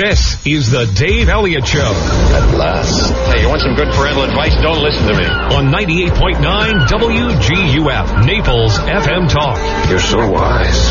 This 0.00 0.46
is 0.46 0.70
the 0.70 0.86
Dave 0.86 1.28
Elliott 1.28 1.66
Show 1.66 1.84
At 1.84 2.56
last. 2.56 3.12
Hey, 3.34 3.42
you 3.42 3.48
want 3.50 3.60
some 3.60 3.74
good 3.74 3.92
parental 3.92 4.22
advice? 4.22 4.56
Don't 4.62 4.82
listen 4.82 5.06
to 5.08 5.12
me. 5.12 5.26
on 5.26 5.66
98.9 5.66 6.40
WGUF, 6.88 8.24
Naples 8.24 8.78
FM 8.78 9.28
Talk. 9.28 9.58
You're 9.90 10.00
so 10.00 10.26
wise. 10.30 10.90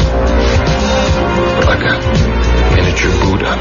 Like 1.66 1.82
a 1.82 1.98
miniature 2.76 3.10
Buddha 3.26 3.58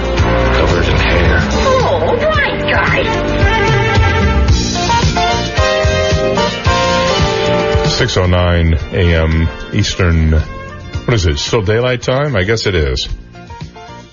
covered 0.53 0.84
in 0.87 0.97
hair. 1.01 1.38
Oh, 1.40 2.12
right, 2.28 2.60
guy. 2.69 3.04
609 7.88 8.74
a.m. 8.92 9.49
Eastern. 9.72 10.33
What 10.33 11.15
is 11.15 11.24
it? 11.24 11.38
Still 11.38 11.62
daylight 11.62 12.03
time? 12.03 12.37
I 12.37 12.42
guess 12.42 12.67
it 12.67 12.74
is. 12.74 13.08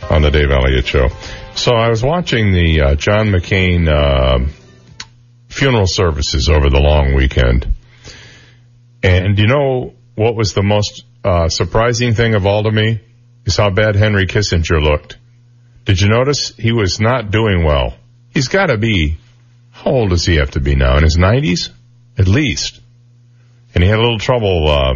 On 0.09 0.21
the 0.21 0.29
Dave 0.31 0.51
Elliott 0.51 0.85
Show. 0.85 1.09
So 1.55 1.73
I 1.73 1.89
was 1.89 2.03
watching 2.03 2.51
the 2.51 2.81
uh, 2.81 2.95
John 2.95 3.27
McCain 3.27 3.87
uh, 3.87 4.47
funeral 5.49 5.87
services 5.87 6.49
over 6.49 6.69
the 6.69 6.79
long 6.79 7.15
weekend. 7.15 7.67
And 9.03 9.37
you 9.37 9.47
know 9.47 9.93
what 10.15 10.35
was 10.35 10.53
the 10.53 10.63
most 10.63 11.03
uh, 11.23 11.49
surprising 11.49 12.13
thing 12.13 12.35
of 12.35 12.45
all 12.45 12.63
to 12.63 12.71
me? 12.71 13.01
Is 13.45 13.57
how 13.57 13.69
bad 13.69 13.95
Henry 13.95 14.25
Kissinger 14.25 14.81
looked. 14.81 15.17
Did 15.85 16.01
you 16.01 16.09
notice 16.09 16.55
he 16.55 16.71
was 16.71 16.99
not 16.99 17.31
doing 17.31 17.63
well? 17.63 17.95
He's 18.29 18.47
got 18.47 18.67
to 18.67 18.77
be, 18.77 19.17
how 19.71 19.91
old 19.91 20.09
does 20.09 20.25
he 20.25 20.37
have 20.37 20.51
to 20.51 20.59
be 20.59 20.75
now? 20.75 20.97
In 20.97 21.03
his 21.03 21.17
90s? 21.17 21.69
At 22.17 22.27
least 22.27 22.81
and 23.75 23.83
he 23.83 23.89
had 23.89 23.99
a 23.99 24.01
little 24.01 24.19
trouble 24.19 24.67
uh, 24.69 24.93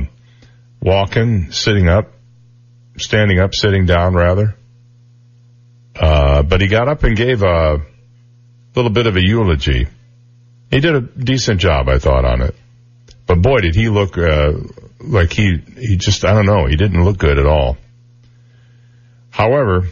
walking, 0.82 1.52
sitting 1.52 1.90
up, 1.90 2.14
standing 2.98 3.40
up, 3.40 3.54
sitting 3.54 3.86
down 3.86 4.14
rather. 4.14 4.56
Uh, 6.00 6.44
but 6.44 6.62
he 6.62 6.68
got 6.68 6.88
up 6.88 7.04
and 7.04 7.18
gave 7.18 7.44
a 7.44 7.82
little 8.74 8.92
bit 8.92 9.06
of 9.06 9.18
a 9.18 9.22
eulogy. 9.22 9.88
He 10.72 10.80
did 10.80 10.96
a 10.96 11.02
decent 11.02 11.60
job, 11.60 11.90
I 11.90 12.00
thought, 12.00 12.24
on 12.24 12.42
it. 12.42 12.56
But 13.28 13.42
boy, 13.42 13.60
did 13.60 13.76
he 13.76 13.90
look 13.90 14.18
uh, 14.18 14.54
like 15.00 15.34
he 15.34 15.58
he 15.78 15.98
just 15.98 16.24
I 16.24 16.34
don't 16.34 16.46
know. 16.46 16.68
He 16.68 16.78
didn't 16.78 17.04
look 17.04 17.18
good 17.18 17.38
at 17.38 17.46
all. 17.46 17.78
However, 19.30 19.88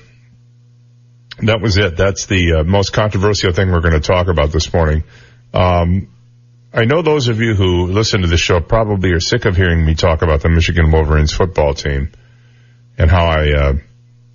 that 1.39 1.61
was 1.61 1.77
it. 1.77 1.97
That's 1.97 2.25
the 2.25 2.59
uh, 2.59 2.63
most 2.63 2.93
controversial 2.93 3.51
thing 3.51 3.71
we're 3.71 3.81
going 3.81 3.93
to 3.93 3.99
talk 3.99 4.27
about 4.27 4.51
this 4.51 4.73
morning. 4.73 5.03
Um, 5.53 6.07
I 6.73 6.85
know 6.85 7.01
those 7.01 7.27
of 7.27 7.39
you 7.41 7.53
who 7.53 7.87
listen 7.87 8.21
to 8.21 8.27
the 8.27 8.37
show 8.37 8.59
probably 8.59 9.11
are 9.11 9.19
sick 9.19 9.45
of 9.45 9.55
hearing 9.55 9.85
me 9.85 9.95
talk 9.95 10.21
about 10.21 10.41
the 10.41 10.49
Michigan 10.49 10.91
Wolverines 10.91 11.33
football 11.33 11.73
team 11.73 12.11
and 12.97 13.09
how 13.09 13.25
I 13.25 13.51
uh, 13.51 13.73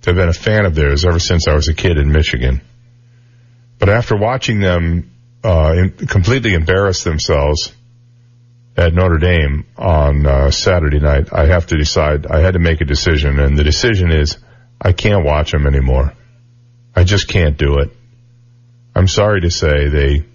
have 0.05 0.15
been 0.15 0.29
a 0.29 0.33
fan 0.33 0.65
of 0.65 0.75
theirs 0.75 1.05
ever 1.05 1.19
since 1.19 1.47
I 1.47 1.53
was 1.53 1.67
a 1.67 1.73
kid 1.73 1.97
in 1.97 2.11
Michigan. 2.11 2.61
But 3.79 3.89
after 3.89 4.15
watching 4.15 4.59
them 4.59 5.11
uh, 5.43 5.73
in, 5.77 6.07
completely 6.07 6.53
embarrass 6.53 7.03
themselves 7.03 7.73
at 8.75 8.93
Notre 8.93 9.17
Dame 9.17 9.65
on 9.77 10.25
uh, 10.25 10.51
Saturday 10.51 10.99
night, 10.99 11.29
I 11.31 11.47
have 11.47 11.67
to 11.67 11.77
decide. 11.77 12.25
I 12.25 12.39
had 12.39 12.53
to 12.53 12.59
make 12.59 12.81
a 12.81 12.85
decision, 12.85 13.39
and 13.39 13.57
the 13.57 13.63
decision 13.63 14.11
is 14.11 14.37
I 14.81 14.93
can't 14.93 15.25
watch 15.25 15.51
them 15.51 15.67
anymore. 15.67 16.13
I 16.95 17.03
just 17.03 17.27
can't 17.27 17.57
do 17.57 17.79
it. 17.79 17.91
I'm 18.95 19.07
sorry 19.07 19.41
to 19.41 19.51
say 19.51 19.87
they 19.87 20.25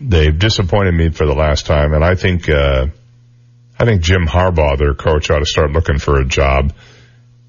they've 0.00 0.38
disappointed 0.38 0.92
me 0.92 1.10
for 1.10 1.26
the 1.26 1.34
last 1.34 1.66
time, 1.66 1.92
and 1.92 2.04
I 2.04 2.14
think 2.14 2.48
uh, 2.48 2.86
I 3.78 3.84
think 3.84 4.02
Jim 4.02 4.26
Harbaugh, 4.26 4.76
their 4.78 4.94
coach, 4.94 5.30
ought 5.30 5.38
to 5.38 5.46
start 5.46 5.70
looking 5.70 5.98
for 5.98 6.20
a 6.20 6.24
job. 6.24 6.72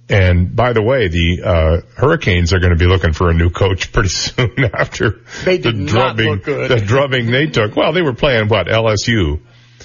And 0.09 0.55
by 0.55 0.73
the 0.73 0.81
way, 0.81 1.07
the 1.07 1.41
uh, 1.43 1.81
Hurricanes 1.95 2.51
are 2.51 2.59
going 2.59 2.71
to 2.71 2.77
be 2.79 2.87
looking 2.87 3.13
for 3.13 3.29
a 3.29 3.33
new 3.33 3.51
coach 3.51 3.91
pretty 3.91 4.09
soon 4.09 4.65
after 4.73 5.21
They 5.45 5.59
did 5.59 5.77
the 5.77 5.85
drubbing, 5.85 6.39
the 6.39 6.83
drubbing 6.83 7.27
they 7.27 7.47
took. 7.47 7.75
Well, 7.75 7.93
they 7.93 8.01
were 8.01 8.15
playing 8.15 8.47
what 8.47 8.67
LSU. 8.67 9.39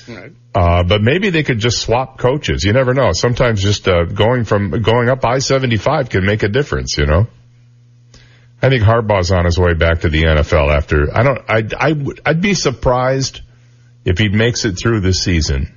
Right. 0.09 0.33
Uh, 0.55 0.83
but 0.85 1.03
maybe 1.03 1.31
they 1.31 1.43
could 1.43 1.59
just 1.59 1.79
swap 1.79 2.19
coaches. 2.19 2.65
You 2.65 2.73
never 2.73 2.95
know. 2.95 3.13
Sometimes 3.13 3.63
just 3.63 3.87
uh, 3.87 4.05
going 4.05 4.45
from 4.45 4.83
going 4.83 5.09
up 5.09 5.25
I 5.25 5.41
seventy 5.41 5.77
five 5.77 6.09
can 6.09 6.25
make 6.25 6.43
a 6.43 6.49
difference. 6.49 6.97
You 6.97 7.07
know. 7.07 7.27
I 8.63 8.71
think 8.71 8.83
Harbaugh's 8.83 9.31
on 9.31 9.45
his 9.45 9.59
way 9.59 9.75
back 9.75 10.01
to 10.01 10.09
the 10.09 10.23
NFL 10.23 10.75
after. 10.75 11.15
I 11.15 11.23
don't. 11.23 11.39
I 11.49 11.69
I 11.79 11.93
would. 11.93 12.21
I'd 12.25 12.41
be 12.41 12.55
surprised 12.55 13.41
if 14.05 14.19
he 14.19 14.29
makes 14.29 14.65
it 14.65 14.73
through 14.73 15.01
this 15.01 15.23
season 15.23 15.74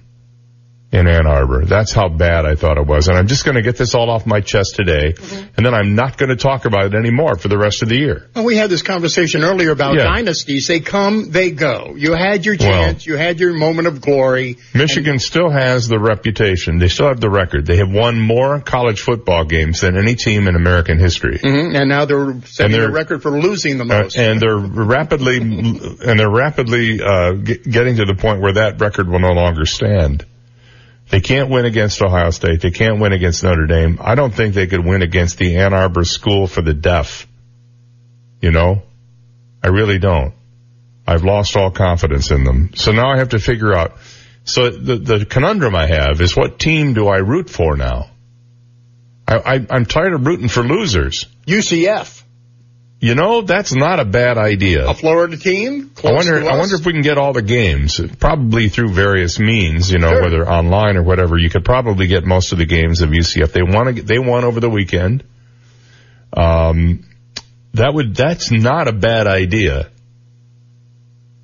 in 0.89 1.05
Ann 1.05 1.27
Arbor. 1.27 1.65
That's 1.65 1.91
how 1.91 2.07
bad 2.07 2.45
I 2.45 2.55
thought 2.55 2.77
it 2.77 2.87
was. 2.87 3.09
And 3.09 3.17
I'm 3.17 3.27
just 3.27 3.43
going 3.43 3.55
to 3.55 3.61
get 3.61 3.75
this 3.77 3.93
all 3.93 4.09
off 4.09 4.25
my 4.25 4.39
chest 4.39 4.75
today, 4.75 5.15
and 5.57 5.65
then 5.65 5.73
I'm 5.73 5.95
not 5.95 6.17
going 6.17 6.29
to 6.29 6.37
talk 6.37 6.63
about 6.63 6.85
it 6.85 6.93
anymore 6.95 7.35
for 7.35 7.49
the 7.49 7.57
rest 7.57 7.83
of 7.83 7.89
the 7.89 7.97
year. 7.97 8.29
Well, 8.33 8.45
we 8.45 8.55
had 8.55 8.69
this 8.69 8.83
conversation 8.83 9.43
earlier 9.43 9.71
about 9.71 9.95
Yeah. 9.95 10.05
dynasties. 10.05 10.67
They 10.67 10.79
come, 10.79 11.29
they 11.31 11.51
go. 11.51 11.93
You 11.97 12.13
had 12.13 12.45
your 12.45 12.55
Well- 12.57 12.69
chance. 12.71 13.05
you 13.05 13.17
had 13.17 13.37
your 13.39 13.53
moment 13.53 13.89
of 13.89 13.99
glory. 13.99 14.57
Michigan 14.73 15.19
still 15.19 15.49
has 15.49 15.89
the 15.89 15.99
reputation. 15.99 16.77
They 16.79 16.87
still 16.87 17.07
have 17.09 17.19
the 17.19 17.29
record. 17.29 17.65
They 17.65 17.77
have 17.77 17.91
won 17.91 18.17
more 18.19 18.61
college 18.61 19.01
football 19.01 19.43
games 19.43 19.81
than 19.81 19.97
any 19.97 20.15
team 20.15 20.47
in 20.47 20.55
American 20.55 20.99
history. 20.99 21.37
Mhm, 21.39 21.75
And 21.75 21.89
now 21.89 22.05
they're 22.05 22.35
setting 22.45 22.71
they're- 22.71 22.87
a 22.87 22.91
record 22.91 23.21
for 23.21 23.31
losing 23.31 23.77
the 23.77 23.83
Uh, 23.83 24.03
most. 24.03 24.17
and 24.17 24.39
they're 24.39 24.55
rapidly, 24.57 25.37
and 26.05 26.17
they're 26.17 26.29
rapidly 26.29 27.01
uh, 27.01 27.33
ge- 27.33 27.61
getting 27.69 27.97
to 27.97 28.05
the 28.05 28.15
point 28.15 28.39
where 28.41 28.53
that 28.53 28.79
record 28.79 29.09
will 29.09 29.19
no 29.19 29.33
longer 29.33 29.65
stand. 29.65 30.25
They 31.09 31.21
can't 31.21 31.49
win 31.49 31.65
against 31.65 32.01
Ohio 32.01 32.31
State. 32.31 32.61
They 32.61 32.71
can't 32.71 32.99
win 32.99 33.13
against 33.13 33.43
Notre 33.43 33.65
Dame. 33.65 33.97
I 34.01 34.15
don't 34.15 34.33
think 34.33 34.53
they 34.53 34.67
could 34.67 34.85
win 34.85 35.01
against 35.01 35.37
the 35.37 35.57
Ann 35.57 35.73
Arbor 35.73 36.03
School 36.03 36.47
for 36.47 36.61
the 36.61 36.73
Deaf. 36.73 37.27
You 38.41 38.51
know, 38.51 38.83
I 39.63 39.69
really 39.69 39.99
don't. 39.99 40.33
I've 41.07 41.23
lost 41.23 41.55
all 41.55 41.71
confidence 41.71 42.31
in 42.31 42.43
them. 42.43 42.71
So 42.75 42.91
now 42.91 43.09
I 43.09 43.17
have 43.17 43.29
to 43.29 43.39
figure 43.39 43.73
out. 43.73 43.97
So 44.43 44.69
the 44.69 44.97
the 44.97 45.25
conundrum 45.25 45.75
I 45.75 45.87
have 45.87 46.21
is 46.21 46.35
what 46.35 46.59
team 46.59 46.93
do 46.93 47.07
I 47.07 47.17
root 47.17 47.49
for 47.49 47.77
now? 47.77 48.09
I, 49.27 49.37
I 49.37 49.67
I'm 49.69 49.85
tired 49.85 50.13
of 50.13 50.25
rooting 50.25 50.49
for 50.49 50.63
losers. 50.63 51.25
UCF, 51.45 52.16
You 52.99 53.13
know, 53.13 53.41
that's 53.43 53.73
not 53.75 53.99
a 53.99 54.05
bad 54.05 54.39
idea. 54.39 54.87
a 54.89 54.93
Florida 54.95 55.37
team. 55.37 55.91
I 56.03 56.13
wonder. 56.13 56.39
to 56.41 56.47
I 56.47 56.57
wonder 56.57 56.75
if 56.75 56.85
we 56.85 56.93
can 56.93 57.03
get 57.03 57.19
all 57.19 57.31
the 57.31 57.43
games, 57.43 58.01
probably 58.19 58.69
through 58.69 58.89
various 58.89 59.37
means. 59.39 59.91
You 59.91 59.99
know, 59.99 60.09
Sure. 60.09 60.21
whether 60.23 60.49
online 60.49 60.97
or 60.97 61.03
whatever. 61.03 61.37
You 61.37 61.49
could 61.51 61.63
probably 61.63 62.07
get 62.07 62.25
most 62.25 62.53
of 62.53 62.57
the 62.57 62.65
games 62.65 63.01
of 63.01 63.11
UCF. 63.11 63.51
They 63.51 63.61
won. 63.61 63.89
ag- 63.89 64.07
They 64.07 64.17
won 64.17 64.43
over 64.45 64.59
the 64.59 64.69
weekend. 64.69 65.23
Um, 66.33 67.05
that 67.75 67.93
would. 67.93 68.15
That's 68.15 68.49
not 68.51 68.87
a 68.87 68.93
bad 68.93 69.27
idea. 69.27 69.89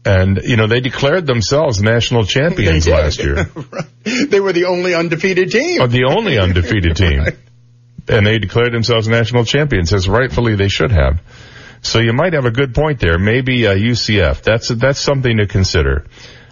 And 0.06 0.42
you 0.44 0.58
know, 0.58 0.66
they 0.68 0.82
declared 0.82 1.28
themselves 1.28 1.82
national 1.82 2.26
champions 2.26 2.88
last 2.88 3.20
year. 3.24 3.48
they 4.04 4.40
were 4.40 4.54
the 4.54 4.66
only 4.66 4.94
undefeated 4.96 5.52
team. 5.52 5.82
Are 5.82 5.88
the 5.88 6.06
only 6.06 6.38
undefeated 6.40 6.98
team. 6.98 7.26
And 8.08 8.26
they 8.26 8.38
declared 8.38 8.74
themselves 8.74 9.08
national 9.08 9.46
champions, 9.46 9.94
as 9.94 10.10
rightfully 10.10 10.56
they 10.56 10.68
should 10.68 10.92
have. 10.92 11.22
So 11.82 12.00
you 12.00 12.14
might 12.14 12.34
have 12.34 12.46
a 12.46 12.52
good 12.52 12.74
point 12.74 13.00
there. 13.00 13.18
Maybe 13.18 13.68
uh, 13.68 13.76
UCF. 13.76 14.42
That's 14.42 14.70
that's 14.70 15.00
something 15.00 15.38
to 15.38 15.48
consider. 15.48 16.06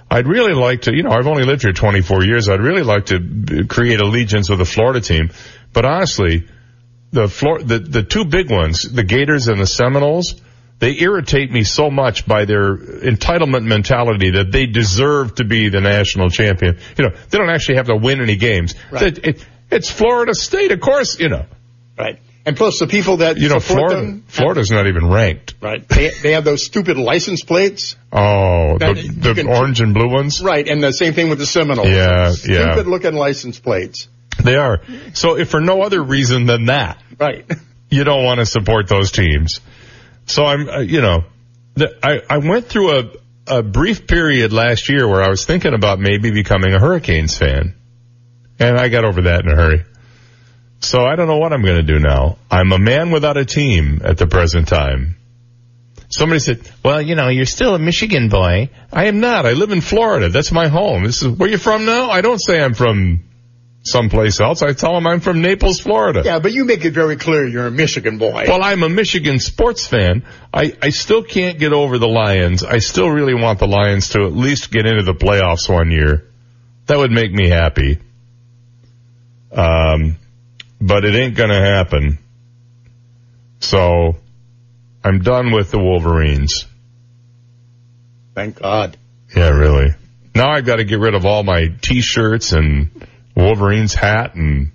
I'd 0.10 0.28
really 0.28 0.54
like 0.54 0.82
to, 0.84 0.94
you 0.94 1.04
know, 1.04 1.12
I've 1.12 1.28
only 1.28 1.44
lived 1.46 1.62
here 1.62 1.72
24 1.72 2.26
years. 2.26 2.50
I'd 2.50 2.60
really 2.60 2.84
like 2.84 3.06
to 3.08 3.66
create 3.68 4.02
allegiance 4.02 4.50
with 4.50 4.60
the 4.60 4.66
Florida 4.66 5.00
team. 5.00 5.32
But 5.72 5.86
honestly, 5.86 6.48
the 7.12 7.28
Flor- 7.30 7.62
the 7.64 7.80
the 7.80 8.04
two 8.04 8.26
big 8.26 8.52
ones, 8.52 8.82
the 8.84 9.04
Gators 9.04 9.48
and 9.48 9.60
the 9.60 9.66
Seminoles, 9.68 10.36
they 10.80 11.00
irritate 11.00 11.52
me 11.52 11.64
so 11.64 11.90
much 11.90 12.26
by 12.26 12.44
their 12.46 12.76
entitlement 12.76 13.64
mentality 13.66 14.32
that 14.32 14.52
they 14.52 14.66
deserve 14.66 15.36
to 15.36 15.46
be 15.46 15.70
the 15.70 15.80
national 15.80 16.30
champion. 16.30 16.78
You 16.98 17.06
know, 17.06 17.16
they 17.30 17.38
don't 17.38 17.50
actually 17.50 17.76
have 17.76 17.88
to 17.88 17.96
win 17.96 18.22
any 18.22 18.36
games. 18.36 18.76
Right. 18.92 19.04
It- 19.04 19.26
it- 19.26 19.46
it's 19.72 19.90
Florida 19.90 20.34
State, 20.34 20.72
of 20.72 20.80
course. 20.82 21.20
You 21.20 21.30
know, 21.30 21.46
Right. 21.98 22.20
And 22.44 22.58
plus 22.58 22.80
the 22.80 22.88
people 22.88 23.18
that 23.18 23.38
you 23.38 23.50
know, 23.50 23.60
Florida. 23.60 23.98
them. 23.98 24.24
Florida's 24.28 24.72
not 24.72 24.88
even 24.88 25.08
ranked. 25.08 25.54
Right. 25.62 25.88
They, 25.88 26.10
they 26.24 26.32
have 26.32 26.44
those 26.44 26.66
stupid 26.66 26.98
license 26.98 27.44
plates. 27.44 27.96
Oh, 28.12 28.80
the, 28.80 28.94
the 29.16 29.34
can- 29.36 29.48
orange 29.48 29.80
and 29.80 29.94
blue 29.94 30.10
ones. 30.10 30.42
Right. 30.42 30.68
And 30.68 30.82
the 30.82 30.92
same 30.92 31.14
thing 31.14 31.30
with 31.30 31.38
the 31.38 31.46
Seminoles. 31.46 31.88
Yeah, 31.88 32.32
Stupid 32.32 32.56
yeah. 32.56 32.92
looking 32.92 33.14
license 33.14 33.60
plates. 33.60 34.08
They 34.44 34.56
are. 34.56 34.82
So 35.14 35.38
if 35.38 35.50
for 35.50 35.62
no 35.62 35.84
other 35.84 36.02
reason 36.02 36.48
than 36.48 36.66
that, 36.66 36.98
Right. 37.20 37.46
you 37.92 38.04
don't 38.04 38.24
want 38.24 38.40
to 38.40 38.48
support 38.48 38.88
those 38.88 39.12
teams. 39.12 39.60
So 40.26 40.44
I'm, 40.44 40.68
uh, 40.68 40.80
you 40.80 41.02
know, 41.02 41.26
the, 41.76 41.96
I, 42.04 42.22
I 42.28 42.38
went 42.40 42.66
through 42.66 42.98
a, 42.98 43.12
a 43.60 43.62
brief 43.64 44.08
period 44.08 44.52
last 44.52 44.90
year 44.90 45.08
where 45.08 45.22
I 45.22 45.30
was 45.30 45.46
thinking 45.46 45.76
about 45.76 46.00
maybe 46.00 46.32
becoming 46.32 46.74
a 46.74 46.80
Hurricanes 46.80 47.38
fan. 47.38 47.76
And 48.62 48.78
I 48.78 48.90
got 48.90 49.06
over 49.06 49.24
that 49.24 49.44
in 49.44 49.52
a 49.52 49.56
hurry. 49.56 49.84
So 50.80 51.02
I 51.06 51.16
don't 51.16 51.28
know 51.28 51.38
what 51.38 51.54
I'm 51.54 51.64
going 51.64 51.78
to 51.78 51.84
do 51.84 52.00
now. 52.00 52.38
I'm 52.50 52.72
a 52.72 52.80
man 52.80 53.12
without 53.12 53.38
a 53.38 53.46
team 53.46 54.02
at 54.04 54.18
the 54.18 54.28
present 54.28 54.68
time. 54.68 55.18
Somebody 56.10 56.40
said, 56.40 56.70
well, 56.84 57.02
you 57.02 57.16
know, 57.16 57.30
you're 57.30 57.46
still 57.46 57.76
a 57.76 57.80
Michigan 57.80 58.30
boy. 58.30 58.70
I 58.92 59.06
am 59.06 59.20
not. 59.20 59.46
I 59.46 59.54
live 59.54 59.72
in 59.72 59.82
Florida. 59.82 60.30
That's 60.30 60.52
my 60.52 60.68
home. 60.68 61.04
This 61.04 61.22
is 61.22 61.30
where 61.30 61.50
you 61.50 61.58
from 61.58 61.86
now? 61.86 62.10
I 62.10 62.22
don't 62.22 62.40
say 62.40 62.62
I'm 62.62 62.74
from 62.74 63.24
someplace 63.84 64.40
else, 64.40 64.62
I 64.62 64.74
tell 64.74 64.94
them 64.94 65.08
I'm 65.08 65.20
from 65.20 65.42
Naples, 65.42 65.80
Florida. 65.80 66.22
Yeah, 66.24 66.40
but 66.40 66.52
you 66.52 66.66
make 66.66 66.86
it 66.86 66.92
very 66.94 67.16
clear 67.16 67.48
you're 67.48 67.68
a 67.68 67.72
Michigan 67.72 68.18
boy. 68.18 68.46
Well, 68.48 68.64
I'm 68.64 68.84
a 68.84 68.90
Michigan 68.90 69.40
sports 69.40 69.88
fan. 69.88 70.24
I, 70.54 70.76
I 70.82 70.90
still 70.90 71.24
can't 71.24 71.58
get 71.58 71.74
over 71.74 71.98
the 71.98 72.08
Lions. 72.08 72.64
I 72.64 72.80
still 72.80 73.10
really 73.10 73.34
want 73.34 73.60
the 73.60 73.68
Lions 73.68 74.10
to 74.10 74.26
at 74.26 74.34
least 74.34 74.72
get 74.72 74.86
into 74.86 75.04
the 75.04 75.16
playoffs 75.16 75.68
one 75.68 75.92
year. 75.92 76.28
That 76.88 76.98
would 76.98 77.12
make 77.12 77.32
me 77.32 77.50
happy. 77.50 78.00
Um, 79.52 80.18
but 80.80 81.06
it 81.06 81.16
ain't 81.16 81.36
gonna 81.36 81.62
happen. 81.62 82.18
So, 83.60 84.16
I'm 85.04 85.20
done 85.20 85.52
with 85.52 85.72
the 85.72 85.80
Wolverines. 85.80 86.66
Thank 88.34 88.60
God. 88.60 88.98
Yeah, 89.36 89.50
really. 89.50 89.94
Now 90.34 90.52
I've 90.52 90.66
got 90.66 90.78
to 90.78 90.84
get 90.84 91.00
rid 91.00 91.16
of 91.16 91.26
all 91.26 91.44
my 91.44 91.68
t-shirts 91.82 92.54
and 92.54 92.90
Wolverines 93.36 93.94
hat 93.94 94.36
and 94.36 94.72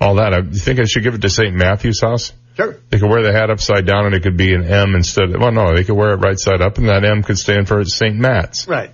all 0.00 0.16
that. 0.16 0.34
I, 0.34 0.38
you 0.38 0.58
think 0.58 0.80
I 0.80 0.84
should 0.84 1.02
give 1.02 1.14
it 1.14 1.22
to 1.22 1.30
St. 1.30 1.54
Matthew's 1.54 2.00
house? 2.00 2.32
Sure. 2.56 2.76
They 2.90 2.98
could 2.98 3.08
wear 3.08 3.22
the 3.22 3.32
hat 3.32 3.50
upside 3.50 3.86
down 3.86 4.06
and 4.06 4.14
it 4.14 4.22
could 4.22 4.36
be 4.36 4.52
an 4.52 4.64
M 4.64 4.94
instead 4.96 5.30
of, 5.30 5.40
well 5.40 5.52
no, 5.52 5.74
they 5.74 5.84
could 5.84 5.94
wear 5.94 6.14
it 6.14 6.16
right 6.16 6.38
side 6.38 6.60
up 6.60 6.78
and 6.78 6.88
that 6.88 7.04
M 7.04 7.22
could 7.22 7.38
stand 7.38 7.68
for 7.68 7.84
St. 7.84 8.16
Matt's. 8.16 8.66
Right. 8.66 8.90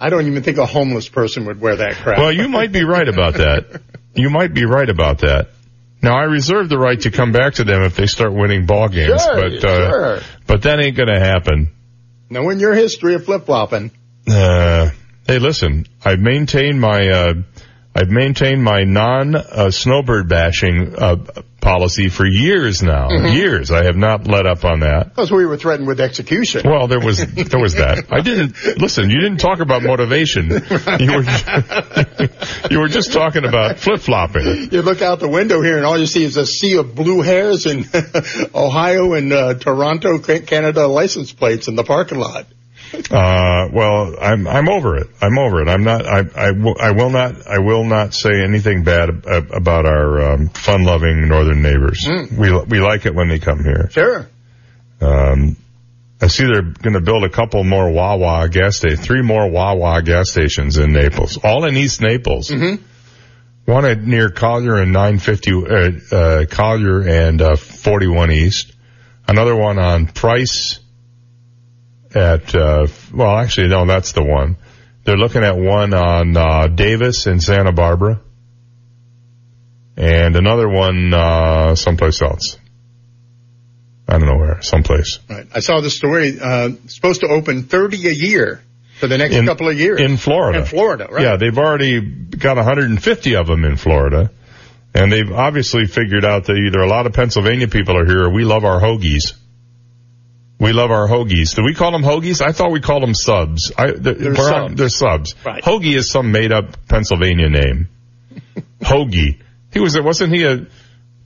I 0.00 0.10
don't 0.10 0.26
even 0.26 0.42
think 0.42 0.58
a 0.58 0.66
homeless 0.66 1.08
person 1.08 1.46
would 1.46 1.60
wear 1.60 1.76
that 1.76 1.94
crap. 1.94 2.18
Well, 2.18 2.32
you 2.32 2.48
might 2.48 2.70
be 2.70 2.84
right 2.84 3.08
about 3.08 3.34
that. 3.34 3.80
You 4.18 4.30
might 4.30 4.52
be 4.52 4.64
right 4.64 4.88
about 4.88 5.18
that. 5.18 5.48
Now 6.02 6.16
I 6.18 6.24
reserve 6.24 6.68
the 6.68 6.78
right 6.78 7.00
to 7.02 7.10
come 7.10 7.32
back 7.32 7.54
to 7.54 7.64
them 7.64 7.82
if 7.82 7.96
they 7.96 8.06
start 8.06 8.32
winning 8.32 8.66
ball 8.66 8.88
games, 8.88 9.22
Sure, 9.22 9.34
but, 9.34 9.64
uh, 9.64 9.90
sure. 9.90 10.20
but 10.46 10.62
that 10.62 10.80
ain't 10.80 10.96
gonna 10.96 11.18
happen. 11.18 11.72
Knowing 12.30 12.60
your 12.60 12.74
history 12.74 13.14
of 13.14 13.24
flip 13.24 13.46
flopping. 13.46 13.90
Uh, 14.28 14.90
hey, 15.26 15.38
listen, 15.38 15.86
I 16.04 16.16
maintain 16.16 16.78
my, 16.78 17.08
uh, 17.08 17.34
I've 17.98 18.10
maintained 18.10 18.62
my 18.62 18.84
non, 18.84 19.34
uh, 19.34 19.72
snowbird 19.72 20.28
bashing, 20.28 20.94
uh, 20.96 21.16
policy 21.60 22.08
for 22.08 22.24
years 22.24 22.80
now. 22.80 23.08
Years. 23.10 23.72
I 23.72 23.84
have 23.86 23.96
not 23.96 24.28
let 24.28 24.46
up 24.46 24.64
on 24.64 24.80
that. 24.80 25.08
Because 25.08 25.32
we 25.32 25.44
were 25.44 25.56
threatened 25.56 25.88
with 25.88 26.00
execution. 26.00 26.62
Well, 26.64 26.86
there 26.86 27.00
was, 27.00 27.18
there 27.18 27.60
was 27.60 27.74
that. 27.74 28.06
I 28.12 28.20
didn't, 28.20 28.54
listen, 28.78 29.10
you 29.10 29.20
didn't 29.20 29.38
talk 29.38 29.58
about 29.60 29.82
motivation. 29.82 30.48
You 30.98 31.12
were, 31.12 31.22
you 32.70 32.78
were 32.78 32.88
just 32.88 33.12
talking 33.12 33.44
about 33.44 33.78
flip 33.78 34.00
flopping. 34.00 34.68
You 34.70 34.82
look 34.82 35.02
out 35.02 35.20
the 35.20 35.28
window 35.28 35.60
here 35.60 35.76
and 35.76 35.84
all 35.84 35.98
you 35.98 36.06
see 36.06 36.24
is 36.24 36.36
a 36.36 36.46
sea 36.46 36.76
of 36.76 36.94
blue 36.94 37.20
hairs 37.20 37.66
in 37.66 37.84
Ohio 38.54 39.14
and 39.14 39.32
uh, 39.32 39.54
Toronto, 39.54 40.18
Canada 40.18 40.86
license 40.86 41.32
plates 41.32 41.68
in 41.68 41.74
the 41.76 41.84
parking 41.84 42.18
lot. 42.18 42.46
Uh, 43.10 43.68
well, 43.72 44.14
I'm, 44.20 44.46
I'm 44.46 44.68
over 44.68 44.96
it. 44.96 45.08
I'm 45.20 45.38
over 45.38 45.62
it. 45.62 45.68
I'm 45.68 45.84
not, 45.84 46.06
I, 46.06 46.24
I, 46.34 46.50
will, 46.52 46.76
I 46.80 46.90
will 46.92 47.10
not, 47.10 47.46
I 47.46 47.58
will 47.58 47.84
not 47.84 48.14
say 48.14 48.42
anything 48.42 48.84
bad 48.84 49.26
ab- 49.26 49.50
about 49.52 49.86
our, 49.86 50.32
um, 50.32 50.48
fun 50.50 50.84
loving 50.84 51.28
northern 51.28 51.62
neighbors. 51.62 52.06
We, 52.36 52.52
we 52.66 52.80
like 52.80 53.06
it 53.06 53.14
when 53.14 53.28
they 53.28 53.38
come 53.38 53.62
here. 53.62 53.88
Sure. 53.90 54.28
Um, 55.00 55.56
I 56.20 56.26
see 56.26 56.44
they're 56.44 56.62
going 56.62 56.94
to 56.94 57.00
build 57.00 57.24
a 57.24 57.30
couple 57.30 57.62
more 57.64 57.90
Wawa 57.90 58.48
gas 58.48 58.78
stations, 58.78 59.06
three 59.06 59.22
more 59.22 59.48
Wawa 59.48 60.02
gas 60.02 60.30
stations 60.30 60.76
in 60.76 60.92
Naples, 60.92 61.38
all 61.42 61.64
in 61.64 61.76
East 61.76 62.00
Naples. 62.00 62.50
One 63.66 63.84
at 63.84 64.02
near 64.02 64.30
Collier 64.30 64.76
and 64.76 64.92
950, 64.92 65.52
uh, 65.52 66.16
uh, 66.16 66.44
Collier 66.46 67.02
and, 67.06 67.40
uh, 67.42 67.56
41 67.56 68.32
East. 68.32 68.72
Another 69.28 69.54
one 69.54 69.78
on 69.78 70.06
Price 70.06 70.80
at, 72.14 72.54
uh, 72.54 72.86
well, 73.12 73.36
actually, 73.36 73.68
no, 73.68 73.86
that's 73.86 74.12
the 74.12 74.22
one. 74.24 74.56
They're 75.04 75.16
looking 75.16 75.42
at 75.44 75.56
one 75.56 75.94
on, 75.94 76.36
uh, 76.36 76.66
Davis 76.68 77.26
in 77.26 77.40
Santa 77.40 77.72
Barbara. 77.72 78.20
And 79.96 80.36
another 80.36 80.68
one, 80.68 81.12
uh, 81.12 81.74
someplace 81.74 82.22
else. 82.22 82.56
I 84.08 84.18
don't 84.18 84.26
know 84.26 84.38
where, 84.38 84.62
someplace. 84.62 85.18
Right. 85.28 85.46
I 85.54 85.60
saw 85.60 85.80
the 85.80 85.90
story, 85.90 86.38
uh, 86.40 86.70
supposed 86.86 87.20
to 87.20 87.28
open 87.28 87.64
30 87.64 88.08
a 88.08 88.12
year 88.12 88.62
for 89.00 89.06
the 89.06 89.18
next 89.18 89.34
In- 89.34 89.44
couple 89.44 89.68
of 89.68 89.78
years. 89.78 90.00
In 90.00 90.16
Florida. 90.16 90.60
In 90.60 90.64
Florida, 90.64 91.08
right. 91.10 91.22
Yeah, 91.22 91.36
they've 91.36 91.56
already 91.58 92.00
got 92.00 92.56
150 92.56 93.34
of 93.36 93.46
them 93.46 93.64
in 93.64 93.76
Florida. 93.76 94.30
And 94.94 95.12
they've 95.12 95.30
obviously 95.30 95.86
figured 95.86 96.24
out 96.24 96.46
that 96.46 96.54
either 96.54 96.80
a 96.80 96.88
lot 96.88 97.06
of 97.06 97.12
Pennsylvania 97.12 97.68
people 97.68 97.96
are 97.98 98.06
here 98.06 98.24
or 98.24 98.30
we 98.30 98.44
love 98.44 98.64
our 98.64 98.80
hoagies. 98.80 99.34
We 100.60 100.72
love 100.72 100.90
our 100.90 101.06
hoagies. 101.06 101.54
Do 101.54 101.62
we 101.62 101.72
call 101.74 101.92
them 101.92 102.02
hoagies? 102.02 102.40
I 102.42 102.50
thought 102.52 102.72
we 102.72 102.80
called 102.80 103.02
them 103.04 103.14
subs. 103.14 103.70
I, 103.78 103.92
they're, 103.92 104.14
They're 104.14 104.32
we're 104.32 104.52
on- 104.52 104.68
subs. 104.70 104.74
they're 104.76 104.88
subs. 104.88 105.34
Right. 105.44 105.62
Hoagie 105.62 105.94
is 105.96 106.10
some 106.10 106.32
made 106.32 106.50
up 106.50 106.88
Pennsylvania 106.88 107.48
name. 107.48 107.88
Hoagie. 108.80 109.40
He 109.72 109.78
was, 109.80 109.98
wasn't 110.00 110.34
he 110.34 110.42
a, 110.44 110.66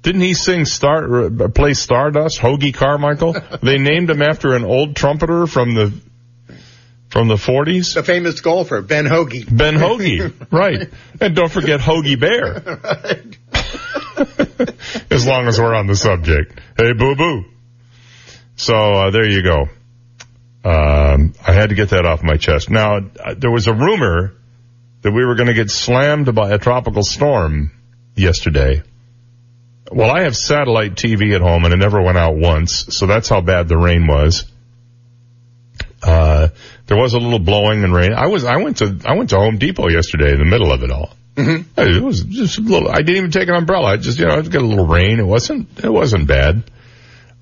didn't 0.03 0.21
he 0.21 0.35
sing 0.35 0.65
Star, 0.67 1.31
play 1.49 1.73
Stardust? 1.75 2.41
Hoagy 2.41 2.75
Carmichael? 2.75 3.35
they 3.63 3.79
named 3.79 4.11
him 4.11 4.21
after 4.21 4.55
an 4.55 4.65
old 4.65 4.97
trumpeter 4.97 5.47
from 5.47 5.75
the, 5.75 5.93
from 7.09 7.29
the 7.29 7.37
40s? 7.37 7.95
The 7.95 8.03
famous 8.03 8.41
golfer, 8.41 8.83
Ben 8.83 9.07
Hoagie. 9.07 9.47
Ben 9.57 9.75
Hoagie, 9.77 10.35
right. 10.51 10.91
And 11.23 11.35
don't 11.35 11.51
forget 11.53 11.81
Hoagie 11.81 12.21
Bear. 12.21 12.57
as 15.11 15.27
long 15.27 15.47
as 15.49 15.59
we're 15.59 15.75
on 15.75 15.87
the 15.87 15.97
subject. 15.97 16.59
Hey, 16.77 16.93
boo 16.93 17.15
boo. 17.15 17.45
So, 18.63 18.77
uh, 18.77 19.11
there 19.11 19.29
you 19.29 19.43
go. 19.43 19.63
Um, 20.65 21.35
I 21.45 21.53
had 21.53 21.71
to 21.71 21.75
get 21.75 21.89
that 21.89 22.07
off 22.07 22.23
my 22.23 22.37
chest. 22.37 22.71
Now, 22.71 22.99
uh, 22.99 23.35
there 23.37 23.51
was 23.51 23.67
a 23.67 23.75
rumor 23.75 24.35
that 25.01 25.11
we 25.11 25.25
were 25.25 25.35
going 25.35 25.49
to 25.49 25.55
get 25.55 25.69
slammed 25.69 26.33
by 26.33 26.51
a 26.51 26.59
tropical 26.59 27.03
storm 27.03 27.73
yesterday. 28.15 28.85
Well, 29.91 30.09
I 30.09 30.23
have 30.23 30.37
satellite 30.37 30.95
TV 30.95 31.35
at 31.35 31.41
home 31.41 31.65
and 31.65 31.75
it 31.75 31.79
never 31.79 32.01
went 32.01 32.19
out 32.19 32.37
once, 32.37 32.97
so 32.97 33.09
that's 33.09 33.29
how 33.29 33.41
bad 33.41 33.67
the 33.67 33.77
rain 33.77 34.07
was. 34.07 34.45
Uh, 36.01 36.47
there 36.87 36.97
was 36.97 37.15
a 37.15 37.19
little 37.19 37.41
blowing 37.41 37.83
and 37.83 37.93
rain. 37.93 38.13
I 38.13 38.29
was, 38.29 38.45
I 38.45 38.59
went 38.59 38.77
to, 38.77 39.01
I 39.05 39.17
went 39.17 39.31
to 39.31 39.39
Home 39.39 39.59
Depot 39.59 39.89
yesterday 39.89 40.31
in 40.35 40.39
the 40.39 40.45
middle 40.45 40.71
of 40.71 40.85
it 40.85 40.93
all. 40.93 41.13
Mm-hmm. 41.35 41.81
It 41.81 42.01
was 42.01 42.23
just 42.23 42.59
a 42.59 42.61
little, 42.61 42.89
I 42.89 42.99
didn't 42.99 43.17
even 43.17 43.31
take 43.33 43.49
an 43.49 43.57
umbrella. 43.57 43.95
I 43.95 43.97
just, 43.97 44.21
you 44.21 44.27
know, 44.27 44.37
I 44.37 44.43
got 44.43 44.63
a 44.63 44.67
little 44.67 44.87
rain. 44.87 45.19
It 45.19 45.27
wasn't, 45.27 45.83
it 45.83 45.91
wasn't 45.93 46.29
bad. 46.29 46.71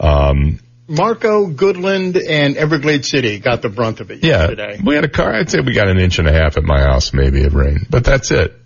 Um, 0.00 0.60
Marco, 0.90 1.46
Goodland, 1.46 2.20
and 2.28 2.56
Everglade 2.56 3.04
City 3.04 3.38
got 3.38 3.62
the 3.62 3.68
brunt 3.68 4.00
of 4.00 4.10
it 4.10 4.24
yeah, 4.24 4.40
yesterday. 4.40 4.80
we 4.84 4.96
had 4.96 5.04
a 5.04 5.08
car. 5.08 5.32
I'd 5.32 5.48
say 5.48 5.60
we 5.60 5.72
got 5.72 5.88
an 5.88 5.98
inch 5.98 6.18
and 6.18 6.26
a 6.26 6.32
half 6.32 6.56
at 6.56 6.64
my 6.64 6.80
house, 6.80 7.12
maybe 7.14 7.44
of 7.44 7.54
rain, 7.54 7.86
but 7.88 8.04
that's 8.04 8.32
it. 8.32 8.56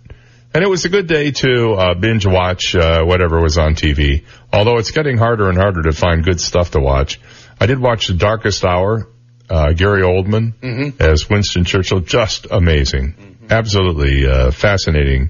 And 0.51 0.63
it 0.63 0.67
was 0.67 0.85
a 0.85 0.89
good 0.89 1.05
day 1.05 1.31
to 1.31 1.73
uh, 1.73 1.93
binge 1.93 2.25
watch 2.25 2.75
uh, 2.75 3.03
whatever 3.03 3.41
was 3.41 3.59
on 3.59 3.75
TV. 3.75 4.23
Although 4.51 4.77
it's 4.77 4.89
getting 4.89 5.17
harder 5.17 5.49
and 5.49 5.57
harder 5.57 5.83
to 5.83 5.91
find 5.91 6.23
good 6.23 6.41
stuff 6.41 6.71
to 6.71 6.79
watch. 6.79 7.19
I 7.59 7.67
did 7.67 7.77
watch 7.77 8.07
The 8.07 8.15
Darkest 8.15 8.65
Hour. 8.65 9.07
Uh, 9.47 9.73
Gary 9.73 10.01
Oldman 10.01 10.99
as 10.99 11.29
Winston 11.29 11.65
Churchill, 11.65 11.99
just 11.99 12.47
amazing, 12.49 13.37
absolutely 13.47 14.25
uh, 14.25 14.49
fascinating 14.49 15.29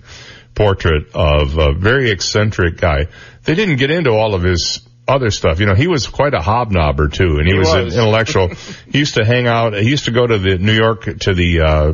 portrait 0.53 1.13
of 1.13 1.58
a 1.58 1.74
very 1.74 2.12
eccentric 2.12 2.77
guy. 2.77 3.08
They 3.43 3.55
didn't 3.55 3.75
get 3.75 3.91
into 3.91 4.12
all 4.12 4.34
of 4.34 4.41
his 4.41 4.79
other 5.07 5.29
stuff. 5.31 5.59
You 5.59 5.65
know, 5.67 5.75
he 5.75 5.88
was 5.88 6.07
quite 6.07 6.33
a 6.33 6.39
hobnobber 6.39 7.12
too, 7.13 7.38
and 7.38 7.45
he, 7.47 7.53
He 7.53 7.59
was, 7.59 7.67
was. 7.67 7.93
an 7.95 8.00
intellectual. 8.01 8.50
he 8.89 9.00
used 9.00 9.15
to 9.15 9.25
hang 9.25 9.47
out. 9.47 9.74
He 9.74 9.89
used 9.89 10.05
to 10.05 10.12
go 10.12 10.25
to 10.25 10.38
the 10.38 10.57
New 10.57 10.74
York 10.74 11.03
to 11.21 11.33
the 11.33 11.62
uh, 11.62 11.93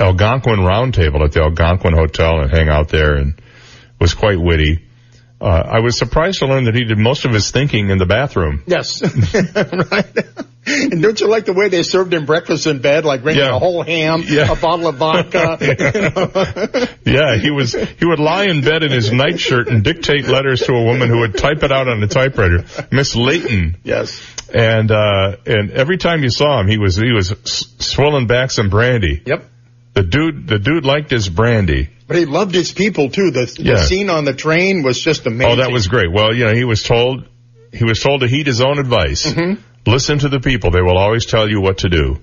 Algonquin 0.00 0.60
Round 0.60 0.94
Table 0.94 1.24
at 1.24 1.32
the 1.32 1.40
Algonquin 1.42 1.94
Hotel 1.94 2.40
and 2.40 2.50
hang 2.50 2.68
out 2.68 2.88
there, 2.88 3.14
and 3.16 3.40
was 4.00 4.14
quite 4.14 4.40
witty. 4.40 4.84
Uh, 5.40 5.44
I 5.44 5.80
was 5.80 5.96
surprised 5.96 6.40
to 6.40 6.46
learn 6.46 6.64
that 6.64 6.74
he 6.74 6.84
did 6.84 6.98
most 6.98 7.24
of 7.24 7.32
his 7.32 7.50
thinking 7.52 7.90
in 7.90 7.98
the 7.98 8.06
bathroom. 8.06 8.62
Yes. 8.66 9.02
right. 9.92 10.16
And 10.92 11.02
don't 11.02 11.20
you 11.20 11.26
like 11.28 11.44
the 11.46 11.52
way 11.52 11.68
they 11.68 11.82
served 11.82 12.12
him 12.14 12.24
breakfast 12.26 12.66
in 12.66 12.80
bed, 12.80 13.04
like 13.04 13.22
bringing 13.22 13.42
Yeah. 13.42 13.56
a 13.56 13.58
whole 13.58 13.82
ham, 13.82 14.22
Yeah. 14.26 14.52
a 14.52 14.56
bottle 14.56 14.86
of 14.88 14.96
vodka? 14.96 15.58
you 15.60 16.00
know? 16.00 16.86
Yeah, 17.04 17.36
he 17.36 17.50
was, 17.50 17.72
he 17.72 18.04
would 18.06 18.20
lie 18.20 18.44
in 18.44 18.60
bed 18.62 18.82
in 18.82 18.92
his 18.92 19.10
nightshirt 19.12 19.68
and 19.68 19.82
dictate 19.82 20.26
letters 20.28 20.60
to 20.62 20.72
a 20.74 20.84
woman 20.84 21.08
who 21.08 21.20
would 21.20 21.36
type 21.36 21.62
it 21.62 21.72
out 21.72 21.88
on 21.88 22.00
the 22.00 22.06
typewriter. 22.06 22.64
Miss 22.92 23.16
Layton. 23.16 23.78
yes. 23.82 24.20
And, 24.52 24.90
uh, 24.90 25.36
and 25.46 25.70
every 25.72 25.96
time 25.98 26.22
you 26.22 26.30
saw 26.30 26.60
him, 26.60 26.68
he 26.68 26.78
was, 26.78 26.96
he 26.96 27.12
was 27.12 27.32
s- 27.32 27.66
swilling 27.80 28.26
back 28.26 28.50
some 28.50 28.68
brandy. 28.70 29.22
Yep. 29.26 29.44
The 29.94 30.02
dude, 30.02 30.46
the 30.46 30.58
dude 30.58 30.84
liked 30.84 31.10
his 31.10 31.28
brandy. 31.28 31.90
But 32.06 32.16
he 32.16 32.24
loved 32.24 32.54
his 32.54 32.72
people 32.72 33.10
too. 33.10 33.30
The, 33.30 33.44
the 33.46 33.62
Yeah. 33.62 33.76
scene 33.84 34.08
on 34.10 34.24
the 34.24 34.32
train 34.34 34.82
was 34.82 35.00
just 35.02 35.26
amazing. 35.26 35.52
Oh, 35.52 35.56
that 35.56 35.70
was 35.72 35.88
great. 35.88 36.10
Well, 36.12 36.34
you 36.34 36.44
know, 36.44 36.54
he 36.54 36.64
was 36.64 36.82
told, 36.82 37.26
he 37.72 37.84
was 37.84 38.00
told 38.00 38.20
to 38.22 38.26
heed 38.28 38.46
his 38.46 38.60
own 38.62 38.78
advice. 38.78 39.26
Mm-hmm. 39.26 39.60
Listen 39.88 40.18
to 40.20 40.28
the 40.28 40.40
people. 40.40 40.70
They 40.70 40.82
will 40.82 40.98
always 40.98 41.26
tell 41.26 41.48
you 41.48 41.60
what 41.60 41.78
to 41.78 41.88
do. 41.88 42.18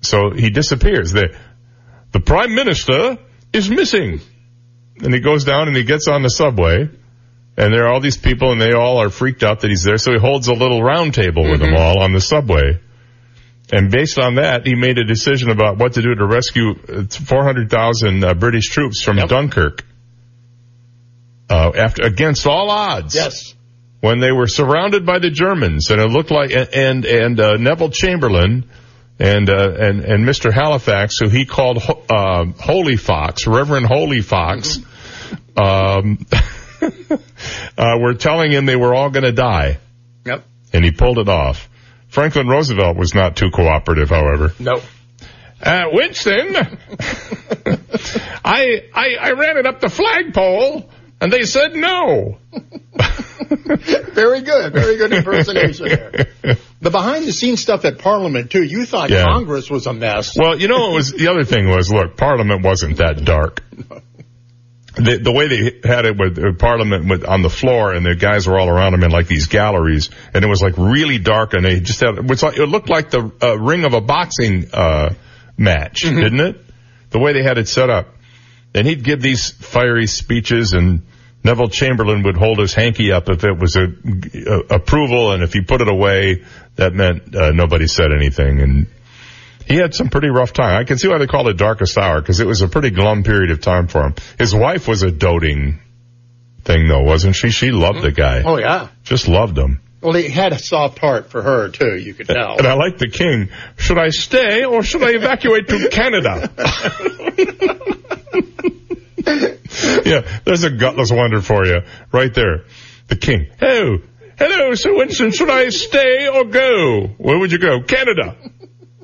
So 0.00 0.30
he 0.30 0.50
disappears. 0.50 1.12
The, 1.12 1.36
the 2.12 2.20
prime 2.20 2.54
minister 2.54 3.18
is 3.52 3.68
missing. 3.68 4.20
And 5.02 5.12
he 5.12 5.20
goes 5.20 5.44
down 5.44 5.68
and 5.68 5.76
he 5.76 5.84
gets 5.84 6.08
on 6.08 6.22
the 6.22 6.28
subway 6.30 6.88
and 7.56 7.74
there 7.74 7.84
are 7.86 7.92
all 7.92 8.00
these 8.00 8.16
people 8.16 8.52
and 8.52 8.60
they 8.60 8.72
all 8.72 8.98
are 8.98 9.10
freaked 9.10 9.42
out 9.42 9.60
that 9.60 9.68
he's 9.70 9.82
there. 9.82 9.98
So 9.98 10.12
he 10.12 10.18
holds 10.18 10.48
a 10.48 10.52
little 10.54 10.82
round 10.82 11.14
table 11.14 11.42
with 11.42 11.60
Mm-hmm. 11.60 11.74
them 11.74 11.80
all 11.82 12.00
on 12.02 12.12
the 12.12 12.20
subway. 12.20 12.78
And 13.72 13.90
based 13.90 14.18
on 14.18 14.36
that, 14.36 14.66
he 14.66 14.74
made 14.74 14.98
a 14.98 15.04
decision 15.04 15.50
about 15.50 15.78
what 15.78 15.94
to 15.94 16.02
do 16.02 16.14
to 16.14 16.26
rescue 16.26 16.70
uh, 16.88 17.04
400,000 17.06 18.24
uh, 18.24 18.34
British 18.34 18.68
troops 18.68 19.02
from 19.02 19.18
Yep. 19.18 19.28
Dunkirk. 19.28 19.84
uh, 21.48 21.72
after 21.76 22.02
against 22.04 22.46
all 22.46 22.70
odds. 22.70 23.14
Yes. 23.14 23.54
When 24.00 24.18
they 24.20 24.32
were 24.32 24.46
surrounded 24.46 25.04
by 25.06 25.18
the 25.18 25.30
Germans, 25.30 25.90
and 25.90 26.00
it 26.00 26.08
looked 26.08 26.30
like 26.30 26.52
and 26.52 27.04
and 27.04 27.38
uh, 27.40 27.56
Neville 27.56 27.90
Chamberlain 27.90 28.68
and 29.18 29.50
uh, 29.50 29.72
and 29.78 30.00
and 30.04 30.24
Mr. 30.24 30.52
Halifax, 30.52 31.18
who 31.18 31.28
he 31.28 31.44
called 31.44 31.78
Ho- 31.82 32.02
uh, 32.08 32.44
Holy 32.58 32.96
Fox, 32.96 33.46
Reverend 33.46 33.86
Holy 33.86 34.20
Fox, 34.22 34.78
um, 35.56 36.24
uh, 37.78 37.96
were 38.00 38.14
telling 38.14 38.50
him 38.50 38.64
they 38.66 38.76
were 38.76 38.94
all 38.94 39.10
going 39.10 39.24
to 39.24 39.32
die, 39.32 39.78
Yep. 40.24 40.44
and 40.72 40.84
he 40.84 40.90
pulled 40.92 41.18
it 41.18 41.28
off. 41.28 41.68
Franklin 42.08 42.48
Roosevelt 42.48 42.96
was 42.96 43.14
not 43.14 43.36
too 43.36 43.50
cooperative, 43.50 44.08
however. 44.10 44.52
No. 44.58 44.80
Uh, 45.62 45.84
Winston, 45.92 46.56
I, 48.44 48.82
I 48.94 49.16
I 49.20 49.32
ran 49.32 49.58
it 49.58 49.66
up 49.66 49.80
the 49.80 49.90
flagpole, 49.90 50.88
and 51.20 51.30
they 51.30 51.42
said 51.42 51.74
no. 51.74 52.38
Very 54.14 54.42
good. 54.42 54.72
Very 54.72 54.96
good 54.96 55.12
impersonation 55.12 55.88
there. 55.88 56.26
The 56.80 56.90
behind 56.90 57.26
the 57.26 57.32
scenes 57.32 57.60
stuff 57.60 57.84
at 57.84 57.98
Parliament 57.98 58.50
too. 58.50 58.62
You 58.62 58.84
thought 58.86 59.10
Yeah. 59.10 59.24
Congress 59.24 59.70
was 59.70 59.86
a 59.86 59.92
mess. 59.92 60.36
Well, 60.36 60.58
you 60.58 60.68
know 60.68 60.78
what 60.88 60.92
was 60.92 61.12
the 61.12 61.28
other 61.28 61.44
thing 61.44 61.68
was 61.68 61.90
look, 61.90 62.16
Parliament 62.16 62.64
wasn't 62.64 62.98
that 62.98 63.24
dark. 63.24 63.62
The, 64.96 65.18
the 65.22 65.32
way 65.32 65.46
they 65.46 65.88
had 65.88 66.04
it 66.04 66.16
with 66.18 66.38
uh, 66.38 66.52
Parliament 66.58 67.08
with 67.08 67.24
on 67.24 67.42
the 67.42 67.50
floor 67.50 67.94
and 67.94 68.04
the 68.04 68.16
guys 68.16 68.46
were 68.48 68.58
all 68.58 68.68
around 68.68 68.92
them 68.92 69.04
in 69.04 69.10
like 69.10 69.28
these 69.28 69.46
galleries 69.46 70.10
and 70.34 70.44
it 70.44 70.48
was 70.48 70.60
like 70.60 70.76
really 70.76 71.18
dark 71.18 71.54
and 71.54 71.64
they 71.64 71.78
just 71.80 72.00
had 72.00 72.18
it 72.18 72.42
like 72.42 72.58
it 72.58 72.66
looked 72.66 72.88
like 72.88 73.10
the 73.10 73.30
uh, 73.42 73.56
ring 73.56 73.84
of 73.84 73.94
a 73.94 74.00
boxing 74.00 74.68
uh, 74.72 75.14
match, 75.56 76.00
didn't 76.00 76.40
it? 76.40 76.64
The 77.10 77.18
way 77.18 77.32
they 77.32 77.42
had 77.42 77.58
it 77.58 77.68
set 77.68 77.88
up. 77.88 78.16
And 78.74 78.86
he'd 78.86 79.04
give 79.04 79.20
these 79.20 79.50
fiery 79.50 80.06
speeches 80.06 80.72
and 80.72 81.02
Neville 81.42 81.68
Chamberlain 81.68 82.22
would 82.24 82.36
hold 82.36 82.58
his 82.58 82.74
hanky 82.74 83.12
up 83.12 83.28
if 83.28 83.44
it 83.44 83.58
was 83.58 83.76
a, 83.76 83.84
a 83.84 84.76
approval 84.76 85.32
and 85.32 85.42
if 85.42 85.52
he 85.52 85.62
put 85.62 85.80
it 85.80 85.88
away 85.88 86.44
that 86.76 86.92
meant 86.92 87.34
uh, 87.34 87.52
nobody 87.52 87.86
said 87.86 88.12
anything 88.12 88.60
and 88.60 88.86
he 89.66 89.76
had 89.76 89.94
some 89.94 90.10
pretty 90.10 90.28
rough 90.28 90.52
time. 90.52 90.76
I 90.78 90.84
can 90.84 90.98
see 90.98 91.08
why 91.08 91.18
they 91.18 91.26
called 91.26 91.48
it 91.48 91.56
darkest 91.56 91.96
hour 91.96 92.20
because 92.20 92.40
it 92.40 92.46
was 92.46 92.60
a 92.60 92.68
pretty 92.68 92.90
glum 92.90 93.22
period 93.22 93.52
of 93.52 93.60
time 93.60 93.86
for 93.86 94.02
him. 94.02 94.14
His 94.38 94.54
wife 94.54 94.88
was 94.88 95.02
a 95.02 95.10
doting 95.10 95.80
thing 96.64 96.88
though, 96.88 97.02
wasn't 97.02 97.36
she? 97.36 97.50
She 97.50 97.70
loved 97.70 98.02
the 98.02 98.10
guy. 98.10 98.42
Oh 98.44 98.58
yeah. 98.58 98.88
Just 99.04 99.28
loved 99.28 99.56
him. 99.56 99.80
Well, 100.02 100.14
he 100.14 100.28
had 100.28 100.52
a 100.52 100.58
soft 100.58 100.98
heart 100.98 101.30
for 101.30 101.42
her 101.42 101.68
too. 101.68 101.96
You 101.96 102.14
could 102.14 102.26
tell. 102.26 102.56
And 102.56 102.66
I 102.66 102.74
like 102.74 102.98
the 102.98 103.08
king. 103.08 103.50
Should 103.76 103.98
I 103.98 104.08
stay 104.08 104.64
or 104.64 104.82
should 104.82 105.02
I 105.02 105.10
evacuate 105.10 105.68
to 105.68 105.88
Canada? 105.90 106.50
yeah, 110.04 110.40
there's 110.44 110.64
a 110.64 110.70
gutless 110.70 111.10
wonder 111.12 111.40
for 111.40 111.64
you 111.64 111.80
right 112.12 112.32
there. 112.34 112.64
The 113.08 113.16
king. 113.16 113.48
Oh, 113.60 113.98
hello, 114.38 114.74
Sir 114.74 114.96
Winston. 114.96 115.30
Should 115.32 115.50
I 115.50 115.68
stay 115.70 116.28
or 116.28 116.44
go? 116.44 117.06
Where 117.18 117.38
would 117.38 117.52
you 117.52 117.58
go? 117.58 117.82
Canada. 117.82 118.36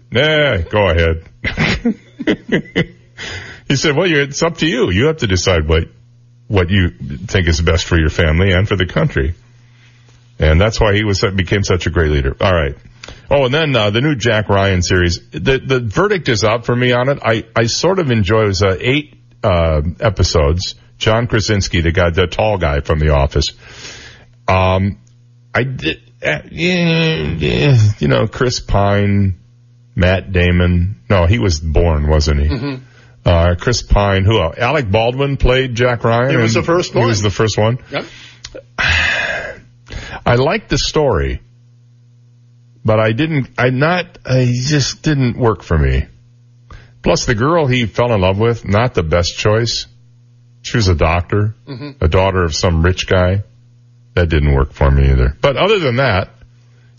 Nah, 0.09 0.59
go 0.59 0.89
ahead. 0.89 1.29
he 3.69 3.77
said, 3.77 3.97
well, 3.97 4.07
it's 4.11 4.43
up 4.43 4.59
to 4.59 4.67
you. 4.67 4.91
You 4.91 5.07
have 5.07 5.19
to 5.19 5.27
decide 5.27 5.69
what, 5.69 5.89
what 6.47 6.71
you 6.71 6.91
think 6.91 7.49
is 7.49 7.61
best 7.61 7.85
for 7.87 7.99
your 7.99 8.09
family 8.09 8.53
and 8.53 8.69
for 8.69 8.77
the 8.77 8.87
country. 8.87 9.35
And 10.39 10.61
that's 10.61 10.81
why 10.81 10.95
he 10.95 11.05
was 11.05 11.25
became 11.35 11.65
such 11.65 11.87
a 11.87 11.91
great 11.91 12.13
leader. 12.13 12.37
All 12.41 12.53
right. 12.53 12.77
Oh, 13.31 13.45
and 13.47 13.55
then 13.55 13.75
uh, 13.75 13.91
the 13.91 14.01
new 14.01 14.15
Jack 14.15 14.49
Ryan 14.49 14.83
series. 14.83 15.21
The 15.31 15.59
the 15.59 15.81
verdict 15.81 16.29
is 16.29 16.45
out 16.45 16.67
for 16.67 16.77
me 16.77 16.93
on 16.93 17.09
it. 17.09 17.19
I 17.23 17.45
I 17.55 17.67
sort 17.67 17.99
of 17.99 18.11
enjoy. 18.11 18.45
It 18.45 18.47
was 18.49 18.63
uh, 18.63 18.77
eight 18.79 19.16
uh, 19.43 19.83
episodes. 20.01 20.75
John 20.99 21.27
Krasinski, 21.27 21.83
the 21.83 21.93
guy, 21.93 22.11
the 22.11 22.27
tall 22.27 22.59
guy 22.59 22.81
from 22.81 22.99
The 22.99 23.11
Office. 23.11 23.53
Um, 24.49 24.99
I 25.55 25.65
did. 25.65 25.99
Uh, 26.23 26.41
yeah, 26.51 27.35
yeah, 27.39 27.79
you 27.99 28.09
know, 28.09 28.27
Chris 28.27 28.61
Pine, 28.61 29.39
Matt 29.95 30.33
Damon. 30.33 31.03
No, 31.11 31.27
he 31.27 31.39
was 31.39 31.61
born, 31.61 32.09
wasn't 32.09 32.41
he? 32.41 32.79
Uh, 33.25 33.55
Chris 33.57 33.83
Pine. 33.83 34.25
Who 34.25 34.41
else? 34.41 34.57
Alec 34.57 34.91
Baldwin 34.91 35.37
played 35.37 35.75
Jack 35.75 36.05
Ryan. 36.05 36.31
He 36.31 36.37
was 36.37 36.55
the 36.55 36.63
first 36.63 36.95
one. 36.95 37.05
He 37.05 37.09
was 37.09 37.23
the 37.23 37.31
first 37.31 37.59
one. 37.59 37.79
Yep. 37.91 38.05
I 38.79 40.35
liked 40.37 40.71
the 40.71 40.79
story, 40.79 41.41
but 42.85 42.99
I 42.99 43.13
didn't, 43.13 43.49
I 43.59 43.71
not, 43.71 44.19
I 44.25 44.47
just 44.47 45.03
didn't 45.03 45.37
work 45.37 45.63
for 45.63 45.77
me. 45.79 46.07
Plus 47.07 47.25
the 47.25 47.37
girl 47.37 47.69
he 47.69 47.87
fell 47.87 48.13
in 48.13 48.21
love 48.21 48.37
with, 48.37 48.67
not 48.67 48.95
the 48.95 49.05
best 49.05 49.39
choice. 49.39 49.87
She 50.63 50.77
was 50.77 50.89
a 50.89 50.95
doctor, 50.97 51.55
mm-hmm. 51.65 52.05
a 52.05 52.09
daughter 52.09 52.43
of 52.43 52.53
some 52.53 52.83
rich 52.83 53.07
guy. 53.07 53.45
That 54.15 54.29
didn't 54.29 54.53
work 54.53 54.73
for 54.73 54.91
me 54.91 55.13
either. 55.13 55.37
But 55.41 55.57
other 55.57 55.79
than 55.79 55.97
that, 55.97 56.31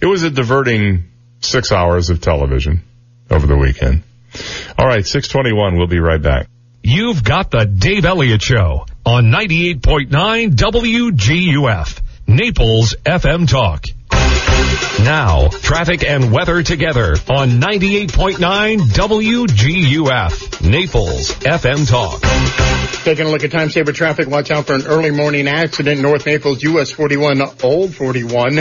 it 0.02 0.06
was 0.06 0.24
a 0.24 0.30
diverting 0.30 1.12
six 1.42 1.74
hours 1.74 2.10
of 2.10 2.22
television 2.22 2.84
over 3.30 3.48
the 3.48 3.58
weekend. 3.58 4.04
All 4.80 4.88
right, 4.88 5.06
621, 5.06 5.78
we'll 5.78 5.88
be 5.88 6.00
right 6.00 6.22
back. 6.22 6.48
You've 6.84 7.22
got 7.22 7.52
the 7.52 7.66
Dave 7.66 8.06
Elliott 8.06 8.42
Show 8.42 8.86
on 9.06 9.26
98.9 9.26 10.56
WGUF, 10.56 12.02
Naples 12.28 12.96
FM 13.04 13.50
Talk. 13.50 13.84
Now, 15.04 15.48
traffic 15.50 16.04
and 16.04 16.32
weather 16.32 16.64
together 16.64 17.12
on 17.30 17.62
98.9 17.62 18.80
WGUF, 18.80 20.70
Naples 20.70 21.32
FM 21.32 21.88
Talk. 21.88 22.22
Taking 23.04 23.28
a 23.28 23.30
look 23.30 23.44
at 23.44 23.52
time 23.52 23.70
saver 23.70 23.94
traffic. 23.94 24.28
Watch 24.28 24.52
out 24.52 24.68
for 24.68 24.74
an 24.74 24.86
early 24.86 25.12
morning 25.12 25.48
accident. 25.48 26.02
North 26.02 26.26
Naples, 26.26 26.62
US 26.64 26.92
41, 26.92 27.42
Old 27.64 27.96
41. 27.96 28.56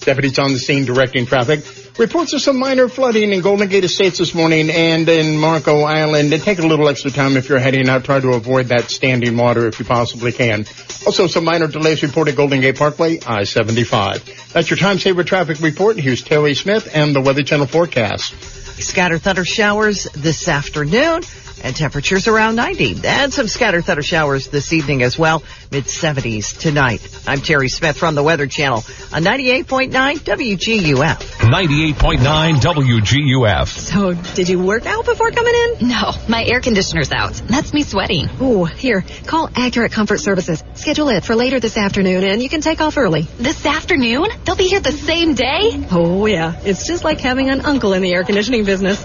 Deputies 0.00 0.38
on 0.38 0.52
the 0.52 0.58
scene 0.58 0.84
directing 0.84 1.26
traffic. 1.26 1.60
Reports 1.98 2.34
of 2.34 2.42
some 2.42 2.58
minor 2.58 2.90
flooding 2.90 3.32
in 3.32 3.40
Golden 3.40 3.70
Gate 3.70 3.82
Estates 3.82 4.18
this 4.18 4.34
morning 4.34 4.68
and 4.68 5.08
in 5.08 5.38
Marco 5.38 5.80
Island. 5.80 6.30
And 6.30 6.42
take 6.42 6.58
a 6.58 6.66
little 6.66 6.88
extra 6.90 7.10
time 7.10 7.38
if 7.38 7.48
you're 7.48 7.58
heading 7.58 7.88
out. 7.88 8.04
Try 8.04 8.20
to 8.20 8.34
avoid 8.34 8.66
that 8.66 8.90
standing 8.90 9.34
water 9.34 9.66
if 9.66 9.78
you 9.78 9.86
possibly 9.86 10.30
can. 10.30 10.66
Also, 11.06 11.26
some 11.26 11.44
minor 11.44 11.68
delays 11.68 12.02
reported 12.02 12.36
Golden 12.36 12.60
Gate 12.60 12.76
Parkway, 12.76 13.16
I-75. 13.20 14.52
That's 14.52 14.68
your 14.68 14.76
time 14.76 14.98
saver 14.98 15.24
traffic 15.24 15.58
report. 15.60 15.96
Here's 15.96 16.22
Terry 16.22 16.54
Smith 16.54 16.94
and 16.94 17.16
the 17.16 17.22
Weather 17.22 17.42
Channel 17.42 17.66
forecast. 17.66 18.34
Scatter 18.78 19.16
thunder 19.16 19.46
showers 19.46 20.04
this 20.12 20.48
afternoon 20.48 21.22
and 21.66 21.74
temperatures 21.74 22.28
around 22.28 22.54
90. 22.54 23.00
And 23.04 23.34
some 23.34 23.48
scatter 23.48 23.82
thunder 23.82 24.02
showers 24.02 24.46
this 24.46 24.72
evening 24.72 25.02
as 25.02 25.18
well, 25.18 25.42
mid 25.72 25.84
70s 25.84 26.56
tonight. 26.56 27.06
I'm 27.26 27.40
Terry 27.40 27.68
Smith 27.68 27.98
from 27.98 28.14
the 28.14 28.22
Weather 28.22 28.46
Channel 28.46 28.84
on 29.12 29.24
98.9 29.24 29.90
WGUF. 29.90 31.16
98.9 31.16 32.54
WGUF. 32.54 33.66
So, 33.66 34.14
did 34.34 34.48
you 34.48 34.60
work 34.62 34.86
out 34.86 35.04
before 35.04 35.32
coming 35.32 35.54
in? 35.54 35.88
No, 35.88 36.12
my 36.28 36.44
air 36.44 36.60
conditioner's 36.60 37.10
out. 37.10 37.34
That's 37.48 37.72
me 37.74 37.82
sweating. 37.82 38.28
Ooh, 38.40 38.64
here, 38.64 39.04
call 39.26 39.50
Accurate 39.56 39.90
Comfort 39.90 40.20
Services. 40.20 40.62
Schedule 40.74 41.08
it 41.08 41.24
for 41.24 41.34
later 41.34 41.58
this 41.58 41.76
afternoon 41.76 42.22
and 42.22 42.40
you 42.40 42.48
can 42.48 42.60
take 42.60 42.80
off 42.80 42.96
early. 42.96 43.22
This 43.38 43.66
afternoon? 43.66 44.28
They'll 44.44 44.54
be 44.54 44.68
here 44.68 44.80
the 44.80 44.92
same 44.92 45.34
day? 45.34 45.84
Oh 45.90 46.26
yeah, 46.26 46.60
it's 46.62 46.86
just 46.86 47.02
like 47.02 47.18
having 47.20 47.50
an 47.50 47.62
uncle 47.62 47.92
in 47.92 48.02
the 48.02 48.12
air 48.12 48.22
conditioning 48.22 48.64
business. 48.64 49.04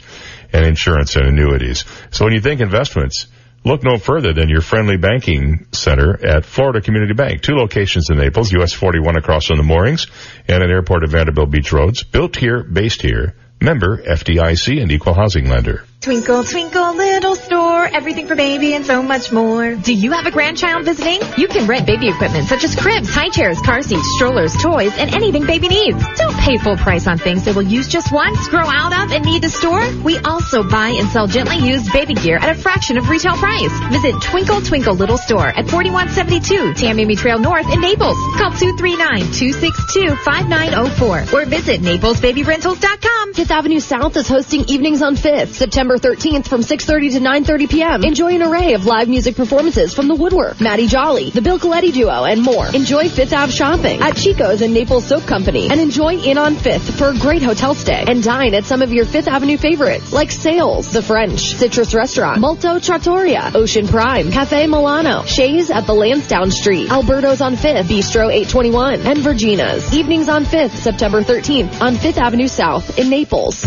and 0.53 0.65
insurance 0.65 1.15
and 1.15 1.27
annuities. 1.27 1.85
So 2.11 2.25
when 2.25 2.33
you 2.33 2.41
think 2.41 2.59
investments, 2.59 3.27
look 3.63 3.83
no 3.83 3.97
further 3.97 4.33
than 4.33 4.49
your 4.49 4.61
friendly 4.61 4.97
banking 4.97 5.67
center 5.71 6.23
at 6.25 6.45
Florida 6.45 6.81
Community 6.81 7.13
Bank. 7.13 7.41
Two 7.41 7.55
locations 7.55 8.09
in 8.09 8.17
Naples, 8.17 8.51
US 8.53 8.73
41 8.73 9.15
across 9.15 9.45
from 9.45 9.57
the 9.57 9.63
moorings 9.63 10.07
and 10.47 10.63
an 10.63 10.69
airport 10.69 11.03
at 11.03 11.09
Vanderbilt 11.09 11.51
Beach 11.51 11.71
Roads. 11.71 12.03
Built 12.03 12.35
here, 12.35 12.63
based 12.63 13.01
here. 13.01 13.35
Member 13.61 13.97
FDIC 13.97 14.81
and 14.81 14.91
equal 14.91 15.13
housing 15.13 15.47
lender. 15.47 15.85
Twinkle, 16.01 16.43
twinkle, 16.43 16.95
little 16.95 17.35
store, 17.35 17.85
everything 17.85 18.25
for 18.25 18.35
baby 18.35 18.73
and 18.73 18.83
so 18.83 19.03
much 19.03 19.31
more. 19.31 19.75
Do 19.75 19.93
you 19.93 20.13
have 20.13 20.25
a 20.25 20.31
grandchild 20.31 20.83
visiting? 20.83 21.19
You 21.37 21.47
can 21.47 21.67
rent 21.67 21.85
baby 21.85 22.09
equipment 22.09 22.47
such 22.47 22.63
as 22.63 22.75
cribs, 22.75 23.13
high 23.13 23.29
chairs, 23.29 23.61
car 23.61 23.83
seats, 23.83 24.11
strollers, 24.15 24.57
toys, 24.57 24.97
and 24.97 25.13
anything 25.13 25.45
baby 25.45 25.67
needs. 25.67 26.03
Don't 26.17 26.35
pay 26.37 26.57
full 26.57 26.75
price 26.75 27.05
on 27.05 27.19
things 27.19 27.45
they 27.45 27.51
will 27.51 27.61
use 27.61 27.87
just 27.87 28.11
once, 28.11 28.47
grow 28.47 28.65
out 28.65 28.93
of, 28.93 29.11
and 29.11 29.23
need 29.23 29.43
to 29.43 29.49
store. 29.51 29.87
We 30.03 30.17
also 30.17 30.63
buy 30.63 30.89
and 30.89 31.07
sell 31.07 31.27
gently 31.27 31.57
used 31.57 31.93
baby 31.93 32.15
gear 32.15 32.37
at 32.37 32.49
a 32.49 32.55
fraction 32.59 32.97
of 32.97 33.07
retail 33.07 33.35
price. 33.35 33.71
Visit 33.91 34.19
Twinkle 34.23 34.61
Twinkle 34.61 34.95
Little 34.95 35.19
Store 35.19 35.49
at 35.49 35.69
4172 35.69 36.73
Tamiami 36.83 37.15
Trail 37.15 37.37
North 37.37 37.71
in 37.71 37.79
Naples. 37.79 38.17
Call 38.39 38.49
239-262-5904 38.53 41.31
or 41.31 41.45
visit 41.45 41.81
NaplesBabyRentals.com. 41.81 43.35
Fifth 43.35 43.51
Avenue 43.51 43.79
South 43.79 44.17
is 44.17 44.27
hosting 44.27 44.61
Evenings 44.61 45.03
on 45.03 45.15
5th, 45.15 45.49
September 45.49 45.90
13th 45.97 46.47
from 46.47 46.61
6.30 46.61 47.13
to 47.13 47.19
9.30 47.19 47.69
p.m. 47.69 48.03
Enjoy 48.03 48.35
an 48.35 48.41
array 48.41 48.73
of 48.73 48.85
live 48.85 49.09
music 49.09 49.35
performances 49.35 49.93
from 49.93 50.07
The 50.07 50.15
Woodwork, 50.15 50.59
Maddie 50.61 50.87
Jolly, 50.87 51.29
The 51.29 51.41
Bill 51.41 51.59
Coletti 51.59 51.91
Duo, 51.91 52.23
and 52.25 52.41
more. 52.41 52.67
Enjoy 52.67 53.09
Fifth 53.09 53.33
Ave 53.33 53.51
shopping 53.51 54.01
at 54.01 54.15
Chico's 54.15 54.61
and 54.61 54.73
Naples 54.73 55.05
Soap 55.05 55.23
Company 55.23 55.69
and 55.69 55.79
enjoy 55.79 56.15
Inn 56.15 56.37
on 56.37 56.55
5th 56.55 56.97
for 56.97 57.09
a 57.09 57.17
great 57.17 57.41
hotel 57.41 57.73
stay 57.73 58.03
and 58.07 58.23
dine 58.23 58.53
at 58.53 58.65
some 58.65 58.81
of 58.81 58.91
your 58.91 59.05
Fifth 59.05 59.27
Avenue 59.27 59.57
favorites 59.57 60.11
like 60.11 60.31
Sails, 60.31 60.91
The 60.91 61.01
French, 61.01 61.55
Citrus 61.55 61.93
Restaurant, 61.93 62.39
Molto 62.39 62.79
Trattoria, 62.79 63.51
Ocean 63.53 63.87
Prime, 63.87 64.31
Cafe 64.31 64.67
Milano, 64.67 65.23
Shays 65.23 65.69
at 65.69 65.85
the 65.87 65.93
Lansdowne 65.93 66.51
Street, 66.51 66.89
Alberto's 66.89 67.41
on 67.41 67.55
5th, 67.55 67.83
Bistro 67.83 68.31
821, 68.31 69.01
and 69.01 69.17
Virginia's. 69.19 69.93
Evenings 69.93 70.29
on 70.29 70.45
5th, 70.45 70.71
September 70.71 71.21
13th 71.21 71.81
on 71.81 71.95
5th 71.95 72.17
Avenue 72.17 72.47
South 72.47 72.97
in 72.97 73.09
Naples. 73.09 73.65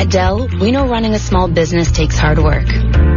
At 0.00 0.08
Dell, 0.08 0.48
we 0.48 0.70
know 0.70 0.88
running 0.88 1.12
a 1.12 1.18
small 1.18 1.46
business 1.46 1.92
takes 1.92 2.16
hard 2.16 2.38
work. 2.38 2.64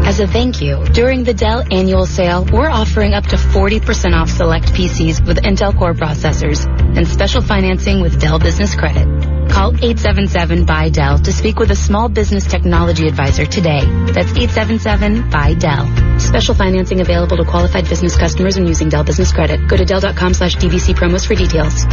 As 0.06 0.20
a 0.20 0.28
thank 0.28 0.62
you, 0.62 0.84
during 0.92 1.24
the 1.24 1.34
Dell 1.34 1.64
annual 1.72 2.06
sale, 2.06 2.46
we're 2.52 2.70
offering 2.70 3.14
up 3.14 3.26
to 3.28 3.38
40% 3.38 4.14
off 4.14 4.30
select 4.30 4.66
PCs 4.74 5.26
with 5.26 5.38
Intel 5.38 5.74
Core 5.80 5.94
processors 5.94 6.68
and 6.98 7.08
special 7.08 7.42
financing 7.42 8.02
with 8.02 8.20
Dell 8.20 8.38
Business 8.38 8.76
Credit. 8.76 9.08
Call 9.50 9.72
877-BUY-DELL 9.72 11.20
to 11.20 11.32
speak 11.32 11.58
with 11.58 11.72
a 11.72 11.76
small 11.76 12.10
business 12.10 12.46
technology 12.46 13.08
advisor 13.08 13.46
today. 13.46 13.86
That's 14.12 14.34
877-BUY-DELL. 14.34 16.20
Special 16.20 16.54
financing 16.54 17.00
available 17.00 17.38
to 17.38 17.46
qualified 17.46 17.88
business 17.88 18.18
customers 18.18 18.58
when 18.58 18.68
using 18.68 18.90
Dell 18.90 19.06
Business 19.06 19.32
Credit. 19.32 19.70
Go 19.70 19.78
to 19.78 19.86
Dell.com 19.86 20.34
slash 20.34 20.58
DBC 20.58 20.96
promos 20.96 21.26
for 21.26 21.36
details. 21.36 21.86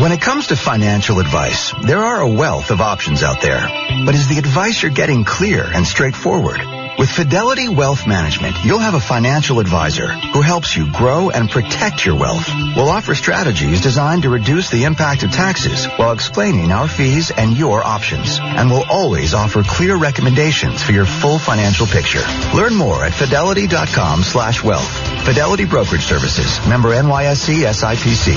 When 0.00 0.12
it 0.12 0.22
comes 0.22 0.46
to 0.46 0.56
financial 0.56 1.20
advice, 1.20 1.74
there 1.82 2.02
are 2.02 2.22
a 2.22 2.34
wealth 2.34 2.70
of 2.70 2.80
options 2.80 3.22
out 3.22 3.42
there. 3.42 3.60
But 4.06 4.14
is 4.14 4.28
the 4.28 4.38
advice 4.38 4.80
you're 4.80 4.90
getting 4.90 5.24
clear 5.24 5.62
and 5.62 5.86
straightforward? 5.86 6.79
With 7.00 7.08
Fidelity 7.08 7.66
Wealth 7.66 8.06
Management, 8.06 8.62
you'll 8.62 8.78
have 8.78 8.92
a 8.92 9.00
financial 9.00 9.58
advisor 9.58 10.08
who 10.08 10.42
helps 10.42 10.76
you 10.76 10.92
grow 10.92 11.30
and 11.30 11.48
protect 11.48 12.04
your 12.04 12.14
wealth. 12.14 12.46
We'll 12.76 12.90
offer 12.90 13.14
strategies 13.14 13.80
designed 13.80 14.24
to 14.24 14.28
reduce 14.28 14.68
the 14.68 14.84
impact 14.84 15.22
of 15.22 15.32
taxes 15.32 15.86
while 15.96 16.12
explaining 16.12 16.70
our 16.70 16.86
fees 16.86 17.30
and 17.30 17.56
your 17.56 17.82
options. 17.82 18.38
And 18.38 18.68
we'll 18.68 18.84
always 18.90 19.32
offer 19.32 19.62
clear 19.62 19.96
recommendations 19.96 20.82
for 20.82 20.92
your 20.92 21.06
full 21.06 21.38
financial 21.38 21.86
picture. 21.86 22.20
Learn 22.54 22.74
more 22.74 23.02
at 23.02 23.14
fidelity.com 23.14 24.22
slash 24.22 24.62
wealth. 24.62 25.24
Fidelity 25.24 25.64
Brokerage 25.64 26.04
Services. 26.04 26.60
Member 26.68 26.90
NYSE 26.90 27.64
SIPC. 27.64 28.34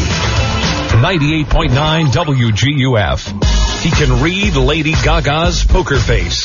98.9 1.02 2.06
WGUF. 2.14 3.54
He 3.82 3.92
can 3.92 4.24
read 4.24 4.56
Lady 4.56 4.94
Gaga's 4.94 5.66
poker 5.66 6.00
face. 6.00 6.44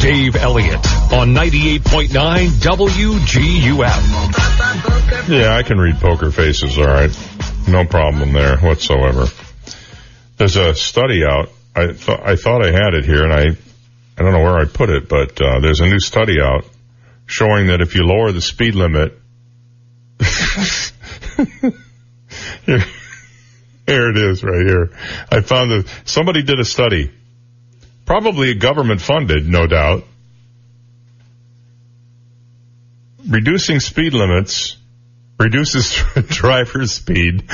Dave 0.00 0.34
Elliott 0.34 0.84
on 1.12 1.34
98.9 1.42 2.50
WGUF. 2.60 3.98
Yeah, 5.28 5.56
I 5.56 5.64
can 5.64 5.76
read 5.76 5.96
poker 5.96 6.30
faces, 6.30 6.78
all 6.78 6.86
right. 6.86 7.10
No 7.66 7.84
problem 7.84 8.32
there 8.32 8.58
whatsoever. 8.58 9.26
There's 10.36 10.54
a 10.54 10.76
study 10.76 11.24
out. 11.24 11.48
I 11.74 11.94
thought 11.94 12.20
I 12.24 12.36
thought 12.36 12.64
I 12.64 12.70
had 12.70 12.94
it 12.94 13.04
here, 13.04 13.24
and 13.24 13.32
I 13.32 13.56
I 14.16 14.22
don't 14.22 14.32
know 14.32 14.44
where 14.44 14.58
I 14.58 14.66
put 14.66 14.88
it, 14.88 15.08
but 15.08 15.42
uh, 15.42 15.58
there's 15.58 15.80
a 15.80 15.86
new 15.86 15.98
study 15.98 16.40
out 16.40 16.64
showing 17.26 17.66
that 17.68 17.80
if 17.80 17.96
you 17.96 18.04
lower 18.04 18.30
the 18.30 18.40
speed 18.40 18.76
limit. 18.76 19.18
here, 22.66 22.84
here 23.86 24.10
it 24.10 24.16
is 24.16 24.44
right 24.44 24.64
here. 24.64 24.92
I 25.28 25.40
found 25.40 25.72
that 25.72 25.88
somebody 26.04 26.44
did 26.44 26.60
a 26.60 26.64
study, 26.64 27.10
probably 28.06 28.52
a 28.52 28.54
government 28.54 29.00
funded, 29.00 29.48
no 29.48 29.66
doubt. 29.66 30.04
Reducing 33.28 33.80
speed 33.80 34.14
limits 34.14 34.76
reduces 35.38 35.94
driver's 36.28 36.92
speed. 36.92 37.48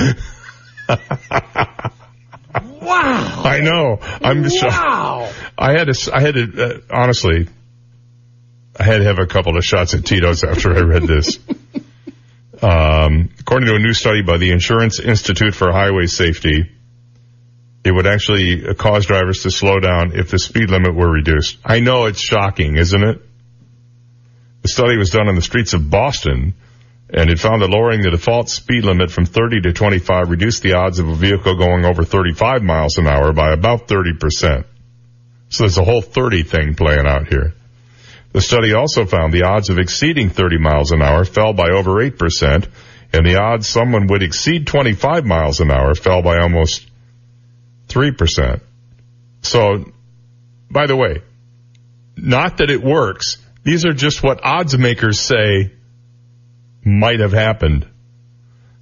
wow! 2.81 3.41
I 3.43 3.59
know. 3.61 3.99
I'm 4.01 4.43
wow. 4.43 4.49
shocked. 4.49 5.35
I 5.57 5.71
had 5.71 5.93
to. 5.93 6.11
I 6.13 6.21
had 6.21 6.35
to. 6.35 6.63
Uh, 6.63 6.79
honestly, 6.89 7.47
I 8.79 8.83
had 8.83 8.99
to 8.99 9.03
have 9.03 9.19
a 9.19 9.27
couple 9.27 9.57
of 9.57 9.63
shots 9.63 9.93
at 9.93 10.05
Tito's 10.05 10.43
after 10.43 10.75
I 10.75 10.81
read 10.81 11.03
this. 11.03 11.39
Um, 12.61 13.29
according 13.39 13.67
to 13.69 13.75
a 13.75 13.79
new 13.79 13.93
study 13.93 14.21
by 14.21 14.37
the 14.37 14.51
Insurance 14.51 14.99
Institute 14.99 15.55
for 15.55 15.71
Highway 15.71 16.07
Safety, 16.07 16.69
it 17.85 17.91
would 17.91 18.05
actually 18.05 18.73
cause 18.75 19.05
drivers 19.05 19.43
to 19.43 19.51
slow 19.51 19.79
down 19.79 20.11
if 20.13 20.29
the 20.29 20.39
speed 20.39 20.69
limit 20.69 20.93
were 20.93 21.09
reduced. 21.09 21.57
I 21.63 21.79
know 21.79 22.05
it's 22.05 22.19
shocking, 22.19 22.75
isn't 22.75 23.01
it? 23.01 23.21
Study 24.69 24.97
was 24.97 25.09
done 25.09 25.27
on 25.27 25.35
the 25.35 25.41
streets 25.41 25.73
of 25.73 25.89
Boston, 25.89 26.53
and 27.09 27.29
it 27.29 27.39
found 27.39 27.61
that 27.61 27.69
lowering 27.69 28.01
the 28.01 28.11
default 28.11 28.49
speed 28.49 28.85
limit 28.85 29.11
from 29.11 29.25
30 29.25 29.61
to 29.61 29.73
25 29.73 30.29
reduced 30.29 30.61
the 30.61 30.73
odds 30.73 30.99
of 30.99 31.09
a 31.09 31.15
vehicle 31.15 31.57
going 31.57 31.85
over 31.85 32.03
35 32.03 32.61
miles 32.61 32.97
an 32.97 33.07
hour 33.07 33.33
by 33.33 33.51
about 33.51 33.87
30%. 33.87 34.65
So 35.49 35.63
there's 35.63 35.77
a 35.77 35.83
whole 35.83 36.01
30 36.01 36.43
thing 36.43 36.75
playing 36.75 37.07
out 37.07 37.27
here. 37.27 37.53
The 38.31 38.41
study 38.41 38.73
also 38.73 39.05
found 39.05 39.33
the 39.33 39.43
odds 39.43 39.69
of 39.69 39.79
exceeding 39.79 40.29
30 40.29 40.59
miles 40.59 40.91
an 40.91 41.01
hour 41.01 41.25
fell 41.25 41.53
by 41.53 41.69
over 41.69 41.93
8%, 41.93 42.67
and 43.11 43.25
the 43.25 43.37
odds 43.41 43.67
someone 43.67 44.05
would 44.07 44.21
exceed 44.21 44.67
25 44.67 45.25
miles 45.25 45.61
an 45.61 45.71
hour 45.71 45.95
fell 45.95 46.21
by 46.21 46.37
almost 46.37 46.87
3%. 47.87 48.61
So, 49.41 49.91
by 50.69 50.85
the 50.85 50.95
way, 50.95 51.23
not 52.15 52.57
that 52.57 52.69
it 52.69 52.83
works, 52.83 53.37
these 53.63 53.85
are 53.85 53.93
just 53.93 54.23
what 54.23 54.43
odds 54.43 54.77
makers 54.77 55.19
say 55.19 55.73
might 56.83 57.19
have 57.19 57.33
happened. 57.33 57.87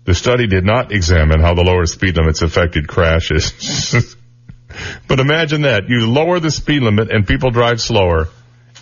The 0.06 0.16
study 0.16 0.48
did 0.48 0.64
not 0.64 0.92
examine 0.92 1.42
how 1.42 1.54
the 1.54 1.64
lower 1.64 1.86
speed 1.86 2.16
limits 2.16 2.42
affected 2.42 2.88
crashes. 2.88 4.16
but 5.08 5.20
imagine 5.20 5.64
that. 5.64 5.90
You 5.90 6.08
lower 6.08 6.40
the 6.40 6.52
speed 6.52 6.82
limit 6.82 7.12
and 7.12 7.28
people 7.28 7.52
drive 7.52 7.82
slower 7.82 8.30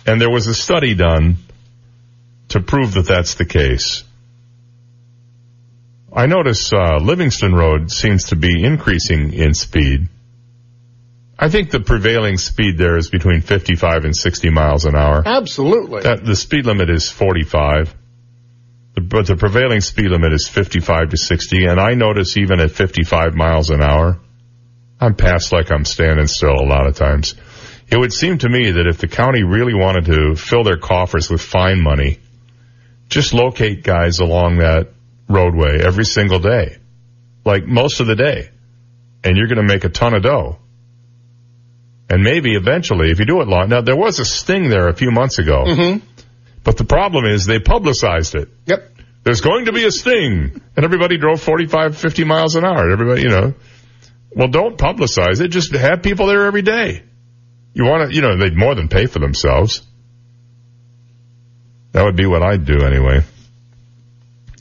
and 0.06 0.20
there 0.20 0.30
was 0.30 0.46
a 0.46 0.54
study 0.54 0.94
done 0.94 1.36
to 2.48 2.60
prove 2.60 2.94
that 2.94 3.06
that's 3.06 3.34
the 3.34 3.44
case. 3.44 4.04
I 6.12 6.26
notice 6.26 6.72
uh, 6.72 6.98
Livingston 7.02 7.54
Road 7.54 7.90
seems 7.90 8.26
to 8.26 8.36
be 8.36 8.64
increasing 8.64 9.32
in 9.32 9.52
speed. 9.52 10.08
I 11.38 11.50
think 11.50 11.70
the 11.70 11.80
prevailing 11.80 12.38
speed 12.38 12.78
there 12.78 12.96
is 12.96 13.10
between 13.10 13.42
55 13.42 14.04
and 14.04 14.16
60 14.16 14.50
miles 14.50 14.86
an 14.86 14.96
hour. 14.96 15.22
Absolutely. 15.26 16.02
That, 16.02 16.24
the 16.24 16.34
speed 16.36 16.64
limit 16.64 16.88
is 16.88 17.10
45. 17.10 17.94
but 18.94 19.26
the 19.26 19.36
prevailing 19.36 19.82
speed 19.82 20.10
limit 20.10 20.32
is 20.32 20.48
55 20.48 21.10
to 21.10 21.16
60, 21.18 21.66
and 21.66 21.78
I 21.78 21.94
notice 21.94 22.38
even 22.38 22.60
at 22.60 22.70
55 22.70 23.34
miles 23.34 23.68
an 23.68 23.82
hour, 23.82 24.18
I'm 24.98 25.14
past 25.14 25.52
like 25.52 25.70
I'm 25.70 25.84
standing 25.84 26.26
still 26.26 26.54
a 26.54 26.64
lot 26.64 26.86
of 26.86 26.96
times. 26.96 27.34
It 27.88 27.98
would 27.98 28.14
seem 28.14 28.38
to 28.38 28.48
me 28.48 28.70
that 28.72 28.86
if 28.86 28.98
the 28.98 29.06
county 29.06 29.42
really 29.42 29.74
wanted 29.74 30.06
to 30.06 30.34
fill 30.36 30.64
their 30.64 30.78
coffers 30.78 31.28
with 31.30 31.42
fine 31.42 31.82
money, 31.82 32.18
just 33.10 33.34
locate 33.34 33.84
guys 33.84 34.18
along 34.20 34.58
that 34.58 34.88
roadway 35.28 35.80
every 35.84 36.06
single 36.06 36.38
day, 36.38 36.78
like 37.44 37.66
most 37.66 38.00
of 38.00 38.06
the 38.06 38.16
day, 38.16 38.50
and 39.22 39.36
you're 39.36 39.48
going 39.48 39.64
to 39.64 39.74
make 39.74 39.84
a 39.84 39.90
ton 39.90 40.14
of 40.14 40.22
dough. 40.22 40.58
And 42.08 42.22
maybe 42.22 42.54
eventually, 42.54 43.10
if 43.10 43.18
you 43.18 43.26
do 43.26 43.40
it 43.40 43.48
long, 43.48 43.68
now 43.68 43.80
there 43.80 43.96
was 43.96 44.20
a 44.20 44.24
sting 44.24 44.68
there 44.68 44.88
a 44.88 44.94
few 44.94 45.10
months 45.10 45.38
ago, 45.38 45.64
Mm-hmm. 45.66 46.06
but 46.62 46.76
the 46.76 46.84
problem 46.84 47.24
is 47.24 47.46
they 47.46 47.58
publicized 47.58 48.34
it. 48.36 48.48
Yep. 48.66 48.92
There's 49.24 49.40
going 49.40 49.64
to 49.64 49.72
be 49.72 49.84
a 49.84 49.90
sting, 49.90 50.60
and 50.76 50.84
everybody 50.84 51.18
drove 51.18 51.40
45, 51.40 51.96
50 51.98 52.24
miles 52.24 52.54
an 52.54 52.64
hour. 52.64 52.90
Everybody, 52.92 53.22
you 53.22 53.28
know. 53.28 53.54
Well, 54.30 54.48
don't 54.48 54.78
publicize 54.78 55.40
it. 55.40 55.48
Just 55.48 55.74
have 55.74 56.02
people 56.02 56.26
there 56.26 56.46
every 56.46 56.62
day. 56.62 57.02
You 57.74 57.84
want 57.84 58.08
to, 58.08 58.14
you 58.14 58.22
know, 58.22 58.36
they'd 58.38 58.56
more 58.56 58.74
than 58.76 58.88
pay 58.88 59.06
for 59.06 59.18
themselves. 59.18 59.82
That 61.92 62.04
would 62.04 62.16
be 62.16 62.26
what 62.26 62.42
I'd 62.42 62.64
do 62.64 62.84
anyway. 62.84 63.22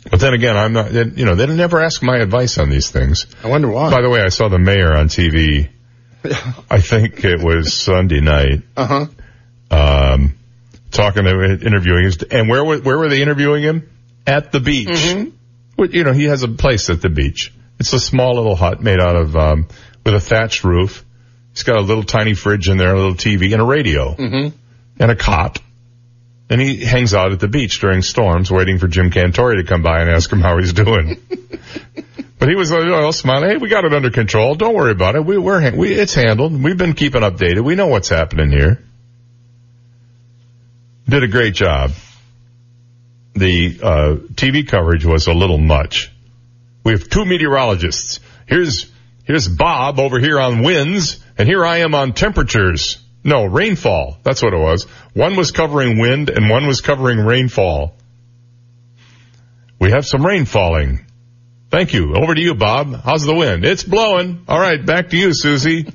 But 0.10 0.20
then 0.20 0.34
again, 0.34 0.56
I'm 0.56 0.74
not, 0.74 0.92
you 0.94 1.26
know, 1.26 1.36
they 1.36 1.46
never 1.48 1.82
ask 1.82 2.02
my 2.02 2.18
advice 2.18 2.58
on 2.58 2.70
these 2.70 2.90
things. 2.90 3.28
I 3.44 3.50
wonder 3.50 3.68
why. 3.70 3.92
By 3.92 4.02
the 4.02 4.10
way, 4.10 4.22
I 4.22 4.30
saw 4.30 4.50
the 4.50 4.60
mayor 4.60 4.94
on 4.94 5.08
TV. 5.10 5.70
I 6.70 6.82
think 6.82 7.24
it 7.24 7.42
was 7.44 7.74
Sunday 7.74 8.22
night. 8.22 8.64
Uh 8.76 8.86
huh. 8.88 9.06
Um, 9.72 10.36
talking 10.92 11.24
to 11.26 11.60
interviewing 11.66 12.06
his, 12.06 12.22
and 12.24 12.48
where 12.50 12.64
were, 12.64 12.80
where 12.80 12.98
were 12.98 13.10
they 13.10 13.22
interviewing 13.22 13.64
him? 13.64 13.90
At 14.28 14.52
the 14.52 14.60
beach. 14.60 14.88
Mm-hmm. 14.90 15.84
You 15.92 16.04
know, 16.04 16.14
he 16.14 16.26
has 16.26 16.44
a 16.44 16.48
place 16.48 16.90
at 16.90 17.02
the 17.02 17.10
beach. 17.10 17.54
It's 17.80 17.92
a 17.94 18.00
small 18.00 18.36
little 18.36 18.56
hut 18.56 18.82
made 18.82 19.00
out 19.02 19.16
of, 19.16 19.36
um, 19.36 19.68
with 20.06 20.16
a 20.16 20.20
thatched 20.20 20.64
roof. 20.64 21.04
He's 21.52 21.64
got 21.64 21.78
a 21.78 21.82
little 21.82 22.04
tiny 22.04 22.34
fridge 22.34 22.70
in 22.70 22.78
there, 22.78 22.94
a 22.94 22.98
little 22.98 23.16
TV 23.16 23.52
and 23.54 23.62
a 23.62 23.66
radio 23.66 24.16
Mm-hmm. 24.16 24.56
and 25.02 25.12
a 25.12 25.16
cot. 25.16 25.60
And 26.50 26.62
he 26.62 26.86
hangs 26.86 27.14
out 27.14 27.32
at 27.32 27.40
the 27.40 27.48
beach 27.48 27.80
during 27.80 28.02
storms 28.04 28.52
waiting 28.52 28.78
for 28.78 28.88
Jim 28.88 29.10
Cantore 29.10 29.56
to 29.56 29.64
come 29.64 29.82
by 29.82 30.02
and 30.02 30.10
ask 30.10 30.32
him 30.32 30.42
how 30.42 30.58
he's 30.58 30.74
doing. 30.74 31.18
but 32.40 32.50
he 32.50 32.56
was 32.56 32.72
all 32.72 33.12
smiling. 33.12 33.50
Hey, 33.50 33.58
we 33.58 33.68
got 33.68 33.84
it 33.84 33.94
under 33.94 34.12
control. 34.12 34.54
Don't 34.54 34.76
worry 34.76 34.92
about 34.92 35.16
it. 35.16 35.26
We, 35.26 35.38
we're, 35.40 35.76
we, 35.76 35.94
it's 35.94 36.14
handled. 36.14 36.62
We've 36.62 36.78
been 36.78 36.94
keeping 36.94 37.22
updated. 37.22 37.64
We 37.64 37.74
know 37.74 37.88
what's 37.88 38.10
happening 38.10 38.52
here. 38.52 38.84
Did 41.10 41.24
a 41.24 41.28
great 41.28 41.56
job. 41.56 41.92
The, 43.34 43.80
uh, 43.82 44.16
TV 44.34 44.68
coverage 44.68 45.04
was 45.04 45.28
a 45.28 45.34
little 45.34 45.58
much. 45.58 46.12
We 46.84 46.92
have 46.92 47.10
two 47.10 47.26
meteorologists. 47.26 48.20
Here's, 48.46 48.92
here's 49.24 49.48
Bob 49.48 50.00
over 50.00 50.20
here 50.20 50.40
on 50.40 50.62
winds, 50.62 51.20
and 51.38 51.48
here 51.48 51.66
I 51.66 51.80
am 51.80 51.96
on 51.96 52.14
temperatures. 52.14 53.04
No, 53.26 53.46
rainfall. 53.46 54.20
That's 54.22 54.44
what 54.44 54.54
it 54.54 54.60
was. 54.60 54.84
One 55.14 55.36
was 55.36 55.50
covering 55.50 55.98
wind 55.98 56.30
and 56.30 56.48
one 56.48 56.68
was 56.68 56.82
covering 56.82 57.18
rainfall. 57.18 57.96
We 59.80 59.90
have 59.90 60.06
some 60.06 60.24
rain 60.24 60.46
falling. 60.46 61.08
Thank 61.72 61.96
you. 61.96 62.14
Over 62.16 62.36
to 62.36 62.42
you, 62.42 62.54
Bob. 62.54 62.94
How's 62.94 63.26
the 63.26 63.34
wind? 63.34 63.66
It's 63.66 63.84
blowing. 63.84 64.46
All 64.48 64.60
right, 64.60 64.86
back 64.86 65.10
to 65.10 65.18
you, 65.18 65.34
Susie. 65.34 65.92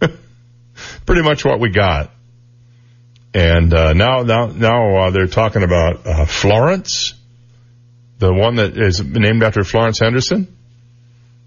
Pretty 1.06 1.22
much 1.22 1.44
what 1.44 1.60
we 1.60 1.68
got. 1.70 2.10
And 3.34 3.74
uh, 3.74 3.92
now, 3.92 4.22
now, 4.22 4.46
now 4.46 4.96
uh, 4.96 5.10
they're 5.10 5.26
talking 5.26 5.62
about 5.62 6.06
uh, 6.06 6.24
Florence, 6.24 7.12
the 8.18 8.32
one 8.32 8.56
that 8.56 8.78
is 8.78 9.02
named 9.04 9.42
after 9.42 9.62
Florence 9.62 9.98
Henderson, 10.00 10.56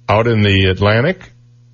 out 0.08 0.28
in 0.28 0.42
the 0.42 0.66
Atlantic. 0.70 1.32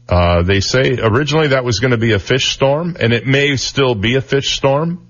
Uh, 0.07 0.43
they 0.43 0.59
say 0.59 0.97
originally 1.01 1.49
that 1.49 1.63
was 1.63 1.79
going 1.79 1.91
to 1.91 1.97
be 1.97 2.13
a 2.13 2.19
fish 2.19 2.53
storm, 2.53 2.97
and 2.99 3.13
it 3.13 3.25
may 3.25 3.55
still 3.55 3.95
be 3.95 4.15
a 4.15 4.21
fish 4.21 4.55
storm. 4.55 5.07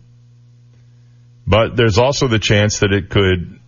But 1.47 1.75
there's 1.75 1.97
also 1.97 2.27
the 2.27 2.39
chance 2.39 2.79
that 2.79 2.93
it 2.93 3.09
could 3.09 3.59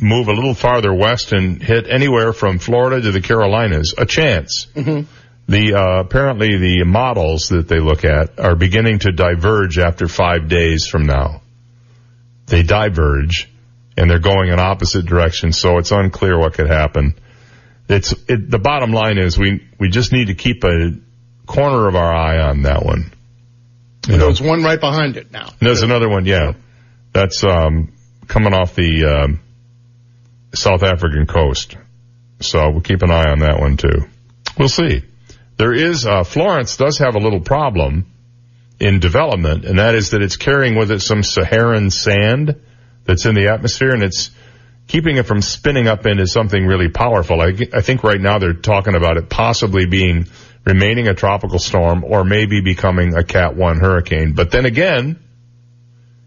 move 0.00 0.28
a 0.28 0.32
little 0.32 0.54
farther 0.54 0.92
west 0.92 1.32
and 1.32 1.62
hit 1.62 1.88
anywhere 1.88 2.32
from 2.32 2.58
Florida 2.58 3.00
to 3.00 3.12
the 3.12 3.20
Carolinas. 3.20 3.94
A 3.96 4.06
chance. 4.06 4.66
Mm-hmm. 4.74 5.10
The 5.46 5.74
uh, 5.74 6.00
apparently 6.00 6.58
the 6.58 6.84
models 6.84 7.48
that 7.48 7.68
they 7.68 7.78
look 7.78 8.04
at 8.04 8.38
are 8.38 8.56
beginning 8.56 9.00
to 9.00 9.12
diverge 9.12 9.78
after 9.78 10.08
five 10.08 10.48
days 10.48 10.86
from 10.86 11.04
now. 11.04 11.42
They 12.46 12.62
diverge, 12.62 13.50
and 13.96 14.10
they're 14.10 14.18
going 14.18 14.50
in 14.50 14.58
opposite 14.58 15.06
directions. 15.06 15.58
So 15.58 15.78
it's 15.78 15.92
unclear 15.92 16.38
what 16.38 16.54
could 16.54 16.68
happen. 16.68 17.14
It's 17.88 18.12
it, 18.28 18.50
the 18.50 18.58
bottom 18.58 18.92
line 18.92 19.18
is 19.18 19.38
we 19.38 19.66
we 19.78 19.88
just 19.88 20.12
need 20.12 20.28
to 20.28 20.34
keep 20.34 20.64
a 20.64 20.92
corner 21.46 21.86
of 21.88 21.94
our 21.96 22.14
eye 22.14 22.38
on 22.40 22.62
that 22.62 22.84
one. 22.84 23.12
You 24.06 24.16
know, 24.16 24.26
There's 24.26 24.40
one 24.40 24.62
right 24.62 24.80
behind 24.80 25.16
it 25.16 25.32
now. 25.32 25.50
there's 25.60 25.82
another 25.82 26.08
one, 26.08 26.26
yeah. 26.26 26.52
That's 27.12 27.42
um, 27.44 27.92
coming 28.26 28.52
off 28.52 28.74
the 28.74 29.04
um, 29.04 29.40
South 30.54 30.82
African 30.82 31.26
coast. 31.26 31.76
So 32.40 32.70
we'll 32.70 32.80
keep 32.82 33.02
an 33.02 33.10
eye 33.10 33.30
on 33.30 33.38
that 33.40 33.60
one 33.60 33.76
too. 33.76 34.06
We'll 34.58 34.68
see. 34.68 35.02
There 35.56 35.72
is 35.72 36.06
uh, 36.06 36.24
Florence 36.24 36.76
does 36.76 36.98
have 36.98 37.14
a 37.14 37.18
little 37.18 37.40
problem 37.40 38.06
in 38.80 38.98
development, 39.00 39.64
and 39.64 39.78
that 39.78 39.94
is 39.94 40.10
that 40.10 40.20
it's 40.22 40.36
carrying 40.36 40.76
with 40.76 40.90
it 40.90 41.00
some 41.00 41.22
Saharan 41.22 41.90
sand 41.90 42.60
that's 43.04 43.24
in 43.24 43.34
the 43.34 43.48
atmosphere, 43.48 43.90
and 43.90 44.02
it's 44.02 44.30
keeping 44.86 45.16
it 45.16 45.26
from 45.26 45.40
spinning 45.40 45.88
up 45.88 46.06
into 46.06 46.26
something 46.26 46.64
really 46.66 46.88
powerful. 46.88 47.40
I, 47.40 47.52
I 47.72 47.80
think 47.80 48.04
right 48.04 48.20
now 48.20 48.38
they're 48.38 48.52
talking 48.52 48.94
about 48.94 49.16
it 49.16 49.28
possibly 49.28 49.86
being 49.86 50.26
remaining 50.64 51.08
a 51.08 51.14
tropical 51.14 51.58
storm 51.58 52.04
or 52.04 52.24
maybe 52.24 52.60
becoming 52.60 53.14
a 53.14 53.24
Cat 53.24 53.56
1 53.56 53.80
hurricane. 53.80 54.32
But 54.34 54.50
then 54.50 54.64
again, 54.66 55.22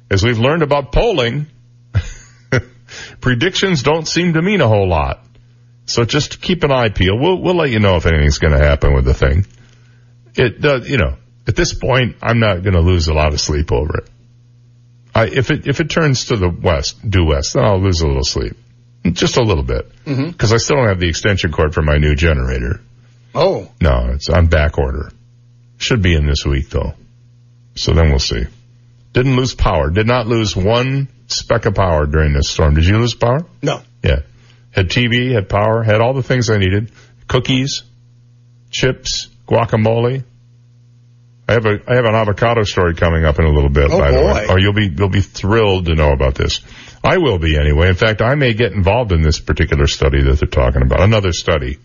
as 0.09 0.23
we've 0.23 0.39
learned 0.39 0.63
about 0.63 0.91
polling, 0.91 1.47
predictions 3.21 3.83
don't 3.83 4.07
seem 4.07 4.33
to 4.33 4.41
mean 4.41 4.61
a 4.61 4.67
whole 4.67 4.87
lot. 4.87 5.23
So 5.85 6.03
just 6.03 6.41
keep 6.41 6.63
an 6.63 6.71
eye 6.71 6.89
peeled. 6.89 7.19
We'll, 7.19 7.41
we'll 7.41 7.55
let 7.55 7.69
you 7.69 7.79
know 7.79 7.95
if 7.95 8.05
anything's 8.05 8.39
going 8.39 8.53
to 8.53 8.63
happen 8.63 8.93
with 8.93 9.05
the 9.05 9.13
thing. 9.13 9.45
It 10.35 10.61
does, 10.61 10.89
you 10.89 10.97
know, 10.97 11.17
at 11.47 11.55
this 11.55 11.73
point, 11.73 12.17
I'm 12.21 12.39
not 12.39 12.61
going 12.61 12.73
to 12.73 12.81
lose 12.81 13.07
a 13.07 13.13
lot 13.13 13.33
of 13.33 13.39
sleep 13.39 13.71
over 13.71 13.99
it. 13.99 14.09
I, 15.17 15.25
if 15.27 15.49
it, 15.51 15.67
if 15.67 15.79
it 15.79 15.89
turns 15.89 16.25
to 16.25 16.37
the 16.37 16.49
west, 16.49 16.97
due 17.09 17.25
west, 17.25 17.53
then 17.55 17.65
I'll 17.65 17.81
lose 17.81 18.01
a 18.01 18.07
little 18.07 18.23
sleep. 18.23 18.55
Just 19.03 19.37
a 19.37 19.41
little 19.43 19.63
bit. 19.63 19.89
Mhm. 20.05 20.31
Because 20.31 20.53
I 20.53 20.57
still 20.57 20.77
don't 20.77 20.87
have 20.89 20.99
the 20.99 21.07
extension 21.09 21.51
cord 21.51 21.73
for 21.73 21.81
my 21.81 21.97
new 21.97 22.13
generator. 22.15 22.81
Oh, 23.33 23.69
No, 23.81 24.09
it's 24.13 24.29
on 24.29 24.47
back 24.47 24.77
order. 24.77 25.09
Should 25.77 26.01
be 26.01 26.13
in 26.15 26.25
this 26.27 26.45
week 26.45 26.69
though. 26.69 26.93
So 27.75 27.93
then 27.93 28.09
we'll 28.09 28.19
see. 28.19 28.43
Didn't 29.13 29.35
lose 29.35 29.53
power. 29.55 29.89
Did 29.89 30.07
not 30.07 30.27
lose 30.27 30.55
one 30.55 31.07
speck 31.27 31.65
of 31.65 31.75
power 31.75 32.05
during 32.05 32.33
this 32.33 32.49
storm. 32.49 32.75
Did 32.75 32.85
you 32.85 32.97
lose 32.97 33.15
power? 33.15 33.39
no. 33.61 33.81
Yeah. 34.03 34.19
Had 34.71 34.89
TV, 34.89 35.31
had 35.33 35.49
power, 35.49 35.81
had 35.83 36.01
all 36.01 36.13
the 36.13 36.21
things 36.23 36.49
I 36.51 36.57
needed. 36.57 36.91
Cookies, 37.27 37.81
chips, 38.69 39.27
guacamole. 39.47 40.23
I 41.49 41.53
have 41.53 41.65
a 41.65 41.79
I 41.87 41.95
have 41.95 42.05
an 42.05 42.15
avocado 42.15 42.63
story 42.63 42.93
coming 42.95 43.23
up 43.25 43.39
in 43.39 43.45
a 43.45 43.49
little 43.51 43.69
bit, 43.69 43.89
Oh, 43.91 43.97
by 43.99 44.11
the 44.11 44.17
way. 44.17 44.45
boy. 44.47 44.53
Oh, 44.53 44.57
you'll 44.57 44.73
be 44.73 44.93
you'll 44.95 45.09
be 45.09 45.21
thrilled 45.21 45.85
to 45.85 45.95
know 45.95 46.11
about 46.11 46.35
this. 46.35 46.61
I 47.03 47.17
will 47.19 47.39
be 47.39 47.57
anyway. 47.57 47.87
In 47.87 47.95
fact, 47.95 48.21
I 48.21 48.35
may 48.35 48.53
get 48.53 48.73
involved 48.73 49.11
in 49.13 49.21
this 49.21 49.39
particular 49.39 49.87
study 49.87 50.23
that 50.23 50.39
they're 50.39 50.49
talking 50.49 50.81
about. 50.81 51.01
Another 51.01 51.31
study. 51.31 51.77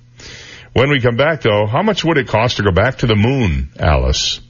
When 0.73 0.91
we 0.91 1.01
come 1.01 1.17
back 1.17 1.43
though, 1.43 1.67
how 1.67 1.83
much 1.83 2.03
would 2.05 2.19
it 2.19 2.27
cost 2.29 2.57
to 2.57 2.63
go 2.65 2.73
back 2.73 2.99
to 2.99 3.07
the 3.07 3.15
moon, 3.17 3.71
Alice? 3.79 4.41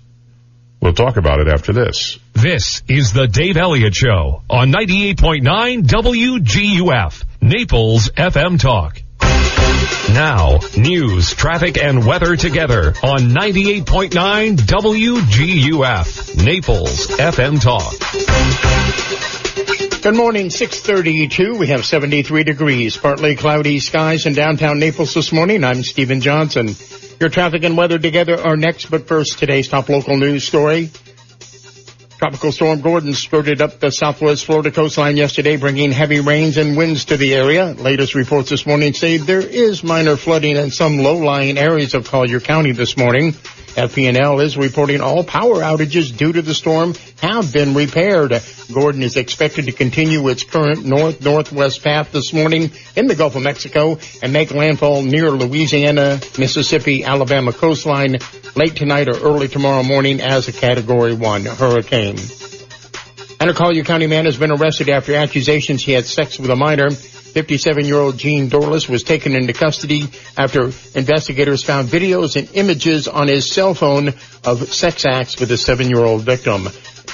We'll 0.80 0.94
talk 0.94 1.16
about 1.16 1.38
it 1.40 1.46
after 1.48 1.72
this. 1.72 2.18
This 2.32 2.82
is 2.88 3.12
the 3.12 3.28
Dave 3.28 3.56
Elliott 3.56 3.94
Show 3.94 4.42
on 4.50 4.72
98.9 4.72 5.82
WGUF, 5.82 7.24
Naples 7.40 8.08
FM 8.10 8.58
Talk. 8.60 9.00
Now, 10.12 10.58
news, 10.76 11.32
traffic, 11.34 11.78
and 11.78 12.06
weather 12.06 12.36
together 12.36 12.94
on 13.02 13.30
98.9 13.30 14.56
WGUF, 14.56 16.44
Naples 16.44 17.06
FM 17.08 17.60
Talk. 17.60 17.92
Good 20.02 20.14
morning, 20.14 20.50
632. 20.50 21.56
We 21.56 21.68
have 21.68 21.86
73 21.86 22.42
degrees, 22.44 22.96
partly 22.96 23.36
cloudy 23.36 23.78
skies 23.78 24.26
in 24.26 24.34
downtown 24.34 24.80
Naples 24.80 25.14
this 25.14 25.32
morning. 25.32 25.64
I'm 25.64 25.82
Stephen 25.82 26.20
Johnson. 26.20 26.74
Your 27.20 27.30
traffic 27.30 27.62
and 27.62 27.76
weather 27.76 27.98
together 27.98 28.38
are 28.38 28.56
next, 28.56 28.90
but 28.90 29.06
first, 29.06 29.38
today's 29.38 29.68
top 29.68 29.88
local 29.88 30.16
news 30.16 30.44
story. 30.44 30.90
Tropical 32.22 32.52
Storm 32.52 32.80
Gordon 32.80 33.14
skirted 33.14 33.60
up 33.60 33.80
the 33.80 33.90
southwest 33.90 34.46
Florida 34.46 34.70
coastline 34.70 35.16
yesterday, 35.16 35.56
bringing 35.56 35.90
heavy 35.90 36.20
rains 36.20 36.56
and 36.56 36.76
winds 36.76 37.06
to 37.06 37.16
the 37.16 37.34
area. 37.34 37.72
Latest 37.72 38.14
reports 38.14 38.48
this 38.48 38.64
morning 38.64 38.92
say 38.92 39.16
there 39.16 39.40
is 39.40 39.82
minor 39.82 40.16
flooding 40.16 40.54
in 40.54 40.70
some 40.70 40.98
low-lying 40.98 41.58
areas 41.58 41.94
of 41.94 42.06
Collier 42.06 42.38
County 42.38 42.70
this 42.70 42.96
morning. 42.96 43.34
FP&L 43.74 44.40
is 44.40 44.56
reporting 44.56 45.00
all 45.00 45.24
power 45.24 45.56
outages 45.56 46.14
due 46.16 46.32
to 46.32 46.42
the 46.42 46.54
storm 46.54 46.94
have 47.22 47.52
been 47.52 47.74
repaired. 47.74 48.42
Gordon 48.72 49.02
is 49.02 49.16
expected 49.16 49.66
to 49.66 49.72
continue 49.72 50.28
its 50.28 50.44
current 50.44 50.84
north-northwest 50.84 51.82
path 51.82 52.12
this 52.12 52.32
morning 52.32 52.70
in 52.96 53.06
the 53.06 53.14
Gulf 53.14 53.36
of 53.36 53.42
Mexico 53.42 53.98
and 54.22 54.32
make 54.32 54.50
landfall 54.50 55.02
near 55.02 55.30
Louisiana, 55.30 56.20
Mississippi, 56.38 57.04
Alabama 57.04 57.52
coastline 57.52 58.18
late 58.54 58.76
tonight 58.76 59.08
or 59.08 59.18
early 59.18 59.48
tomorrow 59.48 59.82
morning 59.82 60.20
as 60.20 60.48
a 60.48 60.52
Category 60.52 61.14
1 61.14 61.44
hurricane. 61.46 62.18
And 63.40 63.50
a 63.50 63.54
County 63.54 64.06
man 64.06 64.26
has 64.26 64.36
been 64.36 64.52
arrested 64.52 64.88
after 64.88 65.16
accusations 65.16 65.82
he 65.82 65.92
had 65.92 66.06
sex 66.06 66.38
with 66.38 66.50
a 66.50 66.56
minor. 66.56 66.90
57-year-old 67.32 68.18
Gene 68.18 68.48
Dorless 68.50 68.88
was 68.88 69.02
taken 69.02 69.34
into 69.34 69.54
custody 69.54 70.04
after 70.36 70.70
investigators 70.94 71.64
found 71.64 71.88
videos 71.88 72.36
and 72.36 72.48
images 72.54 73.08
on 73.08 73.28
his 73.28 73.50
cell 73.50 73.72
phone 73.74 74.08
of 74.44 74.72
sex 74.72 75.06
acts 75.06 75.40
with 75.40 75.50
a 75.50 75.56
seven-year-old 75.56 76.22
victim. 76.22 76.68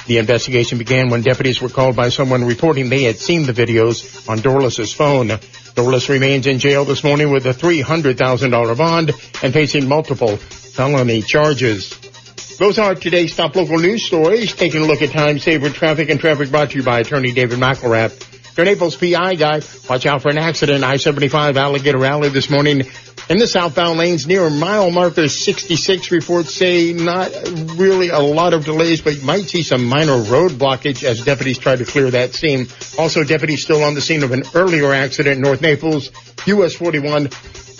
The 0.08 0.18
investigation 0.18 0.78
began 0.78 1.10
when 1.10 1.22
deputies 1.22 1.60
were 1.60 1.68
called 1.68 1.94
by 1.94 2.08
someone 2.08 2.44
reporting 2.44 2.88
they 2.88 3.04
had 3.04 3.18
seen 3.18 3.46
the 3.46 3.52
videos 3.52 4.28
on 4.28 4.38
Dorless's 4.38 4.92
phone. 4.92 5.28
Dorless 5.74 6.08
remains 6.08 6.46
in 6.46 6.58
jail 6.58 6.84
this 6.84 7.04
morning 7.04 7.30
with 7.30 7.46
a 7.46 7.52
$300,000 7.52 8.76
bond 8.76 9.12
and 9.42 9.52
facing 9.52 9.86
multiple 9.86 10.36
felony 10.36 11.22
charges. 11.22 11.96
Those 12.58 12.80
are 12.80 12.96
today's 12.96 13.36
top 13.36 13.54
local 13.54 13.78
news 13.78 14.04
stories. 14.04 14.52
Taking 14.52 14.82
a 14.82 14.86
look 14.86 15.02
at 15.02 15.10
time 15.10 15.38
saver 15.38 15.70
traffic 15.70 16.10
and 16.10 16.18
traffic 16.18 16.50
brought 16.50 16.70
to 16.70 16.78
you 16.78 16.82
by 16.82 17.00
attorney 17.00 17.30
David 17.30 17.60
McElrath. 17.60 18.37
Your 18.58 18.64
Naples 18.64 18.96
PI 18.96 19.36
guy, 19.36 19.62
watch 19.88 20.04
out 20.04 20.20
for 20.20 20.30
an 20.30 20.36
accident. 20.36 20.82
I-75 20.82 21.54
Alligator 21.54 22.04
Alley 22.04 22.28
this 22.28 22.50
morning 22.50 22.82
in 23.30 23.38
the 23.38 23.46
southbound 23.46 24.00
lanes 24.00 24.26
near 24.26 24.50
mile 24.50 24.90
marker 24.90 25.28
66. 25.28 26.10
Reports 26.10 26.54
say 26.54 26.92
not 26.92 27.30
really 27.76 28.08
a 28.08 28.18
lot 28.18 28.54
of 28.54 28.64
delays, 28.64 29.00
but 29.00 29.14
you 29.14 29.22
might 29.22 29.44
see 29.44 29.62
some 29.62 29.84
minor 29.84 30.20
road 30.22 30.50
blockage 30.50 31.04
as 31.04 31.24
deputies 31.24 31.58
try 31.58 31.76
to 31.76 31.84
clear 31.84 32.10
that 32.10 32.34
scene. 32.34 32.66
Also, 32.98 33.22
deputies 33.22 33.62
still 33.62 33.84
on 33.84 33.94
the 33.94 34.00
scene 34.00 34.24
of 34.24 34.32
an 34.32 34.42
earlier 34.54 34.92
accident 34.92 35.36
in 35.36 35.42
North 35.42 35.62
Naples, 35.62 36.10
US 36.46 36.74
41, 36.74 37.28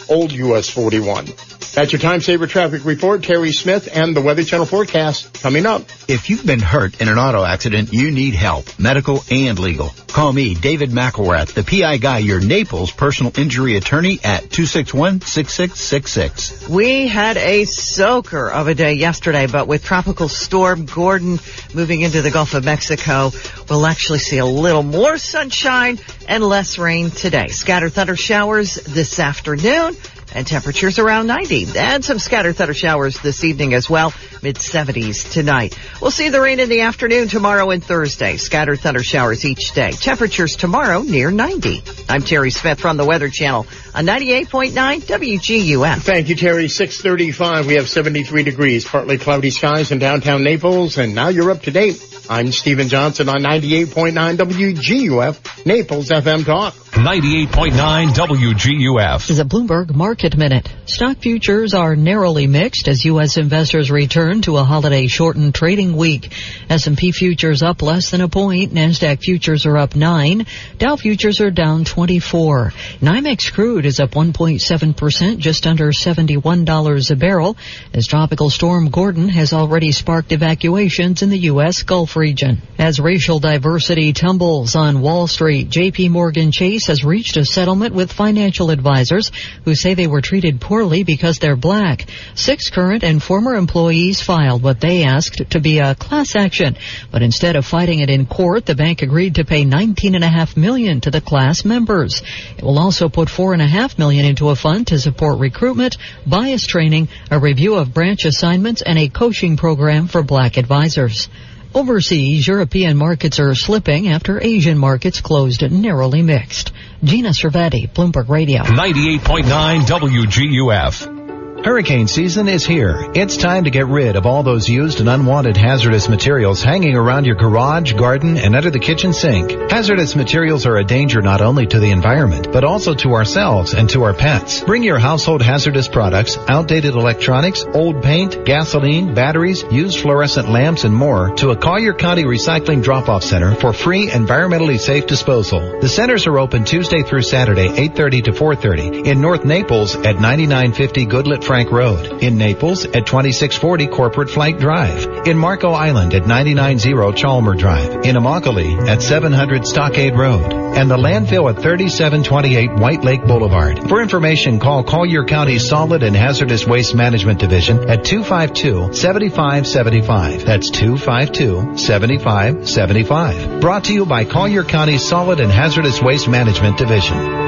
Old 0.09 0.31
US 0.31 0.71
41. 0.71 1.27
That's 1.75 1.93
your 1.93 2.01
time 2.01 2.21
saver 2.21 2.47
traffic 2.47 2.85
report. 2.85 3.23
Terry 3.23 3.53
Smith 3.53 3.89
and 3.93 4.17
the 4.17 4.21
Weather 4.21 4.43
Channel 4.43 4.67
forecast 4.67 5.41
coming 5.41 5.67
up. 5.67 5.83
If 6.09 6.31
you've 6.31 6.45
been 6.45 6.59
hurt 6.61 7.01
in 7.01 7.09
an 7.09 7.19
auto 7.19 7.45
accident, 7.45 7.93
you 7.93 8.11
need 8.11 8.35
help, 8.35 8.67
medical 8.79 9.23
and 9.31 9.59
legal. 9.59 9.91
Call 10.09 10.33
me, 10.33 10.55
David 10.55 10.91
McElrath, 10.91 11.53
the 11.53 11.63
PI 11.63 11.99
guy, 11.99 12.19
your 12.19 12.41
Naples 12.41 12.91
personal 12.91 13.33
injury 13.39 13.77
attorney 13.77 14.19
at 14.25 14.45
261-6666. 14.45 16.69
We 16.69 17.07
had 17.07 17.37
a 17.37 17.67
soaker 17.67 18.51
of 18.51 18.69
a 18.69 18.75
day 18.75 18.95
yesterday, 18.95 19.47
but 19.47 19.69
with 19.69 19.85
Tropical 19.85 20.29
Storm 20.29 20.87
Gordon 20.87 21.39
moving 21.75 22.01
into 22.01 22.23
the 22.23 22.31
Gulf 22.31 22.55
of 22.55 22.65
Mexico, 22.65 23.31
we'll 23.69 23.87
actually 23.87 24.21
see 24.21 24.39
a 24.39 24.47
little 24.47 24.83
more 24.83 25.19
sunshine 25.19 25.99
and 26.27 26.43
less 26.43 26.79
rain 26.79 27.11
today. 27.11 27.49
Scattered 27.49 27.93
thunder 27.93 28.17
showers 28.17 28.75
this 28.75 29.21
afternoon 29.21 29.95
and 30.35 30.47
temperatures 30.47 30.99
around 30.99 31.27
90 31.27 31.77
and 31.77 32.05
some 32.05 32.19
scattered 32.19 32.57
thunder 32.57 32.75
showers 32.75 33.19
this 33.21 33.45
evening 33.45 33.75
as 33.75 33.89
well. 33.89 34.13
Mid 34.43 34.57
70s 34.57 35.33
tonight. 35.33 35.79
We'll 36.01 36.11
see 36.11 36.29
the 36.29 36.41
rain 36.41 36.61
in 36.61 36.69
the 36.69 36.83
afternoon 36.83 37.29
tomorrow 37.29 37.71
and 37.71 37.83
thursday. 37.83 38.37
Scattered 38.37 38.81
thunder 38.81 39.03
showers 39.03 39.45
each 39.45 39.73
day. 39.73 39.93
Temperatures 39.93 40.57
tomorrow 40.57 41.03
near 41.03 41.31
90 41.31 41.83
i'm 42.09 42.23
terry 42.23 42.51
smith 42.51 42.81
from 42.81 42.97
the 42.97 43.05
weather 43.05 43.29
channel 43.29 43.67
on 43.95 44.07
98.9 44.07 44.73
wguf 45.03 46.03
thank 46.03 46.29
you 46.29 46.37
terry. 46.37 46.69
635 46.69 47.67
we 47.67 47.75
have 47.75 47.89
73 47.89 48.43
degrees. 48.43 48.85
Partly 48.85 49.19
cloudy 49.19 49.51
skies 49.51 49.93
in 49.93 49.99
downtown 49.99 50.45
naples. 50.45 50.99
And 50.99 51.15
now 51.15 51.29
you're 51.29 51.51
up 51.51 51.63
to 51.63 51.71
date. 51.71 52.03
I'm 52.31 52.53
Stephen 52.53 52.89
Johnson 52.89 53.29
on 53.31 53.41
98.9 53.41 54.37
WGUF, 54.37 55.65
Naples 55.65 56.11
FM 56.11 56.45
Talk. 56.45 56.75
98.9 56.93 58.09
WGUF. 58.09 59.19
This 59.19 59.31
Is 59.31 59.39
a 59.39 59.45
Bloomberg 59.45 59.95
Market 59.95 60.28
Minute. 60.37 60.69
Stock 60.87 61.19
futures 61.19 61.75
are 61.75 61.95
narrowly 61.95 62.49
mixed 62.49 62.89
as 62.89 63.05
U.S. 63.05 63.37
investors 63.37 63.91
return 63.91 64.43
to 64.43 64.57
a 64.57 64.65
holiday 64.65 65.07
shortened 65.07 65.55
trading 65.55 65.97
week. 65.97 66.33
S&P 66.69 67.13
futures 67.13 67.63
up 67.63 67.83
less 67.83 68.11
than 68.11 68.21
a 68.21 68.29
point. 68.29 68.73
NASDAQ 68.75 69.21
futures 69.21 69.65
are 69.65 69.79
up 69.79 69.95
nine. 69.95 70.47
Dow 70.79 70.97
futures 70.97 71.41
are 71.41 71.53
down 71.53 71.85
24. 71.85 72.73
NYMEX 73.01 73.53
crude 73.53 73.87
is 73.87 74.01
up 74.01 74.11
1.7%, 74.11 75.39
just 75.39 75.67
under 75.67 75.93
$71 75.93 77.11
a 77.11 77.17
barrel, 77.17 77.57
as 77.95 78.09
Tropical 78.09 78.51
Storm 78.51 78.91
Gordon 78.91 79.29
has 79.29 79.53
already 79.53 79.93
sparked 79.93 80.33
evacuations 80.33 81.23
in 81.23 81.31
the 81.31 81.39
U.S. 81.51 81.85
Gulf 81.85 82.17
region. 82.17 82.61
As 82.77 82.99
racial 82.99 83.39
diversity 83.39 84.13
tumbles 84.13 84.75
on 84.75 85.01
Wall 85.01 85.29
Street, 85.29 85.69
JP 85.71 86.11
Morgan 86.11 86.51
Chase 86.51 86.89
has 86.89 87.05
reached 87.05 87.37
a 87.37 87.45
settlement 87.45 87.95
with 87.95 88.13
financial 88.13 88.71
advisors 88.71 89.31
who 89.65 89.77
say 89.77 89.95
they 89.95 90.08
were 90.09 90.21
treated 90.21 90.61
poorly 90.61 91.05
because 91.05 91.39
they're 91.39 91.57
black. 91.57 92.07
Six 92.35 92.71
current 92.71 93.03
and 93.03 93.23
former 93.23 93.55
employees 93.55 94.23
filed 94.23 94.63
what 94.63 94.81
they 94.81 95.05
asked 95.05 95.51
to 95.51 95.61
be 95.61 95.79
a 95.79 95.95
class 95.95 96.35
action, 96.37 96.77
but 97.11 97.23
instead 97.23 97.57
of 97.57 97.67
fighting 97.67 98.01
it 98.01 98.11
in 98.11 98.27
court, 98.27 98.67
the 98.67 98.75
bank 98.75 99.03
agreed 99.03 99.37
to 99.37 99.45
pay 99.45 99.65
19.5 99.65 100.57
million 100.57 101.01
to 101.03 101.11
the 101.11 101.21
class 101.21 101.65
members. 101.65 102.23
It 102.57 102.65
will 102.65 102.79
also 102.79 103.09
put 103.09 103.29
4.5 103.29 103.99
million 103.99 104.25
into 104.25 104.49
a 104.51 104.57
fund 104.57 104.89
to 104.89 104.99
support 104.99 105.39
recruitment, 105.39 105.97
bias 106.27 106.67
training, 106.67 107.09
a 107.31 107.39
review 107.39 107.75
of 107.75 107.95
branch 107.95 108.25
assignments, 108.25 108.83
and 108.83 108.99
a 108.99 109.09
coaching 109.09 109.57
program 109.57 110.09
for 110.09 110.23
black 110.23 110.57
advisors. 110.57 111.29
Overseas, 111.75 112.47
European 112.47 112.97
markets 112.97 113.39
are 113.39 113.55
slipping 113.55 114.09
after 114.09 114.43
Asian 114.43 114.79
markets 114.79 115.21
closed 115.21 115.63
narrowly 115.71 116.23
mixed. 116.23 116.73
Gina 117.05 117.31
Cervetti, 117.31 117.93
Bloomberg 117.93 118.29
Radio. 118.29 118.63
98.9 118.63 119.83
WGUF. 119.83 121.18
Hurricane 121.65 122.07
season 122.07 122.47
is 122.47 122.65
here. 122.65 123.11
It's 123.15 123.37
time 123.37 123.65
to 123.65 123.71
get 123.71 123.89
rid 123.89 124.15
of 124.15 124.27
all 124.27 124.45
those 124.45 124.69
used 124.69 125.01
and 125.01 125.09
unwanted 125.09 125.57
hazardous 125.57 126.09
materials 126.09 126.63
hanging 126.63 126.97
around 126.97 127.25
your 127.25 127.35
garage, 127.35 127.95
garden, 127.95 128.39
and 128.39 128.55
under 128.55 128.71
the 128.71 128.79
kitchen 128.79 129.13
sink. 129.13 129.51
Hazardous 129.69 130.15
materials 130.15 130.67
are 130.67 130.77
a 130.77 130.85
danger 130.85 131.21
not 131.21 131.41
only 131.41 131.67
to 131.67 131.81
the 131.81 131.91
environment, 131.91 132.53
but 132.53 132.63
also 132.63 132.95
to 132.95 133.15
ourselves 133.15 133.75
and 133.75 133.91
to 133.91 134.05
our 134.05 134.15
pets. 134.15 134.63
Bring 134.63 134.85
your 134.85 135.01
household 135.01 135.43
hazardous 135.43 135.89
products, 135.89 136.39
outdated 136.49 136.95
electronics, 136.95 137.65
old 137.75 138.05
paint, 138.05 138.45
gasoline, 138.45 139.13
batteries, 139.15 139.65
used 139.65 139.99
fluorescent 139.99 140.49
lamps, 140.49 140.85
and 140.85 140.95
more 140.95 141.35
to 141.37 141.51
a 141.51 141.57
Collier 141.57 141.93
County 141.93 142.23
Recycling 142.23 142.85
Drop-Off 142.85 143.25
Center 143.25 143.57
for 143.57 143.73
free, 143.73 144.09
environmentally 144.09 144.79
safe 144.79 145.07
disposal. 145.07 145.81
The 145.81 145.89
centers 145.89 146.29
are 146.29 146.39
open 146.39 146.65
Tuesday 146.65 147.03
through 147.03 147.23
Saturday, 147.23 147.69
8.30 147.69 148.25
to 148.25 148.31
4.30 148.31 149.07
in 149.07 149.21
North 149.21 149.45
Naples 149.45 149.97
at 149.97 150.21
9950 150.21 151.07
Goodlette 151.07 151.48
Frank 151.49 151.73
Road. 151.73 152.23
In 152.23 152.37
Naples 152.37 152.85
at 152.85 153.07
2640 153.07 153.87
Corporate 153.87 154.29
Flight 154.29 154.59
Drive. 154.59 155.27
In 155.27 155.39
Marco 155.39 155.71
Island 155.71 156.13
at 156.13 156.27
990 156.27 157.15
Chalmer 157.19 157.55
Drive. 157.55 158.05
In 158.05 158.17
Immokalee 158.17 158.87
at 158.87 159.03
700 159.03 159.67
Stockade 159.67 160.15
Road. 160.15 160.53
And 160.53 160.91
the 160.91 160.99
landfill 160.99 161.51
at 161.51 161.63
3728 161.63 162.79
White 162.79 163.03
Lake 163.03 163.25
Boulevard. 163.25 163.89
For 163.89 164.03
information, 164.03 164.61
call 164.61 164.85
Collier 164.85 165.25
County 165.25 165.59
Solid 165.59 166.03
and 166.03 166.15
Hazardous 166.15 166.67
Waste 166.67 166.95
Management 166.95 167.41
Division 167.41 167.89
at 167.89 168.01
252-7575. 168.01 170.45
That's 170.45 170.71
252-7575. 170.71 173.63
Brought 173.63 173.85
to 173.85 173.95
you 173.95 174.05
by 174.05 174.27
Collier 174.27 174.65
County 174.65 174.99
Solid 174.99 175.41
and 175.41 175.51
Hazardous 175.51 176.03
Waste 176.03 176.29
Management 176.29 176.77
Division. 176.77 177.48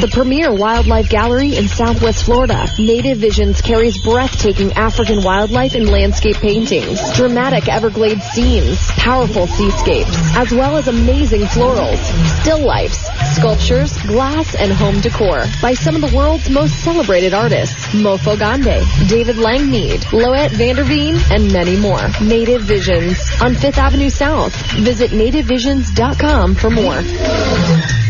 the 0.00 0.08
premier 0.12 0.52
wildlife 0.52 1.08
gallery 1.08 1.56
in 1.56 1.68
southwest 1.68 2.24
Florida. 2.24 2.66
Native 2.78 3.18
Visions 3.18 3.60
carries 3.60 3.98
breathtaking 3.98 4.72
African 4.72 5.22
wildlife 5.22 5.74
and 5.74 5.88
landscape 5.88 6.36
paintings, 6.36 7.00
dramatic 7.14 7.68
Everglades 7.68 8.24
scenes, 8.24 8.78
powerful 8.92 9.46
seascapes, 9.46 10.36
as 10.36 10.52
well 10.52 10.76
as 10.76 10.88
amazing 10.88 11.42
florals, 11.42 11.98
still 12.40 12.64
lifes, 12.64 13.08
Sculptures, 13.34 13.96
glass, 14.02 14.54
and 14.54 14.72
home 14.72 15.00
decor 15.00 15.44
by 15.62 15.74
some 15.74 15.94
of 15.94 16.00
the 16.00 16.16
world's 16.16 16.50
most 16.50 16.74
celebrated 16.82 17.34
artists. 17.34 17.86
Mofo 17.94 18.38
Gande, 18.38 18.84
David 19.08 19.36
Langmead, 19.36 20.12
Loet 20.12 20.50
Vanderveen, 20.52 21.18
and 21.30 21.52
many 21.52 21.76
more. 21.76 22.00
Native 22.20 22.62
Visions 22.62 23.18
on 23.40 23.54
5th 23.54 23.78
Avenue 23.78 24.10
South. 24.10 24.54
Visit 24.72 25.10
nativevisions.com 25.12 26.54
for 26.54 26.70
more. 26.70 28.07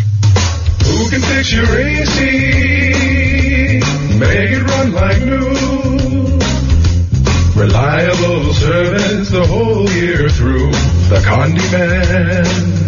Who 0.99 1.09
can 1.11 1.21
fix 1.21 1.53
your 1.53 1.65
AC? 1.79 2.19
Make 4.19 4.51
it 4.51 4.63
run 4.65 4.93
like 4.93 5.23
new. 5.23 6.39
Reliable 7.55 8.53
service 8.53 9.31
the 9.31 9.47
whole 9.47 9.89
year 9.91 10.29
through. 10.29 10.73
The 11.09 11.23
Condi 11.25 11.71
Man. 11.71 12.88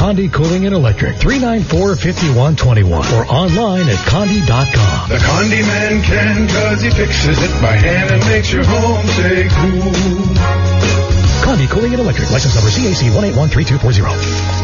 Condi 0.01 0.33
Cooling 0.33 0.65
and 0.65 0.73
Electric, 0.73 1.17
394-5121 1.17 2.89
or 2.89 3.23
online 3.31 3.87
at 3.87 3.97
condi.com. 4.09 5.09
The 5.09 5.17
Condi 5.17 5.61
Man 5.61 6.01
can 6.01 6.47
cause 6.47 6.81
he 6.81 6.89
fixes 6.89 7.37
it 7.43 7.51
by 7.61 7.73
hand 7.73 8.09
and 8.09 8.25
makes 8.25 8.51
your 8.51 8.63
home 8.65 9.05
stay 9.05 9.47
cool. 9.47 9.91
Condi 11.45 11.69
Cooling 11.69 11.93
and 11.93 12.01
Electric, 12.01 12.31
license 12.31 12.55
number 12.55 12.71
CAC 12.71 13.11
1813240. 13.11 14.61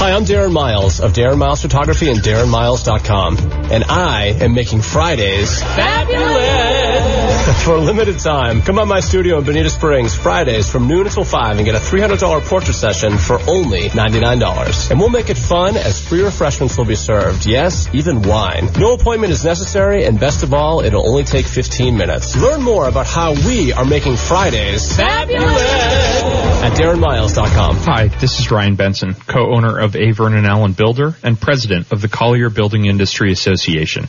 Hi, 0.00 0.10
I'm 0.10 0.24
Darren 0.24 0.50
Miles 0.50 0.98
of 0.98 1.12
Darren 1.12 1.38
Miles 1.38 1.62
Photography 1.62 2.10
and 2.10 2.18
DarrenMiles.com. 2.18 3.38
And 3.70 3.84
I 3.84 4.34
am 4.40 4.54
making 4.54 4.82
Fridays 4.82 5.62
fabulous 5.62 7.17
for 7.64 7.74
a 7.74 7.80
limited 7.80 8.18
time. 8.18 8.60
Come 8.62 8.76
by 8.76 8.84
my 8.84 9.00
studio 9.00 9.38
in 9.38 9.44
Bonita 9.44 9.70
Springs 9.70 10.14
Fridays 10.14 10.70
from 10.70 10.86
noon 10.86 11.06
until 11.06 11.24
5 11.24 11.56
and 11.56 11.64
get 11.64 11.74
a 11.74 11.78
$300 11.78 12.42
portrait 12.44 12.74
session 12.74 13.16
for 13.16 13.40
only 13.48 13.88
$99. 13.88 14.90
And 14.90 15.00
we'll 15.00 15.08
make 15.08 15.30
it 15.30 15.38
fun 15.38 15.76
as 15.76 16.00
free 16.06 16.22
refreshments 16.22 16.76
will 16.76 16.84
be 16.84 16.94
served. 16.94 17.46
Yes, 17.46 17.88
even 17.94 18.22
wine. 18.22 18.68
No 18.78 18.92
appointment 18.92 19.32
is 19.32 19.44
necessary 19.44 20.04
and 20.04 20.20
best 20.20 20.42
of 20.42 20.52
all, 20.52 20.80
it'll 20.80 21.08
only 21.08 21.24
take 21.24 21.46
15 21.46 21.96
minutes. 21.96 22.36
Learn 22.36 22.62
more 22.62 22.86
about 22.86 23.06
how 23.06 23.32
we 23.32 23.72
are 23.72 23.84
making 23.84 24.16
Fridays 24.16 24.94
fabulous 24.96 26.22
at 26.62 26.72
DarrenMiles.com. 26.76 27.76
Hi, 27.76 28.08
this 28.08 28.40
is 28.40 28.50
Ryan 28.50 28.74
Benson, 28.74 29.14
co-owner 29.14 29.78
of 29.78 29.96
A. 29.96 30.10
Vernon 30.10 30.44
Allen 30.44 30.72
Builder 30.72 31.14
and 31.22 31.40
president 31.40 31.92
of 31.92 32.02
the 32.02 32.08
Collier 32.08 32.50
Building 32.50 32.86
Industry 32.86 33.32
Association. 33.32 34.08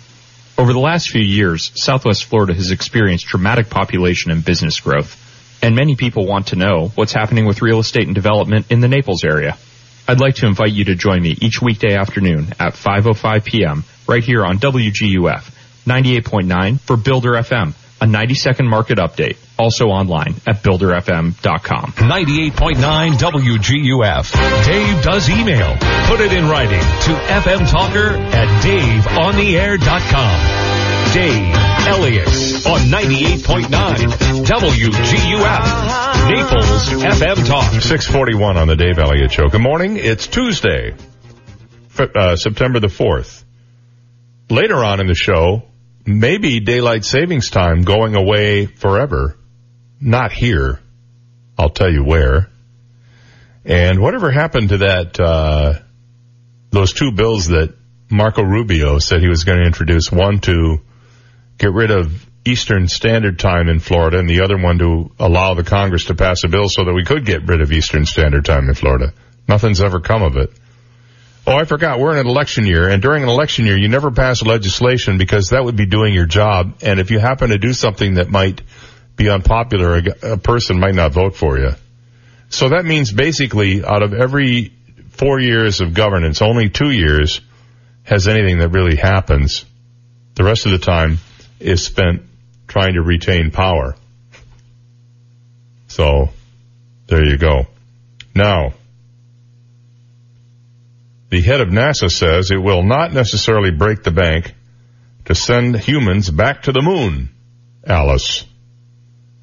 Over 0.60 0.74
the 0.74 0.80
last 0.80 1.10
few 1.10 1.24
years, 1.24 1.72
Southwest 1.76 2.26
Florida 2.26 2.54
has 2.54 2.72
experienced 2.72 3.28
dramatic 3.28 3.70
population 3.70 4.30
and 4.30 4.44
business 4.44 4.82
growth, 4.82 5.16
and 5.64 5.74
many 5.74 5.96
people 5.96 6.28
want 6.28 6.48
to 6.48 6.58
know 6.58 6.92
what's 6.96 7.14
happening 7.14 7.46
with 7.46 7.62
real 7.62 7.80
estate 7.80 8.08
and 8.08 8.14
development 8.14 8.70
in 8.70 8.82
the 8.82 8.90
Naples 8.90 9.24
area. 9.24 9.58
I'd 10.06 10.20
like 10.20 10.36
to 10.36 10.48
invite 10.48 10.74
you 10.74 10.84
to 10.84 10.96
join 10.96 11.22
me 11.22 11.38
each 11.40 11.62
weekday 11.62 11.96
afternoon 11.96 12.48
at 12.60 12.74
5.05 12.74 13.46
p.m. 13.46 13.86
right 14.06 14.22
here 14.22 14.44
on 14.44 14.58
WGUF 14.58 15.50
98.9 15.86 16.82
for 16.82 16.98
Builder 16.98 17.32
FM, 17.36 17.74
a 18.02 18.06
90 18.06 18.34
second 18.34 18.68
market 18.68 18.98
update. 18.98 19.38
Also 19.60 19.90
online 19.90 20.36
at 20.48 20.64
builderfm.com. 20.64 21.92
98.9 21.92 23.18
WGUF. 23.18 24.32
Dave 24.66 25.04
does 25.04 25.30
email. 25.30 25.76
Put 26.08 26.22
it 26.22 26.32
in 26.32 26.48
writing 26.48 26.80
to 26.80 27.14
fmtalker 27.44 28.18
at 28.34 28.48
daveontheair.com. 28.64 30.40
Dave 31.14 31.56
Elliott 31.88 32.28
on 32.68 32.80
98.9 32.88 33.66
WGUF. 34.46 35.66
Naples 36.30 36.90
FM 37.04 37.48
Talk. 37.48 37.72
641 37.82 38.58
on 38.58 38.68
the 38.68 38.76
Dave 38.76 39.00
Elliott 39.00 39.32
Show. 39.32 39.48
Good 39.50 39.62
morning. 39.62 39.98
It's 39.98 40.28
Tuesday, 40.28 40.94
uh, 41.98 42.36
September 42.36 42.80
the 42.80 42.88
4th. 42.88 43.44
Later 44.52 44.84
on 44.86 45.00
in 45.00 45.08
the 45.08 45.16
show, 45.16 45.64
maybe 46.06 46.60
daylight 46.60 47.06
savings 47.06 47.50
time 47.50 47.82
going 47.82 48.14
away 48.16 48.68
forever. 48.68 49.36
Not 50.02 50.32
here. 50.32 50.80
I'll 51.58 51.70
tell 51.70 51.92
you 51.92 52.04
where. 52.04 52.50
And 53.66 54.02
whatever 54.02 54.32
happened 54.32 54.70
to 54.70 54.78
that, 54.78 55.20
uh, 55.20 55.80
those 56.72 56.94
two 56.94 57.12
bills 57.12 57.48
that 57.48 57.76
Marco 58.10 58.42
Rubio 58.42 59.00
said 59.00 59.22
he 59.22 59.28
was 59.28 59.44
going 59.44 59.60
to 59.60 59.66
introduce, 59.66 60.12
one 60.12 60.40
to 60.42 60.80
get 61.58 61.74
rid 61.74 61.92
of 61.92 62.26
Eastern 62.46 62.88
Standard 62.88 63.38
Time 63.38 63.68
in 63.68 63.80
Florida 63.80 64.18
and 64.18 64.30
the 64.30 64.42
other 64.42 64.58
one 64.58 64.80
to 64.80 65.12
allow 65.20 65.54
the 65.54 65.64
Congress 65.64 66.06
to 66.06 66.16
pass 66.16 66.44
a 66.44 66.48
bill 66.48 66.70
so 66.70 66.86
that 66.86 66.94
we 66.94 67.04
could 67.04 67.26
get 67.26 67.46
rid 67.46 67.62
of 67.62 67.72
Eastern 67.72 68.06
Standard 68.06 68.46
Time 68.46 68.70
in 68.70 68.76
Florida. 68.76 69.14
Nothing's 69.48 69.82
ever 69.82 70.00
come 70.00 70.24
of 70.24 70.38
it. 70.38 70.52
Oh, 71.46 71.56
I 71.56 71.66
forgot. 71.66 72.00
We're 72.00 72.14
in 72.14 72.20
an 72.20 72.28
election 72.28 72.66
year, 72.66 72.88
and 72.88 73.02
during 73.02 73.24
an 73.24 73.30
election 73.30 73.66
year, 73.66 73.78
you 73.78 73.88
never 73.88 74.12
pass 74.12 74.42
legislation 74.44 75.18
because 75.18 75.50
that 75.50 75.64
would 75.64 75.76
be 75.76 75.86
doing 75.86 76.14
your 76.14 76.26
job. 76.26 76.76
And 76.82 77.00
if 77.00 77.12
you 77.12 77.20
happen 77.20 77.50
to 77.50 77.58
do 77.58 77.74
something 77.74 78.16
that 78.16 78.30
might 78.30 78.62
be 79.20 79.30
unpopular, 79.30 79.98
a, 79.98 80.34
a 80.34 80.38
person 80.38 80.80
might 80.80 80.96
not 80.96 81.12
vote 81.12 81.36
for 81.36 81.60
you. 81.60 81.72
So 82.50 82.70
that 82.70 82.86
means 82.86 83.12
basically, 83.12 83.84
out 83.84 84.02
of 84.02 84.14
every 84.14 84.74
four 85.12 85.40
years 85.40 85.82
of 85.82 85.94
governance, 85.94 86.42
only 86.42 86.70
two 86.70 86.90
years 86.90 87.42
has 88.04 88.28
anything 88.28 88.60
that 88.60 88.70
really 88.70 88.96
happens. 88.96 89.66
The 90.36 90.46
rest 90.46 90.66
of 90.66 90.72
the 90.72 90.80
time 90.80 91.20
is 91.60 91.84
spent 91.84 92.24
trying 92.68 92.94
to 92.94 93.02
retain 93.02 93.52
power. 93.52 93.96
So, 95.88 96.30
there 97.08 97.26
you 97.26 97.38
go. 97.38 97.68
Now, 98.34 98.74
the 101.30 101.42
head 101.42 101.60
of 101.60 101.68
NASA 101.68 102.10
says 102.10 102.52
it 102.52 102.58
will 102.58 102.84
not 102.84 103.12
necessarily 103.12 103.72
break 103.72 104.04
the 104.04 104.12
bank 104.12 104.54
to 105.26 105.36
send 105.36 105.78
humans 105.78 106.30
back 106.30 106.64
to 106.64 106.72
the 106.72 106.82
moon. 106.82 107.30
Alice. 107.86 108.46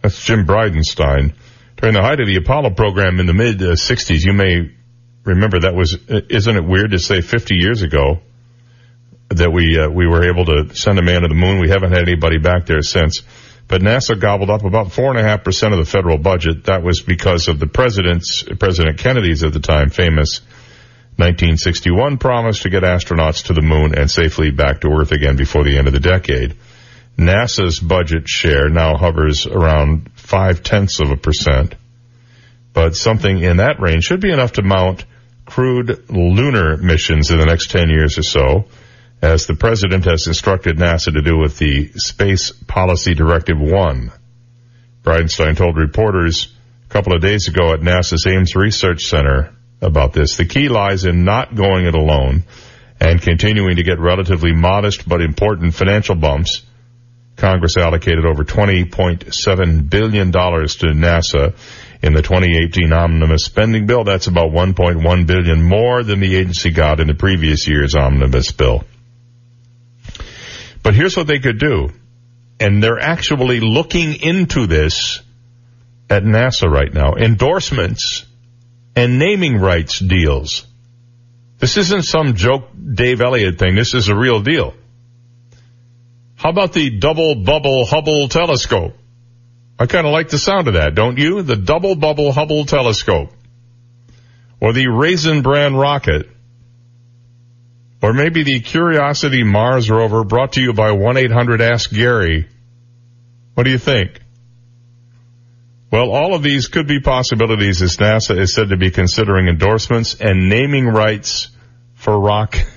That's 0.06 0.22
Jim 0.22 0.46
Bridenstine. 0.46 1.34
During 1.74 1.94
the 1.94 2.00
height 2.00 2.20
of 2.20 2.28
the 2.28 2.36
Apollo 2.36 2.74
program 2.74 3.18
in 3.18 3.26
the 3.26 3.34
mid 3.34 3.60
uh, 3.60 3.72
60s, 3.72 4.24
you 4.24 4.32
may 4.32 4.70
remember 5.24 5.58
that 5.58 5.74
was, 5.74 5.98
isn't 6.08 6.56
it 6.56 6.64
weird 6.64 6.92
to 6.92 7.00
say 7.00 7.20
50 7.20 7.56
years 7.56 7.82
ago 7.82 8.20
that 9.30 9.50
we, 9.50 9.76
uh, 9.76 9.88
we 9.88 10.06
were 10.06 10.30
able 10.30 10.44
to 10.44 10.76
send 10.76 11.00
a 11.00 11.02
man 11.02 11.22
to 11.22 11.28
the 11.28 11.34
moon? 11.34 11.60
We 11.60 11.70
haven't 11.70 11.90
had 11.90 12.02
anybody 12.02 12.38
back 12.38 12.66
there 12.66 12.82
since. 12.82 13.22
But 13.66 13.82
NASA 13.82 14.16
gobbled 14.16 14.48
up 14.48 14.64
about 14.64 14.92
four 14.92 15.10
and 15.10 15.18
a 15.18 15.24
half 15.24 15.42
percent 15.42 15.74
of 15.74 15.80
the 15.80 15.90
federal 15.90 16.18
budget. 16.18 16.66
That 16.66 16.84
was 16.84 17.02
because 17.02 17.48
of 17.48 17.58
the 17.58 17.66
president's, 17.66 18.44
President 18.60 18.98
Kennedy's 18.98 19.42
at 19.42 19.54
the 19.54 19.58
time 19.58 19.90
famous 19.90 20.38
1961 21.16 22.18
promise 22.18 22.60
to 22.60 22.70
get 22.70 22.84
astronauts 22.84 23.46
to 23.46 23.54
the 23.54 23.62
moon 23.62 23.98
and 23.98 24.08
safely 24.08 24.52
back 24.52 24.82
to 24.82 24.88
Earth 24.88 25.10
again 25.10 25.34
before 25.34 25.64
the 25.64 25.76
end 25.76 25.88
of 25.88 25.92
the 25.92 25.98
decade. 25.98 26.54
NASA's 27.18 27.80
budget 27.80 28.28
share 28.28 28.68
now 28.68 28.96
hovers 28.96 29.46
around 29.46 30.10
five 30.14 30.62
tenths 30.62 31.00
of 31.00 31.10
a 31.10 31.16
percent, 31.16 31.74
but 32.72 32.94
something 32.94 33.38
in 33.38 33.56
that 33.56 33.80
range 33.80 34.04
should 34.04 34.20
be 34.20 34.32
enough 34.32 34.52
to 34.52 34.62
mount 34.62 35.04
crewed 35.46 36.10
lunar 36.10 36.76
missions 36.76 37.30
in 37.30 37.38
the 37.38 37.46
next 37.46 37.70
10 37.70 37.88
years 37.88 38.18
or 38.18 38.22
so, 38.22 38.64
as 39.22 39.46
the 39.46 39.54
president 39.54 40.04
has 40.04 40.26
instructed 40.26 40.76
NASA 40.76 41.12
to 41.12 41.22
do 41.22 41.38
with 41.38 41.56
the 41.56 41.90
Space 41.94 42.52
Policy 42.66 43.14
Directive 43.14 43.58
1. 43.58 44.12
Bridenstine 45.02 45.56
told 45.56 45.76
reporters 45.76 46.52
a 46.88 46.92
couple 46.92 47.14
of 47.14 47.22
days 47.22 47.48
ago 47.48 47.72
at 47.72 47.80
NASA's 47.80 48.26
Ames 48.26 48.54
Research 48.54 49.04
Center 49.04 49.54
about 49.80 50.12
this. 50.12 50.36
The 50.36 50.44
key 50.44 50.68
lies 50.68 51.04
in 51.04 51.24
not 51.24 51.54
going 51.54 51.86
it 51.86 51.94
alone 51.94 52.44
and 53.00 53.22
continuing 53.22 53.76
to 53.76 53.82
get 53.82 54.00
relatively 54.00 54.52
modest 54.52 55.08
but 55.08 55.22
important 55.22 55.74
financial 55.74 56.14
bumps. 56.14 56.62
Congress 57.36 57.76
allocated 57.76 58.24
over 58.24 58.44
$20.7 58.44 59.90
billion 59.90 60.32
to 60.32 60.38
NASA 60.38 61.54
in 62.02 62.14
the 62.14 62.22
2018 62.22 62.92
omnibus 62.92 63.44
spending 63.44 63.86
bill. 63.86 64.04
That's 64.04 64.26
about 64.26 64.52
1.1 64.52 65.26
billion 65.26 65.62
more 65.62 66.02
than 66.02 66.20
the 66.20 66.36
agency 66.36 66.70
got 66.70 67.00
in 67.00 67.08
the 67.08 67.14
previous 67.14 67.68
year's 67.68 67.94
omnibus 67.94 68.52
bill. 68.52 68.84
But 70.82 70.94
here's 70.94 71.16
what 71.16 71.26
they 71.26 71.38
could 71.38 71.58
do. 71.58 71.90
And 72.58 72.82
they're 72.82 73.00
actually 73.00 73.60
looking 73.60 74.14
into 74.14 74.66
this 74.66 75.20
at 76.08 76.22
NASA 76.22 76.70
right 76.70 76.92
now. 76.92 77.14
Endorsements 77.14 78.24
and 78.94 79.18
naming 79.18 79.58
rights 79.58 79.98
deals. 79.98 80.66
This 81.58 81.76
isn't 81.76 82.02
some 82.02 82.34
joke 82.34 82.68
Dave 82.94 83.20
Elliott 83.20 83.58
thing. 83.58 83.74
This 83.74 83.94
is 83.94 84.08
a 84.08 84.16
real 84.16 84.40
deal. 84.40 84.74
How 86.36 86.50
about 86.50 86.72
the 86.72 86.90
double 86.90 87.34
bubble 87.34 87.86
Hubble 87.86 88.28
telescope? 88.28 88.94
I 89.78 89.86
kind 89.86 90.06
of 90.06 90.12
like 90.12 90.28
the 90.28 90.38
sound 90.38 90.68
of 90.68 90.74
that, 90.74 90.94
don't 90.94 91.18
you? 91.18 91.42
The 91.42 91.56
double 91.56 91.96
bubble 91.96 92.32
Hubble 92.32 92.64
telescope. 92.64 93.30
Or 94.60 94.72
the 94.72 94.86
Raisin 94.86 95.42
Bran 95.42 95.74
rocket. 95.74 96.28
Or 98.02 98.12
maybe 98.12 98.42
the 98.42 98.60
Curiosity 98.60 99.42
Mars 99.42 99.90
rover 99.90 100.24
brought 100.24 100.52
to 100.52 100.62
you 100.62 100.72
by 100.72 100.90
1-800-ASK 100.90 101.92
Gary. 101.92 102.48
What 103.54 103.64
do 103.64 103.70
you 103.70 103.78
think? 103.78 104.20
Well, 105.90 106.10
all 106.10 106.34
of 106.34 106.42
these 106.42 106.68
could 106.68 106.86
be 106.86 107.00
possibilities 107.00 107.80
as 107.80 107.96
NASA 107.96 108.38
is 108.38 108.52
said 108.52 108.68
to 108.68 108.76
be 108.76 108.90
considering 108.90 109.48
endorsements 109.48 110.14
and 110.20 110.48
naming 110.48 110.86
rights 110.86 111.48
for 111.94 112.18
rock 112.18 112.56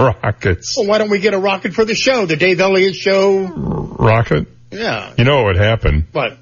rockets. 0.00 0.74
Well, 0.76 0.88
why 0.88 0.98
don't 0.98 1.10
we 1.10 1.18
get 1.20 1.34
a 1.34 1.38
rocket 1.38 1.74
for 1.74 1.84
the 1.84 1.94
show? 1.94 2.26
The 2.26 2.36
Dave 2.36 2.60
Elliott 2.60 2.94
Show. 2.94 3.46
Rocket? 3.46 4.48
Yeah. 4.70 5.14
You 5.18 5.24
know 5.24 5.42
what 5.42 5.54
would 5.54 5.56
happen? 5.56 6.08
What? 6.12 6.38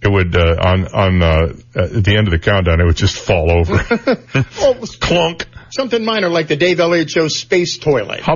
It 0.00 0.08
would 0.08 0.36
uh, 0.36 0.56
on 0.60 0.86
on 0.86 1.22
uh, 1.22 1.54
at 1.74 2.04
the 2.04 2.16
end 2.16 2.28
of 2.28 2.30
the 2.30 2.38
countdown, 2.38 2.80
it 2.80 2.84
would 2.84 2.96
just 2.96 3.16
fall 3.16 3.50
over. 3.50 3.74
oh, 4.60 4.84
Clunk. 5.00 5.46
Something 5.70 6.04
minor 6.04 6.28
like 6.28 6.46
the 6.46 6.56
Dave 6.56 6.78
Elliott 6.80 7.10
Show 7.10 7.28
space 7.28 7.78
toilet. 7.78 8.22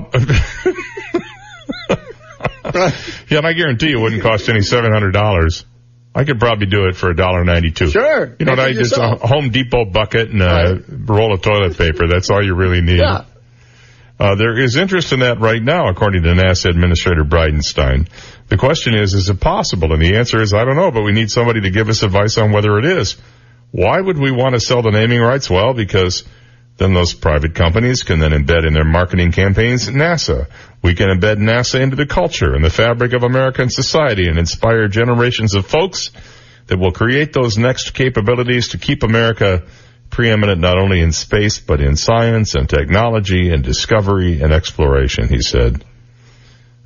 Yeah, 2.65 3.39
and 3.39 3.47
I 3.47 3.53
guarantee 3.53 3.91
you 3.91 3.99
it 3.99 4.03
wouldn't 4.03 4.23
cost 4.23 4.49
any 4.49 4.63
seven 4.63 4.93
hundred 4.93 5.13
dollars. 5.13 5.65
I 6.15 6.25
could 6.25 6.39
probably 6.39 6.67
do 6.67 6.87
it 6.87 6.97
for 6.97 7.11
a 7.11 7.17
dollar 7.17 7.45
ninety 7.45 7.71
two. 7.71 7.91
Sure. 7.91 8.37
You 8.39 8.47
know, 8.47 8.53
it 8.53 8.59
I 8.59 8.73
just 8.73 8.97
a. 8.97 9.17
Home 9.21 9.51
Depot 9.51 9.87
bucket 9.87 10.31
and 10.31 10.43
a 10.43 10.83
roll 10.89 11.35
of 11.35 11.43
toilet 11.43 11.77
paper. 11.77 12.07
That's 12.07 12.31
all 12.31 12.43
you 12.43 12.55
really 12.55 12.81
need. 12.81 12.99
Yeah. 12.99 13.25
Uh, 14.23 14.37
there 14.37 14.57
is 14.57 14.77
interest 14.77 15.13
in 15.13 15.19
that 15.19 15.41
right 15.41 15.61
now, 15.61 15.89
according 15.89 16.23
to 16.23 16.29
NASA 16.29 16.71
Administrator 16.71 17.25
Bridenstine. 17.25 18.07
The 18.47 18.57
question 18.57 18.95
is, 18.95 19.15
is 19.15 19.29
it 19.29 19.41
possible? 19.41 19.93
And 19.93 20.01
the 20.01 20.15
answer 20.15 20.41
is, 20.41 20.55
I 20.55 20.65
don't 20.65 20.77
know, 20.77 20.93
but 20.93 21.03
we 21.03 21.11
need 21.11 21.29
somebody 21.29 21.63
to 21.63 21.71
give 21.71 21.89
us 21.89 22.05
advice 22.05 22.39
on 22.39 22.53
whether 22.53 22.79
it 22.79 22.85
is. 22.85 23.17
Why 23.73 24.01
would 24.01 24.17
we 24.17 24.31
want 24.31 24.55
to 24.55 24.61
sell 24.61 24.81
the 24.81 24.93
naming 24.93 25.21
rights? 25.21 25.51
Well, 25.51 25.75
because 25.75 26.23
then 26.77 26.95
those 26.95 27.15
private 27.15 27.57
companies 27.57 28.05
can 28.05 28.21
then 28.21 28.31
embed 28.31 28.65
in 28.65 28.75
their 28.75 28.85
marketing 28.85 29.33
campaigns 29.33 29.89
NASA. 29.89 30.47
We 30.85 30.95
can 30.95 31.09
embed 31.09 31.39
NASA 31.39 31.81
into 31.81 31.97
the 31.97 32.07
culture 32.07 32.55
and 32.55 32.65
the 32.65 32.71
fabric 32.71 33.15
of 33.15 33.25
American 33.25 33.71
society 33.71 34.29
and 34.29 34.39
inspire 34.39 34.87
generations 34.87 35.57
of 35.57 35.67
folks 35.67 36.13
that 36.69 36.79
will 36.79 36.93
create 36.93 37.33
those 37.33 37.59
next 37.59 37.91
capabilities 37.91 38.69
to 38.69 38.79
keep 38.79 39.03
America 39.03 39.65
preeminent 40.13 40.61
not 40.61 40.79
only 40.79 41.01
in 41.01 41.11
space, 41.11 41.59
but 41.59 41.81
in 41.81 41.97
science 41.97 42.55
and 42.55 42.69
technology 42.69 43.51
and 43.51 43.65
discovery 43.65 44.41
and 44.43 44.53
exploration, 44.53 45.29
he 45.29 45.41
said. 45.41 45.85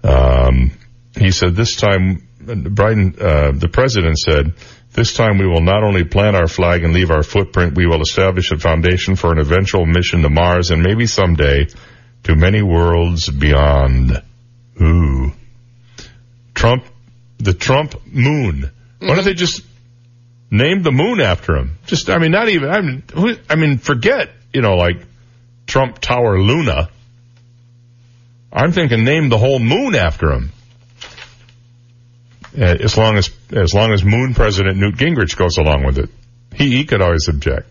Um, 0.03 0.71
he 1.19 1.33
said 1.33 1.57
this 1.57 1.77
time, 1.77 2.29
Biden, 2.41 3.21
uh, 3.21 3.51
the 3.53 3.69
president 3.69 4.19
said, 4.19 4.55
this 4.93 5.13
time 5.13 5.39
we 5.39 5.47
will 5.47 5.61
not 5.61 5.83
only 5.83 6.05
plant 6.05 6.37
our 6.37 6.47
flag 6.47 6.85
and 6.85 6.95
leave 6.95 7.11
our 7.11 7.25
footprint, 7.25 7.75
we 7.75 7.87
will 7.87 8.01
establish 8.01 8.53
a 8.53 8.59
foundation 8.59 9.17
for 9.17 9.33
an 9.33 9.39
eventual 9.39 9.85
mission 9.85 10.23
to 10.23 10.31
Mars 10.31 10.71
and 10.71 10.83
maybe 10.83 11.07
someday 11.07 11.67
to 12.23 12.37
many 12.37 12.63
worlds 12.63 13.29
beyond. 13.29 14.23
Ooh. 14.81 15.33
Trump, 16.55 16.85
the 17.39 17.53
Trump 17.53 17.95
moon. 18.07 18.71
Why 19.01 19.17
don't 19.17 19.25
they 19.25 19.35
just 19.35 19.63
name 20.51 20.83
the 20.83 20.93
moon 20.93 21.21
after 21.21 21.57
him? 21.57 21.79
Just, 21.87 22.11
I 22.11 22.19
mean, 22.19 22.31
not 22.33 22.49
even, 22.49 22.69
I 22.71 22.81
mean, 22.81 23.03
who, 23.15 23.37
I 23.49 23.57
mean, 23.57 23.79
forget, 23.79 24.31
you 24.53 24.63
know, 24.63 24.75
like 24.77 24.97
Trump 25.67 25.99
Tower 25.99 26.39
Luna. 26.41 26.91
I'm 28.53 28.73
thinking 28.73 29.05
name 29.05 29.29
the 29.29 29.39
whole 29.39 29.59
moon 29.59 29.95
after 29.95 30.33
him. 30.33 30.53
Uh, 32.59 32.63
As 32.81 32.97
long 32.97 33.17
as, 33.17 33.31
as 33.51 33.75
long 33.75 33.93
as 33.93 34.03
Moon 34.03 34.33
President 34.35 34.79
Newt 34.79 34.97
Gingrich 34.97 35.37
goes 35.37 35.59
along 35.59 35.85
with 35.85 35.99
it. 35.99 36.09
He, 36.55 36.71
he 36.71 36.85
could 36.85 37.03
always 37.03 37.29
object. 37.29 37.69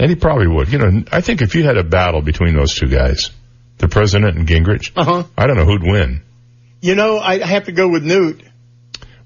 And 0.00 0.08
he 0.08 0.16
probably 0.16 0.46
would. 0.48 0.72
You 0.72 0.78
know, 0.78 1.04
I 1.12 1.20
think 1.20 1.42
if 1.42 1.54
you 1.54 1.64
had 1.64 1.76
a 1.76 1.84
battle 1.84 2.22
between 2.22 2.54
those 2.54 2.74
two 2.74 2.86
guys, 2.88 3.30
the 3.78 3.88
president 3.88 4.38
and 4.38 4.48
Gingrich, 4.48 4.92
Uh-huh. 4.96 5.24
I 5.36 5.46
don't 5.46 5.56
know 5.56 5.66
who'd 5.66 5.82
win. 5.82 6.22
You 6.80 6.94
know, 6.94 7.18
I 7.18 7.44
have 7.44 7.64
to 7.64 7.72
go 7.72 7.88
with 7.88 8.04
Newt. 8.04 8.42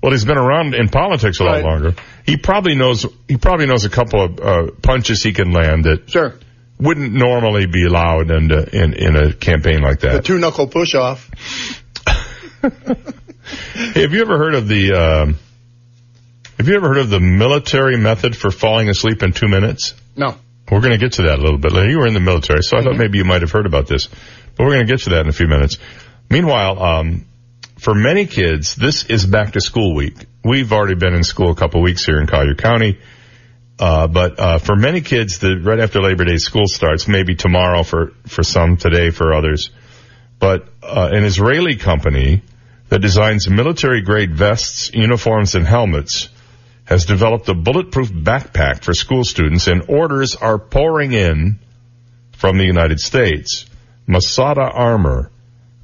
Well, 0.03 0.12
he's 0.12 0.24
been 0.24 0.38
around 0.38 0.74
in 0.74 0.88
politics 0.88 1.40
a 1.40 1.44
lot 1.44 1.53
Right. 1.57 1.64
longer. 1.64 1.94
He 2.24 2.36
probably 2.38 2.74
knows. 2.74 3.05
He 3.28 3.36
probably 3.36 3.66
knows 3.66 3.84
a 3.84 3.90
couple 3.90 4.24
of 4.24 4.40
uh, 4.40 4.70
punches 4.82 5.22
he 5.22 5.32
can 5.32 5.53
land 5.53 5.84
that 5.84 6.09
Sure. 6.11 6.34
wouldn't 6.78 7.12
normally 7.12 7.66
be 7.66 7.84
allowed 7.86 8.30
in 8.30 8.51
uh, 8.51 8.64
in, 8.72 8.94
in 8.94 9.16
a 9.16 9.32
campaign 9.34 9.82
like 9.82 10.01
that. 10.01 10.12
The 10.12 10.22
two 10.22 10.38
knuckle 10.38 10.68
push 10.68 10.94
off. 10.94 11.30
Have 13.94 14.12
you 14.12 14.20
ever 14.22 14.38
heard 14.38 14.55
of 14.55 14.68
the? 14.68 14.92
Um, 14.92 15.38
have 16.59 16.68
you 16.68 16.74
ever 16.76 16.88
heard 16.88 16.98
of 16.98 17.09
the 17.11 17.20
military 17.20 17.96
method 17.96 18.36
for 18.36 18.51
falling 18.51 18.88
asleep 18.88 19.22
in 19.22 19.32
two 19.32 19.48
minutes? 19.48 19.94
No. 20.16 20.36
We're 20.70 20.80
going 20.80 20.92
to 20.92 20.98
get 20.98 21.14
to 21.14 21.22
that 21.22 21.38
a 21.38 21.42
little 21.42 21.59
bit 21.59 21.72
later. 21.72 21.88
You 21.90 21.98
were 21.98 22.07
in 22.07 22.14
the 22.14 22.20
military, 22.20 22.62
so 22.62 22.76
I 22.76 22.80
Mm-hmm. 22.80 22.90
thought 22.90 22.98
maybe 22.98 23.18
you 23.18 23.24
might 23.24 23.40
have 23.40 23.51
heard 23.51 23.66
about 23.66 23.86
this, 23.88 24.07
but 24.57 24.64
we're 24.64 24.74
going 24.74 24.86
to 24.86 24.92
get 24.92 25.01
to 25.05 25.11
that 25.11 25.20
in 25.22 25.28
a 25.28 25.32
few 25.32 25.48
minutes. 25.48 25.78
Meanwhile, 26.28 26.80
um, 26.82 27.24
for 27.80 27.94
many 27.94 28.26
kids, 28.26 28.74
this 28.74 29.04
is 29.06 29.24
back 29.24 29.52
to 29.52 29.60
school 29.60 29.94
week. 29.94 30.14
We've 30.44 30.70
already 30.70 30.96
been 30.96 31.14
in 31.14 31.24
school 31.24 31.50
a 31.50 31.54
couple 31.54 31.80
weeks 31.80 32.04
here 32.04 32.20
in 32.20 32.26
Collier 32.26 32.54
County. 32.54 32.98
Uh, 33.78 34.06
but, 34.06 34.38
uh, 34.38 34.58
for 34.58 34.76
many 34.76 35.00
kids, 35.00 35.38
the, 35.38 35.58
right 35.58 35.80
after 35.80 36.02
Labor 36.02 36.26
Day, 36.26 36.36
school 36.36 36.66
starts, 36.66 37.08
maybe 37.08 37.34
tomorrow 37.34 37.82
for, 37.82 38.12
for 38.26 38.42
some, 38.42 38.76
today 38.76 39.08
for 39.08 39.32
others. 39.32 39.70
But, 40.38 40.68
uh, 40.82 41.08
an 41.10 41.24
Israeli 41.24 41.76
company 41.76 42.42
that 42.90 42.98
designs 42.98 43.48
military 43.48 44.02
grade 44.02 44.34
vests, 44.34 44.92
uniforms, 44.92 45.54
and 45.54 45.66
helmets 45.66 46.28
has 46.84 47.06
developed 47.06 47.48
a 47.48 47.54
bulletproof 47.54 48.10
backpack 48.10 48.84
for 48.84 48.92
school 48.92 49.24
students 49.24 49.68
and 49.68 49.84
orders 49.88 50.36
are 50.36 50.58
pouring 50.58 51.12
in 51.12 51.58
from 52.32 52.58
the 52.58 52.64
United 52.64 53.00
States. 53.00 53.64
Masada 54.06 54.62
Armor 54.62 55.30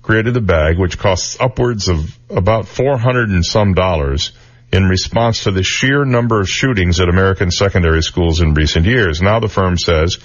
created 0.06 0.34
the 0.34 0.40
bag, 0.40 0.78
which 0.78 0.98
costs 0.98 1.36
upwards 1.40 1.88
of 1.88 2.16
about 2.30 2.68
400 2.68 3.28
and 3.28 3.44
some 3.44 3.74
dollars 3.74 4.30
in 4.72 4.84
response 4.84 5.44
to 5.44 5.50
the 5.50 5.64
sheer 5.64 6.04
number 6.04 6.40
of 6.40 6.48
shootings 6.48 7.00
at 7.00 7.08
American 7.08 7.50
secondary 7.50 8.02
schools 8.02 8.40
in 8.40 8.54
recent 8.54 8.86
years. 8.86 9.20
Now 9.20 9.40
the 9.40 9.48
firm 9.48 9.76
says 9.76 10.18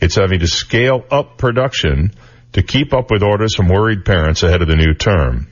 it's 0.00 0.16
having 0.16 0.40
to 0.40 0.48
scale 0.48 1.04
up 1.08 1.38
production 1.38 2.14
to 2.54 2.64
keep 2.64 2.92
up 2.92 3.12
with 3.12 3.22
orders 3.22 3.54
from 3.54 3.68
worried 3.68 4.04
parents 4.04 4.42
ahead 4.42 4.60
of 4.60 4.66
the 4.66 4.74
new 4.74 4.94
term. 4.94 5.46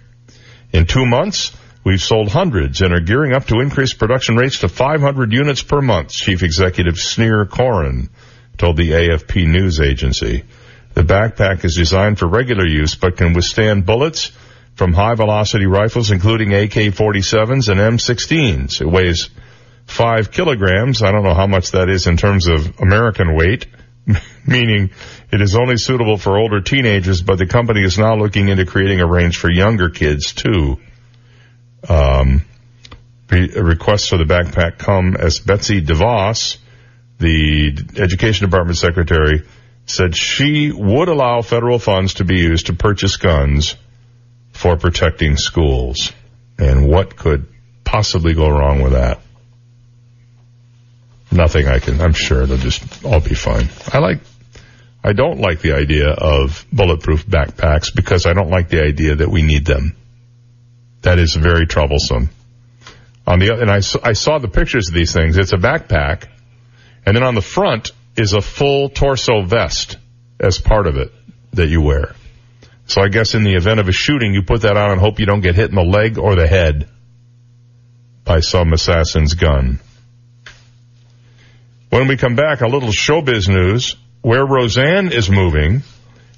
In 0.72 0.86
two 0.86 1.06
months, 1.06 1.56
we've 1.84 2.02
sold 2.02 2.28
hundreds 2.28 2.82
and 2.82 2.92
are 2.92 3.00
gearing 3.00 3.34
up 3.34 3.46
to 3.46 3.60
increase 3.60 3.94
production 3.94 4.34
rates 4.36 4.58
to 4.60 4.68
500 4.68 5.32
units 5.32 5.62
per 5.62 5.80
month, 5.80 6.10
Chief 6.10 6.42
Executive 6.42 6.96
Sneer 6.96 7.46
Corin 7.46 8.10
told 8.58 8.76
the 8.76 8.90
AFP 8.90 9.46
news 9.46 9.80
agency. 9.80 10.42
The 10.96 11.02
backpack 11.02 11.62
is 11.62 11.76
designed 11.76 12.18
for 12.18 12.26
regular 12.26 12.66
use 12.66 12.94
but 12.94 13.18
can 13.18 13.34
withstand 13.34 13.84
bullets 13.84 14.32
from 14.76 14.94
high 14.94 15.14
velocity 15.14 15.66
rifles 15.66 16.10
including 16.10 16.54
AK-47s 16.54 17.68
and 17.68 17.78
M16s. 17.78 18.80
It 18.80 18.86
weighs 18.86 19.28
five 19.84 20.30
kilograms. 20.30 21.02
I 21.02 21.12
don't 21.12 21.22
know 21.22 21.34
how 21.34 21.46
much 21.46 21.72
that 21.72 21.90
is 21.90 22.06
in 22.06 22.16
terms 22.16 22.48
of 22.48 22.80
American 22.80 23.36
weight, 23.36 23.66
meaning 24.46 24.88
it 25.30 25.42
is 25.42 25.54
only 25.54 25.76
suitable 25.76 26.16
for 26.16 26.38
older 26.38 26.62
teenagers, 26.62 27.20
but 27.20 27.36
the 27.36 27.46
company 27.46 27.82
is 27.84 27.98
now 27.98 28.16
looking 28.16 28.48
into 28.48 28.64
creating 28.64 29.00
a 29.00 29.06
range 29.06 29.36
for 29.36 29.50
younger 29.50 29.90
kids 29.90 30.32
too. 30.32 30.78
Um, 31.86 32.46
requests 33.30 34.08
for 34.08 34.16
the 34.16 34.24
backpack 34.24 34.78
come 34.78 35.14
as 35.14 35.40
Betsy 35.40 35.82
DeVos, 35.82 36.56
the 37.18 37.76
Education 37.98 38.48
Department 38.48 38.78
Secretary, 38.78 39.42
said 39.86 40.16
she 40.16 40.72
would 40.72 41.08
allow 41.08 41.42
federal 41.42 41.78
funds 41.78 42.14
to 42.14 42.24
be 42.24 42.38
used 42.38 42.66
to 42.66 42.74
purchase 42.74 43.16
guns 43.16 43.76
for 44.52 44.76
protecting 44.76 45.36
schools. 45.36 46.12
And 46.58 46.88
what 46.88 47.16
could 47.16 47.46
possibly 47.84 48.34
go 48.34 48.48
wrong 48.48 48.82
with 48.82 48.92
that? 48.92 49.20
Nothing 51.30 51.68
I 51.68 51.78
can, 51.78 52.00
I'm 52.00 52.12
sure 52.12 52.42
it'll 52.42 52.56
just 52.56 53.04
all 53.04 53.20
be 53.20 53.34
fine. 53.34 53.68
I 53.92 53.98
like, 53.98 54.20
I 55.04 55.12
don't 55.12 55.38
like 55.38 55.60
the 55.60 55.72
idea 55.72 56.08
of 56.08 56.66
bulletproof 56.72 57.26
backpacks 57.26 57.94
because 57.94 58.26
I 58.26 58.32
don't 58.32 58.50
like 58.50 58.68
the 58.68 58.82
idea 58.82 59.16
that 59.16 59.28
we 59.28 59.42
need 59.42 59.66
them. 59.66 59.96
That 61.02 61.18
is 61.18 61.34
very 61.34 61.66
troublesome. 61.66 62.30
On 63.26 63.38
the, 63.38 63.54
and 63.60 63.70
I, 63.70 63.76
I 63.76 64.12
saw 64.14 64.38
the 64.38 64.48
pictures 64.48 64.88
of 64.88 64.94
these 64.94 65.12
things. 65.12 65.36
It's 65.36 65.52
a 65.52 65.56
backpack 65.56 66.26
and 67.04 67.16
then 67.16 67.22
on 67.22 67.34
the 67.34 67.42
front 67.42 67.92
is 68.16 68.32
a 68.32 68.40
full 68.40 68.88
torso 68.88 69.42
vest 69.42 69.98
as 70.40 70.58
part 70.58 70.86
of 70.86 70.96
it 70.96 71.12
that 71.52 71.68
you 71.68 71.80
wear. 71.80 72.14
So 72.86 73.02
I 73.02 73.08
guess 73.08 73.34
in 73.34 73.42
the 73.44 73.54
event 73.54 73.80
of 73.80 73.88
a 73.88 73.92
shooting, 73.92 74.32
you 74.32 74.42
put 74.42 74.62
that 74.62 74.76
on 74.76 74.92
and 74.92 75.00
hope 75.00 75.18
you 75.18 75.26
don't 75.26 75.40
get 75.40 75.54
hit 75.54 75.70
in 75.70 75.76
the 75.76 75.82
leg 75.82 76.18
or 76.18 76.36
the 76.36 76.46
head 76.46 76.88
by 78.24 78.40
some 78.40 78.72
assassin's 78.72 79.34
gun. 79.34 79.80
When 81.90 82.08
we 82.08 82.16
come 82.16 82.36
back, 82.36 82.60
a 82.60 82.68
little 82.68 82.90
showbiz 82.90 83.48
news. 83.48 83.96
where 84.22 84.44
Roseanne 84.44 85.12
is 85.12 85.30
moving. 85.30 85.82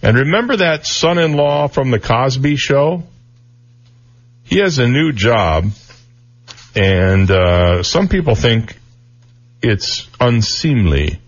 And 0.03 0.19
remember 0.19 0.57
that 0.57 0.87
son-in-law 0.87 1.69
from 1.69 1.91
the 1.91 1.99
Cosby 1.99 2.57
show? 2.57 3.03
He 4.45 4.59
has 4.59 4.79
a 4.79 4.87
new 4.87 5.13
job, 5.13 5.71
and 6.77 7.31
uh, 7.31 7.83
some 7.83 8.09
people 8.09 8.35
think 8.35 8.79
it's 9.63 10.07
unseemly. 10.21 11.19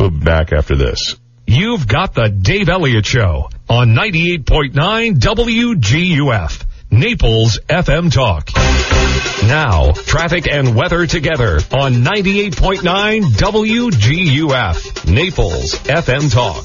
We'll 0.00 0.08
be 0.08 0.24
back 0.24 0.54
after 0.54 0.76
this. 0.76 1.16
You've 1.46 1.86
got 1.86 2.14
the 2.14 2.30
Dave 2.30 2.70
Elliott 2.70 3.04
Show 3.04 3.50
on 3.68 3.88
98.9 3.88 4.72
WGUF, 5.18 6.64
Naples 6.90 7.60
FM 7.68 8.10
Talk. 8.10 8.48
Now, 9.46 9.92
traffic 9.92 10.50
and 10.50 10.74
weather 10.74 11.06
together 11.06 11.56
on 11.72 11.96
98.9 11.96 13.22
WGUF, 13.34 15.12
Naples 15.12 15.74
FM 15.74 16.32
Talk. 16.32 16.64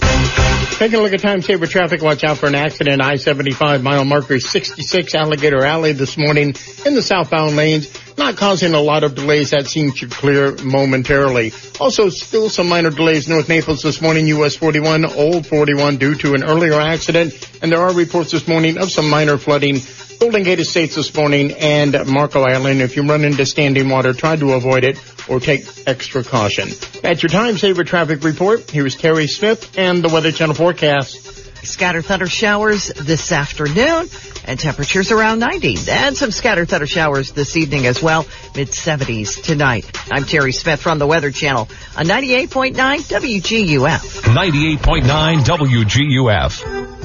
Taking 0.79 0.99
a 0.99 1.03
look 1.03 1.11
at 1.11 1.19
time 1.19 1.41
saver 1.41 1.67
traffic. 1.67 2.01
Watch 2.01 2.23
out 2.23 2.38
for 2.38 2.47
an 2.47 2.55
accident. 2.55 3.01
I-75 3.01 3.81
mile 3.83 4.05
marker 4.05 4.39
66 4.39 5.13
Alligator 5.13 5.65
Alley 5.65 5.91
this 5.91 6.17
morning 6.17 6.55
in 6.86 6.95
the 6.95 7.01
southbound 7.01 7.57
lanes. 7.57 7.89
Not 8.18 8.38
causing 8.38 8.74
a 8.74 8.82
lot 8.82 9.03
of 9.03 9.16
delays. 9.16 9.51
That 9.51 9.68
seems 9.68 9.99
to 9.99 10.07
clear 10.07 10.55
momentarily. 10.63 11.51
Also, 11.80 12.09
still 12.09 12.49
some 12.49 12.70
minor 12.70 12.89
delays 12.89 13.28
north 13.28 13.49
Naples 13.49 13.82
this 13.82 14.01
morning. 14.01 14.28
US 14.28 14.55
41, 14.55 15.05
Old 15.05 15.45
41 15.45 15.97
due 15.97 16.16
to 16.16 16.34
an 16.34 16.43
earlier 16.43 16.80
accident. 16.80 17.34
And 17.61 17.72
there 17.72 17.82
are 17.82 17.93
reports 17.93 18.32
this 18.32 18.47
morning 18.47 18.78
of 18.78 18.89
some 18.89 19.09
minor 19.09 19.38
flooding. 19.38 19.82
Golden 20.20 20.43
Gate 20.43 20.59
Estates 20.59 20.95
this 20.95 21.13
morning 21.13 21.51
and 21.51 22.07
Marco 22.07 22.41
Island. 22.41 22.82
If 22.82 22.95
you 22.95 23.03
run 23.03 23.26
into 23.26 23.45
standing 23.45 23.89
water, 23.89 24.13
try 24.13 24.38
to 24.38 24.53
avoid 24.53 24.86
it 24.86 24.97
or 25.28 25.41
take 25.41 25.66
extra 25.88 26.24
caution. 26.24 26.70
That's 27.01 27.22
your 27.22 27.30
time 27.30 27.57
saver 27.57 27.84
traffic 27.84 28.24
report. 28.24 28.70
Here's 28.70 28.95
Terry 28.95 29.28
Smith 29.28 29.78
and 29.78 30.01
the 30.01 30.09
Weather 30.09 30.32
Channel 30.32 30.55
forecast. 30.55 31.66
Scattered 31.66 32.05
thunder 32.05 32.28
showers 32.28 32.88
this 32.88 33.32
afternoon 33.32 34.07
and 34.45 34.59
temperatures 34.59 35.11
around 35.11 35.39
90 35.39 35.77
and 35.89 36.15
some 36.15 36.31
scattered 36.31 36.69
thunder 36.69 36.87
showers 36.87 37.31
this 37.31 37.57
evening 37.57 37.85
as 37.85 38.01
well, 38.01 38.25
mid 38.55 38.69
70s 38.69 39.41
tonight. 39.43 39.91
I'm 40.11 40.23
Terry 40.23 40.51
Smith 40.51 40.81
from 40.81 40.99
the 40.99 41.07
Weather 41.07 41.31
Channel 41.31 41.67
on 41.97 42.05
98.9 42.05 42.75
WGUF. 42.75 44.21
98.9 44.21 45.37
WGUF. 45.43 46.95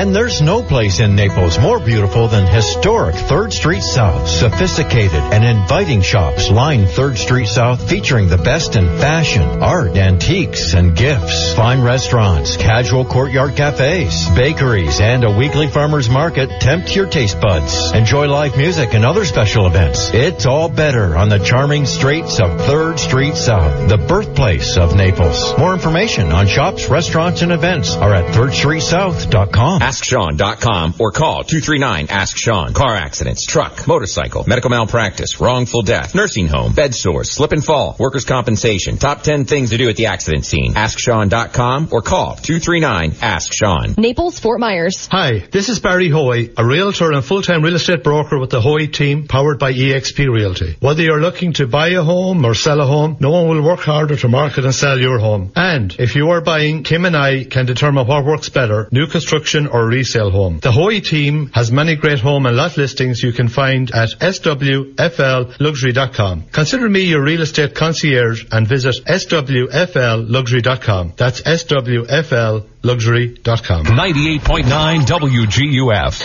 there's 0.09 0.41
no 0.41 0.63
place 0.63 0.99
in 0.99 1.15
Naples 1.15 1.59
more 1.59 1.79
beautiful 1.79 2.27
than 2.27 2.47
historic 2.47 3.13
3rd 3.13 3.53
Street 3.53 3.83
South. 3.83 4.27
Sophisticated 4.27 5.13
and 5.13 5.45
inviting 5.45 6.01
shops 6.01 6.49
line 6.49 6.85
3rd 6.85 7.17
Street 7.17 7.45
South 7.45 7.87
featuring 7.87 8.27
the 8.27 8.39
best 8.39 8.75
in 8.75 8.85
fashion, 8.97 9.61
art, 9.61 9.95
antiques, 9.97 10.73
and 10.73 10.97
gifts. 10.97 11.53
Fine 11.53 11.83
restaurants, 11.83 12.57
casual 12.57 13.05
courtyard 13.05 13.55
cafes, 13.55 14.27
bakeries, 14.29 14.99
and 14.99 15.23
a 15.23 15.37
weekly 15.37 15.67
farmer's 15.67 16.09
market 16.09 16.49
tempt 16.59 16.95
your 16.95 17.05
taste 17.05 17.39
buds. 17.39 17.91
Enjoy 17.91 18.27
live 18.27 18.57
music 18.57 18.95
and 18.95 19.05
other 19.05 19.23
special 19.23 19.67
events. 19.67 20.09
It's 20.15 20.47
all 20.47 20.67
better 20.67 21.15
on 21.15 21.29
the 21.29 21.37
charming 21.37 21.85
streets 21.85 22.39
of 22.39 22.49
3rd 22.61 22.97
Street 22.97 23.35
South, 23.35 23.87
the 23.87 23.99
birthplace 23.99 24.77
of 24.77 24.95
Naples. 24.95 25.55
More 25.59 25.75
information 25.75 26.31
on 26.31 26.47
shops, 26.47 26.89
restaurants, 26.89 27.43
and 27.43 27.51
events 27.51 27.95
are 27.95 28.15
at 28.15 28.33
3rdstreetsouth.com. 28.33 29.90
AskSean.com 29.91 30.93
or 30.99 31.11
call 31.11 31.43
239-ASK-SEAN. 31.43 32.73
Car 32.73 32.95
accidents, 32.95 33.45
truck, 33.45 33.85
motorcycle, 33.87 34.45
medical 34.47 34.69
malpractice, 34.69 35.41
wrongful 35.41 35.81
death, 35.81 36.15
nursing 36.15 36.47
home, 36.47 36.71
bed 36.71 36.95
sores, 36.95 37.29
slip 37.29 37.51
and 37.51 37.63
fall, 37.63 37.97
workers' 37.99 38.23
compensation. 38.23 38.97
Top 38.97 39.21
10 39.21 39.43
things 39.45 39.71
to 39.71 39.77
do 39.77 39.89
at 39.89 39.97
the 39.97 40.05
accident 40.05 40.45
scene. 40.45 40.75
AskSean.com 40.75 41.89
or 41.91 42.01
call 42.01 42.37
239-ASK-SEAN. 42.37 43.95
Naples, 43.97 44.39
Fort 44.39 44.61
Myers. 44.61 45.09
Hi, 45.11 45.39
this 45.51 45.67
is 45.67 45.79
Barry 45.79 46.07
Hoy, 46.07 46.49
a 46.55 46.65
realtor 46.65 47.11
and 47.11 47.25
full-time 47.25 47.61
real 47.61 47.75
estate 47.75 48.03
broker 48.03 48.39
with 48.39 48.49
the 48.49 48.61
Hoy 48.61 48.87
team 48.87 49.27
powered 49.27 49.59
by 49.59 49.73
EXP 49.73 50.33
Realty. 50.33 50.77
Whether 50.79 51.03
you're 51.03 51.19
looking 51.19 51.51
to 51.53 51.67
buy 51.67 51.89
a 51.89 52.03
home 52.03 52.45
or 52.45 52.55
sell 52.55 52.79
a 52.79 52.85
home, 52.85 53.17
no 53.19 53.31
one 53.31 53.49
will 53.49 53.61
work 53.61 53.81
harder 53.81 54.15
to 54.15 54.29
market 54.29 54.63
and 54.63 54.73
sell 54.73 54.97
your 54.97 55.19
home. 55.19 55.51
And 55.57 55.93
if 55.99 56.15
you 56.15 56.29
are 56.29 56.39
buying, 56.39 56.83
Kim 56.83 57.03
and 57.03 57.17
I 57.17 57.43
can 57.43 57.65
determine 57.65 58.07
what 58.07 58.23
works 58.23 58.47
better, 58.47 58.87
new 58.91 59.07
construction 59.07 59.67
or 59.67 59.80
resale 59.85 60.31
home. 60.31 60.59
The 60.59 60.71
Hoy 60.71 60.99
team 60.99 61.49
has 61.53 61.71
many 61.71 61.95
great 61.95 62.19
home 62.19 62.45
and 62.45 62.55
lot 62.55 62.77
listings 62.77 63.23
you 63.23 63.33
can 63.33 63.47
find 63.47 63.89
at 63.91 64.09
swflluxury.com. 64.09 66.43
Consider 66.51 66.87
me 66.89 67.01
your 67.01 67.23
real 67.23 67.41
estate 67.41 67.73
concierge 67.75 68.45
and 68.51 68.67
visit 68.67 68.95
swflluxury.com. 69.05 71.13
That's 71.17 71.41
swflluxury.com. 71.41 73.85
98.9 73.85 75.01
WGUF. 75.01 76.21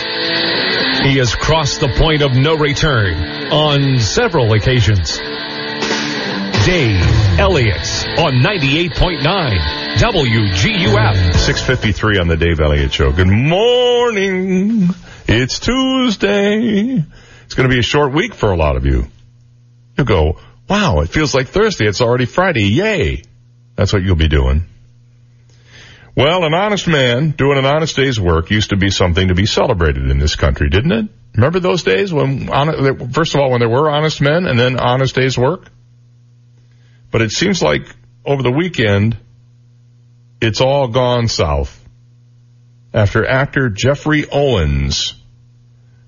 He 1.05 1.19
has 1.19 1.35
crossed 1.35 1.81
the 1.81 1.89
point 1.89 2.23
of 2.23 2.35
no 2.35 2.57
return 2.57 3.53
on 3.53 3.99
several 3.99 4.55
occasions. 4.55 5.21
Dave 6.67 7.39
Elliott 7.39 7.87
on 8.19 8.41
98.9 8.41 9.21
WGUF. 9.99 11.35
653 11.35 12.19
on 12.19 12.29
the 12.29 12.37
Dave 12.37 12.61
Elliott 12.61 12.93
Show. 12.93 13.13
Good 13.13 13.29
morning. 13.29 14.89
It's 15.29 15.59
Tuesday. 15.59 17.05
It's 17.45 17.55
going 17.55 17.69
to 17.69 17.75
be 17.75 17.79
a 17.79 17.83
short 17.83 18.15
week 18.15 18.35
for 18.35 18.53
a 18.53 18.57
lot 18.57 18.77
of 18.77 18.87
you. 18.87 19.07
You 19.99 20.05
go, 20.05 20.41
wow, 20.69 21.01
it 21.01 21.11
feels 21.11 21.35
like 21.35 21.49
Thursday. 21.49 21.87
It's 21.87 22.01
already 22.01 22.25
Friday. 22.25 22.65
Yay. 22.65 23.23
That's 23.75 23.93
what 23.93 24.03
you'll 24.03 24.17
be 24.17 24.29
doing. 24.29 24.65
Well, 26.17 26.45
an 26.45 26.55
honest 26.55 26.89
man 26.89 27.33
doing 27.33 27.59
an 27.59 27.67
honest 27.67 27.97
day's 27.97 28.19
work 28.19 28.51
used 28.51 28.71
to 28.71 28.79
be 28.79 28.91
something 28.91 29.29
to 29.29 29.35
be 29.35 29.45
celebrated 29.45 30.11
in 30.11 30.19
this 30.19 30.37
country, 30.37 30.71
didn't 30.71 30.93
it? 30.93 31.09
Remember 31.35 31.61
those 31.61 31.83
days 31.83 32.15
when, 32.15 32.49
first 33.13 33.35
of 33.35 33.43
all, 33.43 33.51
when 33.51 33.61
there 33.61 33.69
were 33.69 33.91
honest 33.91 34.23
men 34.23 34.47
and 34.47 34.59
then 34.59 34.81
honest 34.81 35.15
days 35.15 35.37
work? 35.37 35.69
But 37.11 37.21
it 37.21 37.31
seems 37.31 37.63
like 37.63 37.87
over 38.27 38.43
the 38.43 38.51
weekend, 38.51 39.17
it's 40.41 40.61
all 40.61 40.89
gone 40.89 41.29
south 41.29 41.83
after 42.93 43.27
actor 43.27 43.69
Geoffrey 43.69 44.27
Owens 44.31 45.15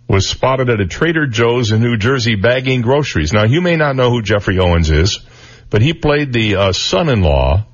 was 0.08 0.26
spotted 0.26 0.70
at 0.70 0.80
a 0.80 0.86
Trader 0.86 1.26
Joe's 1.26 1.70
in 1.70 1.82
New 1.82 1.98
Jersey 1.98 2.34
bagging 2.34 2.80
groceries. 2.80 3.34
Now, 3.34 3.44
you 3.44 3.60
may 3.60 3.76
not 3.76 3.94
know 3.94 4.10
who 4.10 4.22
Geoffrey 4.22 4.58
Owens 4.58 4.90
is, 4.90 5.20
but 5.68 5.82
he 5.82 5.92
played 5.92 6.32
the 6.32 6.56
uh, 6.56 6.72
son-in-law 6.72 7.66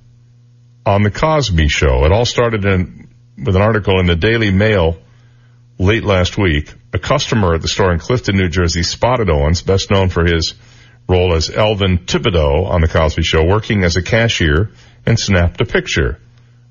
on 0.84 1.02
the 1.04 1.12
Cosby 1.12 1.68
Show. 1.68 2.04
It 2.04 2.12
all 2.12 2.24
started 2.24 2.64
in, 2.64 3.08
with 3.38 3.54
an 3.54 3.62
article 3.62 4.00
in 4.00 4.06
the 4.06 4.16
Daily 4.16 4.50
Mail 4.50 4.98
late 5.78 6.04
last 6.04 6.36
week. 6.36 6.74
A 6.92 6.98
customer 6.98 7.54
at 7.54 7.62
the 7.62 7.68
store 7.68 7.92
in 7.92 8.00
Clifton, 8.00 8.36
New 8.36 8.48
Jersey 8.48 8.82
spotted 8.82 9.30
Owens, 9.30 9.62
best 9.62 9.92
known 9.92 10.08
for 10.08 10.24
his 10.24 10.54
role 11.08 11.34
as 11.34 11.50
Elvin 11.50 11.98
Tibideaux 12.06 12.66
on 12.66 12.80
the 12.80 12.88
Cosby 12.88 13.22
Show, 13.22 13.44
working 13.44 13.84
as 13.84 13.96
a 13.96 14.02
cashier 14.02 14.70
and 15.06 15.18
snapped 15.18 15.60
a 15.60 15.64
picture. 15.64 16.18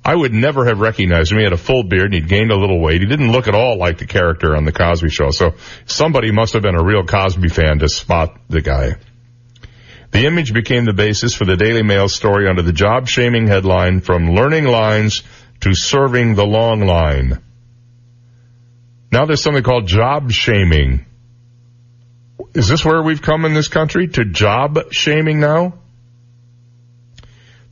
I 0.05 0.15
would 0.15 0.33
never 0.33 0.65
have 0.65 0.79
recognized 0.79 1.31
him. 1.31 1.37
He 1.37 1.43
had 1.43 1.53
a 1.53 1.57
full 1.57 1.83
beard 1.83 2.05
and 2.05 2.15
he'd 2.15 2.27
gained 2.27 2.51
a 2.51 2.57
little 2.57 2.81
weight. 2.81 3.01
He 3.01 3.07
didn't 3.07 3.31
look 3.31 3.47
at 3.47 3.55
all 3.55 3.77
like 3.77 3.99
the 3.99 4.05
character 4.05 4.55
on 4.55 4.65
the 4.65 4.73
Cosby 4.73 5.09
Show. 5.09 5.29
So 5.31 5.53
somebody 5.85 6.31
must 6.31 6.53
have 6.53 6.61
been 6.61 6.75
a 6.75 6.83
real 6.83 7.05
Cosby 7.05 7.47
fan 7.47 7.79
to 7.79 7.87
spot 7.87 8.37
the 8.49 8.61
guy. 8.61 8.95
The 10.11 10.25
image 10.25 10.53
became 10.53 10.85
the 10.85 10.93
basis 10.93 11.33
for 11.33 11.45
the 11.45 11.55
Daily 11.55 11.83
Mail 11.83 12.09
story 12.09 12.47
under 12.47 12.61
the 12.61 12.73
job 12.73 13.07
shaming 13.07 13.47
headline 13.47 14.01
from 14.01 14.35
learning 14.35 14.65
lines 14.65 15.23
to 15.61 15.73
serving 15.73 16.35
the 16.35 16.45
long 16.45 16.81
line. 16.81 17.41
Now 19.11 19.25
there's 19.25 19.41
something 19.41 19.63
called 19.63 19.87
job 19.87 20.31
shaming. 20.31 21.05
Is 22.53 22.67
this 22.67 22.85
where 22.85 23.01
we've 23.01 23.21
come 23.21 23.45
in 23.45 23.53
this 23.53 23.67
country 23.67 24.07
to 24.09 24.25
job 24.25 24.91
shaming 24.91 25.39
now? 25.39 25.73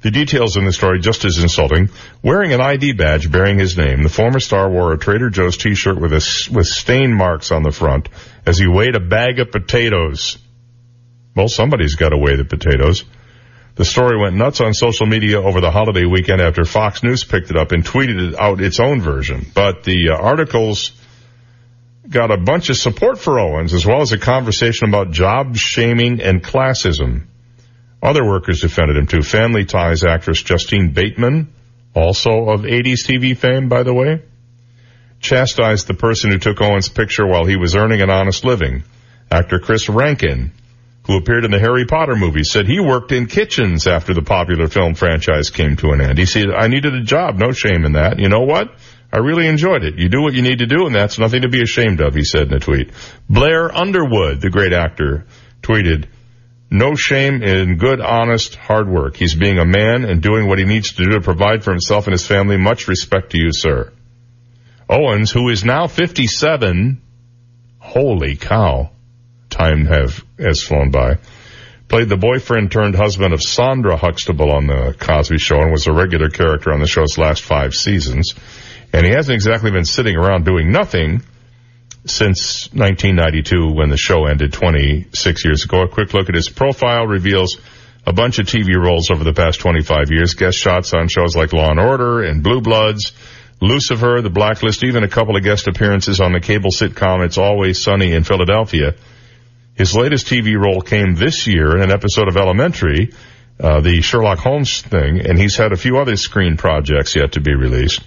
The 0.02 0.10
details 0.10 0.58
in 0.58 0.66
the 0.66 0.74
story 0.74 1.00
just 1.00 1.26
as 1.26 1.38
insulting. 1.38 1.90
Wearing 2.24 2.54
an 2.54 2.62
ID 2.62 2.94
badge 2.94 3.32
bearing 3.32 3.60
his 3.60 3.78
name, 3.78 4.02
the 4.02 4.10
former 4.10 4.40
star 4.40 4.70
wore 4.70 4.94
a 4.94 4.98
Trader 4.98 5.30
Joe's 5.30 5.58
t-shirt 5.58 6.00
with 6.00 6.12
a, 6.12 6.50
with 6.52 6.66
stain 6.66 7.14
marks 7.14 7.52
on 7.52 7.62
the 7.62 7.72
front 7.72 8.10
as 8.46 8.58
he 8.58 8.66
weighed 8.66 8.96
a 8.96 9.00
bag 9.00 9.40
of 9.40 9.52
potatoes. 9.52 10.40
Well, 11.36 11.48
somebody's 11.48 11.96
got 11.96 12.10
to 12.10 12.18
weigh 12.18 12.36
the 12.36 12.46
potatoes. 12.46 13.06
The 13.76 13.86
story 13.86 14.20
went 14.20 14.36
nuts 14.36 14.60
on 14.60 14.74
social 14.74 15.06
media 15.06 15.42
over 15.42 15.62
the 15.62 15.72
holiday 15.72 16.06
weekend 16.06 16.42
after 16.42 16.66
Fox 16.66 17.04
News 17.04 17.24
picked 17.24 17.52
it 17.52 17.58
up 17.58 17.72
and 17.72 17.86
tweeted 17.86 18.36
out 18.36 18.60
its 18.60 18.80
own 18.80 19.02
version. 19.02 19.46
But 19.54 19.84
the 19.84 20.10
uh, 20.10 20.18
articles 20.18 20.92
got 22.10 22.32
a 22.32 22.38
bunch 22.38 22.70
of 22.70 22.78
support 22.78 23.20
for 23.20 23.40
Owens 23.40 23.74
as 23.74 23.86
well 23.86 24.02
as 24.02 24.12
a 24.12 24.18
conversation 24.18 24.90
about 24.90 25.12
job 25.12 25.56
shaming 25.56 26.22
and 26.22 26.44
classism. 26.44 27.28
Other 28.02 28.26
workers 28.26 28.62
defended 28.62 28.98
him 28.98 29.08
too. 29.08 29.22
Family 29.22 29.66
Ties 29.66 30.04
actress 30.04 30.42
Justine 30.42 30.94
Bateman, 30.94 31.54
also 31.94 32.50
of 32.50 32.62
80s 32.62 33.06
TV 33.06 33.38
fame, 33.38 33.70
by 33.70 33.84
the 33.84 33.94
way, 33.94 34.24
chastised 35.20 35.88
the 35.88 35.94
person 35.94 36.32
who 36.32 36.40
took 36.40 36.60
Owens' 36.60 36.90
picture 36.90 37.28
while 37.28 37.46
he 37.46 37.58
was 37.58 37.76
earning 37.76 38.02
an 38.02 38.10
honest 38.10 38.44
living. 38.44 38.84
Actor 39.30 39.60
Chris 39.60 39.88
Rankin, 39.88 40.52
who 41.06 41.18
appeared 41.18 41.46
in 41.46 41.52
the 41.52 41.60
Harry 41.60 41.86
Potter 41.86 42.16
movies, 42.16 42.50
said 42.50 42.66
he 42.66 42.80
worked 42.80 43.12
in 43.12 43.28
kitchens 43.28 43.86
after 43.86 44.14
the 44.14 44.24
popular 44.24 44.68
film 44.68 44.96
franchise 44.96 45.52
came 45.52 45.76
to 45.78 45.92
an 45.92 46.02
end. 46.02 46.18
He 46.18 46.26
said, 46.26 46.50
I 46.50 46.68
needed 46.68 46.96
a 46.96 47.04
job, 47.04 47.38
no 47.38 47.52
shame 47.52 47.86
in 47.86 47.94
that. 47.94 48.20
You 48.20 48.30
know 48.30 48.42
what? 48.42 48.74
I 49.14 49.18
really 49.18 49.48
enjoyed 49.48 49.84
it. 49.84 49.98
You 49.98 50.08
do 50.08 50.22
what 50.22 50.34
you 50.34 50.42
need 50.42 50.60
to 50.60 50.68
do, 50.68 50.86
and 50.86 50.96
that's 50.96 51.20
nothing 51.20 51.42
to 51.42 51.50
be 51.50 51.62
ashamed 51.62 52.00
of, 52.00 52.16
he 52.16 52.24
said 52.24 52.48
in 52.48 52.54
a 52.54 52.60
tweet. 52.60 52.92
Blair 53.30 53.76
Underwood, 53.76 54.40
the 54.40 54.50
great 54.50 54.74
actor, 54.74 55.26
tweeted, 55.62 56.08
no 56.74 56.96
shame 56.96 57.44
in 57.44 57.78
good, 57.78 58.00
honest, 58.00 58.56
hard 58.56 58.88
work. 58.88 59.18
He's 59.18 59.36
being 59.36 59.60
a 59.60 59.66
man 59.66 60.06
and 60.06 60.22
doing 60.22 60.48
what 60.48 60.58
he 60.58 60.64
needs 60.64 60.94
to 60.94 61.04
do 61.04 61.12
to 61.12 61.22
provide 61.22 61.66
for 61.66 61.72
himself 61.72 62.08
and 62.08 62.14
his 62.14 62.26
family. 62.26 62.56
Much 62.56 62.88
respect 62.88 63.32
to 63.32 63.38
you, 63.38 63.50
sir. 63.52 63.92
Owens, 64.90 65.32
who 65.32 65.50
is 65.50 65.66
now 65.66 65.88
57, 65.88 67.02
holy 67.80 68.38
cow, 68.38 68.92
time 69.50 69.86
have, 69.86 70.24
has 70.40 70.64
flown 70.64 70.92
by, 70.92 71.18
played 71.90 72.08
the 72.08 72.16
boyfriend 72.16 72.72
turned 72.72 72.96
husband 72.96 73.34
of 73.34 73.42
Sandra 73.42 73.98
Huxtable 73.98 74.52
on 74.52 74.68
the 74.68 74.96
Cosby 74.98 75.40
Show 75.40 75.60
and 75.60 75.72
was 75.72 75.88
a 75.88 75.94
regular 75.94 76.30
character 76.30 76.72
on 76.72 76.80
the 76.80 76.88
show's 76.88 77.18
last 77.18 77.44
five 77.44 77.74
seasons. 77.74 78.34
And 78.94 79.06
he 79.06 79.12
hasn't 79.14 79.36
exactly 79.36 79.72
been 79.72 79.86
sitting 79.86 80.16
around 80.16 80.46
doing 80.46 80.72
nothing 80.72 81.24
since 82.06 82.68
1992 82.74 83.74
when 83.74 83.90
the 83.90 83.98
show 83.98 84.26
ended 84.26 84.52
26 84.54 85.46
years 85.46 85.64
ago. 85.64 85.84
A 85.84 85.88
quick 85.88 86.14
look 86.14 86.30
at 86.30 86.36
his 86.36 86.50
profile 86.50 87.06
reveals 87.06 87.58
a 88.06 88.14
bunch 88.14 88.40
of 88.40 88.48
TV 88.48 88.76
roles 88.76 89.12
over 89.12 89.24
the 89.24 89.34
past 89.34 89.60
25 89.60 90.10
years, 90.10 90.34
guest 90.34 90.58
shots 90.58 90.94
on 90.94 91.08
shows 91.08 91.36
like 91.36 91.54
Law 91.54 91.70
and 91.70 91.80
Order 91.80 92.24
and 92.24 92.44
Blue 92.44 92.60
Bloods, 92.60 93.14
Lucifer, 93.62 94.22
The 94.22 94.32
Blacklist, 94.32 94.84
even 94.84 95.04
a 95.04 95.08
couple 95.08 95.38
of 95.38 95.44
guest 95.44 95.68
appearances 95.68 96.20
on 96.20 96.34
the 96.34 96.40
cable 96.40 96.72
sitcom 96.72 97.24
It's 97.24 97.38
Always 97.38 97.82
Sunny 97.82 98.12
in 98.12 98.24
Philadelphia. 98.24 98.96
His 99.76 99.96
latest 99.96 100.26
TV 100.26 100.60
role 100.60 100.82
came 100.82 101.16
this 101.16 101.46
year 101.48 101.78
in 101.78 101.84
an 101.84 101.92
episode 101.92 102.28
of 102.28 102.38
Elementary, 102.38 103.14
uh, 103.60 103.80
the 103.82 104.02
Sherlock 104.02 104.40
Holmes 104.40 104.82
thing, 104.82 105.26
and 105.26 105.38
he's 105.38 105.56
had 105.56 105.72
a 105.72 105.78
few 105.78 106.00
other 106.00 106.16
screen 106.16 106.58
projects 106.58 107.16
yet 107.16 107.34
to 107.34 107.42
be 107.42 107.54
released 107.54 108.02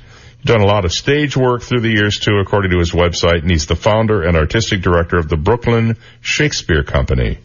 done 0.44 0.60
a 0.60 0.66
lot 0.66 0.84
of 0.84 0.92
stage 0.92 1.36
work 1.36 1.62
through 1.62 1.80
the 1.80 1.90
years 1.90 2.18
too, 2.18 2.38
according 2.38 2.70
to 2.70 2.78
his 2.78 2.92
website, 2.92 3.42
and 3.42 3.50
he's 3.50 3.66
the 3.66 3.76
founder 3.76 4.22
and 4.22 4.36
artistic 4.36 4.82
director 4.82 5.16
of 5.16 5.28
the 5.28 5.36
Brooklyn 5.36 5.96
Shakespeare 6.20 6.84
Company. 6.84 7.38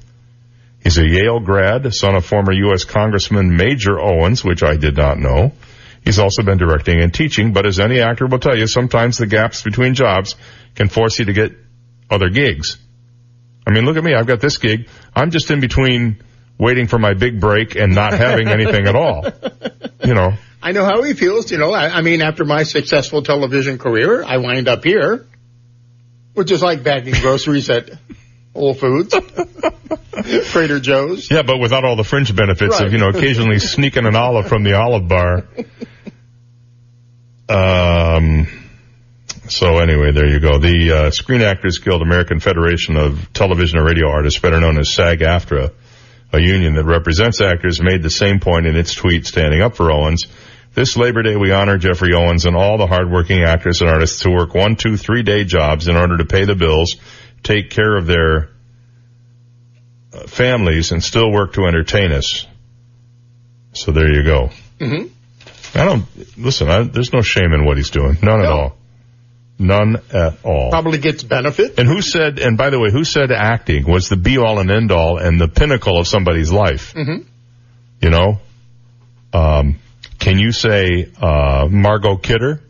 He's 0.83 0.97
a 0.97 1.07
Yale 1.07 1.39
grad, 1.39 1.93
son 1.93 2.15
of 2.15 2.25
former 2.25 2.53
U.S. 2.53 2.85
Congressman 2.85 3.55
Major 3.55 3.99
Owens, 3.99 4.43
which 4.43 4.63
I 4.63 4.75
did 4.75 4.95
not 4.95 5.17
know. 5.17 5.53
He's 6.03 6.19
also 6.19 6.43
been 6.43 6.57
directing 6.57 7.01
and 7.01 7.13
teaching, 7.13 7.51
but 7.53 7.65
as 7.65 7.79
any 7.79 7.99
actor 7.99 8.27
will 8.27 8.39
tell 8.39 8.57
you, 8.57 8.67
sometimes 8.67 9.17
the 9.17 9.27
gaps 9.27 9.61
between 9.61 9.93
jobs 9.93 10.35
can 10.75 10.87
force 10.87 11.19
you 11.19 11.25
to 11.25 11.33
get 11.33 11.51
other 12.09 12.29
gigs. 12.29 12.77
I 13.67 13.71
mean, 13.71 13.85
look 13.85 13.97
at 13.97 14.03
me. 14.03 14.13
I've 14.13 14.27
got 14.27 14.39
this 14.39 14.57
gig. 14.57 14.87
I'm 15.13 15.31
just 15.31 15.51
in 15.51 15.59
between 15.59 16.23
waiting 16.57 16.87
for 16.87 16.97
my 16.97 17.13
big 17.13 17.39
break 17.39 17.75
and 17.75 17.93
not 17.93 18.13
having 18.13 18.47
anything 18.47 18.87
at 18.87 18.95
all. 18.95 19.25
You 20.01 20.13
know. 20.13 20.31
I 20.61 20.71
know 20.73 20.83
how 20.85 21.01
he 21.03 21.13
feels, 21.13 21.51
you 21.51 21.57
know. 21.57 21.71
I, 21.71 21.89
I 21.97 22.01
mean, 22.01 22.21
after 22.21 22.43
my 22.45 22.63
successful 22.63 23.23
television 23.23 23.77
career, 23.77 24.23
I 24.23 24.37
wind 24.37 24.67
up 24.67 24.83
here, 24.83 25.27
which 26.33 26.51
is 26.51 26.61
like 26.61 26.83
bagging 26.83 27.13
groceries 27.21 27.69
at 27.69 27.89
Whole 28.53 28.73
Foods, 28.73 29.15
Trader 30.51 30.79
Joe's. 30.79 31.31
Yeah, 31.31 31.43
but 31.43 31.59
without 31.59 31.85
all 31.85 31.95
the 31.95 32.03
fringe 32.03 32.35
benefits 32.35 32.73
Right. 32.77 32.87
of, 32.87 32.91
you 32.93 32.99
know, 32.99 33.09
occasionally 33.09 33.59
sneaking 33.59 34.05
an 34.05 34.15
olive 34.15 34.47
from 34.47 34.63
the 34.63 34.73
olive 34.73 35.07
bar. 35.07 35.47
Um, 37.49 38.45
so 39.47 39.79
anyway, 39.79 40.11
there 40.11 40.27
you 40.27 40.39
go. 40.39 40.59
The 40.59 40.91
uh, 40.91 41.11
Screen 41.11 41.41
Actors 41.41 41.79
Guild, 41.79 42.03
American 42.03 42.39
Federation 42.39 42.95
of 42.95 43.33
Television 43.33 43.79
and 43.79 43.87
Radio 43.87 44.07
Artists, 44.07 44.39
better 44.39 44.59
known 44.59 44.77
as 44.77 44.93
SAG-AFTRA, 44.93 45.71
a 46.31 46.39
union 46.39 46.75
that 46.75 46.85
represents 46.85 47.41
actors, 47.41 47.81
made 47.81 48.03
the 48.03 48.11
same 48.11 48.39
point 48.39 48.67
in 48.67 48.75
its 48.75 48.93
tweet 48.93 49.25
standing 49.25 49.61
up 49.61 49.75
for 49.75 49.91
Owens. 49.91 50.27
This 50.73 50.95
Labor 50.95 51.23
Day, 51.23 51.35
we 51.35 51.51
honor 51.51 51.77
Geoffrey 51.77 52.13
Owens 52.13 52.45
and 52.45 52.55
all 52.55 52.77
the 52.77 52.87
hardworking 52.87 53.43
actors 53.43 53.81
and 53.81 53.89
artists 53.89 54.21
who 54.21 54.31
work 54.31 54.53
one, 54.53 54.75
two, 54.75 54.97
three 54.97 55.23
day 55.23 55.43
jobs 55.43 55.87
in 55.87 55.95
order 55.97 56.17
to 56.17 56.25
pay 56.25 56.45
the 56.45 56.55
bills, 56.55 56.95
take 57.43 57.69
care 57.69 57.97
of 57.97 58.05
their 58.05 58.49
uh, 60.13 60.27
families, 60.27 60.91
and 60.91 61.03
still 61.03 61.31
work 61.31 61.53
to 61.53 61.65
entertain 61.65 62.11
us. 62.11 62.45
So 63.73 63.91
there 63.91 64.11
you 64.11 64.23
go. 64.23 64.49
hmm 64.79 65.05
I 65.75 65.85
don't 65.85 66.05
listen. 66.37 66.67
I, 66.69 66.83
there's 66.83 67.13
no 67.13 67.21
shame 67.21 67.53
in 67.53 67.63
what 67.63 67.77
he's 67.77 67.91
doing. 67.91 68.17
None 68.23 68.39
at 68.39 68.47
all. 68.47 68.75
None 69.59 69.97
at 70.11 70.43
all. 70.43 70.71
Probably 70.71 70.97
gets 70.97 71.21
benefit. 71.21 71.77
And 71.77 71.87
who 71.87 72.01
said? 72.01 72.39
And 72.39 72.57
by 72.57 72.69
the 72.71 72.79
way, 72.79 72.89
who 72.91 73.03
said 73.03 73.31
acting 73.31 73.85
was 73.85 74.09
the 74.09 74.15
be 74.15 74.37
all 74.39 74.57
and 74.59 74.71
end 74.71 74.91
all 74.91 75.17
and 75.17 75.39
the 75.39 75.47
pinnacle 75.47 75.99
of 75.99 76.07
somebody's 76.07 76.51
life? 76.51 76.93
hmm 76.93 77.17
You 78.01 78.09
know, 78.09 78.39
um, 79.33 79.77
can 80.19 80.37
you 80.37 80.51
say 80.51 81.11
uh, 81.21 81.67
Margot 81.69 82.17
Kidder? 82.17 82.61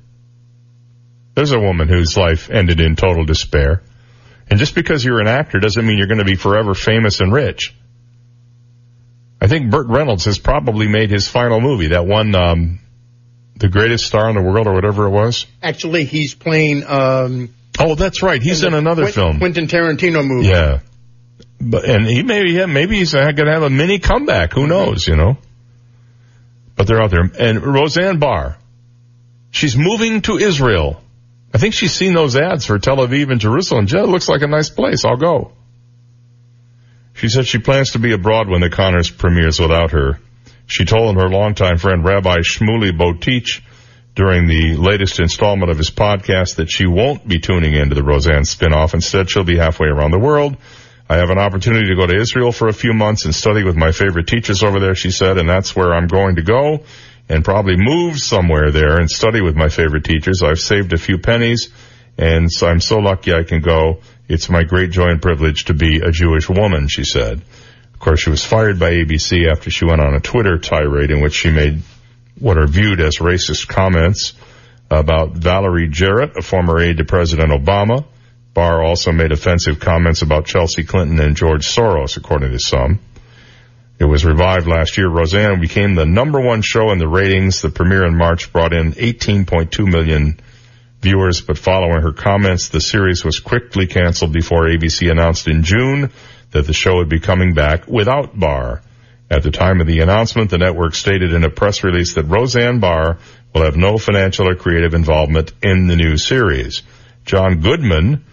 There's 1.35 1.51
a 1.51 1.59
woman 1.59 1.87
whose 1.87 2.15
life 2.17 2.49
ended 2.49 2.79
in 2.79 2.95
total 2.95 3.25
despair. 3.25 3.81
And 4.49 4.59
just 4.59 4.75
because 4.75 5.03
you're 5.05 5.19
an 5.19 5.27
actor 5.27 5.59
doesn't 5.59 5.85
mean 5.85 5.97
you're 5.97 6.07
going 6.07 6.19
to 6.19 6.25
be 6.25 6.35
forever 6.35 6.73
famous 6.73 7.19
and 7.19 7.31
rich. 7.31 7.75
I 9.41 9.47
think 9.47 9.71
Burt 9.71 9.87
Reynolds 9.87 10.25
has 10.25 10.37
probably 10.37 10.87
made 10.87 11.09
his 11.11 11.27
final 11.27 11.61
movie, 11.61 11.89
that 11.89 12.05
one, 12.05 12.35
um, 12.35 12.79
The 13.55 13.69
Greatest 13.69 14.05
Star 14.05 14.29
in 14.29 14.35
the 14.35 14.41
World 14.41 14.67
or 14.67 14.73
whatever 14.73 15.05
it 15.05 15.11
was. 15.11 15.45
Actually, 15.63 16.03
he's 16.05 16.33
playing. 16.35 16.83
Um, 16.85 17.53
Oh, 17.79 17.95
that's 17.95 18.21
right. 18.21 18.41
He's 18.41 18.63
in 18.63 18.73
another 18.73 19.03
Quentin, 19.03 19.23
film. 19.23 19.37
Quentin 19.39 19.67
Tarantino 19.67 20.27
movie. 20.27 20.49
Yeah. 20.49 20.79
But, 21.61 21.85
and 21.85 22.05
he 22.05 22.23
maybe, 22.23 22.51
yeah, 22.51 22.65
maybe 22.65 22.97
he's 22.97 23.13
going 23.13 23.33
to 23.35 23.51
have 23.51 23.63
a 23.63 23.69
mini 23.69 23.99
comeback. 23.99 24.51
Who 24.51 24.67
knows, 24.67 25.07
you 25.07 25.15
know? 25.15 25.37
But 26.79 26.87
they're 26.87 27.01
out 27.01 27.11
there. 27.11 27.29
And 27.37 27.61
Roseanne 27.61 28.19
Barr, 28.19 28.55
She's 29.51 29.75
moving 29.75 30.21
to 30.21 30.37
Israel. 30.37 31.03
I 31.53 31.57
think 31.57 31.73
she's 31.73 31.91
seen 31.91 32.13
those 32.13 32.37
ads 32.37 32.65
for 32.65 32.79
Tel 32.79 32.95
Aviv 32.95 33.29
and 33.29 33.41
Jerusalem. 33.41 33.85
It 33.85 34.07
looks 34.07 34.29
like 34.29 34.43
a 34.43 34.47
nice 34.47 34.69
place. 34.69 35.03
I'll 35.03 35.17
go. 35.17 35.51
She 37.15 37.27
said 37.27 37.47
she 37.47 37.57
plans 37.57 37.91
to 37.91 37.99
be 37.99 38.13
abroad 38.13 38.47
when 38.47 38.61
the 38.61 38.69
Connors 38.69 39.09
premieres 39.09 39.59
without 39.59 39.91
her. 39.91 40.21
She 40.67 40.85
told 40.85 41.17
her 41.17 41.27
longtime 41.27 41.79
friend 41.79 42.05
Rabbi 42.05 42.37
Shmuley 42.37 42.97
Boteach 42.97 43.61
during 44.15 44.47
the 44.47 44.77
latest 44.77 45.19
installment 45.19 45.71
of 45.71 45.77
his 45.77 45.89
podcast 45.89 46.55
that 46.55 46.71
she 46.71 46.85
won't 46.85 47.27
be 47.27 47.41
tuning 47.41 47.73
into 47.73 47.93
the 47.93 48.03
Roseanne 48.03 48.43
spinoff. 48.43 48.93
Instead, 48.93 49.29
she'll 49.29 49.43
be 49.43 49.57
halfway 49.57 49.89
around 49.89 50.11
the 50.11 50.19
world. 50.19 50.55
I 51.09 51.17
have 51.17 51.31
an 51.31 51.39
opportunity 51.39 51.87
to 51.87 51.95
go 51.95 52.05
to 52.05 52.15
Israel 52.15 52.51
for 52.51 52.67
a 52.67 52.73
few 52.73 52.93
months 52.93 53.25
and 53.25 53.33
study 53.33 53.63
with 53.63 53.75
my 53.75 53.91
favorite 53.91 54.27
teachers 54.27 54.61
over 54.61 54.79
there, 54.79 54.93
she 54.93 55.09
said, 55.09 55.37
and 55.39 55.49
that's 55.49 55.75
where 55.75 55.91
I'm 55.91 56.07
going 56.07 56.35
to 56.35 56.43
go 56.43 56.83
and 57.27 57.43
probably 57.43 57.75
move 57.77 58.19
somewhere 58.19 58.71
there 58.71 58.99
and 58.99 59.09
study 59.09 59.41
with 59.41 59.55
my 59.55 59.69
favorite 59.69 60.03
teachers. 60.03 60.43
I've 60.43 60.59
saved 60.59 60.93
a 60.93 60.97
few 60.97 61.17
pennies 61.17 61.69
and 62.19 62.51
so 62.51 62.67
I'm 62.67 62.81
so 62.81 62.97
lucky 62.97 63.33
I 63.33 63.43
can 63.43 63.61
go. 63.61 64.01
It's 64.27 64.49
my 64.49 64.63
great 64.63 64.91
joy 64.91 65.07
and 65.07 65.21
privilege 65.21 65.65
to 65.65 65.73
be 65.73 66.01
a 66.01 66.11
Jewish 66.11 66.49
woman, 66.49 66.89
she 66.89 67.05
said. 67.05 67.41
Of 67.93 67.99
course, 67.99 68.19
she 68.19 68.29
was 68.29 68.43
fired 68.43 68.77
by 68.77 68.91
ABC 68.91 69.49
after 69.49 69.71
she 69.71 69.85
went 69.85 70.01
on 70.01 70.13
a 70.13 70.19
Twitter 70.19 70.57
tirade 70.57 71.11
in 71.11 71.21
which 71.21 71.33
she 71.33 71.49
made 71.49 71.81
what 72.37 72.57
are 72.57 72.67
viewed 72.67 72.99
as 72.99 73.17
racist 73.17 73.67
comments 73.67 74.33
about 74.91 75.31
Valerie 75.31 75.87
Jarrett, 75.87 76.37
a 76.37 76.41
former 76.41 76.79
aide 76.79 76.97
to 76.97 77.05
President 77.05 77.51
Obama. 77.51 78.05
Barr 78.53 78.83
also 78.83 79.11
made 79.11 79.31
offensive 79.31 79.79
comments 79.79 80.21
about 80.21 80.45
Chelsea 80.45 80.83
Clinton 80.83 81.19
and 81.19 81.35
George 81.35 81.67
Soros, 81.67 82.17
according 82.17 82.51
to 82.51 82.59
some. 82.59 82.99
It 83.99 84.05
was 84.05 84.25
revived 84.25 84.67
last 84.67 84.97
year. 84.97 85.09
Roseanne 85.09 85.59
became 85.59 85.95
the 85.95 86.05
number 86.05 86.39
one 86.39 86.61
show 86.61 86.91
in 86.91 86.99
the 86.99 87.07
ratings. 87.07 87.61
The 87.61 87.69
premiere 87.69 88.05
in 88.05 88.17
March 88.17 88.51
brought 88.51 88.73
in 88.73 88.93
18.2 88.93 89.85
million 89.85 90.39
viewers, 91.01 91.41
but 91.41 91.57
following 91.57 92.01
her 92.01 92.13
comments, 92.13 92.69
the 92.69 92.81
series 92.81 93.23
was 93.23 93.39
quickly 93.39 93.87
canceled 93.87 94.33
before 94.33 94.67
ABC 94.67 95.11
announced 95.11 95.47
in 95.47 95.63
June 95.63 96.11
that 96.51 96.65
the 96.65 96.73
show 96.73 96.95
would 96.95 97.09
be 97.09 97.19
coming 97.19 97.53
back 97.53 97.87
without 97.87 98.37
Barr. 98.37 98.81
At 99.29 99.43
the 99.43 99.51
time 99.51 99.79
of 99.79 99.87
the 99.87 99.99
announcement, 99.99 100.49
the 100.49 100.57
network 100.57 100.95
stated 100.95 101.33
in 101.33 101.43
a 101.43 101.49
press 101.49 101.83
release 101.83 102.15
that 102.15 102.23
Roseanne 102.23 102.79
Barr 102.79 103.19
will 103.53 103.63
have 103.63 103.77
no 103.77 103.97
financial 103.97 104.47
or 104.47 104.55
creative 104.55 104.93
involvement 104.93 105.53
in 105.61 105.87
the 105.87 105.95
new 105.95 106.17
series. 106.17 106.81
John 107.25 107.61
Goodman, 107.61 108.25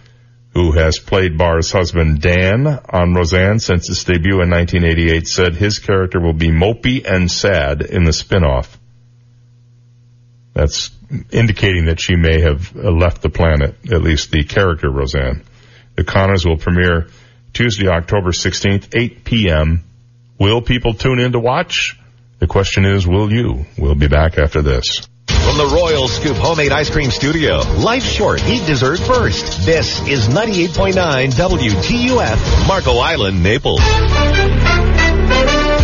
who 0.57 0.73
has 0.73 0.99
played 0.99 1.37
Barr's 1.37 1.71
husband 1.71 2.23
Dan 2.23 2.67
on 2.67 3.13
Roseanne 3.13 3.59
since 3.59 3.91
its 3.91 4.05
debut 4.05 4.41
in 4.41 4.49
1988, 4.49 5.29
said 5.29 5.55
his 5.55 5.79
character 5.79 6.19
will 6.19 6.33
be 6.33 6.49
mopey 6.49 7.05
and 7.05 7.31
sad 7.31 7.83
in 7.83 8.05
the 8.05 8.11
spinoff. 8.11 8.67
That's 10.55 10.93
indicating 11.31 11.85
that 11.87 12.01
she 12.01 12.17
may 12.17 12.41
have 12.41 12.75
uh, 12.75 12.91
left 12.91 13.21
the 13.21 13.29
planet, 13.29 13.77
at 13.93 14.01
least 14.01 14.31
the 14.31 14.45
character 14.45 14.91
Roseanne. 14.91 15.43
The 15.95 16.05
Connors 16.05 16.47
will 16.47 16.57
premiere 16.57 17.09
Tuesday, 17.53 17.89
October 17.89 18.31
16th, 18.31 18.99
8 18.99 19.25
p.m. 19.25 19.85
Will 20.39 20.63
people 20.63 20.95
tune 20.95 21.21
in 21.21 21.33
to 21.33 21.39
watch? 21.39 21.99
The 22.39 22.47
question 22.47 22.87
is, 22.87 23.07
will 23.07 23.31
you? 23.31 23.67
We'll 23.77 23.95
be 23.95 24.09
back 24.09 24.39
after 24.39 24.63
this. 24.63 25.07
From 25.29 25.59
the 25.59 25.70
Royal 25.74 26.09
Scoop 26.09 26.37
Homemade 26.37 26.72
Ice 26.72 26.91
Cream 26.91 27.11
Studio, 27.11 27.59
life's 27.79 28.07
short, 28.11 28.45
eat 28.47 28.66
dessert 28.66 28.99
first. 28.99 29.64
This 29.64 30.01
is 30.07 30.29
98.9 30.29 30.95
WTUF, 31.33 32.68
Marco 32.68 32.99
Island, 32.99 33.43
Naples. 33.43 33.81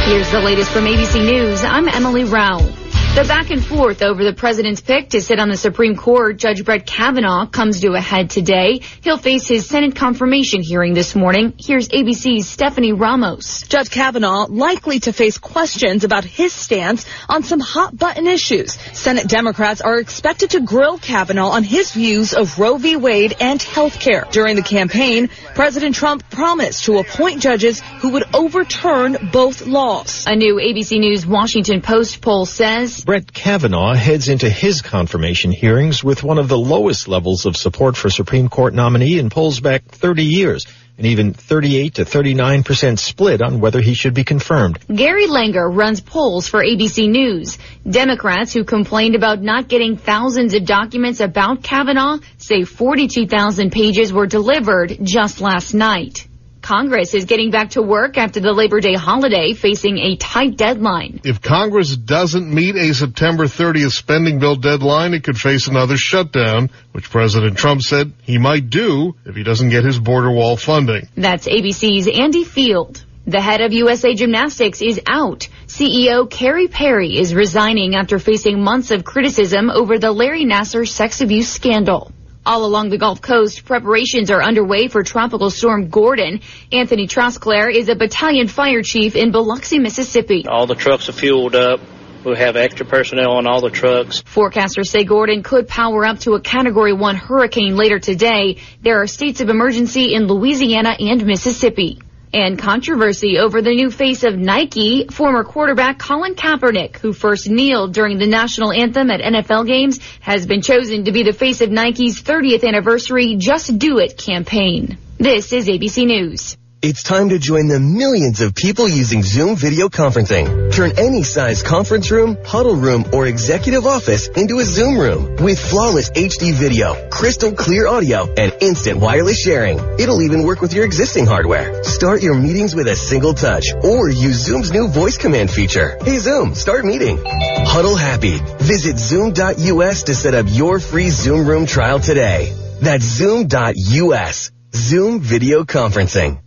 Here's 0.05 0.31
the 0.31 0.41
latest 0.45 0.71
from 0.71 0.85
ABC 0.85 1.25
News. 1.25 1.65
I'm 1.65 1.89
Emily 1.89 2.25
Rao. 2.25 2.82
The 3.15 3.25
back 3.25 3.51
and 3.51 3.63
forth 3.63 4.01
over 4.01 4.25
the 4.25 4.33
president's 4.33 4.81
pick 4.81 5.11
to 5.11 5.21
sit 5.21 5.39
on 5.39 5.51
the 5.51 5.57
Supreme 5.59 5.97
Court, 5.97 6.39
Judge 6.39 6.65
Brett 6.65 6.87
Kavanaugh, 6.87 7.45
comes 7.45 7.83
to 7.83 7.93
a 7.93 8.01
head 8.01 8.31
today. 8.31 8.81
He'll 9.03 9.19
face 9.19 9.47
his 9.47 9.67
Senate 9.67 9.95
confirmation 9.95 10.63
hearing 10.63 10.95
this 10.95 11.15
morning. 11.15 11.53
Here's 11.59 11.91
ABC's 11.91 12.49
Stephanie 12.49 12.95
Ramos. 12.95 13.65
Judge 13.69 13.91
Kavanaugh 13.91 14.47
likely 14.49 15.01
to 15.01 15.13
face 15.13 15.37
questions 15.37 16.05
about 16.05 16.25
his 16.25 16.55
stance 16.55 17.05
on 17.29 17.43
some 17.43 17.61
hot 17.61 17.95
button 17.95 18.27
issues. 18.27 18.79
Senate 18.95 19.29
Democrats 19.29 19.83
are 19.83 19.99
expected 19.99 20.49
to 20.53 20.61
grill 20.61 20.97
Kavanaugh 20.97 21.51
on 21.51 21.65
his 21.65 21.93
views 21.93 22.33
of 22.33 22.59
Roe 22.59 22.79
v. 22.79 22.97
Wade 22.97 23.37
and 23.41 23.63
health 23.63 24.01
care. 24.01 24.27
During 24.31 24.57
the 24.57 24.63
campaign, 24.63 25.29
President 25.55 25.95
Trump 25.95 26.31
promised 26.31 26.85
to 26.85 26.97
appoint 26.97 27.43
judges 27.43 27.81
who 28.01 28.13
would 28.13 28.25
overturn 28.35 29.29
both 29.31 29.67
laws. 29.67 30.25
A 30.27 30.35
new 30.35 30.55
ABC 30.55 30.99
News 30.99 31.27
Washington 31.27 31.83
Post 31.83 32.23
poll 32.23 32.47
says 32.47 33.02
Brett 33.05 33.33
Kavanaugh 33.33 33.95
heads 33.95 34.29
into 34.29 34.49
his 34.49 34.81
confirmation 34.81 35.51
hearings 35.51 36.05
with 36.05 36.23
one 36.23 36.39
of 36.39 36.47
the 36.47 36.59
lowest 36.59 37.09
levels 37.09 37.47
of 37.47 37.57
support 37.57 37.97
for 37.97 38.09
Supreme 38.09 38.49
Court 38.49 38.75
nominee 38.75 39.19
in 39.19 39.29
polls 39.29 39.59
back 39.59 39.85
30 39.87 40.25
years, 40.25 40.69
and 40.99 41.07
even 41.09 41.33
38 41.33 41.95
to 41.95 42.05
39 42.05 42.63
percent 42.63 43.01
split 43.01 43.43
on 43.43 43.59
whether 43.59 43.81
he 43.81 43.95
should 43.95 44.15
be 44.15 44.23
confirmed. 44.23 44.79
Gary 44.87 45.27
Langer 45.27 45.69
runs 45.69 46.01
polls 46.01 46.47
for 46.47 46.63
ABC 46.63 47.11
News. 47.11 47.59
Democrats 47.89 48.53
who 48.53 48.63
complained 48.63 49.17
about 49.17 49.43
not 49.43 49.67
getting 49.67 49.97
thousands 49.97 50.55
of 50.55 50.65
documents 50.65 51.19
about 51.19 51.65
Kavanaugh 51.65 52.19
say 52.39 52.63
42,000 52.63 53.73
pages 53.73 54.13
were 54.13 54.29
delivered 54.29 54.97
just 55.03 55.41
last 55.41 55.75
night. 55.75 56.29
Congress 56.63 57.13
is 57.13 57.25
getting 57.25 57.51
back 57.51 57.71
to 57.71 57.83
work 57.83 58.17
after 58.17 58.39
the 58.39 58.53
Labor 58.53 58.81
Day 58.81 58.95
holiday, 58.95 59.53
facing 59.53 59.99
a 59.99 60.17
tight 60.17 60.57
deadline. 60.57 61.21
If 61.25 61.43
Congress 61.43 61.97
doesn't 61.97 62.49
meet 62.49 62.77
a 62.77 62.95
September 62.95 63.45
30th 63.45 63.91
spending 63.91 64.39
bill 64.39 64.55
deadline, 64.55 65.13
it 65.13 65.25
could 65.25 65.37
face 65.37 65.67
another 65.67 65.97
shutdown, 65.97 66.71
which 66.93 67.11
President 67.11 67.59
Trump 67.59 67.83
said 67.83 68.13
he 68.23 68.39
might 68.39 68.71
do 68.71 69.17
if 69.27 69.35
he 69.35 69.43
doesn't 69.43 69.71
get 69.71 69.85
his 69.85 69.99
border 69.99 70.31
wall 70.31 70.57
funding. 70.57 71.09
That's 71.17 71.49
ABC's 71.49 72.09
Andy 72.09 72.45
Field. 72.45 73.05
The 73.27 73.41
head 73.41 73.61
of 73.61 73.73
USA 73.73 74.15
Gymnastics 74.15 74.83
is 74.83 75.01
out. 75.09 75.49
CEO 75.67 76.29
Kerry 76.29 76.69
Perry 76.69 77.17
is 77.19 77.35
resigning 77.35 77.95
after 77.95 78.19
facing 78.19 78.63
months 78.63 78.91
of 78.91 79.05
criticism 79.05 79.71
over 79.71 79.99
the 79.99 80.11
Larry 80.11 80.45
Nassar 80.45 80.89
sex 80.89 81.21
abuse 81.21 81.49
scandal. 81.49 82.13
All 82.45 82.65
along 82.65 82.89
the 82.89 82.99
Gulf 82.99 83.23
Coast, 83.23 83.65
preparations 83.65 84.29
are 84.29 84.43
underway 84.43 84.89
for 84.89 85.05
Tropical 85.05 85.49
Storm 85.49 85.91
Gordon. 85.91 86.41
Anthony 86.73 87.07
Trosclair 87.07 87.73
is 87.73 87.89
a 87.89 87.95
battalion 87.95 88.49
fire 88.49 88.83
chief 88.83 89.15
in 89.15 89.31
Biloxi, 89.31 89.79
Mississippi. 89.79 90.45
All 90.49 90.67
the 90.67 90.75
trucks 90.75 91.09
are 91.09 91.13
fueled 91.13 91.55
up. 91.55 91.79
We'll 92.25 92.35
have 92.35 92.57
extra 92.57 92.85
personnel 92.85 93.33
on 93.33 93.47
all 93.47 93.61
the 93.61 93.71
trucks. 93.71 94.23
Forecasters 94.23 94.89
say 94.89 95.05
Gordon 95.05 95.45
could 95.45 95.69
power 95.69 96.05
up 96.05 96.19
to 96.21 96.33
a 96.33 96.41
Category 96.41 96.93
1 96.93 97.15
hurricane 97.15 97.77
later 97.77 98.01
today. 98.01 98.57
There 98.81 99.01
are 99.01 99.07
states 99.07 99.41
of 99.41 99.49
emergency 99.49 100.13
in 100.13 100.27
Louisiana 100.27 100.97
and 100.99 101.25
Mississippi. 101.25 102.01
And 102.35 102.59
controversy 102.59 103.39
over 103.39 103.61
the 103.61 103.75
new 103.75 103.91
face 103.91 104.25
of 104.25 104.39
Nike, 104.39 105.07
former 105.09 105.45
quarterback 105.45 105.99
Colin 105.99 106.35
Kaepernick, 106.35 106.97
who 106.97 107.13
first 107.13 107.49
kneeled 107.51 107.93
during 107.93 108.17
the 108.19 108.27
national 108.27 108.73
anthem 108.73 109.11
at 109.11 109.21
NFL 109.21 109.67
games, 109.67 110.01
has 110.21 110.47
been 110.47 110.63
chosen 110.63 111.05
to 111.05 111.13
be 111.13 111.25
the 111.25 111.35
face 111.35 111.61
of 111.61 111.71
Nike's 111.71 112.23
30th 112.23 112.67
anniversary 112.67 113.37
Just 113.37 113.79
Do 113.79 113.99
It 113.99 114.17
campaign. 114.17 114.97
This 115.19 115.53
is 115.53 115.69
ABC 115.69 116.07
News. 116.07 116.57
It's 116.85 117.05
time 117.05 117.29
to 117.29 117.39
join 117.39 117.69
the 117.69 117.79
millions 117.79 118.41
of 118.41 118.57
people 118.57 118.89
using 118.89 119.23
Zoom 119.23 119.55
video 119.55 119.89
conferencing. 119.89 120.73
Turn 120.73 120.91
any 120.99 121.23
size 121.23 121.63
conference 121.63 122.11
room, 122.11 122.37
huddle 122.45 122.75
room, 122.75 123.05
or 123.13 123.29
executive 123.29 123.87
office 123.87 124.27
into 124.27 124.59
a 124.59 124.65
Zoom 124.65 124.99
room 124.99 125.37
with 125.37 125.61
flawless 125.61 126.11
HD 126.11 126.53
video, 126.53 127.09
crystal 127.09 127.53
clear 127.53 127.87
audio, 127.87 128.27
and 128.35 128.53
instant 128.61 128.99
wireless 128.99 129.41
sharing. 129.41 129.79
It'll 130.01 130.23
even 130.23 130.43
work 130.43 130.61
with 130.61 130.75
your 130.75 130.85
existing 130.85 131.25
hardware. 131.25 131.85
Start 131.85 132.21
your 132.21 132.35
meetings 132.35 132.75
with 132.75 132.89
a 132.89 132.97
single 132.97 133.33
touch 133.33 133.67
or 133.85 134.09
use 134.09 134.45
Zoom's 134.45 134.73
new 134.73 134.89
voice 134.89 135.17
command 135.17 135.53
feature. 135.53 135.97
Hey 136.03 136.19
Zoom, 136.19 136.57
start 136.57 136.85
meeting. 136.85 137.17
Huddle 137.25 137.95
happy. 137.95 138.39
Visit 138.59 138.99
zoom.us 138.99 140.03
to 140.03 140.17
set 140.17 140.35
up 140.35 140.47
your 140.49 140.81
free 140.81 141.11
Zoom 141.11 141.47
room 141.47 141.65
trial 141.65 142.01
today. 142.01 142.53
That's 142.81 143.05
zoom.us. 143.05 144.51
Zoom 144.75 145.21
video 145.21 145.63
conferencing. 145.63 146.43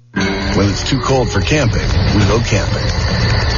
When 0.56 0.70
it's 0.70 0.90
too 0.90 1.02
cold 1.02 1.30
for 1.30 1.42
camping, 1.42 1.82
we 2.16 2.24
go 2.28 2.40
camping. 2.40 2.88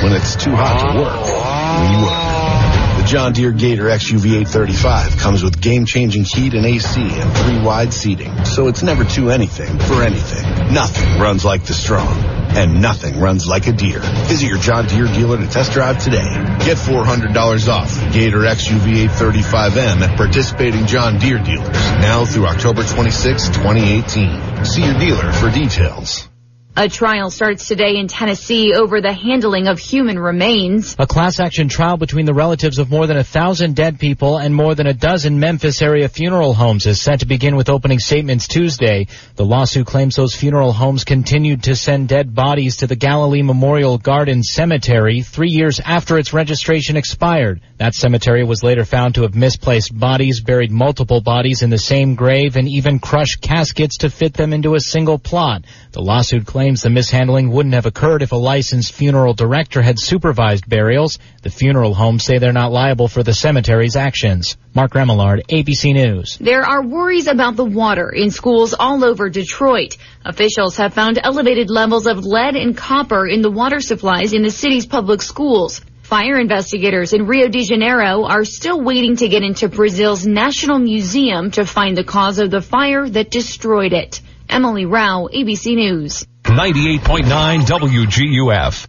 When 0.04 0.14
it's 0.14 0.36
too 0.36 0.50
hot 0.56 0.82
to 0.82 0.98
work, 0.98 1.22
we 1.22 1.96
work. 2.02 2.98
The 2.98 3.08
John 3.08 3.34
Deere 3.34 3.52
Gator 3.52 3.84
XUV 3.84 4.42
835 4.42 5.18
comes 5.18 5.44
with 5.44 5.62
game-changing 5.62 6.24
heat 6.24 6.56
and 6.56 6.66
AC 6.66 7.00
and 7.00 7.38
three 7.38 7.62
wide 7.62 7.94
seating, 7.94 8.46
so 8.46 8.68
it's 8.68 8.82
never 8.82 9.04
too 9.04 9.30
anything 9.30 9.78
for 9.78 10.02
anything. 10.02 10.74
Nothing 10.74 11.20
runs 11.20 11.46
like 11.46 11.66
the 11.66 11.76
strong, 11.76 12.18
and 12.58 12.82
nothing 12.82 13.20
runs 13.20 13.48
like 13.48 13.68
a 13.68 13.74
Deere. 13.74 14.02
Visit 14.26 14.48
your 14.48 14.58
John 14.58 14.88
Deere 14.88 15.06
dealer 15.06 15.38
to 15.38 15.48
test 15.48 15.74
drive 15.74 16.04
today. 16.04 16.34
Get 16.66 16.78
$400 16.78 17.68
off 17.68 17.94
the 17.94 18.10
Gator 18.12 18.40
XUV 18.40 19.08
835M 19.10 20.02
at 20.02 20.18
participating 20.18 20.88
John 20.88 21.20
Deere 21.20 21.38
dealers 21.44 21.78
now 22.02 22.26
through 22.26 22.48
October 22.48 22.82
26, 22.84 23.50
2018. 23.50 24.66
See 24.66 24.84
your 24.84 24.98
dealer 24.98 25.32
for 25.34 25.52
details. 25.52 26.28
A 26.80 26.88
trial 26.88 27.32
starts 27.32 27.68
today 27.68 27.98
in 27.98 28.08
Tennessee 28.08 28.76
over 28.76 29.02
the 29.02 29.12
handling 29.12 29.68
of 29.68 29.80
human 29.80 30.20
remains. 30.20 30.96
A 31.00 31.08
class 31.08 31.40
action 31.40 31.70
trial 31.70 31.98
between 31.98 32.28
the 32.28 32.36
relatives 32.36 32.78
of 32.78 32.92
more 32.92 33.08
than 33.08 33.18
a 33.18 33.24
thousand 33.24 33.76
dead 33.76 33.98
people 33.98 34.38
and 34.38 34.54
more 34.54 34.76
than 34.76 34.86
a 34.86 34.94
dozen 34.94 35.40
Memphis 35.40 35.82
area 35.82 36.08
funeral 36.08 36.54
homes 36.54 36.86
is 36.86 37.02
set 37.02 37.22
to 37.22 37.26
begin 37.26 37.56
with 37.56 37.70
opening 37.70 37.98
statements 37.98 38.48
Tuesday. 38.48 39.08
The 39.38 39.44
lawsuit 39.44 39.88
claims 39.88 40.16
those 40.16 40.36
funeral 40.36 40.72
homes 40.72 41.04
continued 41.04 41.64
to 41.64 41.76
send 41.76 42.10
dead 42.10 42.36
bodies 42.36 42.76
to 42.78 42.86
the 42.86 42.96
Galilee 42.96 43.42
Memorial 43.42 43.98
Garden 43.98 44.44
Cemetery 44.44 45.24
three 45.24 45.50
years 45.50 45.80
after 45.84 46.20
its 46.20 46.32
registration 46.32 46.96
expired. 46.96 47.60
That 47.80 47.96
cemetery 47.96 48.44
was 48.44 48.62
later 48.62 48.86
found 48.86 49.16
to 49.16 49.24
have 49.24 49.34
misplaced 49.34 49.98
bodies, 49.98 50.42
buried 50.42 50.72
multiple 50.72 51.22
bodies 51.22 51.64
in 51.64 51.72
the 51.72 51.78
same 51.80 52.14
grave, 52.14 52.56
and 52.56 52.68
even 52.68 53.00
crushed 53.00 53.42
caskets 53.42 53.98
to 54.00 54.12
fit 54.12 54.34
them 54.34 54.54
into 54.54 54.76
a 54.76 54.80
single 54.80 55.18
plot. 55.18 55.64
The 55.92 56.02
lawsuit 56.04 56.46
claims 56.46 56.67
claims 56.68 56.82
the 56.82 56.90
mishandling 56.90 57.50
wouldn't 57.50 57.76
have 57.76 57.86
occurred 57.86 58.22
if 58.22 58.34
a 58.34 58.36
licensed 58.36 58.92
funeral 58.92 59.34
director 59.34 59.82
had 59.82 59.98
supervised 59.98 60.68
burials. 60.68 61.18
The 61.42 61.50
funeral 61.50 61.94
homes 61.94 62.26
say 62.26 62.40
they're 62.40 62.52
not 62.52 62.74
liable 62.74 63.08
for 63.08 63.24
the 63.24 63.34
cemetery's 63.34 63.96
actions. 63.96 64.58
Mark 64.76 64.92
Remillard, 64.92 65.48
ABC 65.48 65.94
News. 65.94 66.38
There 66.42 66.66
are 66.66 66.86
worries 66.86 67.28
about 67.28 67.56
the 67.56 67.64
water 67.64 68.10
in 68.10 68.32
schools 68.32 68.74
all 68.78 69.06
over 69.06 69.30
Detroit. 69.30 69.96
Officials 70.26 70.76
have 70.76 70.94
found 70.94 71.18
elevated 71.24 71.70
levels 71.70 72.06
of 72.06 72.26
lead 72.26 72.58
and 72.58 72.76
copper 72.76 73.26
in 73.26 73.42
the 73.42 73.52
water 73.52 73.80
supplies 73.80 74.34
in 74.34 74.44
the 74.44 74.52
city's 74.52 74.86
public 74.86 75.22
schools. 75.22 75.80
Fire 76.02 76.38
investigators 76.38 77.14
in 77.14 77.28
Rio 77.28 77.48
de 77.48 77.64
Janeiro 77.64 78.26
are 78.26 78.44
still 78.44 78.82
waiting 78.82 79.16
to 79.16 79.30
get 79.30 79.42
into 79.42 79.70
Brazil's 79.70 80.28
National 80.28 80.80
Museum 80.80 81.50
to 81.52 81.66
find 81.66 81.96
the 81.96 82.04
cause 82.04 82.40
of 82.40 82.52
the 82.52 82.62
fire 82.62 83.08
that 83.08 83.32
destroyed 83.32 83.94
it. 83.94 84.20
Emily 84.50 84.86
Rao, 84.86 85.28
ABC 85.34 85.76
News. 85.76 86.26
98.9 86.48 87.66
WGUF. 87.66 88.88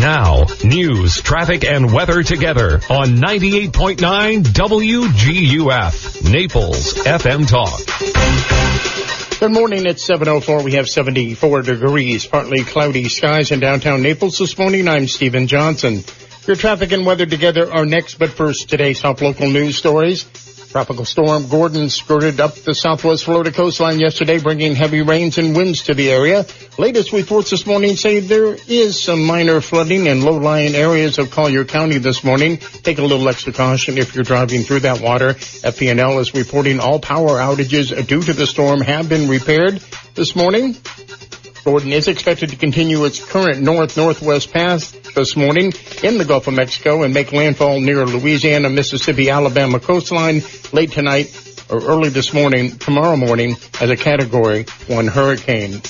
Now, 0.00 0.46
news, 0.64 1.20
traffic, 1.20 1.62
and 1.64 1.92
weather 1.92 2.22
together 2.22 2.80
on 2.88 3.18
98.9 3.18 4.42
WGUF, 4.42 6.32
Naples 6.32 6.94
FM 6.94 7.46
Talk. 7.46 7.80
Good 9.40 9.52
morning. 9.52 9.84
It's 9.84 10.08
7.04. 10.08 10.64
We 10.64 10.72
have 10.72 10.88
74 10.88 11.62
degrees, 11.62 12.26
partly 12.26 12.64
cloudy 12.64 13.10
skies 13.10 13.50
in 13.50 13.60
downtown 13.60 14.00
Naples 14.00 14.38
this 14.38 14.56
morning. 14.56 14.88
I'm 14.88 15.08
Stephen 15.08 15.46
Johnson. 15.46 16.02
Your 16.46 16.56
traffic 16.56 16.92
and 16.92 17.04
weather 17.04 17.26
together 17.26 17.70
are 17.70 17.84
next, 17.84 18.18
but 18.18 18.30
first, 18.30 18.70
today's 18.70 19.00
top 19.00 19.20
local 19.20 19.50
news 19.50 19.76
stories. 19.76 20.24
Tropical 20.72 21.04
storm 21.04 21.48
Gordon 21.48 21.90
skirted 21.90 22.40
up 22.40 22.54
the 22.54 22.74
southwest 22.74 23.24
Florida 23.24 23.52
coastline 23.52 24.00
yesterday, 24.00 24.38
bringing 24.40 24.74
heavy 24.74 25.02
rains 25.02 25.36
and 25.36 25.54
winds 25.54 25.82
to 25.82 25.92
the 25.92 26.10
area. 26.10 26.46
Latest 26.78 27.12
reports 27.12 27.50
this 27.50 27.66
morning 27.66 27.94
say 27.94 28.20
there 28.20 28.56
is 28.66 28.98
some 28.98 29.22
minor 29.22 29.60
flooding 29.60 30.06
in 30.06 30.22
low-lying 30.22 30.74
areas 30.74 31.18
of 31.18 31.30
Collier 31.30 31.66
County 31.66 31.98
this 31.98 32.24
morning. 32.24 32.56
Take 32.56 32.96
a 32.96 33.02
little 33.02 33.28
extra 33.28 33.52
caution 33.52 33.98
if 33.98 34.14
you're 34.14 34.24
driving 34.24 34.62
through 34.62 34.80
that 34.80 35.02
water. 35.02 35.34
FP&L 35.34 36.18
is 36.20 36.32
reporting 36.32 36.80
all 36.80 36.98
power 36.98 37.36
outages 37.36 37.94
due 38.06 38.22
to 38.22 38.32
the 38.32 38.46
storm 38.46 38.80
have 38.80 39.10
been 39.10 39.28
repaired 39.28 39.78
this 40.14 40.34
morning. 40.34 40.74
Gordon 41.64 41.92
is 41.92 42.08
expected 42.08 42.50
to 42.50 42.56
continue 42.56 43.04
its 43.04 43.24
current 43.24 43.62
north-northwest 43.62 44.52
path 44.52 45.14
this 45.14 45.36
morning 45.36 45.72
in 46.02 46.18
the 46.18 46.24
Gulf 46.24 46.48
of 46.48 46.54
Mexico 46.54 47.04
and 47.04 47.14
make 47.14 47.32
landfall 47.32 47.80
near 47.80 48.04
Louisiana, 48.04 48.68
Mississippi, 48.68 49.30
Alabama 49.30 49.78
coastline 49.78 50.42
late 50.72 50.90
tonight 50.90 51.30
or 51.70 51.80
early 51.84 52.08
this 52.08 52.32
morning, 52.32 52.76
tomorrow 52.78 53.16
morning 53.16 53.56
as 53.80 53.90
a 53.90 53.96
category 53.96 54.66
one 54.88 55.06
hurricane. 55.06 55.80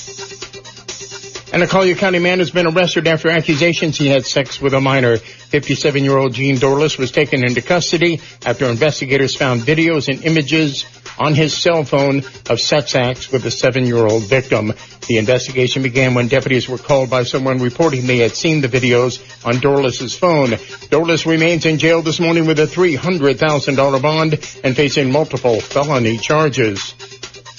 And 1.51 1.61
a 1.61 1.67
Collier 1.67 1.95
County 1.95 2.19
man 2.19 2.39
has 2.39 2.51
been 2.51 2.67
arrested 2.67 3.07
after 3.07 3.29
accusations 3.29 3.97
he 3.97 4.07
had 4.07 4.25
sex 4.25 4.59
with 4.61 4.73
a 4.73 4.81
minor. 4.81 5.17
57-year-old 5.17 6.33
Gene 6.33 6.57
Dorless 6.57 6.97
was 6.97 7.11
taken 7.11 7.45
into 7.45 7.61
custody 7.61 8.21
after 8.45 8.65
investigators 8.65 9.35
found 9.35 9.61
videos 9.61 10.07
and 10.07 10.23
images 10.23 10.83
on 11.19 11.33
his 11.33 11.55
cell 11.55 11.83
phone 11.83 12.23
of 12.49 12.59
sex 12.59 12.95
acts 12.95 13.31
with 13.31 13.45
a 13.45 13.51
seven-year-old 13.51 14.23
victim. 14.23 14.73
The 15.07 15.17
investigation 15.17 15.83
began 15.83 16.13
when 16.13 16.27
deputies 16.27 16.69
were 16.69 16.77
called 16.77 17.09
by 17.09 17.23
someone 17.23 17.59
reporting 17.59 18.07
they 18.07 18.17
had 18.17 18.35
seen 18.35 18.61
the 18.61 18.67
videos 18.67 19.19
on 19.45 19.55
Dorless's 19.55 20.17
phone. 20.17 20.51
Dorless 20.89 21.25
remains 21.25 21.65
in 21.65 21.77
jail 21.77 22.01
this 22.01 22.19
morning 22.19 22.45
with 22.45 22.59
a 22.59 22.67
$300,000 22.67 24.01
bond 24.01 24.33
and 24.63 24.75
facing 24.75 25.11
multiple 25.11 25.59
felony 25.59 26.17
charges. 26.17 26.93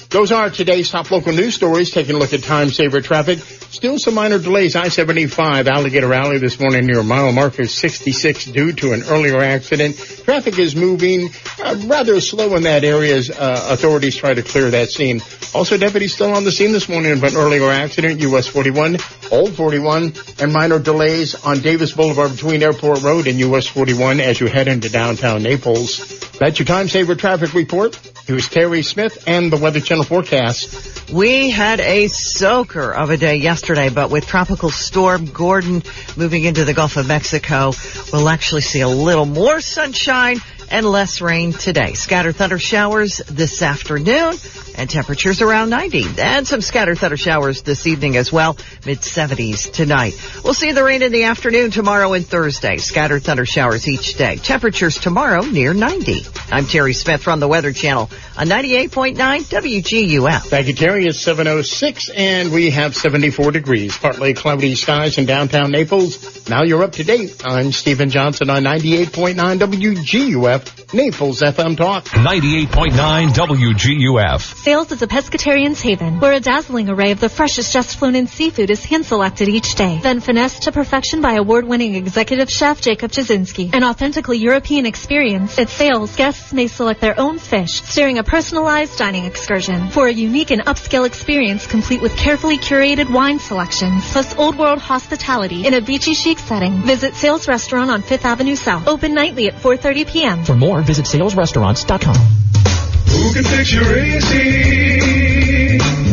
Those 0.09 0.31
are 0.31 0.49
today's 0.49 0.89
top 0.89 1.11
local 1.11 1.33
news 1.33 1.55
stories. 1.55 1.91
Taking 1.91 2.15
a 2.15 2.17
look 2.17 2.33
at 2.33 2.43
time 2.43 2.69
saver 2.69 3.01
traffic. 3.01 3.39
Still 3.75 3.99
some 3.99 4.13
minor 4.13 4.39
delays. 4.39 4.73
I-75 4.73 5.67
Alligator 5.67 6.13
Alley 6.13 6.37
this 6.37 6.57
morning 6.61 6.85
near 6.85 7.03
mile 7.03 7.33
marker 7.33 7.65
66 7.65 8.45
due 8.45 8.71
to 8.71 8.93
an 8.93 9.03
earlier 9.03 9.41
accident. 9.41 9.97
Traffic 9.97 10.57
is 10.57 10.77
moving 10.77 11.29
uh, 11.61 11.75
rather 11.85 12.21
slow 12.21 12.55
in 12.55 12.63
that 12.63 12.85
area 12.85 13.17
as 13.17 13.29
uh, 13.29 13.67
authorities 13.71 14.15
try 14.15 14.33
to 14.33 14.41
clear 14.41 14.71
that 14.71 14.91
scene. 14.91 15.21
Also, 15.53 15.77
deputies 15.77 16.13
still 16.13 16.31
on 16.31 16.45
the 16.45 16.53
scene 16.53 16.71
this 16.71 16.87
morning 16.87 17.11
of 17.11 17.23
an 17.25 17.35
earlier 17.35 17.69
accident, 17.69 18.21
US 18.21 18.47
41, 18.47 18.95
Old 19.29 19.57
41, 19.57 20.13
and 20.39 20.53
minor 20.53 20.79
delays 20.79 21.35
on 21.43 21.59
Davis 21.59 21.91
Boulevard 21.91 22.31
between 22.31 22.63
Airport 22.63 23.03
Road 23.03 23.27
and 23.27 23.37
US 23.39 23.67
41 23.67 24.21
as 24.21 24.39
you 24.39 24.47
head 24.47 24.69
into 24.69 24.87
downtown 24.87 25.43
Naples. 25.43 25.97
That's 26.39 26.59
your 26.59 26.65
time 26.65 26.87
saver 26.87 27.15
traffic 27.15 27.53
report. 27.53 27.99
Here's 28.27 28.49
Terry 28.49 28.81
Smith 28.81 29.25
and 29.27 29.53
the 29.53 29.57
Weather 29.57 29.79
Channel 29.79 30.03
forecast. 30.03 31.11
We 31.11 31.51
had 31.51 31.79
a 31.79 32.07
soaker 32.07 32.91
of 32.91 33.11
a 33.11 33.17
day 33.17 33.35
yesterday, 33.35 33.89
but 33.89 34.09
with 34.09 34.25
Tropical 34.25 34.71
Storm 34.71 35.27
Gordon 35.27 35.83
moving 36.17 36.43
into 36.43 36.65
the 36.65 36.73
Gulf 36.73 36.97
of 36.97 37.07
Mexico, 37.07 37.71
we'll 38.11 38.27
actually 38.27 38.61
see 38.61 38.81
a 38.81 38.87
little 38.87 39.27
more 39.27 39.61
sunshine 39.61 40.39
and 40.71 40.87
less 40.87 41.21
rain 41.21 41.53
today. 41.53 41.93
Scattered 41.93 42.35
thunder 42.35 42.57
showers 42.57 43.17
this 43.27 43.61
afternoon 43.61 44.33
and 44.77 44.89
temperatures 44.89 45.41
around 45.41 45.69
90 45.69 46.05
and 46.19 46.47
some 46.47 46.61
scattered 46.61 46.97
thunder 46.97 47.17
showers 47.17 47.61
this 47.61 47.87
evening 47.87 48.17
as 48.17 48.31
well, 48.31 48.57
mid 48.85 48.99
70s 48.99 49.71
tonight. 49.71 50.13
We'll 50.43 50.53
see 50.53 50.71
the 50.71 50.83
rain 50.83 51.01
in 51.01 51.11
the 51.11 51.23
afternoon 51.23 51.71
tomorrow 51.71 52.13
and 52.13 52.25
Thursday. 52.25 52.77
Scattered 52.77 53.23
thunder 53.23 53.45
showers 53.45 53.87
each 53.87 54.15
day. 54.15 54.37
Temperatures 54.37 54.97
tomorrow 54.97 55.41
near 55.41 55.73
90. 55.73 56.25
I'm 56.51 56.65
Terry 56.65 56.93
Smith 56.93 57.21
from 57.23 57.39
the 57.39 57.47
Weather 57.47 57.71
Channel 57.71 58.09
on 58.37 58.47
98.9 58.47 59.15
WGUF. 59.15 60.41
Thank 60.43 60.67
you, 60.67 60.73
Terry. 60.73 61.05
It's 61.05 61.19
706 61.19 62.09
and 62.09 62.51
we 62.51 62.69
have 62.71 62.95
74 62.95 63.51
degrees, 63.51 63.97
partly 63.97 64.33
cloudy 64.33 64.75
skies 64.75 65.17
in 65.17 65.25
downtown 65.25 65.71
Naples. 65.71 66.47
Now 66.49 66.63
you're 66.63 66.83
up 66.83 66.93
to 66.93 67.03
date. 67.03 67.41
I'm 67.45 67.71
Stephen 67.71 68.09
Johnson 68.09 68.49
on 68.49 68.63
98.9 68.63 69.59
WGUF, 69.59 70.93
Naples 70.93 71.41
FM 71.41 71.77
Talk. 71.77 72.05
98.9 72.05 73.29
WGUF. 73.29 74.64
Sails 74.65 74.91
is 74.91 75.03
a 75.03 75.05
pescatarian's 75.05 75.79
haven, 75.79 76.19
where 76.19 76.33
a 76.33 76.39
dazzling 76.39 76.89
array 76.89 77.11
of 77.11 77.19
the 77.19 77.29
freshest 77.29 77.71
just 77.71 77.99
flown 77.99 78.15
in 78.15 78.25
seafood 78.25 78.71
is 78.71 78.83
hand 78.83 79.05
selected 79.05 79.47
each 79.47 79.75
day, 79.75 79.99
then 80.01 80.19
finessed 80.19 80.63
to 80.63 80.71
perfection 80.71 81.21
by 81.21 81.33
award-winning 81.33 81.93
executive 81.93 82.49
chef 82.49 82.81
Jacob 82.81 83.11
Jasinski. 83.11 83.69
An 83.75 83.83
authentically 83.83 84.39
European 84.39 84.87
experience. 84.87 85.59
At 85.59 85.69
Sails, 85.69 86.15
guests 86.15 86.51
may 86.51 86.65
select 86.65 86.99
their 86.99 87.13
own 87.19 87.37
fish, 87.37 87.83
steering 87.83 88.17
a 88.17 88.23
personalized 88.23 88.97
dining 88.97 89.25
excursion 89.25 89.89
for 89.91 90.07
a 90.07 90.11
unique 90.11 90.49
and 90.49 90.65
upscale 90.65 91.05
experience 91.05 91.67
complete 91.67 92.01
with 92.01 92.17
carefully 92.17 92.57
curated 92.57 93.13
wine 93.13 93.37
selections, 93.37 94.03
plus 94.11 94.35
old 94.35 94.57
world 94.57 94.79
hospitality 94.79 95.67
in 95.67 95.75
a 95.75 95.81
beachy 95.81 96.15
chic 96.15 96.39
setting. 96.39 96.81
Visit 96.81 97.13
Sails 97.13 97.47
Restaurant 97.47 97.91
on 97.91 98.01
Fifth 98.01 98.25
Avenue 98.25 98.55
South, 98.55 98.87
open 98.87 99.13
nightly 99.13 99.47
at 99.47 99.53
4:30 99.61 100.07
p.m. 100.07 100.43
For 100.43 100.55
more, 100.55 100.81
visit 100.81 101.05
sailsrestaurants.com. 101.05 102.74
Who 103.07 103.33
can 103.33 103.43
fix 103.43 103.71
your 103.73 103.97
AC? 103.97 104.31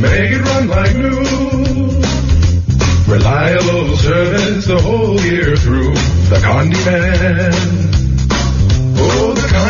Make 0.00 0.30
it 0.32 0.42
run 0.42 0.68
like 0.68 0.94
new. 0.96 1.92
Reliable 3.12 3.96
service 3.96 4.66
the 4.66 4.80
whole 4.80 5.20
year 5.20 5.56
through. 5.56 5.94
The 6.30 6.38
Condi 6.42 6.84
Man. 6.86 7.52
Oh, 8.96 9.34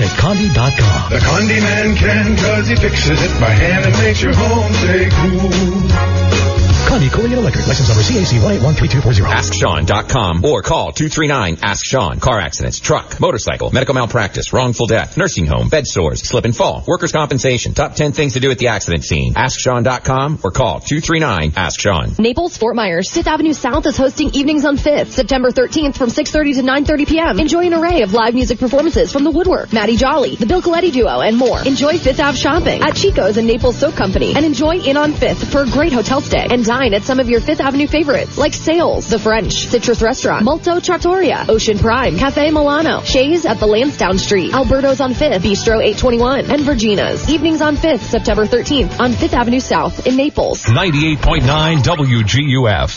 at 0.00 0.10
condi.com. 0.16 1.10
The 1.10 1.18
Condi 1.18 1.60
Man 1.60 1.96
can 1.96 2.36
cause 2.36 2.68
he 2.68 2.76
fixes 2.76 3.22
it 3.22 3.40
by 3.40 3.50
hand 3.50 3.84
and 3.84 3.94
makes 3.98 4.22
your 4.22 4.34
home 4.34 4.72
stay 4.72 5.08
cool. 5.10 6.71
Condi 6.88 7.10
Cooling 7.10 7.32
and 7.32 7.40
Electric. 7.40 7.66
License 7.66 7.88
number 7.88 8.02
CAC 8.02 8.40
1813240. 8.40 9.86
AskSean.com 9.86 10.44
or 10.44 10.62
call 10.62 10.92
239-ASK-SEAN. 10.92 12.20
Car 12.20 12.40
accidents, 12.40 12.80
truck, 12.80 13.18
motorcycle, 13.20 13.70
medical 13.70 13.94
malpractice, 13.94 14.52
wrongful 14.52 14.86
death, 14.86 15.16
nursing 15.16 15.46
home, 15.46 15.68
bed 15.68 15.86
sores, 15.86 16.22
slip 16.22 16.44
and 16.44 16.56
fall, 16.56 16.84
workers' 16.86 17.12
compensation. 17.12 17.74
Top 17.74 17.94
10 17.94 18.12
things 18.12 18.34
to 18.34 18.40
do 18.40 18.50
at 18.50 18.58
the 18.58 18.68
accident 18.68 19.04
scene. 19.04 19.34
AskSean.com 19.34 20.40
or 20.42 20.50
call 20.50 20.80
239-ASK-SEAN. 20.80 22.16
Naples, 22.18 22.56
Fort 22.56 22.76
Myers, 22.76 23.10
5th 23.10 23.26
Avenue 23.26 23.52
South 23.52 23.86
is 23.86 23.96
hosting 23.96 24.30
Evenings 24.34 24.64
on 24.64 24.76
5th, 24.76 25.08
September 25.12 25.50
13th 25.50 25.96
from 25.96 26.10
6.30 26.10 26.54
to 26.56 26.62
9.30 26.62 27.08
p.m. 27.08 27.40
Enjoy 27.40 27.66
an 27.66 27.74
array 27.74 28.02
of 28.02 28.12
live 28.12 28.34
music 28.34 28.58
performances 28.58 29.12
from 29.12 29.24
The 29.24 29.30
Woodwork, 29.30 29.72
Maddie 29.72 29.96
Jolly, 29.96 30.36
The 30.36 30.46
Bill 30.46 30.62
Coletti 30.62 30.92
Duo, 30.92 31.20
and 31.20 31.36
more. 31.36 31.60
Enjoy 31.66 31.94
5th 31.94 32.22
Ave 32.22 32.36
shopping 32.38 32.82
at 32.82 32.94
Chico's 32.94 33.36
and 33.36 33.46
Naples 33.46 33.78
Soap 33.78 33.94
Company, 33.94 34.34
and 34.34 34.44
enjoy 34.44 34.76
Inn 34.76 34.96
on 34.96 35.12
5th 35.12 35.50
for 35.50 35.62
a 35.62 35.66
great 35.66 35.92
hotel 35.92 36.20
stay. 36.20 36.46
And 36.50 36.64
dine 36.72 36.94
at 36.94 37.02
some 37.02 37.20
of 37.20 37.28
your 37.28 37.40
5th 37.40 37.60
Avenue 37.60 37.86
favorites, 37.86 38.38
like 38.38 38.54
Sails, 38.54 39.06
The 39.06 39.18
French, 39.18 39.52
Citrus 39.66 40.00
Restaurant, 40.00 40.42
Molto 40.42 40.80
Trattoria, 40.80 41.44
Ocean 41.48 41.78
Prime, 41.78 42.16
Cafe 42.16 42.50
Milano, 42.50 43.02
Shays 43.02 43.44
at 43.44 43.58
the 43.58 43.66
Lansdowne 43.66 44.18
Street, 44.18 44.54
Alberto's 44.54 45.00
on 45.02 45.12
5th, 45.12 45.40
Bistro 45.40 45.82
821, 45.82 46.50
and 46.50 46.62
Virginia's. 46.62 47.28
Evenings 47.28 47.60
on 47.60 47.76
5th, 47.76 48.00
September 48.00 48.46
13th 48.46 48.98
on 49.00 49.12
5th 49.12 49.34
Avenue 49.34 49.60
South 49.60 50.06
in 50.06 50.16
Naples. 50.16 50.64
98.9 50.64 51.82
WGUF. 51.82 52.96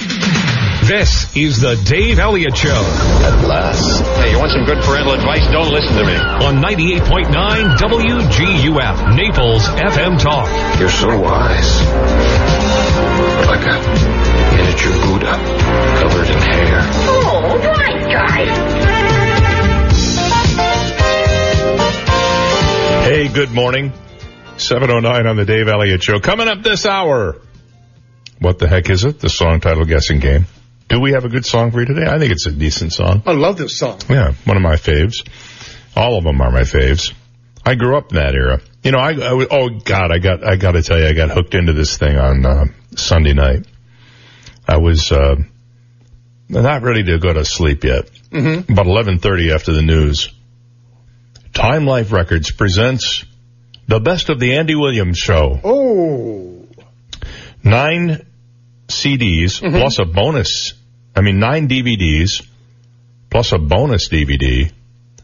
This 0.88 1.36
is 1.36 1.60
the 1.60 1.76
Dave 1.84 2.20
Elliott 2.20 2.56
Show. 2.56 2.70
At 2.70 3.46
last. 3.46 4.02
Hey, 4.22 4.32
you 4.32 4.38
want 4.38 4.52
some 4.52 4.64
good 4.64 4.82
parental 4.84 5.14
advice? 5.16 5.44
Don't 5.52 5.74
listen 5.74 5.98
to 5.98 6.06
me. 6.06 6.16
On 6.46 6.62
98.9 6.64 7.76
WGUF, 7.78 9.16
Naples 9.18 9.68
FM 9.68 10.18
Talk. 10.22 10.48
You're 10.80 10.90
so 10.90 11.20
wise. 11.20 12.85
Like 13.56 13.68
a 13.68 13.80
miniature 14.58 14.92
Buddha 15.06 15.32
covered 16.02 16.30
in 16.30 16.40
hair. 16.40 16.80
Oh, 17.08 17.58
right, 17.64 18.04
guy. 18.12 18.44
Hey, 23.06 23.30
good 23.30 23.52
morning. 23.52 23.94
709 24.58 25.26
on 25.26 25.38
the 25.38 25.46
Dave 25.46 25.70
Elliott 25.70 26.04
Show. 26.04 26.20
Coming 26.20 26.50
up 26.50 26.64
this 26.64 26.86
hour. 26.86 27.38
What 28.40 28.60
the 28.60 28.68
heck 28.68 28.90
is 28.90 29.06
it? 29.06 29.22
The 29.22 29.30
song 29.30 29.62
title 29.62 29.86
guessing 29.86 30.20
game. 30.20 30.48
Do 30.90 31.00
we 31.00 31.14
have 31.14 31.24
a 31.24 31.30
good 31.30 31.46
song 31.46 31.72
for 31.72 31.80
you 31.80 31.86
today? 31.86 32.08
I 32.08 32.20
think 32.20 32.34
it's 32.34 32.48
a 32.48 32.52
decent 32.52 32.92
song. 32.92 33.24
I 33.26 33.32
love 33.32 33.58
this 33.58 33.78
song. 33.78 34.02
Yeah, 34.10 34.34
one 34.44 34.58
of 34.58 34.64
my 34.64 34.76
faves. 34.76 35.26
All 35.96 36.18
of 36.18 36.26
them 36.26 36.42
are 36.42 36.52
my 36.52 36.64
faves. 36.64 37.14
I 37.66 37.76
grew 37.76 37.96
up 37.96 38.12
in 38.12 38.18
that 38.18 38.36
era. 38.36 38.60
You 38.86 38.92
know, 38.92 39.00
I, 39.00 39.14
I 39.14 39.34
was- 39.34 39.48
oh 39.50 39.70
God, 39.84 40.12
I 40.12 40.20
got, 40.20 40.48
I 40.48 40.56
got 40.58 40.74
to 40.74 40.84
tell 40.84 41.00
you, 41.00 41.08
I 41.08 41.14
got 41.14 41.32
hooked 41.32 41.56
into 41.56 41.74
this 41.74 41.98
thing 41.98 42.18
on 42.18 42.46
uh, 42.46 42.66
Sunday 42.96 43.34
night. 43.34 43.66
I 44.68 44.78
was 44.78 45.12
uh, 45.12 45.36
not 46.50 46.84
ready 46.84 47.04
to 47.06 47.18
go 47.18 47.34
to 47.34 47.44
sleep 47.46 47.84
yet. 47.84 48.10
Mm-hmm. 48.30 48.72
About 48.72 48.86
11:30 48.86 49.54
after 49.54 49.74
the 49.74 49.82
news. 49.82 50.32
Time 51.54 51.86
Life 51.86 52.12
Records 52.12 52.52
presents 52.52 53.26
the 53.88 54.00
best 54.00 54.30
of 54.30 54.40
the 54.40 54.56
Andy 54.58 54.76
Williams 54.76 55.18
Show. 55.18 55.60
Oh. 55.64 56.68
Nine 57.64 58.26
CDs 58.88 59.62
Mm-hmm. 59.62 59.78
plus 59.78 60.00
a 60.00 60.06
bonus. 60.06 60.74
I 61.16 61.22
mean, 61.22 61.40
nine 61.40 61.68
DVDs 61.68 62.46
plus 63.32 63.52
a 63.52 63.58
bonus 63.58 64.10
DVD 64.10 64.72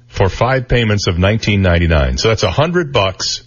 for 0.07 0.30
five 0.30 0.68
payments 0.68 1.07
of 1.07 1.16
19.99. 1.16 2.20
So 2.20 2.30
that's 2.30 2.43
a 2.43 2.51
hundred 2.51 2.91
bucks 2.93 3.43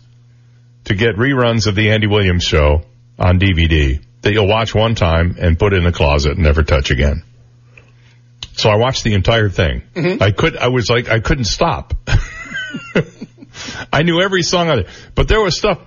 to 0.84 0.94
get 0.94 1.16
reruns 1.16 1.66
of 1.66 1.74
the 1.74 1.90
Andy 1.90 2.06
Williams 2.06 2.44
Show 2.44 2.82
on 3.18 3.38
DVD 3.38 4.02
that 4.22 4.32
you'll 4.32 4.48
watch 4.48 4.74
one 4.74 4.94
time 4.94 5.36
and 5.38 5.58
put 5.58 5.72
in 5.72 5.84
the 5.84 5.92
closet 5.92 6.32
and 6.32 6.42
never 6.42 6.62
touch 6.62 6.90
again. 6.90 7.22
So 8.52 8.70
I 8.70 8.76
watched 8.76 9.04
the 9.04 9.14
entire 9.14 9.48
thing. 9.48 9.82
Mm-hmm. 9.94 10.22
I 10.22 10.30
could, 10.30 10.56
I 10.56 10.68
was 10.68 10.88
like, 10.88 11.08
I 11.08 11.20
couldn't 11.20 11.44
stop. 11.44 11.94
I 13.92 14.02
knew 14.02 14.20
every 14.20 14.42
song 14.42 14.68
on 14.68 14.80
it, 14.80 14.88
but 15.14 15.28
there 15.28 15.40
was 15.40 15.56
stuff 15.56 15.80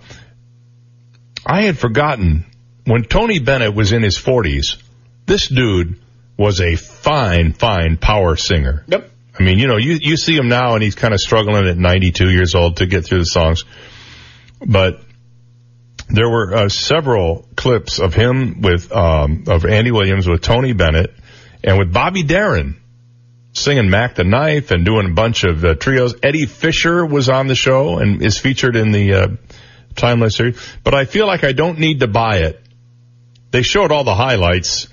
I 1.45 1.63
had 1.63 1.77
forgotten 1.77 2.45
when 2.85 3.03
Tony 3.03 3.39
Bennett 3.39 3.73
was 3.73 3.91
in 3.91 4.03
his 4.03 4.17
forties. 4.17 4.77
This 5.25 5.47
dude 5.47 5.99
was 6.37 6.61
a 6.61 6.75
fine, 6.75 7.53
fine 7.53 7.97
power 7.97 8.35
singer. 8.35 8.83
Yep. 8.87 9.11
I 9.39 9.43
mean, 9.43 9.59
you 9.59 9.67
know, 9.67 9.77
you, 9.77 9.97
you 10.01 10.17
see 10.17 10.35
him 10.35 10.49
now 10.49 10.73
and 10.73 10.83
he's 10.83 10.95
kind 10.95 11.13
of 11.13 11.19
struggling 11.19 11.67
at 11.67 11.77
92 11.77 12.29
years 12.29 12.55
old 12.55 12.77
to 12.77 12.85
get 12.85 13.05
through 13.05 13.19
the 13.19 13.25
songs. 13.25 13.65
But 14.66 15.01
there 16.10 16.30
were 16.30 16.55
uh, 16.55 16.70
several 16.70 17.47
clips 17.55 17.99
of 17.99 18.14
him 18.14 18.62
with, 18.62 18.91
um, 18.91 19.45
of 19.47 19.66
Andy 19.66 19.91
Williams 19.91 20.28
with 20.28 20.41
Tony 20.41 20.74
Bennett 20.74 21.14
and 21.64 21.78
with 21.78 21.91
Bobby 21.91 22.24
Darin 22.24 22.80
singing 23.53 23.89
Mack 23.89 24.16
the 24.16 24.24
Knife 24.24 24.72
and 24.72 24.86
doing 24.86 25.10
a 25.10 25.14
bunch 25.14 25.43
of 25.43 25.66
uh, 25.66 25.76
trios. 25.76 26.16
Eddie 26.22 26.45
Fisher 26.45 27.05
was 27.05 27.28
on 27.28 27.47
the 27.47 27.55
show 27.55 27.97
and 27.97 28.22
is 28.22 28.38
featured 28.38 28.76
in 28.76 28.91
the 28.91 29.14
uh, 29.14 29.28
Timeless 29.97 30.36
series. 30.36 30.60
But 30.84 30.93
I 30.93 31.05
feel 31.05 31.26
like 31.26 31.43
I 31.43 31.53
don't 31.53 31.80
need 31.80 32.01
to 32.01 32.08
buy 32.08 32.38
it. 32.38 32.62
They 33.49 33.64
showed 33.64 33.91
all 33.91 34.03
the 34.03 34.14
highlights 34.14 34.88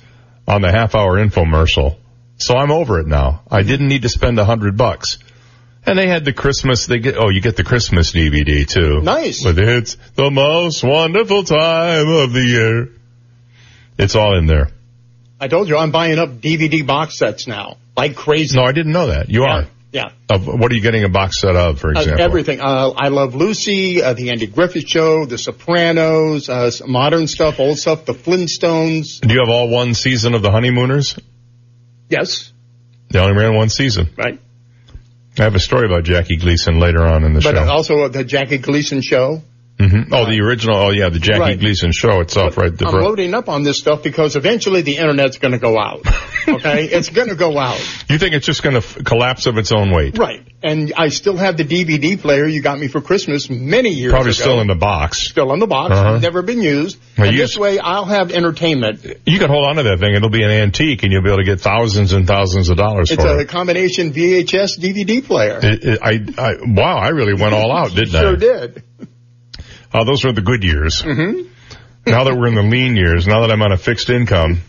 on 0.48 0.62
the 0.62 0.70
half 0.70 0.94
hour 0.94 1.18
infomercial. 1.18 1.98
So 2.38 2.56
I'm 2.56 2.70
over 2.70 3.00
it 3.00 3.06
now. 3.06 3.42
I 3.50 3.62
didn't 3.62 3.88
need 3.88 4.02
to 4.02 4.08
spend 4.08 4.38
a 4.38 4.44
hundred 4.44 4.76
bucks. 4.78 5.18
And 5.86 5.98
they 5.98 6.08
had 6.08 6.24
the 6.24 6.32
Christmas, 6.32 6.86
they 6.86 6.98
get, 6.98 7.16
oh, 7.18 7.28
you 7.28 7.40
get 7.42 7.56
the 7.56 7.64
Christmas 7.64 8.12
DVD 8.12 8.66
too. 8.66 9.00
Nice. 9.02 9.44
With 9.44 9.58
it's 9.58 9.96
the 10.14 10.30
most 10.30 10.82
wonderful 10.82 11.44
time 11.44 12.08
of 12.08 12.32
the 12.32 12.40
year. 12.42 12.88
It's 13.98 14.14
all 14.16 14.36
in 14.38 14.46
there. 14.46 14.70
I 15.40 15.48
told 15.48 15.68
you 15.68 15.76
I'm 15.76 15.90
buying 15.92 16.18
up 16.18 16.30
DVD 16.40 16.86
box 16.86 17.18
sets 17.18 17.46
now, 17.46 17.76
like 17.96 18.16
crazy. 18.16 18.56
No, 18.56 18.64
I 18.64 18.72
didn't 18.72 18.92
know 18.92 19.08
that. 19.08 19.28
You 19.28 19.44
are. 19.44 19.66
Yeah. 19.92 20.10
Of 20.28 20.46
what 20.46 20.72
are 20.72 20.74
you 20.74 20.80
getting 20.80 21.04
a 21.04 21.08
box 21.08 21.40
set 21.40 21.54
of, 21.54 21.78
for 21.78 21.88
Uh, 21.94 22.00
example? 22.00 22.24
everything. 22.24 22.60
Uh, 22.60 22.90
I 22.96 23.08
love 23.08 23.34
Lucy, 23.36 24.02
uh, 24.02 24.12
the 24.14 24.30
Andy 24.30 24.46
Griffith 24.48 24.88
Show, 24.88 25.24
The 25.26 25.38
Sopranos, 25.38 26.48
uh, 26.48 26.70
some 26.72 26.90
modern 26.90 27.28
stuff, 27.28 27.60
old 27.60 27.78
stuff, 27.78 28.04
The 28.06 28.14
Flintstones. 28.14 29.20
Do 29.20 29.32
you 29.32 29.40
have 29.40 29.50
all 29.50 29.68
one 29.68 29.94
season 29.94 30.34
of 30.34 30.42
the 30.42 30.50
Honeymooners? 30.50 31.16
Yes, 32.08 32.52
They 33.10 33.20
only 33.20 33.36
ran 33.36 33.54
one 33.54 33.68
season. 33.68 34.08
right. 34.16 34.40
I 35.38 35.42
have 35.42 35.54
a 35.54 35.60
story 35.60 35.86
about 35.86 36.04
Jackie 36.04 36.36
Gleason 36.36 36.78
later 36.78 37.02
on 37.04 37.24
in 37.24 37.32
the 37.34 37.40
But 37.40 37.54
show. 37.56 37.68
also 37.68 37.98
uh, 38.02 38.08
the 38.08 38.24
Jackie 38.24 38.58
Gleason 38.58 39.02
Show. 39.02 39.42
Hmm 39.78 40.12
Oh, 40.12 40.24
the 40.30 40.40
original. 40.40 40.76
Oh, 40.76 40.90
yeah, 40.90 41.08
the 41.08 41.18
Jackie 41.18 41.40
Right. 41.40 41.58
Gleason 41.60 41.90
show 41.92 42.20
itself, 42.20 42.56
right? 42.56 42.76
The 42.76 42.86
I'm 42.86 42.92
bro- 42.92 43.02
loading 43.08 43.34
up 43.34 43.48
on 43.48 43.64
this 43.64 43.78
stuff 43.78 44.02
because 44.02 44.36
eventually 44.36 44.82
the 44.82 44.96
internet's 44.98 45.38
going 45.38 45.52
to 45.52 45.58
go 45.58 45.78
out. 45.78 46.02
Okay, 46.46 46.84
it's 46.84 47.08
going 47.08 47.28
to 47.30 47.36
go 47.36 47.56
out. 47.58 47.80
you 48.10 48.18
think 48.18 48.34
it's 48.34 48.44
just 48.44 48.62
going 48.62 48.74
to 48.74 48.86
f- 48.86 49.02
collapse 49.02 49.46
of 49.46 49.56
its 49.56 49.72
own 49.72 49.90
weight? 49.90 50.18
Right. 50.18 50.46
And 50.62 50.92
I 50.94 51.08
still 51.08 51.38
have 51.38 51.56
the 51.56 51.64
DVD 51.64 52.20
player 52.20 52.46
you 52.46 52.60
got 52.60 52.78
me 52.78 52.86
for 52.86 53.00
Christmas 53.00 53.48
many 53.48 53.88
years 53.88 54.12
Probably 54.12 54.32
ago. 54.32 54.42
still 54.42 54.60
in 54.60 54.66
the 54.66 54.74
box. 54.74 55.26
Still 55.26 55.54
in 55.54 55.58
the 55.58 55.66
box. 55.66 55.92
Uh-huh. 55.94 56.18
Never 56.18 56.42
been 56.42 56.60
used. 56.60 56.98
And 57.16 57.34
this 57.34 57.56
way 57.56 57.78
I'll 57.78 58.04
have 58.04 58.30
entertainment. 58.30 59.06
You 59.24 59.38
can 59.38 59.48
hold 59.48 59.64
on 59.64 59.76
to 59.76 59.84
that 59.84 60.00
thing. 60.00 60.14
It'll 60.14 60.28
be 60.28 60.42
an 60.42 60.50
antique, 60.50 61.02
and 61.02 61.10
you'll 61.10 61.22
be 61.22 61.30
able 61.30 61.38
to 61.38 61.44
get 61.44 61.62
thousands 61.62 62.12
and 62.12 62.26
thousands 62.26 62.68
of 62.68 62.76
dollars 62.76 63.10
It's 63.10 63.22
for 63.22 63.38
a 63.38 63.46
combination 63.46 64.12
VHS 64.12 64.78
DVD 64.78 65.24
player. 65.24 65.60
It, 65.62 65.82
it, 65.82 65.98
I, 66.02 66.20
I, 66.36 66.56
wow, 66.66 66.98
I 66.98 67.08
really 67.08 67.32
went 67.40 67.54
all 67.54 67.72
out, 67.74 67.88
didn't 67.94 68.10
sure 68.10 68.18
I? 68.20 68.22
Sure 68.22 68.36
did. 68.36 68.82
Oh, 69.94 70.04
those 70.04 70.24
were 70.24 70.32
the 70.32 70.42
good 70.42 70.64
years. 70.64 71.00
hmm 71.02 71.42
Now 72.06 72.24
that 72.24 72.36
we're 72.36 72.48
in 72.48 72.54
the 72.56 72.62
lean 72.62 72.96
years, 72.96 73.26
now 73.26 73.40
that 73.42 73.50
I'm 73.50 73.62
on 73.62 73.72
a 73.72 73.76
fixed 73.78 74.10
income. 74.10 74.60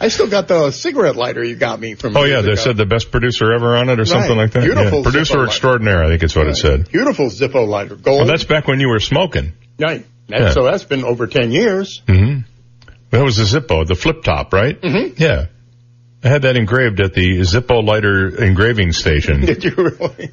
I 0.00 0.08
still 0.08 0.28
got 0.28 0.48
the 0.48 0.72
cigarette 0.72 1.14
lighter 1.14 1.44
you 1.44 1.54
got 1.54 1.78
me 1.78 1.94
from. 1.94 2.16
Oh 2.16 2.24
yeah, 2.24 2.40
they 2.40 2.52
ago. 2.52 2.60
said 2.60 2.76
the 2.76 2.86
best 2.86 3.12
producer 3.12 3.52
ever 3.52 3.76
on 3.76 3.88
it 3.88 4.00
or 4.00 4.04
something 4.04 4.36
like 4.36 4.50
that. 4.52 4.64
Beautiful 4.64 4.98
Yeah. 4.98 5.02
Producer 5.04 5.34
Zippo 5.34 5.36
lighter. 5.38 5.46
extraordinaire, 5.48 6.02
I 6.04 6.08
think 6.08 6.22
it's 6.24 6.34
what 6.34 6.48
it 6.48 6.56
said. 6.56 6.90
Beautiful 6.90 7.26
Zippo 7.26 7.66
lighter. 7.68 7.94
Gold. 7.94 8.18
Well, 8.18 8.26
that's 8.26 8.42
back 8.44 8.66
when 8.66 8.80
you 8.80 8.88
were 8.88 8.98
smoking. 9.00 9.52
right. 9.78 10.04
Yeah. 10.28 10.50
So 10.52 10.64
that's 10.64 10.84
been 10.84 11.04
over 11.04 11.26
10 11.26 11.52
years. 11.52 12.00
hmm 12.06 12.38
That 13.10 13.22
was 13.22 13.36
the 13.36 13.44
Zippo, 13.44 13.86
the 13.86 13.94
flip 13.94 14.22
top, 14.24 14.52
right? 14.52 14.80
Mhm. 14.80 15.18
Yeah. 15.20 15.46
I 16.24 16.28
had 16.28 16.42
that 16.42 16.56
engraved 16.56 17.00
at 17.00 17.12
the 17.14 17.40
Zippo 17.40 17.84
lighter 17.84 18.42
engraving 18.42 18.92
station. 18.92 19.40
Did 19.46 19.62
you 19.64 19.74
really? 19.76 20.30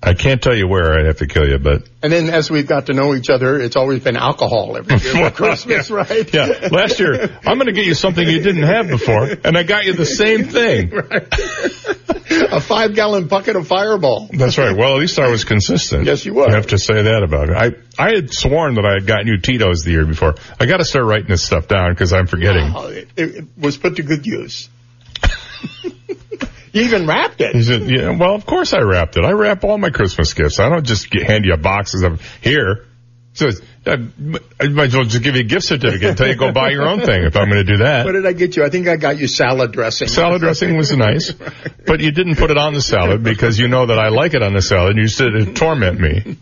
I 0.00 0.14
can't 0.14 0.40
tell 0.40 0.54
you 0.54 0.68
where, 0.68 0.96
I'd 0.96 1.06
have 1.06 1.16
to 1.18 1.26
kill 1.26 1.48
you, 1.48 1.58
but. 1.58 1.82
And 2.04 2.12
then 2.12 2.30
as 2.30 2.48
we've 2.48 2.68
got 2.68 2.86
to 2.86 2.92
know 2.92 3.16
each 3.16 3.30
other, 3.30 3.58
it's 3.58 3.74
always 3.74 4.04
been 4.04 4.16
alcohol 4.16 4.76
every 4.76 4.96
year 4.96 5.28
for 5.30 5.36
Christmas, 5.36 5.90
right? 5.90 6.32
Yeah. 6.32 6.68
Last 6.70 7.00
year, 7.00 7.36
I'm 7.44 7.58
going 7.58 7.66
to 7.66 7.72
get 7.72 7.84
you 7.84 7.94
something 7.94 8.26
you 8.26 8.40
didn't 8.40 8.62
have 8.62 8.86
before, 8.86 9.24
and 9.44 9.58
I 9.58 9.64
got 9.64 9.86
you 9.86 9.94
the 9.94 10.06
same 10.06 10.44
thing. 10.44 10.92
A 12.52 12.60
five 12.60 12.94
gallon 12.94 13.26
bucket 13.26 13.56
of 13.56 13.66
fireball. 13.66 14.28
That's 14.32 14.56
right. 14.56 14.76
Well, 14.76 14.94
at 14.94 15.00
least 15.00 15.18
I 15.18 15.30
was 15.30 15.44
consistent. 15.44 16.04
Yes, 16.04 16.24
you 16.24 16.34
were. 16.34 16.48
I 16.48 16.54
have 16.54 16.68
to 16.68 16.78
say 16.78 17.02
that 17.02 17.22
about 17.24 17.48
it. 17.48 17.56
I, 17.56 17.72
I 18.02 18.14
had 18.14 18.32
sworn 18.32 18.74
that 18.74 18.84
I 18.84 18.92
had 18.94 19.06
gotten 19.06 19.26
you 19.26 19.38
Tito's 19.38 19.82
the 19.82 19.90
year 19.90 20.06
before. 20.06 20.34
I 20.60 20.66
got 20.66 20.76
to 20.76 20.84
start 20.84 21.06
writing 21.06 21.28
this 21.28 21.42
stuff 21.42 21.66
down 21.66 21.90
because 21.90 22.12
I'm 22.12 22.26
forgetting. 22.28 22.72
Oh, 22.74 22.86
it, 22.88 23.08
it 23.16 23.44
was 23.56 23.76
put 23.76 23.96
to 23.96 24.02
good 24.02 24.26
use. 24.26 24.68
you 26.72 26.82
even 26.82 27.06
wrapped 27.06 27.40
it. 27.40 27.54
He 27.54 27.62
said, 27.62 27.88
yeah, 27.88 28.16
well, 28.16 28.34
of 28.34 28.46
course 28.46 28.72
I 28.72 28.80
wrapped 28.80 29.16
it. 29.16 29.24
I 29.24 29.32
wrap 29.32 29.64
all 29.64 29.78
my 29.78 29.90
Christmas 29.90 30.34
gifts. 30.34 30.58
I 30.58 30.68
don't 30.68 30.84
just 30.84 31.10
get, 31.10 31.24
hand 31.24 31.44
you 31.44 31.56
boxes 31.56 32.02
of, 32.02 32.20
here, 32.40 32.86
So 33.34 33.48
I 33.86 33.96
might 33.96 34.88
as 34.88 34.94
well 34.94 35.04
just 35.04 35.22
give 35.22 35.34
you 35.34 35.40
a 35.40 35.44
gift 35.44 35.66
certificate 35.66 36.10
and 36.10 36.18
tell 36.18 36.28
you 36.28 36.36
go 36.36 36.52
buy 36.52 36.70
your 36.70 36.86
own 36.86 37.00
thing 37.00 37.24
if 37.24 37.36
I'm 37.36 37.48
going 37.48 37.64
to 37.64 37.72
do 37.72 37.78
that. 37.78 38.04
What 38.04 38.12
did 38.12 38.26
I 38.26 38.32
get 38.32 38.56
you? 38.56 38.64
I 38.64 38.70
think 38.70 38.88
I 38.88 38.96
got 38.96 39.18
you 39.18 39.28
salad 39.28 39.72
dressing. 39.72 40.08
Salad 40.08 40.40
dressing 40.40 40.76
was 40.76 40.94
nice, 40.94 41.32
but 41.86 42.00
you 42.00 42.10
didn't 42.10 42.36
put 42.36 42.50
it 42.50 42.58
on 42.58 42.74
the 42.74 42.82
salad 42.82 43.22
because 43.22 43.58
you 43.58 43.68
know 43.68 43.86
that 43.86 43.98
I 43.98 44.08
like 44.08 44.34
it 44.34 44.42
on 44.42 44.52
the 44.52 44.62
salad. 44.62 44.96
And 44.96 44.98
you 44.98 45.08
said 45.08 45.28
it 45.34 45.56
torment 45.56 46.00
me. 46.00 46.36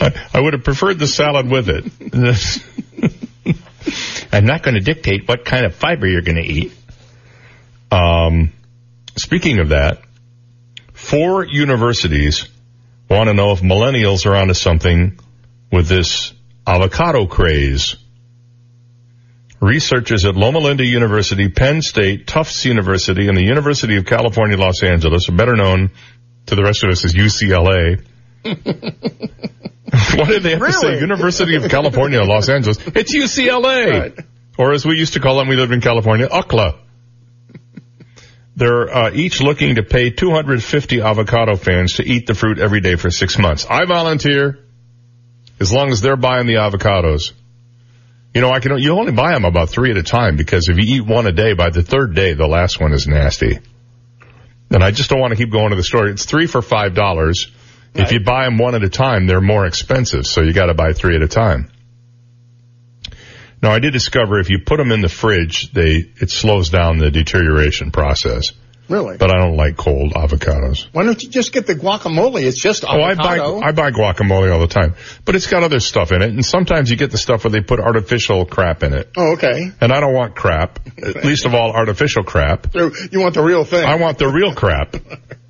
I, 0.00 0.28
I 0.34 0.40
would 0.40 0.54
have 0.54 0.64
preferred 0.64 0.98
the 0.98 1.06
salad 1.06 1.48
with 1.48 1.68
it. 1.68 1.84
I'm 4.32 4.46
not 4.46 4.62
going 4.62 4.74
to 4.74 4.80
dictate 4.80 5.28
what 5.28 5.44
kind 5.44 5.64
of 5.64 5.74
fiber 5.74 6.06
you're 6.06 6.22
going 6.22 6.42
to 6.42 6.42
eat. 6.42 6.72
Um, 7.94 8.52
speaking 9.16 9.60
of 9.60 9.68
that, 9.68 10.02
four 10.92 11.46
universities 11.46 12.48
want 13.08 13.28
to 13.28 13.34
know 13.34 13.52
if 13.52 13.60
millennials 13.60 14.26
are 14.26 14.34
onto 14.34 14.54
something 14.54 15.20
with 15.70 15.86
this 15.86 16.32
avocado 16.66 17.26
craze. 17.26 17.94
Researchers 19.60 20.24
at 20.24 20.34
Loma 20.34 20.58
Linda 20.58 20.84
University, 20.84 21.48
Penn 21.48 21.82
State, 21.82 22.26
Tufts 22.26 22.64
University, 22.64 23.28
and 23.28 23.36
the 23.36 23.44
University 23.44 23.96
of 23.96 24.06
California, 24.06 24.56
Los 24.56 24.82
Angeles, 24.82 25.30
better 25.30 25.54
known 25.54 25.90
to 26.46 26.56
the 26.56 26.64
rest 26.64 26.82
of 26.82 26.90
us 26.90 27.04
as 27.04 27.14
UCLA. 27.14 28.04
what 28.44 30.28
did 30.28 30.42
they 30.42 30.50
have 30.50 30.60
to 30.60 30.72
say 30.72 30.98
University 30.98 31.54
of 31.54 31.70
California, 31.70 32.22
Los 32.24 32.48
Angeles? 32.48 32.76
It's 32.88 33.14
UCLA. 33.14 34.00
Right. 34.00 34.18
Or 34.58 34.72
as 34.72 34.84
we 34.84 34.96
used 34.96 35.12
to 35.14 35.20
call 35.20 35.38
them, 35.38 35.46
we 35.48 35.54
lived 35.54 35.72
in 35.72 35.80
California, 35.80 36.26
UCLA. 36.28 36.83
They're 38.56 38.88
uh, 38.88 39.10
each 39.12 39.40
looking 39.40 39.76
to 39.76 39.82
pay 39.82 40.10
250 40.10 41.00
avocado 41.00 41.56
fans 41.56 41.94
to 41.94 42.04
eat 42.04 42.26
the 42.26 42.34
fruit 42.34 42.58
every 42.58 42.80
day 42.80 42.96
for 42.96 43.10
six 43.10 43.38
months. 43.38 43.66
I 43.68 43.84
volunteer 43.84 44.60
as 45.60 45.72
long 45.72 45.90
as 45.90 46.00
they're 46.00 46.16
buying 46.16 46.46
the 46.46 46.54
avocados. 46.54 47.32
You 48.32 48.40
know, 48.40 48.50
I 48.50 48.60
can, 48.60 48.78
you 48.78 48.92
only 48.92 49.12
buy 49.12 49.32
them 49.32 49.44
about 49.44 49.70
three 49.70 49.90
at 49.90 49.96
a 49.96 50.02
time 50.02 50.36
because 50.36 50.68
if 50.68 50.76
you 50.76 50.96
eat 50.96 51.06
one 51.06 51.26
a 51.26 51.32
day, 51.32 51.54
by 51.54 51.70
the 51.70 51.82
third 51.82 52.14
day, 52.14 52.34
the 52.34 52.46
last 52.46 52.80
one 52.80 52.92
is 52.92 53.06
nasty. 53.06 53.58
And 54.70 54.82
I 54.82 54.90
just 54.90 55.10
don't 55.10 55.20
want 55.20 55.32
to 55.32 55.36
keep 55.36 55.52
going 55.52 55.70
to 55.70 55.76
the 55.76 55.84
store. 55.84 56.06
It's 56.08 56.24
three 56.24 56.46
for 56.46 56.62
five 56.62 56.94
dollars. 56.94 57.50
If 57.94 58.10
you 58.10 58.18
buy 58.18 58.44
them 58.44 58.58
one 58.58 58.74
at 58.74 58.82
a 58.82 58.88
time, 58.88 59.28
they're 59.28 59.40
more 59.40 59.66
expensive, 59.66 60.26
so 60.26 60.42
you 60.42 60.52
got 60.52 60.66
to 60.66 60.74
buy 60.74 60.94
three 60.94 61.14
at 61.14 61.22
a 61.22 61.28
time. 61.28 61.70
Now, 63.64 63.72
I 63.72 63.78
did 63.78 63.94
discover 63.94 64.38
if 64.40 64.50
you 64.50 64.58
put 64.58 64.76
them 64.76 64.92
in 64.92 65.00
the 65.00 65.08
fridge, 65.08 65.72
they 65.72 66.04
it 66.20 66.28
slows 66.28 66.68
down 66.68 66.98
the 66.98 67.10
deterioration 67.10 67.92
process. 67.92 68.52
Really? 68.90 69.16
But 69.16 69.30
I 69.30 69.38
don't 69.38 69.56
like 69.56 69.78
cold 69.78 70.12
avocados. 70.12 70.88
Why 70.92 71.04
don't 71.04 71.22
you 71.22 71.30
just 71.30 71.50
get 71.50 71.66
the 71.66 71.74
guacamole? 71.74 72.42
It's 72.42 72.60
just 72.60 72.84
avocado. 72.84 73.22
Oh, 73.22 73.60
I 73.60 73.60
buy. 73.62 73.68
I 73.68 73.72
buy 73.72 73.90
guacamole 73.90 74.52
all 74.52 74.60
the 74.60 74.66
time, 74.66 74.96
but 75.24 75.34
it's 75.34 75.46
got 75.46 75.62
other 75.62 75.80
stuff 75.80 76.12
in 76.12 76.20
it, 76.20 76.28
and 76.28 76.44
sometimes 76.44 76.90
you 76.90 76.98
get 76.98 77.10
the 77.10 77.16
stuff 77.16 77.44
where 77.44 77.52
they 77.52 77.62
put 77.62 77.80
artificial 77.80 78.44
crap 78.44 78.82
in 78.82 78.92
it, 78.92 79.08
oh, 79.16 79.32
okay. 79.32 79.72
and 79.80 79.90
I 79.90 80.00
don't 80.00 80.12
want 80.12 80.36
crap. 80.36 80.80
Least 81.24 81.46
of 81.46 81.54
all, 81.54 81.72
artificial 81.72 82.22
crap. 82.22 82.74
You 82.74 83.20
want 83.20 83.32
the 83.32 83.42
real 83.42 83.64
thing? 83.64 83.86
I 83.86 83.94
want 83.94 84.18
the 84.18 84.28
real 84.28 84.54
crap. 84.54 84.94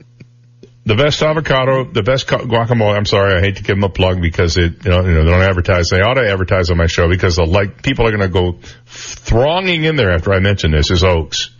The 0.87 0.97
best 0.97 1.23
avocado, 1.23 1.85
the 1.85 2.03
best 2.03 2.27
guacamole. 2.27 2.95
I'm 2.95 3.07
sorry, 3.07 3.35
I 3.35 3.41
hate 3.41 3.57
to 3.57 3.63
give 3.63 3.77
them 3.77 3.85
a 3.85 3.89
plug 3.89 4.21
because 4.21 4.59
it, 4.59 4.85
you 4.85 4.91
know, 4.91 5.01
you 5.01 5.15
know, 5.15 5.25
they 5.25 5.31
don't 5.31 5.41
advertise. 5.41 5.89
They 5.89 6.03
ought 6.03 6.15
to 6.15 6.31
advertise 6.31 6.71
on 6.71 6.77
my 6.77 6.87
show 6.87 7.09
because 7.09 7.37
they'll 7.37 7.47
like 7.47 7.83
people 7.83 8.07
are 8.07 8.11
going 8.11 8.21
to 8.21 8.29
go 8.29 8.59
thronging 8.87 9.85
in 9.85 9.97
there 9.97 10.11
after 10.11 10.35
I 10.35 10.41
mention 10.41 10.73
this. 10.73 10.91
Is 10.91 11.03
Oaks? 11.03 11.51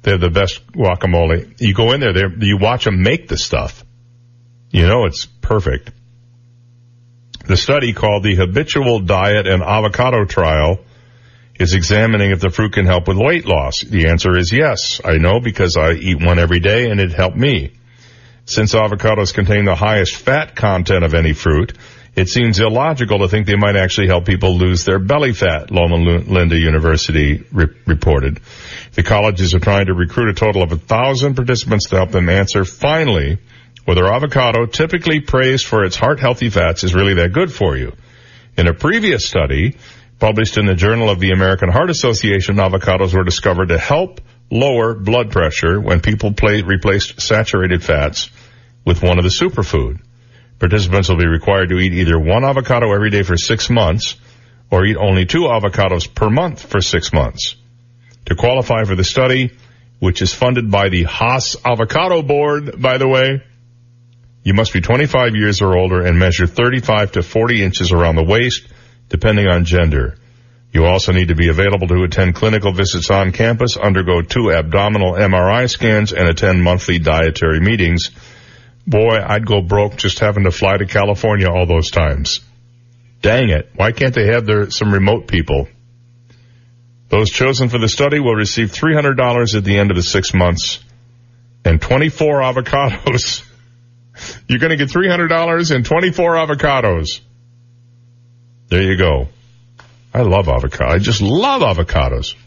They're 0.00 0.18
the 0.18 0.30
best 0.30 0.66
guacamole. 0.68 1.60
You 1.60 1.74
go 1.74 1.92
in 1.92 2.00
there, 2.00 2.14
you 2.38 2.58
watch 2.58 2.84
them 2.84 3.02
make 3.02 3.28
the 3.28 3.36
stuff. 3.36 3.84
You 4.70 4.86
know 4.86 5.04
it's 5.04 5.26
perfect. 5.26 5.92
The 7.46 7.58
study 7.58 7.92
called 7.92 8.22
the 8.22 8.34
Habitual 8.34 9.00
Diet 9.00 9.46
and 9.46 9.62
Avocado 9.62 10.24
Trial 10.24 10.78
is 11.60 11.74
examining 11.74 12.30
if 12.30 12.40
the 12.40 12.50
fruit 12.50 12.72
can 12.72 12.86
help 12.86 13.08
with 13.08 13.18
weight 13.18 13.44
loss. 13.44 13.82
The 13.82 14.08
answer 14.08 14.36
is 14.36 14.52
yes. 14.52 15.02
I 15.04 15.18
know 15.18 15.40
because 15.40 15.76
I 15.76 15.92
eat 15.92 16.24
one 16.24 16.38
every 16.38 16.60
day 16.60 16.90
and 16.90 16.98
it 16.98 17.12
helped 17.12 17.36
me. 17.36 17.72
Since 18.46 18.74
avocados 18.74 19.32
contain 19.32 19.64
the 19.64 19.74
highest 19.74 20.16
fat 20.16 20.54
content 20.54 21.02
of 21.02 21.14
any 21.14 21.32
fruit, 21.32 21.72
it 22.14 22.28
seems 22.28 22.60
illogical 22.60 23.20
to 23.20 23.28
think 23.28 23.46
they 23.46 23.56
might 23.56 23.76
actually 23.76 24.06
help 24.06 24.26
people 24.26 24.56
lose 24.56 24.84
their 24.84 24.98
belly 24.98 25.32
fat, 25.32 25.70
Loma 25.70 25.96
Linda 25.96 26.56
University 26.56 27.42
re- 27.50 27.66
reported. 27.86 28.40
The 28.92 29.02
colleges 29.02 29.54
are 29.54 29.60
trying 29.60 29.86
to 29.86 29.94
recruit 29.94 30.28
a 30.28 30.34
total 30.34 30.62
of 30.62 30.72
a 30.72 30.76
thousand 30.76 31.34
participants 31.34 31.88
to 31.88 31.96
help 31.96 32.10
them 32.10 32.28
answer 32.28 32.64
finally 32.64 33.38
whether 33.84 34.06
avocado, 34.06 34.66
typically 34.66 35.20
praised 35.20 35.66
for 35.66 35.84
its 35.84 35.96
heart 35.96 36.20
healthy 36.20 36.50
fats, 36.50 36.84
is 36.84 36.94
really 36.94 37.14
that 37.14 37.32
good 37.32 37.52
for 37.52 37.76
you. 37.76 37.92
In 38.56 38.68
a 38.68 38.74
previous 38.74 39.26
study, 39.26 39.76
published 40.18 40.56
in 40.56 40.66
the 40.66 40.74
Journal 40.74 41.10
of 41.10 41.18
the 41.18 41.32
American 41.32 41.70
Heart 41.70 41.90
Association, 41.90 42.56
avocados 42.56 43.12
were 43.12 43.24
discovered 43.24 43.68
to 43.68 43.78
help 43.78 44.20
lower 44.50 44.94
blood 44.94 45.30
pressure 45.30 45.80
when 45.80 46.00
people 46.00 46.32
play, 46.32 46.62
replaced 46.62 47.20
saturated 47.20 47.82
fats 47.82 48.30
with 48.84 49.02
one 49.02 49.18
of 49.18 49.24
the 49.24 49.30
superfood. 49.30 50.00
Participants 50.58 51.08
will 51.08 51.18
be 51.18 51.26
required 51.26 51.70
to 51.70 51.78
eat 51.78 51.92
either 51.92 52.18
one 52.18 52.44
avocado 52.44 52.92
every 52.92 53.10
day 53.10 53.22
for 53.22 53.36
six 53.36 53.68
months 53.68 54.16
or 54.70 54.84
eat 54.84 54.96
only 54.96 55.26
two 55.26 55.42
avocados 55.42 56.12
per 56.12 56.30
month 56.30 56.62
for 56.62 56.80
six 56.80 57.12
months. 57.12 57.56
To 58.26 58.34
qualify 58.34 58.84
for 58.84 58.94
the 58.94 59.04
study, 59.04 59.52
which 59.98 60.22
is 60.22 60.32
funded 60.32 60.70
by 60.70 60.88
the 60.88 61.04
Hass 61.04 61.56
Avocado 61.64 62.22
Board, 62.22 62.80
by 62.80 62.98
the 62.98 63.08
way, 63.08 63.42
you 64.42 64.54
must 64.54 64.72
be 64.72 64.80
25 64.80 65.34
years 65.34 65.62
or 65.62 65.76
older 65.76 66.04
and 66.04 66.18
measure 66.18 66.46
35 66.46 67.12
to 67.12 67.22
40 67.22 67.62
inches 67.62 67.92
around 67.92 68.16
the 68.16 68.24
waist, 68.24 68.66
depending 69.08 69.46
on 69.46 69.64
gender. 69.64 70.16
You 70.74 70.86
also 70.86 71.12
need 71.12 71.28
to 71.28 71.36
be 71.36 71.50
available 71.50 71.86
to 71.86 72.02
attend 72.02 72.34
clinical 72.34 72.72
visits 72.72 73.08
on 73.08 73.30
campus, 73.30 73.76
undergo 73.76 74.22
two 74.22 74.52
abdominal 74.52 75.12
MRI 75.12 75.70
scans, 75.70 76.12
and 76.12 76.28
attend 76.28 76.64
monthly 76.64 76.98
dietary 76.98 77.60
meetings. 77.60 78.10
Boy, 78.84 79.20
I'd 79.24 79.46
go 79.46 79.62
broke 79.62 79.96
just 79.96 80.18
having 80.18 80.42
to 80.44 80.50
fly 80.50 80.76
to 80.76 80.84
California 80.84 81.48
all 81.48 81.64
those 81.64 81.92
times. 81.92 82.40
Dang 83.22 83.50
it. 83.50 83.70
Why 83.76 83.92
can't 83.92 84.12
they 84.12 84.26
have 84.32 84.46
their, 84.46 84.68
some 84.70 84.92
remote 84.92 85.28
people? 85.28 85.68
Those 87.08 87.30
chosen 87.30 87.68
for 87.68 87.78
the 87.78 87.88
study 87.88 88.18
will 88.18 88.34
receive 88.34 88.72
$300 88.72 89.56
at 89.56 89.62
the 89.62 89.78
end 89.78 89.92
of 89.92 89.96
the 89.96 90.02
six 90.02 90.34
months 90.34 90.80
and 91.64 91.80
24 91.80 92.40
avocados. 92.40 93.48
You're 94.48 94.58
going 94.58 94.76
to 94.76 94.76
get 94.76 94.88
$300 94.88 95.74
and 95.74 95.86
24 95.86 96.34
avocados. 96.34 97.20
There 98.68 98.82
you 98.82 98.98
go. 98.98 99.28
I 100.14 100.22
love 100.22 100.48
avocado. 100.48 100.94
I 100.94 100.98
just 100.98 101.20
love 101.20 101.62
avocados. 101.62 102.34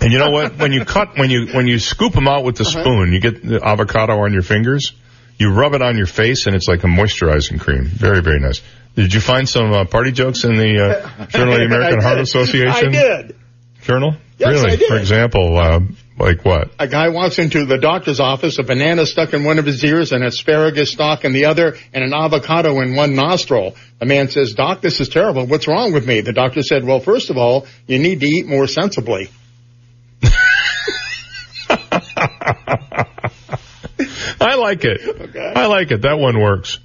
And 0.00 0.12
you 0.12 0.18
know 0.18 0.30
what? 0.30 0.58
When 0.58 0.72
you 0.72 0.84
cut, 0.84 1.16
when 1.16 1.30
you, 1.30 1.46
when 1.54 1.68
you 1.68 1.78
scoop 1.78 2.12
them 2.12 2.26
out 2.26 2.42
with 2.42 2.56
the 2.56 2.64
spoon, 2.64 3.12
you 3.12 3.20
get 3.20 3.40
the 3.40 3.64
avocado 3.64 4.18
on 4.18 4.32
your 4.32 4.42
fingers. 4.42 4.94
You 5.38 5.52
rub 5.54 5.74
it 5.74 5.80
on 5.80 5.96
your 5.96 6.08
face 6.08 6.46
and 6.46 6.56
it's 6.56 6.66
like 6.66 6.82
a 6.82 6.88
moisturizing 6.88 7.60
cream. 7.60 7.84
Very, 7.84 8.20
very 8.20 8.40
nice. 8.40 8.60
Did 8.96 9.14
you 9.14 9.20
find 9.20 9.48
some 9.48 9.72
uh, 9.72 9.84
party 9.84 10.10
jokes 10.10 10.42
in 10.42 10.56
the 10.56 10.80
uh, 10.82 11.26
Journal 11.28 11.54
of 11.54 11.60
the 11.60 11.66
American 11.66 12.00
Heart. 12.00 12.18
Association? 12.18 12.88
I 12.88 12.90
did. 12.90 13.36
Journal? 13.82 14.16
Yes, 14.38 14.48
really? 14.48 14.72
I 14.72 14.76
did. 14.76 14.88
For 14.88 14.98
example, 14.98 15.56
uh, 15.56 15.80
like 16.20 16.44
what? 16.44 16.70
A 16.78 16.86
guy 16.86 17.08
walks 17.08 17.38
into 17.38 17.64
the 17.64 17.78
doctor's 17.78 18.20
office, 18.20 18.58
a 18.58 18.62
banana 18.62 19.06
stuck 19.06 19.32
in 19.32 19.42
one 19.42 19.58
of 19.58 19.64
his 19.64 19.82
ears, 19.82 20.12
an 20.12 20.22
asparagus 20.22 20.92
stalk 20.92 21.24
in 21.24 21.32
the 21.32 21.46
other, 21.46 21.76
and 21.92 22.04
an 22.04 22.12
avocado 22.12 22.80
in 22.80 22.94
one 22.94 23.14
nostril. 23.14 23.74
The 23.98 24.06
man 24.06 24.28
says, 24.28 24.52
Doc, 24.52 24.82
this 24.82 25.00
is 25.00 25.08
terrible. 25.08 25.46
What's 25.46 25.66
wrong 25.66 25.92
with 25.92 26.06
me? 26.06 26.20
The 26.20 26.32
doctor 26.32 26.62
said, 26.62 26.84
well, 26.84 27.00
first 27.00 27.30
of 27.30 27.38
all, 27.38 27.66
you 27.86 27.98
need 27.98 28.20
to 28.20 28.26
eat 28.26 28.46
more 28.46 28.66
sensibly. 28.66 29.30
I 34.40 34.54
like 34.56 34.84
it. 34.84 35.36
I 35.56 35.66
like 35.66 35.90
it. 35.90 36.02
That 36.02 36.18
one 36.18 36.38
works. 36.38 36.78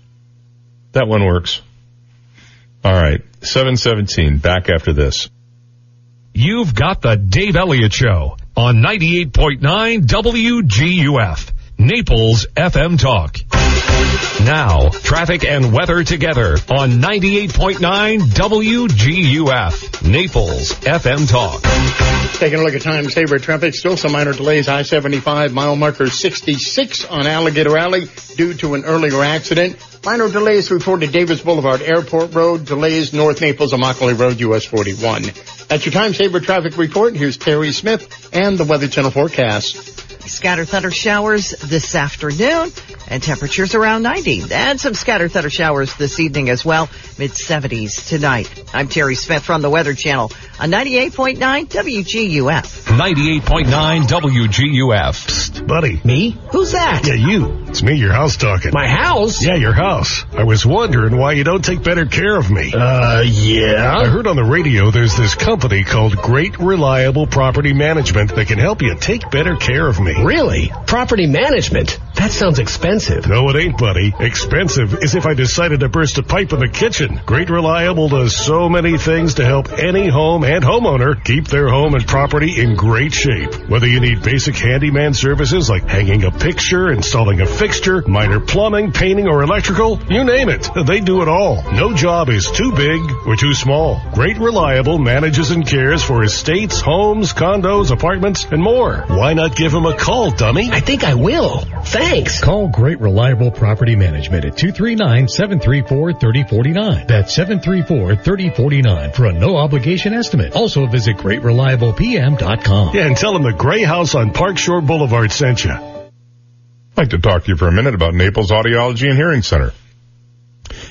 That 0.94 1.08
one 1.08 1.26
works. 1.26 1.62
All 2.84 2.94
right. 2.94 3.22
717. 3.42 4.38
Back 4.38 4.70
after 4.70 4.94
this. 4.94 5.30
You've 6.34 6.74
got 6.74 7.02
the 7.02 7.16
Dave 7.16 7.56
Elliott 7.56 7.94
Show 7.94 8.38
on 8.56 8.78
98.9 8.78 10.06
WGUF, 10.06 11.52
Naples 11.78 12.48
FM 12.56 13.00
Talk. 13.00 13.65
Now, 14.46 14.90
traffic 14.90 15.44
and 15.44 15.74
weather 15.74 16.04
together 16.04 16.54
on 16.70 17.02
98.9 17.02 18.20
WGUF, 18.20 20.08
Naples 20.08 20.72
FM 20.74 21.28
Talk. 21.28 21.64
Taking 22.40 22.60
a 22.60 22.64
look 22.64 22.76
at 22.76 22.82
time 22.84 23.10
saver 23.10 23.40
traffic, 23.40 23.74
still 23.74 23.98
some 23.98 24.12
minor 24.12 24.34
delays. 24.34 24.68
I-75 24.68 25.52
mile 25.52 25.76
marker 25.76 26.08
66 26.08 27.06
on 27.06 27.26
Alligator 27.26 27.76
Alley 27.76 28.08
due 28.36 28.54
to 28.56 28.76
an 28.76 28.86
earlier 28.86 29.24
accident. 29.24 29.78
Minor 30.06 30.30
delays 30.30 30.70
reported 30.70 31.12
Davis 31.12 31.42
Boulevard, 31.42 31.82
Airport 31.82 32.36
Road, 32.36 32.66
delays 32.66 33.14
North 33.14 33.42
Naples, 33.42 33.74
Immokalee 33.74 34.20
Road, 34.20 34.40
US 34.42 34.66
41. 34.66 35.24
That's 35.68 35.86
your 35.86 35.94
time 35.94 36.14
saver 36.14 36.40
traffic 36.40 36.78
report. 36.78 37.16
Here's 37.16 37.38
Terry 37.38 37.72
Smith 37.72 38.30
and 38.32 38.58
the 38.60 38.66
Weather 38.66 38.88
Channel 38.88 39.10
forecast. 39.10 39.95
Scatter 40.28 40.66
thunder 40.66 40.92
showers 40.92 41.52
this 41.52 41.94
afternoon 41.94 42.72
and 43.08 43.22
temperatures 43.22 43.76
around 43.76 44.02
90. 44.02 44.46
And 44.52 44.80
some 44.80 44.94
scatter 44.96 45.30
thunder 45.30 45.50
showers 45.50 45.96
this 45.96 46.20
evening 46.20 46.50
as 46.50 46.66
well, 46.66 46.90
mid 47.20 47.32
70s 47.32 48.08
tonight. 48.08 48.64
I'm 48.74 48.88
Terry 48.88 49.16
Smith 49.16 49.44
from 49.44 49.62
the 49.62 49.70
Weather 49.70 49.94
Channel 49.94 50.32
on 50.60 50.72
98.9 50.72 51.38
WGUF. 51.68 52.86
98.9 52.98 54.02
WGUF. 54.04 55.28
Psst, 55.28 55.68
buddy. 55.68 56.02
Me? 56.04 56.32
Who's 56.52 56.72
that? 56.72 57.06
Yeah, 57.06 57.14
you. 57.14 57.66
It's 57.68 57.84
me, 57.84 57.96
your 57.96 58.14
house 58.14 58.38
talking. 58.38 58.72
My 58.74 58.88
house? 58.88 59.46
Yeah, 59.46 59.56
your 59.56 59.74
house. 59.74 60.24
I 60.34 60.44
was 60.44 60.66
wondering 60.66 61.18
why 61.18 61.34
you 61.34 61.44
don't 61.44 61.64
take 61.64 61.84
better 61.84 62.06
care 62.06 62.38
of 62.38 62.50
me. 62.50 62.74
Uh, 62.74 63.22
yeah? 63.22 63.96
I 63.98 64.08
heard 64.08 64.28
on 64.28 64.36
the 64.36 64.44
radio 64.44 64.90
there's 64.92 65.16
this 65.16 65.36
company 65.36 65.84
called 65.84 66.16
Great 66.18 66.58
Reliable 66.60 67.28
Property 67.28 67.74
Management 67.74 68.34
that 68.36 68.48
can 68.48 68.58
help 68.58 68.82
you 68.82 68.96
take 69.00 69.30
better 69.30 69.56
care 69.56 69.88
of 69.88 70.00
me. 70.00 70.15
Really? 70.24 70.72
Property 70.88 71.28
management? 71.28 72.00
That 72.16 72.32
sounds 72.32 72.60
expensive. 72.60 73.28
No, 73.28 73.50
it 73.50 73.58
ain't, 73.58 73.78
buddy. 73.78 74.14
Expensive 74.20 75.04
is 75.04 75.16
if 75.16 75.26
I 75.26 75.34
decided 75.34 75.82
to 75.82 75.90
burst 75.90 76.18
a 76.18 76.24
pipe 76.24 76.54
in 76.54 76.60
the 76.60 76.70
kitchen. 76.70 77.20
Great 77.26 77.50
Reliable 77.50 78.08
does 78.08 78.36
so 78.36 78.70
many 78.70 78.98
things 78.98 79.36
to 79.36 79.46
help 79.46 79.72
any 79.74 80.08
home 80.08 80.44
and 80.46 80.64
homeowner 80.64 81.22
keep 81.24 81.48
their 81.48 81.68
home 81.68 81.94
and 81.94 82.08
property 82.08 82.62
in 82.62 82.76
great 82.76 83.14
shape. 83.14 83.54
Whether 83.70 83.88
you 83.88 84.00
need 84.00 84.24
basic 84.24 84.56
handyman 84.56 85.14
services 85.14 85.70
like 85.70 85.84
hanging 85.84 86.24
a 86.24 86.32
picture, 86.32 86.90
installing 86.92 87.42
a 87.42 87.46
fixture, 87.46 88.02
minor 88.08 88.40
plumbing, 88.40 88.94
painting, 88.94 89.28
or 89.28 89.44
electrical, 89.44 90.00
you 90.10 90.24
name 90.24 90.48
it. 90.48 90.70
They 90.88 91.02
do 91.02 91.22
it 91.22 91.28
all. 91.28 91.70
No 91.74 91.94
job 91.94 92.30
is 92.30 92.50
too 92.50 92.72
big 92.72 93.02
or 93.28 93.36
too 93.36 93.54
small. 93.54 94.02
Great 94.14 94.38
Reliable 94.38 94.98
manages 94.98 95.52
and 95.52 95.68
cares 95.68 96.02
for 96.02 96.24
estates, 96.24 96.80
homes, 96.80 97.34
condos, 97.34 97.92
apartments, 97.92 98.46
and 98.46 98.64
more. 98.64 99.04
Why 99.08 99.34
not 99.34 99.56
give 99.56 99.74
them 99.74 99.86
a 99.86 99.98
call, 100.06 100.32
dummy? 100.32 100.70
I 100.72 100.80
think 100.80 101.04
I 101.04 101.16
will. 101.16 101.62
Thanks. 101.86 102.40
Call 102.42 102.70
Great 102.70 103.00
Reliable 103.00 103.50
Property 103.50 103.96
Management 103.96 104.46
at 104.46 104.54
239-734-3049. 104.54 107.08
That's 107.08 107.36
734-3049 107.36 109.16
for 109.16 109.26
a 109.26 109.34
no 109.34 109.58
obligation 109.58 110.14
estimate. 110.14 110.54
Also 110.54 110.86
visit 110.86 111.18
greatreliablepm.com. 111.18 112.96
Yeah, 112.96 113.08
and 113.08 113.18
tell 113.18 113.34
them 113.34 113.42
the 113.44 113.54
Gray 113.54 113.82
House 113.84 114.14
on 114.14 114.32
Park 114.32 114.60
Shore 114.60 114.82
Boulevard 114.82 115.32
sent 115.32 115.66
you. 115.66 115.72
I'd 115.72 116.12
like 116.98 117.10
to 117.10 117.18
talk 117.18 117.46
to 117.46 117.50
you 117.50 117.58
for 117.58 117.68
a 117.68 117.72
minute 117.72 117.96
about 117.96 118.14
Naples 118.14 118.52
Audiology 118.52 119.10
and 119.10 119.18
Hearing 119.18 119.42
Center. 119.42 119.72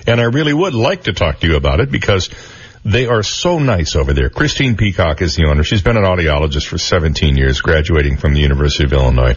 And 0.06 0.20
I 0.20 0.24
really 0.24 0.52
would 0.52 0.74
like 0.74 1.04
to 1.04 1.12
talk 1.12 1.40
to 1.40 1.46
you 1.46 1.56
about 1.56 1.80
it 1.80 1.90
because 1.90 2.28
they 2.84 3.06
are 3.06 3.22
so 3.22 3.58
nice 3.58 3.96
over 3.96 4.12
there. 4.12 4.28
Christine 4.28 4.76
Peacock 4.76 5.22
is 5.22 5.34
the 5.34 5.46
owner. 5.46 5.64
She's 5.64 5.82
been 5.82 5.96
an 5.96 6.04
audiologist 6.04 6.66
for 6.66 6.78
17 6.78 7.36
years, 7.36 7.60
graduating 7.62 8.18
from 8.18 8.34
the 8.34 8.40
University 8.40 8.84
of 8.84 8.92
Illinois. 8.92 9.36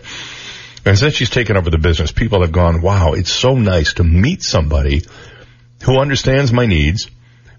And 0.85 0.97
since 0.97 1.13
she's 1.15 1.29
taken 1.29 1.57
over 1.57 1.69
the 1.69 1.77
business, 1.77 2.11
people 2.11 2.41
have 2.41 2.51
gone, 2.51 2.81
wow, 2.81 3.13
it's 3.13 3.31
so 3.31 3.55
nice 3.55 3.93
to 3.95 4.03
meet 4.03 4.43
somebody 4.43 5.03
who 5.83 5.97
understands 5.97 6.51
my 6.51 6.65
needs, 6.65 7.09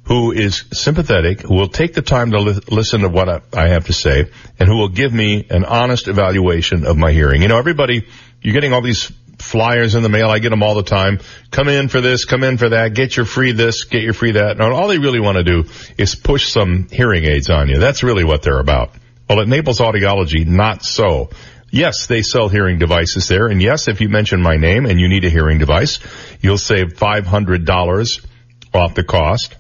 who 0.05 0.33
is 0.33 0.65
sympathetic, 0.73 1.41
who 1.41 1.55
will 1.55 1.69
take 1.69 1.95
the 1.95 2.03
time 2.03 2.33
to 2.33 2.39
li- 2.39 2.61
listen 2.71 3.03
to 3.03 3.09
what 3.09 3.29
I, 3.29 3.41
I 3.55 3.69
have 3.69 3.87
to 3.87 3.93
say, 3.93 4.31
and 4.59 4.69
who 4.69 4.77
will 4.77 4.89
give 4.89 5.13
me 5.13 5.47
an 5.49 5.65
honest 5.65 6.09
evaluation 6.09 6.87
of 6.87 6.97
my 6.97 7.13
hearing. 7.13 7.43
You 7.43 7.49
know, 7.49 7.59
everybody, 7.59 8.07
you're 8.43 8.55
getting 8.55 8.73
all 8.73 8.83
these 8.83 9.13
flyers 9.39 9.95
in 9.95 10.03
the 10.03 10.09
mail. 10.09 10.29
I 10.29 10.39
get 10.39 10.51
them 10.51 10.63
all 10.63 10.75
the 10.75 10.83
time. 10.83 11.21
Come 11.51 11.69
in 11.69 11.89
for 11.89 12.01
this, 12.01 12.25
come 12.25 12.43
in 12.45 12.59
for 12.59 12.71
that, 12.71 12.95
get 12.95 13.17
your 13.17 13.27
free 13.27 13.53
this, 13.53 13.85
get 13.85 14.03
your 14.03 14.13
free 14.13 14.33
that. 14.33 14.53
And 14.53 14.61
all 14.61 14.89
they 14.89 14.99
really 14.99 15.21
want 15.21 15.39
to 15.39 15.45
do 15.45 15.65
is 15.97 16.15
push 16.15 16.49
some 16.49 16.89
hearing 16.91 17.25
aids 17.25 17.51
on 17.51 17.69
you. 17.69 17.79
That's 17.79 18.03
really 18.03 18.25
what 18.25 18.43
they're 18.43 18.59
about. 18.59 18.91
Well, 19.29 19.41
at 19.41 19.49
Naples 19.49 19.79
Audiology, 19.79 20.47
not 20.47 20.85
so. 20.85 21.31
Yes, 21.71 22.07
they 22.07 22.23
sell 22.23 22.49
hearing 22.49 22.79
devices 22.79 23.29
there. 23.29 23.47
And 23.47 23.61
yes, 23.61 23.89
if 23.89 24.01
you 24.01 24.09
mention 24.09 24.41
my 24.41 24.57
name 24.57 24.87
and 24.87 24.99
you 24.99 25.09
need 25.09 25.25
a 25.25 25.31
hearing 25.31 25.59
device, 25.59 25.99
you'll 26.41 26.59
save 26.59 26.95
$500 26.95 28.27
off 28.73 28.95
the 28.95 29.05
cost. 29.05 29.55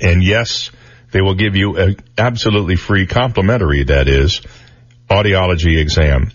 And 0.00 0.22
yes, 0.22 0.70
they 1.10 1.20
will 1.20 1.34
give 1.34 1.56
you 1.56 1.76
an 1.76 1.96
absolutely 2.16 2.76
free 2.76 3.06
complimentary, 3.06 3.84
that 3.84 4.06
is, 4.08 4.42
audiology 5.10 5.80
exam. 5.80 6.30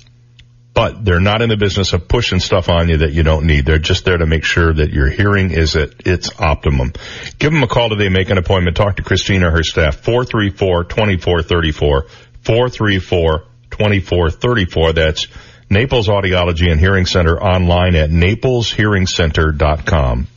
But 0.73 1.03
they're 1.03 1.19
not 1.19 1.41
in 1.41 1.49
the 1.49 1.57
business 1.57 1.91
of 1.91 2.07
pushing 2.07 2.39
stuff 2.39 2.69
on 2.69 2.87
you 2.87 2.95
that 2.97 3.11
you 3.11 3.23
don't 3.23 3.45
need. 3.45 3.65
They're 3.65 3.77
just 3.77 4.05
there 4.05 4.17
to 4.17 4.25
make 4.25 4.45
sure 4.45 4.73
that 4.73 4.91
your 4.91 5.09
hearing 5.09 5.51
is 5.51 5.75
at 5.75 6.07
its 6.07 6.29
optimum. 6.39 6.93
Give 7.39 7.51
them 7.51 7.63
a 7.63 7.67
call 7.67 7.89
today, 7.89 8.07
make 8.07 8.29
an 8.29 8.37
appointment, 8.37 8.77
talk 8.77 8.95
to 8.95 9.03
Christina 9.03 9.49
or 9.49 9.51
her 9.51 9.63
staff, 9.63 10.01
434-2434, 10.01 12.07
434-2434. 12.43 14.95
That's 14.95 15.27
Naples 15.69 16.07
Audiology 16.07 16.71
and 16.71 16.79
Hearing 16.79 17.05
Center 17.05 17.37
online 17.41 17.95
at 17.95 18.09
napleshearingcenter.com. 18.09 20.27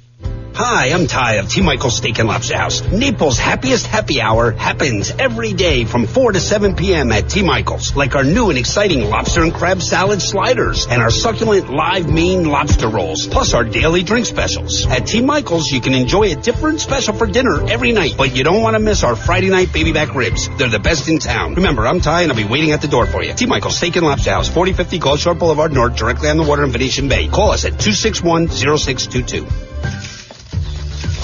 Hi, 0.56 0.90
I'm 0.90 1.08
Ty 1.08 1.32
of 1.34 1.48
T. 1.48 1.62
Michael's 1.62 1.96
Steak 1.96 2.20
and 2.20 2.28
Lobster 2.28 2.56
House. 2.56 2.80
Naples' 2.92 3.38
happiest 3.38 3.88
happy 3.88 4.20
hour 4.20 4.52
happens 4.52 5.10
every 5.10 5.52
day 5.52 5.84
from 5.84 6.06
4 6.06 6.30
to 6.30 6.38
7 6.38 6.76
p.m. 6.76 7.10
at 7.10 7.28
T. 7.28 7.42
Michael's, 7.42 7.96
like 7.96 8.14
our 8.14 8.22
new 8.22 8.50
and 8.50 8.58
exciting 8.58 9.10
lobster 9.10 9.42
and 9.42 9.52
crab 9.52 9.82
salad 9.82 10.22
sliders 10.22 10.86
and 10.86 11.02
our 11.02 11.10
succulent 11.10 11.70
live 11.70 12.08
Maine 12.08 12.44
lobster 12.44 12.88
rolls, 12.88 13.26
plus 13.26 13.52
our 13.52 13.64
daily 13.64 14.04
drink 14.04 14.26
specials. 14.26 14.86
At 14.86 15.08
T. 15.08 15.22
Michael's, 15.22 15.72
you 15.72 15.80
can 15.80 15.92
enjoy 15.92 16.30
a 16.30 16.36
different 16.36 16.80
special 16.80 17.14
for 17.14 17.26
dinner 17.26 17.68
every 17.68 17.90
night, 17.90 18.14
but 18.16 18.36
you 18.36 18.44
don't 18.44 18.62
want 18.62 18.76
to 18.76 18.80
miss 18.80 19.02
our 19.02 19.16
Friday 19.16 19.50
night 19.50 19.72
baby 19.72 19.92
back 19.92 20.14
ribs. 20.14 20.48
They're 20.56 20.68
the 20.68 20.78
best 20.78 21.08
in 21.08 21.18
town. 21.18 21.56
Remember, 21.56 21.84
I'm 21.84 21.98
Ty 21.98 22.22
and 22.22 22.30
I'll 22.30 22.38
be 22.38 22.44
waiting 22.44 22.70
at 22.70 22.80
the 22.80 22.86
door 22.86 23.06
for 23.06 23.24
you. 23.24 23.34
T. 23.34 23.46
Michael's 23.46 23.76
Steak 23.76 23.96
and 23.96 24.06
Lobster 24.06 24.30
House, 24.30 24.48
4050 24.48 25.00
Gulf 25.00 25.18
Shore 25.18 25.34
Boulevard 25.34 25.72
North, 25.72 25.96
directly 25.96 26.30
on 26.30 26.36
the 26.36 26.44
water 26.44 26.62
in 26.62 26.70
Venetian 26.70 27.08
Bay. 27.08 27.26
Call 27.26 27.50
us 27.50 27.64
at 27.64 27.72
261-0622. 27.72 29.73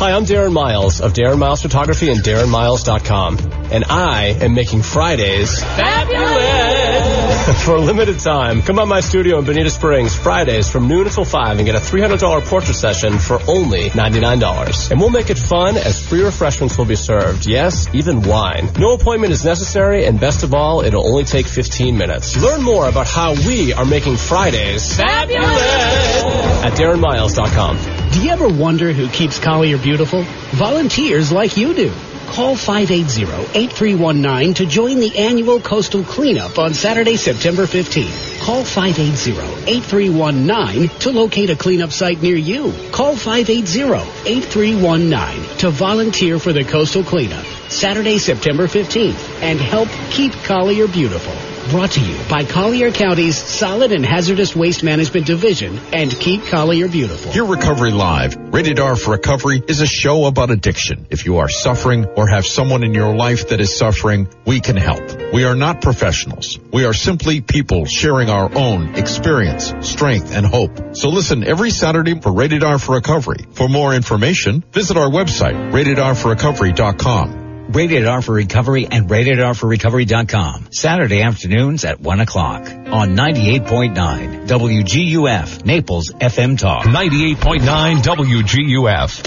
Hi, 0.01 0.13
I'm 0.13 0.25
Darren 0.25 0.55
Miles 0.55 1.03
of 1.03 1.13
Darren 1.13 1.39
Miles 1.39 1.61
Photography 1.61 2.11
and 2.11 2.21
DarrenMiles.com. 2.21 3.37
And 3.71 3.85
I 3.85 4.29
am 4.41 4.55
making 4.55 4.81
Fridays 4.81 5.63
fabulous 5.63 7.20
for 7.65 7.75
a 7.77 7.81
limited 7.81 8.19
time. 8.19 8.63
Come 8.63 8.77
by 8.77 8.85
my 8.85 9.01
studio 9.01 9.39
in 9.39 9.45
Bonita 9.45 9.71
Springs 9.71 10.15
Fridays 10.15 10.71
from 10.71 10.89
noon 10.89 11.07
until 11.07 11.25
5 11.25 11.59
and 11.59 11.67
get 11.67 11.75
a 11.75 11.79
$300 11.79 12.45
portrait 12.45 12.75
session 12.75 13.19
for 13.19 13.39
only 13.49 13.91
$99. 13.91 14.91
And 14.91 15.01
we'll 15.01 15.11
make 15.11 15.31
it 15.31 15.39
fun 15.39 15.77
as 15.77 16.07
free 16.07 16.23
refreshments 16.23 16.77
will 16.77 16.85
be 16.85 16.97
served. 16.97 17.47
Yes, 17.47 17.89
even 17.95 18.23
wine. 18.23 18.69
No 18.79 18.95
appointment 18.95 19.33
is 19.33 19.45
necessary 19.45 20.05
and 20.07 20.21
best 20.21 20.43
of 20.43 20.55
all, 20.55 20.83
it'll 20.83 21.07
only 21.07 21.25
take 21.25 21.47
15 21.47 21.97
minutes. 21.97 22.37
Learn 22.37 22.63
more 22.63 22.89
about 22.89 23.07
how 23.07 23.33
we 23.33 23.73
are 23.73 23.87
making 23.87 24.17
Fridays 24.17 24.97
fabulous 24.97 26.23
at 26.65 26.73
DarrenMiles.com. 26.75 28.11
Do 28.13 28.23
you 28.23 28.31
ever 28.31 28.49
wonder 28.49 28.93
who 28.93 29.09
keeps 29.09 29.39
Collier 29.39 29.79
beautiful? 29.79 30.25
Volunteers 30.53 31.33
like 31.33 31.57
you 31.57 31.75
do. 31.75 31.93
Call 32.31 32.55
580-8319 32.55 34.55
to 34.55 34.65
join 34.65 35.01
the 35.01 35.19
annual 35.19 35.61
coastal 35.61 36.05
cleanup 36.05 36.61
on 36.61 36.75
Saturday, 36.75 37.17
September 37.17 37.65
15th. 37.65 38.41
Call 38.41 38.63
580-8319 38.63 41.01
to 41.01 41.11
locate 41.11 41.51
a 41.51 41.57
cleanup 41.57 41.91
site 41.91 42.23
near 42.23 42.37
you. 42.37 42.73
Call 42.93 43.17
580-8319 43.17 45.59
to 45.59 45.71
volunteer 45.71 46.39
for 46.39 46.53
the 46.53 46.63
coastal 46.63 47.03
cleanup 47.03 47.45
Saturday, 47.69 48.19
September 48.19 48.69
15th 48.69 49.43
and 49.43 49.61
help 49.61 49.89
keep 50.11 50.33
Collier 50.45 50.87
beautiful. 50.87 51.50
Brought 51.71 51.93
to 51.93 52.01
you 52.01 52.19
by 52.29 52.45
Collier 52.45 52.91
County's 52.91 53.39
Solid 53.39 53.93
and 53.93 54.05
Hazardous 54.05 54.57
Waste 54.57 54.83
Management 54.83 55.25
Division 55.25 55.79
and 55.93 56.11
Keep 56.11 56.47
Collier 56.47 56.89
Beautiful. 56.89 57.31
Hear 57.31 57.45
Recovery 57.45 57.93
Live. 57.93 58.37
Rated 58.53 58.81
R 58.81 58.97
for 58.97 59.13
Recovery 59.13 59.63
is 59.69 59.81
a 59.81 59.87
show 59.87 60.25
about 60.25 60.51
addiction. 60.51 61.07
If 61.11 61.27
you 61.27 61.39
are 61.39 61.49
suffering 61.49 62.07
or 62.07 62.27
have 62.27 62.45
someone 62.45 62.83
in 62.83 62.93
your 62.93 63.15
life 63.15 63.51
that 63.51 63.61
is 63.61 63.79
suffering, 63.79 64.27
we 64.45 64.59
can 64.59 64.77
help. 64.77 65.33
We 65.33 65.45
are 65.45 65.55
not 65.55 65.81
professionals. 65.81 66.59
We 66.73 66.87
are 66.87 66.93
simply 66.93 67.41
people 67.41 67.85
sharing 67.85 68.31
our 68.31 68.53
own 68.53 68.97
experience, 68.97 69.73
strength, 69.83 70.35
and 70.35 70.45
hope. 70.45 70.97
So 70.97 71.09
listen 71.09 71.45
every 71.45 71.71
Saturday 71.71 72.21
for 72.21 72.33
Rated 72.33 72.65
R 72.65 72.81
for 72.81 72.97
Recovery. 72.97 73.47
For 73.53 73.69
more 73.69 73.95
information, 73.95 74.65
visit 74.73 74.97
our 74.97 75.09
website, 75.09 75.71
ratedrforrecovery.com. 75.71 77.50
Rated 77.73 78.05
R 78.05 78.21
for 78.21 78.33
Recovery 78.33 78.89
and 78.91 79.09
RatedR4Recovery.com. 79.09 80.73
Saturday 80.73 81.23
afternoons 81.23 81.85
at 81.85 82.01
1 82.01 82.21
o'clock 82.21 82.63
on 82.63 83.15
98.9 83.17 84.49
WGUF, 84.49 85.65
Naples 85.65 86.11
FM 86.11 86.59
Talk. 86.59 86.85
98.9 86.87 87.99
WGUF. 87.99 89.25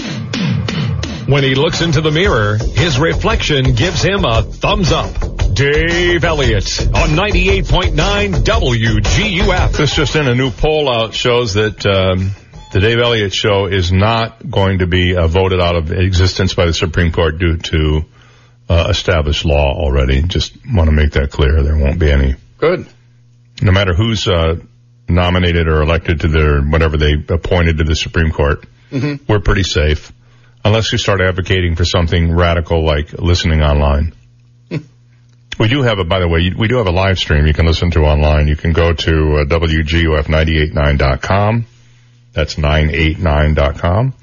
When 1.26 1.42
he 1.42 1.54
looks 1.54 1.80
into 1.80 2.02
the 2.02 2.10
mirror, 2.10 2.58
his 2.58 2.98
reflection 2.98 3.74
gives 3.74 4.02
him 4.02 4.26
a 4.26 4.42
thumbs 4.42 4.92
up. 4.92 5.14
Dave 5.54 6.22
Elliott 6.22 6.80
on 6.94 7.10
98.9 7.16 7.94
WGUF. 8.44 9.72
This 9.74 9.94
just 9.94 10.16
in, 10.16 10.28
a 10.28 10.34
new 10.34 10.50
poll 10.50 10.92
out 10.92 11.14
shows 11.14 11.54
that 11.54 11.86
um, 11.86 12.32
the 12.74 12.80
Dave 12.80 12.98
Elliott 12.98 13.32
Show 13.32 13.66
is 13.66 13.90
not 13.90 14.50
going 14.50 14.80
to 14.80 14.86
be 14.86 15.16
uh, 15.16 15.28
voted 15.28 15.60
out 15.60 15.76
of 15.76 15.92
existence 15.92 16.52
by 16.52 16.66
the 16.66 16.74
Supreme 16.74 17.10
Court 17.10 17.38
due 17.38 17.56
to 17.56 18.04
uh, 18.68 18.86
established 18.90 19.44
law 19.44 19.72
already. 19.74 20.22
Just 20.22 20.56
want 20.66 20.88
to 20.88 20.92
make 20.94 21.12
that 21.12 21.30
clear. 21.30 21.62
There 21.62 21.76
won't 21.76 21.98
be 21.98 22.10
any 22.10 22.34
Good. 22.58 22.86
no 23.62 23.72
matter 23.72 23.94
who's 23.94 24.26
uh, 24.28 24.56
nominated 25.08 25.68
or 25.68 25.82
elected 25.82 26.20
to 26.20 26.28
their 26.28 26.62
whatever 26.62 26.96
they 26.96 27.14
appointed 27.28 27.78
to 27.78 27.84
the 27.84 27.94
Supreme 27.96 28.30
Court, 28.32 28.64
Mhm. 28.92 29.20
we're 29.28 29.40
pretty 29.40 29.64
safe 29.64 30.12
unless 30.64 30.92
you 30.92 30.98
start 30.98 31.20
advocating 31.20 31.74
for 31.76 31.84
something 31.84 32.32
radical 32.32 32.84
like 32.84 33.12
listening 33.12 33.60
online. 33.62 34.12
we 35.58 35.68
do 35.68 35.82
have 35.82 35.98
a, 35.98 36.04
by 36.04 36.20
the 36.20 36.28
way, 36.28 36.50
we 36.56 36.68
do 36.68 36.76
have 36.78 36.86
a 36.86 36.90
live 36.92 37.18
stream 37.18 37.46
you 37.46 37.52
can 37.52 37.66
listen 37.66 37.90
to 37.92 38.00
online. 38.00 38.48
You 38.48 38.56
can 38.56 38.72
go 38.72 38.92
to 38.92 39.40
uh, 39.40 39.44
WGUF989.com. 39.44 41.66
That's 42.32 42.56
989.com. 42.58 44.14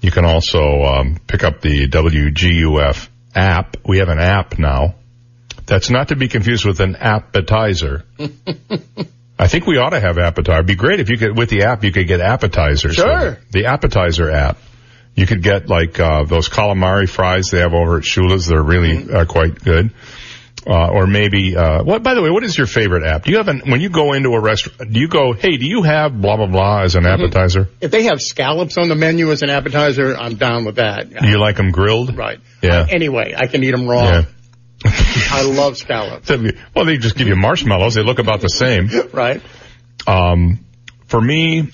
You 0.00 0.10
can 0.10 0.24
also 0.24 0.82
um, 0.82 1.18
pick 1.26 1.44
up 1.44 1.60
the 1.60 1.88
WGUF 1.88 3.08
app. 3.34 3.76
We 3.86 3.98
have 3.98 4.08
an 4.08 4.18
app 4.18 4.58
now. 4.58 4.94
That's 5.66 5.90
not 5.90 6.08
to 6.08 6.16
be 6.16 6.28
confused 6.28 6.64
with 6.64 6.80
an 6.80 6.96
appetizer. 6.96 8.04
I 9.38 9.48
think 9.48 9.66
we 9.66 9.78
ought 9.78 9.90
to 9.90 10.00
have 10.00 10.18
appetizer. 10.18 10.58
It'd 10.58 10.66
be 10.66 10.74
great 10.74 11.00
if 11.00 11.10
you 11.10 11.18
could, 11.18 11.36
with 11.36 11.50
the 11.50 11.64
app, 11.64 11.84
you 11.84 11.92
could 11.92 12.06
get 12.06 12.20
appetizers. 12.20 12.94
Sure. 12.94 13.38
The 13.50 13.66
appetizer 13.66 14.30
app. 14.30 14.58
You 15.14 15.26
could 15.26 15.42
get 15.42 15.68
like, 15.68 15.98
uh, 16.00 16.24
those 16.24 16.48
calamari 16.48 17.08
fries 17.08 17.50
they 17.50 17.60
have 17.60 17.74
over 17.74 17.98
at 17.98 18.04
Shula's. 18.04 18.46
They're 18.46 18.62
really, 18.62 19.10
uh, 19.10 19.24
quite 19.24 19.58
good. 19.58 19.92
Uh, 20.64 20.90
or 20.90 21.08
maybe, 21.08 21.56
uh, 21.56 21.82
what, 21.82 22.04
by 22.04 22.14
the 22.14 22.22
way, 22.22 22.30
what 22.30 22.44
is 22.44 22.56
your 22.56 22.68
favorite 22.68 23.04
app? 23.04 23.24
Do 23.24 23.32
you 23.32 23.38
have 23.38 23.48
an, 23.48 23.62
when 23.66 23.80
you 23.80 23.90
go 23.90 24.12
into 24.12 24.28
a 24.30 24.40
restaurant, 24.40 24.92
do 24.92 25.00
you 25.00 25.08
go, 25.08 25.32
hey, 25.32 25.56
do 25.56 25.66
you 25.66 25.82
have 25.82 26.20
blah, 26.20 26.36
blah, 26.36 26.46
blah 26.46 26.82
as 26.82 26.94
an 26.94 27.04
appetizer? 27.04 27.68
If 27.80 27.90
they 27.90 28.04
have 28.04 28.22
scallops 28.22 28.78
on 28.78 28.88
the 28.88 28.94
menu 28.94 29.32
as 29.32 29.42
an 29.42 29.50
appetizer, 29.50 30.16
I'm 30.16 30.36
down 30.36 30.64
with 30.64 30.76
that. 30.76 31.10
Do 31.10 31.26
you 31.28 31.38
like 31.40 31.56
them 31.56 31.72
grilled? 31.72 32.16
Right. 32.16 32.38
Yeah. 32.62 32.86
Anyway, 32.88 33.34
I 33.36 33.48
can 33.48 33.64
eat 33.64 33.72
them 33.72 33.88
raw. 33.88 34.04
Yeah. 34.04 34.24
I 34.84 35.42
love 35.42 35.76
scallops. 35.78 36.28
Well, 36.30 36.84
they 36.84 36.96
just 36.96 37.16
give 37.16 37.26
you 37.26 37.36
marshmallows. 37.36 37.94
They 37.94 38.04
look 38.04 38.20
about 38.20 38.40
the 38.40 38.48
same. 38.48 38.88
Right. 39.12 39.42
Um, 40.06 40.64
for 41.06 41.20
me, 41.20 41.70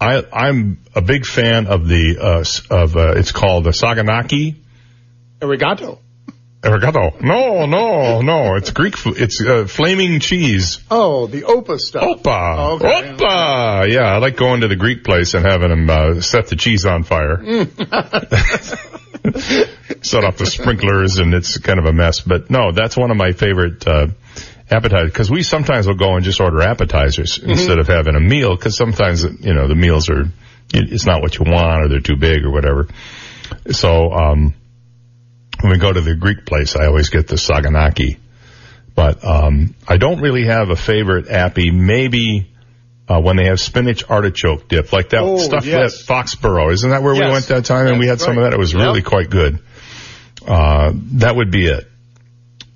I, 0.00 0.22
I'm 0.32 0.78
a 0.94 1.00
big 1.00 1.24
fan 1.24 1.66
of 1.66 1.88
the, 1.88 2.18
uh, 2.20 2.74
of, 2.74 2.96
uh, 2.96 3.14
it's 3.16 3.32
called 3.32 3.64
the 3.64 3.70
Saganaki. 3.70 4.56
Arigato. 5.40 6.00
Arigato. 6.62 7.20
No, 7.20 7.66
no, 7.66 8.20
no. 8.22 8.54
It's 8.56 8.70
Greek 8.70 8.96
food. 8.96 9.18
It's, 9.18 9.40
uh, 9.40 9.66
flaming 9.66 10.20
cheese. 10.20 10.78
Oh, 10.90 11.26
the 11.26 11.42
Opa 11.42 11.78
stuff. 11.78 12.02
Opa. 12.02 12.56
Oh, 12.58 12.74
okay. 12.76 13.14
Opa. 13.14 13.92
Yeah, 13.92 14.14
I 14.14 14.18
like 14.18 14.36
going 14.36 14.62
to 14.62 14.68
the 14.68 14.76
Greek 14.76 15.04
place 15.04 15.34
and 15.34 15.44
having 15.44 15.68
them, 15.68 15.88
uh, 15.88 16.20
set 16.20 16.48
the 16.48 16.56
cheese 16.56 16.86
on 16.86 17.04
fire. 17.04 17.44
set 20.02 20.24
off 20.24 20.38
the 20.38 20.46
sprinklers 20.46 21.18
and 21.18 21.34
it's 21.34 21.58
kind 21.58 21.78
of 21.78 21.84
a 21.84 21.92
mess. 21.92 22.20
But 22.20 22.50
no, 22.50 22.72
that's 22.72 22.96
one 22.96 23.10
of 23.10 23.16
my 23.16 23.32
favorite, 23.32 23.86
uh, 23.86 24.08
appetizers 24.70 25.10
because 25.10 25.30
we 25.30 25.42
sometimes 25.42 25.86
will 25.86 25.94
go 25.94 26.16
and 26.16 26.24
just 26.24 26.40
order 26.40 26.62
appetizers 26.62 27.38
instead 27.38 27.78
of 27.78 27.86
having 27.86 28.16
a 28.16 28.20
meal 28.20 28.56
because 28.56 28.76
sometimes, 28.76 29.22
you 29.22 29.54
know, 29.54 29.68
the 29.68 29.76
meals 29.76 30.10
are, 30.10 30.24
it's 30.74 31.06
not 31.06 31.22
what 31.22 31.38
you 31.38 31.44
want 31.46 31.84
or 31.84 31.88
they're 31.88 32.00
too 32.00 32.16
big 32.16 32.44
or 32.44 32.50
whatever. 32.50 32.88
So, 33.70 34.10
um, 34.10 34.54
when 35.60 35.72
we 35.72 35.78
go 35.78 35.92
to 35.92 36.00
the 36.00 36.14
Greek 36.14 36.44
place, 36.46 36.76
I 36.76 36.86
always 36.86 37.08
get 37.10 37.28
the 37.28 37.36
Saganaki. 37.36 38.18
But, 38.94 39.24
um, 39.24 39.74
I 39.86 39.98
don't 39.98 40.20
really 40.20 40.46
have 40.46 40.70
a 40.70 40.76
favorite 40.76 41.28
appy. 41.28 41.70
Maybe, 41.70 42.50
uh, 43.08 43.20
when 43.20 43.36
they 43.36 43.44
have 43.46 43.60
spinach 43.60 44.04
artichoke 44.08 44.68
dip, 44.68 44.92
like 44.92 45.10
that 45.10 45.20
Oh, 45.20 45.36
stuff 45.38 45.66
yes. 45.66 46.00
at 46.00 46.06
Foxborough. 46.06 46.72
Isn't 46.72 46.90
that 46.90 47.02
where 47.02 47.14
we 47.14 47.20
went 47.20 47.46
that 47.48 47.64
time 47.66 47.86
and 47.88 47.98
we 47.98 48.06
had 48.06 48.14
That's 48.18 48.24
some 48.24 48.38
of 48.38 48.44
that? 48.44 48.52
It 48.54 48.58
was 48.58 48.72
Yep. 48.72 48.82
really 48.82 49.02
quite 49.02 49.28
good. 49.30 49.58
Uh, 50.46 50.92
that 51.14 51.36
would 51.36 51.50
be 51.50 51.66
it. 51.66 51.86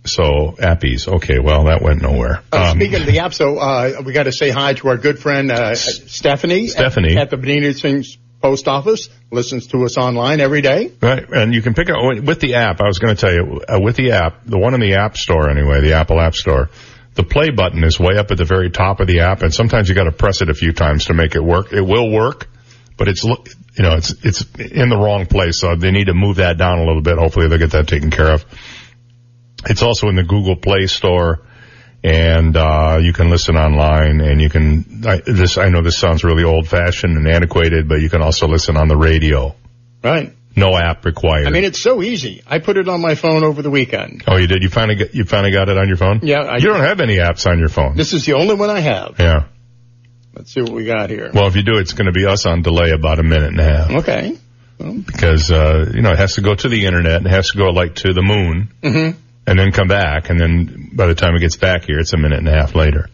So, 0.04 0.56
appies. 0.58 1.06
Okay, 1.08 1.38
well, 1.38 1.64
that 1.64 1.82
went 1.82 2.00
nowhere. 2.02 2.42
Uh, 2.52 2.70
Um, 2.70 2.76
speaking 2.78 3.00
of 3.00 3.06
the 3.06 3.18
app, 3.18 3.34
so 3.34 3.58
uh, 3.58 4.00
we 4.04 4.12
got 4.12 4.22
to 4.24 4.32
say 4.32 4.48
hi 4.50 4.72
to 4.74 4.88
our 4.88 4.96
good 4.96 5.18
friend 5.18 5.50
uh, 5.52 5.74
Stephanie. 5.74 6.68
Stephanie. 6.68 7.16
at, 7.16 7.22
at 7.24 7.30
the 7.30 7.36
Bonita 7.36 7.74
Post 8.40 8.68
Office. 8.68 9.08
Listens 9.30 9.68
to 9.68 9.84
us 9.84 9.96
online 9.96 10.40
every 10.40 10.62
day. 10.62 10.92
Right, 11.00 11.28
and 11.28 11.54
you 11.54 11.62
can 11.62 11.74
pick 11.74 11.90
up 11.90 11.96
with 12.24 12.40
the 12.40 12.54
app. 12.54 12.80
I 12.80 12.86
was 12.86 12.98
going 12.98 13.14
to 13.14 13.20
tell 13.20 13.32
you 13.32 13.60
uh, 13.68 13.80
with 13.80 13.96
the 13.96 14.12
app, 14.12 14.44
the 14.44 14.58
one 14.58 14.74
in 14.74 14.80
the 14.80 14.94
App 14.94 15.16
Store 15.16 15.50
anyway, 15.50 15.80
the 15.80 15.94
Apple 15.94 16.20
App 16.20 16.34
Store. 16.34 16.70
The 17.14 17.24
play 17.24 17.50
button 17.50 17.84
is 17.84 17.98
way 17.98 18.16
up 18.16 18.30
at 18.30 18.38
the 18.38 18.44
very 18.44 18.70
top 18.70 19.00
of 19.00 19.06
the 19.06 19.20
app, 19.20 19.42
and 19.42 19.52
sometimes 19.52 19.88
you 19.88 19.94
got 19.94 20.04
to 20.04 20.12
press 20.12 20.42
it 20.42 20.48
a 20.48 20.54
few 20.54 20.72
times 20.72 21.06
to 21.06 21.14
make 21.14 21.34
it 21.34 21.42
work. 21.42 21.72
It 21.72 21.82
will 21.82 22.10
work, 22.10 22.48
but 22.96 23.08
it's 23.08 23.24
you 23.24 23.82
know 23.82 23.96
it's 23.96 24.14
it's 24.24 24.42
in 24.58 24.88
the 24.88 24.96
wrong 24.96 25.26
place, 25.26 25.58
so 25.58 25.74
they 25.76 25.90
need 25.90 26.06
to 26.06 26.14
move 26.14 26.36
that 26.36 26.56
down 26.56 26.78
a 26.78 26.84
little 26.84 27.02
bit. 27.02 27.18
Hopefully, 27.18 27.48
they'll 27.48 27.58
get 27.58 27.72
that 27.72 27.88
taken 27.88 28.10
care 28.10 28.32
of. 28.32 28.44
It's 29.66 29.82
also 29.82 30.08
in 30.08 30.16
the 30.16 30.22
Google 30.22 30.56
Play 30.56 30.86
Store, 30.86 31.42
and 32.02 32.56
uh, 32.56 32.98
you 33.00 33.12
can 33.12 33.30
listen 33.30 33.56
online. 33.56 34.20
And 34.20 34.40
you 34.40 34.48
can 34.50 35.02
I, 35.06 35.20
this. 35.24 35.58
I 35.58 35.68
know 35.68 35.82
this 35.82 35.98
sounds 35.98 36.24
really 36.24 36.44
old 36.44 36.68
fashioned 36.68 37.16
and 37.16 37.28
antiquated, 37.28 37.88
but 37.88 38.00
you 38.00 38.10
can 38.10 38.22
also 38.22 38.46
listen 38.48 38.76
on 38.76 38.88
the 38.88 38.96
radio. 38.96 39.54
Right. 40.02 40.34
No 40.56 40.76
app 40.76 41.04
required. 41.04 41.46
I 41.46 41.50
mean, 41.50 41.64
it's 41.64 41.80
so 41.80 42.02
easy. 42.02 42.42
I 42.46 42.58
put 42.58 42.76
it 42.76 42.88
on 42.88 43.00
my 43.00 43.14
phone 43.14 43.44
over 43.44 43.62
the 43.62 43.70
weekend. 43.70 44.24
Oh, 44.26 44.36
you 44.36 44.48
did? 44.48 44.62
You 44.62 44.68
finally 44.68 44.96
get, 44.96 45.14
you 45.14 45.24
finally 45.24 45.52
got 45.52 45.68
it 45.68 45.78
on 45.78 45.86
your 45.86 45.96
phone? 45.96 46.20
Yeah. 46.22 46.40
I, 46.40 46.56
You 46.56 46.66
don't 46.66 46.80
have 46.80 47.00
any 47.00 47.18
apps 47.18 47.46
on 47.46 47.58
your 47.60 47.68
phone. 47.68 47.96
This 47.96 48.12
is 48.12 48.26
the 48.26 48.32
only 48.32 48.54
one 48.56 48.68
I 48.68 48.80
have. 48.80 49.16
Yeah. 49.20 49.44
Let's 50.34 50.52
see 50.52 50.60
what 50.60 50.72
we 50.72 50.84
got 50.86 51.08
here. 51.08 51.30
Well, 51.32 51.46
if 51.46 51.54
you 51.54 51.62
do, 51.62 51.76
it's 51.78 51.92
going 51.92 52.06
to 52.06 52.12
be 52.12 52.26
us 52.26 52.46
on 52.46 52.62
delay 52.62 52.90
about 52.90 53.20
a 53.20 53.22
minute 53.22 53.48
and 53.50 53.60
a 53.60 53.64
half. 53.64 53.90
Okay. 53.90 54.38
Because, 54.78 55.52
uh, 55.52 55.92
you 55.94 56.02
know, 56.02 56.12
it 56.12 56.18
has 56.18 56.34
to 56.34 56.40
go 56.40 56.54
to 56.54 56.68
the 56.68 56.86
internet. 56.86 57.24
It 57.24 57.30
has 57.30 57.50
to 57.50 57.58
go 57.58 57.66
like 57.66 57.96
to 57.96 58.12
the 58.12 58.22
moon 58.22 58.72
Mm-hmm. 58.82 59.18
And 59.46 59.58
then 59.58 59.72
come 59.72 59.88
back. 59.88 60.30
And 60.30 60.38
then 60.38 60.90
by 60.92 61.06
the 61.06 61.14
time 61.14 61.34
it 61.34 61.40
gets 61.40 61.56
back 61.56 61.84
here, 61.84 61.98
it's 61.98 62.12
a 62.12 62.16
minute 62.16 62.38
and 62.38 62.48
a 62.48 62.52
half 62.52 62.74
later. 62.74 63.08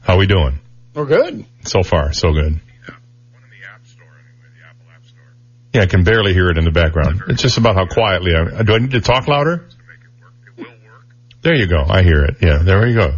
How 0.00 0.18
we 0.18 0.26
doing? 0.26 0.58
We're 0.94 1.06
good. 1.06 1.44
So 1.64 1.82
far, 1.82 2.12
so 2.12 2.32
good. 2.32 2.60
Yeah, 5.72 5.82
I 5.82 5.86
can 5.86 6.04
barely 6.04 6.34
hear 6.34 6.48
it 6.50 6.58
in 6.58 6.64
the 6.64 6.70
background. 6.70 7.22
It's 7.28 7.40
just 7.40 7.56
about 7.56 7.76
how 7.76 7.86
quietly 7.86 8.32
I, 8.34 8.62
do 8.62 8.74
I 8.74 8.78
need 8.78 8.90
to 8.90 9.00
talk 9.00 9.26
louder? 9.26 9.68
There 11.40 11.54
you 11.54 11.66
go. 11.66 11.82
I 11.88 12.02
hear 12.02 12.24
it. 12.24 12.36
Yeah, 12.42 12.58
there 12.58 12.86
you 12.86 12.94
go. 12.94 13.14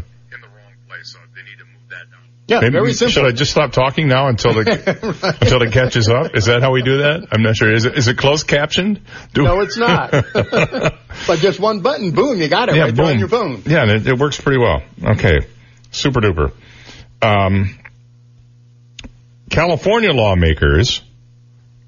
Yeah, 2.47 2.61
Maybe, 2.61 2.73
very 2.73 2.93
simple. 2.93 3.11
Should 3.13 3.25
I 3.25 3.31
just 3.33 3.51
stop 3.53 3.73
talking 3.73 4.07
now 4.07 4.29
until 4.29 4.59
it 4.59 4.69
until 4.69 5.63
it 5.63 5.73
catches 5.73 6.11
up? 6.11 6.37
Is 6.37 6.45
that 6.45 6.61
how 6.61 6.73
we 6.73 6.83
do 6.83 6.99
that? 6.99 7.29
I'm 7.33 7.43
not 7.43 7.57
sure. 7.57 7.73
Is 7.73 7.87
it 7.87 7.97
is 7.97 8.07
it 8.09 8.19
closed 8.19 8.47
captioned? 8.47 9.01
Do- 9.33 9.45
No, 9.45 9.61
it's 9.61 9.79
not. 9.79 10.11
but 10.35 11.39
just 11.39 11.59
one 11.59 11.81
button, 11.81 12.11
boom, 12.11 12.41
you 12.41 12.49
got 12.49 12.69
it 12.69 12.75
yeah, 12.77 12.83
right 12.85 12.95
boom. 12.95 13.07
on 13.07 13.19
your 13.19 13.29
phone. 13.29 13.63
Yeah, 13.65 13.83
and 13.83 13.91
it, 13.93 14.07
it 14.07 14.19
works 14.19 14.39
pretty 14.39 14.59
well. 14.59 14.83
Okay, 15.03 15.39
super 15.91 16.21
duper. 16.21 16.53
Um, 17.23 17.79
California 19.51 20.13
lawmakers 20.13 21.01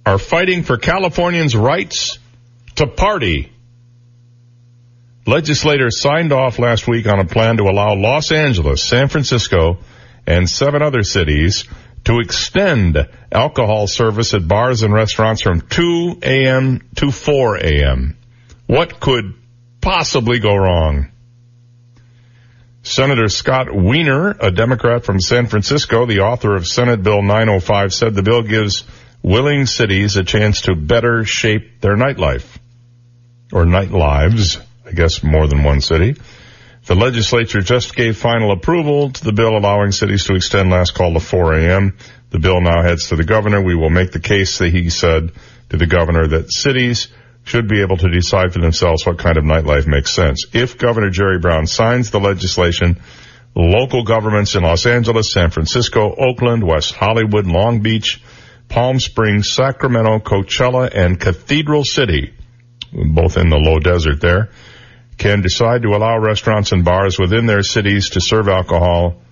are 0.06 0.18
fighting 0.18 0.62
for 0.62 0.78
Californians' 0.78 1.54
rights 1.54 2.18
to 2.76 2.86
party. 2.86 3.52
Legislators 5.26 6.00
signed 6.00 6.32
off 6.32 6.58
last 6.58 6.86
week 6.86 7.06
on 7.06 7.18
a 7.18 7.24
plan 7.26 7.56
to 7.56 7.64
allow 7.64 7.94
Los 7.94 8.30
Angeles, 8.30 8.82
San 8.84 9.08
Francisco, 9.08 9.78
and 10.26 10.48
seven 10.48 10.82
other 10.82 11.02
cities 11.02 11.64
to 12.04 12.20
extend 12.20 13.08
alcohol 13.32 13.86
service 13.86 14.32
at 14.32 14.46
bars 14.46 14.82
and 14.82 14.94
restaurants 14.94 15.42
from 15.42 15.60
2 15.60 16.20
a.m. 16.22 16.88
to 16.96 17.10
4 17.10 17.56
a.m. 17.56 18.16
What 18.66 19.00
could 19.00 19.34
possibly 19.80 20.38
go 20.38 20.54
wrong? 20.54 21.10
Senator 22.82 23.28
Scott 23.28 23.74
Wiener, 23.74 24.36
a 24.38 24.52
Democrat 24.52 25.04
from 25.04 25.20
San 25.20 25.46
Francisco, 25.46 26.06
the 26.06 26.20
author 26.20 26.54
of 26.54 26.68
Senate 26.68 27.02
Bill 27.02 27.20
905, 27.20 27.92
said 27.92 28.14
the 28.14 28.22
bill 28.22 28.42
gives 28.42 28.84
willing 29.22 29.66
cities 29.66 30.16
a 30.16 30.22
chance 30.22 30.62
to 30.62 30.76
better 30.76 31.24
shape 31.24 31.80
their 31.80 31.96
nightlife. 31.96 32.46
Or 33.52 33.64
night 33.64 33.90
lives, 33.90 34.58
I 34.86 34.92
guess 34.92 35.24
more 35.24 35.48
than 35.48 35.64
one 35.64 35.80
city. 35.80 36.14
The 36.86 36.94
legislature 36.94 37.60
just 37.60 37.96
gave 37.96 38.16
final 38.16 38.52
approval 38.52 39.10
to 39.10 39.24
the 39.24 39.32
bill 39.32 39.56
allowing 39.56 39.90
cities 39.90 40.24
to 40.26 40.36
extend 40.36 40.70
last 40.70 40.94
call 40.94 41.14
to 41.14 41.20
4 41.20 41.54
a.m. 41.54 41.96
The 42.30 42.38
bill 42.38 42.60
now 42.60 42.80
heads 42.80 43.08
to 43.08 43.16
the 43.16 43.24
governor. 43.24 43.60
We 43.60 43.74
will 43.74 43.90
make 43.90 44.12
the 44.12 44.20
case 44.20 44.58
that 44.58 44.70
he 44.70 44.88
said 44.88 45.32
to 45.70 45.76
the 45.76 45.88
governor 45.88 46.28
that 46.28 46.52
cities 46.52 47.08
should 47.42 47.66
be 47.66 47.82
able 47.82 47.96
to 47.96 48.08
decide 48.08 48.52
for 48.52 48.60
themselves 48.60 49.04
what 49.04 49.18
kind 49.18 49.36
of 49.36 49.42
nightlife 49.42 49.88
makes 49.88 50.14
sense. 50.14 50.46
If 50.52 50.78
Governor 50.78 51.10
Jerry 51.10 51.40
Brown 51.40 51.66
signs 51.66 52.12
the 52.12 52.20
legislation, 52.20 53.00
local 53.56 54.04
governments 54.04 54.54
in 54.54 54.62
Los 54.62 54.86
Angeles, 54.86 55.32
San 55.32 55.50
Francisco, 55.50 56.14
Oakland, 56.16 56.62
West 56.62 56.94
Hollywood, 56.94 57.48
Long 57.48 57.80
Beach, 57.80 58.22
Palm 58.68 59.00
Springs, 59.00 59.50
Sacramento, 59.50 60.20
Coachella, 60.20 60.88
and 60.94 61.18
Cathedral 61.18 61.84
City, 61.84 62.32
both 62.92 63.36
in 63.36 63.48
the 63.48 63.58
low 63.58 63.80
desert 63.80 64.20
there, 64.20 64.50
can 65.18 65.40
decide 65.40 65.82
to 65.82 65.94
allow 65.94 66.18
restaurants 66.18 66.72
and 66.72 66.84
bars 66.84 67.18
within 67.18 67.46
their 67.46 67.62
cities 67.62 68.10
to 68.10 68.20
serve 68.20 68.48
alcohol 68.48 69.22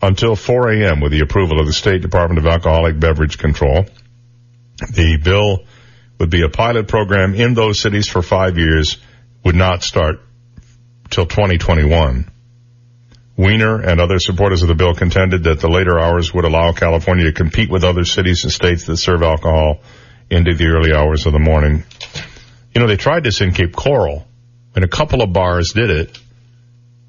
until 0.00 0.36
4 0.36 0.70
a.m. 0.72 1.00
with 1.00 1.12
the 1.12 1.20
approval 1.20 1.60
of 1.60 1.66
the 1.66 1.72
State 1.72 2.02
Department 2.02 2.38
of 2.38 2.46
Alcoholic 2.46 2.98
Beverage 2.98 3.38
Control. 3.38 3.86
The 4.90 5.16
bill 5.16 5.64
would 6.18 6.30
be 6.30 6.42
a 6.42 6.48
pilot 6.48 6.88
program 6.88 7.34
in 7.34 7.54
those 7.54 7.80
cities 7.80 8.08
for 8.08 8.22
five 8.22 8.58
years, 8.58 8.98
would 9.44 9.54
not 9.54 9.82
start 9.82 10.20
till 11.10 11.26
2021. 11.26 12.28
Wiener 13.36 13.80
and 13.80 14.00
other 14.00 14.18
supporters 14.18 14.62
of 14.62 14.68
the 14.68 14.74
bill 14.74 14.94
contended 14.94 15.44
that 15.44 15.60
the 15.60 15.68
later 15.68 15.98
hours 15.98 16.32
would 16.34 16.44
allow 16.44 16.72
California 16.72 17.24
to 17.24 17.32
compete 17.32 17.70
with 17.70 17.82
other 17.82 18.04
cities 18.04 18.44
and 18.44 18.52
states 18.52 18.84
that 18.86 18.98
serve 18.98 19.22
alcohol 19.22 19.80
into 20.30 20.54
the 20.54 20.66
early 20.66 20.92
hours 20.92 21.26
of 21.26 21.32
the 21.32 21.38
morning. 21.38 21.84
You 22.74 22.80
know, 22.80 22.86
they 22.86 22.96
tried 22.96 23.24
this 23.24 23.40
in 23.40 23.52
Cape 23.52 23.74
Coral, 23.74 24.26
and 24.74 24.84
a 24.84 24.88
couple 24.88 25.22
of 25.22 25.32
bars 25.32 25.72
did 25.72 25.90
it, 25.90 26.18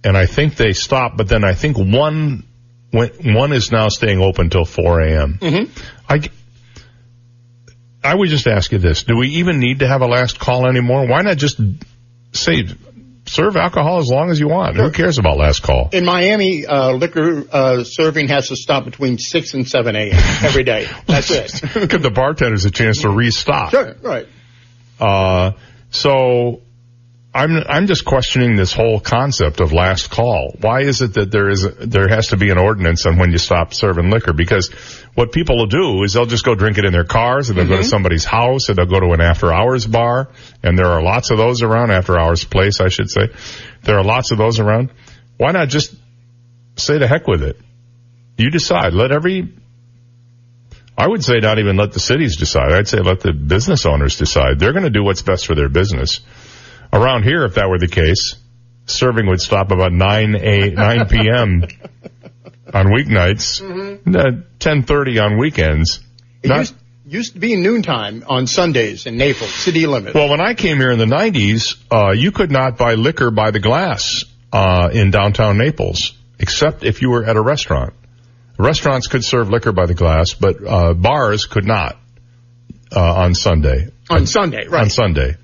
and 0.04 0.18
I 0.18 0.26
think 0.26 0.56
they 0.56 0.74
stopped, 0.74 1.18
but 1.18 1.28
then 1.28 1.44
I 1.44 1.54
think 1.54 1.78
one 1.78 2.44
went, 2.92 3.24
one 3.24 3.54
is 3.54 3.72
now 3.72 3.90
staying 3.90 4.20
open 4.22 4.50
till 4.50 4.66
4 4.66 5.02
a.m. 5.02 5.38
Mm-hmm. 5.42 5.74
I, 6.08 6.22
I 8.04 8.16
would 8.16 8.30
just 8.30 8.48
ask 8.48 8.72
you 8.72 8.80
this. 8.80 9.04
Do 9.04 9.18
we 9.18 9.30
even 9.30 9.60
need 9.60 9.80
to 9.80 9.88
have 9.88 10.02
a 10.02 10.08
last 10.08 10.40
call 10.40 10.68
anymore? 10.68 11.08
Why 11.08 11.22
not 11.22 11.38
just 11.38 11.60
say, 12.34 12.66
serve 13.26 13.56
alcohol 13.56 14.00
as 14.00 14.10
long 14.10 14.30
as 14.30 14.40
you 14.40 14.50
want? 14.50 14.76
Who 14.76 14.92
cares 14.92 15.18
about 15.18 15.38
last 15.38 15.64
call? 15.64 15.90
In 15.94 16.04
Miami, 16.04 16.66
uh, 16.66 16.92
liquor 16.92 17.46
uh, 17.50 17.84
serving 17.84 18.28
has 18.28 18.50
to 18.50 18.58
stop 18.58 18.84
between 18.86 19.18
6 19.18 19.54
and 19.54 19.68
7 19.68 19.96
a.m. 19.96 20.12
every 20.44 20.64
day. 20.64 20.88
That's 21.08 21.32
it. 21.32 21.90
Give 21.90 22.02
the 22.02 22.12
bartenders 22.12 22.66
a 22.66 22.72
chance 22.72 23.02
to 23.02 23.10
restock. 23.10 23.72
Sure, 23.72 23.96
right. 24.02 24.28
Uh, 25.00 25.54
so 25.92 26.62
I'm 27.36 27.58
I'm 27.68 27.88
just 27.88 28.06
questioning 28.06 28.56
this 28.56 28.74
whole 28.74 29.00
concept 29.00 29.60
of 29.60 29.74
last 29.74 30.12
call. 30.12 30.56
Why 30.62 30.82
is 30.82 31.02
it 31.02 31.16
that 31.16 31.32
there 31.32 31.50
is 31.50 31.64
a, 31.66 31.70
there 31.70 32.08
has 32.08 32.28
to 32.28 32.38
be 32.38 32.52
an 32.52 32.60
ordinance 32.60 33.08
on 33.08 33.18
when 33.18 33.32
you 33.32 33.40
stop 33.40 33.74
serving 33.74 34.12
liquor? 34.12 34.34
Because 34.34 34.70
what 35.16 35.32
people 35.32 35.58
will 35.58 35.66
do 35.66 36.04
is 36.04 36.14
they'll 36.14 36.28
just 36.28 36.46
go 36.46 36.54
drink 36.54 36.78
it 36.78 36.86
in 36.86 36.92
their 36.92 37.06
cars, 37.06 37.50
and 37.50 37.58
they'll 37.58 37.68
go 37.68 37.78
to 37.78 37.82
Mhm. 37.82 37.90
somebody's 37.90 38.24
house, 38.24 38.70
and 38.70 38.78
they'll 38.78 38.86
go 38.86 39.00
to 39.00 39.14
an 39.14 39.22
after 39.22 39.52
hours 39.52 39.88
bar, 39.88 40.30
and 40.62 40.78
there 40.78 40.86
are 40.86 41.02
lots 41.02 41.32
of 41.32 41.38
those 41.38 41.64
around. 41.64 41.90
After 41.90 42.20
hours 42.20 42.44
place, 42.44 42.80
I 42.80 42.90
should 42.90 43.10
say. 43.10 43.30
There 43.82 43.98
are 43.98 44.04
lots 44.04 44.32
of 44.32 44.38
those 44.38 44.60
around. 44.60 44.90
Why 45.38 45.52
not 45.54 45.70
just 45.70 45.96
say 46.76 47.00
the 47.00 47.08
heck 47.08 47.28
with 47.28 47.42
it? 47.42 47.60
You 48.38 48.52
decide. 48.52 48.94
Let 48.94 49.12
every 49.12 49.48
I 50.96 51.08
would 51.08 51.24
say 51.24 51.40
not 51.40 51.58
even 51.58 51.78
let 51.78 51.94
the 51.94 52.00
cities 52.00 52.38
decide. 52.38 52.72
I'd 52.72 52.88
say 52.88 53.00
let 53.00 53.22
the 53.22 53.34
business 53.34 53.88
owners 53.88 54.18
decide. 54.20 54.60
They're 54.60 54.74
going 54.74 54.84
to 54.84 54.92
do 54.92 55.04
what's 55.04 55.24
best 55.24 55.48
for 55.48 55.56
their 55.56 55.68
business. 55.70 56.22
Around 56.94 57.24
here, 57.24 57.44
if 57.46 57.56
that 57.56 57.68
were 57.70 57.80
the 57.80 57.88
case, 57.88 58.36
serving 58.86 59.26
would 59.28 59.42
stop 59.42 59.72
about 59.72 59.92
9 59.92 60.36
a, 60.36 60.70
9 60.70 61.08
p.m. 61.08 61.64
on 62.74 62.86
weeknights, 62.88 63.62
uh, 63.62 64.44
10:30 64.60 65.24
on 65.24 65.38
weekends. 65.40 66.00
It 66.44 66.50
Not- 66.50 66.60
used, 66.60 66.76
used 67.08 67.34
to 67.34 67.40
be 67.40 67.56
noontime 67.56 68.24
on 68.28 68.46
Sundays 68.46 69.08
in 69.08 69.18
Naples, 69.18 69.52
city 69.52 69.88
limits. 69.88 70.14
well, 70.14 70.30
when 70.30 70.40
I 70.40 70.54
came 70.54 70.78
here 70.78 70.92
in 70.92 71.00
the 71.00 71.06
90s, 71.06 71.78
uh, 71.92 72.12
you 72.12 72.32
could 72.32 72.52
not 72.52 72.78
buy 72.78 72.94
liquor 72.94 73.32
by 73.32 73.50
the 73.50 73.60
glass 73.60 74.24
uh, 74.52 74.90
in 74.94 75.10
downtown 75.10 75.58
Naples, 75.58 76.14
except 76.38 76.84
if 76.84 77.02
you 77.02 77.10
were 77.10 77.24
at 77.24 77.36
a 77.36 77.42
restaurant. 77.42 77.94
Restaurants 78.60 79.08
could 79.08 79.24
serve 79.26 79.50
liquor 79.50 79.72
by 79.72 79.88
the 79.88 79.96
glass, 79.96 80.36
but 80.36 80.58
uh, 80.64 80.94
bars 80.94 81.46
could 81.46 81.66
not 81.66 81.98
uh, 82.96 83.00
on 83.24 83.34
Sunday. 83.34 83.90
on 84.12 84.28
Sunday, 84.28 84.68
right. 84.68 84.82
On 84.84 84.90
Sunday. 84.92 85.38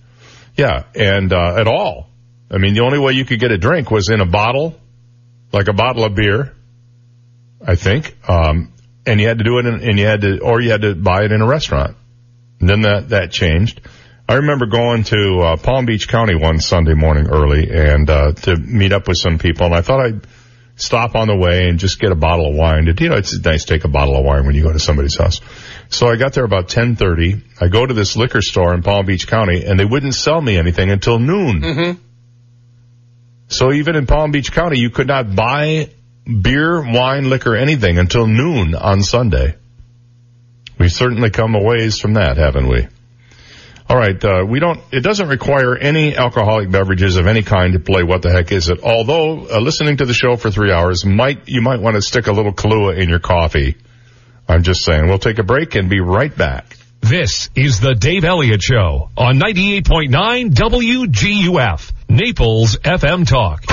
Yeah, 0.60 0.84
and 0.94 1.31
uh, 1.31 1.56
at 1.56 1.68
all. 1.68 2.10
I 2.52 2.57
mean, 2.57 2.73
the 2.73 2.81
only 2.81 2.99
way 2.99 3.14
you 3.14 3.23
could 3.23 3.40
get 3.40 3.49
a 3.49 3.57
drink 3.57 3.90
was 3.90 4.10
in 4.10 4.19
a 4.19 4.26
bottle, 4.26 4.77
like 5.53 5.69
a 5.69 5.73
bottle 5.73 6.03
of 6.03 6.15
beer, 6.15 6.53
I 7.65 7.76
think. 7.76 8.14
Um, 8.27 8.73
and 9.06 9.22
you 9.22 9.27
had 9.30 9.38
to 9.38 9.45
do 9.45 9.60
it 9.60 9.65
in, 9.65 9.76
and 9.76 9.98
you 9.98 10.06
had 10.06 10.19
to, 10.19 10.40
or 10.41 10.60
you 10.60 10.72
had 10.72 10.81
to 10.81 10.95
buy 10.95 11.23
it 11.23 11.31
in 11.31 11.41
a 11.41 11.48
restaurant. 11.48 11.95
And 12.60 12.69
then 12.69 12.81
that, 12.81 13.10
that 13.10 13.31
changed. 13.31 13.80
I 14.27 14.34
remember 14.34 14.65
going 14.65 15.03
to 15.03 15.40
uh, 15.40 15.56
Palm 15.56 15.86
Beach 15.86 16.10
County 16.10 16.36
one 16.36 16.60
Sunday 16.60 16.94
morning 16.94 17.30
early 17.30 17.72
and 17.72 18.10
uh, 18.10 18.34
to 18.34 18.57
meet 18.57 18.91
up 18.91 19.07
with 19.07 19.18
some 19.18 19.40
people, 19.40 19.65
and 19.65 19.73
I 19.73 19.81
thought 19.81 20.02
I'd 20.02 20.27
stop 20.76 21.15
on 21.15 21.30
the 21.30 21.38
way 21.38 21.69
and 21.69 21.80
just 21.80 22.02
get 22.02 22.11
a 22.11 22.15
bottle 22.15 22.49
of 22.49 22.56
wine. 22.56 22.86
You 22.86 23.10
know, 23.10 23.15
it's 23.15 23.40
nice 23.40 23.64
to 23.64 23.73
take 23.76 23.86
a 23.86 23.90
bottle 23.90 24.18
of 24.18 24.26
wine 24.26 24.45
when 24.45 24.56
you 24.56 24.64
go 24.64 24.73
to 24.73 24.80
somebody's 24.80 25.15
house. 25.15 25.40
So 25.90 26.07
I 26.07 26.16
got 26.16 26.34
there 26.34 26.44
about 26.44 26.70
10:30. 26.70 27.41
I 27.60 27.68
go 27.68 27.86
to 27.86 27.94
this 27.94 28.16
liquor 28.16 28.41
store 28.41 28.74
in 28.74 28.84
Palm 28.84 29.06
Beach 29.06 29.28
County, 29.28 29.66
and 29.66 29.80
they 29.80 29.86
wouldn't 29.86 30.14
sell 30.14 30.40
me 30.40 30.57
anything 30.57 30.91
until 30.91 31.20
noon. 31.20 31.61
Mm-hmm. 31.61 32.02
So 33.48 33.74
even 33.74 33.95
in 33.95 34.06
Palm 34.06 34.32
Beach 34.32 34.52
County, 34.52 34.80
you 34.80 34.91
could 34.91 35.07
not 35.07 35.36
buy 35.36 35.90
beer, 36.24 36.82
wine, 36.82 37.30
liquor, 37.30 37.56
anything 37.56 37.98
until 37.98 38.28
noon 38.28 38.76
on 38.76 39.02
Sunday. 39.02 39.56
We've 40.78 40.91
certainly 40.91 41.32
come 41.32 41.56
a 41.56 41.61
ways 41.61 41.99
from 41.99 42.14
that, 42.14 42.38
haven't 42.38 42.68
we? 42.68 42.88
All 43.90 43.98
right, 43.98 44.24
uh, 44.24 44.45
we 44.48 44.60
don't. 44.60 44.80
It 44.91 45.02
doesn't 45.02 45.28
require 45.28 45.76
any 45.76 46.16
alcoholic 46.16 46.70
beverages 46.70 47.18
of 47.18 47.26
any 47.26 47.41
kind 47.41 47.74
to 47.74 47.80
play. 47.80 48.03
What 48.03 48.22
the 48.22 48.30
heck 48.32 48.52
is 48.52 48.70
it? 48.70 48.82
Although 48.84 49.48
uh, 49.49 49.60
listening 49.60 49.98
to 49.98 50.06
the 50.06 50.14
show 50.14 50.36
for 50.36 50.52
three 50.52 50.72
hours 50.72 51.03
might 51.03 51.49
you 51.49 51.61
might 51.61 51.82
want 51.82 51.95
to 51.95 52.02
stick 52.03 52.28
a 52.28 52.32
little 52.32 52.53
Kahlua 52.53 52.98
in 52.98 53.10
your 53.10 53.20
coffee. 53.20 53.78
I'm 54.49 54.63
just 54.63 54.84
saying. 54.84 55.07
We'll 55.07 55.19
take 55.19 55.38
a 55.38 55.43
break 55.43 55.76
and 55.76 55.89
be 55.89 55.99
right 55.99 56.35
back. 56.35 56.76
This 57.01 57.49
is 57.55 57.80
the 57.80 57.93
Dave 57.93 58.26
Elliott 58.26 58.63
Show 58.63 59.11
on 59.15 59.39
98.9 59.39 60.51
WGUF, 60.51 61.91
Naples 62.09 62.76
FM 62.77 63.27
Talk. 63.27 63.63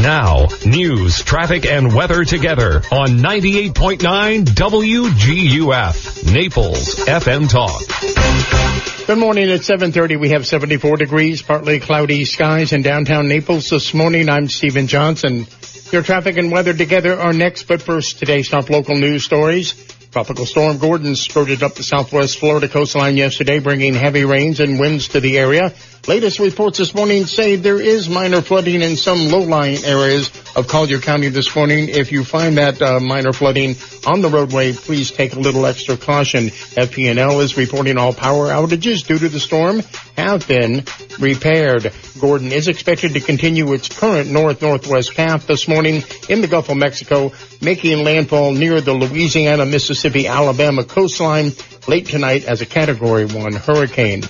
Now, 0.00 0.46
news, 0.64 1.22
traffic, 1.22 1.66
and 1.66 1.92
weather 1.92 2.24
together 2.24 2.82
on 2.92 3.18
98.9 3.18 4.44
WGUF, 4.44 6.32
Naples 6.32 6.94
FM 6.94 7.50
Talk. 7.50 9.06
Good 9.06 9.18
morning 9.18 9.50
at 9.50 9.60
7.30. 9.60 10.20
We 10.20 10.30
have 10.30 10.46
74 10.46 10.98
degrees, 10.98 11.42
partly 11.42 11.80
cloudy 11.80 12.24
skies 12.24 12.72
in 12.72 12.82
downtown 12.82 13.26
Naples 13.26 13.68
this 13.68 13.92
morning. 13.92 14.28
I'm 14.28 14.48
Stephen 14.48 14.86
Johnson. 14.86 15.46
Your 15.92 16.02
traffic 16.04 16.36
and 16.36 16.52
weather 16.52 16.72
together 16.72 17.18
are 17.18 17.32
next, 17.32 17.64
but 17.64 17.82
first, 17.82 18.20
today's 18.20 18.48
top 18.48 18.70
local 18.70 18.94
news 18.94 19.24
stories. 19.24 19.74
Tropical 20.12 20.46
storm 20.46 20.78
Gordon 20.78 21.16
skirted 21.16 21.64
up 21.64 21.74
the 21.74 21.82
southwest 21.82 22.38
Florida 22.38 22.68
coastline 22.68 23.16
yesterday, 23.16 23.58
bringing 23.58 23.94
heavy 23.94 24.24
rains 24.24 24.60
and 24.60 24.78
winds 24.78 25.08
to 25.08 25.20
the 25.20 25.36
area. 25.36 25.74
Latest 26.10 26.40
reports 26.40 26.76
this 26.76 26.92
morning 26.92 27.24
say 27.24 27.54
there 27.54 27.80
is 27.80 28.08
minor 28.08 28.40
flooding 28.40 28.82
in 28.82 28.96
some 28.96 29.28
low-lying 29.28 29.84
areas 29.84 30.28
of 30.56 30.66
Collier 30.66 30.98
County 30.98 31.28
this 31.28 31.54
morning. 31.54 31.88
If 31.88 32.10
you 32.10 32.24
find 32.24 32.58
that 32.58 32.82
uh, 32.82 32.98
minor 32.98 33.32
flooding 33.32 33.76
on 34.04 34.20
the 34.20 34.28
roadway, 34.28 34.72
please 34.72 35.12
take 35.12 35.34
a 35.34 35.38
little 35.38 35.64
extra 35.66 35.96
caution. 35.96 36.48
FP&L 36.48 37.38
is 37.38 37.56
reporting 37.56 37.96
all 37.96 38.12
power 38.12 38.48
outages 38.48 39.06
due 39.06 39.20
to 39.20 39.28
the 39.28 39.38
storm 39.38 39.82
have 40.16 40.48
been 40.48 40.82
repaired. 41.20 41.92
Gordon 42.20 42.50
is 42.50 42.66
expected 42.66 43.14
to 43.14 43.20
continue 43.20 43.72
its 43.72 43.88
current 43.88 44.32
north-northwest 44.32 45.14
path 45.14 45.46
this 45.46 45.68
morning 45.68 46.02
in 46.28 46.40
the 46.40 46.48
Gulf 46.48 46.70
of 46.70 46.76
Mexico, 46.76 47.30
making 47.62 48.02
landfall 48.02 48.50
near 48.50 48.80
the 48.80 48.94
Louisiana, 48.94 49.64
Mississippi, 49.64 50.26
Alabama 50.26 50.82
coastline 50.82 51.52
late 51.86 52.06
tonight 52.06 52.46
as 52.46 52.62
a 52.62 52.66
Category 52.66 53.26
1 53.26 53.52
hurricane. 53.52 54.24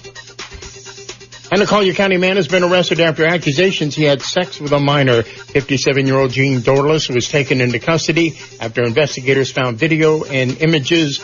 And 1.53 1.61
a 1.61 1.67
Collier 1.67 1.95
County 1.95 2.17
man 2.17 2.37
has 2.37 2.47
been 2.47 2.63
arrested 2.63 3.01
after 3.01 3.27
accusations 3.27 3.97
he 3.97 4.05
had 4.05 4.23
sex 4.23 4.61
with 4.61 4.71
a 4.71 4.79
minor. 4.79 5.25
57-year-old 5.25 6.31
Gene 6.31 6.61
Dorless 6.61 7.13
was 7.13 7.29
taken 7.29 7.61
into 7.61 7.81
custody 7.81 8.39
after 8.61 8.85
investigators 8.85 9.51
found 9.51 9.77
video 9.77 10.23
and 10.23 10.63
images 10.63 11.19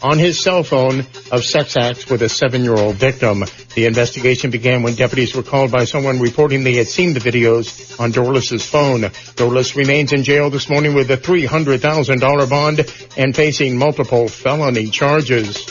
on 0.00 0.18
his 0.18 0.38
cell 0.38 0.62
phone 0.62 1.00
of 1.32 1.42
sex 1.42 1.76
acts 1.76 2.08
with 2.08 2.22
a 2.22 2.28
seven-year-old 2.28 2.94
victim. 2.94 3.42
The 3.74 3.86
investigation 3.86 4.52
began 4.52 4.84
when 4.84 4.94
deputies 4.94 5.34
were 5.34 5.42
called 5.42 5.72
by 5.72 5.86
someone 5.86 6.20
reporting 6.20 6.62
they 6.62 6.74
had 6.74 6.86
seen 6.86 7.12
the 7.12 7.20
videos 7.20 7.98
on 7.98 8.12
Dorless's 8.12 8.64
phone. 8.64 9.00
Dorless 9.34 9.74
remains 9.74 10.12
in 10.12 10.22
jail 10.22 10.50
this 10.50 10.68
morning 10.68 10.94
with 10.94 11.10
a 11.10 11.16
$300,000 11.16 12.48
bond 12.48 12.86
and 13.16 13.34
facing 13.34 13.76
multiple 13.76 14.28
felony 14.28 14.90
charges. 14.90 15.66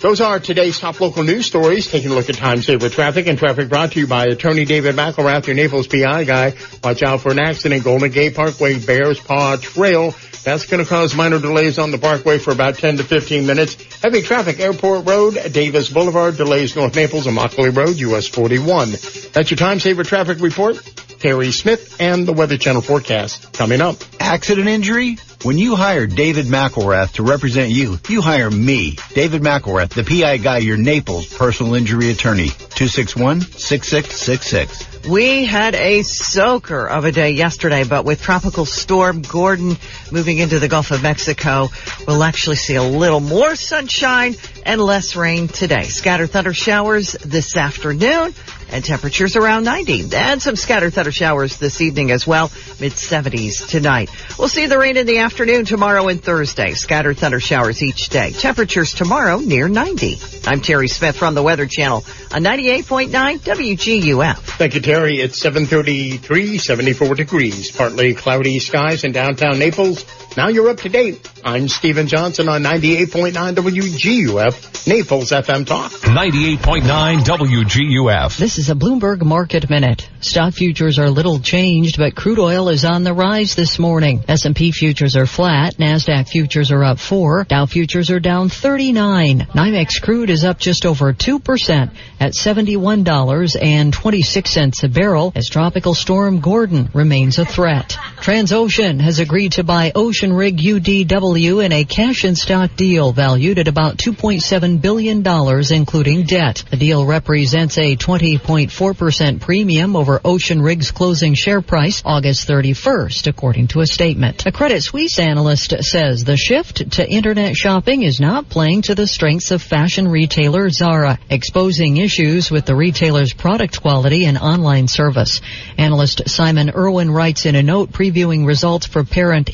Those 0.00 0.22
are 0.22 0.40
today's 0.40 0.78
top 0.78 0.98
local 0.98 1.22
news 1.24 1.44
stories. 1.44 1.86
Taking 1.86 2.10
a 2.10 2.14
look 2.14 2.30
at 2.30 2.36
time 2.36 2.62
saver 2.62 2.88
traffic 2.88 3.26
and 3.26 3.38
traffic 3.38 3.68
brought 3.68 3.92
to 3.92 4.00
you 4.00 4.06
by 4.06 4.24
attorney 4.24 4.64
David 4.64 4.96
McElrath, 4.96 5.46
your 5.46 5.56
Naples 5.56 5.86
PI 5.88 6.24
guy. 6.24 6.54
Watch 6.82 7.02
out 7.02 7.20
for 7.20 7.32
an 7.32 7.38
accident. 7.38 7.84
Golden 7.84 8.10
Gate 8.10 8.34
Parkway, 8.34 8.78
Bears 8.78 9.20
Paw 9.20 9.56
Trail. 9.56 10.14
That's 10.42 10.64
going 10.64 10.82
to 10.82 10.88
cause 10.88 11.14
minor 11.14 11.38
delays 11.38 11.78
on 11.78 11.90
the 11.90 11.98
parkway 11.98 12.38
for 12.38 12.50
about 12.50 12.76
10 12.76 12.96
to 12.96 13.04
15 13.04 13.46
minutes. 13.46 13.74
Heavy 14.00 14.22
traffic, 14.22 14.58
Airport 14.58 15.06
Road, 15.06 15.34
Davis 15.52 15.90
Boulevard, 15.90 16.38
delays 16.38 16.74
North 16.74 16.96
Naples 16.96 17.26
Immokalee 17.26 17.76
Road, 17.76 17.98
US 17.98 18.26
41. 18.26 18.92
That's 19.34 19.50
your 19.50 19.58
time 19.58 19.80
saver 19.80 20.02
traffic 20.02 20.40
report. 20.40 20.82
Terry 21.18 21.52
Smith 21.52 22.00
and 22.00 22.26
the 22.26 22.32
Weather 22.32 22.56
Channel 22.56 22.80
forecast 22.80 23.52
coming 23.52 23.82
up. 23.82 23.96
Accident 24.18 24.66
injury? 24.66 25.18
When 25.42 25.56
you 25.56 25.74
hire 25.74 26.06
David 26.06 26.44
McElrath 26.44 27.12
to 27.12 27.22
represent 27.22 27.70
you, 27.70 27.98
you 28.10 28.20
hire 28.20 28.50
me, 28.50 28.98
David 29.14 29.40
McElrath, 29.40 29.94
the 29.94 30.04
PI 30.04 30.36
guy, 30.36 30.58
your 30.58 30.76
Naples 30.76 31.32
personal 31.32 31.76
injury 31.76 32.10
attorney. 32.10 32.48
261-6666. 32.48 35.08
We 35.08 35.46
had 35.46 35.74
a 35.74 36.02
soaker 36.02 36.86
of 36.86 37.06
a 37.06 37.12
day 37.12 37.30
yesterday, 37.30 37.84
but 37.84 38.04
with 38.04 38.20
Tropical 38.20 38.66
Storm 38.66 39.22
Gordon 39.22 39.78
moving 40.12 40.36
into 40.36 40.58
the 40.58 40.68
Gulf 40.68 40.90
of 40.90 41.02
Mexico, 41.02 41.70
we'll 42.06 42.22
actually 42.22 42.56
see 42.56 42.74
a 42.74 42.82
little 42.82 43.20
more 43.20 43.56
sunshine 43.56 44.36
and 44.66 44.78
less 44.78 45.16
rain 45.16 45.48
today. 45.48 45.84
Scattered 45.84 46.32
thunder 46.32 46.52
showers 46.52 47.12
this 47.12 47.56
afternoon 47.56 48.34
and 48.70 48.84
temperatures 48.84 49.36
around 49.36 49.64
90. 49.64 50.14
And 50.14 50.40
some 50.40 50.56
scattered 50.56 50.94
thunder 50.94 51.12
showers 51.12 51.58
this 51.58 51.80
evening 51.80 52.10
as 52.10 52.26
well, 52.26 52.50
mid 52.80 52.92
70s 52.92 53.68
tonight. 53.68 54.10
We'll 54.38 54.48
see 54.48 54.66
the 54.66 54.78
rain 54.78 54.96
in 54.96 55.06
the 55.06 55.18
afternoon 55.18 55.64
tomorrow 55.64 56.08
and 56.08 56.22
Thursday. 56.22 56.74
Scattered 56.74 57.18
thunder 57.18 57.40
showers 57.40 57.82
each 57.82 58.08
day. 58.08 58.32
Temperatures 58.32 58.94
tomorrow 58.94 59.38
near 59.38 59.68
90. 59.68 60.18
I'm 60.46 60.60
Terry 60.60 60.88
Smith 60.88 61.16
from 61.16 61.34
the 61.34 61.42
Weather 61.42 61.66
Channel 61.66 62.04
on 62.32 62.42
98.9 62.42 63.10
WGUF. 63.40 64.36
Thank 64.58 64.74
you, 64.74 64.80
Terry. 64.80 65.20
It's 65.20 65.38
733, 65.40 66.58
74 66.58 67.14
degrees, 67.14 67.70
partly 67.70 68.14
cloudy 68.14 68.58
skies 68.58 69.04
in 69.04 69.12
downtown 69.12 69.58
Naples. 69.58 70.04
Now 70.36 70.46
you're 70.48 70.68
up 70.70 70.76
to 70.78 70.88
date. 70.88 71.28
I'm 71.44 71.68
Stephen 71.68 72.06
Johnson 72.06 72.48
on 72.48 72.62
98.9 72.62 73.32
WGUF, 73.54 74.86
Naples 74.86 75.30
FM 75.30 75.66
Talk. 75.66 75.90
98.9 75.90 77.24
WGUF. 77.24 78.36
This 78.36 78.58
is 78.58 78.70
a 78.70 78.76
Bloomberg 78.76 79.22
Market 79.22 79.68
Minute. 79.68 80.08
Stock 80.20 80.54
futures 80.54 81.00
are 81.00 81.10
little 81.10 81.40
changed, 81.40 81.96
but 81.98 82.14
crude 82.14 82.38
oil 82.38 82.68
is 82.68 82.84
on 82.84 83.02
the 83.02 83.12
rise 83.12 83.56
this 83.56 83.80
morning. 83.80 84.22
S&P 84.28 84.70
futures 84.70 85.16
are 85.16 85.26
flat, 85.26 85.74
Nasdaq 85.78 86.28
futures 86.28 86.70
are 86.70 86.84
up 86.84 87.00
4, 87.00 87.46
Dow 87.48 87.66
futures 87.66 88.10
are 88.10 88.20
down 88.20 88.50
39. 88.50 89.48
NYMEX 89.52 90.00
crude 90.00 90.30
is 90.30 90.44
up 90.44 90.60
just 90.60 90.86
over 90.86 91.12
2% 91.12 91.90
at 92.20 92.34
$71.26 92.34 94.84
a 94.84 94.88
barrel 94.88 95.32
as 95.34 95.48
tropical 95.48 95.94
storm 95.94 96.38
Gordon 96.40 96.88
remains 96.94 97.38
a 97.38 97.44
threat. 97.44 97.96
Transocean 98.20 99.00
has 99.00 99.18
agreed 99.18 99.50
to 99.52 99.64
buy 99.64 99.90
Ocean 99.94 100.19
Rig 100.20 100.58
UDW 100.58 101.64
in 101.64 101.72
a 101.72 101.84
cash 101.84 102.24
and 102.24 102.36
stock 102.36 102.76
deal 102.76 103.12
valued 103.12 103.58
at 103.58 103.68
about 103.68 103.96
$2.7 103.96 104.82
billion 104.82 105.26
including 105.72 106.24
debt. 106.24 106.62
The 106.70 106.76
deal 106.76 107.06
represents 107.06 107.78
a 107.78 107.96
20.4% 107.96 109.40
premium 109.40 109.96
over 109.96 110.20
Ocean 110.22 110.60
Rig's 110.60 110.90
closing 110.90 111.32
share 111.32 111.62
price 111.62 112.02
August 112.04 112.46
31st, 112.46 113.28
according 113.28 113.68
to 113.68 113.80
a 113.80 113.86
statement. 113.86 114.44
A 114.44 114.52
Credit 114.52 114.82
Suisse 114.82 115.18
analyst 115.18 115.74
says 115.80 116.22
the 116.22 116.36
shift 116.36 116.92
to 116.92 117.10
internet 117.10 117.56
shopping 117.56 118.02
is 118.02 118.20
not 118.20 118.50
playing 118.50 118.82
to 118.82 118.94
the 118.94 119.06
strengths 119.06 119.50
of 119.52 119.62
fashion 119.62 120.06
retailer 120.06 120.68
Zara, 120.68 121.18
exposing 121.30 121.96
issues 121.96 122.50
with 122.50 122.66
the 122.66 122.76
retailer's 122.76 123.32
product 123.32 123.80
quality 123.80 124.26
and 124.26 124.36
online 124.36 124.86
service. 124.86 125.40
Analyst 125.78 126.28
Simon 126.28 126.70
Irwin 126.76 127.10
writes 127.10 127.46
in 127.46 127.54
a 127.54 127.62
note 127.62 127.90
previewing 127.90 128.46
results 128.46 128.86
for 128.86 129.02
parent 129.02 129.48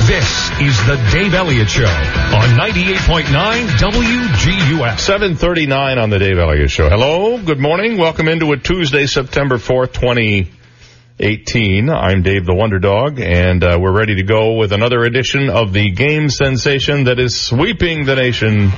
This 0.07 0.51
is 0.61 0.77
the 0.85 0.97
Dave 1.11 1.33
Elliott 1.33 1.71
Show 1.71 1.85
on 1.87 2.59
98.9 2.59 3.25
WGUF. 3.79 5.01
739 5.01 5.99
on 5.99 6.11
the 6.11 6.19
Dave 6.19 6.37
Elliott 6.39 6.71
Show. 6.71 6.91
Hello, 6.91 7.43
good 7.43 7.59
morning. 7.59 7.97
Welcome 7.97 8.29
into 8.29 8.53
a 8.53 8.59
Tuesday, 8.59 9.07
September 9.07 9.57
4th, 9.57 9.95
2018. 9.95 11.89
I'm 11.89 12.21
Dave 12.21 12.45
the 12.45 12.55
Wonder 12.55 12.79
Dog, 12.79 13.19
and 13.19 13.65
uh, 13.65 13.79
we're 13.81 13.97
ready 13.97 14.17
to 14.17 14.25
go 14.25 14.59
with 14.59 14.73
another 14.73 15.05
edition 15.05 15.49
of 15.49 15.73
the 15.73 15.91
game 15.91 16.29
sensation 16.29 17.05
that 17.05 17.19
is 17.19 17.35
sweeping 17.35 18.05
the 18.05 18.15
nation. 18.15 18.71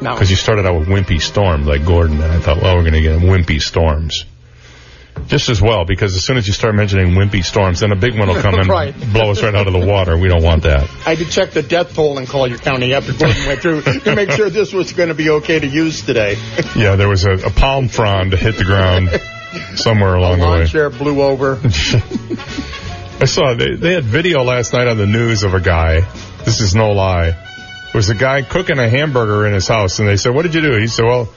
No. 0.00 0.14
Because 0.14 0.30
you 0.30 0.36
started 0.36 0.66
out 0.66 0.78
with 0.78 0.88
Wimpy 0.88 1.20
Storm, 1.20 1.64
like 1.64 1.84
Gordon, 1.84 2.20
and 2.20 2.32
I 2.32 2.40
thought, 2.40 2.62
well, 2.62 2.76
we're 2.76 2.82
going 2.82 2.94
to 2.94 3.00
get 3.02 3.20
Wimpy 3.20 3.60
Storms. 3.60 4.24
Just 5.26 5.48
as 5.48 5.60
well, 5.62 5.84
because 5.86 6.14
as 6.16 6.24
soon 6.24 6.36
as 6.36 6.46
you 6.46 6.52
start 6.52 6.74
mentioning 6.74 7.14
Wimpy 7.14 7.42
Storms, 7.42 7.80
then 7.80 7.92
a 7.92 7.96
big 7.96 8.18
one 8.18 8.28
will 8.28 8.42
come 8.42 8.54
and 8.54 8.68
Right. 8.68 8.94
blow 9.12 9.30
us 9.30 9.42
right 9.42 9.54
out 9.54 9.66
of 9.66 9.72
the 9.72 9.84
water. 9.86 10.18
We 10.18 10.28
don't 10.28 10.42
want 10.42 10.64
that. 10.64 10.88
I 11.06 11.14
to 11.14 11.24
check 11.24 11.52
the 11.52 11.62
death 11.62 11.94
toll 11.94 12.18
in 12.18 12.26
Collier 12.26 12.58
County 12.58 12.92
after 12.92 13.12
Gordon 13.14 13.46
went 13.46 13.60
through 13.60 13.82
to 13.82 14.14
make 14.14 14.30
sure 14.32 14.50
this 14.50 14.72
was 14.72 14.92
going 14.92 15.08
to 15.08 15.14
be 15.14 15.30
okay 15.30 15.58
to 15.60 15.66
use 15.66 16.02
today. 16.02 16.36
Yeah, 16.76 16.96
there 16.96 17.08
was 17.08 17.24
a, 17.24 17.32
a 17.34 17.50
palm 17.50 17.88
frond 17.88 18.32
hit 18.34 18.56
the 18.56 18.64
ground 18.64 19.08
somewhere 19.76 20.14
along 20.14 20.40
the 20.40 20.46
way. 20.48 20.66
chair 20.66 20.90
blew 20.90 21.22
over. 21.22 21.58
I 23.20 23.26
saw 23.26 23.54
they, 23.54 23.76
they 23.76 23.94
had 23.94 24.04
video 24.04 24.42
last 24.42 24.72
night 24.72 24.88
on 24.88 24.96
the 24.98 25.06
news 25.06 25.44
of 25.44 25.54
a 25.54 25.60
guy. 25.60 26.00
This 26.44 26.60
is 26.60 26.74
no 26.74 26.90
lie. 26.92 27.28
It 27.28 27.94
was 27.94 28.10
a 28.10 28.14
guy 28.14 28.42
cooking 28.42 28.78
a 28.78 28.88
hamburger 28.88 29.46
in 29.46 29.54
his 29.54 29.68
house, 29.68 30.00
and 30.00 30.08
they 30.08 30.16
said, 30.16 30.34
"What 30.34 30.42
did 30.42 30.54
you 30.54 30.60
do?" 30.62 30.76
He 30.78 30.88
said, 30.88 31.04
"Well, 31.04 31.28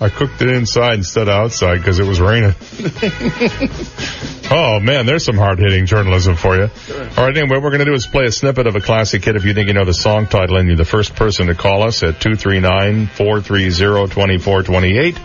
I 0.00 0.08
cooked 0.08 0.42
it 0.42 0.48
inside 0.48 0.94
instead 0.94 1.28
of 1.28 1.34
outside 1.34 1.76
because 1.78 1.98
it 1.98 2.06
was 2.06 2.20
raining." 2.20 2.54
oh 4.50 4.80
man, 4.80 5.06
there's 5.06 5.24
some 5.24 5.36
hard 5.36 5.58
hitting 5.58 5.86
journalism 5.86 6.36
for 6.36 6.56
you. 6.56 6.62
All 6.62 7.24
right, 7.24 7.36
anyway, 7.36 7.56
what 7.56 7.62
we're 7.62 7.70
going 7.70 7.80
to 7.80 7.84
do 7.84 7.94
is 7.94 8.06
play 8.06 8.24
a 8.24 8.32
snippet 8.32 8.66
of 8.66 8.76
a 8.76 8.80
classic 8.80 9.24
hit. 9.24 9.36
If 9.36 9.44
you 9.44 9.54
think 9.54 9.68
you 9.68 9.74
know 9.74 9.84
the 9.84 9.94
song 9.94 10.26
title, 10.26 10.56
and 10.56 10.68
you're 10.68 10.76
the 10.76 10.84
first 10.84 11.14
person 11.14 11.46
to 11.46 11.54
call 11.54 11.82
us 11.82 12.02
at 12.02 12.20
two 12.20 12.34
three 12.34 12.60
nine 12.60 13.06
four 13.06 13.40
three 13.40 13.70
zero 13.70 14.06
twenty 14.06 14.38
four 14.38 14.62
twenty 14.62 14.98
eight. 14.98 15.18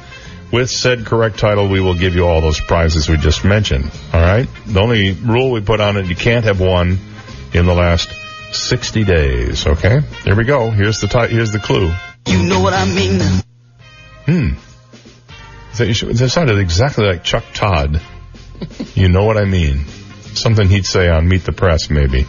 With 0.52 0.70
said 0.70 1.06
correct 1.06 1.40
title, 1.40 1.68
we 1.68 1.82
will 1.82 1.96
give 1.96 2.16
you 2.16 2.26
all 2.26 2.40
those 2.40 2.62
prizes 2.62 3.10
we 3.10 3.18
just 3.18 3.44
mentioned. 3.44 3.92
All 4.14 4.22
right. 4.22 4.48
The 4.66 4.80
only 4.80 5.12
rule 5.12 5.52
we 5.52 5.60
put 5.60 5.82
on 5.82 5.98
it, 5.98 6.06
you 6.06 6.16
can't 6.16 6.46
have 6.46 6.62
won 6.62 6.98
in 7.54 7.66
the 7.66 7.74
last 7.74 8.10
60 8.54 9.04
days. 9.04 9.68
Okay. 9.68 10.00
Here 10.24 10.36
we 10.36 10.46
go. 10.46 10.70
Here's 10.70 11.02
the 11.02 11.08
ti- 11.08 11.34
here's 11.34 11.52
the 11.52 11.60
clue. 11.60 11.92
You 12.28 12.44
know 12.44 12.62
what 12.62 12.74
I 12.74 12.86
mean? 12.86 13.20
Hmm. 14.28 14.54
Is 15.72 15.78
that, 15.78 15.94
should, 15.94 16.18
that 16.18 16.30
sounded 16.30 16.60
exactly 16.60 17.06
like 17.06 17.24
Chuck 17.24 17.46
Todd. 17.54 18.02
you 18.94 19.08
know 19.08 19.24
what 19.24 19.38
I 19.38 19.46
mean? 19.46 19.86
Something 20.34 20.68
he'd 20.68 20.86
say 20.86 21.08
on 21.08 21.30
Meet 21.30 21.46
the 21.46 21.54
Press, 21.54 21.90
maybe. 21.90 22.24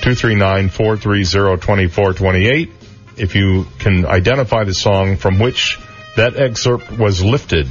239-430-2428. 0.00 2.70
If 3.18 3.34
you 3.34 3.66
can 3.78 4.06
identify 4.06 4.64
the 4.64 4.72
song 4.72 5.16
from 5.16 5.38
which 5.38 5.78
that 6.16 6.36
excerpt 6.36 6.90
was 6.90 7.22
lifted 7.22 7.68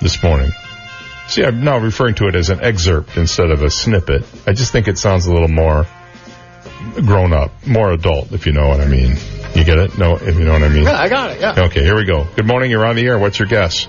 this 0.00 0.22
morning. 0.22 0.50
See, 1.28 1.44
I'm 1.44 1.62
now 1.62 1.78
referring 1.78 2.14
to 2.16 2.28
it 2.28 2.34
as 2.34 2.48
an 2.48 2.60
excerpt 2.62 3.16
instead 3.16 3.50
of 3.50 3.62
a 3.62 3.70
snippet. 3.70 4.24
I 4.46 4.52
just 4.52 4.72
think 4.72 4.88
it 4.88 4.96
sounds 4.96 5.26
a 5.26 5.32
little 5.32 5.48
more 5.48 5.86
grown 7.04 7.34
up, 7.34 7.50
more 7.66 7.92
adult, 7.92 8.32
if 8.32 8.46
you 8.46 8.52
know 8.52 8.68
what 8.68 8.80
I 8.80 8.86
mean. 8.86 9.16
You 9.54 9.64
get 9.64 9.78
it? 9.78 9.98
No, 9.98 10.16
if 10.16 10.36
you 10.38 10.44
know 10.44 10.52
what 10.52 10.62
I 10.62 10.68
mean. 10.68 10.84
Yeah, 10.84 10.98
I 11.00 11.08
got 11.08 11.30
it. 11.32 11.40
Yeah. 11.40 11.64
Okay, 11.66 11.82
here 11.82 11.96
we 11.96 12.04
go. 12.04 12.24
Good 12.36 12.46
morning. 12.46 12.70
You're 12.70 12.86
on 12.86 12.94
the 12.96 13.04
air. 13.06 13.18
What's 13.18 13.38
your 13.38 13.48
guess? 13.48 13.88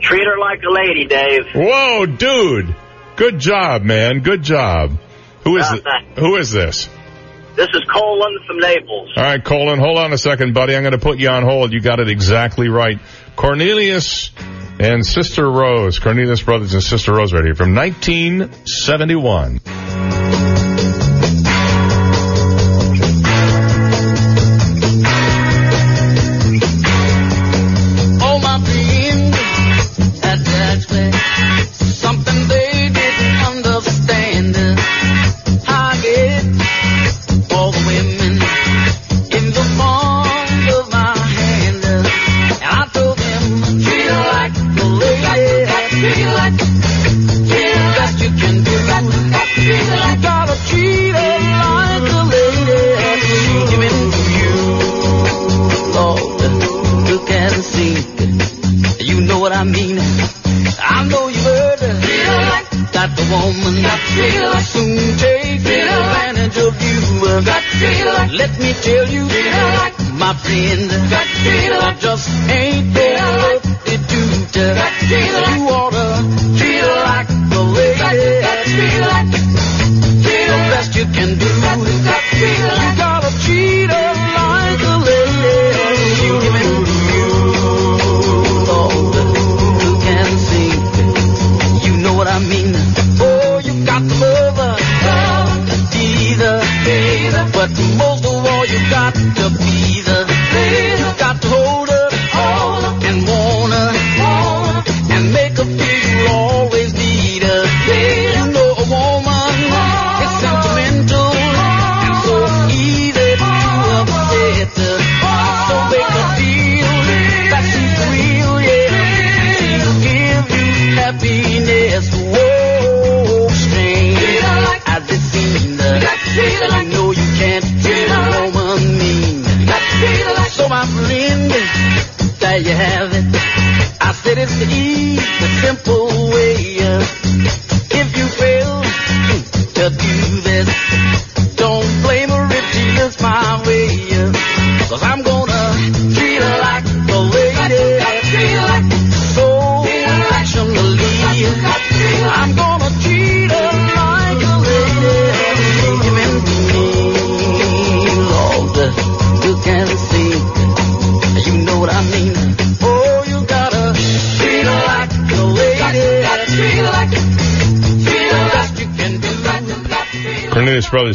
Treat 0.00 0.24
her 0.26 0.38
like 0.38 0.60
a 0.68 0.70
lady, 0.72 1.04
Dave. 1.06 1.46
Whoa, 1.54 2.06
dude! 2.06 2.74
Good 3.16 3.38
job, 3.38 3.82
man. 3.82 4.20
Good 4.20 4.42
job. 4.42 4.98
Who 5.44 5.56
is 5.58 5.64
Uh, 5.64 5.76
it? 5.76 6.18
Who 6.18 6.36
is 6.36 6.50
this? 6.50 6.88
This 7.54 7.68
is 7.74 7.82
Colin 7.92 8.38
from 8.46 8.58
Naples. 8.58 9.10
All 9.16 9.22
right, 9.22 9.44
Colin, 9.44 9.78
hold 9.78 9.98
on 9.98 10.12
a 10.12 10.18
second, 10.18 10.54
buddy. 10.54 10.74
I'm 10.74 10.82
going 10.82 10.92
to 10.92 10.98
put 10.98 11.18
you 11.18 11.28
on 11.28 11.42
hold. 11.44 11.72
You 11.72 11.80
got 11.80 12.00
it 12.00 12.08
exactly 12.08 12.68
right. 12.68 12.98
Cornelius 13.36 14.30
and 14.80 15.04
Sister 15.06 15.48
Rose, 15.50 15.98
Cornelius 15.98 16.40
Brothers 16.42 16.72
and 16.74 16.82
Sister 16.82 17.12
Rose, 17.12 17.32
right 17.32 17.44
here 17.44 17.54
from 17.54 17.74
1971. 17.74 19.60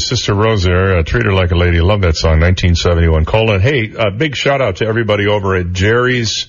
Sister 0.07 0.33
Rose 0.33 0.63
there, 0.63 0.97
uh, 0.97 1.03
treat 1.03 1.25
her 1.25 1.33
like 1.33 1.51
a 1.51 1.55
lady. 1.55 1.79
Love 1.79 2.01
that 2.01 2.15
song, 2.15 2.39
1971. 2.39 3.25
Colin, 3.25 3.61
hey, 3.61 3.93
uh, 3.95 4.09
big 4.11 4.35
shout 4.35 4.61
out 4.61 4.77
to 4.77 4.85
everybody 4.85 5.27
over 5.27 5.55
at 5.55 5.71
Jerry's 5.73 6.47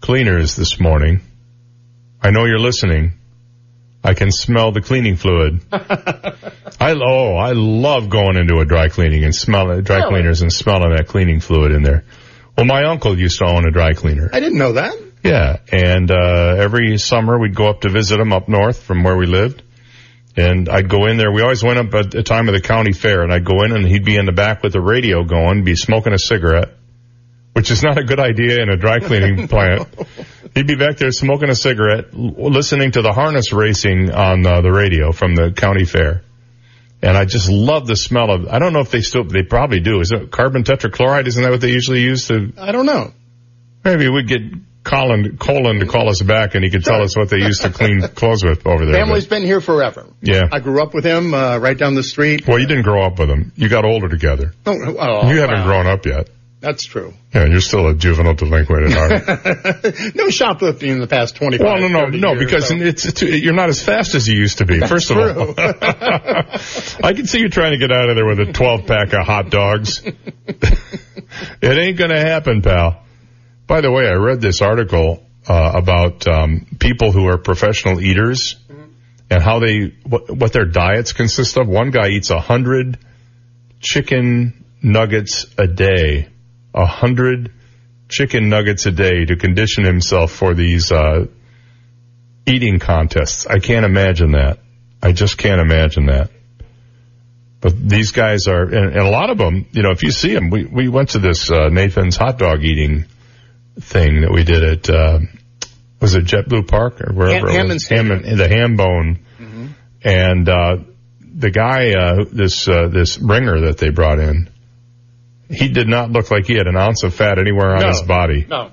Cleaners 0.00 0.56
this 0.56 0.78
morning. 0.80 1.20
I 2.22 2.30
know 2.30 2.44
you're 2.44 2.58
listening. 2.58 3.12
I 4.02 4.12
can 4.14 4.30
smell 4.30 4.72
the 4.72 4.82
cleaning 4.82 5.16
fluid. 5.16 5.60
I 5.72 6.92
oh, 6.92 7.36
I 7.36 7.52
love 7.52 8.10
going 8.10 8.36
into 8.36 8.58
a 8.58 8.64
dry 8.66 8.88
cleaning 8.88 9.24
and 9.24 9.34
smelling 9.34 9.82
dry 9.82 9.98
Really? 9.98 10.10
cleaners 10.10 10.42
and 10.42 10.52
smelling 10.52 10.94
that 10.94 11.06
cleaning 11.08 11.40
fluid 11.40 11.72
in 11.72 11.82
there. 11.82 12.04
Well, 12.56 12.66
my 12.66 12.84
uncle 12.84 13.18
used 13.18 13.38
to 13.38 13.46
own 13.46 13.66
a 13.66 13.70
dry 13.70 13.94
cleaner. 13.94 14.28
I 14.32 14.40
didn't 14.40 14.58
know 14.58 14.72
that. 14.72 14.94
Yeah, 15.22 15.56
and 15.72 16.10
uh, 16.10 16.56
every 16.58 16.98
summer 16.98 17.38
we'd 17.38 17.54
go 17.54 17.68
up 17.70 17.80
to 17.82 17.88
visit 17.88 18.20
him 18.20 18.32
up 18.34 18.46
north 18.46 18.82
from 18.82 19.02
where 19.04 19.16
we 19.16 19.24
lived, 19.24 19.62
and 20.36 20.68
I'd 20.68 20.88
go 20.88 21.06
in 21.06 21.16
there. 21.16 21.30
We 21.30 21.42
always 21.42 21.62
went 21.62 21.78
up 21.78 21.94
at 21.94 22.10
the 22.10 22.22
time 22.22 22.48
of 22.48 22.54
the 22.54 22.60
county 22.60 22.92
fair, 22.92 23.22
and 23.22 23.32
I'd 23.32 23.44
go 23.44 23.62
in 23.62 23.72
and 23.72 23.86
he'd 23.86 24.04
be 24.04 24.16
in 24.16 24.26
the 24.26 24.32
back 24.32 24.62
with 24.62 24.72
the 24.72 24.80
radio 24.80 25.24
going, 25.24 25.64
be 25.64 25.76
smoking 25.76 26.12
a 26.12 26.18
cigarette, 26.18 26.70
which 27.52 27.70
is 27.70 27.82
not 27.82 27.98
a 27.98 28.04
good 28.04 28.20
idea 28.20 28.60
in 28.60 28.68
a 28.68 28.76
dry 28.76 28.98
cleaning 28.98 29.48
plant. 29.48 29.88
He'd 30.54 30.66
be 30.66 30.76
back 30.76 30.96
there 30.96 31.12
smoking 31.12 31.50
a 31.50 31.54
cigarette, 31.54 32.14
listening 32.14 32.92
to 32.92 33.02
the 33.02 33.12
harness 33.12 33.52
racing 33.52 34.10
on 34.10 34.44
uh, 34.44 34.60
the 34.60 34.72
radio 34.72 35.12
from 35.12 35.34
the 35.34 35.52
county 35.52 35.84
fair. 35.84 36.22
And 37.02 37.18
I 37.18 37.26
just 37.26 37.50
love 37.50 37.86
the 37.86 37.96
smell 37.96 38.30
of, 38.30 38.48
I 38.48 38.58
don't 38.58 38.72
know 38.72 38.80
if 38.80 38.90
they 38.90 39.02
still, 39.02 39.24
they 39.24 39.42
probably 39.42 39.80
do. 39.80 40.00
Is 40.00 40.10
it 40.10 40.30
carbon 40.30 40.64
tetrachloride? 40.64 41.26
Isn't 41.26 41.42
that 41.42 41.50
what 41.50 41.60
they 41.60 41.70
usually 41.70 42.00
use 42.00 42.28
to 42.28 42.52
I 42.56 42.72
don't 42.72 42.86
know. 42.86 43.12
Maybe 43.84 44.08
we'd 44.08 44.26
get 44.26 44.40
Colin, 44.84 45.38
Colin 45.38 45.80
to 45.80 45.86
call 45.86 46.10
us 46.10 46.20
back 46.20 46.54
and 46.54 46.62
he 46.62 46.70
could 46.70 46.84
tell 46.84 47.02
us 47.02 47.16
what 47.16 47.30
they 47.30 47.38
used 47.38 47.62
to 47.62 47.70
clean 47.70 48.00
clothes 48.14 48.44
with 48.44 48.66
over 48.66 48.84
there. 48.84 48.94
Family's 48.94 49.26
been 49.26 49.42
here 49.42 49.62
forever. 49.62 50.06
Yeah. 50.20 50.42
I 50.52 50.60
grew 50.60 50.82
up 50.82 50.92
with 50.92 51.04
him 51.04 51.32
uh, 51.32 51.58
right 51.58 51.76
down 51.76 51.94
the 51.94 52.02
street. 52.02 52.46
Well, 52.46 52.58
you 52.58 52.66
didn't 52.66 52.84
grow 52.84 53.02
up 53.02 53.18
with 53.18 53.30
him. 53.30 53.52
You 53.56 53.70
got 53.70 53.86
older 53.86 54.08
together. 54.08 54.52
Oh, 54.66 54.74
oh, 54.74 55.30
you 55.30 55.40
haven't 55.40 55.60
wow. 55.60 55.64
grown 55.64 55.86
up 55.86 56.04
yet. 56.04 56.28
That's 56.60 56.84
true. 56.84 57.12
Yeah, 57.34 57.44
you're 57.44 57.60
still 57.60 57.88
a 57.88 57.94
juvenile 57.94 58.34
delinquent 58.34 58.90
at 58.90 58.92
heart. 58.92 60.14
no 60.14 60.30
shoplifting 60.30 60.88
in 60.88 60.98
the 60.98 61.06
past 61.06 61.36
25 61.36 61.62
well, 61.62 61.78
no, 61.78 61.88
no, 61.88 62.06
no, 62.06 62.32
years, 62.32 62.44
because 62.44 62.68
so. 62.68 62.74
it's, 62.76 63.04
it's 63.04 63.20
you're 63.20 63.52
not 63.52 63.68
as 63.68 63.82
fast 63.82 64.14
as 64.14 64.26
you 64.26 64.38
used 64.38 64.58
to 64.58 64.64
be. 64.64 64.80
First 64.80 65.10
of 65.10 65.18
all, 65.18 65.54
I 65.58 67.12
can 67.14 67.26
see 67.26 67.40
you 67.40 67.50
trying 67.50 67.72
to 67.72 67.78
get 67.78 67.92
out 67.92 68.08
of 68.08 68.16
there 68.16 68.24
with 68.24 68.40
a 68.40 68.50
12 68.50 68.86
pack 68.86 69.12
of 69.12 69.26
hot 69.26 69.50
dogs. 69.50 70.02
it 70.06 71.78
ain't 71.78 71.98
gonna 71.98 72.18
happen, 72.20 72.62
pal. 72.62 73.03
By 73.74 73.80
the 73.80 73.90
way, 73.90 74.06
I 74.06 74.12
read 74.12 74.40
this 74.40 74.62
article 74.62 75.26
uh, 75.48 75.72
about 75.74 76.28
um, 76.28 76.64
people 76.78 77.10
who 77.10 77.26
are 77.26 77.38
professional 77.38 78.00
eaters 78.00 78.54
and 79.28 79.42
how 79.42 79.58
they 79.58 79.96
what, 80.06 80.30
what 80.30 80.52
their 80.52 80.64
diets 80.64 81.12
consist 81.12 81.56
of. 81.56 81.66
One 81.66 81.90
guy 81.90 82.10
eats 82.10 82.30
a 82.30 82.38
hundred 82.38 83.00
chicken 83.80 84.64
nuggets 84.80 85.46
a 85.58 85.66
day, 85.66 86.28
a 86.72 86.86
hundred 86.86 87.52
chicken 88.08 88.48
nuggets 88.48 88.86
a 88.86 88.92
day 88.92 89.24
to 89.24 89.34
condition 89.34 89.82
himself 89.84 90.30
for 90.30 90.54
these 90.54 90.92
uh, 90.92 91.26
eating 92.46 92.78
contests. 92.78 93.44
I 93.48 93.58
can't 93.58 93.84
imagine 93.84 94.32
that. 94.32 94.60
I 95.02 95.10
just 95.10 95.36
can't 95.36 95.60
imagine 95.60 96.06
that. 96.06 96.30
But 97.60 97.72
these 97.76 98.12
guys 98.12 98.46
are, 98.46 98.62
and, 98.62 98.94
and 98.94 99.02
a 99.02 99.10
lot 99.10 99.30
of 99.30 99.38
them, 99.38 99.66
you 99.72 99.82
know, 99.82 99.90
if 99.90 100.04
you 100.04 100.12
see 100.12 100.32
them, 100.32 100.50
we, 100.50 100.64
we 100.64 100.86
went 100.86 101.08
to 101.08 101.18
this, 101.18 101.50
uh, 101.50 101.70
Nathan's 101.70 102.16
hot 102.16 102.38
dog 102.38 102.62
eating 102.62 103.06
thing 103.80 104.20
that 104.22 104.32
we 104.32 104.44
did 104.44 104.62
at, 104.64 104.90
uh, 104.90 105.18
was 106.00 106.14
it 106.14 106.24
JetBlue 106.24 106.68
Park 106.68 107.00
or 107.00 107.12
wherever 107.12 107.50
Ham- 107.50 107.66
it 107.70 107.74
was? 107.74 107.88
Hammond, 107.88 108.24
the 108.38 108.48
ham 108.48 108.76
bone. 108.76 109.20
And, 110.06 110.48
uh, 110.48 110.76
the 111.36 111.50
guy, 111.50 111.92
uh, 111.92 112.24
this, 112.30 112.68
uh, 112.68 112.88
this 112.88 113.18
ringer 113.18 113.62
that 113.66 113.78
they 113.78 113.88
brought 113.88 114.18
in, 114.18 114.50
he 115.50 115.68
did 115.68 115.88
not 115.88 116.10
look 116.10 116.30
like 116.30 116.46
he 116.46 116.54
had 116.54 116.66
an 116.66 116.76
ounce 116.76 117.02
of 117.04 117.14
fat 117.14 117.38
anywhere 117.38 117.74
on 117.74 117.80
No. 117.80 117.88
his 117.88 118.02
body. 118.02 118.46
No. 118.48 118.70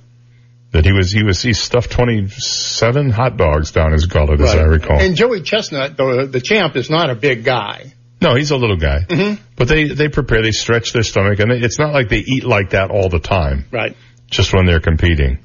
That 0.71 0.85
he 0.85 0.91
was, 0.93 1.11
he 1.11 1.23
was, 1.23 1.41
he 1.41 1.53
stuffed 1.53 1.91
27 1.91 3.09
hot 3.11 3.37
dogs 3.37 3.71
down 3.71 3.91
his 3.93 4.05
gullet, 4.05 4.39
as 4.41 4.55
I 4.55 4.63
recall. 4.63 4.99
And 4.99 5.15
Joey 5.15 5.41
Chestnut, 5.41 5.97
the, 5.97 6.27
the 6.31 6.39
champ, 6.41 6.75
is 6.75 6.89
not 6.89 7.09
a 7.09 7.15
big 7.15 7.43
guy. 7.43 7.93
No, 8.21 8.35
he's 8.35 8.51
a 8.51 8.57
little 8.57 8.77
guy. 8.77 8.99
Mm-hmm. 9.07 9.41
But 9.55 9.67
they, 9.67 9.85
they 9.87 10.07
prepare, 10.07 10.41
they 10.43 10.51
stretch 10.51 10.93
their 10.93 11.03
stomach, 11.03 11.39
and 11.39 11.49
they, 11.51 11.57
it's 11.59 11.79
not 11.79 11.93
like 11.93 12.09
they 12.09 12.19
eat 12.19 12.43
like 12.43 12.69
that 12.71 12.91
all 12.91 13.09
the 13.09 13.19
time, 13.19 13.65
Right. 13.71 13.95
Just 14.31 14.53
when 14.53 14.65
they're 14.65 14.79
competing. 14.79 15.37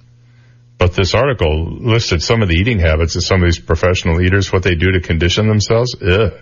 But 0.79 0.95
this 0.95 1.15
article 1.15 1.77
listed 1.81 2.23
some 2.23 2.43
of 2.43 2.49
the 2.49 2.55
eating 2.55 2.79
habits 2.79 3.17
of 3.17 3.25
some 3.25 3.43
of 3.43 3.49
these 3.49 3.59
professional 3.59 4.21
eaters, 4.23 4.53
what 4.53 4.63
they 4.63 4.75
do 4.75 4.93
to 4.93 5.01
condition 5.01 5.49
themselves. 5.49 5.95
Ugh. 6.01 6.33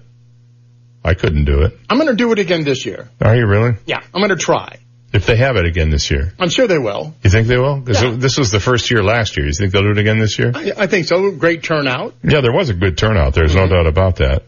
I 1.05 1.15
couldn't 1.15 1.45
do 1.45 1.63
it. 1.63 1.79
I'm 1.91 1.99
going 1.99 2.11
to 2.11 2.17
do 2.17 2.33
it 2.33 2.39
again 2.39 2.65
this 2.65 2.87
year. 2.87 3.09
Are 3.21 3.37
you 3.37 3.47
really? 3.47 3.75
Yeah, 3.87 4.01
I'm 4.15 4.21
going 4.21 4.31
to 4.31 4.37
try. 4.37 4.79
If 5.13 5.27
they 5.27 5.37
have 5.37 5.57
it 5.57 5.65
again 5.65 5.91
this 5.91 6.11
year. 6.11 6.33
I'm 6.41 6.49
sure 6.49 6.67
they 6.67 6.79
will. 6.79 7.15
You 7.23 7.31
think 7.31 7.47
they 7.47 7.59
will? 7.59 7.79
Because 7.79 8.03
Yeah. 8.03 8.17
this 8.17 8.37
was 8.37 8.51
the 8.51 8.59
first 8.59 8.91
year 8.91 9.03
last 9.03 9.37
year. 9.37 9.47
You 9.47 9.53
think 9.53 9.73
they'll 9.73 9.83
do 9.83 9.91
it 9.91 9.99
again 9.99 10.19
this 10.19 10.39
year? 10.39 10.51
I, 10.53 10.73
I 10.77 10.87
think 10.89 11.07
so. 11.07 11.31
Great 11.31 11.63
turnout. 11.63 12.15
Yeah, 12.25 12.41
there 12.41 12.53
was 12.53 12.71
a 12.71 12.75
good 12.75 12.99
turnout. 12.99 13.35
There's 13.35 13.55
no 13.55 13.63
mm-hmm. 13.63 13.75
doubt 13.75 13.87
about 13.87 14.17
that. 14.17 14.43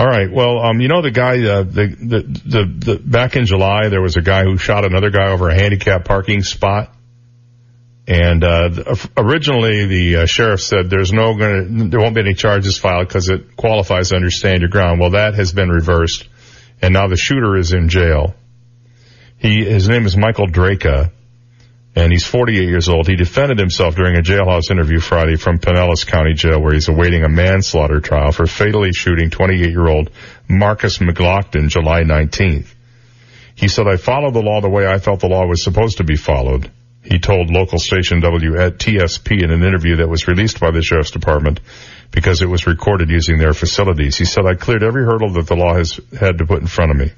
All 0.00 0.06
right. 0.06 0.32
Well, 0.32 0.60
um, 0.60 0.80
you 0.80 0.88
know 0.88 1.02
the 1.02 1.10
guy, 1.10 1.46
uh, 1.46 1.62
the, 1.62 1.88
the 1.88 2.22
the 2.22 2.94
the 2.94 2.98
back 2.98 3.36
in 3.36 3.44
July 3.44 3.90
there 3.90 4.00
was 4.00 4.16
a 4.16 4.22
guy 4.22 4.44
who 4.44 4.56
shot 4.56 4.86
another 4.86 5.10
guy 5.10 5.30
over 5.30 5.50
a 5.50 5.54
handicap 5.54 6.06
parking 6.06 6.42
spot, 6.42 6.96
and 8.06 8.42
uh, 8.42 8.96
originally 9.18 9.84
the 9.84 10.16
uh, 10.22 10.26
sheriff 10.26 10.62
said 10.62 10.88
there's 10.88 11.12
no 11.12 11.36
gonna 11.36 11.88
there 11.90 12.00
won't 12.00 12.14
be 12.14 12.22
any 12.22 12.32
charges 12.32 12.78
filed 12.78 13.08
because 13.08 13.28
it 13.28 13.58
qualifies 13.58 14.10
under 14.12 14.30
stand 14.30 14.62
your 14.62 14.70
ground. 14.70 15.00
Well, 15.00 15.10
that 15.10 15.34
has 15.34 15.52
been 15.52 15.68
reversed, 15.68 16.26
and 16.80 16.94
now 16.94 17.08
the 17.08 17.18
shooter 17.18 17.58
is 17.58 17.74
in 17.74 17.90
jail. 17.90 18.34
He 19.36 19.66
his 19.66 19.86
name 19.86 20.06
is 20.06 20.16
Michael 20.16 20.46
Drejka 20.46 21.12
and 21.94 22.12
he's 22.12 22.26
48 22.26 22.68
years 22.68 22.88
old. 22.88 23.08
He 23.08 23.16
defended 23.16 23.58
himself 23.58 23.96
during 23.96 24.16
a 24.16 24.22
jailhouse 24.22 24.70
interview 24.70 25.00
Friday 25.00 25.36
from 25.36 25.58
Pinellas 25.58 26.06
County 26.06 26.34
Jail 26.34 26.60
where 26.62 26.74
he's 26.74 26.88
awaiting 26.88 27.24
a 27.24 27.28
manslaughter 27.28 28.00
trial 28.00 28.32
for 28.32 28.46
fatally 28.46 28.92
shooting 28.92 29.30
28-year-old 29.30 30.10
Markeis 30.48 30.98
McGlockton 30.98 31.68
July 31.68 32.02
19th. 32.02 32.72
He 33.56 33.68
said, 33.68 33.86
I 33.88 33.96
followed 33.96 34.34
the 34.34 34.42
law 34.42 34.60
the 34.60 34.70
way 34.70 34.86
I 34.86 34.98
felt 34.98 35.20
the 35.20 35.28
law 35.28 35.46
was 35.46 35.62
supposed 35.62 35.98
to 35.98 36.04
be 36.04 36.16
followed. 36.16 36.70
He 37.02 37.18
told 37.18 37.50
local 37.50 37.78
station 37.78 38.20
WTSP 38.20 39.42
in 39.42 39.50
an 39.50 39.64
interview 39.64 39.96
that 39.96 40.08
was 40.08 40.28
released 40.28 40.60
by 40.60 40.70
the 40.70 40.82
sheriff's 40.82 41.10
department 41.10 41.60
because 42.10 42.42
it 42.42 42.48
was 42.48 42.66
recorded 42.66 43.10
using 43.10 43.38
their 43.38 43.54
facilities. 43.54 44.16
He 44.16 44.26
said, 44.26 44.44
I 44.46 44.54
cleared 44.54 44.82
every 44.82 45.04
hurdle 45.04 45.32
that 45.32 45.46
the 45.46 45.56
law 45.56 45.74
has 45.74 45.98
had 46.18 46.38
to 46.38 46.46
put 46.46 46.60
in 46.60 46.66
front 46.66 46.90
of 46.90 46.98
me. 46.98 47.12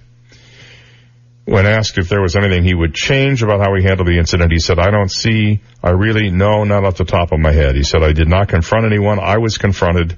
When 1.44 1.66
asked 1.66 1.98
if 1.98 2.08
there 2.08 2.22
was 2.22 2.36
anything 2.36 2.62
he 2.62 2.74
would 2.74 2.94
change 2.94 3.42
about 3.42 3.60
how 3.60 3.74
he 3.74 3.82
handled 3.82 4.06
the 4.06 4.18
incident, 4.18 4.52
he 4.52 4.60
said, 4.60 4.78
I 4.78 4.90
don't 4.90 5.10
see, 5.10 5.60
I 5.82 5.90
really, 5.90 6.30
no, 6.30 6.62
not 6.62 6.84
off 6.84 6.96
the 6.96 7.04
top 7.04 7.32
of 7.32 7.40
my 7.40 7.50
head. 7.50 7.74
He 7.74 7.82
said, 7.82 8.04
I 8.04 8.12
did 8.12 8.28
not 8.28 8.48
confront 8.48 8.86
anyone. 8.86 9.18
I 9.18 9.38
was 9.38 9.58
confronted 9.58 10.16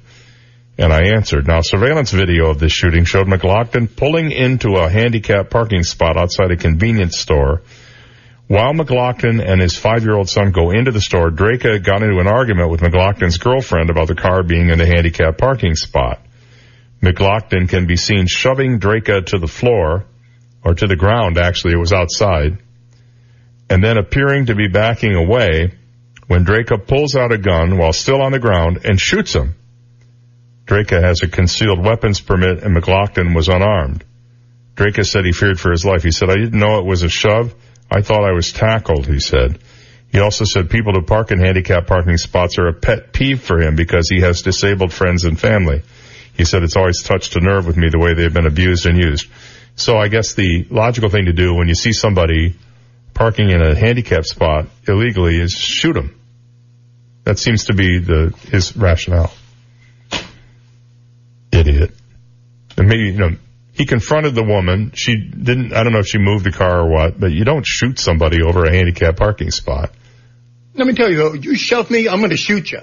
and 0.76 0.92
I 0.92 1.14
answered. 1.14 1.46
Now, 1.46 1.60
surveillance 1.62 2.10
video 2.10 2.50
of 2.50 2.58
this 2.58 2.72
shooting 2.72 3.04
showed 3.04 3.26
McGlockton 3.26 3.96
pulling 3.96 4.32
into 4.32 4.74
a 4.74 4.90
handicapped 4.90 5.50
parking 5.50 5.82
spot 5.82 6.18
outside 6.18 6.50
a 6.50 6.56
convenience 6.56 7.18
store. 7.18 7.62
While 8.46 8.74
McGlockton 8.74 9.42
and 9.42 9.62
his 9.62 9.78
five-year-old 9.78 10.28
son 10.28 10.52
go 10.52 10.72
into 10.72 10.90
the 10.90 11.00
store, 11.00 11.30
Drake 11.30 11.62
got 11.62 12.02
into 12.02 12.18
an 12.18 12.26
argument 12.26 12.70
with 12.70 12.82
McGlockton's 12.82 13.38
girlfriend 13.38 13.88
about 13.88 14.08
the 14.08 14.14
car 14.14 14.42
being 14.42 14.68
in 14.68 14.78
the 14.78 14.86
handicapped 14.86 15.38
parking 15.38 15.74
spot. 15.74 16.20
McGlockton 17.00 17.68
can 17.68 17.86
be 17.86 17.96
seen 17.96 18.26
shoving 18.26 18.78
Drake 18.78 19.06
to 19.06 19.38
the 19.38 19.46
floor, 19.46 20.04
or 20.64 20.74
to 20.74 20.86
the 20.86 20.96
ground 20.96 21.38
actually, 21.38 21.74
it 21.74 21.78
was 21.78 21.92
outside, 21.92 22.58
and 23.68 23.82
then 23.82 23.98
appearing 23.98 24.46
to 24.46 24.54
be 24.54 24.68
backing 24.68 25.14
away 25.14 25.72
when 26.26 26.44
Drake 26.44 26.68
pulls 26.86 27.14
out 27.14 27.32
a 27.32 27.38
gun 27.38 27.76
while 27.76 27.92
still 27.92 28.22
on 28.22 28.32
the 28.32 28.38
ground 28.38 28.80
and 28.84 28.98
shoots 28.98 29.34
him. 29.34 29.54
Drake 30.66 30.90
has 30.90 31.22
a 31.22 31.28
concealed 31.28 31.84
weapons 31.84 32.20
permit 32.20 32.62
and 32.62 32.74
McGlockton 32.74 33.34
was 33.34 33.48
unarmed. 33.48 34.04
Drake 34.74 35.04
said 35.04 35.24
he 35.24 35.32
feared 35.32 35.60
for 35.60 35.70
his 35.70 35.84
life. 35.84 36.02
He 36.02 36.10
said, 36.10 36.30
I 36.30 36.36
didn't 36.36 36.58
know 36.58 36.78
it 36.78 36.86
was 36.86 37.02
a 37.02 37.08
shove. 37.08 37.54
I 37.90 38.00
thought 38.00 38.24
I 38.24 38.32
was 38.32 38.52
tackled, 38.52 39.06
he 39.06 39.20
said. 39.20 39.58
He 40.10 40.20
also 40.20 40.44
said 40.44 40.70
people 40.70 40.92
who 40.92 41.02
park 41.02 41.30
in 41.30 41.38
handicapped 41.38 41.86
parking 41.86 42.16
spots 42.16 42.58
are 42.58 42.68
a 42.68 42.72
pet 42.72 43.12
peeve 43.12 43.42
for 43.42 43.60
him 43.60 43.76
because 43.76 44.08
he 44.08 44.20
has 44.20 44.42
disabled 44.42 44.92
friends 44.92 45.24
and 45.24 45.38
family. 45.38 45.82
He 46.36 46.44
said 46.44 46.62
it's 46.62 46.76
always 46.76 47.02
touched 47.02 47.36
a 47.36 47.40
nerve 47.40 47.66
with 47.66 47.76
me 47.76 47.88
the 47.90 47.98
way 47.98 48.14
they've 48.14 48.32
been 48.32 48.46
abused 48.46 48.86
and 48.86 48.96
used. 48.96 49.26
So 49.76 49.96
I 49.98 50.08
guess 50.08 50.34
the 50.34 50.66
logical 50.70 51.10
thing 51.10 51.26
to 51.26 51.32
do 51.32 51.54
when 51.54 51.68
you 51.68 51.74
see 51.74 51.92
somebody 51.92 52.54
parking 53.12 53.50
in 53.50 53.60
a 53.60 53.74
handicapped 53.74 54.26
spot 54.26 54.66
illegally 54.86 55.38
is 55.40 55.52
shoot 55.52 55.94
them. 55.94 56.18
That 57.24 57.38
seems 57.38 57.66
to 57.66 57.74
be 57.74 57.98
the 57.98 58.34
his 58.50 58.76
rationale. 58.76 59.32
Idiot. 61.52 61.92
And 62.76 62.88
maybe, 62.88 63.04
you 63.04 63.18
know, 63.18 63.30
he 63.72 63.86
confronted 63.86 64.34
the 64.34 64.42
woman. 64.42 64.92
She 64.94 65.16
didn't, 65.16 65.72
I 65.72 65.82
don't 65.84 65.92
know 65.92 66.00
if 66.00 66.06
she 66.06 66.18
moved 66.18 66.44
the 66.44 66.52
car 66.52 66.80
or 66.80 66.88
what, 66.90 67.18
but 67.18 67.32
you 67.32 67.44
don't 67.44 67.64
shoot 67.66 67.98
somebody 67.98 68.42
over 68.42 68.64
a 68.64 68.70
handicapped 68.72 69.18
parking 69.18 69.50
spot. 69.50 69.92
Let 70.74 70.86
me 70.86 70.94
tell 70.94 71.10
you 71.10 71.16
though, 71.16 71.32
you 71.34 71.54
shove 71.56 71.90
me, 71.90 72.08
I'm 72.08 72.18
going 72.18 72.30
to 72.30 72.36
shoot 72.36 72.70
you. 72.70 72.80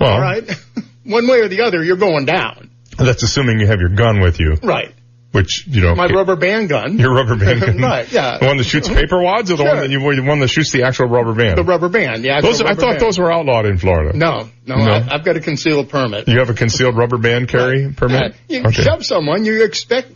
Well, 0.00 0.12
All 0.12 0.20
right? 0.20 0.50
One 1.04 1.26
way 1.28 1.40
or 1.40 1.48
the 1.48 1.62
other, 1.62 1.82
you're 1.82 1.96
going 1.96 2.24
down. 2.24 2.70
that's 2.96 3.22
assuming 3.22 3.60
you 3.60 3.66
have 3.66 3.80
your 3.80 3.90
gun 3.90 4.20
with 4.20 4.40
you, 4.40 4.54
Right. 4.62 4.94
Which, 5.32 5.66
you 5.66 5.80
know, 5.80 5.94
My 5.94 6.06
rubber 6.06 6.36
band 6.36 6.68
gun. 6.68 6.98
your 6.98 7.14
rubber 7.14 7.36
band 7.36 7.60
gun. 7.66 7.78
right, 7.78 8.10
yeah. 8.12 8.38
The 8.38 8.46
one 8.46 8.58
that 8.58 8.64
shoots 8.64 8.88
paper 8.88 9.20
wads 9.20 9.50
or 9.50 9.56
the 9.56 9.64
one 9.64 9.76
that 9.78 9.90
you, 9.90 9.98
the 9.98 10.22
one 10.22 10.40
that 10.40 10.48
shoots 10.48 10.70
the 10.72 10.82
actual 10.84 11.06
rubber 11.06 11.34
band? 11.34 11.56
The 11.58 11.64
rubber 11.64 11.88
band, 11.88 12.22
yeah. 12.24 12.40
those, 12.40 12.60
I 12.60 12.74
thought 12.74 13.00
those 13.00 13.18
were 13.18 13.32
outlawed 13.32 13.64
in 13.66 13.78
Florida. 13.78 14.16
No, 14.16 14.48
no, 14.66 14.76
No? 14.76 14.92
I, 14.92 15.08
I've 15.14 15.24
got 15.24 15.36
a 15.36 15.40
concealed 15.40 15.88
permit. 15.88 16.28
You 16.28 16.38
have 16.38 16.50
a 16.50 16.54
concealed 16.54 16.96
rubber 16.96 17.18
band 17.18 17.48
carry 17.48 17.86
uh, 17.86 17.90
permit? 17.96 18.32
Uh, 18.32 18.36
you 18.48 18.60
Okay. 18.64 18.82
shove 18.82 19.04
someone, 19.04 19.44
you 19.44 19.64
expect 19.64 20.08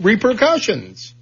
repercussions. 0.00 1.14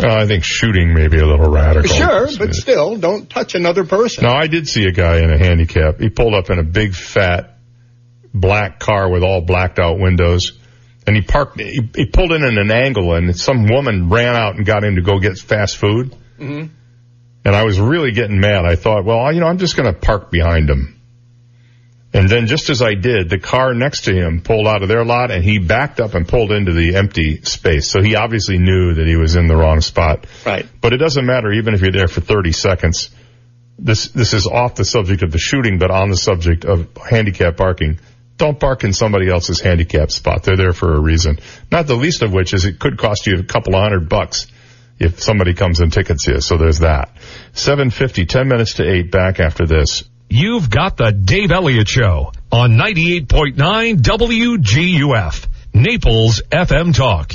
Well, 0.00 0.18
I 0.18 0.26
think 0.26 0.42
shooting 0.42 0.92
may 0.92 1.06
be 1.06 1.18
a 1.18 1.26
little 1.26 1.50
radical. 1.50 1.88
Sure, 1.88 2.26
but 2.36 2.52
still, 2.54 2.96
don't 2.96 3.30
touch 3.30 3.54
another 3.54 3.84
person. 3.84 4.24
No, 4.24 4.32
I 4.32 4.48
did 4.48 4.66
see 4.66 4.84
a 4.86 4.92
guy 4.92 5.18
in 5.18 5.30
a 5.30 5.38
handicap. 5.38 6.00
He 6.00 6.08
pulled 6.10 6.34
up 6.34 6.50
in 6.50 6.58
a 6.58 6.64
big 6.64 6.94
fat 6.94 7.58
black 8.34 8.80
car 8.80 9.08
with 9.08 9.22
all 9.22 9.42
blacked 9.42 9.78
out 9.78 10.00
windows. 10.00 10.58
And 11.06 11.16
he 11.16 11.22
parked, 11.22 11.60
he, 11.60 11.88
he 11.94 12.06
pulled 12.06 12.32
in 12.32 12.42
at 12.42 12.56
an 12.56 12.70
angle 12.70 13.14
and 13.14 13.36
some 13.36 13.68
woman 13.68 14.08
ran 14.08 14.34
out 14.34 14.56
and 14.56 14.64
got 14.64 14.84
him 14.84 14.96
to 14.96 15.02
go 15.02 15.18
get 15.18 15.38
fast 15.38 15.76
food. 15.76 16.14
hmm 16.38 16.66
And 17.44 17.56
I 17.56 17.64
was 17.64 17.78
really 17.78 18.12
getting 18.12 18.40
mad. 18.40 18.64
I 18.64 18.76
thought, 18.76 19.04
well, 19.04 19.32
you 19.32 19.40
know, 19.40 19.46
I'm 19.46 19.58
just 19.58 19.76
going 19.76 19.92
to 19.92 19.98
park 19.98 20.30
behind 20.30 20.70
him. 20.70 20.94
And 22.14 22.28
then 22.28 22.46
just 22.46 22.70
as 22.70 22.80
I 22.80 22.94
did, 22.94 23.28
the 23.28 23.40
car 23.40 23.74
next 23.74 24.02
to 24.02 24.14
him 24.14 24.40
pulled 24.40 24.68
out 24.68 24.82
of 24.82 24.88
their 24.88 25.04
lot 25.04 25.32
and 25.32 25.42
he 25.42 25.58
backed 25.58 25.98
up 25.98 26.14
and 26.14 26.26
pulled 26.28 26.52
into 26.52 26.72
the 26.72 26.94
empty 26.94 27.42
space. 27.42 27.88
So 27.88 28.00
he 28.00 28.14
obviously 28.14 28.56
knew 28.56 28.94
that 28.94 29.06
he 29.06 29.16
was 29.16 29.34
in 29.34 29.48
the 29.48 29.56
wrong 29.56 29.80
spot. 29.80 30.26
Right. 30.46 30.64
But 30.80 30.92
it 30.92 30.98
doesn't 30.98 31.26
matter 31.26 31.52
even 31.52 31.74
if 31.74 31.80
you're 31.80 31.90
there 31.90 32.06
for 32.06 32.20
30 32.20 32.52
seconds. 32.52 33.10
This, 33.80 34.08
this 34.08 34.32
is 34.32 34.46
off 34.46 34.76
the 34.76 34.84
subject 34.84 35.24
of 35.24 35.32
the 35.32 35.38
shooting, 35.38 35.80
but 35.80 35.90
on 35.90 36.08
the 36.08 36.16
subject 36.16 36.64
of 36.64 36.86
handicap 36.96 37.56
parking. 37.56 37.98
Don't 38.36 38.58
park 38.58 38.84
in 38.84 38.92
somebody 38.92 39.30
else's 39.30 39.60
handicap 39.60 40.10
spot. 40.10 40.42
They're 40.42 40.56
there 40.56 40.72
for 40.72 40.94
a 40.94 41.00
reason. 41.00 41.38
Not 41.70 41.86
the 41.86 41.94
least 41.94 42.22
of 42.22 42.32
which 42.32 42.52
is 42.52 42.64
it 42.64 42.80
could 42.80 42.98
cost 42.98 43.26
you 43.26 43.38
a 43.38 43.44
couple 43.44 43.76
of 43.76 43.82
hundred 43.82 44.08
bucks 44.08 44.46
if 44.98 45.22
somebody 45.22 45.54
comes 45.54 45.80
and 45.80 45.92
tickets 45.92 46.26
you. 46.26 46.40
So 46.40 46.56
there's 46.56 46.80
that. 46.80 47.10
750, 47.52 48.26
10 48.26 48.48
minutes 48.48 48.74
to 48.74 48.88
8 48.88 49.10
back 49.10 49.40
after 49.40 49.66
this. 49.66 50.04
You've 50.28 50.68
got 50.68 50.96
the 50.96 51.12
Dave 51.12 51.52
Elliott 51.52 51.88
Show 51.88 52.32
on 52.50 52.72
98.9 52.72 53.98
WGUF, 53.98 55.46
Naples 55.74 56.42
FM 56.50 56.94
Talk. 56.94 57.32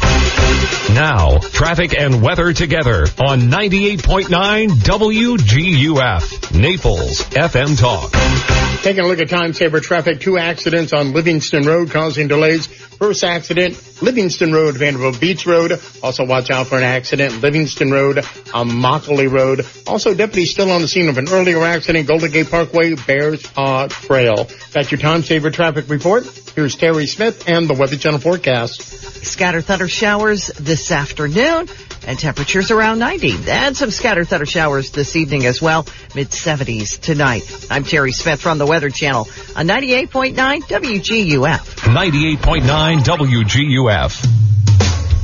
Now, 0.93 1.37
traffic 1.37 1.93
and 1.97 2.21
weather 2.21 2.51
together 2.51 3.03
on 3.19 3.41
98.9 3.41 4.69
WGUF, 4.69 6.59
Naples 6.59 7.21
FM 7.21 7.79
Talk. 7.79 8.68
Taking 8.81 9.03
a 9.03 9.07
look 9.07 9.19
at 9.19 9.29
time 9.29 9.53
saver 9.53 9.81
traffic, 9.81 10.21
two 10.21 10.37
accidents 10.37 10.93
on 10.93 11.11
Livingston 11.11 11.65
Road 11.65 11.91
causing 11.91 12.29
delays. 12.29 12.67
First 12.67 13.23
accident, 13.23 13.77
Livingston 14.01 14.53
Road, 14.53 14.77
Vanderbilt 14.77 15.19
Beach 15.19 15.45
Road. 15.45 15.73
Also 16.01 16.25
watch 16.25 16.49
out 16.49 16.67
for 16.67 16.77
an 16.77 16.83
accident, 16.83 17.41
Livingston 17.41 17.91
Road, 17.91 18.19
on 18.53 18.69
Immokalee 18.69 19.31
Road. 19.31 19.65
Also 19.85 20.13
deputies 20.13 20.51
still 20.51 20.71
on 20.71 20.81
the 20.81 20.87
scene 20.87 21.09
of 21.09 21.17
an 21.17 21.27
earlier 21.29 21.61
accident, 21.63 22.07
Golden 22.07 22.31
Gate 22.31 22.49
Parkway, 22.49 22.95
Bears 22.95 23.45
Paw 23.45 23.87
Trail. 23.87 24.47
That's 24.71 24.91
your 24.91 24.99
time 24.99 25.23
saver 25.23 25.51
traffic 25.51 25.89
report. 25.89 26.25
Here's 26.55 26.75
Terry 26.75 27.05
Smith 27.05 27.49
and 27.49 27.69
the 27.69 27.73
Weather 27.73 27.97
Channel 27.97 28.19
forecast. 28.19 28.81
Scatter 28.81 29.61
thunder 29.61 29.87
showers 29.87 30.47
this 30.47 30.91
afternoon 30.91 31.67
and 32.05 32.17
temperatures 32.17 32.71
around 32.71 32.99
90. 32.99 33.49
And 33.49 33.75
some 33.75 33.91
scatter 33.91 34.25
thunder 34.25 34.45
showers 34.45 34.91
this 34.91 35.15
evening 35.15 35.45
as 35.45 35.61
well, 35.61 35.85
mid 36.15 36.29
70s 36.29 36.99
tonight. 36.99 37.67
I'm 37.69 37.83
Terry 37.83 38.11
Smith 38.11 38.41
from 38.41 38.57
the 38.57 38.65
Weather 38.65 38.89
Channel 38.89 39.27
on 39.55 39.67
98.9 39.67 40.35
WGUF. 40.35 41.59
98.9 41.93 42.99
WGUF. 42.99 44.25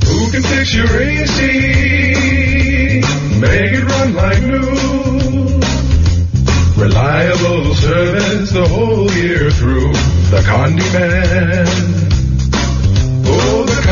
Who 0.06 0.30
can 0.30 0.42
fix 0.42 0.74
your 0.74 0.86
AC? 0.86 1.42
Make 3.40 3.72
it 3.72 3.84
run 3.84 4.14
like 4.14 4.42
new. 4.42 5.60
Reliable 6.80 7.74
service 7.74 8.52
the 8.52 8.68
whole 8.68 9.10
year 9.12 9.50
through. 9.50 9.92
The 10.30 10.42
Condi 10.46 10.92
Man. 10.92 12.05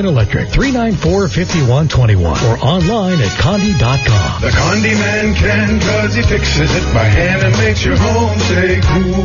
and 0.00 0.08
Electric, 0.08 0.48
394-5121 0.48 2.24
or 2.24 2.58
online 2.64 3.20
at 3.20 3.30
condi.com. 3.38 4.40
The 4.40 4.48
Condi 4.48 4.94
Man 4.98 5.34
can 5.34 5.80
cause 5.80 6.14
he 6.14 6.22
fixes 6.22 6.74
it 6.74 6.94
by 6.94 7.04
hand 7.04 7.42
and 7.44 7.56
makes 7.58 7.84
your 7.84 7.96
home 7.96 8.38
stay 8.40 8.80
cool. 8.80 9.24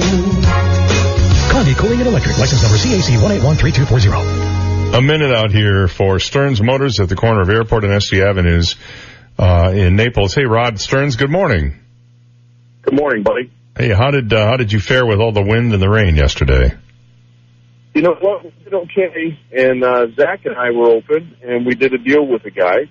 Condi 1.49 1.75
Cooling 1.77 1.99
and 1.99 2.09
Electric, 2.09 2.37
license 2.37 2.61
number 2.61 2.77
CAC 2.77 3.17
1813240. 3.17 4.97
A 4.97 5.01
minute 5.01 5.33
out 5.33 5.51
here 5.51 5.87
for 5.87 6.19
Stearns 6.19 6.61
Motors 6.61 6.99
at 6.99 7.09
the 7.09 7.15
corner 7.15 7.41
of 7.41 7.49
Airport 7.49 7.85
and 7.85 7.93
Estey 7.93 8.21
Avenues 8.21 8.75
uh, 9.39 9.71
in 9.73 9.95
Naples. 9.95 10.35
Hey, 10.35 10.45
Rod 10.45 10.79
Stearns, 10.79 11.15
good 11.15 11.31
morning. 11.31 11.79
Good 12.81 12.95
morning, 12.95 13.23
buddy. 13.23 13.49
Hey, 13.77 13.89
how 13.89 14.11
did 14.11 14.31
uh, 14.31 14.45
how 14.45 14.57
did 14.57 14.71
you 14.71 14.79
fare 14.79 15.05
with 15.05 15.19
all 15.19 15.31
the 15.31 15.43
wind 15.43 15.73
and 15.73 15.81
the 15.81 15.89
rain 15.89 16.15
yesterday? 16.15 16.75
You 17.95 18.01
know 18.01 18.15
what? 18.19 18.43
We 18.43 18.51
did 18.63 18.73
okay, 18.73 19.39
and 19.53 19.83
uh, 19.83 20.07
Zach 20.15 20.45
and 20.45 20.55
I 20.55 20.71
were 20.71 20.89
open, 20.89 21.37
and 21.41 21.65
we 21.65 21.75
did 21.75 21.93
a 21.93 21.97
deal 21.97 22.27
with 22.27 22.43
the 22.43 22.51
guy. 22.51 22.89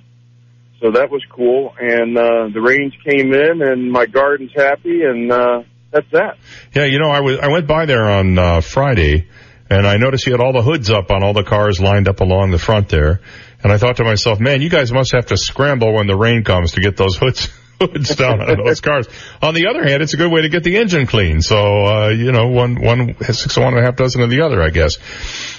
So 0.81 0.85
so 0.85 0.91
that 0.93 1.11
was 1.11 1.25
cool. 1.31 1.73
And 1.81 2.17
uh, 2.19 2.49
the 2.53 2.61
rains 2.61 2.93
came 3.09 3.33
in, 3.33 3.63
and 3.63 3.91
my 3.91 4.05
garden's 4.07 4.53
happy, 4.55 5.03
and 5.03 5.33
uh, 5.33 5.63
that's 5.91 6.11
that. 6.13 6.37
Yeah, 6.75 6.85
you 6.85 6.99
know, 6.99 7.09
I 7.09 7.21
was 7.21 7.39
I 7.41 7.49
went 7.49 7.67
by 7.67 7.87
there 7.87 8.05
on 8.05 8.39
uh, 8.39 8.61
Friday, 8.61 9.29
and 9.71 9.87
I 9.87 9.97
noticed 9.97 10.27
you 10.27 10.33
had 10.33 10.43
all 10.43 10.53
the 10.53 10.63
hoods 10.63 10.91
up 10.91 11.11
on 11.11 11.23
all 11.25 11.33
the 11.33 11.43
cars 11.43 11.81
lined 11.81 12.07
up 12.07 12.21
along 12.21 12.51
the 12.51 12.59
front 12.59 12.91
there, 12.91 13.23
and 13.63 13.73
I 13.73 13.79
thought 13.79 13.97
to 13.97 14.05
myself, 14.05 14.41
man, 14.41 14.61
you 14.61 14.69
guys 14.69 14.93
must 14.93 15.13
have 15.13 15.27
to 15.27 15.39
scramble 15.39 15.95
when 15.95 16.07
the 16.07 16.17
rain 16.17 16.45
comes 16.45 16.73
to 16.73 16.81
get 16.81 16.97
those 16.97 17.17
hoods. 17.17 17.49
hoods 17.87 18.15
down 18.17 18.41
on 18.41 18.65
those 18.65 18.81
cars. 18.81 19.09
On 19.43 19.55
the 19.55 19.67
other 19.69 19.85
hand, 19.85 20.03
it's 20.03 20.15
a 20.15 20.17
good 20.17 20.31
way 20.31 20.43
to 20.43 20.49
get 20.49 20.65
the 20.65 20.77
engine 20.77 21.07
clean. 21.07 21.41
So, 21.43 21.57
uh, 21.57 22.09
you 22.09 22.33
know, 22.33 22.49
one, 22.49 22.81
one, 22.81 23.17
six 23.23 23.57
of 23.57 23.63
one 23.63 23.75
and 23.75 23.83
a 23.83 23.85
half 23.85 23.97
dozen 23.97 24.23
of 24.23 24.31
the 24.31 24.43
other, 24.43 24.63
I 24.63 24.71
guess. 24.71 24.99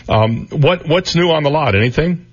Um, 0.10 0.48
what, 0.48 0.88
what's 0.88 1.16
new 1.16 1.32
on 1.32 1.44
the 1.44 1.50
lot? 1.50 1.76
Anything? 1.76 2.28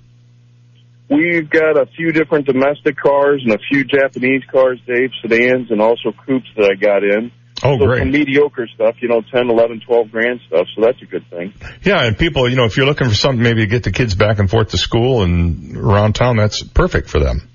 We've 1.09 1.49
got 1.49 1.77
a 1.77 1.85
few 1.85 2.11
different 2.11 2.47
domestic 2.47 2.97
cars 2.97 3.41
and 3.45 3.53
a 3.53 3.59
few 3.69 3.83
Japanese 3.83 4.43
cars, 4.51 4.79
Dave, 4.87 5.11
sedans, 5.21 5.69
and 5.69 5.81
also 5.81 6.11
coupes 6.11 6.47
that 6.55 6.71
I 6.71 6.75
got 6.75 7.03
in. 7.03 7.31
Oh, 7.63 7.77
so 7.77 7.85
great. 7.85 7.99
Some 7.99 8.11
mediocre 8.11 8.67
stuff, 8.73 8.95
you 8.99 9.07
know, 9.07 9.21
ten, 9.21 9.49
eleven, 9.49 9.79
twelve 9.85 10.11
grand 10.11 10.41
stuff, 10.47 10.67
so 10.75 10.81
that's 10.81 11.01
a 11.01 11.05
good 11.05 11.29
thing. 11.29 11.53
Yeah, 11.83 12.03
and 12.03 12.17
people, 12.17 12.49
you 12.49 12.55
know, 12.55 12.65
if 12.65 12.75
you're 12.75 12.85
looking 12.85 13.07
for 13.07 13.15
something 13.15 13.41
maybe 13.41 13.61
to 13.61 13.67
get 13.67 13.83
the 13.83 13.91
kids 13.91 14.15
back 14.15 14.39
and 14.39 14.49
forth 14.49 14.69
to 14.69 14.77
school 14.77 15.23
and 15.23 15.77
around 15.77 16.13
town, 16.13 16.35
that's 16.35 16.63
perfect 16.63 17.09
for 17.09 17.19
them. 17.19 17.47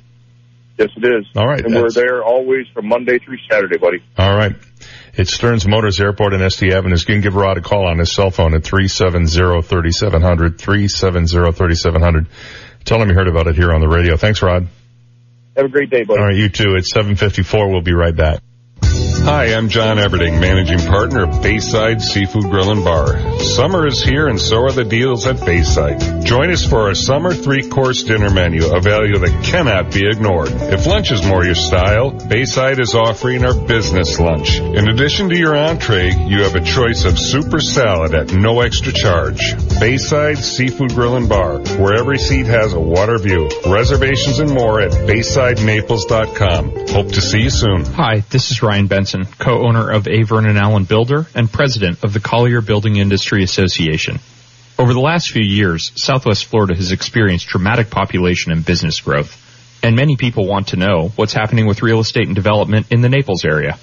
Yes, 0.79 0.91
it 0.97 1.05
is. 1.05 1.27
All 1.35 1.47
right. 1.47 1.61
And 1.65 1.75
we're 1.75 1.91
there 1.91 2.23
always 2.23 2.69
from 2.73 2.87
Monday 2.87 3.19
through 3.19 3.39
Saturday, 3.51 3.79
buddy. 3.79 3.99
All 4.17 4.37
right. 4.37 4.55
It's 5.15 5.35
Stearns 5.35 5.67
Motors 5.67 6.01
Airport 6.01 6.35
in 6.35 6.41
Estey 6.41 6.73
Avenues. 6.73 7.03
You 7.03 7.15
can 7.15 7.21
give 7.21 7.35
Rod 7.35 7.59
a 7.59 7.61
call 7.61 7.89
on 7.89 7.99
his 7.99 8.13
cell 8.13 8.31
phone 8.31 8.55
at 8.55 8.63
370-3700, 8.63 10.57
370-3700. 10.57 12.27
Tell 12.85 13.03
him 13.03 13.09
you 13.09 13.15
heard 13.17 13.27
about 13.27 13.49
it 13.49 13.57
here 13.57 13.73
on 13.73 13.81
the 13.81 13.89
radio. 13.89 14.17
Thanks, 14.17 14.41
Rod. 14.41 14.69
Have 15.57 15.67
a 15.67 15.69
great 15.69 15.91
day, 15.91 16.05
buddy. 16.05 16.21
All 16.21 16.27
right, 16.27 16.37
you 16.37 16.49
too. 16.49 16.77
It's 16.77 16.91
754. 16.91 17.69
We'll 17.69 17.83
be 17.83 17.95
right 17.95 18.15
back. 18.15 18.41
Hi, 19.29 19.53
I'm 19.53 19.69
John 19.69 19.99
Everding, 19.99 20.41
managing 20.41 20.79
partner 20.79 21.25
of 21.25 21.43
Bayside 21.43 22.01
Seafood 22.01 22.45
Grill 22.45 22.71
and 22.71 22.83
Bar. 22.83 23.41
Summer 23.41 23.87
is 23.87 24.03
here 24.03 24.27
and 24.27 24.41
so 24.41 24.57
are 24.63 24.73
the 24.73 24.85
deals 24.85 25.27
at 25.27 25.45
Bayside. 25.45 26.25
Join 26.25 26.51
us 26.51 26.65
for 26.65 26.87
our 26.87 26.95
summer 26.95 27.35
three-course 27.35 28.05
dinner 28.05 28.31
menu, 28.31 28.73
a 28.75 28.81
value 28.81 29.19
that 29.19 29.45
cannot 29.45 29.93
be 29.93 30.09
ignored. 30.09 30.49
If 30.51 30.87
lunch 30.87 31.13
is 31.13 31.23
more 31.27 31.45
your 31.45 31.55
style, 31.55 32.11
Bayside 32.11 32.81
is 32.81 32.95
offering 32.95 33.45
our 33.45 33.53
business 33.53 34.19
lunch. 34.19 34.61
In 34.61 34.89
addition 34.89 35.29
to 35.29 35.37
your 35.37 35.55
entree, 35.55 36.09
you 36.09 36.45
have 36.45 36.55
a 36.55 36.65
choice 36.65 37.05
of 37.05 37.19
super 37.19 37.61
salad 37.61 38.15
at 38.15 38.33
no 38.33 38.63
extra 38.63 38.95
charge. 38.95 39.55
Bayside 39.79 40.39
Seafood 40.39 40.95
Grill 40.95 41.17
and 41.17 41.29
Bar, 41.29 41.59
where 41.77 41.99
every 41.99 42.19
seat 42.19 42.47
has 42.47 42.73
a 42.73 42.81
water 42.81 43.19
view. 43.19 43.51
Reservations 43.67 44.39
and 44.39 44.51
more 44.51 44.81
at 44.81 44.93
BaysideNaples.com. 44.93 46.89
Hope 46.89 47.13
to 47.13 47.21
see 47.21 47.41
you 47.41 47.51
soon. 47.51 47.85
Hi, 47.93 48.21
this 48.31 48.51
is 48.51 48.63
Ryan 48.63 48.87
Benson, 48.87 49.18
co-owner 49.27 49.91
of 49.91 50.09
A. 50.09 50.23
Vernon 50.23 50.57
Allen 50.57 50.85
Builder 50.85 51.27
and 51.35 51.51
president 51.51 52.05
of 52.05 52.13
the 52.13 52.21
Collier 52.21 52.61
Building 52.61 52.97
Industry 52.97 53.43
Association. 53.43 54.19
Over 54.79 54.95
the 54.95 55.01
last 55.01 55.31
few 55.31 55.45
years, 55.45 55.93
Southwest 55.97 56.45
Florida 56.47 56.75
has 56.75 56.93
experienced 56.93 57.49
dramatic 57.49 57.91
population 57.91 58.53
and 58.53 58.65
business 58.65 59.01
growth, 59.01 59.37
and 59.83 59.97
many 59.97 60.17
people 60.17 60.47
want 60.47 60.69
to 60.69 60.77
know 60.77 61.13
what's 61.17 61.33
happening 61.33 61.67
with 61.67 61.83
real 61.83 62.01
estate 62.01 62.27
and 62.27 62.37
development 62.37 62.87
in 62.91 63.01
the 63.01 63.09
Naples 63.09 63.45
area. 63.45 63.79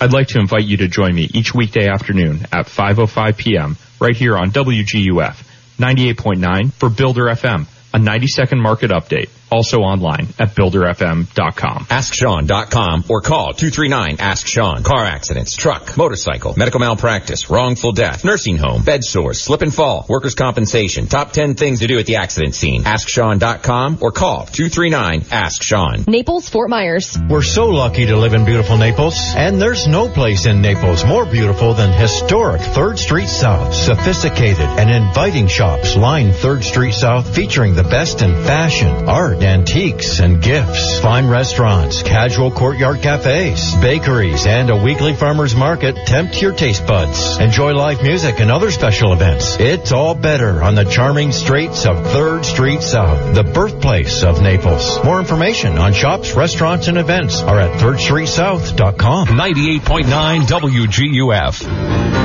I'd 0.00 0.12
like 0.12 0.28
to 0.28 0.40
invite 0.40 0.64
you 0.64 0.78
to 0.78 0.88
join 0.88 1.14
me 1.14 1.28
each 1.34 1.54
weekday 1.54 1.88
afternoon 1.88 2.46
at 2.52 2.66
5.05 2.66 3.36
p.m. 3.36 3.76
right 4.00 4.16
here 4.16 4.36
on 4.36 4.50
WGUF 4.50 5.44
98.9 5.78 6.72
for 6.72 6.90
Builder 6.90 7.24
FM, 7.24 7.66
a 7.94 7.98
90 7.98 8.26
second 8.26 8.60
market 8.60 8.90
update. 8.90 9.30
Also 9.50 9.80
online 9.80 10.28
at 10.38 10.54
builderfm.com. 10.54 11.86
AskSean.com 11.86 13.04
or 13.08 13.20
call 13.20 13.52
239-ASK-SEAN. 13.52 14.82
Car 14.82 15.04
accidents, 15.04 15.56
truck, 15.56 15.96
motorcycle, 15.96 16.54
medical 16.56 16.80
malpractice, 16.80 17.50
wrongful 17.50 17.92
death, 17.92 18.24
nursing 18.24 18.56
home, 18.56 18.82
bed 18.82 19.02
sores, 19.04 19.40
slip 19.42 19.62
and 19.62 19.74
fall, 19.74 20.06
workers' 20.08 20.34
compensation. 20.34 21.06
Top 21.06 21.32
10 21.32 21.54
things 21.54 21.80
to 21.80 21.86
do 21.86 21.98
at 21.98 22.06
the 22.06 22.16
accident 22.16 22.54
scene. 22.54 22.84
AskSean.com 22.84 23.98
or 24.00 24.12
call 24.12 24.46
239-ASK-SEAN. 24.46 26.04
Naples, 26.06 26.48
Fort 26.48 26.70
Myers. 26.70 27.18
We're 27.28 27.42
so 27.42 27.66
lucky 27.68 28.06
to 28.06 28.16
live 28.16 28.34
in 28.34 28.44
beautiful 28.44 28.76
Naples, 28.76 29.16
and 29.36 29.60
there's 29.60 29.86
no 29.86 30.08
place 30.08 30.46
in 30.46 30.60
Naples 30.60 31.04
more 31.04 31.26
beautiful 31.26 31.74
than 31.74 31.92
historic 31.92 32.60
3rd 32.60 32.98
Street 32.98 33.28
South. 33.28 33.74
Sophisticated 33.74 34.60
and 34.60 34.90
inviting 34.90 35.48
shops 35.48 35.96
line 35.96 36.30
3rd 36.30 36.62
Street 36.62 36.94
South 36.94 37.34
featuring 37.34 37.74
the 37.74 37.82
best 37.82 38.22
in 38.22 38.32
fashion, 38.44 39.08
art, 39.08 39.39
antiques, 39.42 40.20
and 40.20 40.42
gifts. 40.42 41.00
Fine 41.00 41.28
restaurants, 41.28 42.02
casual 42.02 42.50
courtyard 42.50 43.02
cafes, 43.02 43.74
bakeries, 43.76 44.46
and 44.46 44.70
a 44.70 44.76
weekly 44.76 45.14
farmer's 45.14 45.54
market 45.54 45.96
tempt 46.06 46.40
your 46.40 46.52
taste 46.52 46.86
buds. 46.86 47.38
Enjoy 47.38 47.72
live 47.72 48.02
music 48.02 48.40
and 48.40 48.50
other 48.50 48.70
special 48.70 49.12
events. 49.12 49.56
It's 49.58 49.92
all 49.92 50.14
better 50.14 50.62
on 50.62 50.74
the 50.74 50.84
charming 50.84 51.32
streets 51.32 51.86
of 51.86 51.96
3rd 51.96 52.44
Street 52.44 52.82
South, 52.82 53.34
the 53.34 53.44
birthplace 53.44 54.22
of 54.22 54.42
Naples. 54.42 55.02
More 55.04 55.20
information 55.20 55.78
on 55.78 55.92
shops, 55.92 56.34
restaurants, 56.34 56.88
and 56.88 56.98
events 56.98 57.40
are 57.42 57.60
at 57.60 57.80
3rdstreetsouth.com. 57.80 59.28
98.9 59.28 60.40
WGUF. 60.42 62.19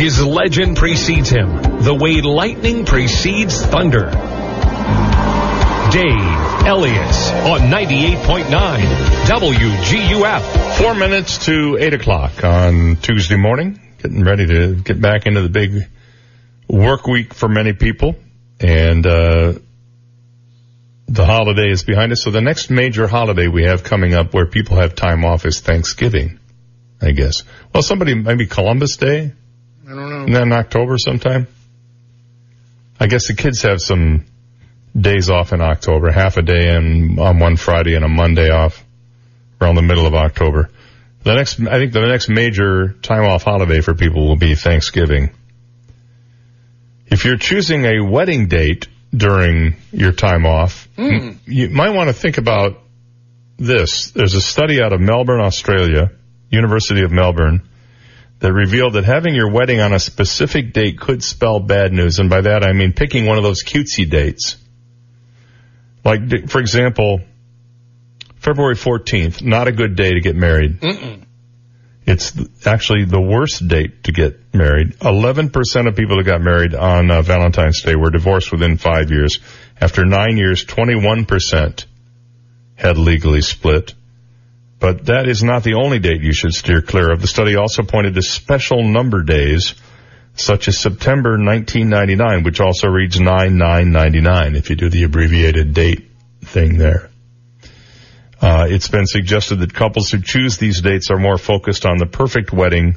His 0.00 0.24
legend 0.24 0.78
precedes 0.78 1.28
him, 1.28 1.82
the 1.82 1.94
way 1.94 2.22
lightning 2.22 2.86
precedes 2.86 3.62
thunder. 3.66 4.06
Dave 5.92 6.64
Elliott 6.64 7.14
on 7.44 7.60
98.9 7.68 8.46
WGUF. 9.26 10.78
Four 10.78 10.94
minutes 10.94 11.44
to 11.44 11.76
eight 11.78 11.92
o'clock 11.92 12.42
on 12.42 12.96
Tuesday 12.96 13.36
morning. 13.36 13.78
Getting 13.98 14.24
ready 14.24 14.46
to 14.46 14.74
get 14.76 14.98
back 15.02 15.26
into 15.26 15.42
the 15.42 15.50
big 15.50 15.86
work 16.66 17.06
week 17.06 17.34
for 17.34 17.50
many 17.50 17.74
people. 17.74 18.14
And, 18.58 19.06
uh, 19.06 19.52
the 21.08 21.26
holiday 21.26 21.70
is 21.70 21.84
behind 21.84 22.12
us. 22.12 22.22
So 22.22 22.30
the 22.30 22.40
next 22.40 22.70
major 22.70 23.06
holiday 23.06 23.48
we 23.48 23.64
have 23.64 23.84
coming 23.84 24.14
up 24.14 24.32
where 24.32 24.46
people 24.46 24.78
have 24.78 24.94
time 24.94 25.26
off 25.26 25.44
is 25.44 25.60
Thanksgiving, 25.60 26.38
I 27.02 27.10
guess. 27.10 27.42
Well, 27.74 27.82
somebody, 27.82 28.14
maybe 28.14 28.46
Columbus 28.46 28.96
Day? 28.96 29.32
I 29.90 29.94
don't 29.94 30.08
know. 30.08 30.24
And 30.24 30.34
then 30.34 30.52
October 30.52 30.98
sometime? 30.98 31.48
I 33.00 33.06
guess 33.06 33.26
the 33.26 33.34
kids 33.34 33.62
have 33.62 33.80
some 33.80 34.24
days 34.98 35.30
off 35.30 35.52
in 35.52 35.60
October, 35.60 36.10
half 36.12 36.36
a 36.36 36.42
day 36.42 36.74
in, 36.76 37.18
on 37.18 37.38
one 37.38 37.56
Friday 37.56 37.94
and 37.94 38.04
a 38.04 38.08
Monday 38.08 38.50
off 38.50 38.84
around 39.60 39.74
the 39.76 39.82
middle 39.82 40.06
of 40.06 40.14
October. 40.14 40.70
The 41.24 41.34
next, 41.34 41.60
I 41.60 41.78
think 41.78 41.92
the 41.92 42.06
next 42.06 42.28
major 42.28 42.92
time 43.02 43.24
off 43.24 43.42
holiday 43.42 43.80
for 43.80 43.94
people 43.94 44.26
will 44.28 44.36
be 44.36 44.54
Thanksgiving. 44.54 45.30
If 47.06 47.24
you're 47.24 47.36
choosing 47.36 47.84
a 47.84 48.00
wedding 48.00 48.46
date 48.48 48.86
during 49.14 49.76
your 49.92 50.12
time 50.12 50.46
off, 50.46 50.88
Hmm. 50.96 51.30
you 51.46 51.68
might 51.70 51.90
want 51.90 52.08
to 52.08 52.14
think 52.14 52.38
about 52.38 52.78
this. 53.58 54.10
There's 54.12 54.34
a 54.34 54.40
study 54.40 54.80
out 54.80 54.92
of 54.92 55.00
Melbourne, 55.00 55.40
Australia, 55.40 56.12
University 56.50 57.02
of 57.02 57.10
Melbourne, 57.10 57.62
that 58.40 58.52
revealed 58.52 58.94
that 58.94 59.04
having 59.04 59.34
your 59.34 59.50
wedding 59.50 59.80
on 59.80 59.92
a 59.92 59.98
specific 59.98 60.72
date 60.72 60.98
could 60.98 61.22
spell 61.22 61.60
bad 61.60 61.92
news. 61.92 62.18
And 62.18 62.28
by 62.28 62.40
that 62.42 62.64
I 62.64 62.72
mean 62.72 62.92
picking 62.92 63.26
one 63.26 63.38
of 63.38 63.44
those 63.44 63.62
cutesy 63.62 64.08
dates. 64.08 64.56
Like, 66.04 66.48
for 66.48 66.60
example, 66.60 67.20
February 68.36 68.74
14th, 68.74 69.42
not 69.42 69.68
a 69.68 69.72
good 69.72 69.96
day 69.96 70.14
to 70.14 70.20
get 70.20 70.34
married. 70.34 70.80
Mm-mm. 70.80 71.24
It's 72.06 72.32
actually 72.66 73.04
the 73.04 73.20
worst 73.20 73.68
date 73.68 74.04
to 74.04 74.12
get 74.12 74.54
married. 74.54 74.94
11% 74.98 75.86
of 75.86 75.94
people 75.94 76.16
that 76.16 76.24
got 76.24 76.40
married 76.40 76.74
on 76.74 77.10
uh, 77.10 77.22
Valentine's 77.22 77.82
Day 77.82 77.94
were 77.94 78.10
divorced 78.10 78.50
within 78.50 78.78
five 78.78 79.10
years. 79.10 79.38
After 79.80 80.04
nine 80.04 80.38
years, 80.38 80.64
21% 80.64 81.84
had 82.74 82.96
legally 82.96 83.42
split. 83.42 83.94
But 84.80 85.06
that 85.06 85.28
is 85.28 85.42
not 85.42 85.62
the 85.62 85.74
only 85.74 85.98
date 85.98 86.22
you 86.22 86.32
should 86.32 86.54
steer 86.54 86.80
clear 86.80 87.12
of. 87.12 87.20
The 87.20 87.26
study 87.26 87.54
also 87.56 87.82
pointed 87.82 88.14
to 88.14 88.22
special 88.22 88.82
number 88.82 89.22
days, 89.22 89.74
such 90.34 90.68
as 90.68 90.78
September 90.78 91.32
1999, 91.32 92.44
which 92.44 92.60
also 92.60 92.88
reads 92.88 93.20
9999 93.20 94.56
if 94.56 94.70
you 94.70 94.76
do 94.76 94.88
the 94.88 95.02
abbreviated 95.04 95.74
date 95.74 96.10
thing 96.42 96.78
there. 96.78 97.10
Uh, 98.40 98.66
it's 98.70 98.88
been 98.88 99.06
suggested 99.06 99.56
that 99.56 99.74
couples 99.74 100.10
who 100.10 100.22
choose 100.22 100.56
these 100.56 100.80
dates 100.80 101.10
are 101.10 101.18
more 101.18 101.36
focused 101.36 101.84
on 101.84 101.98
the 101.98 102.06
perfect 102.06 102.52
wedding 102.52 102.96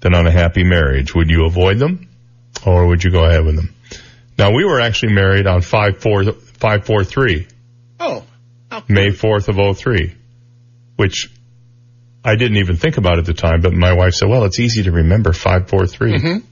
than 0.00 0.14
on 0.14 0.28
a 0.28 0.30
happy 0.30 0.62
marriage. 0.62 1.12
Would 1.12 1.28
you 1.28 1.44
avoid 1.46 1.80
them 1.80 2.08
or 2.64 2.86
would 2.86 3.02
you 3.02 3.10
go 3.10 3.24
ahead 3.24 3.44
with 3.44 3.56
them? 3.56 3.74
Now 4.38 4.52
we 4.52 4.64
were 4.64 4.78
actually 4.78 5.14
married 5.14 5.48
on 5.48 5.60
5-4, 5.60 6.34
5-4-3, 6.58 7.50
Oh. 7.98 8.22
May 8.88 9.08
4th 9.08 9.48
of 9.48 9.76
03, 9.78 10.14
which 10.96 11.30
I 12.24 12.34
didn't 12.36 12.56
even 12.58 12.76
think 12.76 12.96
about 12.96 13.18
at 13.18 13.24
the 13.26 13.34
time, 13.34 13.60
but 13.60 13.72
my 13.72 13.92
wife 13.92 14.14
said, 14.14 14.28
well, 14.28 14.44
it's 14.44 14.58
easy 14.58 14.82
to 14.84 14.92
remember 14.92 15.30
5-4-3. 15.30 16.18
Mhm. 16.18 16.42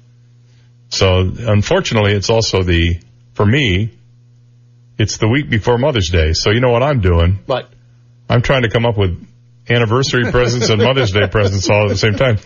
So 0.91 1.33
unfortunately, 1.39 2.13
it's 2.13 2.31
also 2.31 2.63
the, 2.63 3.01
for 3.35 3.45
me, 3.47 3.91
It's 4.97 5.19
the 5.19 5.27
week 5.27 5.51
before 5.51 5.77
Mother's 5.77 6.09
Day, 6.11 6.35
so 6.35 6.51
you 6.53 6.61
know 6.61 6.71
what 6.71 6.85
I'm 6.85 7.01
doing? 7.01 7.41
But 7.45 7.69
I'm 8.29 8.43
trying 8.43 8.63
to 8.63 8.69
come 8.71 8.87
up 8.87 8.97
with 8.97 9.27
anniversary 9.69 10.31
presents 10.31 10.69
and 10.71 10.81
Mother's 10.81 11.11
Day 11.11 11.27
presents 11.29 11.69
all 11.69 11.87
at 11.87 11.89
the 11.89 11.97
same 11.97 12.15
time. 12.15 12.37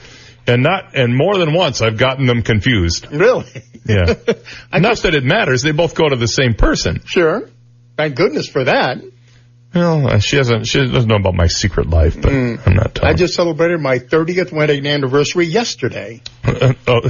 And 0.47 0.63
not, 0.63 0.97
and 0.97 1.15
more 1.15 1.37
than 1.37 1.53
once 1.53 1.83
I've 1.83 1.99
gotten 1.99 2.25
them 2.25 2.41
confused. 2.43 3.07
Really? 3.13 3.45
Yeah. 3.85 4.07
not 4.73 4.97
that 5.03 5.15
it 5.15 5.25
matters. 5.25 5.61
They 5.61 5.73
both 5.73 5.95
go 5.95 6.09
to 6.09 6.17
the 6.17 6.27
same 6.27 6.55
person. 6.55 7.03
Sure. 7.05 7.51
Thank 7.99 8.15
goodness 8.17 8.49
for 8.49 8.65
that. 8.65 8.97
Well, 9.75 10.09
uh, 10.09 10.19
she 10.19 10.37
hasn't, 10.37 10.67
she 10.67 10.79
doesn't 10.79 11.09
know 11.09 11.17
about 11.17 11.35
my 11.35 11.47
secret 11.47 11.89
life, 11.91 12.21
but 12.21 12.33
I'm 12.33 12.75
not 12.75 12.95
telling. 12.95 13.15
I 13.15 13.17
just 13.17 13.35
celebrated 13.35 13.81
my 13.81 13.99
30th 13.99 14.51
wedding 14.53 14.87
anniversary 14.87 15.45
yesterday. 15.47 16.23
oh, 16.47 17.03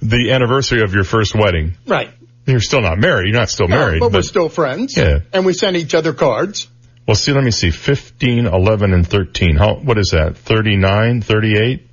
the 0.00 0.32
anniversary 0.32 0.82
of 0.82 0.94
your 0.94 1.04
first 1.04 1.34
wedding. 1.34 1.76
Right. 1.86 2.10
You're 2.46 2.60
still 2.60 2.80
not 2.80 2.98
married. 2.98 3.28
You're 3.32 3.38
not 3.40 3.50
still 3.50 3.68
No, 3.68 3.76
married. 3.76 4.00
but, 4.00 4.12
we're 4.12 4.22
still 4.22 4.48
friends. 4.48 4.96
Yeah. 4.96 5.20
And 5.32 5.44
we 5.46 5.52
send 5.52 5.76
each 5.76 5.94
other 5.94 6.12
cards. 6.14 6.68
Well, 7.06 7.14
see, 7.16 7.32
let 7.32 7.44
me 7.44 7.50
see. 7.50 7.70
15, 7.70 8.46
11, 8.46 8.92
and 8.94 9.06
13. 9.06 9.56
How, 9.56 9.74
what 9.76 9.98
is 9.98 10.10
that? 10.12 10.38
39, 10.38 11.20
38? 11.20 11.86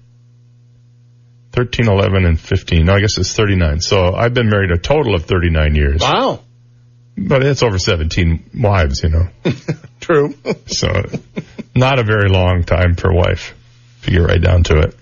13, 1.52 1.88
11, 1.90 2.26
and 2.26 2.40
15. 2.40 2.86
No, 2.86 2.94
I 2.96 3.02
guess 3.02 3.18
it's 3.18 3.34
39. 3.34 3.82
So 3.82 4.14
I've 4.14 4.34
been 4.34 4.50
married 4.50 4.72
a 4.72 4.78
total 4.78 5.16
of 5.16 5.26
39 5.26 5.76
years. 5.76 6.02
Wow. 6.02 6.40
But 7.18 7.44
it's 7.44 7.62
over 7.62 7.78
17 7.78 8.52
wives, 8.56 9.04
you 9.04 9.10
know. 9.10 9.28
True. 10.00 10.34
so 10.68 11.04
not 11.76 12.00
a 12.00 12.04
very 12.04 12.30
long 12.30 12.64
time 12.64 12.96
for 12.96 13.14
wife, 13.14 13.54
if 14.00 14.08
you 14.08 14.20
get 14.20 14.28
right 14.28 14.42
down 14.42 14.64
to 14.64 14.80
it. 14.80 14.96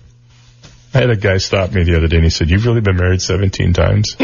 I 0.92 0.98
had 0.98 1.10
a 1.10 1.16
guy 1.16 1.38
stop 1.38 1.72
me 1.72 1.84
the 1.84 1.96
other 1.96 2.08
day 2.08 2.16
and 2.16 2.24
he 2.24 2.30
said, 2.30 2.50
you've 2.50 2.66
really 2.66 2.80
been 2.80 2.96
married 2.96 3.22
17 3.22 3.72
times? 3.72 4.16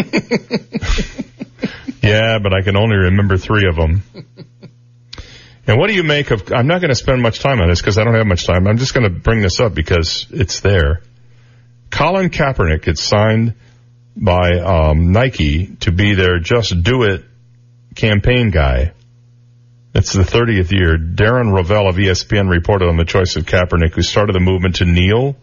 yeah, 2.03 2.39
but 2.43 2.53
I 2.53 2.63
can 2.63 2.77
only 2.77 2.97
remember 2.97 3.37
three 3.37 3.69
of 3.69 3.77
them. 3.77 4.03
And 5.69 5.79
what 5.79 5.89
do 5.89 5.95
you 5.95 6.03
make 6.03 6.31
of, 6.33 6.53
I'm 6.53 6.67
not 6.67 6.81
going 6.81 6.91
to 6.91 6.97
spend 6.97 7.23
much 7.23 7.39
time 7.39 7.61
on 7.61 7.69
this 7.69 7.81
because 7.81 7.99
I 7.99 8.05
don't 8.05 8.15
have 8.15 8.27
much 8.27 8.47
time. 8.47 8.67
I'm 8.67 8.79
just 8.79 8.95
going 8.95 9.05
to 9.05 9.11
bring 9.11 9.43
this 9.43 9.61
up 9.61 9.75
because 9.75 10.27
it's 10.31 10.61
there. 10.61 11.03
Colin 11.91 12.31
Kaepernick 12.31 12.83
gets 12.83 13.01
signed 13.01 13.55
by 14.17 14.59
um, 14.59 15.13
Nike 15.13 15.77
to 15.81 15.93
be 15.93 16.15
their 16.15 16.41
Just 16.41 16.83
Do 16.83 17.05
It 17.05 17.25
campaign 17.97 18.51
guy. 18.51 18.93
It's 19.95 20.13
the 20.13 20.23
30th 20.23 20.71
year. 20.71 20.99
Darren 20.99 21.53
Rovell 21.53 21.89
of 21.89 21.97
ESPN 21.97 22.51
reported 22.51 22.89
on 22.89 22.99
the 22.99 23.07
choice 23.07 23.37
of 23.37 23.47
Kaepernick, 23.47 23.95
who 23.95 24.03
started 24.03 24.35
the 24.35 24.41
movement 24.41 24.77
to 24.77 24.85
kneel 24.85 25.37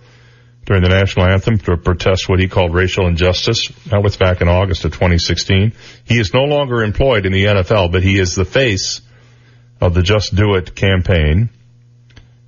during 0.65 0.83
the 0.83 0.89
national 0.89 1.25
anthem 1.25 1.57
to 1.57 1.75
protest 1.75 2.29
what 2.29 2.39
he 2.39 2.47
called 2.47 2.73
racial 2.73 3.07
injustice. 3.07 3.69
That 3.87 4.03
was 4.03 4.15
back 4.15 4.41
in 4.41 4.47
August 4.47 4.85
of 4.85 4.91
2016. 4.91 5.73
He 6.05 6.19
is 6.19 6.33
no 6.33 6.43
longer 6.43 6.83
employed 6.83 7.25
in 7.25 7.33
the 7.33 7.45
NFL, 7.45 7.91
but 7.91 8.03
he 8.03 8.19
is 8.19 8.35
the 8.35 8.45
face 8.45 9.01
of 9.81 9.95
the 9.95 10.03
Just 10.03 10.35
Do 10.35 10.55
It 10.55 10.75
campaign. 10.75 11.49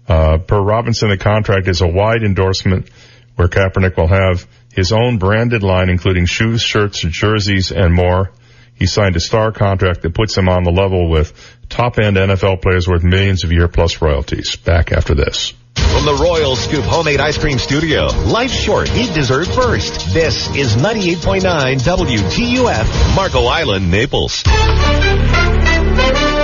Uh, 0.07 0.37
per 0.37 0.61
Robinson, 0.61 1.09
the 1.09 1.17
contract 1.17 1.67
is 1.67 1.81
a 1.81 1.87
wide 1.87 2.21
endorsement 2.21 2.89
where 3.35 3.47
Kaepernick 3.47 3.97
will 3.97 4.07
have 4.07 4.47
his 4.73 4.91
own 4.91 5.17
branded 5.17 5.63
line, 5.63 5.89
including 5.89 6.27
shoes, 6.27 6.61
shirts, 6.61 7.01
jerseys, 7.01 7.71
and 7.71 7.93
more. 7.93 8.31
He 8.75 8.87
signed 8.87 9.15
a 9.15 9.19
star 9.19 9.51
contract 9.51 10.01
that 10.01 10.13
puts 10.13 10.37
him 10.37 10.49
on 10.49 10.63
the 10.63 10.71
level 10.71 11.09
with 11.09 11.33
top-end 11.69 12.17
NFL 12.17 12.61
players 12.61 12.87
worth 12.87 13.03
millions 13.03 13.43
of 13.43 13.51
year 13.51 13.67
plus 13.67 14.01
royalties. 14.01 14.55
Back 14.57 14.91
after 14.91 15.15
this. 15.15 15.53
From 15.75 16.05
the 16.05 16.15
Royal 16.21 16.55
Scoop 16.55 16.83
Homemade 16.83 17.19
Ice 17.19 17.37
Cream 17.37 17.57
Studio, 17.57 18.07
life's 18.07 18.53
short, 18.53 18.89
eat 18.95 19.13
dessert 19.13 19.47
first. 19.47 20.13
This 20.13 20.53
is 20.55 20.75
98.9 20.75 21.41
WGUF, 21.79 23.15
Marco 23.15 23.45
Island, 23.45 23.89
Naples. 23.91 24.43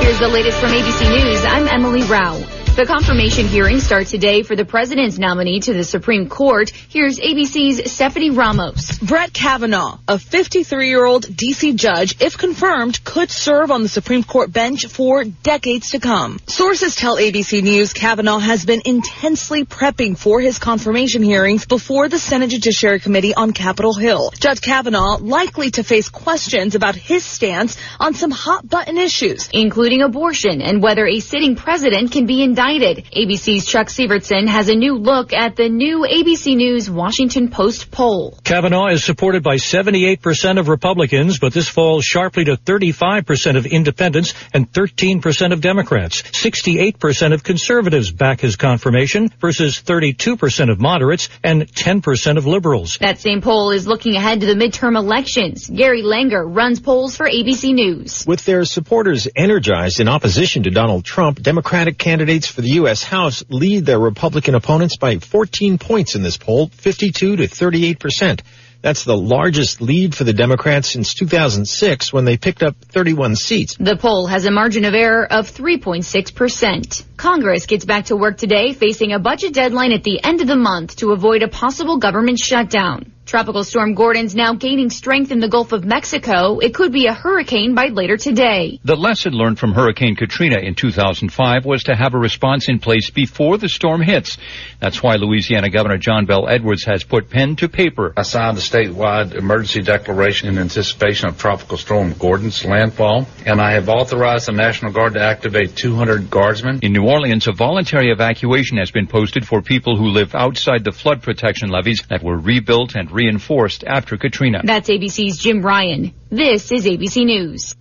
Here's 0.02 0.20
the 0.20 0.30
latest 0.30 0.60
from 0.60 0.72
ABC 0.72 1.10
News. 1.10 1.44
I'm 1.46 1.68
Emily 1.68 2.04
Rao. 2.04 2.61
The 2.74 2.86
confirmation 2.86 3.48
hearings 3.48 3.84
start 3.84 4.08
today 4.08 4.44
for 4.44 4.56
the 4.56 4.64
president's 4.64 5.18
nominee 5.20 5.60
to 5.60 5.74
the 5.74 5.84
Supreme 5.84 6.30
Court. 6.30 6.70
Here's 6.70 7.20
ABC's 7.20 7.92
Stephanie 7.92 8.30
Ramos. 8.30 8.98
Brett 9.00 9.34
Kavanaugh, 9.34 10.00
a 10.08 10.16
53-year-old 10.16 11.36
D.C. 11.36 11.74
judge, 11.74 12.22
if 12.22 12.38
confirmed, 12.38 13.04
could 13.04 13.30
serve 13.30 13.72
on 13.72 13.84
the 13.84 13.90
Supreme 13.90 14.24
Court 14.24 14.54
bench 14.54 14.86
for 14.86 15.26
decades 15.26 15.92
to 15.92 16.00
come. 16.00 16.40
Sources 16.48 16.96
tell 16.96 17.18
ABC 17.18 17.62
News 17.62 17.92
Kavanaugh 17.92 18.40
has 18.40 18.64
been 18.64 18.82
intensely 18.86 19.66
prepping 19.66 20.18
for 20.18 20.40
his 20.40 20.58
confirmation 20.58 21.24
hearings 21.24 21.66
before 21.66 22.08
the 22.08 22.20
Senate 22.20 22.52
Judiciary 22.52 23.02
Committee 23.02 23.34
on 23.36 23.52
Capitol 23.52 23.94
Hill. 23.94 24.32
Judge 24.40 24.62
Kavanaugh 24.62 25.18
likely 25.18 25.72
to 25.72 25.84
face 25.84 26.08
questions 26.08 26.74
about 26.76 26.96
his 26.96 27.26
stance 27.26 27.76
on 28.00 28.14
some 28.14 28.32
hot-button 28.32 28.98
issues, 28.98 29.50
including 29.52 30.02
abortion 30.02 30.62
and 30.62 30.82
whether 30.82 31.06
a 31.06 31.20
sitting 31.20 31.58
president 31.58 32.14
can 32.14 32.26
be 32.26 32.42
indicted. 32.42 32.61
ABC's 32.62 33.66
Chuck 33.66 33.88
Sivertsen 33.88 34.48
has 34.48 34.70
a 34.70 34.76
new 34.76 34.96
look 34.96 35.34
at 35.34 35.56
the 35.56 35.68
new 35.68 36.06
ABC 36.08 36.56
News 36.56 36.92
Washington 36.92 37.50
Post 37.50 37.90
poll. 37.90 38.38
Kavanaugh 38.44 38.90
is 38.90 39.04
supported 39.04 39.42
by 39.42 39.56
78% 39.56 40.60
of 40.60 40.68
Republicans, 40.68 41.40
but 41.40 41.54
this 41.54 41.68
falls 41.68 42.06
sharply 42.06 42.46
to 42.46 42.58
35% 42.58 43.58
of 43.58 43.66
independents 43.66 44.36
and 44.54 44.72
13% 44.72 45.54
of 45.54 45.62
Democrats. 45.62 46.22
68% 46.22 47.34
of 47.34 47.44
conservatives 47.44 48.12
back 48.12 48.42
his 48.42 48.58
confirmation 48.58 49.30
versus 49.40 49.82
32% 49.82 50.70
of 50.70 50.80
moderates 50.80 51.30
and 51.44 51.64
10% 51.64 52.38
of 52.38 52.46
liberals. 52.46 53.00
That 53.02 53.18
same 53.18 53.42
poll 53.42 53.72
is 53.72 53.88
looking 53.88 54.16
ahead 54.16 54.42
to 54.42 54.46
the 54.46 54.54
midterm 54.54 54.96
elections. 54.96 55.68
Gary 55.68 56.04
Langer 56.04 56.44
runs 56.46 56.80
polls 56.80 57.18
for 57.18 57.28
ABC 57.28 57.74
News. 57.74 58.24
With 58.28 58.46
their 58.46 58.66
supporters 58.66 59.28
energized 59.36 60.00
in 60.00 60.08
opposition 60.08 60.62
to 60.64 60.70
Donald 60.70 61.06
Trump, 61.06 61.42
Democratic 61.42 61.98
candidates 61.98 62.51
for 62.52 62.62
the 62.62 62.72
U.S. 62.82 63.04
House 63.04 63.44
lead 63.50 63.86
their 63.86 64.00
Republican 64.00 64.56
opponents 64.56 64.98
by 64.98 65.18
14 65.18 65.78
points 65.78 66.16
in 66.16 66.22
this 66.22 66.38
poll, 66.38 66.68
52 66.68 67.38
to 67.38 67.48
38 67.48 68.00
percent. 68.00 68.44
That's 68.82 69.04
the 69.04 69.16
largest 69.16 69.80
lead 69.80 70.16
for 70.16 70.24
the 70.24 70.34
Democrats 70.34 70.90
since 70.90 71.14
2006 71.14 72.12
when 72.12 72.26
they 72.26 72.38
picked 72.38 72.64
up 72.64 72.76
31 72.78 73.36
seats. 73.36 73.78
The 73.80 73.96
poll 73.96 74.26
has 74.26 74.46
a 74.46 74.52
margin 74.52 74.86
of 74.86 74.96
error 74.96 75.32
of 75.32 75.52
3.6%. 75.52 77.04
Congress 77.16 77.68
gets 77.68 77.86
back 77.86 78.06
to 78.06 78.16
work 78.16 78.38
today 78.38 78.74
facing 78.74 79.14
a 79.14 79.20
budget 79.20 79.54
deadline 79.54 79.92
at 79.92 80.04
the 80.04 80.24
end 80.24 80.42
of 80.42 80.48
the 80.48 80.56
month 80.56 80.96
to 80.98 81.12
avoid 81.12 81.44
a 81.44 81.48
possible 81.48 81.98
government 81.98 82.40
shutdown. 82.40 83.12
Tropical 83.32 83.64
storm 83.64 83.94
Gordon's 83.94 84.36
now 84.36 84.56
gaining 84.56 84.90
strength 84.90 85.32
in 85.32 85.40
the 85.40 85.48
Gulf 85.48 85.72
of 85.72 85.86
Mexico. 85.86 86.60
It 86.60 86.74
could 86.74 86.92
be 86.92 87.08
a 87.08 87.14
hurricane 87.14 87.74
by 87.74 87.86
later 87.86 88.18
today. 88.18 88.82
The 88.84 88.98
lesson 88.98 89.32
learned 89.32 89.58
from 89.58 89.72
Hurricane 89.72 90.18
Katrina 90.18 90.58
in 90.58 90.76
2005 90.76 91.64
was 91.64 91.84
to 91.84 91.96
have 91.96 92.14
a 92.14 92.18
response 92.18 92.68
in 92.68 92.80
place 92.80 93.10
before 93.10 93.58
the 93.58 93.70
storm 93.70 94.02
hits. 94.02 94.38
That's 94.82 95.02
why 95.02 95.16
Louisiana 95.16 95.70
Governor 95.70 95.98
John 95.98 96.26
Bell 96.26 96.50
Edwards 96.50 96.84
has 96.84 97.06
put 97.06 97.30
pen 97.30 97.56
to 97.56 97.70
paper. 97.70 98.14
I 98.18 98.24
signed 98.24 98.58
a 98.58 98.60
statewide 98.60 99.34
emergency 99.34 99.82
declaration 99.82 100.50
in 100.50 100.58
anticipation 100.58 101.30
of 101.30 101.38
Tropical 101.38 101.78
Storm 101.78 102.12
Gordon's 102.20 102.66
landfall, 102.66 103.28
and 103.46 103.62
I 103.62 103.72
have 103.72 103.88
authorized 103.88 104.50
the 104.50 104.52
National 104.52 104.92
Guard 104.92 105.14
to 105.14 105.22
activate 105.22 105.78
200 105.78 106.30
guardsmen. 106.30 106.80
In 106.82 106.92
New 106.92 107.08
Orleans, 107.08 107.48
a 107.48 107.54
voluntary 107.54 108.12
evacuation 108.12 108.78
has 108.78 108.92
been 108.92 109.08
posted 109.08 109.48
for 109.48 109.62
people 109.62 109.96
who 109.96 110.08
live 110.08 110.36
outside 110.36 110.84
the 110.84 110.92
flood 110.92 111.24
protection 111.24 111.70
levees 111.70 112.04
that 112.10 112.22
were 112.22 112.38
rebuilt 112.38 112.96
and 112.96 113.10
reinforced 113.22 113.84
after 113.84 114.18
Katrina. 114.18 114.62
That's 114.64 114.90
ABC's 114.90 115.38
Jim 115.38 115.62
Ryan. 115.62 116.14
This 116.30 116.72
is 116.72 116.86
ABC 116.86 117.24
News. 117.26 117.76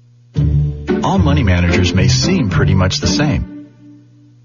All 1.02 1.18
money 1.18 1.42
managers 1.42 1.94
may 1.94 2.08
seem 2.08 2.50
pretty 2.50 2.74
much 2.74 2.98
the 2.98 3.06
same. 3.06 3.42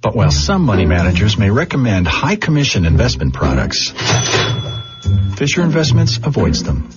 But 0.01 0.15
while 0.15 0.31
some 0.31 0.61
money 0.61 0.85
managers 0.85 1.37
may 1.37 1.49
recommend 1.49 2.07
high 2.07 2.37
commission 2.37 2.85
investment 2.85 3.33
products, 3.33 3.91
Fisher 5.37 5.63
Investments 5.63 6.17
avoids 6.23 6.63
them. 6.63 6.89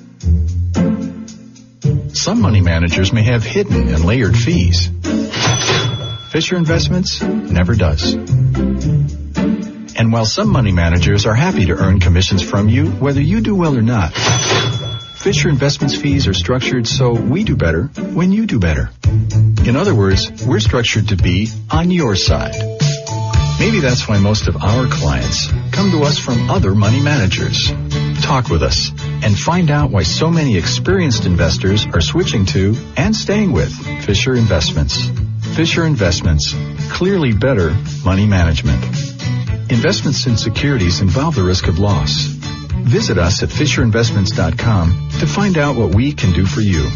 Some 2.14 2.40
money 2.40 2.60
managers 2.60 3.12
may 3.12 3.24
have 3.24 3.42
hidden 3.42 3.88
and 3.88 4.04
layered 4.04 4.36
fees. 4.36 4.90
Fisher 6.30 6.56
Investments 6.56 7.20
never 7.22 7.74
does. 7.74 8.14
And 9.98 10.12
while 10.12 10.24
some 10.24 10.48
money 10.48 10.70
managers 10.70 11.26
are 11.26 11.34
happy 11.34 11.66
to 11.66 11.74
earn 11.74 11.98
commissions 11.98 12.40
from 12.40 12.68
you, 12.68 12.86
whether 12.86 13.20
you 13.20 13.40
do 13.40 13.56
well 13.56 13.76
or 13.76 13.82
not, 13.82 14.14
Fisher 14.14 15.48
Investments 15.48 15.96
fees 15.96 16.28
are 16.28 16.32
structured 16.32 16.86
so 16.86 17.12
we 17.12 17.42
do 17.42 17.56
better 17.56 17.86
when 18.14 18.30
you 18.30 18.46
do 18.46 18.60
better. 18.60 18.90
In 19.66 19.74
other 19.74 19.96
words, 19.96 20.46
we're 20.46 20.60
structured 20.60 21.08
to 21.08 21.16
be 21.16 21.48
on 21.68 21.90
your 21.90 22.14
side. 22.14 22.54
Maybe 23.58 23.80
that's 23.80 24.06
why 24.06 24.18
most 24.20 24.46
of 24.46 24.56
our 24.62 24.86
clients 24.86 25.48
come 25.72 25.90
to 25.90 26.04
us 26.04 26.16
from 26.16 26.48
other 26.48 26.76
money 26.76 27.00
managers. 27.00 27.72
Talk 28.22 28.50
with 28.50 28.62
us 28.62 28.92
and 29.24 29.36
find 29.36 29.68
out 29.68 29.90
why 29.90 30.04
so 30.04 30.30
many 30.30 30.56
experienced 30.56 31.26
investors 31.26 31.84
are 31.86 32.00
switching 32.00 32.46
to 32.46 32.76
and 32.96 33.16
staying 33.16 33.50
with 33.50 33.72
Fisher 34.04 34.36
Investments. 34.36 35.10
Fisher 35.56 35.84
Investments, 35.84 36.54
clearly 36.88 37.32
better 37.32 37.76
money 38.04 38.26
management. 38.26 39.07
Investments 39.70 40.26
in 40.26 40.36
securities 40.36 41.00
involve 41.02 41.34
the 41.34 41.42
risk 41.42 41.68
of 41.68 41.78
loss. 41.78 42.24
Visit 42.88 43.18
us 43.18 43.42
at 43.42 43.50
FisherInvestments.com 43.50 45.10
to 45.20 45.26
find 45.26 45.58
out 45.58 45.76
what 45.76 45.94
we 45.94 46.12
can 46.12 46.32
do 46.32 46.46
for 46.46 46.62
you. 46.62 46.88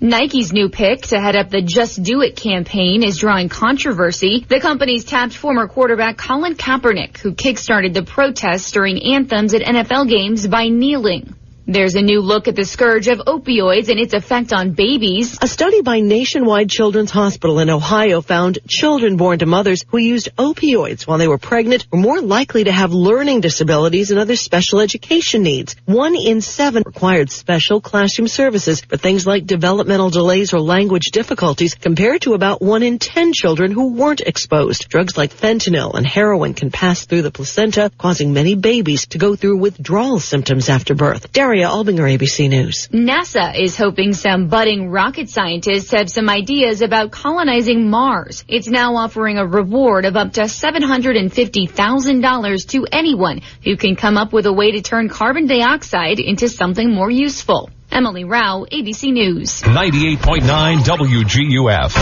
Nike's 0.00 0.52
new 0.52 0.68
pick 0.68 1.02
to 1.08 1.20
head 1.20 1.34
up 1.34 1.50
the 1.50 1.62
Just 1.62 2.02
Do 2.02 2.20
It 2.20 2.36
campaign 2.36 3.02
is 3.02 3.16
drawing 3.16 3.48
controversy. 3.48 4.44
The 4.46 4.60
company's 4.60 5.04
tapped 5.04 5.34
former 5.34 5.66
quarterback 5.66 6.16
Colin 6.16 6.54
Kaepernick, 6.54 7.16
who 7.18 7.32
kickstarted 7.32 7.92
the 7.94 8.02
protests 8.02 8.70
during 8.70 9.02
anthems 9.02 9.54
at 9.54 9.62
NFL 9.62 10.08
games 10.08 10.46
by 10.46 10.68
kneeling. 10.68 11.34
There's 11.66 11.94
a 11.94 12.02
new 12.02 12.20
look 12.20 12.46
at 12.46 12.56
the 12.56 12.66
scourge 12.66 13.08
of 13.08 13.20
opioids 13.20 13.88
and 13.88 13.98
its 13.98 14.12
effect 14.12 14.52
on 14.52 14.72
babies. 14.72 15.38
A 15.40 15.48
study 15.48 15.80
by 15.80 16.00
Nationwide 16.00 16.68
Children's 16.68 17.10
Hospital 17.10 17.58
in 17.58 17.70
Ohio 17.70 18.20
found 18.20 18.58
children 18.68 19.16
born 19.16 19.38
to 19.38 19.46
mothers 19.46 19.82
who 19.88 19.96
used 19.96 20.28
opioids 20.36 21.06
while 21.06 21.16
they 21.16 21.26
were 21.26 21.38
pregnant 21.38 21.86
were 21.90 21.98
more 21.98 22.20
likely 22.20 22.64
to 22.64 22.72
have 22.72 22.92
learning 22.92 23.40
disabilities 23.40 24.10
and 24.10 24.20
other 24.20 24.36
special 24.36 24.78
education 24.80 25.42
needs. 25.42 25.74
One 25.86 26.14
in 26.14 26.42
seven 26.42 26.82
required 26.84 27.30
special 27.30 27.80
classroom 27.80 28.28
services 28.28 28.82
for 28.82 28.98
things 28.98 29.26
like 29.26 29.46
developmental 29.46 30.10
delays 30.10 30.52
or 30.52 30.60
language 30.60 31.12
difficulties 31.12 31.72
compared 31.72 32.20
to 32.22 32.34
about 32.34 32.60
one 32.60 32.82
in 32.82 32.98
ten 32.98 33.32
children 33.32 33.72
who 33.72 33.94
weren't 33.94 34.20
exposed. 34.20 34.90
Drugs 34.90 35.16
like 35.16 35.32
fentanyl 35.32 35.94
and 35.94 36.06
heroin 36.06 36.52
can 36.52 36.70
pass 36.70 37.06
through 37.06 37.22
the 37.22 37.30
placenta, 37.30 37.90
causing 37.96 38.34
many 38.34 38.54
babies 38.54 39.06
to 39.06 39.18
go 39.18 39.34
through 39.34 39.56
withdrawal 39.56 40.20
symptoms 40.20 40.68
after 40.68 40.94
birth. 40.94 41.32
Daria 41.54 41.68
Albinger, 41.68 42.08
ABC 42.18 42.48
News. 42.48 42.88
NASA 42.88 43.56
is 43.56 43.76
hoping 43.76 44.12
some 44.12 44.48
budding 44.48 44.90
rocket 44.90 45.28
scientists 45.28 45.92
have 45.92 46.10
some 46.10 46.28
ideas 46.28 46.82
about 46.82 47.12
colonizing 47.12 47.88
Mars. 47.88 48.44
It's 48.48 48.66
now 48.66 48.96
offering 48.96 49.38
a 49.38 49.46
reward 49.46 50.04
of 50.04 50.16
up 50.16 50.32
to 50.32 50.40
$750,000 50.40 52.68
to 52.70 52.86
anyone 52.90 53.40
who 53.62 53.76
can 53.76 53.94
come 53.94 54.16
up 54.16 54.32
with 54.32 54.46
a 54.46 54.52
way 54.52 54.72
to 54.72 54.82
turn 54.82 55.08
carbon 55.08 55.46
dioxide 55.46 56.18
into 56.18 56.48
something 56.48 56.92
more 56.92 57.08
useful. 57.08 57.70
Emily 57.90 58.24
Rao, 58.24 58.64
ABC 58.70 59.12
News. 59.12 59.62
98.9 59.62 60.78
WGUF. 60.78 61.94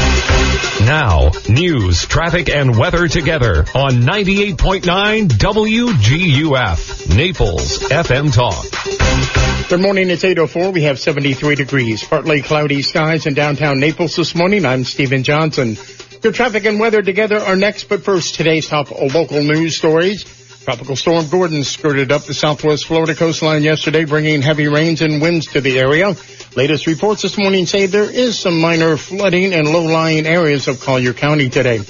Now, 0.86 1.30
news, 1.52 2.06
traffic, 2.06 2.48
and 2.48 2.78
weather 2.78 3.08
together 3.08 3.64
on 3.74 4.02
98.9 4.02 5.28
WGUF. 5.28 7.16
Naples 7.16 7.78
FM 7.80 8.32
Talk. 8.32 9.68
Good 9.68 9.80
morning. 9.80 10.08
It's 10.10 10.24
8.04. 10.24 10.72
We 10.72 10.82
have 10.82 10.98
73 10.98 11.54
degrees. 11.56 12.02
Partly 12.02 12.42
cloudy 12.42 12.82
skies 12.82 13.26
in 13.26 13.34
downtown 13.34 13.78
Naples 13.80 14.16
this 14.16 14.34
morning. 14.34 14.64
I'm 14.64 14.84
Stephen 14.84 15.22
Johnson. 15.24 15.76
Your 16.22 16.32
traffic 16.32 16.64
and 16.64 16.78
weather 16.78 17.02
together 17.02 17.38
are 17.38 17.56
next, 17.56 17.88
but 17.88 18.02
first, 18.04 18.36
today's 18.36 18.68
top 18.68 18.90
local 18.90 19.42
news 19.42 19.76
stories. 19.76 20.24
Tropical 20.64 20.94
storm 20.94 21.28
Gordon 21.28 21.64
skirted 21.64 22.12
up 22.12 22.22
the 22.22 22.34
southwest 22.34 22.86
Florida 22.86 23.16
coastline 23.16 23.64
yesterday, 23.64 24.04
bringing 24.04 24.42
heavy 24.42 24.68
rains 24.68 25.02
and 25.02 25.20
winds 25.20 25.48
to 25.48 25.60
the 25.60 25.76
area. 25.76 26.14
Latest 26.54 26.86
reports 26.86 27.22
this 27.22 27.36
morning 27.36 27.66
say 27.66 27.86
there 27.86 28.08
is 28.08 28.38
some 28.38 28.60
minor 28.60 28.96
flooding 28.96 29.52
in 29.52 29.64
low-lying 29.64 30.24
areas 30.24 30.68
of 30.68 30.78
Collier 30.78 31.14
County 31.14 31.48
today. 31.48 31.80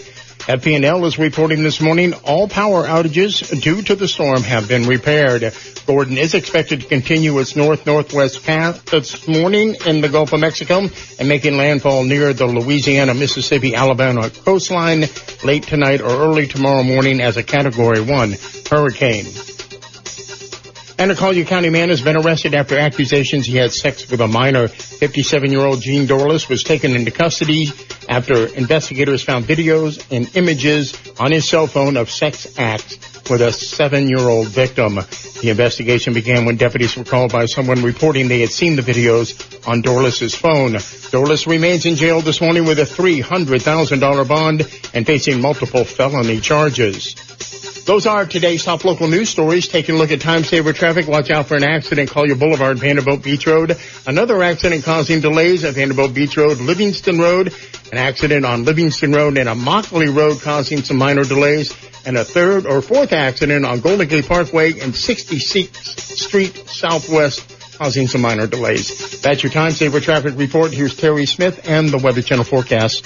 FP&L 0.46 1.04
is 1.04 1.20
reporting 1.20 1.62
this 1.62 1.80
morning 1.80 2.14
all 2.24 2.48
power 2.48 2.82
outages 2.84 3.60
due 3.62 3.80
to 3.80 3.94
the 3.94 4.08
storm 4.08 4.42
have 4.42 4.66
been 4.66 4.88
repaired. 4.88 5.54
Gordon 5.86 6.18
is 6.18 6.34
expected 6.34 6.80
to 6.80 6.88
continue 6.88 7.38
its 7.38 7.54
north-northwest 7.54 8.44
path 8.44 8.84
this 8.86 9.28
morning 9.28 9.76
in 9.86 10.00
the 10.00 10.08
Gulf 10.08 10.32
of 10.32 10.40
Mexico 10.40 10.88
and 11.20 11.28
making 11.28 11.56
landfall 11.56 12.02
near 12.02 12.32
the 12.32 12.46
Louisiana, 12.46 13.14
Mississippi, 13.14 13.76
Alabama 13.76 14.30
coastline 14.30 15.04
late 15.44 15.62
tonight 15.62 16.00
or 16.00 16.10
early 16.10 16.48
tomorrow 16.48 16.82
morning 16.82 17.20
as 17.20 17.36
a 17.36 17.44
Category 17.44 18.00
1 18.00 18.34
hurricane. 18.68 19.51
And 21.02 21.10
a 21.10 21.16
Collier 21.16 21.44
County 21.44 21.68
man 21.68 21.88
has 21.88 22.00
been 22.00 22.16
arrested 22.16 22.54
after 22.54 22.78
accusations 22.78 23.44
he 23.44 23.56
had 23.56 23.72
sex 23.72 24.08
with 24.08 24.20
a 24.20 24.28
minor. 24.28 24.68
57-year-old 24.68 25.80
Gene 25.80 26.06
Dorless 26.06 26.48
was 26.48 26.62
taken 26.62 26.94
into 26.94 27.10
custody 27.10 27.72
after 28.08 28.46
investigators 28.46 29.24
found 29.24 29.44
videos 29.44 30.00
and 30.16 30.30
images 30.36 30.96
on 31.18 31.32
his 31.32 31.48
cell 31.48 31.66
phone 31.66 31.96
of 31.96 32.08
sex 32.08 32.56
acts 32.56 33.00
with 33.28 33.42
a 33.42 33.50
seven-year-old 33.50 34.46
victim. 34.46 34.94
The 34.94 35.48
investigation 35.50 36.14
began 36.14 36.44
when 36.44 36.56
deputies 36.56 36.96
were 36.96 37.02
called 37.02 37.32
by 37.32 37.46
someone 37.46 37.82
reporting 37.82 38.28
they 38.28 38.38
had 38.38 38.50
seen 38.50 38.76
the 38.76 38.82
videos 38.82 39.66
on 39.66 39.82
Dorless's 39.82 40.36
phone. 40.36 40.74
Dorless 41.10 41.48
remains 41.48 41.84
in 41.84 41.96
jail 41.96 42.20
this 42.20 42.40
morning 42.40 42.64
with 42.64 42.78
a 42.78 42.84
$300,000 42.84 44.28
bond 44.28 44.60
and 44.94 45.04
facing 45.04 45.40
multiple 45.40 45.84
felony 45.84 46.38
charges. 46.38 47.16
Those 47.84 48.06
are 48.06 48.26
today's 48.26 48.64
top 48.64 48.84
local 48.84 49.06
news 49.06 49.28
stories. 49.28 49.68
Taking 49.68 49.94
a 49.94 49.98
look 49.98 50.10
at 50.10 50.20
time 50.20 50.42
saver 50.42 50.72
traffic. 50.72 51.06
Watch 51.06 51.30
out 51.30 51.46
for 51.46 51.56
an 51.56 51.62
accident. 51.62 52.10
Collier 52.10 52.34
Boulevard, 52.34 52.78
Vanderbilt 52.78 53.22
Beach 53.22 53.46
Road. 53.46 53.76
Another 54.06 54.42
accident 54.42 54.84
causing 54.84 55.20
delays 55.20 55.64
at 55.64 55.74
Vanderbilt 55.74 56.12
Beach 56.12 56.36
Road, 56.36 56.58
Livingston 56.58 57.18
Road. 57.20 57.54
An 57.92 57.98
accident 57.98 58.44
on 58.44 58.64
Livingston 58.64 59.12
Road 59.12 59.38
and 59.38 59.48
Immokalee 59.48 60.14
Road 60.14 60.40
causing 60.40 60.82
some 60.82 60.96
minor 60.96 61.22
delays. 61.22 61.72
And 62.04 62.16
a 62.16 62.24
third 62.24 62.66
or 62.66 62.82
fourth 62.82 63.12
accident 63.12 63.64
on 63.64 63.80
Golden 63.80 64.08
Gate 64.08 64.26
Parkway 64.26 64.72
and 64.80 64.92
66th 64.92 66.00
Street 66.16 66.68
Southwest 66.68 67.51
causing 67.82 68.06
some 68.06 68.20
minor 68.20 68.46
delays. 68.46 69.20
That's 69.22 69.42
your 69.42 69.50
time 69.50 69.72
saver 69.72 69.98
traffic 69.98 70.34
report. 70.36 70.72
Here's 70.72 70.94
Terry 70.94 71.26
Smith 71.26 71.68
and 71.68 71.88
the 71.88 71.98
Weather 71.98 72.22
Channel 72.22 72.44
forecast. 72.44 73.04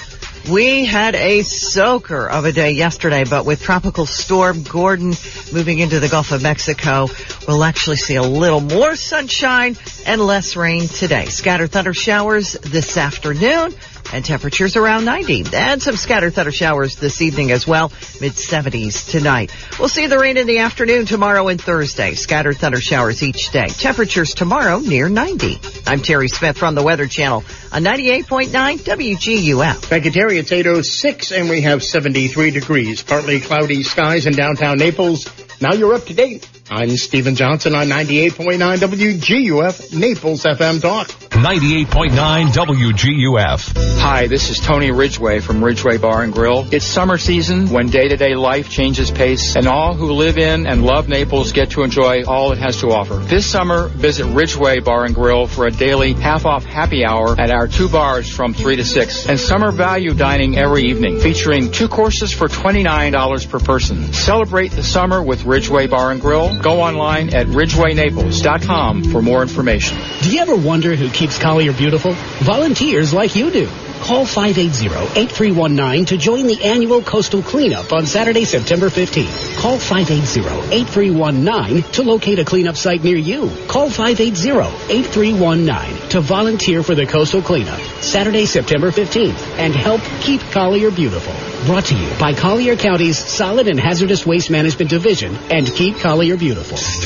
We 0.51 0.85
had 0.85 1.15
a 1.15 1.41
soaker 1.41 2.29
of 2.29 2.45
a 2.45 2.51
day 2.51 2.73
yesterday, 2.73 3.23
but 3.27 3.43
with 3.43 3.59
Tropical 3.63 4.05
Storm 4.05 4.61
Gordon 4.61 5.15
moving 5.51 5.79
into 5.79 5.99
the 5.99 6.09
Gulf 6.09 6.31
of 6.31 6.43
Mexico, 6.43 7.07
we'll 7.47 7.63
actually 7.63 7.97
see 7.97 8.17
a 8.17 8.21
little 8.21 8.61
more 8.61 8.95
sunshine 8.95 9.77
and 10.05 10.21
less 10.21 10.55
rain 10.55 10.87
today. 10.87 11.25
Scattered 11.25 11.71
thunder 11.71 11.95
showers 11.95 12.53
this 12.53 12.97
afternoon 12.97 13.73
and 14.13 14.23
temperatures 14.23 14.75
around 14.75 15.05
90. 15.05 15.45
And 15.53 15.81
some 15.81 15.97
scattered 15.97 16.33
thunder 16.33 16.51
showers 16.51 16.95
this 16.95 17.21
evening 17.21 17.51
as 17.51 17.67
well, 17.67 17.91
mid 18.21 18.33
70s 18.33 19.09
tonight. 19.09 19.51
We'll 19.79 19.89
see 19.89 20.07
the 20.07 20.19
rain 20.19 20.37
in 20.37 20.47
the 20.47 20.59
afternoon 20.59 21.05
tomorrow 21.05 21.47
and 21.47 21.61
Thursday. 21.61 22.13
Scattered 22.13 22.57
thunder 22.57 22.81
showers 22.81 23.23
each 23.23 23.51
day. 23.51 23.67
Temperatures 23.67 24.33
tomorrow 24.33 24.79
near 24.79 25.09
90. 25.09 25.59
I'm 25.85 26.01
Terry 26.01 26.27
Smith 26.27 26.57
from 26.57 26.75
the 26.75 26.83
Weather 26.83 27.07
Channel 27.07 27.43
on 27.71 27.83
98.9 27.83 28.49
WGUF. 28.79 29.75
Thank 29.75 30.05
you, 30.05 30.11
Terry. 30.11 30.37
It's 30.37 30.51
806 30.51 31.31
and 31.31 31.49
we 31.49 31.61
have 31.61 31.83
73 31.83 32.51
degrees. 32.51 33.03
Partly 33.03 33.39
cloudy 33.39 33.83
skies 33.83 34.25
in 34.25 34.33
downtown 34.33 34.77
Naples. 34.77 35.27
Now 35.59 35.73
you're 35.73 35.93
up 35.93 36.05
to 36.05 36.13
date. 36.13 36.47
I'm 36.69 36.97
Stephen 36.97 37.35
Johnson 37.35 37.75
on 37.75 37.87
98.9 37.87 38.57
WGUF, 38.57 39.97
Naples 39.97 40.43
FM 40.43 40.81
Talk. 40.81 41.07
98.9 41.07 42.47
WGUF. 42.47 43.99
Hi, 44.01 44.27
this 44.27 44.49
is 44.49 44.59
Tony 44.59 44.91
Ridgway 44.91 45.39
from 45.39 45.63
Ridgway 45.63 45.97
Bar 45.97 46.23
and 46.23 46.33
Grill. 46.33 46.67
It's 46.73 46.85
summer 46.85 47.17
season 47.17 47.69
when 47.69 47.89
day-to-day 47.89 48.35
life 48.35 48.69
changes 48.69 49.11
pace 49.11 49.55
and 49.55 49.65
all 49.65 49.93
who 49.93 50.11
live 50.11 50.37
in 50.37 50.67
and 50.67 50.83
love 50.83 51.07
Naples 51.07 51.53
get 51.53 51.71
to 51.71 51.83
enjoy 51.83 52.23
all 52.25 52.51
it 52.51 52.57
has 52.57 52.81
to 52.81 52.87
offer. 52.87 53.15
This 53.15 53.45
summer, 53.45 53.87
visit 53.87 54.25
Ridgway 54.25 54.79
Bar 54.79 55.05
and 55.05 55.15
Grill 55.15 55.47
for 55.47 55.67
a 55.67 55.71
daily 55.71 56.13
half-off 56.13 56.65
happy 56.65 57.05
hour 57.05 57.39
at 57.39 57.49
our 57.49 57.67
two 57.69 57.87
bars 57.87 58.29
from 58.29 58.53
3 58.53 58.75
to 58.75 58.83
6 58.83 59.29
and 59.29 59.39
summer 59.39 59.71
value 59.71 60.13
dining 60.13 60.57
every 60.57 60.83
evening 60.83 61.19
featuring 61.21 61.71
two 61.71 61.87
courses 61.87 62.33
for 62.33 62.47
$29 62.47 63.49
per 63.49 63.59
person. 63.59 64.11
Celebrate 64.11 64.71
the 64.71 64.83
summer 64.83 65.23
with 65.23 65.45
Ridgway 65.45 65.87
Bar 65.87 66.11
and 66.11 66.19
Grill. 66.19 66.56
Go 66.61 66.81
online 66.81 67.33
at 67.33 67.47
ridgwaynaples.com 67.47 69.05
for 69.05 69.21
more 69.21 69.41
information. 69.41 69.97
Do 70.21 70.31
you 70.31 70.41
ever 70.41 70.55
wonder 70.55 70.95
who 70.95 71.09
keeps 71.09 71.37
Collier 71.37 71.73
beautiful? 71.73 72.13
Volunteers 72.41 73.13
like 73.13 73.35
you 73.35 73.51
do. 73.51 73.69
Call 74.01 74.25
580-8319 74.25 76.07
to 76.07 76.17
join 76.17 76.47
the 76.47 76.63
annual 76.63 77.01
coastal 77.01 77.41
cleanup 77.41 77.91
on 77.91 78.05
Saturday, 78.05 78.45
September 78.45 78.89
15th. 78.89 79.57
Call 79.57 79.77
580-8319 79.77 81.91
to 81.93 82.03
locate 82.03 82.37
a 82.39 82.45
cleanup 82.45 82.77
site 82.77 83.03
near 83.03 83.17
you. 83.17 83.49
Call 83.67 83.89
580-8319 83.89 86.09
to 86.09 86.21
volunteer 86.21 86.83
for 86.83 86.93
the 86.95 87.07
coastal 87.07 87.41
cleanup 87.41 87.79
Saturday, 88.01 88.45
September 88.45 88.91
15th 88.91 89.41
and 89.57 89.75
help 89.75 90.01
keep 90.21 90.41
Collier 90.51 90.91
beautiful. 90.91 91.33
Brought 91.65 91.85
to 91.85 91.95
you 91.95 92.09
by 92.19 92.33
Collier 92.33 92.75
County's 92.75 93.17
Solid 93.17 93.67
and 93.67 93.79
Hazardous 93.79 94.23
Waste 94.25 94.51
Management 94.51 94.89
Division 94.89 95.35
and 95.51 95.67
Keep 95.67 95.97
Collier 95.97 96.37
Beautiful. 96.37 96.46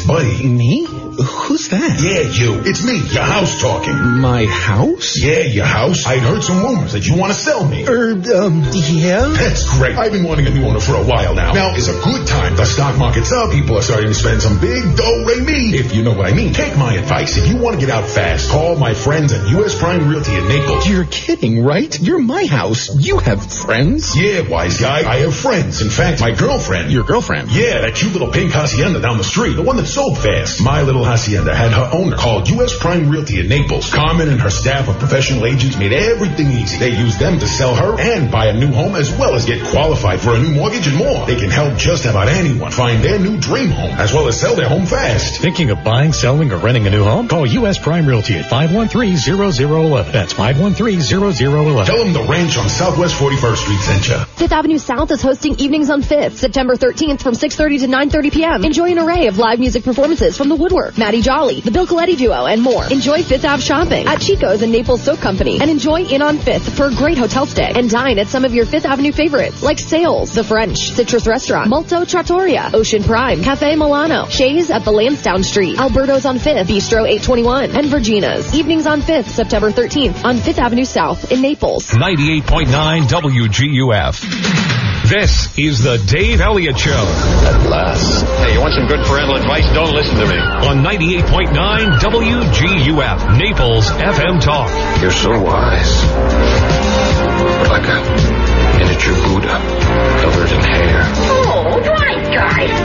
Buddy. 0.07 0.47
Me? 0.47 0.85
Who's 0.85 1.69
that? 1.69 1.99
Yeah, 2.01 2.21
you. 2.21 2.61
It's 2.65 2.85
me, 2.85 2.97
your 3.13 3.23
house 3.23 3.61
talking. 3.61 3.93
My 4.21 4.45
house? 4.45 5.17
Yeah, 5.17 5.39
your 5.39 5.65
house. 5.65 6.05
I'd 6.05 6.19
heard 6.19 6.43
some 6.43 6.63
rumors 6.63 6.93
that 6.93 7.07
you 7.07 7.17
want 7.17 7.33
to 7.33 7.37
sell 7.37 7.67
me. 7.67 7.85
Er, 7.87 8.11
um, 8.35 8.63
yeah? 8.73 9.27
That's 9.27 9.77
great. 9.77 9.97
I've 9.97 10.11
been 10.11 10.23
wanting 10.23 10.47
a 10.47 10.51
new 10.51 10.65
owner 10.65 10.79
for 10.79 10.95
a 10.95 11.03
while 11.03 11.35
now. 11.35 11.53
Now 11.53 11.75
is 11.75 11.89
a 11.89 11.99
good 12.01 12.27
time. 12.27 12.55
The 12.55 12.65
stock 12.65 12.97
market's 12.97 13.31
up. 13.31 13.51
People 13.51 13.77
are 13.77 13.81
starting 13.81 14.07
to 14.07 14.13
spend 14.13 14.41
some 14.41 14.59
big 14.59 14.95
dough, 14.95 15.25
me, 15.41 15.75
if 15.77 15.93
you 15.93 16.03
know 16.03 16.13
what 16.13 16.27
I 16.27 16.33
mean. 16.33 16.53
Take 16.53 16.77
my 16.77 16.93
advice. 16.93 17.37
If 17.37 17.47
you 17.47 17.57
want 17.57 17.79
to 17.79 17.85
get 17.85 17.93
out 17.93 18.07
fast, 18.07 18.49
call 18.49 18.77
my 18.77 18.93
friends 18.93 19.33
at 19.33 19.47
U.S. 19.49 19.77
Prime 19.77 20.07
Realty 20.09 20.35
in 20.35 20.47
Naples. 20.47 20.87
You're 20.87 21.05
kidding, 21.05 21.63
right? 21.63 21.99
You're 21.99 22.19
my 22.19 22.45
house. 22.45 22.95
You 22.95 23.17
have 23.17 23.51
friends? 23.51 24.15
Yeah, 24.15 24.47
wise 24.47 24.79
guy. 24.79 25.09
I 25.09 25.17
have 25.17 25.35
friends. 25.35 25.81
In 25.81 25.89
fact, 25.89 26.21
my 26.21 26.31
girlfriend. 26.31 26.91
Your 26.91 27.03
girlfriend? 27.03 27.51
Yeah, 27.51 27.81
that 27.81 27.95
cute 27.95 28.13
little 28.13 28.31
pink 28.31 28.51
hacienda 28.51 29.01
down 29.01 29.17
the 29.17 29.23
street. 29.31 29.55
The 29.55 29.61
one 29.61 29.77
that 29.77 29.87
sold 29.87 30.17
fast. 30.17 30.61
My 30.61 30.81
little 30.81 31.05
hacienda 31.05 31.55
had 31.55 31.71
her 31.71 31.89
owner 31.93 32.17
called 32.17 32.49
U.S. 32.49 32.77
Prime 32.77 33.09
Realty 33.09 33.39
in 33.39 33.47
Naples. 33.47 33.91
Carmen 33.91 34.27
and 34.27 34.41
her 34.41 34.49
staff 34.49 34.89
of 34.89 34.99
professional 34.99 35.45
agents 35.45 35.77
made 35.77 35.93
everything 35.93 36.51
easy. 36.51 36.77
They 36.77 36.91
used 36.91 37.17
them 37.17 37.39
to 37.39 37.47
sell 37.47 37.73
her 37.73 37.97
and 37.97 38.29
buy 38.29 38.47
a 38.47 38.53
new 38.53 38.71
home 38.71 38.95
as 38.95 39.09
well 39.11 39.33
as 39.33 39.45
get 39.45 39.65
qualified 39.67 40.19
for 40.19 40.35
a 40.35 40.39
new 40.39 40.51
mortgage 40.51 40.87
and 40.87 40.97
more. 40.97 41.25
They 41.25 41.37
can 41.37 41.49
help 41.49 41.77
just 41.77 42.05
about 42.05 42.27
anyone 42.27 42.71
find 42.71 43.01
their 43.01 43.19
new 43.19 43.39
dream 43.39 43.69
home 43.69 43.91
as 43.91 44.11
well 44.11 44.27
as 44.27 44.37
sell 44.37 44.55
their 44.55 44.67
home 44.67 44.85
fast. 44.85 45.39
Thinking 45.39 45.69
of 45.69 45.81
buying, 45.83 46.11
selling, 46.11 46.51
or 46.51 46.57
renting 46.57 46.85
a 46.87 46.89
new 46.89 47.05
home? 47.05 47.29
Call 47.29 47.45
U.S. 47.47 47.79
Prime 47.79 48.05
Realty 48.05 48.35
at 48.35 48.45
513-0011. 48.51 50.11
That's 50.11 50.33
513-0011. 50.33 51.85
Tell 51.85 52.03
them 52.03 52.11
the 52.11 52.25
ranch 52.29 52.57
on 52.57 52.67
Southwest 52.67 53.15
41st 53.15 53.55
Street 53.55 53.79
sent 53.79 54.07
you. 54.09 54.17
Fifth 54.35 54.51
Avenue 54.51 54.77
South 54.77 55.09
is 55.11 55.21
hosting 55.21 55.55
Evenings 55.57 55.89
on 55.89 56.01
5th, 56.01 56.33
September 56.33 56.75
13th 56.75 57.21
from 57.21 57.33
6.30 57.33 57.79
to 57.79 57.87
9.30 57.87 58.33
p.m. 58.33 58.65
Enjoy 58.65 58.91
an 58.91 58.99
array 58.99 59.20
of 59.27 59.37
live 59.37 59.59
music 59.59 59.83
performances 59.83 60.37
from 60.37 60.49
The 60.49 60.55
Woodwork, 60.55 60.97
Maddie 60.97 61.21
Jolly, 61.21 61.61
The 61.61 61.71
Bill 61.71 61.85
Coletti 61.85 62.15
Duo, 62.15 62.45
and 62.45 62.61
more. 62.61 62.85
Enjoy 62.91 63.21
Fifth 63.23 63.45
Ave 63.45 63.61
shopping 63.61 64.07
at 64.07 64.21
Chico's 64.21 64.61
and 64.61 64.71
Naples 64.71 65.03
Soap 65.03 65.19
Company, 65.19 65.59
and 65.61 65.69
enjoy 65.69 66.01
Inn 66.01 66.21
on 66.21 66.37
5th 66.37 66.71
for 66.75 66.87
a 66.87 66.93
great 66.95 67.17
hotel 67.17 67.45
stay, 67.45 67.71
and 67.75 67.89
dine 67.89 68.19
at 68.19 68.27
some 68.27 68.45
of 68.45 68.53
your 68.53 68.65
Fifth 68.65 68.85
Avenue 68.85 69.11
favorites 69.11 69.61
like 69.63 69.79
Sails, 69.79 70.33
The 70.33 70.43
French, 70.43 70.91
Citrus 70.91 71.27
Restaurant, 71.27 71.69
Molto 71.69 72.05
Trattoria, 72.05 72.71
Ocean 72.73 73.03
Prime, 73.03 73.43
Cafe 73.43 73.75
Milano, 73.75 74.25
Shea's 74.27 74.69
at 74.71 74.83
the 74.83 74.91
Lansdowne 74.91 75.43
Street, 75.43 75.79
Alberto's 75.79 76.25
on 76.25 76.37
5th, 76.37 76.65
Bistro 76.65 77.07
821, 77.07 77.71
and 77.71 77.87
Virginia's. 77.87 78.53
Evenings 78.55 78.87
on 78.87 79.01
5th, 79.01 79.27
September 79.27 79.71
13th 79.71 80.23
on 80.23 80.37
5th 80.37 80.59
Avenue 80.59 80.85
South 80.85 81.31
in 81.31 81.41
Naples. 81.41 81.89
98.9 81.91 83.03
WGUF. 83.07 84.90
This 85.11 85.51
is 85.59 85.83
the 85.83 85.97
Dave 85.97 86.39
Elliott 86.39 86.79
Show. 86.79 86.93
At 86.93 87.69
last. 87.69 88.23
Hey, 88.45 88.53
you 88.53 88.61
want 88.61 88.73
some 88.75 88.87
good 88.87 89.05
parental 89.05 89.35
advice? 89.35 89.65
Don't 89.73 89.93
listen 89.93 90.15
to 90.15 90.25
me. 90.25 90.37
On 90.39 90.81
98.9 90.81 91.51
WGUF, 91.99 93.37
Naples 93.37 93.89
FM 93.89 94.39
Talk. 94.39 94.71
You're 95.01 95.11
so 95.11 95.31
wise. 95.31 96.05
Like 97.67 97.83
a 97.91 97.99
miniature 98.79 99.19
Buddha 99.27 99.59
covered 100.21 100.49
in 100.49 100.61
hair. 100.61 101.03
Oh, 101.27 101.75
right, 101.89 102.23
guy. 102.33 102.79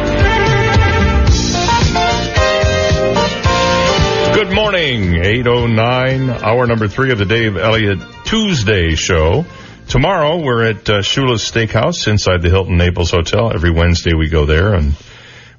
Good 4.34 4.52
morning, 4.52 5.14
809, 5.14 6.30
hour 6.42 6.66
number 6.66 6.88
three 6.88 7.12
of 7.12 7.18
the 7.18 7.24
Dave 7.24 7.56
Elliott 7.56 8.00
Tuesday 8.24 8.96
show. 8.96 9.46
Tomorrow 9.88 10.42
we're 10.42 10.64
at 10.64 10.88
uh, 10.88 11.00
Shula's 11.00 11.48
Steakhouse 11.48 12.08
inside 12.08 12.42
the 12.42 12.50
Hilton 12.50 12.76
Naples 12.76 13.12
Hotel. 13.12 13.52
Every 13.52 13.70
Wednesday 13.70 14.14
we 14.14 14.28
go 14.28 14.44
there 14.44 14.74
and 14.74 14.94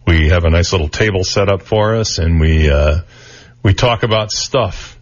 we 0.06 0.28
have 0.30 0.44
a 0.44 0.50
nice 0.50 0.74
little 0.74 0.90
table 0.90 1.24
set 1.24 1.50
up 1.50 1.62
for 1.62 1.96
us 1.96 2.18
and 2.18 2.40
we, 2.40 2.70
uh, 2.70 3.00
we 3.64 3.74
talk 3.74 4.04
about 4.04 4.32
stuff. 4.32 5.00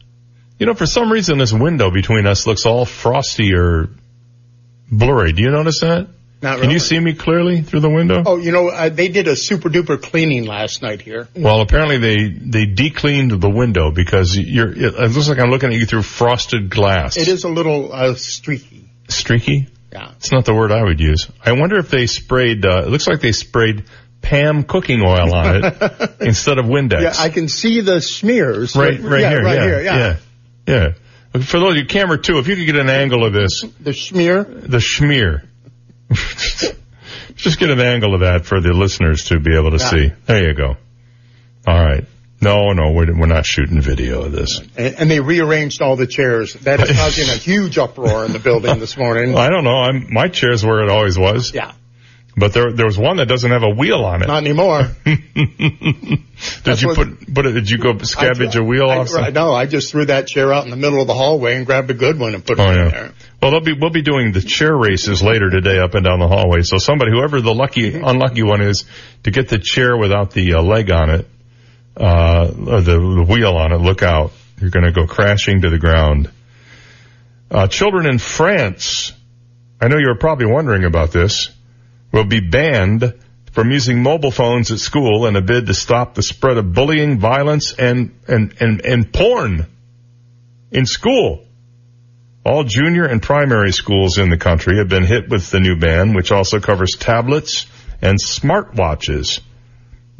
You 0.59 0.67
know, 0.67 0.75
for 0.75 0.85
some 0.85 1.11
reason 1.11 1.39
this 1.39 1.51
window 1.51 1.89
between 1.89 2.27
us 2.27 2.45
looks 2.45 2.67
all 2.67 2.85
frosty 2.85 3.55
or 3.55 3.89
blurry. 4.91 5.33
Do 5.33 5.41
you 5.41 5.49
notice 5.49 5.81
that? 5.81 6.07
Not 6.41 6.57
really. 6.57 6.61
Can 6.61 6.71
you 6.71 6.79
see 6.79 6.99
me 6.99 7.15
clearly 7.15 7.61
through 7.61 7.79
the 7.79 7.89
window? 7.89 8.21
Oh, 8.23 8.37
you 8.37 8.51
know, 8.51 8.69
uh, 8.69 8.89
they 8.89 9.07
did 9.07 9.27
a 9.27 9.35
super 9.35 9.69
duper 9.69 9.99
cleaning 9.99 10.45
last 10.45 10.83
night 10.83 11.01
here. 11.01 11.27
Well, 11.35 11.61
apparently 11.61 11.97
they 11.97 12.29
they 12.29 12.65
decleaned 12.67 13.31
the 13.31 13.49
window 13.49 13.91
because 13.91 14.37
you're. 14.37 14.71
It, 14.71 14.93
it 14.93 15.11
looks 15.11 15.27
like 15.27 15.39
I'm 15.39 15.49
looking 15.49 15.73
at 15.73 15.79
you 15.79 15.87
through 15.87 16.03
frosted 16.03 16.69
glass. 16.69 17.17
It 17.17 17.27
is 17.27 17.45
a 17.45 17.49
little 17.49 17.91
uh, 17.91 18.13
streaky. 18.13 18.85
Streaky. 19.09 19.67
Yeah. 19.91 20.11
It's 20.17 20.31
not 20.31 20.45
the 20.45 20.53
word 20.53 20.71
I 20.71 20.83
would 20.83 20.99
use. 20.99 21.29
I 21.43 21.53
wonder 21.53 21.77
if 21.77 21.89
they 21.89 22.05
sprayed. 22.07 22.65
Uh, 22.65 22.83
it 22.85 22.89
looks 22.89 23.07
like 23.07 23.21
they 23.21 23.31
sprayed 23.31 23.85
Pam 24.21 24.63
cooking 24.63 25.01
oil 25.01 25.33
on 25.33 25.63
it 25.63 26.11
instead 26.21 26.57
of 26.57 26.65
Windex. 26.65 27.01
Yeah, 27.01 27.13
I 27.17 27.29
can 27.29 27.47
see 27.47 27.81
the 27.81 28.01
smears. 28.01 28.75
right, 28.75 28.99
right 28.99 29.21
yeah, 29.21 29.29
here. 29.29 29.43
Right 29.43 29.55
yeah, 29.55 29.63
here, 29.65 29.81
yeah. 29.81 29.97
yeah, 29.97 30.93
yeah. 31.35 31.41
For 31.43 31.59
those 31.59 31.71
of 31.71 31.77
you 31.77 31.85
camera 31.85 32.17
two, 32.17 32.39
if 32.39 32.47
you 32.47 32.55
could 32.55 32.65
get 32.65 32.75
an 32.77 32.89
angle 32.89 33.25
of 33.25 33.33
this, 33.33 33.63
The 33.81 33.93
smear. 33.93 34.43
the 34.45 34.77
schmear. 34.79 35.45
Just 37.35 37.59
get 37.59 37.69
an 37.69 37.81
angle 37.81 38.13
of 38.13 38.21
that 38.21 38.45
for 38.45 38.61
the 38.61 38.71
listeners 38.73 39.25
to 39.25 39.39
be 39.39 39.55
able 39.57 39.71
to 39.71 39.77
Yeah. 39.77 39.89
see. 39.89 40.11
There 40.25 40.47
you 40.49 40.53
go. 40.55 40.77
All 41.67 41.83
right. 41.85 42.05
No, 42.45 42.71
no, 42.73 42.91
we're, 42.91 43.11
we're 43.17 43.25
not 43.25 43.45
shooting 43.45 43.81
video 43.81 44.21
of 44.23 44.31
this. 44.31 44.59
And, 44.77 44.95
and 44.99 45.11
they 45.11 45.19
rearranged 45.19 45.81
all 45.81 45.95
the 45.95 46.05
chairs. 46.05 46.53
That 46.53 46.79
is 46.79 46.95
causing 46.95 47.25
a 47.29 47.37
huge 47.37 47.77
uproar 47.79 48.23
in 48.23 48.33
the 48.33 48.39
building 48.39 48.79
this 48.79 48.95
morning. 48.95 49.35
I 49.35 49.49
don't 49.49 49.63
know. 49.63 49.75
I'm, 49.75 50.13
my 50.13 50.27
chair's 50.27 50.63
where 50.63 50.81
it 50.83 50.89
always 50.89 51.17
was. 51.17 51.53
Yeah. 51.53 51.73
But 52.37 52.53
there, 52.53 52.71
there 52.73 52.85
was 52.85 52.99
one 52.99 53.17
that 53.17 53.27
doesn't 53.27 53.49
have 53.49 53.63
a 53.63 53.69
wheel 53.69 54.03
on 54.03 54.21
it. 54.21 54.27
Not 54.27 54.43
anymore. 54.43 54.89
did 55.05 56.19
That's 56.65 56.81
you 56.81 56.93
put, 56.93 57.33
put 57.33 57.45
it, 57.45 57.53
did 57.53 57.69
you 57.69 57.77
go 57.77 57.93
scavenge 57.93 58.55
I- 58.55 58.59
a 58.59 58.63
wheel 58.63 58.89
I, 58.89 58.97
off? 58.97 59.15
I, 59.15 59.29
no, 59.29 59.53
I 59.53 59.65
just 59.65 59.89
threw 59.91 60.05
that 60.05 60.27
chair 60.27 60.53
out 60.53 60.65
in 60.65 60.69
the 60.69 60.75
middle 60.75 60.99
of 61.01 61.07
the 61.07 61.13
hallway 61.13 61.55
and 61.55 61.65
grabbed 61.65 61.89
a 61.91 61.93
good 61.93 62.19
one 62.19 62.35
and 62.35 62.45
put 62.45 62.59
it 62.59 62.61
Oh 62.61 62.69
in 62.69 62.77
yeah. 62.77 62.89
there. 62.89 63.13
Well, 63.41 63.51
they'll 63.51 63.61
be 63.61 63.73
we'll 63.73 63.89
be 63.91 64.01
doing 64.01 64.33
the 64.33 64.41
chair 64.41 64.75
races 64.75 65.23
later 65.23 65.49
today 65.49 65.79
up 65.79 65.93
and 65.93 66.03
down 66.03 66.19
the 66.19 66.27
hallway. 66.27 66.61
So 66.63 66.77
somebody, 66.77 67.11
whoever 67.11 67.41
the 67.41 67.53
lucky 67.53 67.95
unlucky 67.95 68.43
one 68.43 68.61
is, 68.61 68.85
to 69.23 69.31
get 69.31 69.49
the 69.49 69.59
chair 69.59 69.95
without 69.97 70.31
the 70.31 70.55
uh, 70.55 70.61
leg 70.61 70.91
on 70.91 71.09
it, 71.11 71.27
uh, 71.97 72.47
the, 72.47 72.81
the 72.81 73.25
wheel 73.27 73.55
on 73.55 73.71
it, 73.71 73.77
look 73.77 74.03
out! 74.03 74.31
You're 74.59 74.69
going 74.69 74.85
to 74.85 74.91
go 74.91 75.05
crashing 75.05 75.61
to 75.61 75.69
the 75.69 75.79
ground. 75.79 76.31
Uh, 77.51 77.67
children 77.67 78.05
in 78.05 78.19
France, 78.19 79.13
I 79.81 79.87
know 79.87 79.97
you're 79.97 80.17
probably 80.17 80.47
wondering 80.47 80.83
about 80.83 81.11
this, 81.11 81.51
will 82.11 82.25
be 82.25 82.39
banned 82.39 83.13
from 83.51 83.71
using 83.71 84.03
mobile 84.03 84.31
phones 84.31 84.71
at 84.71 84.79
school 84.79 85.27
in 85.27 85.35
a 85.35 85.41
bid 85.41 85.67
to 85.67 85.73
stop 85.73 86.13
the 86.13 86.23
spread 86.23 86.57
of 86.57 86.73
bullying, 86.73 87.19
violence, 87.19 87.73
and 87.73 88.13
and 88.27 88.53
and, 88.59 88.85
and 88.85 89.13
porn 89.13 89.65
in 90.71 90.85
school. 90.85 91.45
All 92.45 92.63
junior 92.63 93.05
and 93.05 93.21
primary 93.21 93.71
schools 93.71 94.17
in 94.17 94.29
the 94.29 94.37
country 94.37 94.77
have 94.77 94.89
been 94.89 95.05
hit 95.05 95.29
with 95.29 95.49
the 95.49 95.59
new 95.59 95.77
ban, 95.77 96.13
which 96.13 96.31
also 96.31 96.59
covers 96.59 96.95
tablets 96.95 97.65
and 98.01 98.19
smartwatches, 98.19 99.39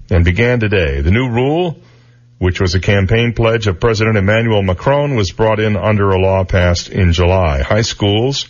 and 0.10 0.24
began 0.24 0.60
today. 0.60 1.02
The 1.02 1.12
new 1.12 1.30
rule, 1.30 1.78
which 2.38 2.60
was 2.62 2.76
a 2.76 2.80
campaign 2.80 3.34
pledge 3.34 3.68
of 3.68 3.80
President 3.80 4.18
Emmanuel 4.18 4.62
Macron, 4.62 5.16
was 5.16 5.32
brought 5.32 5.60
in 5.60 5.76
under 5.76 6.12
a 6.12 6.20
law 6.20 6.44
passed 6.44 6.90
in 6.90 7.14
July. 7.14 7.62
High 7.62 7.82
schools, 7.82 8.48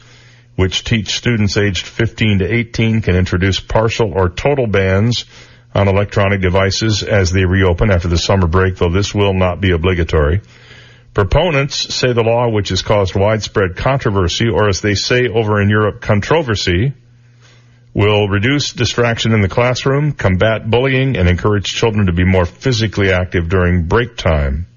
which 0.56 0.84
teach 0.84 1.16
students 1.16 1.58
aged 1.58 1.86
15 1.86 2.40
to 2.40 2.54
18, 2.54 3.02
can 3.02 3.16
introduce 3.16 3.60
partial 3.60 4.14
or 4.14 4.30
total 4.30 4.68
bans 4.68 5.26
on 5.74 5.88
electronic 5.88 6.42
devices 6.42 7.04
as 7.04 7.32
they 7.32 7.46
reopen 7.46 7.92
after 7.92 8.08
the 8.08 8.18
summer 8.18 8.48
break, 8.48 8.78
though 8.78 8.92
this 8.92 9.14
will 9.14 9.34
not 9.34 9.60
be 9.60 9.72
obligatory. 9.72 10.42
Proponents 11.14 11.96
say 11.96 12.12
the 12.12 12.24
law, 12.24 12.50
which 12.50 12.70
has 12.70 12.82
caused 12.82 13.16
widespread 13.16 13.78
controversy, 13.78 14.50
or 14.50 14.68
as 14.68 14.82
they 14.82 14.96
say 14.96 15.28
over 15.28 15.62
in 15.62 15.70
Europe, 15.70 16.02
controversy, 16.02 16.94
will 17.96 18.28
reduce 18.28 18.74
distraction 18.74 19.32
in 19.32 19.42
the 19.42 19.48
classroom, 19.48 20.12
combat 20.12 20.70
bullying, 20.70 21.16
and 21.16 21.30
encourage 21.30 21.66
children 21.66 22.08
to 22.08 22.14
be 22.14 22.26
more 22.26 22.46
physically 22.46 23.10
active 23.10 23.48
during 23.48 23.88
break 23.88 24.18
time. 24.18 24.68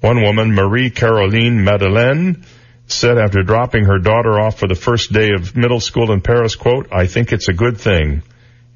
One 0.00 0.20
woman, 0.20 0.52
Marie 0.52 0.90
Caroline 0.90 1.62
Madeleine, 1.64 2.44
said 2.88 3.16
after 3.16 3.44
dropping 3.44 3.84
her 3.84 4.00
daughter 4.00 4.40
off 4.40 4.58
for 4.58 4.66
the 4.66 4.74
first 4.74 5.12
day 5.12 5.30
of 5.30 5.56
middle 5.56 5.80
school 5.80 6.12
in 6.12 6.20
Paris, 6.20 6.56
quote, 6.56 6.88
I 6.92 7.06
think 7.06 7.32
it's 7.32 7.48
a 7.48 7.54
good 7.54 7.78
thing. 7.78 8.22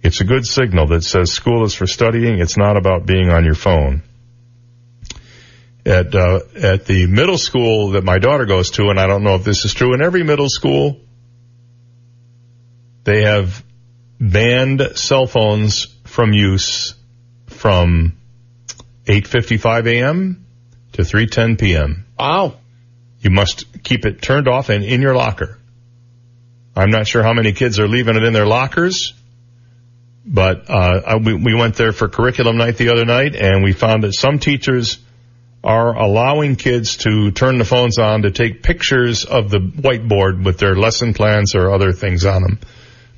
It's 0.01 0.21
a 0.21 0.25
good 0.25 0.47
signal 0.47 0.87
that 0.87 1.03
says 1.03 1.33
school 1.33 1.65
is 1.65 1.75
for 1.75 1.89
studying. 1.89 2.39
It's 2.39 2.57
not 2.57 2.77
about 2.77 3.05
being 3.05 3.31
on 3.31 3.45
your 3.45 3.57
phone 3.57 4.03
at 5.85 6.15
uh, 6.15 6.41
at 6.55 6.85
the 6.85 7.07
middle 7.07 7.39
school 7.39 7.91
that 7.91 8.05
my 8.05 8.19
daughter 8.19 8.47
goes 8.47 8.71
to, 8.73 8.91
and 8.91 9.01
I 9.01 9.07
don't 9.07 9.25
know 9.25 9.35
if 9.35 9.45
this 9.45 9.65
is 9.65 9.75
true 9.75 9.95
in 9.95 10.03
every 10.03 10.23
middle 10.23 10.49
school. 10.49 11.01
They 13.09 13.23
have 13.23 13.65
banned 14.21 14.83
cell 14.97 15.27
phones 15.27 15.87
from 16.05 16.35
use 16.35 16.95
from 17.47 18.19
8:55 19.07 19.87
a.m. 19.87 20.45
to 20.93 21.01
3:10 21.01 21.59
p.m. 21.59 22.05
Wow. 22.19 22.59
You 23.21 23.31
must 23.31 23.83
keep 23.83 24.05
it 24.05 24.21
turned 24.21 24.47
off 24.47 24.69
and 24.69 24.85
in 24.85 25.01
your 25.01 25.15
locker. 25.15 25.57
I'm 26.77 26.91
not 26.91 27.07
sure 27.07 27.23
how 27.23 27.33
many 27.33 27.55
kids 27.55 27.79
are 27.79 27.89
leaving 27.89 28.15
it 28.15 28.25
in 28.25 28.35
their 28.35 28.47
lockers, 28.47 29.15
but 30.27 30.69
uh, 30.69 31.01
I, 31.07 31.17
we, 31.17 31.33
we 31.33 31.55
went 31.55 31.77
there 31.77 31.93
for 31.93 32.09
curriculum 32.09 32.59
night 32.59 32.77
the 32.77 32.91
other 32.91 33.07
night, 33.07 33.35
and 33.35 33.65
we 33.65 33.73
found 33.73 34.05
that 34.05 34.13
some 34.13 34.39
teachers 34.39 34.99
are 35.65 35.97
allowing 35.97 36.57
kids 36.57 36.99
to 36.99 37.31
turn 37.31 37.57
the 37.57 37.65
phones 37.65 37.99
on 37.99 38.21
to 38.23 38.31
take 38.31 38.63
pictures 38.63 39.25
of 39.25 39.49
the 39.49 39.61
whiteboard 39.61 40.45
with 40.45 40.59
their 40.59 40.77
lesson 40.77 41.15
plans 41.15 41.55
or 41.55 41.73
other 41.73 41.93
things 41.93 42.27
on 42.27 42.43
them. 42.43 42.59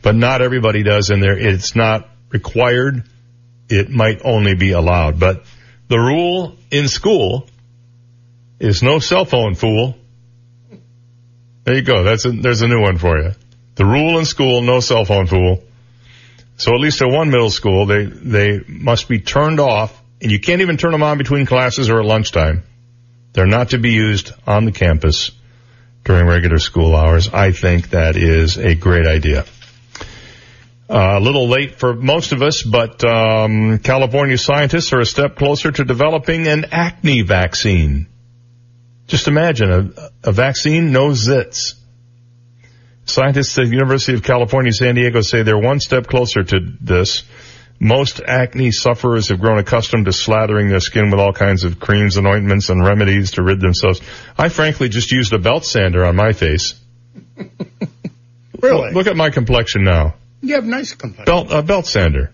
But 0.02 0.14
not 0.14 0.42
everybody 0.42 0.82
does, 0.82 1.10
and 1.10 1.22
there 1.22 1.36
it's 1.38 1.76
not 1.76 2.08
required. 2.30 3.04
It 3.68 3.90
might 3.90 4.22
only 4.24 4.54
be 4.54 4.72
allowed. 4.72 5.20
But 5.20 5.44
the 5.88 5.98
rule 5.98 6.56
in 6.70 6.88
school 6.88 7.46
is 8.58 8.82
no 8.82 8.98
cell 8.98 9.24
phone, 9.24 9.54
fool. 9.54 9.96
There 11.64 11.74
you 11.74 11.82
go. 11.82 12.02
That's 12.02 12.24
a, 12.24 12.30
there's 12.30 12.62
a 12.62 12.68
new 12.68 12.80
one 12.80 12.98
for 12.98 13.18
you. 13.18 13.32
The 13.74 13.84
rule 13.84 14.18
in 14.18 14.24
school, 14.24 14.62
no 14.62 14.80
cell 14.80 15.04
phone, 15.04 15.26
fool. 15.26 15.62
So 16.56 16.74
at 16.74 16.80
least 16.80 17.00
at 17.00 17.08
one 17.08 17.30
middle 17.30 17.50
school, 17.50 17.86
they, 17.86 18.04
they 18.04 18.60
must 18.66 19.08
be 19.08 19.20
turned 19.20 19.60
off 19.60 19.98
and 20.20 20.30
you 20.30 20.38
can't 20.38 20.60
even 20.60 20.76
turn 20.76 20.92
them 20.92 21.02
on 21.02 21.18
between 21.18 21.46
classes 21.46 21.88
or 21.88 22.00
at 22.00 22.04
lunchtime. 22.04 22.62
They're 23.32 23.46
not 23.46 23.70
to 23.70 23.78
be 23.78 23.92
used 23.92 24.32
on 24.46 24.64
the 24.64 24.72
campus 24.72 25.30
during 26.04 26.26
regular 26.26 26.58
school 26.58 26.94
hours. 26.94 27.28
I 27.28 27.52
think 27.52 27.90
that 27.90 28.16
is 28.16 28.58
a 28.58 28.74
great 28.74 29.06
idea. 29.06 29.44
Uh, 30.90 31.18
a 31.18 31.20
little 31.20 31.46
late 31.46 31.78
for 31.78 31.94
most 31.94 32.32
of 32.32 32.42
us, 32.42 32.64
but 32.64 33.04
um, 33.04 33.78
California 33.78 34.36
scientists 34.36 34.92
are 34.92 34.98
a 34.98 35.06
step 35.06 35.36
closer 35.36 35.70
to 35.70 35.84
developing 35.84 36.48
an 36.48 36.64
acne 36.72 37.22
vaccine. 37.22 38.08
Just 39.06 39.28
imagine 39.28 39.70
a, 39.70 40.10
a 40.30 40.32
vaccine, 40.32 40.90
no 40.90 41.10
zits. 41.10 41.74
Scientists 43.04 43.56
at 43.56 43.66
the 43.66 43.70
University 43.70 44.14
of 44.14 44.24
California, 44.24 44.72
San 44.72 44.96
Diego 44.96 45.20
say 45.20 45.44
they're 45.44 45.56
one 45.56 45.78
step 45.78 46.08
closer 46.08 46.42
to 46.42 46.58
this. 46.80 47.22
Most 47.78 48.20
acne 48.26 48.72
sufferers 48.72 49.28
have 49.28 49.40
grown 49.40 49.58
accustomed 49.58 50.06
to 50.06 50.10
slathering 50.10 50.70
their 50.70 50.80
skin 50.80 51.12
with 51.12 51.20
all 51.20 51.32
kinds 51.32 51.62
of 51.62 51.78
creams 51.78 52.16
and 52.16 52.26
ointments 52.26 52.68
and 52.68 52.84
remedies 52.84 53.32
to 53.32 53.44
rid 53.44 53.60
themselves. 53.60 54.00
I 54.36 54.48
frankly 54.48 54.88
just 54.88 55.12
used 55.12 55.32
a 55.32 55.38
belt 55.38 55.64
sander 55.64 56.04
on 56.04 56.16
my 56.16 56.32
face. 56.32 56.74
Really? 58.60 58.92
Look 58.92 59.06
at 59.06 59.16
my 59.16 59.30
complexion 59.30 59.84
now. 59.84 60.16
You 60.40 60.54
have 60.54 60.64
nice 60.64 60.94
complexion. 60.94 61.24
Belt, 61.24 61.48
a 61.50 61.62
belt 61.62 61.86
sander. 61.86 62.32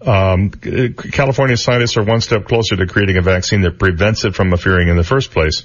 Um, 0.00 0.50
California 0.50 1.56
scientists 1.56 1.96
are 1.96 2.04
one 2.04 2.20
step 2.20 2.44
closer 2.44 2.76
to 2.76 2.86
creating 2.86 3.16
a 3.16 3.22
vaccine 3.22 3.62
that 3.62 3.78
prevents 3.78 4.24
it 4.24 4.34
from 4.34 4.52
appearing 4.52 4.88
in 4.88 4.96
the 4.96 5.04
first 5.04 5.30
place. 5.30 5.64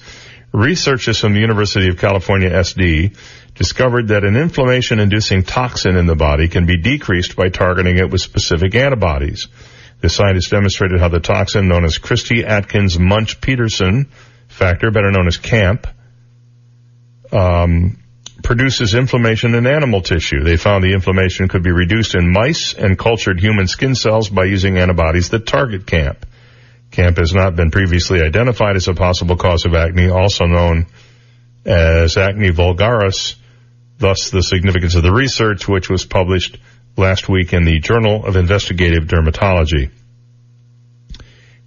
Researchers 0.53 1.19
from 1.19 1.33
the 1.33 1.39
University 1.39 1.89
of 1.89 1.97
California 1.97 2.49
SD 2.49 3.15
discovered 3.53 4.07
that 4.07 4.23
an 4.23 4.35
inflammation-inducing 4.35 5.43
toxin 5.43 5.97
in 5.97 6.07
the 6.07 6.15
body 6.15 6.47
can 6.47 6.65
be 6.65 6.77
decreased 6.77 7.35
by 7.35 7.49
targeting 7.49 7.97
it 7.97 8.09
with 8.09 8.21
specific 8.21 8.73
antibodies. 8.75 9.47
The 10.01 10.09
scientists 10.09 10.49
demonstrated 10.49 10.99
how 10.99 11.09
the 11.09 11.19
toxin 11.19 11.67
known 11.67 11.83
as 11.83 11.97
Christie 11.97 12.45
Atkins 12.45 12.97
Munch 12.97 13.41
Petersen 13.41 14.09
factor, 14.47 14.89
better 14.89 15.11
known 15.11 15.27
as 15.27 15.37
CAMP, 15.37 15.85
um, 17.31 17.97
produces 18.43 18.95
inflammation 18.95 19.55
in 19.55 19.67
animal 19.67 20.01
tissue. 20.01 20.43
They 20.43 20.57
found 20.57 20.83
the 20.83 20.93
inflammation 20.93 21.47
could 21.47 21.63
be 21.63 21.71
reduced 21.71 22.15
in 22.15 22.31
mice 22.31 22.73
and 22.73 22.97
cultured 22.97 23.39
human 23.39 23.67
skin 23.67 23.95
cells 23.95 24.29
by 24.29 24.45
using 24.45 24.77
antibodies 24.77 25.29
that 25.29 25.45
target 25.45 25.85
CAMP. 25.85 26.25
CAMP 26.91 27.17
has 27.17 27.33
not 27.33 27.55
been 27.55 27.71
previously 27.71 28.21
identified 28.21 28.75
as 28.75 28.87
a 28.87 28.93
possible 28.93 29.35
cause 29.35 29.65
of 29.65 29.73
acne, 29.73 30.09
also 30.09 30.45
known 30.45 30.87
as 31.65 32.17
acne 32.17 32.49
vulgaris, 32.49 33.35
thus 33.97 34.29
the 34.31 34.41
significance 34.41 34.95
of 34.95 35.03
the 35.03 35.11
research, 35.11 35.67
which 35.67 35.89
was 35.89 36.05
published 36.05 36.57
last 36.97 37.29
week 37.29 37.53
in 37.53 37.65
the 37.65 37.79
Journal 37.79 38.25
of 38.25 38.35
Investigative 38.35 39.03
Dermatology. 39.03 39.91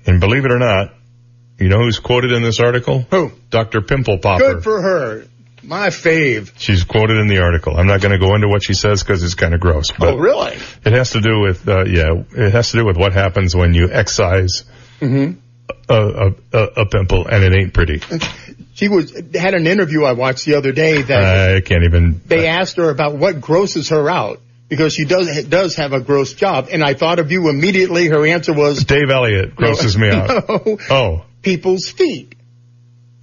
And 0.07 0.19
believe 0.19 0.45
it 0.45 0.51
or 0.51 0.59
not, 0.59 0.95
you 1.59 1.69
know 1.69 1.79
who's 1.79 2.01
quoted 2.01 2.33
in 2.33 2.43
this 2.43 2.59
article? 2.59 3.07
Who? 3.11 3.31
Dr. 3.51 3.83
Pimple 3.83 4.19
Popper. 4.19 4.55
Good 4.55 4.65
for 4.65 4.83
her. 4.83 5.27
My 5.63 5.89
fave. 5.89 6.53
She's 6.59 6.85
quoted 6.85 7.19
in 7.19 7.29
the 7.29 7.39
article. 7.39 7.77
I'm 7.77 7.87
not 7.87 8.01
going 8.01 8.13
to 8.13 8.19
go 8.19 8.35
into 8.35 8.49
what 8.49 8.63
she 8.65 8.75
says 8.75 9.03
because 9.03 9.23
it's 9.23 9.35
kind 9.35 9.55
of 9.55 9.61
gross. 9.61 9.91
But 9.97 10.15
oh, 10.15 10.17
really? 10.17 10.57
It 10.85 10.93
has 10.93 11.11
to 11.11 11.21
do 11.21 11.41
with, 11.41 11.69
uh, 11.69 11.85
yeah, 11.85 12.23
it 12.37 12.53
has 12.53 12.73
to 12.73 12.79
do 12.79 12.85
with 12.85 12.97
what 12.97 13.13
happens 13.13 13.55
when 13.55 13.73
you 13.75 13.89
excise 13.91 14.65
Mm-hmm. 15.01 15.39
a, 15.89 16.33
a, 16.53 16.63
a 16.83 16.87
pimple 16.87 17.27
and 17.27 17.43
it 17.43 17.53
ain't 17.59 17.75
pretty. 17.75 18.01
She 18.75 18.89
was 18.89 19.13
had 19.35 19.55
an 19.55 19.67
interview 19.67 20.05
I 20.05 20.13
watched 20.13 20.47
the 20.47 20.55
other 20.55 20.71
day 20.73 21.03
that 21.03 21.57
I 21.57 21.61
can't 21.61 21.83
even. 21.85 22.21
they 22.27 22.47
asked 22.47 22.77
her 22.77 22.89
about 22.89 23.17
what 23.17 23.41
grosses 23.41 23.89
her 23.91 24.09
out 24.09 24.41
because 24.69 24.95
she 24.95 25.05
does 25.05 25.45
does 25.45 25.75
have 25.77 25.93
a 25.93 26.01
gross 26.01 26.33
job, 26.35 26.69
and 26.71 26.83
I 26.85 26.95
thought 26.95 27.19
of 27.19 27.33
you 27.33 27.49
immediately. 27.51 28.07
Her 28.07 28.25
answer 28.27 28.53
was 28.55 28.85
Dave 28.85 29.11
Elliott 29.11 29.57
grosses 29.57 29.99
me 29.99 30.09
out. 30.11 30.49
No, 30.49 30.79
Oh. 30.91 31.25
people's 31.43 31.89
feet. 31.91 32.35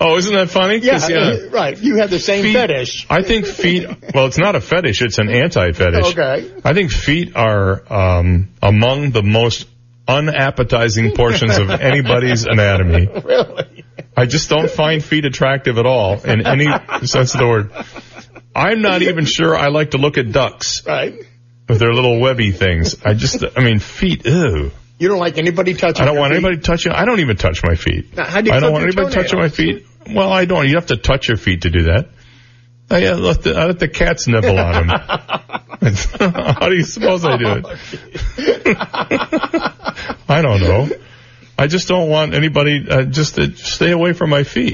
Oh, 0.02 0.16
isn't 0.18 0.34
that 0.34 0.50
funny? 0.50 0.78
Yeah, 0.78 1.50
right. 1.52 1.78
You 1.78 1.98
have 1.98 2.10
the 2.10 2.20
same 2.20 2.44
Feet- 2.44 2.54
fetish. 2.54 3.06
I 3.10 3.22
think 3.22 3.46
feet, 3.46 3.86
well, 4.14 4.28
it's 4.28 4.38
not 4.38 4.56
a 4.56 4.62
fetish, 4.62 5.02
it's 5.02 5.18
an 5.20 5.30
anti-fetish. 5.30 6.06
Okay. 6.18 6.52
I 6.64 6.74
think 6.74 6.92
feet 6.92 7.36
are, 7.36 7.84
um, 7.92 8.50
among 8.64 9.12
the 9.12 9.24
most 9.24 9.68
unappetizing 10.08 11.12
portions 11.16 11.58
of 11.58 11.70
anybody's 11.70 12.46
anatomy. 12.46 13.08
Really? 13.08 13.84
I 14.16 14.26
just 14.26 14.50
don't 14.50 14.70
find 14.70 15.04
feet 15.04 15.26
attractive 15.26 15.78
at 15.78 15.86
all 15.86 16.22
in 16.22 16.46
any 16.46 16.68
sense 17.06 17.34
of 17.34 17.40
the 17.40 17.48
word. 17.48 17.72
I'm 18.56 18.82
not 18.82 19.02
even 19.02 19.26
sure 19.26 19.56
I 19.56 19.68
like 19.68 19.92
to 19.92 19.98
look 19.98 20.18
at 20.18 20.32
ducks 20.32 20.86
Right. 20.86 21.14
with 21.68 21.80
their 21.80 21.94
little 21.94 22.20
webby 22.20 22.52
things. 22.52 22.96
I 23.06 23.14
just, 23.14 23.44
I 23.56 23.62
mean, 23.64 23.80
feet, 23.80 24.26
ew. 24.26 24.72
You 24.98 25.08
don't 25.08 25.20
like 25.20 25.38
anybody 25.38 25.74
touching. 25.76 26.02
I 26.02 26.06
don't 26.06 26.18
want 26.18 26.32
feet? 26.34 26.38
anybody 26.44 26.62
touching. 26.62 26.92
I 26.92 27.06
don't 27.06 27.22
even 27.22 27.38
touch 27.38 27.64
my 27.64 27.76
feet. 27.76 28.18
Now, 28.18 28.26
how 28.26 28.42
do 28.42 28.50
you 28.50 28.56
I 28.56 28.60
don't 28.60 28.74
want 28.74 28.84
anybody 28.84 29.14
touching 29.14 29.40
my 29.40 29.48
feet. 29.48 29.86
Well, 30.08 30.32
I 30.32 30.46
don't. 30.46 30.68
You 30.68 30.76
have 30.76 30.88
to 30.88 30.98
touch 30.98 31.28
your 31.28 31.38
feet 31.38 31.64
to 31.64 31.70
do 31.70 31.84
that. 31.84 32.10
I, 32.92 33.06
uh, 33.06 33.18
let 33.18 33.44
the, 33.44 33.56
I 33.56 33.66
let 33.68 33.80
the 33.80 33.88
cats 33.88 34.28
nibble 34.28 34.58
on 34.58 34.88
them. 34.88 34.88
how 36.34 36.70
do 36.70 36.76
you 36.76 36.84
suppose 36.84 37.24
I 37.24 37.38
do 37.38 37.64
it? 37.64 38.78
I 40.28 40.42
don't 40.42 40.62
know. 40.62 40.90
I 41.58 41.68
just 41.68 41.88
don't 41.88 42.10
want 42.10 42.34
anybody 42.34 42.86
uh, 42.90 43.04
just 43.04 43.36
to 43.36 43.56
stay 43.56 43.92
away 43.92 44.14
from 44.14 44.30
my 44.32 44.44
feet. 44.44 44.74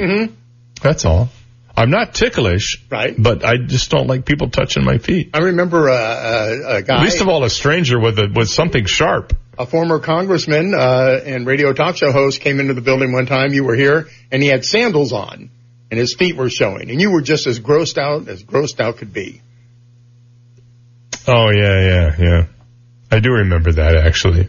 That's 0.82 1.04
all. 1.04 1.30
I'm 1.78 1.90
not 1.90 2.14
ticklish, 2.14 2.82
Mm-hmm. 2.84 2.94
Right. 2.94 3.16
But 3.18 3.44
I 3.44 3.58
just 3.58 3.92
don't 3.92 4.08
like 4.08 4.26
people 4.26 4.50
touching 4.50 4.86
my 4.86 4.98
feet. 4.98 5.32
I 5.34 5.40
remember 5.40 5.90
uh, 5.90 5.96
a, 5.96 6.76
a 6.78 6.82
guy, 6.82 7.04
Least 7.04 7.20
of 7.22 7.28
all, 7.28 7.44
a 7.44 7.50
stranger 7.50 8.00
with 8.00 8.18
a, 8.20 8.32
with 8.34 8.50
something 8.50 8.86
sharp. 8.86 9.34
A 9.58 9.66
former 9.66 10.00
congressman 10.00 10.74
uh, 10.74 11.20
and 11.26 11.46
radio 11.46 11.74
talk 11.74 11.98
show 11.98 12.12
host, 12.12 12.42
came 12.42 12.60
into 12.60 12.74
the 12.74 12.82
building 12.82 13.12
one 13.12 13.26
time. 13.26 13.54
You 13.54 13.64
were 13.64 13.76
here, 13.76 14.08
and 14.32 14.42
he 14.42 14.50
had 14.50 14.66
sandals 14.66 15.14
on, 15.14 15.50
and 15.92 16.00
his 16.00 16.14
feet 16.14 16.36
were 16.36 16.50
showing, 16.50 16.90
and 16.90 17.02
you 17.02 17.12
were 17.12 17.22
just 17.22 17.48
as 17.48 17.60
grossed 17.60 17.98
out 17.98 18.28
as 18.28 18.44
grossed 18.44 18.80
out 18.80 18.98
could 18.98 19.14
be. 19.14 19.42
Oh 21.28 21.50
yeah, 21.50 21.82
yeah, 21.82 22.16
yeah. 22.20 22.46
I 23.12 23.20
do 23.20 23.32
remember 23.32 23.72
that 23.74 23.96
actually. 23.96 24.48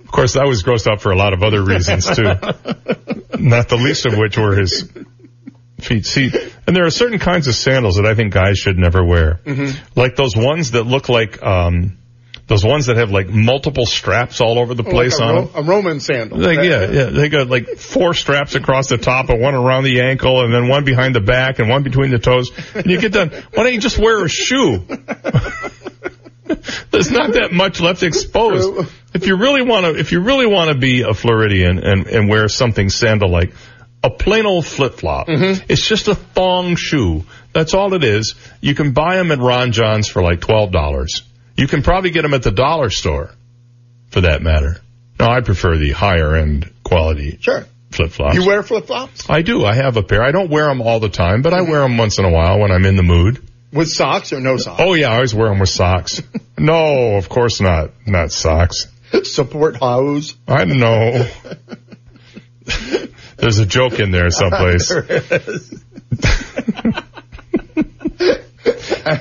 Of 0.00 0.10
course, 0.10 0.36
I 0.36 0.44
was 0.44 0.62
grossed 0.62 0.90
out 0.90 1.00
for 1.00 1.10
a 1.10 1.16
lot 1.16 1.32
of 1.32 1.42
other 1.42 1.62
reasons 1.62 2.04
too. 2.04 2.22
Not 3.38 3.68
the 3.68 3.78
least 3.80 4.04
of 4.06 4.18
which 4.18 4.36
were 4.36 4.54
his 4.54 4.90
feet. 5.80 6.04
See, 6.04 6.30
and 6.66 6.76
there 6.76 6.84
are 6.84 6.90
certain 6.90 7.18
kinds 7.18 7.48
of 7.48 7.54
sandals 7.54 7.96
that 7.96 8.06
I 8.06 8.14
think 8.14 8.32
guys 8.32 8.58
should 8.58 8.76
never 8.76 9.04
wear. 9.04 9.40
Like 9.96 10.16
those 10.16 10.36
ones 10.36 10.72
that 10.72 10.84
look 10.84 11.08
like, 11.08 11.42
um, 11.42 11.96
those 12.52 12.64
ones 12.64 12.86
that 12.86 12.98
have 12.98 13.10
like 13.10 13.28
multiple 13.28 13.86
straps 13.86 14.42
all 14.42 14.58
over 14.58 14.74
the 14.74 14.84
place 14.84 15.18
like 15.18 15.28
a, 15.28 15.32
on 15.32 15.44
them. 15.46 15.54
a 15.54 15.62
Roman 15.62 16.00
sandal. 16.00 16.38
Like, 16.38 16.58
yeah, 16.58 16.90
yeah, 16.90 17.04
they 17.06 17.30
got 17.30 17.48
like 17.48 17.78
four 17.78 18.12
straps 18.12 18.54
across 18.54 18.88
the 18.88 18.98
top 18.98 19.30
and 19.30 19.40
one 19.40 19.54
around 19.54 19.84
the 19.84 20.02
ankle 20.02 20.44
and 20.44 20.52
then 20.52 20.68
one 20.68 20.84
behind 20.84 21.14
the 21.14 21.20
back 21.20 21.60
and 21.60 21.70
one 21.70 21.82
between 21.82 22.10
the 22.10 22.18
toes. 22.18 22.50
And 22.74 22.84
you 22.86 23.00
get 23.00 23.12
done. 23.12 23.30
Why 23.30 23.62
don't 23.62 23.72
you 23.72 23.80
just 23.80 23.96
wear 23.98 24.22
a 24.22 24.28
shoe? 24.28 24.84
There's 26.90 27.10
not 27.10 27.32
that 27.32 27.52
much 27.52 27.80
left 27.80 28.02
exposed. 28.02 28.92
If 29.14 29.26
you 29.26 29.36
really 29.36 29.62
want 29.62 29.86
to, 29.86 29.98
if 29.98 30.12
you 30.12 30.20
really 30.20 30.46
want 30.46 30.70
to 30.70 30.76
be 30.76 31.00
a 31.02 31.14
Floridian 31.14 31.78
and, 31.78 32.06
and 32.06 32.28
wear 32.28 32.48
something 32.48 32.90
sandal-like, 32.90 33.54
a 34.04 34.10
plain 34.10 34.44
old 34.44 34.66
flip-flop. 34.66 35.28
Mm-hmm. 35.28 35.64
It's 35.70 35.88
just 35.88 36.08
a 36.08 36.14
thong 36.14 36.76
shoe. 36.76 37.24
That's 37.54 37.72
all 37.72 37.94
it 37.94 38.04
is. 38.04 38.34
You 38.60 38.74
can 38.74 38.92
buy 38.92 39.16
them 39.16 39.32
at 39.32 39.38
Ron 39.38 39.72
Jon's 39.72 40.08
for 40.08 40.22
like 40.22 40.40
$12. 40.40 41.22
You 41.56 41.66
can 41.66 41.82
probably 41.82 42.10
get 42.10 42.22
them 42.22 42.34
at 42.34 42.42
the 42.42 42.50
dollar 42.50 42.90
store 42.90 43.30
for 44.10 44.22
that 44.22 44.42
matter. 44.42 44.78
No, 45.20 45.26
I 45.28 45.40
prefer 45.40 45.76
the 45.76 45.92
higher 45.92 46.34
end 46.36 46.72
quality 46.82 47.38
Sure. 47.40 47.64
flip-flops. 47.90 48.34
You 48.34 48.46
wear 48.46 48.62
flip 48.62 48.86
flops 48.86 49.28
I 49.30 49.42
do. 49.42 49.64
I 49.64 49.74
have 49.74 49.96
a 49.96 50.02
pair. 50.02 50.22
I 50.22 50.32
don't 50.32 50.50
wear 50.50 50.66
them 50.66 50.80
all 50.80 50.98
the 51.00 51.08
time, 51.08 51.42
but 51.42 51.52
I 51.54 51.58
mm-hmm. 51.60 51.70
wear 51.70 51.80
them 51.82 51.96
once 51.98 52.18
in 52.18 52.24
a 52.24 52.30
while 52.30 52.58
when 52.58 52.70
I'm 52.72 52.84
in 52.86 52.96
the 52.96 53.02
mood. 53.02 53.46
with 53.72 53.88
socks 53.88 54.32
or 54.32 54.40
no 54.40 54.56
socks? 54.56 54.80
Oh 54.82 54.94
yeah, 54.94 55.10
I 55.10 55.14
always 55.16 55.34
wear 55.34 55.48
them 55.48 55.58
with 55.58 55.68
socks. 55.68 56.22
no, 56.58 57.16
of 57.16 57.28
course 57.28 57.60
not. 57.60 57.90
Not 58.06 58.32
socks. 58.32 58.86
Support 59.24 59.76
hose. 59.76 60.34
I 60.48 60.64
don't 60.64 60.78
know. 60.78 61.28
There's 63.36 63.58
a 63.58 63.66
joke 63.66 63.98
in 64.00 64.10
there 64.10 64.30
someplace. 64.30 64.90
There 65.02 65.04
is. 65.48 65.82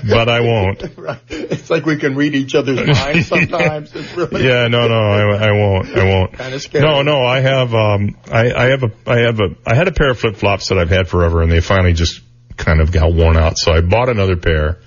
but 0.10 0.30
I 0.30 0.42
won't. 0.42 0.84
right. 0.98 1.20
It's 1.30 1.70
like 1.70 1.86
we 1.86 1.98
can 1.98 2.16
read 2.16 2.36
each 2.36 2.56
other's 2.56 2.86
minds 2.86 3.28
sometimes. 3.30 3.94
It's 3.96 4.16
really 4.16 4.44
Yeah, 4.48 4.68
no, 4.68 4.88
no, 4.88 4.94
I, 4.96 5.48
I 5.48 5.52
won't. 5.52 5.88
I 5.98 6.04
won't. 6.04 6.38
Kinda 6.38 6.60
scary. 6.60 6.84
No, 6.86 7.02
no, 7.02 7.24
I 7.24 7.40
have, 7.42 7.74
um, 7.74 8.18
I, 8.32 8.52
I 8.52 8.66
have 8.70 8.84
a, 8.84 8.92
I 9.06 9.20
have 9.20 9.40
a, 9.40 9.56
I 9.66 9.76
had 9.76 9.88
a 9.88 9.92
pair 9.92 10.12
of 10.12 10.20
flip 10.20 10.36
flops 10.36 10.70
that 10.70 10.78
I've 10.78 10.90
had 10.90 11.08
forever, 11.08 11.42
and 11.42 11.52
they 11.52 11.62
finally 11.62 11.94
just 11.94 12.22
kind 12.58 12.82
of 12.82 12.92
got 12.92 13.14
worn 13.14 13.38
out. 13.38 13.58
So 13.58 13.72
I 13.72 13.82
bought 13.82 14.10
another 14.10 14.36
pair. 14.38 14.80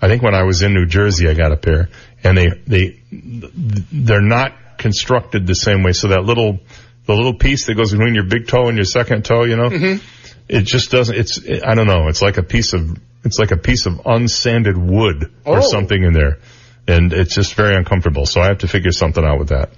I 0.00 0.08
think 0.08 0.22
when 0.22 0.34
I 0.34 0.42
was 0.44 0.62
in 0.62 0.74
New 0.74 0.86
Jersey, 0.86 1.28
I 1.28 1.34
got 1.34 1.52
a 1.52 1.56
pair, 1.56 1.88
and 2.22 2.36
they, 2.36 2.48
they, 2.66 3.00
they're 3.10 4.20
not 4.20 4.52
constructed 4.78 5.46
the 5.46 5.54
same 5.54 5.82
way. 5.82 5.92
So 5.92 6.08
that 6.08 6.24
little, 6.24 6.58
the 7.06 7.14
little 7.14 7.34
piece 7.34 7.66
that 7.66 7.74
goes 7.76 7.92
between 7.92 8.14
your 8.14 8.24
big 8.24 8.46
toe 8.46 8.68
and 8.68 8.76
your 8.76 8.84
second 8.84 9.24
toe, 9.24 9.44
you 9.44 9.56
know, 9.56 9.70
Mm-hmm. 9.70 10.04
it 10.48 10.62
just 10.62 10.90
doesn't. 10.90 11.16
It's, 11.16 11.40
I 11.64 11.74
don't 11.74 11.86
know. 11.86 12.08
It's 12.08 12.20
like 12.22 12.36
a 12.36 12.42
piece 12.42 12.74
of, 12.74 12.98
it's 13.26 13.38
like 13.38 13.50
a 13.50 13.56
piece 13.56 13.86
of 13.86 13.94
unsanded 14.04 14.76
wood 14.76 15.32
or 15.44 15.58
Oh. 15.58 15.60
something 15.60 16.02
in 16.02 16.12
there, 16.12 16.38
and 16.86 17.12
it's 17.12 17.34
just 17.34 17.54
very 17.54 17.76
uncomfortable. 17.76 18.24
So 18.24 18.40
I 18.40 18.46
have 18.46 18.58
to 18.58 18.68
figure 18.68 18.92
something 18.92 19.24
out 19.24 19.38
with 19.38 19.48
that. 19.48 19.70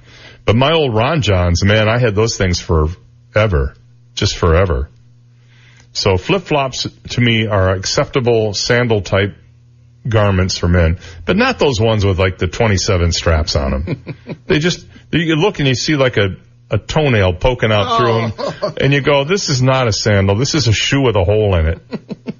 But 0.45 0.57
my 0.57 0.73
old 0.73 0.95
Ron 0.95 1.23
Jons, 1.23 1.65
man, 1.65 1.89
I 1.89 1.99
had 1.99 2.15
those 2.15 2.37
things 2.37 2.61
forever, 2.61 3.75
just 4.15 4.37
forever. 4.37 4.91
So 5.93 6.17
flip 6.17 6.43
flops 6.43 6.87
to 7.11 7.21
me 7.21 7.47
are 7.47 7.71
acceptable 7.71 8.55
sandal 8.55 9.01
type 9.01 9.35
garments 10.09 10.57
for 10.57 10.69
men, 10.69 10.99
but 11.25 11.37
not 11.37 11.59
those 11.59 11.81
ones 11.81 12.05
with 12.05 12.19
like 12.19 12.39
the 12.39 12.47
27 12.47 13.13
straps 13.13 13.57
on 13.57 13.71
them. 13.71 14.15
they 14.47 14.59
just, 14.59 14.87
you 15.11 15.37
look 15.37 15.59
and 15.59 15.69
you 15.69 15.75
see 15.75 15.97
like 15.97 16.17
a, 16.17 16.37
a 16.71 16.79
toenail 16.79 17.35
poking 17.35 17.73
out 17.73 17.99
through 17.99 18.11
oh. 18.11 18.51
them 18.61 18.75
and 18.81 18.93
you 18.93 19.01
go, 19.01 19.25
this 19.25 19.49
is 19.49 19.63
not 19.63 19.89
a 19.89 19.93
sandal. 19.93 20.37
This 20.37 20.55
is 20.55 20.69
a 20.69 20.73
shoe 20.73 21.03
with 21.03 21.17
a 21.17 21.25
hole 21.25 21.55
in 21.57 21.67
it. 21.67 21.79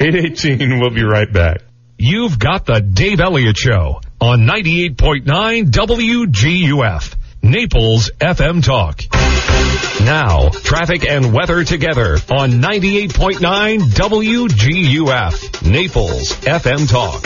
818, 0.00 0.80
we'll 0.80 0.90
be 0.90 1.02
right 1.02 1.32
back. 1.32 1.62
You've 1.98 2.38
got 2.38 2.66
the 2.66 2.80
Dave 2.80 3.20
Elliott 3.20 3.56
Show 3.56 4.00
on 4.20 4.40
98.9 4.40 5.70
WGUF, 5.70 7.14
Naples 7.42 8.10
FM 8.20 8.64
Talk. 8.64 9.02
Now, 10.04 10.48
traffic 10.48 11.08
and 11.08 11.32
weather 11.32 11.64
together 11.64 12.14
on 12.30 12.60
98.9 12.60 13.78
WGUF, 13.78 15.70
Naples 15.70 16.32
FM 16.32 16.90
Talk. 16.90 17.22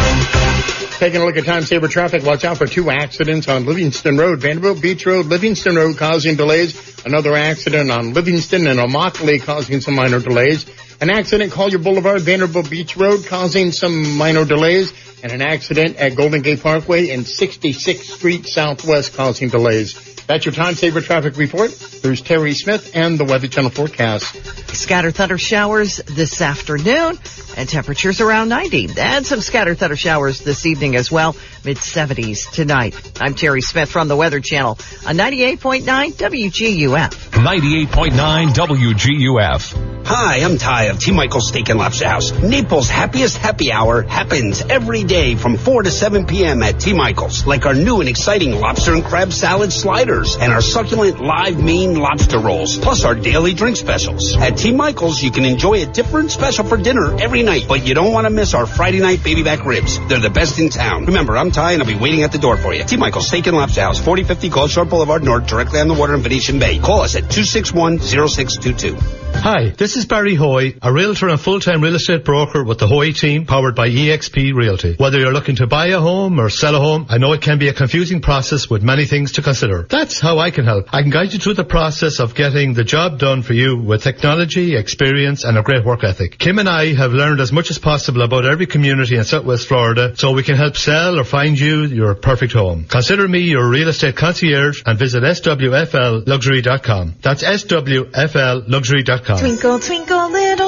Taking 0.98 1.22
a 1.22 1.24
look 1.24 1.36
at 1.36 1.44
time 1.44 1.62
saver 1.62 1.88
traffic. 1.88 2.24
Watch 2.24 2.44
out 2.44 2.58
for 2.58 2.66
two 2.66 2.90
accidents 2.90 3.48
on 3.48 3.64
Livingston 3.64 4.18
Road, 4.18 4.40
Vanderbilt 4.40 4.82
Beach 4.82 5.06
Road, 5.06 5.26
Livingston 5.26 5.76
Road 5.76 5.96
causing 5.96 6.36
delays. 6.36 7.04
Another 7.06 7.36
accident 7.36 7.90
on 7.90 8.12
Livingston 8.14 8.66
and 8.66 8.80
Immokalee 8.80 9.40
causing 9.42 9.80
some 9.80 9.94
minor 9.94 10.18
delays. 10.18 10.66
An 11.00 11.10
accident 11.10 11.52
Collier 11.52 11.78
Boulevard, 11.78 12.22
Vanderbilt 12.22 12.68
Beach 12.68 12.96
Road 12.96 13.24
causing 13.24 13.70
some 13.70 14.16
minor 14.16 14.44
delays. 14.44 14.92
And 15.22 15.32
an 15.32 15.42
accident 15.42 15.96
at 15.96 16.14
Golden 16.14 16.42
Gate 16.42 16.62
Parkway 16.62 17.10
and 17.10 17.24
66th 17.24 18.04
Street 18.04 18.46
Southwest 18.46 19.14
causing 19.14 19.48
delays. 19.48 19.94
That's 20.28 20.44
your 20.44 20.54
time 20.54 20.74
saver 20.74 21.00
traffic 21.00 21.36
report. 21.36 21.72
There's 22.02 22.20
Terry 22.20 22.52
Smith 22.52 22.94
and 22.94 23.18
the 23.18 23.24
Weather 23.24 23.48
Channel 23.48 23.70
forecast. 23.70 24.36
Scattered 24.76 25.14
thunder 25.16 25.38
showers 25.38 25.96
this 25.96 26.40
afternoon 26.40 27.18
and 27.56 27.68
temperatures 27.68 28.20
around 28.20 28.48
90. 28.50 28.90
And 28.98 29.26
some 29.26 29.40
scattered 29.40 29.78
thunder 29.78 29.96
showers 29.96 30.40
this 30.40 30.66
evening 30.66 30.96
as 30.96 31.10
well, 31.10 31.34
mid 31.64 31.76
70s 31.76 32.50
tonight. 32.50 32.94
I'm 33.20 33.34
Terry 33.34 33.60
Smith 33.60 33.90
from 33.90 34.08
the 34.08 34.16
Weather 34.16 34.40
Channel 34.40 34.78
on 35.06 35.16
98.9 35.16 35.82
WGUF. 36.12 37.10
98.9 37.30 38.48
WGUF. 38.48 40.06
Hi, 40.06 40.40
I'm 40.40 40.56
Ty 40.56 40.84
of 40.84 40.98
T. 40.98 41.12
Michael's 41.12 41.48
Steak 41.48 41.68
and 41.68 41.78
Lobster 41.78 42.08
House. 42.08 42.32
Naples' 42.32 42.88
happiest 42.88 43.36
happy 43.36 43.70
hour 43.70 44.02
happens 44.02 44.62
every 44.62 45.04
day 45.04 45.34
from 45.34 45.58
4 45.58 45.82
to 45.82 45.90
7 45.90 46.24
p.m. 46.24 46.62
at 46.62 46.80
T. 46.80 46.94
Michael's, 46.94 47.46
like 47.46 47.66
our 47.66 47.74
new 47.74 48.00
and 48.00 48.08
exciting 48.08 48.52
lobster 48.52 48.94
and 48.94 49.04
crab 49.04 49.34
salad 49.34 49.70
sliders 49.70 50.36
and 50.36 50.50
our 50.50 50.62
succulent 50.62 51.20
live 51.20 51.62
Maine 51.62 51.96
lobster 51.96 52.38
rolls, 52.38 52.78
plus 52.78 53.04
our 53.04 53.14
daily 53.14 53.52
drink 53.52 53.76
specials. 53.76 54.34
At 54.36 54.56
T. 54.56 54.72
Michael's, 54.72 55.22
you 55.22 55.30
can 55.30 55.44
enjoy 55.44 55.82
a 55.82 55.86
different 55.86 56.30
special 56.30 56.64
for 56.64 56.78
dinner 56.78 57.20
every 57.20 57.42
night, 57.42 57.66
but 57.68 57.86
you 57.86 57.92
don't 57.92 58.12
want 58.12 58.26
to 58.26 58.30
miss 58.30 58.54
our 58.54 58.66
Friday 58.66 59.00
night 59.00 59.22
baby 59.22 59.42
back 59.42 59.66
ribs. 59.66 59.98
They're 60.08 60.20
the 60.20 60.30
best 60.30 60.58
in 60.58 60.70
town. 60.70 61.04
Remember, 61.04 61.36
I'm 61.36 61.47
Ty 61.50 61.72
and 61.72 61.82
I'll 61.82 61.88
be 61.88 61.94
waiting 61.94 62.22
at 62.22 62.32
the 62.32 62.38
door 62.38 62.56
for 62.56 62.72
you. 62.74 62.84
T. 62.84 62.96
Michael's 62.96 63.28
Steak 63.28 63.46
and 63.46 63.56
Lobster 63.56 63.82
House, 63.82 63.98
4050 63.98 64.48
Gulf 64.48 64.70
Shore 64.70 64.84
Boulevard 64.84 65.22
North, 65.22 65.46
directly 65.46 65.80
on 65.80 65.88
the 65.88 65.94
water 65.94 66.14
in 66.14 66.20
Venetian 66.20 66.58
Bay. 66.58 66.78
Call 66.78 67.02
us 67.02 67.16
at 67.16 67.24
261-0622. 67.24 69.18
Hi, 69.34 69.70
this 69.70 69.96
is 69.96 70.04
Barry 70.04 70.34
Hoy, 70.34 70.74
a 70.82 70.92
realtor 70.92 71.28
and 71.28 71.40
full-time 71.40 71.80
real 71.80 71.94
estate 71.94 72.24
broker 72.24 72.64
with 72.64 72.78
the 72.78 72.88
Hoy 72.88 73.12
team 73.12 73.46
powered 73.46 73.76
by 73.76 73.88
EXP 73.88 74.52
Realty. 74.52 74.96
Whether 74.96 75.20
you're 75.20 75.32
looking 75.32 75.54
to 75.56 75.68
buy 75.68 75.88
a 75.88 76.00
home 76.00 76.40
or 76.40 76.50
sell 76.50 76.74
a 76.74 76.80
home, 76.80 77.06
I 77.08 77.18
know 77.18 77.32
it 77.34 77.40
can 77.40 77.58
be 77.58 77.68
a 77.68 77.72
confusing 77.72 78.20
process 78.20 78.68
with 78.68 78.82
many 78.82 79.06
things 79.06 79.32
to 79.32 79.42
consider. 79.42 79.86
That's 79.88 80.18
how 80.18 80.38
I 80.38 80.50
can 80.50 80.64
help. 80.64 80.92
I 80.92 81.02
can 81.02 81.10
guide 81.10 81.32
you 81.32 81.38
through 81.38 81.54
the 81.54 81.64
process 81.64 82.18
of 82.18 82.34
getting 82.34 82.74
the 82.74 82.82
job 82.82 83.20
done 83.20 83.42
for 83.42 83.52
you 83.52 83.76
with 83.78 84.02
technology, 84.02 84.74
experience, 84.74 85.44
and 85.44 85.56
a 85.56 85.62
great 85.62 85.84
work 85.84 86.02
ethic. 86.02 86.36
Kim 86.38 86.58
and 86.58 86.68
I 86.68 86.94
have 86.94 87.12
learned 87.12 87.40
as 87.40 87.52
much 87.52 87.70
as 87.70 87.78
possible 87.78 88.22
about 88.22 88.44
every 88.44 88.66
community 88.66 89.14
in 89.14 89.22
Southwest 89.22 89.68
Florida 89.68 90.16
so 90.16 90.32
we 90.32 90.42
can 90.42 90.56
help 90.56 90.76
sell 90.76 91.16
or 91.16 91.22
find 91.22 91.37
you 91.44 91.84
your 91.84 92.14
perfect 92.14 92.52
home. 92.52 92.84
Consider 92.84 93.26
me 93.28 93.40
your 93.40 93.68
real 93.68 93.88
estate 93.88 94.16
concierge 94.16 94.82
and 94.84 94.98
visit 94.98 95.22
swflluxury.com. 95.22 97.14
That's 97.22 97.42
swflluxury.com. 97.42 99.38
Twinkle, 99.38 99.78
twinkle, 99.80 100.30
little 100.30 100.67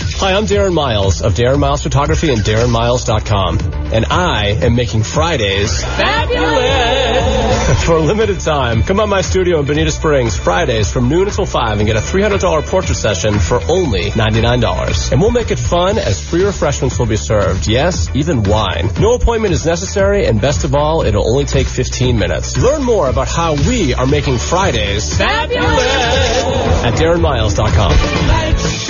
Hi, 0.00 0.34
I'm 0.34 0.46
Darren 0.46 0.72
Miles 0.72 1.22
of 1.22 1.34
Darren 1.34 1.58
Miles 1.58 1.82
Photography 1.82 2.32
and 2.32 2.42
DarrenMiles.com. 2.42 3.58
And 3.92 4.04
I 4.06 4.58
am 4.62 4.74
making 4.74 5.02
Fridays 5.02 5.82
fabulous! 5.82 7.40
For 7.84 7.96
a 7.96 8.00
limited 8.00 8.40
time, 8.40 8.82
come 8.82 8.96
by 8.96 9.06
my 9.06 9.20
studio 9.20 9.60
in 9.60 9.66
Bonita 9.66 9.90
Springs 9.90 10.36
Fridays 10.36 10.92
from 10.92 11.08
noon 11.08 11.28
until 11.28 11.46
5 11.46 11.78
and 11.78 11.86
get 11.86 11.96
a 11.96 12.00
$300 12.00 12.66
portrait 12.66 12.96
session 12.96 13.38
for 13.38 13.60
only 13.68 14.10
$99. 14.10 15.12
And 15.12 15.20
we'll 15.20 15.30
make 15.30 15.50
it 15.50 15.58
fun 15.58 15.98
as 15.98 16.28
free 16.28 16.44
refreshments 16.44 16.98
will 16.98 17.06
be 17.06 17.16
served. 17.16 17.68
Yes, 17.68 18.10
even 18.14 18.42
wine. 18.42 18.90
No 18.98 19.14
appointment 19.14 19.54
is 19.54 19.64
necessary 19.64 20.26
and 20.26 20.40
best 20.40 20.64
of 20.64 20.74
all, 20.74 21.02
it'll 21.02 21.28
only 21.28 21.44
take 21.44 21.66
15 21.66 22.18
minutes. 22.18 22.56
Learn 22.56 22.82
more 22.82 23.08
about 23.08 23.28
how 23.28 23.54
we 23.54 23.94
are 23.94 24.06
making 24.06 24.38
Fridays 24.38 25.16
fabulous 25.16 26.44
at 26.84 26.94
DarrenMiles.com. 26.94 28.89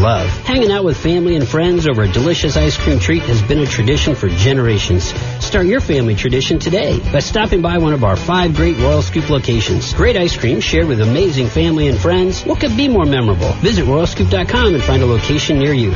love. 0.01 0.27
Hanging 0.45 0.71
out 0.71 0.83
with 0.83 0.97
family 0.97 1.35
and 1.35 1.47
friends 1.47 1.87
over 1.87 2.01
a 2.03 2.07
delicious 2.11 2.57
ice 2.57 2.75
cream 2.75 2.99
treat 2.99 3.21
has 3.23 3.41
been 3.43 3.59
a 3.59 3.65
tradition 3.65 4.15
for 4.15 4.27
generations. 4.29 5.03
Start 5.43 5.67
your 5.67 5.79
family 5.79 6.15
tradition 6.15 6.57
today 6.59 6.99
by 7.11 7.19
stopping 7.19 7.61
by 7.61 7.77
one 7.77 7.93
of 7.93 8.03
our 8.03 8.15
five 8.15 8.55
great 8.55 8.77
Royal 8.77 9.01
Scoop 9.01 9.29
locations. 9.29 9.93
Great 9.93 10.17
ice 10.17 10.35
cream 10.35 10.59
shared 10.59 10.87
with 10.87 10.99
amazing 11.01 11.47
family 11.47 11.87
and 11.87 11.97
friends. 11.99 12.41
What 12.43 12.59
could 12.59 12.75
be 12.75 12.87
more 12.87 13.05
memorable? 13.05 13.51
Visit 13.61 13.85
royalscoop.com 13.85 14.73
and 14.73 14.83
find 14.83 15.03
a 15.03 15.05
location 15.05 15.59
near 15.59 15.73
you. 15.73 15.91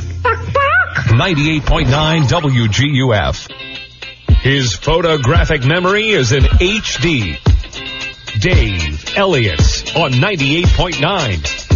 98.9 1.07 2.23
WGUF. 2.25 3.51
His 4.41 4.75
photographic 4.75 5.65
memory 5.65 6.09
is 6.11 6.33
in 6.33 6.43
HD. 6.43 7.39
Dave 8.41 9.17
Elliott 9.17 9.97
on 9.97 10.13
98.9 10.13 10.97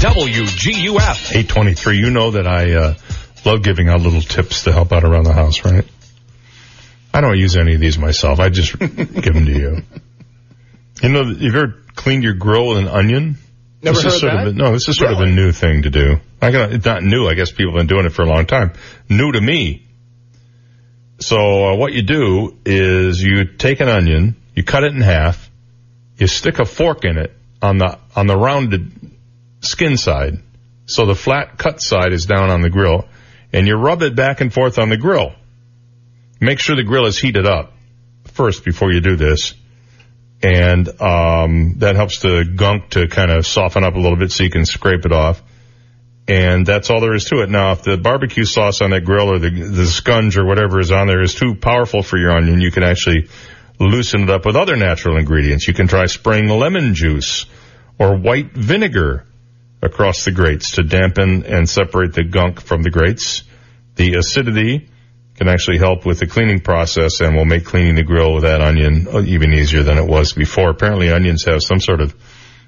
WGUF. 0.01 1.31
823. 1.31 1.98
You 1.98 2.11
know 2.11 2.32
that 2.32 2.47
I 2.47 2.73
uh, 2.74 2.94
love 3.44 3.62
giving 3.62 3.89
out 3.89 4.01
little 4.01 4.20
tips 4.20 4.65
to 4.65 4.73
help 4.73 4.93
out 4.93 5.05
around 5.05 5.24
the 5.24 5.32
house, 5.32 5.65
right? 5.65 5.85
I 7.15 7.20
don't 7.20 7.39
use 7.39 7.57
any 7.57 7.74
of 7.74 7.81
these 7.81 7.98
myself. 7.98 8.40
I 8.40 8.51
just 8.51 8.78
give 8.78 9.35
them 9.35 9.47
to 9.47 9.52
you. 9.52 9.82
You 11.02 11.09
know, 11.09 11.24
have 11.24 11.40
you 11.40 11.48
ever 11.48 11.82
cleaned 11.94 12.24
your 12.24 12.35
grill 12.35 12.69
with 12.69 12.78
an 12.78 12.89
onion? 12.89 13.39
Never 13.82 13.97
this 13.97 14.15
is 14.15 14.20
sort 14.20 14.32
that? 14.32 14.47
Of 14.47 14.55
a, 14.55 14.57
no, 14.57 14.73
this 14.73 14.89
is 14.89 14.97
sort 14.97 15.12
of 15.12 15.20
a 15.20 15.27
new 15.27 15.52
thing 15.52 15.82
to 15.82 15.90
do. 15.90 16.16
I 16.43 16.51
can, 16.51 16.73
it's 16.73 16.85
not 16.85 17.02
new. 17.02 17.27
I 17.27 17.35
guess 17.35 17.51
people 17.51 17.73
have 17.73 17.81
been 17.81 17.86
doing 17.86 18.07
it 18.07 18.12
for 18.12 18.23
a 18.23 18.27
long 18.27 18.47
time. 18.47 18.73
New 19.09 19.32
to 19.32 19.40
me. 19.40 19.86
So 21.19 21.36
uh, 21.36 21.77
what 21.77 21.93
you 21.93 22.02
do 22.02 22.57
is 22.65 23.23
you 23.23 23.44
take 23.44 23.81
an 23.81 23.89
onion, 23.89 24.36
you 24.55 24.65
cut 24.65 24.85
it 24.85 24.94
in 24.94 25.01
half, 25.01 25.51
you 26.16 26.27
stick 26.27 26.59
a 26.59 26.65
fork 26.65 27.05
in 27.05 27.16
it 27.19 27.35
on 27.62 27.78
the 27.78 27.98
on 28.16 28.27
the 28.27 28.36
rounded 28.36 28.93
skin 29.61 29.97
side, 29.97 30.43
so 30.86 31.07
the 31.07 31.15
flat 31.15 31.59
cut 31.59 31.81
side 31.81 32.12
is 32.12 32.27
down 32.27 32.51
on 32.51 32.62
the 32.62 32.70
grill, 32.70 33.07
and 33.52 33.66
you 33.66 33.77
rub 33.77 34.02
it 34.02 34.16
back 34.16 34.40
and 34.40 34.52
forth 34.52 34.78
on 34.78 34.89
the 34.89 34.97
grill. 34.97 35.35
Make 36.40 36.59
sure 36.59 36.77
the 36.77 36.85
grill 36.85 37.07
is 37.07 37.19
heated 37.19 37.47
up 37.47 37.74
first 38.32 38.65
before 38.65 38.93
you 38.93 39.01
do 39.01 39.16
this, 39.16 39.55
and 40.42 40.88
um, 41.00 41.74
that 41.78 41.96
helps 41.96 42.20
the 42.20 42.50
gunk 42.54 42.90
to 42.90 43.08
kind 43.08 43.30
of 43.30 43.46
soften 43.46 43.84
up 43.84 43.94
a 43.94 43.98
little 43.98 44.16
bit 44.16 44.32
so 44.32 44.44
you 44.44 44.50
can 44.50 44.64
scrape 44.64 45.04
it 45.04 45.12
off. 45.12 45.42
And 46.26 46.64
that's 46.64 46.90
all 46.90 47.00
there 47.00 47.14
is 47.14 47.24
to 47.26 47.42
it. 47.42 47.50
Now, 47.50 47.72
if 47.72 47.82
the 47.82 47.96
barbecue 47.96 48.44
sauce 48.44 48.80
on 48.82 48.90
that 48.90 49.04
grill 49.04 49.32
or 49.32 49.38
the, 49.38 49.50
the 49.50 49.82
scunge 49.82 50.36
or 50.36 50.46
whatever 50.46 50.78
is 50.78 50.92
on 50.92 51.08
there 51.08 51.20
is 51.20 51.34
too 51.34 51.54
powerful 51.56 52.02
for 52.02 52.18
your 52.18 52.30
onion, 52.30 52.60
you 52.60 52.70
can 52.70 52.84
actually 52.84 53.28
loosen 53.80 54.22
it 54.22 54.30
up 54.30 54.46
with 54.46 54.56
other 54.56 54.76
natural 54.76 55.16
ingredients. 55.16 55.66
You 55.66 55.74
can 55.74 55.88
try 55.88 56.06
spraying 56.06 56.48
lemon 56.48 56.94
juice 56.94 57.46
or 57.98 58.16
white 58.16 58.52
vinegar 58.52 59.26
across 59.82 60.24
the 60.24 60.30
grates 60.30 60.72
to 60.72 60.82
dampen 60.82 61.44
and 61.44 61.68
separate 61.68 62.12
the 62.12 62.24
gunk 62.24 62.60
from 62.60 62.82
the 62.82 62.90
grates. 62.90 63.42
The 63.96 64.14
acidity 64.14 64.89
can 65.40 65.48
actually 65.48 65.78
help 65.78 66.04
with 66.04 66.18
the 66.18 66.26
cleaning 66.26 66.60
process 66.60 67.22
and 67.22 67.34
will 67.34 67.46
make 67.46 67.64
cleaning 67.64 67.94
the 67.94 68.02
grill 68.02 68.34
with 68.34 68.42
that 68.42 68.60
onion 68.60 69.08
uh, 69.10 69.22
even 69.22 69.54
easier 69.54 69.82
than 69.82 69.96
it 69.96 70.06
was 70.06 70.34
before. 70.34 70.68
Apparently 70.68 71.10
onions 71.10 71.46
have 71.46 71.62
some 71.62 71.80
sort 71.80 72.02
of 72.02 72.14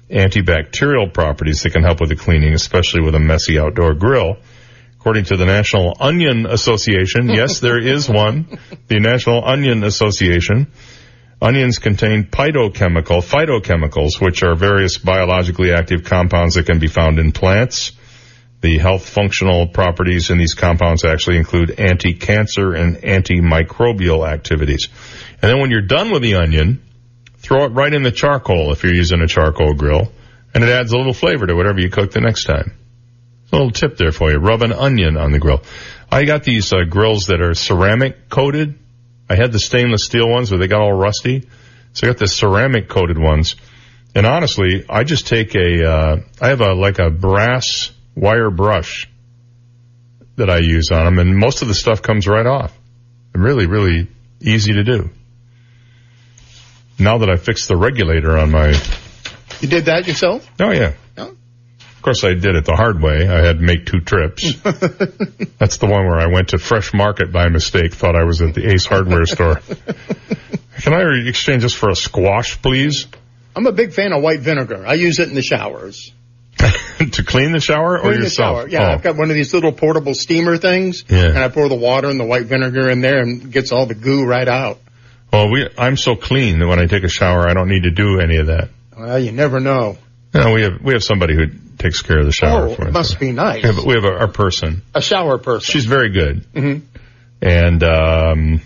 antibacterial 0.09 1.13
properties 1.13 1.61
that 1.61 1.69
can 1.69 1.83
help 1.83 1.99
with 1.99 2.09
the 2.09 2.15
cleaning, 2.15 2.55
especially 2.55 3.01
with 3.01 3.13
a 3.13 3.19
messy 3.19 3.59
outdoor 3.59 3.93
grill. 3.93 4.37
According 4.99 5.25
to 5.25 5.37
the 5.37 5.45
National 5.45 5.95
Onion 5.99 6.47
Association, 6.47 7.29
yes, 7.29 7.59
there 7.59 7.77
is 7.77 8.09
one, 8.09 8.57
the 8.87 8.99
National 8.99 9.45
Onion 9.45 9.83
Association, 9.83 10.71
onions 11.39 11.77
contain 11.77 12.23
phytochemical, 12.23 13.21
phytochemicals, 13.21 14.19
which 14.19 14.41
are 14.41 14.55
various 14.55 14.97
biologically 14.97 15.71
active 15.71 16.05
compounds 16.05 16.55
that 16.55 16.65
can 16.65 16.79
be 16.79 16.87
found 16.87 17.19
in 17.19 17.33
plants. 17.33 17.91
The 18.63 18.77
health 18.77 19.09
functional 19.09 19.67
properties 19.67 20.29
in 20.29 20.37
these 20.37 20.53
compounds 20.53 21.03
actually 21.03 21.35
include 21.35 21.81
anti-cancer 21.81 22.71
and 22.73 22.95
antimicrobial 22.95 24.25
activities. 24.25 24.87
And 25.41 25.51
then 25.51 25.59
when 25.59 25.69
you're 25.69 25.81
done 25.81 26.11
with 26.11 26.21
the 26.21 26.35
onion, 26.35 26.81
throw 27.39 27.65
it 27.65 27.73
right 27.73 27.93
in 27.93 28.03
the 28.03 28.11
charcoal 28.11 28.71
if 28.71 28.85
you're 28.85 28.93
using 28.93 29.19
a 29.19 29.27
charcoal 29.27 29.73
grill, 29.73 30.13
and 30.55 30.63
it 30.63 30.69
adds 30.69 30.93
a 30.93 30.97
little 30.97 31.11
flavor 31.11 31.45
to 31.45 31.55
whatever 31.55 31.81
you 31.81 31.89
cook 31.89 32.11
the 32.11 32.21
next 32.21 32.45
time. 32.45 32.71
A 33.51 33.57
little 33.57 33.71
tip 33.71 33.97
there 33.97 34.13
for 34.13 34.31
you. 34.31 34.37
Rub 34.37 34.61
an 34.61 34.71
onion 34.71 35.17
on 35.17 35.33
the 35.33 35.39
grill. 35.39 35.61
I 36.09 36.23
got 36.23 36.45
these 36.45 36.71
uh, 36.71 36.85
grills 36.89 37.25
that 37.27 37.41
are 37.41 37.53
ceramic 37.55 38.29
coated. 38.29 38.79
I 39.29 39.35
had 39.35 39.51
the 39.51 39.59
stainless 39.59 40.05
steel 40.05 40.29
ones 40.29 40.51
where 40.51 40.59
they 40.61 40.67
got 40.67 40.79
all 40.79 40.93
rusty. 40.93 41.49
So 41.91 42.07
I 42.07 42.11
got 42.11 42.17
the 42.17 42.27
ceramic 42.27 42.87
coated 42.87 43.19
ones. 43.19 43.57
And 44.15 44.25
honestly, 44.25 44.85
I 44.89 45.03
just 45.03 45.27
take 45.27 45.53
a, 45.53 45.85
uh, 45.85 46.17
I 46.39 46.47
have 46.47 46.61
a, 46.61 46.73
like 46.73 46.99
a 46.99 47.09
brass 47.09 47.91
wire 48.15 48.49
brush 48.49 49.09
that 50.35 50.49
I 50.49 50.59
use 50.59 50.91
on 50.91 51.05
them 51.05 51.19
and 51.19 51.37
most 51.37 51.61
of 51.61 51.67
the 51.67 51.73
stuff 51.75 52.01
comes 52.01 52.27
right 52.27 52.45
off. 52.45 52.77
Really, 53.33 53.65
really 53.67 54.07
easy 54.41 54.73
to 54.73 54.83
do. 54.83 55.09
Now 56.99 57.19
that 57.19 57.29
I 57.29 57.37
fixed 57.37 57.67
the 57.67 57.75
regulator 57.77 58.37
on 58.37 58.51
my, 58.51 58.69
You 59.61 59.67
did 59.67 59.85
that 59.85 60.07
yourself? 60.07 60.47
oh 60.59 60.71
yeah. 60.71 60.93
Of 61.17 62.01
course 62.05 62.25
I 62.25 62.33
did 62.33 62.55
it 62.57 62.65
the 62.65 62.75
hard 62.75 63.01
way. 63.01 63.29
I 63.29 63.45
had 63.45 63.59
to 63.59 63.63
make 63.63 63.85
two 63.85 64.01
trips. 64.01 64.43
That's 65.57 65.77
the 65.77 65.85
one 65.87 66.05
where 66.05 66.19
I 66.19 66.27
went 66.27 66.49
to 66.49 66.57
Fresh 66.57 66.93
Market 66.93 67.31
by 67.31 67.47
mistake, 67.47 67.93
thought 67.93 68.17
I 68.17 68.25
was 68.25 68.41
at 68.41 68.53
the 68.53 68.69
Ace 68.73 68.85
Hardware 68.85 69.25
store. 69.25 69.55
Can 70.81 70.93
I 70.93 71.29
exchange 71.29 71.63
this 71.63 71.73
for 71.73 71.87
a 71.89 71.95
squash, 71.95 72.61
please? 72.61 73.07
I'm 73.55 73.65
a 73.67 73.71
big 73.71 73.93
fan 73.93 74.11
of 74.11 74.21
white 74.21 74.41
vinegar. 74.41 74.85
I 74.85 74.95
use 74.95 75.19
it 75.19 75.29
in 75.29 75.33
the 75.35 75.41
showers. 75.41 76.11
to 77.11 77.23
clean 77.23 77.51
the 77.51 77.59
shower 77.59 77.97
or 77.97 78.01
Clean 78.01 78.21
yourself? 78.21 78.57
shower. 78.61 78.67
Yeah, 78.69 78.89
Oh. 78.89 78.93
I've 78.93 79.01
got 79.03 79.15
one 79.17 79.29
of 79.29 79.35
these 79.35 79.53
little 79.53 79.71
portable 79.71 80.13
steamer 80.13 80.57
things. 80.57 81.03
Yeah. 81.09 81.25
And 81.29 81.37
I 81.39 81.49
pour 81.49 81.67
the 81.69 81.75
water 81.75 82.09
and 82.09 82.19
the 82.19 82.25
white 82.25 82.45
vinegar 82.45 82.89
in 82.89 83.01
there 83.01 83.19
and 83.19 83.51
gets 83.51 83.71
all 83.71 83.85
the 83.85 83.95
goo 83.95 84.25
right 84.25 84.47
out. 84.47 84.79
Well, 85.31 85.51
we, 85.51 85.67
I'm 85.77 85.97
so 85.97 86.15
clean 86.15 86.59
that 86.59 86.67
when 86.67 86.79
I 86.79 86.85
take 86.85 87.03
a 87.03 87.09
shower, 87.09 87.47
I 87.49 87.53
don't 87.53 87.67
need 87.69 87.83
to 87.83 87.91
do 87.91 88.19
any 88.19 88.37
of 88.37 88.47
that. 88.47 88.69
Well, 88.97 89.17
you 89.19 89.31
never 89.31 89.59
know. 89.59 89.97
No, 90.33 90.53
we 90.53 90.61
have, 90.63 90.81
we 90.81 90.93
have 90.93 91.03
somebody 91.03 91.35
who 91.35 91.47
takes 91.77 92.01
care 92.01 92.19
of 92.19 92.25
the 92.25 92.31
shower 92.31 92.67
Oh, 92.69 92.75
for 92.75 92.83
us. 92.83 92.87
it 92.89 92.91
must 92.93 93.19
be 93.19 93.31
nice. 93.31 93.63
We 93.63 93.69
have, 93.73 93.83
we 93.85 93.93
have 93.95 94.03
a, 94.03 94.11
our 94.19 94.27
person. 94.27 94.83
A 94.93 95.01
shower 95.01 95.37
person. 95.39 95.61
She's 95.71 95.85
very 95.85 96.11
good. 96.11 96.45
hmm 96.53 96.77
And, 97.41 97.83
um, 97.83 98.61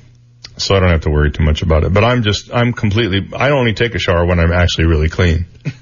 so 0.57 0.75
I 0.75 0.79
don't 0.79 0.89
have 0.89 1.01
to 1.01 1.09
worry 1.09 1.31
too 1.31 1.43
much 1.43 1.61
about 1.61 1.83
it. 1.83 1.93
But 1.93 2.03
I'm 2.03 2.23
just, 2.23 2.53
I'm 2.53 2.73
completely, 2.73 3.29
I 3.35 3.51
only 3.51 3.73
take 3.73 3.95
a 3.95 3.99
shower 3.99 4.25
when 4.25 4.39
I'm 4.39 4.51
actually 4.51 4.85
really 4.85 5.09
clean. 5.09 5.45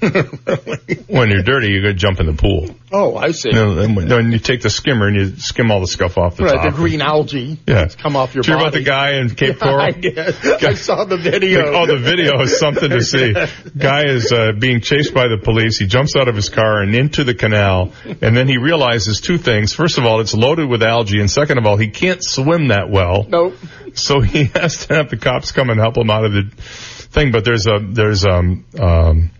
when 1.06 1.30
you're 1.30 1.42
dirty, 1.42 1.68
you 1.68 1.82
go 1.82 1.92
jump 1.92 2.20
in 2.20 2.26
the 2.26 2.34
pool. 2.34 2.74
Oh, 2.92 3.16
I 3.16 3.32
see. 3.32 3.48
You 3.48 3.54
know, 3.54 3.78
and 3.78 3.96
when 3.96 4.08
when 4.08 4.32
you 4.32 4.38
take 4.38 4.62
the 4.62 4.70
skimmer 4.70 5.08
and 5.08 5.16
you 5.16 5.36
skim 5.38 5.72
all 5.72 5.80
the 5.80 5.88
stuff 5.88 6.18
off 6.18 6.36
the 6.36 6.44
right, 6.44 6.54
top. 6.54 6.64
the 6.66 6.70
green 6.70 7.02
algae. 7.02 7.58
Yeah. 7.66 7.88
Come 7.88 8.14
off 8.14 8.34
your 8.34 8.42
Did 8.42 8.50
you 8.50 8.56
hear 8.56 8.62
about 8.62 8.72
the 8.74 8.84
guy 8.84 9.18
in 9.18 9.30
Cape 9.30 9.56
Yeah, 9.60 9.68
Coral? 9.68 9.80
I, 9.80 9.90
did. 9.90 10.18
I 10.18 10.74
saw 10.74 11.04
the 11.04 11.16
video. 11.16 11.72
Oh, 11.74 11.86
the 11.86 11.98
video 11.98 12.40
is 12.42 12.58
something 12.58 12.88
to 12.88 13.02
see. 13.02 13.34
Guy 13.78 14.04
is 14.04 14.30
uh, 14.30 14.52
being 14.58 14.80
chased 14.80 15.12
by 15.12 15.26
the 15.26 15.38
police. 15.42 15.78
He 15.78 15.86
jumps 15.86 16.14
out 16.16 16.28
of 16.28 16.36
his 16.36 16.48
car 16.48 16.80
and 16.80 16.94
into 16.94 17.24
the 17.24 17.34
canal, 17.34 17.92
and 18.04 18.36
then 18.36 18.46
he 18.46 18.56
realizes 18.56 19.20
two 19.20 19.38
things. 19.38 19.74
First 19.74 19.98
of 19.98 20.04
all, 20.04 20.20
it's 20.20 20.34
loaded 20.34 20.68
with 20.68 20.82
algae, 20.82 21.18
and 21.20 21.30
second 21.30 21.58
of 21.58 21.66
all, 21.66 21.76
he 21.76 21.88
can't 21.88 22.22
swim 22.22 22.68
that 22.68 22.88
well. 22.88 23.26
Nope. 23.28 23.54
So 23.94 24.20
he 24.20 24.44
has 24.54 24.86
to 24.86 24.94
have 24.94 25.10
the 25.10 25.16
cops 25.16 25.50
come 25.50 25.70
and 25.70 25.80
help 25.80 25.96
him 25.96 26.08
out 26.10 26.24
of 26.24 26.32
the 26.32 26.44
thing. 26.56 27.32
But 27.32 27.44
there's 27.44 27.66
a 27.66 27.78
there's 27.82 28.24
um 28.24 28.64
um 28.78 29.30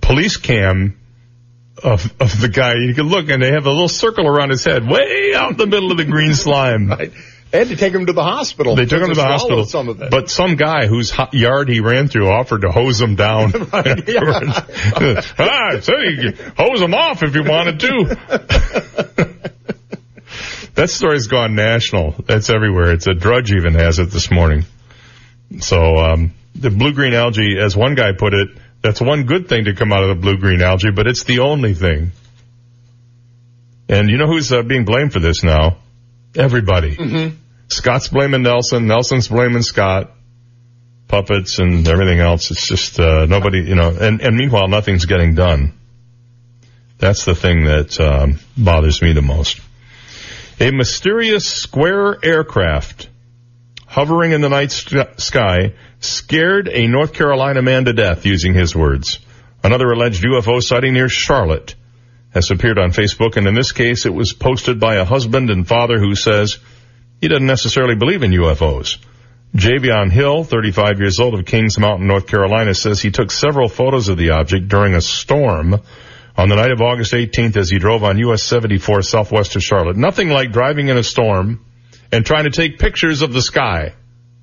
police 0.00 0.36
cam 0.36 0.96
of 1.86 2.12
of 2.20 2.40
the 2.40 2.48
guy. 2.48 2.74
You 2.74 2.94
can 2.94 3.08
look, 3.08 3.28
and 3.30 3.42
they 3.42 3.52
have 3.52 3.64
a 3.66 3.70
little 3.70 3.88
circle 3.88 4.26
around 4.26 4.50
his 4.50 4.64
head, 4.64 4.86
way 4.86 5.32
out 5.34 5.52
in 5.52 5.56
the 5.56 5.66
middle 5.66 5.90
of 5.92 5.98
the 5.98 6.04
green 6.04 6.34
slime. 6.44 6.88
Right. 6.88 7.12
They 7.52 7.58
had 7.60 7.68
to 7.68 7.76
take 7.76 7.94
him 7.94 8.06
to 8.06 8.12
the 8.12 8.24
hospital. 8.24 8.74
They 8.74 8.86
took 8.86 9.00
him 9.00 9.08
to 9.08 9.14
the 9.14 9.24
hospital, 9.24 9.64
Some 9.64 9.88
of 9.88 10.02
it. 10.02 10.10
but 10.10 10.28
some 10.28 10.56
guy 10.56 10.86
whose 10.88 11.10
ho- 11.12 11.28
yard 11.32 11.68
he 11.68 11.78
ran 11.80 12.08
through 12.08 12.28
offered 12.28 12.62
to 12.62 12.72
hose 12.72 13.00
him 13.00 13.14
down. 13.14 13.52
ah, 13.72 15.78
so 15.80 15.96
you 15.96 16.32
hose 16.58 16.80
him 16.82 16.92
off 16.92 17.22
if 17.22 17.34
you 17.36 17.44
wanted 17.44 17.78
to. 17.80 18.18
that 20.74 20.90
story's 20.90 21.28
gone 21.28 21.54
national. 21.54 22.16
That's 22.26 22.50
everywhere. 22.50 22.90
It's 22.92 23.06
a 23.06 23.14
Drudge 23.14 23.52
even 23.52 23.74
has 23.74 24.00
it 24.00 24.10
this 24.10 24.28
morning. 24.30 24.64
So 25.60 25.96
um, 25.98 26.32
the 26.56 26.70
blue-green 26.70 27.14
algae, 27.14 27.58
as 27.58 27.76
one 27.76 27.94
guy 27.94 28.10
put 28.12 28.34
it, 28.34 28.48
that's 28.86 29.00
one 29.00 29.24
good 29.24 29.48
thing 29.48 29.64
to 29.64 29.74
come 29.74 29.92
out 29.92 30.04
of 30.04 30.08
the 30.10 30.14
blue-green 30.14 30.62
algae, 30.62 30.92
but 30.92 31.08
it's 31.08 31.24
the 31.24 31.40
only 31.40 31.74
thing. 31.74 32.12
And 33.88 34.08
you 34.08 34.16
know 34.16 34.28
who's 34.28 34.52
uh, 34.52 34.62
being 34.62 34.84
blamed 34.84 35.12
for 35.12 35.18
this 35.18 35.42
now? 35.42 35.78
Everybody. 36.36 36.94
Mm-hmm. 36.94 37.36
Scott's 37.66 38.08
blaming 38.08 38.42
Nelson. 38.42 38.86
Nelson's 38.86 39.26
blaming 39.26 39.62
Scott. 39.62 40.12
Puppets 41.08 41.58
and 41.58 41.86
everything 41.88 42.20
else. 42.20 42.52
It's 42.52 42.66
just 42.66 43.00
uh, 43.00 43.26
nobody, 43.26 43.62
you 43.62 43.74
know. 43.74 43.90
And, 43.90 44.20
and 44.20 44.36
meanwhile, 44.36 44.68
nothing's 44.68 45.04
getting 45.04 45.34
done. 45.34 45.72
That's 46.98 47.24
the 47.24 47.34
thing 47.34 47.64
that 47.64 47.98
um, 48.00 48.38
bothers 48.56 49.02
me 49.02 49.12
the 49.12 49.22
most. 49.22 49.60
A 50.60 50.70
mysterious 50.70 51.44
square 51.44 52.16
aircraft 52.24 53.08
hovering 53.96 54.32
in 54.32 54.42
the 54.42 54.48
night 54.50 54.70
st- 54.70 55.18
sky 55.18 55.72
scared 56.00 56.68
a 56.68 56.86
North 56.86 57.14
Carolina 57.14 57.62
man 57.62 57.86
to 57.86 57.94
death, 57.94 58.26
using 58.26 58.52
his 58.52 58.76
words. 58.76 59.20
Another 59.64 59.90
alleged 59.90 60.22
UFO 60.22 60.62
sighting 60.62 60.92
near 60.92 61.08
Charlotte 61.08 61.74
has 62.34 62.50
appeared 62.50 62.78
on 62.78 62.90
Facebook, 62.90 63.38
and 63.38 63.46
in 63.46 63.54
this 63.54 63.72
case, 63.72 64.04
it 64.04 64.12
was 64.12 64.34
posted 64.34 64.78
by 64.78 64.96
a 64.96 65.06
husband 65.06 65.48
and 65.48 65.66
father 65.66 65.98
who 65.98 66.14
says 66.14 66.58
he 67.22 67.28
doesn't 67.28 67.46
necessarily 67.46 67.94
believe 67.94 68.22
in 68.22 68.32
UFOs. 68.32 68.98
Javion 69.54 70.10
Hill, 70.10 70.44
35 70.44 70.98
years 71.00 71.18
old 71.18 71.32
of 71.32 71.46
Kings 71.46 71.78
Mountain, 71.78 72.06
North 72.06 72.26
Carolina, 72.26 72.74
says 72.74 73.00
he 73.00 73.10
took 73.10 73.30
several 73.30 73.70
photos 73.70 74.10
of 74.10 74.18
the 74.18 74.32
object 74.32 74.68
during 74.68 74.92
a 74.92 75.00
storm 75.00 75.80
on 76.36 76.50
the 76.50 76.56
night 76.56 76.70
of 76.70 76.82
August 76.82 77.14
18th 77.14 77.56
as 77.56 77.70
he 77.70 77.78
drove 77.78 78.04
on 78.04 78.18
US 78.18 78.42
74 78.42 79.00
southwest 79.00 79.56
of 79.56 79.62
Charlotte. 79.62 79.96
Nothing 79.96 80.28
like 80.28 80.52
driving 80.52 80.88
in 80.88 80.98
a 80.98 81.02
storm 81.02 81.64
and 82.12 82.24
trying 82.24 82.44
to 82.44 82.50
take 82.50 82.78
pictures 82.78 83.22
of 83.22 83.32
the 83.32 83.42
sky 83.42 83.94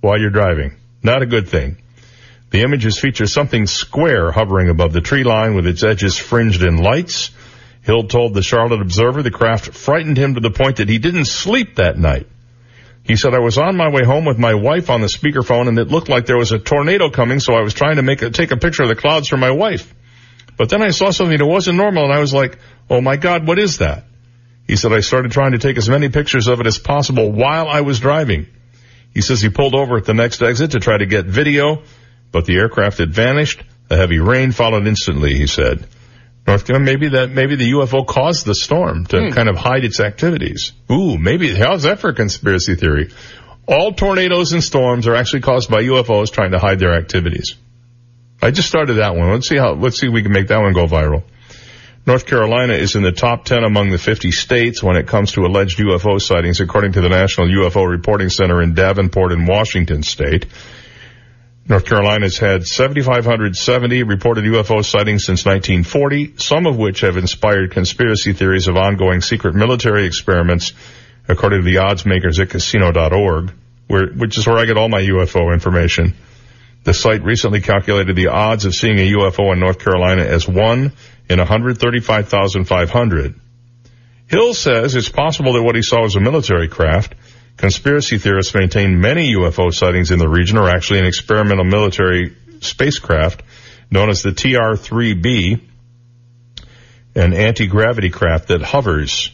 while 0.01 0.19
you're 0.19 0.29
driving. 0.29 0.77
Not 1.01 1.21
a 1.21 1.25
good 1.25 1.47
thing. 1.47 1.77
The 2.51 2.61
images 2.61 2.99
feature 2.99 3.25
something 3.25 3.65
square 3.65 4.31
hovering 4.31 4.69
above 4.69 4.93
the 4.93 5.01
tree 5.01 5.23
line 5.23 5.55
with 5.55 5.65
its 5.65 5.83
edges 5.83 6.17
fringed 6.17 6.61
in 6.61 6.77
lights. 6.77 7.31
Hill 7.81 8.03
told 8.03 8.33
the 8.33 8.43
Charlotte 8.43 8.81
Observer 8.81 9.23
the 9.23 9.31
craft 9.31 9.73
frightened 9.73 10.17
him 10.17 10.35
to 10.35 10.39
the 10.39 10.51
point 10.51 10.77
that 10.77 10.87
he 10.87 10.99
didn't 10.99 11.25
sleep 11.25 11.75
that 11.75 11.97
night. 11.97 12.27
He 13.03 13.15
said, 13.17 13.33
I 13.33 13.39
was 13.39 13.57
on 13.57 13.75
my 13.75 13.89
way 13.89 14.03
home 14.05 14.23
with 14.23 14.37
my 14.37 14.53
wife 14.53 14.89
on 14.89 15.01
the 15.01 15.07
speakerphone 15.07 15.67
and 15.67 15.77
it 15.77 15.89
looked 15.89 16.09
like 16.09 16.25
there 16.25 16.37
was 16.37 16.51
a 16.51 16.59
tornado 16.59 17.09
coming, 17.09 17.39
so 17.39 17.53
I 17.53 17.61
was 17.61 17.73
trying 17.73 17.97
to 17.97 18.03
make 18.03 18.21
a, 18.21 18.29
take 18.29 18.51
a 18.51 18.57
picture 18.57 18.83
of 18.83 18.89
the 18.89 18.95
clouds 18.95 19.27
for 19.27 19.37
my 19.37 19.51
wife. 19.51 19.93
But 20.55 20.69
then 20.69 20.81
I 20.81 20.91
saw 20.91 21.09
something 21.09 21.37
that 21.37 21.45
wasn't 21.45 21.77
normal 21.77 22.03
and 22.05 22.13
I 22.13 22.19
was 22.19 22.33
like, 22.33 22.59
oh 22.89 23.01
my 23.01 23.17
God, 23.17 23.47
what 23.47 23.59
is 23.59 23.79
that? 23.79 24.05
He 24.67 24.75
said, 24.75 24.93
I 24.93 25.01
started 25.01 25.31
trying 25.31 25.51
to 25.51 25.59
take 25.59 25.77
as 25.77 25.89
many 25.89 26.09
pictures 26.09 26.47
of 26.47 26.59
it 26.59 26.67
as 26.67 26.77
possible 26.77 27.31
while 27.31 27.67
I 27.67 27.81
was 27.81 27.99
driving. 27.99 28.47
He 29.13 29.21
says 29.21 29.41
he 29.41 29.49
pulled 29.49 29.75
over 29.75 29.97
at 29.97 30.05
the 30.05 30.13
next 30.13 30.41
exit 30.41 30.71
to 30.71 30.79
try 30.79 30.97
to 30.97 31.05
get 31.05 31.25
video, 31.25 31.83
but 32.31 32.45
the 32.45 32.55
aircraft 32.55 32.97
had 32.97 33.13
vanished. 33.13 33.63
A 33.89 33.97
heavy 33.97 34.19
rain 34.19 34.51
followed 34.51 34.87
instantly, 34.87 35.35
he 35.35 35.45
said. 35.45 35.85
North 36.47 36.65
Carolina, 36.65 36.85
maybe 36.85 37.09
that, 37.09 37.29
maybe 37.29 37.55
the 37.55 37.71
UFO 37.71 38.05
caused 38.05 38.45
the 38.45 38.55
storm 38.55 39.05
to 39.07 39.27
hmm. 39.27 39.29
kind 39.29 39.49
of 39.49 39.55
hide 39.55 39.85
its 39.85 39.99
activities. 39.99 40.73
Ooh, 40.91 41.17
maybe, 41.17 41.53
how's 41.55 41.83
that 41.83 41.99
for 41.99 42.09
a 42.09 42.13
conspiracy 42.13 42.75
theory? 42.75 43.11
All 43.65 43.93
tornadoes 43.93 44.51
and 44.51 44.63
storms 44.63 45.07
are 45.07 45.15
actually 45.15 45.41
caused 45.41 45.69
by 45.69 45.83
UFOs 45.83 46.31
trying 46.31 46.51
to 46.51 46.59
hide 46.59 46.79
their 46.79 46.93
activities. 46.93 47.55
I 48.41 48.51
just 48.51 48.67
started 48.67 48.95
that 48.95 49.15
one. 49.15 49.31
Let's 49.31 49.47
see 49.47 49.57
how, 49.57 49.73
let's 49.73 49.99
see 49.99 50.07
if 50.07 50.13
we 50.13 50.21
can 50.21 50.33
make 50.33 50.47
that 50.47 50.59
one 50.59 50.73
go 50.73 50.85
viral. 50.85 51.23
North 52.05 52.25
Carolina 52.25 52.73
is 52.73 52.95
in 52.95 53.03
the 53.03 53.13
top 53.13 53.45
10 53.45 53.63
among 53.63 53.89
the 53.89 53.97
50 53.97 54.31
states 54.31 54.83
when 54.83 54.97
it 54.97 55.07
comes 55.07 55.31
to 55.33 55.45
alleged 55.45 55.79
UFO 55.79 56.21
sightings, 56.21 56.59
according 56.59 56.93
to 56.93 57.01
the 57.01 57.07
National 57.07 57.47
UFO 57.47 57.89
Reporting 57.89 58.29
Center 58.29 58.61
in 58.61 58.73
Davenport 58.73 59.31
in 59.31 59.45
Washington 59.45 60.03
state. 60.03 60.45
North 61.65 61.85
Carolina's 61.85 62.37
had 62.37 62.67
7,570 62.67 64.03
reported 64.03 64.43
UFO 64.43 64.83
sightings 64.83 65.23
since 65.23 65.45
1940, 65.45 66.33
some 66.35 66.65
of 66.67 66.75
which 66.75 67.01
have 67.01 67.15
inspired 67.15 67.71
conspiracy 67.71 68.33
theories 68.33 68.67
of 68.67 68.75
ongoing 68.75 69.21
secret 69.21 69.55
military 69.55 70.05
experiments, 70.05 70.73
according 71.29 71.61
to 71.61 71.65
the 71.65 71.77
odds 71.77 72.05
makers 72.05 72.37
at 72.41 72.49
casino.org, 72.49 73.53
where, 73.87 74.07
which 74.07 74.37
is 74.37 74.45
where 74.45 74.57
I 74.57 74.65
get 74.65 74.77
all 74.77 74.89
my 74.89 75.01
UFO 75.01 75.53
information. 75.53 76.15
The 76.83 76.93
site 76.93 77.23
recently 77.23 77.61
calculated 77.61 78.15
the 78.15 78.27
odds 78.27 78.65
of 78.65 78.75
seeing 78.75 78.99
a 78.99 79.11
UFO 79.13 79.53
in 79.53 79.59
North 79.59 79.79
Carolina 79.79 80.23
as 80.23 80.47
1 80.47 80.91
in 81.29 81.39
135,500. 81.39 83.39
Hill 84.27 84.53
says 84.53 84.95
it's 84.95 85.09
possible 85.09 85.53
that 85.53 85.63
what 85.63 85.75
he 85.75 85.81
saw 85.81 86.01
was 86.01 86.15
a 86.15 86.19
military 86.19 86.67
craft. 86.67 87.15
Conspiracy 87.55 88.17
theorists 88.17 88.53
maintain 88.53 88.99
many 88.99 89.33
UFO 89.33 89.73
sightings 89.73 90.11
in 90.11 90.19
the 90.19 90.27
region 90.27 90.57
are 90.57 90.69
actually 90.69 90.99
an 90.99 91.05
experimental 91.05 91.63
military 91.63 92.35
spacecraft 92.59 93.43
known 93.91 94.09
as 94.09 94.23
the 94.23 94.31
TR-3B, 94.31 95.61
an 97.15 97.33
anti-gravity 97.33 98.09
craft 98.09 98.47
that 98.47 98.61
hovers. 98.61 99.31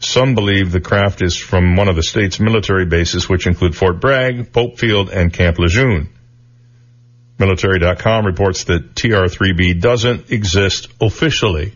Some 0.00 0.34
believe 0.34 0.72
the 0.72 0.80
craft 0.80 1.22
is 1.22 1.36
from 1.36 1.76
one 1.76 1.88
of 1.88 1.94
the 1.94 2.02
state's 2.02 2.40
military 2.40 2.84
bases, 2.84 3.28
which 3.28 3.46
include 3.46 3.76
Fort 3.76 4.00
Bragg, 4.00 4.52
Pope 4.52 4.78
Field, 4.78 5.10
and 5.10 5.32
Camp 5.32 5.58
Lejeune. 5.58 6.11
Military.com 7.42 8.24
reports 8.24 8.64
that 8.64 8.94
TR-3B 8.94 9.80
doesn't 9.80 10.30
exist 10.30 10.86
officially. 11.00 11.72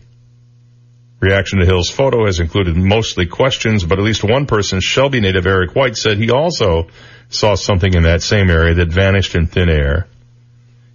Reaction 1.19 1.59
to 1.59 1.65
Hill's 1.65 1.89
photo 1.89 2.25
has 2.25 2.39
included 2.39 2.77
mostly 2.77 3.25
questions, 3.25 3.83
but 3.83 3.99
at 3.99 4.05
least 4.05 4.23
one 4.23 4.45
person, 4.45 4.79
Shelby 4.79 5.19
native 5.19 5.45
Eric 5.45 5.75
White, 5.75 5.97
said 5.97 6.19
he 6.19 6.31
also 6.31 6.87
saw 7.27 7.55
something 7.55 7.93
in 7.93 8.03
that 8.03 8.21
same 8.21 8.49
area 8.49 8.75
that 8.75 8.87
vanished 8.87 9.35
in 9.35 9.47
thin 9.47 9.67
air. 9.67 10.07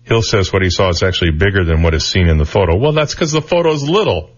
Hill 0.05 0.23
says 0.23 0.51
what 0.51 0.63
he 0.63 0.71
saw 0.71 0.89
is 0.89 1.03
actually 1.03 1.33
bigger 1.33 1.65
than 1.65 1.83
what 1.83 1.93
is 1.93 2.07
seen 2.07 2.29
in 2.29 2.39
the 2.39 2.47
photo. 2.47 2.75
Well, 2.75 2.93
that's 2.93 3.15
because 3.15 3.33
the 3.33 3.43
photo 3.43 3.73
is 3.73 3.87
little. 3.87 4.31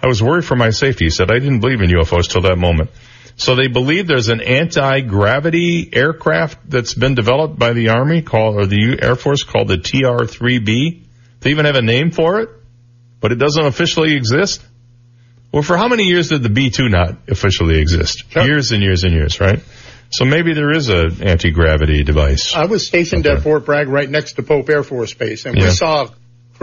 I 0.00 0.06
was 0.06 0.22
worried 0.22 0.44
for 0.44 0.54
my 0.54 0.70
safety. 0.70 1.06
He 1.06 1.10
said, 1.10 1.32
I 1.32 1.40
didn't 1.40 1.58
believe 1.58 1.80
in 1.80 1.90
UFOs 1.90 2.28
till 2.28 2.42
that 2.42 2.58
moment. 2.58 2.90
So 3.36 3.56
they 3.56 3.66
believe 3.66 4.06
there's 4.06 4.28
an 4.28 4.40
anti-gravity 4.40 5.90
aircraft 5.92 6.70
that's 6.70 6.94
been 6.94 7.14
developed 7.14 7.58
by 7.58 7.72
the 7.72 7.88
Army 7.88 8.22
called, 8.22 8.56
or 8.56 8.66
the 8.66 8.98
Air 9.02 9.16
Force 9.16 9.42
called 9.42 9.68
the 9.68 9.78
TR-3B. 9.78 11.02
They 11.40 11.50
even 11.50 11.64
have 11.64 11.76
a 11.76 11.82
name 11.82 12.10
for 12.10 12.40
it, 12.40 12.48
but 13.20 13.32
it 13.32 13.36
doesn't 13.36 13.64
officially 13.64 14.14
exist. 14.14 14.64
Well, 15.52 15.62
for 15.62 15.76
how 15.76 15.88
many 15.88 16.04
years 16.04 16.28
did 16.30 16.42
the 16.42 16.48
B-2 16.48 16.90
not 16.90 17.28
officially 17.28 17.78
exist? 17.80 18.24
Years 18.34 18.72
and 18.72 18.82
years 18.82 19.04
and 19.04 19.12
years, 19.12 19.40
right? 19.40 19.60
So 20.10 20.24
maybe 20.24 20.54
there 20.54 20.70
is 20.70 20.88
an 20.88 21.22
anti-gravity 21.22 22.04
device. 22.04 22.54
I 22.54 22.66
was 22.66 22.86
stationed 22.86 23.26
at 23.26 23.42
Fort 23.42 23.64
Bragg 23.64 23.88
right 23.88 24.08
next 24.08 24.34
to 24.34 24.42
Pope 24.42 24.68
Air 24.68 24.84
Force 24.84 25.12
Base, 25.12 25.44
and 25.44 25.56
Yeah. 25.56 25.64
we 25.64 25.70
saw 25.70 26.06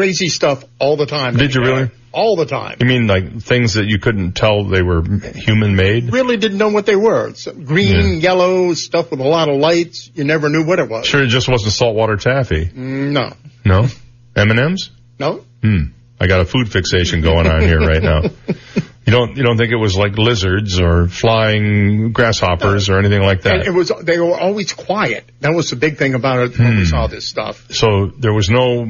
crazy 0.02 0.30
stuff 0.30 0.64
all 0.80 0.98
the 0.98 1.06
time. 1.06 1.36
Did 1.38 1.54
you 1.54 1.62
really? 1.62 1.92
All 2.12 2.36
the 2.36 2.48
time. 2.48 2.78
You 2.80 2.88
mean 2.88 3.06
like 3.08 3.42
things 3.42 3.76
that 3.76 3.86
you 3.88 4.00
couldn't 4.00 4.34
tell 4.34 4.66
they 4.66 4.82
were 4.82 5.04
human 5.36 5.76
made? 5.76 6.12
Really 6.12 6.38
didn't 6.38 6.58
know 6.58 6.70
what 6.70 6.88
they 6.88 6.96
were. 6.96 7.30
It's 7.30 7.46
green, 7.48 8.20
yellow, 8.20 8.74
stuff 8.74 9.12
with 9.12 9.20
a 9.20 9.28
lot 9.28 9.48
of 9.48 9.58
lights. 9.60 10.10
You 10.16 10.24
never 10.24 10.50
knew 10.50 10.66
what 10.66 10.80
it 10.80 10.90
was. 10.90 11.06
Sure, 11.06 11.22
it 11.24 11.28
just 11.28 11.48
wasn't 11.48 11.74
saltwater 11.74 12.18
taffy. 12.18 12.66
Mm, 12.66 13.12
No. 13.12 13.34
No? 13.64 13.88
M&M's? 14.36 14.90
No? 15.20 15.46
Hmm. 15.62 15.92
I 16.20 16.26
got 16.28 16.42
a 16.42 16.46
food 16.46 16.72
fixation 16.72 17.22
going 17.22 17.48
on 17.48 17.62
here 17.62 17.80
right 17.80 18.02
now. 18.02 18.22
You 19.12 19.18
don't, 19.18 19.38
you 19.38 19.44
don't 19.44 19.58
think 19.58 19.72
it 19.72 19.76
was 19.78 19.98
like 19.98 20.18
lizards 20.18 20.80
or 20.80 21.08
flying 21.08 22.12
grasshoppers 22.14 22.90
or 22.90 22.98
anything 22.98 23.22
like 23.22 23.46
And 23.46 23.62
that? 23.62 23.68
it 23.68 23.72
was, 23.74 23.92
they 24.04 24.18
were 24.20 24.38
always 24.40 24.72
quiet. 24.74 25.26
That 25.42 25.54
was 25.54 25.70
the 25.70 25.76
big 25.76 25.98
thing 25.98 26.14
about 26.14 26.40
it 26.40 26.58
when 26.58 26.74
Hmm. 26.74 26.78
we 26.80 26.86
saw 26.86 27.08
this 27.08 27.28
stuff. 27.28 27.66
So 27.72 28.08
there 28.18 28.34
was 28.34 28.50
no, 28.50 28.86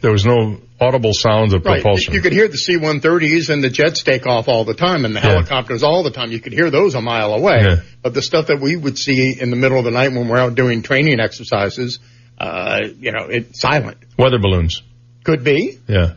there 0.00 0.10
was 0.12 0.24
no 0.24 0.58
audible 0.80 1.12
sounds 1.12 1.52
of 1.52 1.64
Right. 1.66 1.82
propulsion. 1.82 2.14
You 2.14 2.20
could 2.22 2.32
hear 2.32 2.48
the 2.48 2.56
C-130s 2.56 3.50
and 3.50 3.62
the 3.62 3.68
jets 3.68 4.02
take 4.02 4.26
off 4.26 4.48
all 4.48 4.64
the 4.64 4.74
time 4.74 5.04
and 5.04 5.14
the 5.14 5.20
Yeah. 5.20 5.32
helicopters 5.32 5.82
all 5.82 6.02
the 6.02 6.10
time. 6.12 6.32
You 6.32 6.40
could 6.40 6.52
hear 6.54 6.70
those 6.70 6.94
a 6.94 7.00
mile 7.02 7.34
away. 7.34 7.58
Yeah. 7.62 7.76
But 8.02 8.14
the 8.14 8.22
stuff 8.22 8.46
that 8.46 8.60
we 8.60 8.76
would 8.76 8.96
see 8.96 9.36
in 9.38 9.50
the 9.50 9.56
middle 9.56 9.78
of 9.78 9.84
the 9.84 9.90
night 9.90 10.12
when 10.12 10.28
we're 10.28 10.38
out 10.38 10.54
doing 10.54 10.82
training 10.82 11.20
exercises, 11.20 11.98
uh, 12.38 12.80
you 13.00 13.12
know, 13.12 13.26
it's 13.28 13.60
silent. 13.60 13.98
Weather 14.18 14.38
balloons. 14.38 14.82
Could 15.24 15.44
be. 15.44 15.78
Yeah. 15.88 16.12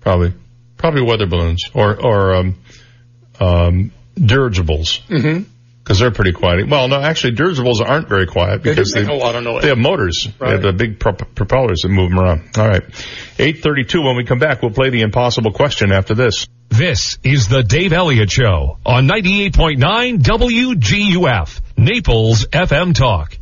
Probably. 0.00 0.32
Probably 0.76 1.02
weather 1.02 1.26
balloons 1.26 1.62
or, 1.72 1.98
or, 1.98 2.34
um, 2.34 2.56
um, 3.40 3.92
dirigibles. 4.14 5.00
Mm-hmm. 5.08 5.50
Because 5.82 5.98
they're 5.98 6.10
pretty 6.10 6.32
quiet. 6.32 6.66
Well, 6.66 6.88
no, 6.88 6.98
actually, 6.98 7.34
dirigibles 7.34 7.82
aren't 7.82 8.08
very 8.08 8.26
quiet 8.26 8.62
They 8.62 8.70
because 8.70 8.94
make 8.94 9.06
a 9.06 9.12
lot 9.12 9.34
of 9.34 9.44
noise. 9.44 9.60
They 9.62 9.68
have 9.68 9.76
motors. 9.76 10.26
They 10.40 10.52
have 10.52 10.62
the 10.62 10.72
big 10.72 10.98
prop- 10.98 11.34
propellers 11.34 11.82
that 11.82 11.90
move 11.90 12.08
them 12.08 12.20
around. 12.20 12.56
All 12.56 12.66
right. 12.66 12.82
832, 13.38 14.00
when 14.00 14.16
we 14.16 14.24
come 14.24 14.38
back, 14.38 14.62
we'll 14.62 14.70
play 14.70 14.88
the 14.88 15.02
impossible 15.02 15.52
question 15.52 15.92
after 15.92 16.14
this. 16.14 16.46
This 16.70 17.18
is 17.22 17.48
the 17.48 17.62
Dave 17.62 17.92
Elliott 17.92 18.32
Show 18.32 18.78
on 18.86 19.06
98.9 19.06 20.22
WGUF, 20.22 21.60
Naples 21.76 22.46
FM 22.46 22.94
Talk. 22.94 23.36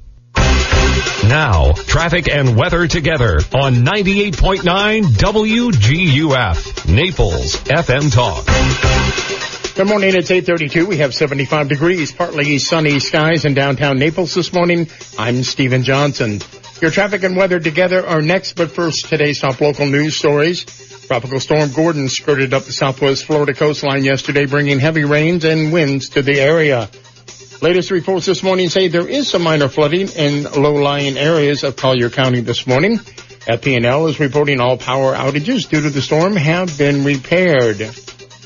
Now, 1.29 1.73
traffic 1.73 2.29
and 2.29 2.57
weather 2.57 2.89
together 2.89 3.37
on 3.55 3.77
98.9 3.77 5.05
WGUF, 5.05 6.93
Naples 6.93 7.57
FM 7.57 8.13
Talk. 8.13 9.42
Good 9.75 9.87
morning. 9.87 10.15
It's 10.15 10.31
8:32. 10.31 10.87
We 10.87 10.99
have 10.99 11.15
75 11.15 11.67
degrees, 11.69 12.13
partly 12.13 12.59
sunny 12.59 12.99
skies 12.99 13.47
in 13.47 13.55
downtown 13.55 13.99
Naples 13.99 14.35
this 14.35 14.53
morning. 14.53 14.87
I'm 15.19 15.43
Stephen 15.43 15.83
Johnson. 15.83 16.43
Your 16.83 16.91
traffic 16.91 17.23
and 17.23 17.39
weather 17.39 17.59
together 17.59 18.07
are 18.07 18.21
next, 18.21 18.53
but 18.53 18.71
first, 18.71 19.09
today's 19.09 19.41
top 19.41 19.63
local 19.63 19.87
news 19.87 20.15
stories. 20.15 20.67
Tropical 21.07 21.41
storm 21.41 21.73
Gordon 21.73 22.11
skirted 22.11 22.53
up 22.53 22.65
the 22.65 22.73
southwest 22.73 23.25
Florida 23.25 23.55
coastline 23.55 24.05
yesterday, 24.05 24.45
bringing 24.45 24.79
heavy 24.79 25.05
rains 25.05 25.47
and 25.47 25.73
winds 25.73 26.11
to 26.11 26.21
the 26.21 26.39
area. 26.39 26.91
Latest 27.63 27.91
reports 27.91 28.27
this 28.27 28.43
morning 28.43 28.69
say 28.69 28.89
there 28.89 29.09
is 29.09 29.31
some 29.31 29.43
minor 29.43 29.69
flooding 29.69 30.09
in 30.09 30.45
low-lying 30.45 31.17
areas 31.17 31.65
of 31.65 31.77
Collier 31.77 32.11
County 32.11 32.43
this 32.43 32.67
morning. 32.67 32.99
FP&L 33.49 34.07
is 34.09 34.21
reporting 34.21 34.61
all 34.61 34.77
power 34.77 35.15
outages 35.15 35.67
due 35.67 35.81
to 35.81 35.89
the 35.89 36.03
storm 36.03 36.37
have 36.37 36.77
been 36.77 37.05
repaired. 37.05 37.91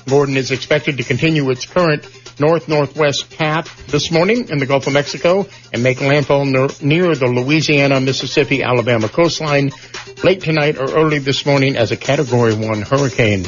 Gordon 0.09 0.37
is 0.37 0.51
expected 0.51 0.99
to 0.99 1.05
continue 1.05 1.51
its 1.51 1.67
current 1.67 2.07
north-northwest 2.39 3.37
path 3.37 3.87
this 3.89 4.11
morning 4.11 4.49
in 4.49 4.59
the 4.59 4.67
Gulf 4.67 4.87
of 4.87 4.93
Mexico 4.93 5.47
and 5.73 5.83
make 5.83 6.01
landfall 6.01 6.45
near 6.45 7.15
the 7.15 7.27
Louisiana, 7.27 8.01
Mississippi, 8.01 8.63
Alabama 8.63 9.09
coastline 9.09 9.71
late 10.23 10.43
tonight 10.43 10.79
or 10.79 10.91
early 10.95 11.19
this 11.19 11.45
morning 11.45 11.77
as 11.77 11.93
a 11.93 11.97
Category 11.97 12.55
1 12.55 12.83
hurricane. 12.83 13.45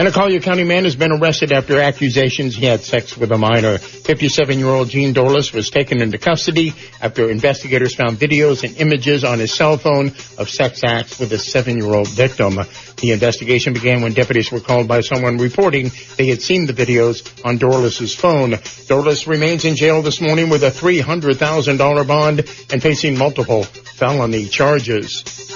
And 0.00 0.08
a 0.08 0.12
Collier 0.12 0.40
County 0.40 0.64
man 0.64 0.84
has 0.84 0.96
been 0.96 1.12
arrested 1.12 1.52
after 1.52 1.78
accusations 1.78 2.56
he 2.56 2.64
had 2.64 2.80
sex 2.80 3.18
with 3.18 3.30
a 3.32 3.36
minor. 3.36 3.76
57-year-old 3.76 4.88
Gene 4.88 5.12
Dorless 5.12 5.52
was 5.52 5.68
taken 5.68 6.00
into 6.00 6.16
custody 6.16 6.72
after 7.02 7.30
investigators 7.30 7.94
found 7.94 8.16
videos 8.16 8.64
and 8.64 8.74
images 8.78 9.24
on 9.24 9.40
his 9.40 9.52
cell 9.52 9.76
phone 9.76 10.06
of 10.38 10.48
sex 10.48 10.80
acts 10.84 11.18
with 11.18 11.30
a 11.34 11.38
seven-year-old 11.38 12.08
victim. 12.08 12.54
The 12.96 13.12
investigation 13.12 13.74
began 13.74 14.00
when 14.00 14.14
deputies 14.14 14.50
were 14.50 14.60
called 14.60 14.88
by 14.88 15.02
someone 15.02 15.36
reporting 15.36 15.90
they 16.16 16.28
had 16.28 16.40
seen 16.40 16.64
the 16.64 16.72
videos 16.72 17.44
on 17.44 17.58
Dorless's 17.58 18.14
phone. 18.14 18.52
Dorless 18.52 19.26
remains 19.26 19.66
in 19.66 19.76
jail 19.76 20.00
this 20.00 20.22
morning 20.22 20.48
with 20.48 20.62
a 20.62 20.70
$300,000 20.70 22.08
bond 22.08 22.38
and 22.72 22.82
facing 22.82 23.18
multiple 23.18 23.64
felony 23.64 24.46
charges. 24.46 25.49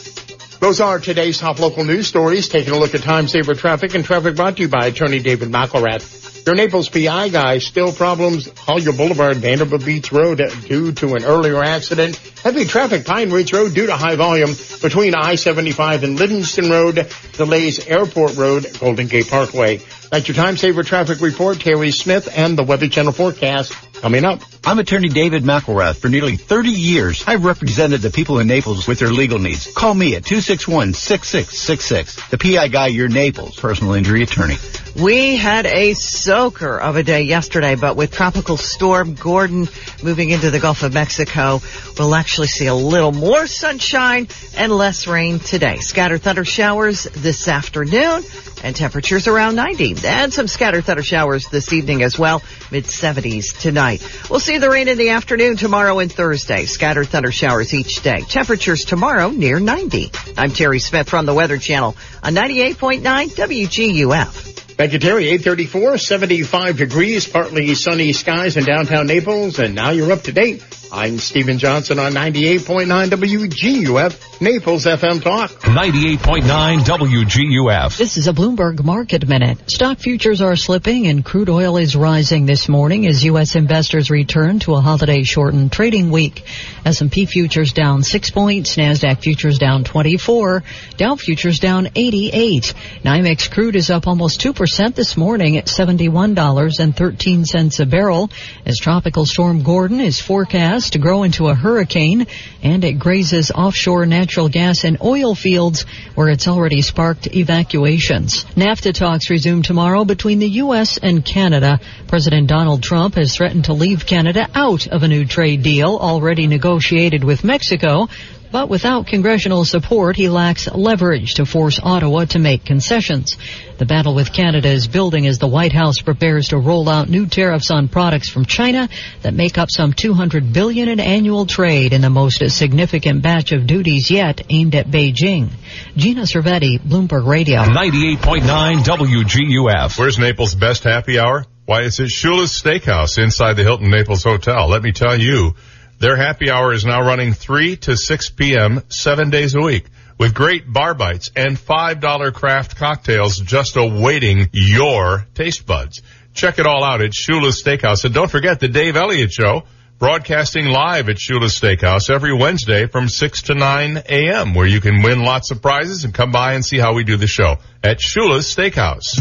Those 0.65 0.81
are 0.81 0.99
today's 0.99 1.37
top 1.37 1.59
local 1.59 1.85
news 1.85 2.07
stories. 2.07 2.49
Taking 2.49 2.73
a 2.73 2.79
look 2.79 2.95
at 2.95 3.03
time 3.03 3.29
saver 3.29 3.53
traffic 3.53 3.95
and 3.95 4.03
traffic 4.03 4.35
brought 4.35 4.57
to 4.57 4.63
you 4.63 4.69
by 4.69 4.87
attorney 4.87 5.19
David 5.19 5.51
McElrath. 5.51 6.47
Your 6.47 6.55
Naples 6.55 6.89
PI 6.89 7.29
guy, 7.29 7.59
still 7.59 7.93
problems, 7.93 8.49
Collier 8.49 8.93
Boulevard, 8.93 9.37
Vanderbilt 9.37 9.85
Beach 9.85 10.11
Road 10.11 10.41
due 10.67 10.93
to 10.93 11.17
an 11.17 11.25
earlier 11.27 11.63
accident. 11.63 12.17
Heavy 12.43 12.65
traffic, 12.65 13.05
Pine 13.05 13.31
Ridge 13.31 13.53
Road 13.53 13.75
due 13.75 13.85
to 13.89 13.95
high 13.95 14.17
volume 14.17 14.55
between 14.81 15.15
I-75 15.15 16.03
and 16.03 16.19
Livingston 16.19 16.71
Road. 16.71 17.13
Delays 17.35 17.87
Airport 17.87 18.35
Road, 18.37 18.67
Golden 18.81 19.07
Gate 19.07 19.29
Parkway. 19.29 19.83
That's 20.11 20.29
your 20.29 20.35
time 20.35 20.57
saver 20.57 20.83
traffic 20.83 21.21
report. 21.21 21.61
Terry 21.61 21.91
Smith 21.91 22.27
and 22.35 22.57
the 22.57 22.63
Weather 22.63 22.89
Channel 22.89 23.13
forecast 23.13 23.75
coming 24.05 24.25
up. 24.27 24.41
I'm 24.67 24.79
attorney 24.79 25.09
David 25.09 25.45
McElrath. 25.45 25.97
For 25.97 26.11
nearly 26.11 26.37
30 26.37 26.69
years, 26.69 27.25
I've 27.27 27.47
represented 27.47 28.03
the 28.03 28.11
people 28.11 28.39
in 28.39 28.47
Naples 28.47 28.87
with 28.87 28.99
their 28.99 29.09
legal 29.09 29.39
needs. 29.39 29.73
Call 29.73 29.95
me 29.95 30.15
at 30.15 30.25
261-6666. 30.25 32.29
The 32.29 32.37
PI 32.37 32.69
guy, 32.69 32.89
your 32.89 33.09
Naples 33.09 33.59
personal 33.59 33.95
injury 33.95 34.23
attorney. 34.23 34.57
We 35.03 35.37
had 35.37 35.65
a 35.65 35.95
soaker 35.95 36.79
of 36.79 36.97
a 36.97 37.03
day 37.03 37.23
yesterday, 37.23 37.77
but 37.77 37.97
with 37.97 38.13
tropical 38.13 38.59
storm 38.59 39.15
Gordon 39.15 39.71
moving 40.03 40.29
into 40.29 40.51
the 40.51 40.61
Gulf 40.61 40.83
of 40.83 40.93
Mexico, 40.93 41.63
we'll 41.99 42.15
actually 42.15 42.49
see 42.49 42.67
a 42.67 42.75
little 42.75 43.13
more 43.13 43.47
sunshine 43.47 44.29
and 44.55 44.71
less 44.71 45.07
rain 45.07 45.39
today. 45.39 45.79
Scattered 45.79 46.21
thunder 46.21 46.45
showers 46.45 47.05
this 47.05 47.49
afternoon 47.49 48.23
and 48.65 48.75
temperatures 48.75 49.29
around 49.29 49.55
90. 49.55 49.97
And 50.07 50.33
some 50.33 50.49
scattered 50.49 50.85
thunder 50.85 51.03
showers 51.03 51.47
this 51.49 51.73
evening 51.73 52.03
as 52.03 52.19
well, 52.19 52.43
mid 52.73 52.85
70s 52.85 53.57
tonight. 53.61 54.03
We'll 54.31 54.41
see 54.41 54.59
the 54.59 54.71
rain 54.71 54.89
in 54.89 54.99
the 54.99 55.11
afternoon 55.11 55.57
tomorrow 55.57 55.99
and 55.99 56.11
Thursday. 56.11 56.65
Scattered 56.65 57.09
thunder 57.09 57.31
showers 57.31 57.75
each 57.75 58.03
day. 58.03 58.23
Temperatures 58.23 58.85
tomorrow 58.85 59.29
near 59.29 59.61
90. 59.61 60.11
I'm 60.37 60.51
Terry 60.51 60.79
Smith 60.79 61.09
from 61.09 61.27
the 61.27 61.35
Weather 61.35 61.59
Channel 61.59 61.95
on 62.23 62.35
98.9 62.35 63.03
WGUF. 63.03 64.55
Thank 64.77 64.93
you, 64.93 64.99
Terry. 64.99 65.29
834, 65.29 65.99
75 65.99 66.77
degrees, 66.79 67.29
partly 67.29 67.75
sunny 67.77 68.13
skies 68.13 68.57
in 68.57 68.65
downtown 68.65 69.07
Naples, 69.07 69.61
and 69.61 69.75
now 69.75 69.91
you're 69.91 70.11
up 70.11 70.23
to 70.23 70.33
date. 70.33 70.65
I'm 70.97 71.19
Stephen 71.19 71.59
Johnson 71.59 71.99
on 71.99 72.13
98.9 72.13 73.09
WGUF, 73.09 74.41
Naples 74.41 74.85
FM 74.85 75.21
Talk. 75.21 75.51
98.9 75.51 76.85
WGUF. 76.85 77.99
This 77.99 78.17
is 78.17 78.29
a 78.29 78.33
Bloomberg 78.33 78.85
Market 78.85 79.27
Minute. 79.27 79.69
Stock 79.69 79.99
futures 79.99 80.41
are 80.41 80.55
slipping 80.55 81.09
and 81.09 81.25
crude 81.25 81.49
oil 81.49 81.79
is 81.79 81.97
rising 81.97 82.47
this 82.47 82.69
morning 82.69 83.09
as 83.09 83.25
U.S. 83.25 83.57
investors 83.57 84.09
return 84.09 84.61
to 84.61 84.75
a 84.75 84.81
holiday 84.81 85.25
shortened 85.25 85.73
trading 85.73 86.13
week. 86.13 86.45
S&P 86.85 87.27
futures 87.27 87.73
down 87.73 88.05
6 88.05 88.31
points, 88.31 88.77
NASDAQ 88.77 89.21
futures 89.21 89.59
down 89.59 89.83
24, 89.83 90.63
Dow 90.97 91.17
futures 91.17 91.59
down 91.59 91.89
88. 91.97 92.73
NYMEX 93.03 93.51
crude 93.51 93.75
is 93.75 93.91
up 93.91 94.07
almost 94.07 94.41
2% 94.41 94.95
this 94.95 95.17
morning 95.17 95.57
at 95.57 95.67
$71.13 95.67 97.81
a 97.81 97.87
barrel 97.87 98.31
as 98.65 98.79
Tropical 98.79 99.27
Storm 99.27 99.65
Gordon 99.65 100.01
is 100.01 100.21
forecast 100.21 100.84
to 100.91 100.99
grow 100.99 101.23
into 101.23 101.49
a 101.49 101.55
hurricane 101.55 102.27
and 102.63 102.85
it 102.85 102.99
grazes 102.99 103.51
offshore 103.51 104.07
natural 104.07 104.49
gas 104.49 104.85
and 104.85 105.01
oil 105.03 105.35
fields 105.35 105.85
where 106.15 106.29
it's 106.29 106.49
already 106.49 106.83
sparked 106.83 107.27
evacuations. 107.35 108.45
NAFTA 108.57 108.95
talks 108.95 109.31
resume 109.31 109.63
tomorrow 109.63 110.05
between 110.05 110.39
the 110.39 110.49
U.S. 110.49 110.99
and 110.99 111.25
Canada. 111.25 111.81
President 112.09 112.49
Donald 112.49 112.83
Trump 112.83 113.15
has 113.15 113.35
threatened 113.35 113.67
to 113.67 113.73
leave 113.73 114.07
Canada 114.07 114.49
out 114.55 114.87
of 114.87 115.03
a 115.03 115.09
new 115.09 115.25
trade 115.25 115.63
deal 115.63 115.97
already 115.97 116.47
negotiated 116.47 117.25
with 117.25 117.45
Mexico. 117.45 118.09
But 118.55 118.69
without 118.69 119.09
congressional 119.09 119.65
support, 119.65 120.15
he 120.15 120.29
lacks 120.29 120.69
leverage 120.73 121.35
to 121.35 121.45
force 121.45 121.81
Ottawa 121.83 122.27
to 122.27 122.39
make 122.39 122.65
concessions. 122.65 123.37
The 123.79 123.85
battle 123.85 124.15
with 124.15 124.33
Canada 124.33 124.69
is 124.69 124.87
building 124.87 125.27
as 125.27 125.41
the 125.41 125.49
White 125.49 125.73
House 125.73 126.01
prepares 126.01 126.51
to 126.51 126.59
roll 126.59 126.89
out 126.89 127.09
new 127.09 127.27
tariffs 127.27 127.73
on 127.73 127.89
products 127.89 128.29
from 128.31 128.45
China 128.45 128.89
that 129.23 129.35
make 129.35 129.59
up 129.59 129.73
some 129.73 129.93
200 129.93 130.53
billion 130.53 130.89
in 130.89 131.01
annual 131.01 131.47
trade 131.47 131.93
in 131.93 132.01
the 132.01 132.11
most 132.11 132.49
significant 132.49 133.23
batch 133.23 133.51
of 133.51 133.67
duties 133.67 134.09
yet 134.09 134.43
aimed 134.49 134.77
at 134.77 134.87
Beijing. 134.87 135.49
Gina 135.97 136.23
Cervetti, 136.23 136.79
Bloomberg 136.79 137.27
Radio. 137.27 137.59
98.9 137.59 138.85
WGUF. 138.85 139.99
Where's 139.99 140.21
Naples' 140.21 140.55
best 140.55 140.85
happy 140.85 141.19
hour? 141.19 141.45
Why, 141.67 141.81
it's 141.81 141.99
at 141.99 142.07
Shula's 142.07 142.53
Steakhouse 142.53 143.19
inside 143.21 143.55
the 143.55 143.65
Hilton 143.65 143.91
Naples 143.91 144.23
Hotel. 144.23 144.69
Let 144.69 144.85
me 144.85 144.93
tell 144.93 145.19
you, 145.19 145.57
their 145.99 146.17
happy 146.17 146.51
hour 146.51 146.73
is 146.73 146.85
now 146.85 147.03
running 147.03 147.33
3 147.33 147.77
to 147.77 147.97
6 147.97 148.31
p.m. 148.31 148.83
seven 148.89 149.31
days 149.31 149.55
a 149.55 149.61
week 149.61 149.87
with 150.19 150.35
great 150.35 150.71
bar 150.73 150.95
bites 150.95 151.31
and 151.35 151.57
$5 151.57 152.35
craft 152.35 152.77
cocktails 152.77 153.39
just 153.39 153.77
awaiting 153.77 154.49
your 154.53 155.27
taste 155.35 155.67
buds. 155.67 156.03
Check 156.35 156.59
it 156.59 156.67
all 156.67 156.83
out 156.83 157.01
at 157.01 157.13
Shula's 157.13 157.63
Steakhouse. 157.63 158.05
And 158.05 158.13
don't 158.15 158.31
forget 158.31 158.61
the 158.61 158.69
Dave 158.69 158.97
Elliott 158.97 159.33
Show 159.33 159.63
broadcasting 159.99 160.67
live 160.67 161.09
at 161.09 161.17
Shula's 161.17 161.59
Steakhouse 161.59 162.11
every 162.11 162.35
Wednesday 162.35 162.87
from 162.87 163.09
6 163.09 163.43
to 163.43 163.55
9 163.55 164.03
a.m. 164.09 164.55
where 164.55 164.67
you 164.67 164.81
can 164.81 165.03
win 165.03 165.23
lots 165.23 165.51
of 165.51 165.63
prizes 165.63 166.05
and 166.05 166.13
come 166.13 166.33
by 166.33 166.55
and 166.55 166.65
see 166.65 166.79
how 166.79 166.95
we 166.95 167.05
do 167.05 167.17
the 167.17 167.27
show 167.27 167.57
at 167.83 167.99
Shula's 168.01 168.53
Steakhouse. 168.53 169.19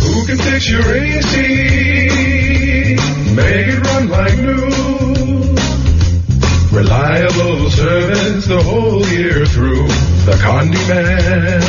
Who 0.00 0.26
can 0.26 0.36
fix 0.36 0.70
your 0.70 0.82
AC? 0.82 1.92
Make 3.34 3.68
it 3.68 3.86
run 3.86 4.08
like 4.08 4.36
new. 4.38 4.71
Reliable 6.72 7.68
service 7.68 8.46
the 8.46 8.62
whole 8.62 9.06
year 9.08 9.44
through. 9.44 9.86
The 10.24 10.32
Condi 10.40 10.88
Man. 10.88 11.60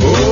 Oh, 0.00 0.31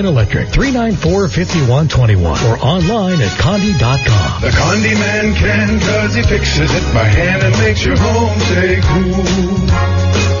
Electric, 0.05 0.47
394-5121 0.49 2.49
or 2.49 2.57
online 2.63 3.21
at 3.21 3.31
condi.com. 3.39 4.41
The 4.41 4.49
Condi 4.49 4.95
Man 4.99 5.35
can 5.35 5.79
cause 5.79 6.15
he 6.15 6.23
fixes 6.23 6.73
it 6.73 6.93
by 6.93 7.03
hand 7.03 7.43
and 7.43 7.55
makes 7.59 7.85
your 7.85 7.97
home 7.97 8.39
stay 8.39 8.79
cool. 8.81 10.40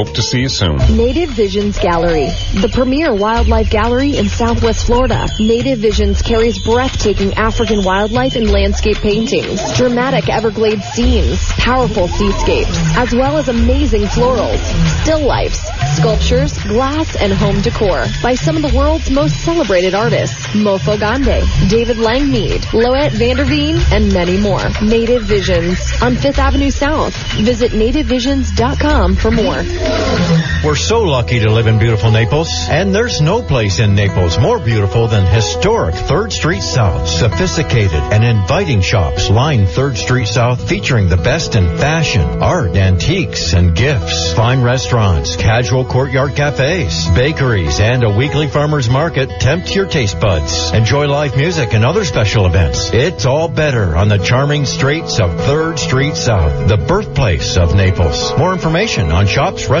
Hope 0.01 0.15
to 0.15 0.23
see 0.23 0.39
you 0.39 0.49
soon. 0.49 0.77
Native 0.97 1.29
Visions 1.29 1.77
Gallery, 1.77 2.25
the 2.59 2.71
premier 2.73 3.13
wildlife 3.13 3.69
gallery 3.69 4.17
in 4.17 4.29
Southwest 4.29 4.87
Florida. 4.87 5.27
Native 5.39 5.77
Visions 5.77 6.23
carries 6.23 6.57
breathtaking 6.57 7.35
African 7.35 7.83
wildlife 7.83 8.35
and 8.35 8.49
landscape 8.49 8.97
paintings, 8.97 9.61
dramatic 9.77 10.27
Everglades 10.27 10.85
scenes, 10.85 11.51
powerful 11.51 12.07
seascapes, 12.07 12.97
as 12.97 13.13
well 13.13 13.37
as 13.37 13.47
amazing 13.47 14.01
florals, 14.01 14.57
still 15.03 15.23
lifes, 15.23 15.69
sculptures, 15.95 16.57
glass, 16.63 17.15
and 17.15 17.31
home 17.31 17.61
decor 17.61 18.07
by 18.23 18.33
some 18.33 18.55
of 18.55 18.63
the 18.63 18.75
world's 18.75 19.11
most 19.11 19.35
celebrated 19.45 19.93
artists. 19.93 20.47
Mofo 20.55 20.99
Gande, 20.99 21.45
David 21.69 21.97
Langmead, 21.97 22.73
Loet 22.73 23.11
Vanderveen, 23.11 23.77
and 23.91 24.11
many 24.11 24.41
more. 24.41 24.67
Native 24.81 25.25
Visions 25.25 25.77
on 26.01 26.15
5th 26.15 26.39
Avenue 26.39 26.71
South. 26.71 27.15
Visit 27.37 27.73
nativevisions.com 27.73 29.15
for 29.15 29.29
more. 29.29 29.90
We're 30.63 30.75
so 30.75 31.01
lucky 31.01 31.39
to 31.39 31.49
live 31.49 31.67
in 31.67 31.79
beautiful 31.79 32.11
Naples, 32.11 32.47
and 32.69 32.93
there's 32.93 33.19
no 33.19 33.41
place 33.41 33.79
in 33.79 33.95
Naples 33.95 34.39
more 34.39 34.59
beautiful 34.59 35.07
than 35.07 35.25
historic 35.25 35.95
3rd 35.95 36.31
Street 36.31 36.61
South. 36.61 37.07
Sophisticated 37.07 37.93
and 37.93 38.23
inviting 38.23 38.81
shops 38.81 39.29
line 39.29 39.65
3rd 39.65 39.97
Street 39.97 40.27
South 40.27 40.69
featuring 40.69 41.09
the 41.09 41.17
best 41.17 41.55
in 41.55 41.65
fashion, 41.77 42.43
art, 42.43 42.75
antiques, 42.75 43.53
and 43.53 43.75
gifts. 43.75 44.33
Fine 44.33 44.61
restaurants, 44.61 45.35
casual 45.35 45.83
courtyard 45.83 46.35
cafes, 46.35 47.09
bakeries, 47.15 47.79
and 47.79 48.03
a 48.03 48.15
weekly 48.15 48.47
farmer's 48.47 48.89
market 48.89 49.29
tempt 49.41 49.75
your 49.75 49.87
taste 49.87 50.19
buds. 50.19 50.71
Enjoy 50.73 51.07
live 51.07 51.35
music 51.35 51.73
and 51.73 51.83
other 51.83 52.05
special 52.05 52.45
events. 52.45 52.93
It's 52.93 53.25
all 53.25 53.49
better 53.49 53.97
on 53.97 54.09
the 54.09 54.19
charming 54.19 54.65
streets 54.65 55.19
of 55.19 55.31
3rd 55.31 55.79
Street 55.79 56.15
South, 56.15 56.69
the 56.69 56.77
birthplace 56.77 57.57
of 57.57 57.75
Naples. 57.75 58.37
More 58.37 58.53
information 58.53 59.11
on 59.11 59.25
shops, 59.25 59.67
restaurants, 59.67 59.80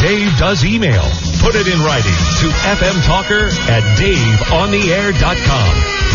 Dave 0.01 0.37
does 0.39 0.65
email. 0.65 1.03
Put 1.41 1.55
it 1.55 1.67
in 1.69 1.79
writing 1.81 2.17
to 2.41 2.49
fmtalker 2.79 3.51
at 3.69 3.83
daveontheair.com. 3.99 5.73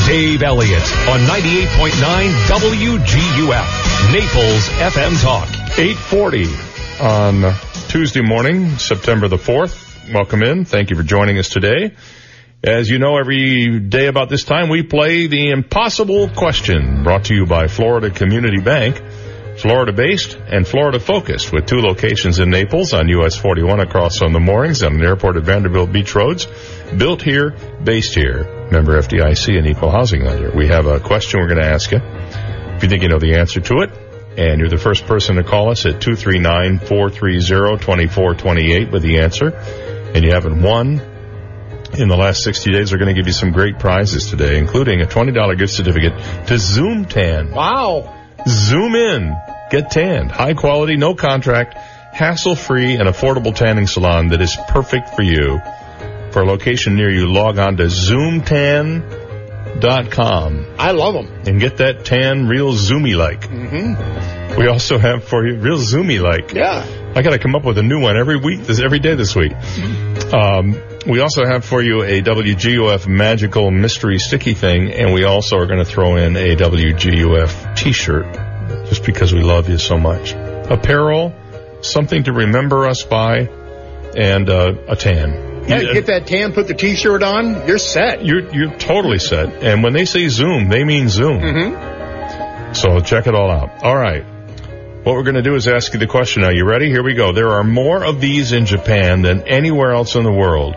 Dave 0.07 0.41
Elliott 0.41 0.83
on 1.09 1.19
98.9 1.21 2.33
WGUF. 2.47 4.11
Naples 4.13 4.69
FM 4.93 5.21
Talk. 5.21 5.47
840 5.77 6.45
on 7.01 7.53
Tuesday 7.89 8.21
morning, 8.21 8.77
September 8.77 9.27
the 9.27 9.37
4th. 9.37 10.13
Welcome 10.13 10.43
in. 10.43 10.65
Thank 10.65 10.89
you 10.89 10.95
for 10.95 11.03
joining 11.03 11.37
us 11.37 11.49
today. 11.49 11.93
As 12.63 12.89
you 12.89 12.97
know, 12.99 13.17
every 13.17 13.79
day 13.79 14.07
about 14.07 14.29
this 14.29 14.43
time, 14.43 14.69
we 14.69 14.81
play 14.83 15.27
the 15.27 15.49
impossible 15.51 16.29
question 16.29 17.03
brought 17.03 17.25
to 17.25 17.35
you 17.35 17.45
by 17.45 17.67
Florida 17.67 18.09
Community 18.09 18.59
Bank. 18.59 19.01
Florida 19.57 19.91
based 19.91 20.37
and 20.47 20.65
Florida 20.67 20.99
focused 20.99 21.51
with 21.51 21.65
two 21.65 21.81
locations 21.81 22.37
in 22.39 22.51
Naples 22.51 22.93
on 22.93 23.09
US 23.09 23.35
41 23.35 23.79
across 23.79 24.21
on 24.21 24.31
the 24.31 24.39
moorings 24.39 24.83
and 24.83 24.95
an 24.95 25.03
airport 25.03 25.37
at 25.37 25.43
Vanderbilt 25.43 25.91
Beach 25.91 26.13
Roads. 26.13 26.47
Built 26.95 27.23
here, 27.23 27.55
based 27.83 28.13
here. 28.13 28.67
Member 28.71 29.01
FDIC 29.01 29.57
and 29.57 29.65
equal 29.65 29.89
housing 29.89 30.23
lender. 30.23 30.51
We 30.55 30.67
have 30.67 30.85
a 30.85 30.99
question 30.99 31.39
we're 31.39 31.47
going 31.47 31.61
to 31.61 31.67
ask 31.67 31.91
you. 31.91 31.97
If 31.97 32.83
you 32.83 32.89
think 32.89 33.01
you 33.01 33.09
know 33.09 33.17
the 33.17 33.33
answer 33.35 33.59
to 33.59 33.81
it, 33.81 33.89
and 34.37 34.59
you're 34.59 34.69
the 34.69 34.77
first 34.77 35.07
person 35.07 35.37
to 35.37 35.43
call 35.43 35.71
us 35.71 35.87
at 35.87 35.95
239-430-2428 35.95 38.91
with 38.91 39.01
the 39.01 39.17
answer, 39.19 39.47
and 40.13 40.23
you 40.23 40.31
haven't 40.31 40.61
won 40.61 41.01
in 41.93 42.09
the 42.09 42.15
last 42.15 42.43
60 42.43 42.71
days, 42.71 42.91
we're 42.91 42.99
going 42.99 43.15
to 43.15 43.19
give 43.19 43.25
you 43.25 43.33
some 43.33 43.51
great 43.51 43.79
prizes 43.79 44.29
today, 44.29 44.59
including 44.59 45.01
a 45.01 45.05
$20 45.05 45.57
gift 45.57 45.73
certificate 45.73 46.13
to 46.45 46.59
Zoom 46.59 47.05
Tan. 47.05 47.49
Wow. 47.49 48.16
Zoom 48.47 48.95
in. 48.95 49.35
Get 49.69 49.91
tanned. 49.91 50.31
High 50.31 50.53
quality, 50.53 50.95
no 50.95 51.13
contract, 51.13 51.73
hassle 52.13 52.55
free, 52.55 52.95
and 52.95 53.09
affordable 53.09 53.53
tanning 53.53 53.87
salon 53.87 54.29
that 54.29 54.41
is 54.41 54.57
perfect 54.69 55.09
for 55.15 55.21
you. 55.21 55.61
For 56.31 56.41
a 56.41 56.45
location 56.45 56.95
near 56.95 57.09
you, 57.09 57.27
log 57.27 57.57
on 57.59 57.77
to 57.77 57.83
zoomtan.com. 57.83 59.05
I 60.79 60.91
love 60.91 61.13
them. 61.13 61.27
And 61.45 61.59
get 61.59 61.77
that 61.77 62.05
tan 62.05 62.47
real 62.47 62.73
zoomy 62.73 63.15
like. 63.17 63.41
Mm-hmm. 63.41 64.59
We 64.59 64.67
also 64.67 64.97
have 64.97 65.23
for 65.23 65.45
you 65.45 65.55
real 65.57 65.77
zoomy 65.77 66.19
like. 66.21 66.53
Yeah. 66.53 66.85
I 67.15 67.21
got 67.21 67.31
to 67.31 67.39
come 67.39 67.55
up 67.55 67.63
with 67.63 67.77
a 67.77 67.83
new 67.83 67.99
one 67.99 68.17
every 68.17 68.37
week, 68.37 68.61
this 68.61 68.79
every 68.79 68.99
day 68.99 69.15
this 69.15 69.35
week. 69.35 69.53
Um, 70.33 70.73
we 71.07 71.21
also 71.21 71.45
have 71.45 71.63
for 71.63 71.81
you 71.81 72.03
a 72.03 72.21
WGUF 72.21 73.07
magical 73.07 73.71
mystery 73.71 74.19
sticky 74.19 74.53
thing, 74.53 74.91
and 74.91 75.13
we 75.13 75.23
also 75.23 75.57
are 75.57 75.65
going 75.65 75.79
to 75.79 75.85
throw 75.85 76.17
in 76.17 76.35
a 76.35 76.55
WGUF 76.55 77.75
T-shirt, 77.77 78.33
just 78.89 79.05
because 79.05 79.33
we 79.33 79.41
love 79.41 79.69
you 79.69 79.77
so 79.77 79.97
much. 79.97 80.33
Apparel, 80.33 81.33
something 81.81 82.23
to 82.23 82.33
remember 82.33 82.87
us 82.87 83.03
by, 83.03 83.47
and 84.17 84.49
uh, 84.49 84.73
a 84.87 84.95
tan. 84.95 85.65
Yeah, 85.67 85.93
get 85.93 86.05
that 86.05 86.27
tan, 86.27 86.53
put 86.53 86.67
the 86.67 86.73
t-shirt 86.73 87.23
on, 87.23 87.67
you're 87.67 87.77
set. 87.77 88.25
You're 88.25 88.53
you're 88.53 88.73
totally 88.77 89.19
set. 89.19 89.63
And 89.63 89.83
when 89.83 89.91
they 89.91 90.05
say 90.05 90.29
Zoom, 90.29 90.69
they 90.69 90.85
mean 90.85 91.09
Zoom. 91.09 91.39
Mm-hmm. 91.39 92.73
So 92.73 92.99
check 93.01 93.27
it 93.27 93.35
all 93.35 93.51
out. 93.51 93.83
All 93.83 93.95
right. 93.95 94.23
What 95.03 95.15
we're 95.15 95.23
going 95.23 95.35
to 95.35 95.41
do 95.41 95.55
is 95.55 95.67
ask 95.67 95.93
you 95.93 95.99
the 95.99 96.07
question. 96.07 96.43
Are 96.43 96.53
you 96.53 96.65
ready? 96.65 96.89
Here 96.89 97.03
we 97.03 97.15
go. 97.15 97.33
There 97.33 97.49
are 97.49 97.63
more 97.63 98.03
of 98.03 98.21
these 98.21 98.51
in 98.53 98.65
Japan 98.65 99.21
than 99.21 99.47
anywhere 99.47 99.91
else 99.91 100.15
in 100.15 100.23
the 100.23 100.31
world. 100.31 100.75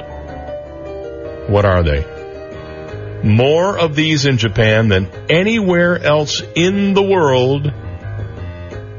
What 1.51 1.65
are 1.65 1.83
they? 1.83 3.20
More 3.25 3.77
of 3.77 3.97
these 3.97 4.25
in 4.25 4.39
Japan 4.39 4.89
than 4.89 5.11
anywhere 5.29 5.99
else 5.99 6.43
in 6.55 6.95
the 6.95 7.03
world. 7.03 7.67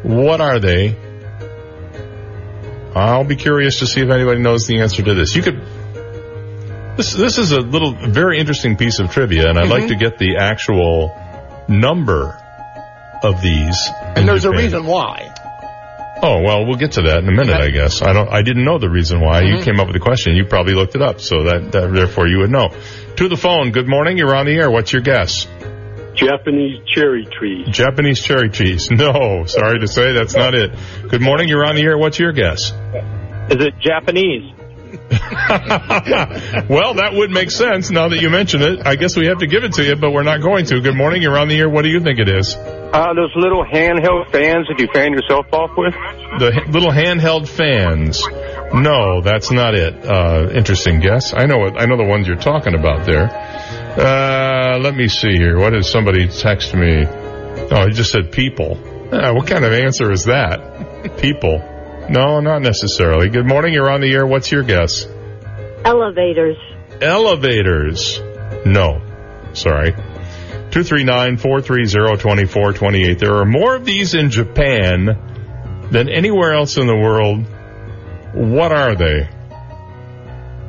What 0.04 0.42
are 0.42 0.60
they? 0.60 0.98
I'll 2.94 3.24
be 3.24 3.38
curious 3.38 3.80
to 3.80 3.88
see 3.88 4.02
if 4.02 4.10
anybody 4.10 4.42
knows 4.42 4.68
the 4.68 4.82
answer 4.82 5.02
to 5.02 5.14
this. 5.14 5.34
You 5.34 5.44
could. 5.44 5.62
This 6.98 7.14
this 7.14 7.38
is 7.38 7.54
a 7.54 7.62
little 7.62 7.94
very 7.94 8.38
interesting 8.38 8.76
piece 8.76 9.00
of 9.00 9.12
trivia, 9.12 9.48
and 9.48 9.58
I'd 9.58 9.70
like 9.70 9.84
mm-hmm. 9.84 10.00
to 10.00 10.10
get 10.10 10.18
the 10.18 10.36
actual 10.38 11.16
number 11.70 12.38
of 13.24 13.42
these. 13.42 13.78
And 14.18 14.28
there's 14.28 14.44
a 14.44 14.52
reason 14.52 14.86
why. 14.86 15.31
Oh 16.24 16.42
well, 16.44 16.66
we'll 16.68 16.78
get 16.78 16.94
to 16.94 17.02
that 17.04 17.20
in 17.20 17.28
a 17.30 17.32
minute, 17.32 17.60
I 17.60 17.70
guess. 17.70 18.02
I 18.02 18.14
don't. 18.14 18.30
I 18.30 18.42
didn't 18.44 18.64
know 18.64 18.78
the 18.78 18.90
reason 18.90 19.20
why. 19.22 19.42
You 19.42 19.56
Mhm. 19.56 19.64
came 19.64 19.80
up 19.80 19.88
with 19.88 19.96
the 19.96 20.00
question. 20.00 20.36
You 20.36 20.46
probably 20.46 20.74
looked 20.76 20.96
it 20.96 21.02
up, 21.02 21.20
so 21.20 21.44
that, 21.46 21.72
that 21.72 21.94
therefore 21.94 22.28
you 22.28 22.40
would 22.40 22.52
know. 22.52 22.70
To 23.18 23.28
the 23.28 23.36
phone. 23.38 23.72
Good 23.72 23.88
morning. 23.88 24.18
You're 24.18 24.36
on 24.36 24.46
the 24.46 24.54
air. 24.54 24.70
What's 24.70 24.94
your 24.94 25.02
guess? 25.02 25.48
Japanese 26.14 26.80
cherry 26.94 27.26
trees. 27.26 27.68
Japanese 27.70 28.22
cherry 28.22 28.50
cheese. 28.50 28.90
No, 28.92 29.46
sorry 29.46 29.80
to 29.80 29.88
say, 29.88 30.12
that's 30.14 30.36
not 30.36 30.54
it. 30.54 30.72
Good 31.08 31.22
morning, 31.22 31.48
you're 31.48 31.66
on 31.66 31.76
the 31.76 31.82
air. 31.84 31.98
What's 31.98 32.20
your 32.20 32.34
guess? 32.34 32.72
Is 33.50 33.66
it 33.66 33.74
Japanese? 33.80 34.54
well, 36.70 36.96
that 36.96 37.12
would 37.14 37.32
make 37.32 37.50
sense 37.52 37.90
now 37.90 38.10
that 38.10 38.20
you 38.22 38.30
mention 38.30 38.62
it. 38.62 38.86
I 38.86 38.96
guess 38.96 39.16
we 39.16 39.28
have 39.28 39.40
to 39.40 39.48
give 39.48 39.64
it 39.64 39.74
to 39.74 39.84
you, 39.84 39.96
but 39.96 40.12
we're 40.12 40.24
not 40.24 40.42
going 40.42 40.66
to. 40.66 40.82
Good 40.82 40.96
morning, 40.96 41.22
you're 41.22 41.38
on 41.38 41.48
the 41.48 41.58
air. 41.60 41.70
What 41.70 41.84
do 41.84 41.90
you 41.90 42.02
think 42.02 42.20
it 42.20 42.28
is? 42.28 42.56
Uh, 42.56 43.14
those 43.14 43.32
little 43.36 43.64
handheld 43.64 44.30
fans 44.32 44.68
that 44.68 44.76
you 44.80 44.88
fan 44.94 45.14
yourself 45.14 45.46
off 45.54 45.72
with? 45.78 45.94
The 46.40 46.62
h- 46.62 46.68
little 46.74 46.92
handheld 46.92 47.48
fans. 47.48 48.22
No, 48.74 49.22
that's 49.22 49.52
not 49.52 49.76
it. 49.76 50.06
Uh, 50.06 50.50
interesting 50.54 51.00
guess. 51.00 51.34
I 51.34 51.46
know 51.46 51.58
what, 51.58 51.80
I 51.80 51.86
know 51.86 51.98
the 51.98 52.06
ones 52.06 52.28
you're 52.28 52.36
talking 52.36 52.76
about 52.76 53.06
there. 53.06 53.30
Uh, 53.98 54.78
let 54.80 54.96
me 54.96 55.08
see 55.08 55.34
here. 55.38 55.58
What 55.58 55.72
did 55.72 55.86
somebody 55.86 56.28
text 56.28 56.74
me? 56.74 57.06
Oh, 57.06 57.86
he 57.88 57.94
just 57.94 58.12
said 58.12 58.32
people. 58.32 58.78
Ah, 59.14 59.34
what 59.34 59.48
kind 59.48 59.64
of 59.66 59.74
answer 59.74 60.12
is 60.12 60.26
that? 60.26 61.18
People. 61.20 61.60
No, 62.12 62.40
not 62.42 62.62
necessarily. 62.62 63.30
Good 63.30 63.48
morning, 63.48 63.74
you're 63.74 63.90
on 63.90 64.02
the 64.02 64.12
air. 64.12 64.28
What's 64.28 64.52
your 64.52 64.64
guess? 64.64 65.08
Elevators. 65.86 66.58
Elevators. 67.00 68.20
No. 68.66 69.02
Sorry. 69.54 69.94
239-430-2428. 70.72 73.18
There 73.18 73.36
are 73.36 73.46
more 73.46 73.76
of 73.76 73.86
these 73.86 74.14
in 74.14 74.30
Japan 74.30 75.88
than 75.90 76.10
anywhere 76.10 76.54
else 76.54 76.76
in 76.76 76.86
the 76.86 76.98
world. 76.98 77.46
What 78.34 78.74
are 78.74 78.94
they? 78.94 79.30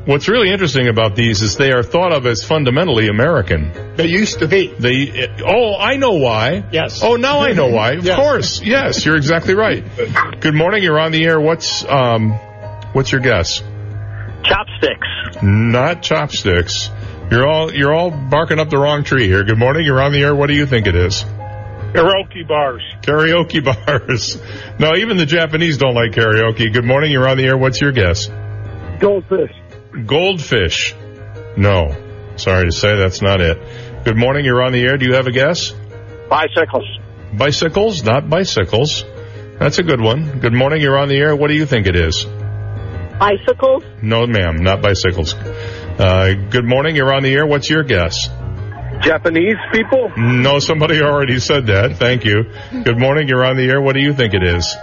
What's 0.04 0.28
really 0.28 0.50
interesting 0.50 0.88
about 0.88 1.14
these 1.14 1.42
is 1.42 1.56
they 1.56 1.70
are 1.70 1.84
thought 1.84 2.12
of 2.12 2.26
as 2.26 2.42
fundamentally 2.42 3.06
American. 3.08 3.94
They 3.96 4.06
used 4.06 4.40
to 4.40 4.48
be. 4.48 4.66
They, 4.66 5.28
oh, 5.46 5.76
I 5.78 5.96
know 5.96 6.14
why. 6.14 6.64
Yes. 6.72 7.02
Oh, 7.04 7.14
now 7.14 7.38
I 7.38 7.52
know 7.52 7.68
why. 7.68 7.92
Of 7.92 8.04
Yes. 8.04 8.16
course. 8.18 8.62
Yes, 8.62 9.06
you're 9.06 9.16
exactly 9.16 9.54
right. 9.54 9.84
Good 10.40 10.54
morning. 10.54 10.82
You're 10.82 10.98
on 10.98 11.12
the 11.12 11.24
air. 11.24 11.40
What's, 11.40 11.84
um, 11.84 12.32
what's 12.94 13.12
your 13.12 13.20
guess? 13.20 13.62
Chopsticks. 14.42 15.06
Not 15.40 16.02
chopsticks. 16.02 16.90
You're 17.30 17.46
all 17.46 17.72
you're 17.72 17.94
all 17.94 18.10
barking 18.10 18.58
up 18.58 18.70
the 18.70 18.78
wrong 18.78 19.04
tree 19.04 19.26
here. 19.28 19.44
Good 19.44 19.58
morning. 19.58 19.86
You're 19.86 20.02
on 20.02 20.10
the 20.12 20.20
air. 20.22 20.34
What 20.34 20.48
do 20.48 20.54
you 20.54 20.66
think 20.66 20.88
it 20.88 20.96
is? 20.96 21.22
Karaoke 21.94 22.46
bars. 22.48 22.82
Karaoke 23.02 23.62
bars. 23.86 24.36
No, 24.80 24.96
even 24.96 25.16
the 25.16 25.26
Japanese 25.26 25.78
don't 25.78 25.94
like 25.94 26.10
karaoke. 26.10 26.72
Good 26.72 26.84
morning. 26.84 27.12
You're 27.12 27.28
on 27.28 27.36
the 27.36 27.44
air. 27.44 27.56
What's 27.56 27.80
your 27.80 27.92
guess? 27.92 28.28
Goldfish. 28.98 29.52
Goldfish. 30.06 30.94
No. 31.56 31.94
Sorry 32.36 32.64
to 32.66 32.72
say 32.72 32.96
that's 32.96 33.20
not 33.20 33.40
it. 33.40 33.58
Good 34.04 34.16
morning. 34.16 34.44
You're 34.44 34.62
on 34.62 34.72
the 34.72 34.82
air. 34.82 34.96
Do 34.96 35.06
you 35.06 35.14
have 35.14 35.26
a 35.26 35.32
guess? 35.32 35.72
Bicycles. 36.28 36.86
Bicycles, 37.34 38.02
not 38.02 38.28
bicycles. 38.28 39.04
That's 39.58 39.78
a 39.78 39.82
good 39.82 40.00
one. 40.00 40.40
Good 40.40 40.52
morning. 40.54 40.80
You're 40.80 40.98
on 40.98 41.08
the 41.08 41.16
air. 41.16 41.36
What 41.36 41.48
do 41.48 41.54
you 41.54 41.66
think 41.66 41.86
it 41.86 41.94
is? 41.94 42.24
Bicycles. 43.18 43.84
No, 44.02 44.26
ma'am, 44.26 44.56
not 44.56 44.82
bicycles. 44.82 45.34
Uh, 45.34 46.32
good 46.50 46.64
morning. 46.64 46.96
You're 46.96 47.12
on 47.12 47.22
the 47.22 47.32
air. 47.32 47.46
What's 47.46 47.70
your 47.70 47.84
guess? 47.84 48.28
Japanese 49.02 49.56
people. 49.72 50.10
No, 50.16 50.58
somebody 50.58 51.00
already 51.02 51.38
said 51.38 51.66
that. 51.66 51.96
Thank 51.98 52.24
you. 52.24 52.44
Good 52.82 52.98
morning. 52.98 53.28
You're 53.28 53.44
on 53.44 53.56
the 53.56 53.68
air. 53.68 53.80
What 53.80 53.94
do 53.94 54.00
you 54.00 54.14
think 54.14 54.34
it 54.34 54.42
is? 54.42 54.74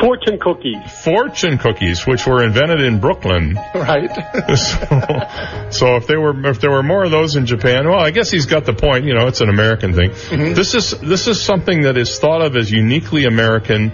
Fortune 0.00 0.38
cookies. 0.38 0.76
Fortune 1.02 1.58
cookies, 1.58 2.06
which 2.06 2.26
were 2.26 2.42
invented 2.44 2.80
in 2.80 3.00
Brooklyn. 3.00 3.58
Right. 3.74 4.10
so, 4.56 5.70
so 5.70 5.96
if 5.96 6.06
there 6.06 6.20
were 6.20 6.48
if 6.48 6.60
there 6.60 6.70
were 6.70 6.82
more 6.82 7.04
of 7.04 7.10
those 7.10 7.36
in 7.36 7.46
Japan, 7.46 7.88
well, 7.88 7.98
I 7.98 8.10
guess 8.10 8.30
he's 8.30 8.46
got 8.46 8.64
the 8.64 8.72
point. 8.72 9.04
You 9.04 9.14
know, 9.14 9.26
it's 9.26 9.40
an 9.40 9.48
American 9.48 9.92
thing. 9.92 10.10
Mm-hmm. 10.10 10.54
This 10.54 10.74
is 10.74 10.90
this 11.00 11.26
is 11.26 11.42
something 11.42 11.82
that 11.82 11.96
is 11.96 12.18
thought 12.18 12.42
of 12.42 12.56
as 12.56 12.70
uniquely 12.70 13.24
American, 13.24 13.90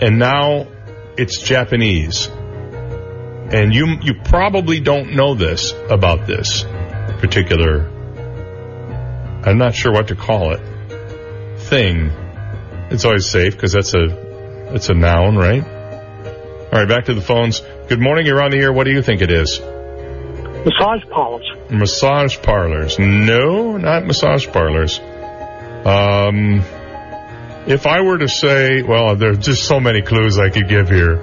and 0.00 0.18
now 0.18 0.68
it's 1.16 1.40
Japanese. 1.40 2.28
And 2.28 3.74
you 3.74 3.96
you 4.02 4.14
probably 4.24 4.80
don't 4.80 5.14
know 5.16 5.34
this 5.34 5.72
about 5.88 6.26
this 6.26 6.64
particular. 7.18 7.88
I'm 9.44 9.58
not 9.58 9.74
sure 9.74 9.92
what 9.92 10.08
to 10.08 10.14
call 10.14 10.52
it. 10.52 10.60
Thing. 11.58 12.10
It's 12.90 13.04
always 13.04 13.28
safe 13.28 13.54
because 13.54 13.72
that's 13.72 13.94
a 13.94 14.29
it's 14.74 14.88
a 14.88 14.94
noun, 14.94 15.36
right? 15.36 15.62
All 15.62 16.78
right, 16.78 16.88
back 16.88 17.06
to 17.06 17.14
the 17.14 17.20
phones. 17.20 17.62
Good 17.88 18.00
morning. 18.00 18.26
You're 18.26 18.42
on 18.42 18.50
the 18.50 18.58
air. 18.58 18.72
What 18.72 18.84
do 18.84 18.92
you 18.92 19.02
think 19.02 19.22
it 19.22 19.30
is? 19.30 19.60
Massage 19.60 21.02
parlors. 21.10 21.46
Massage 21.70 22.38
parlors. 22.42 22.98
No, 22.98 23.76
not 23.76 24.06
massage 24.06 24.46
parlors. 24.46 25.00
Um, 25.84 26.62
if 27.66 27.86
I 27.86 28.02
were 28.02 28.18
to 28.18 28.28
say, 28.28 28.82
well, 28.82 29.16
there 29.16 29.30
are 29.30 29.36
just 29.36 29.66
so 29.66 29.80
many 29.80 30.02
clues 30.02 30.38
I 30.38 30.50
could 30.50 30.68
give 30.68 30.88
here. 30.88 31.16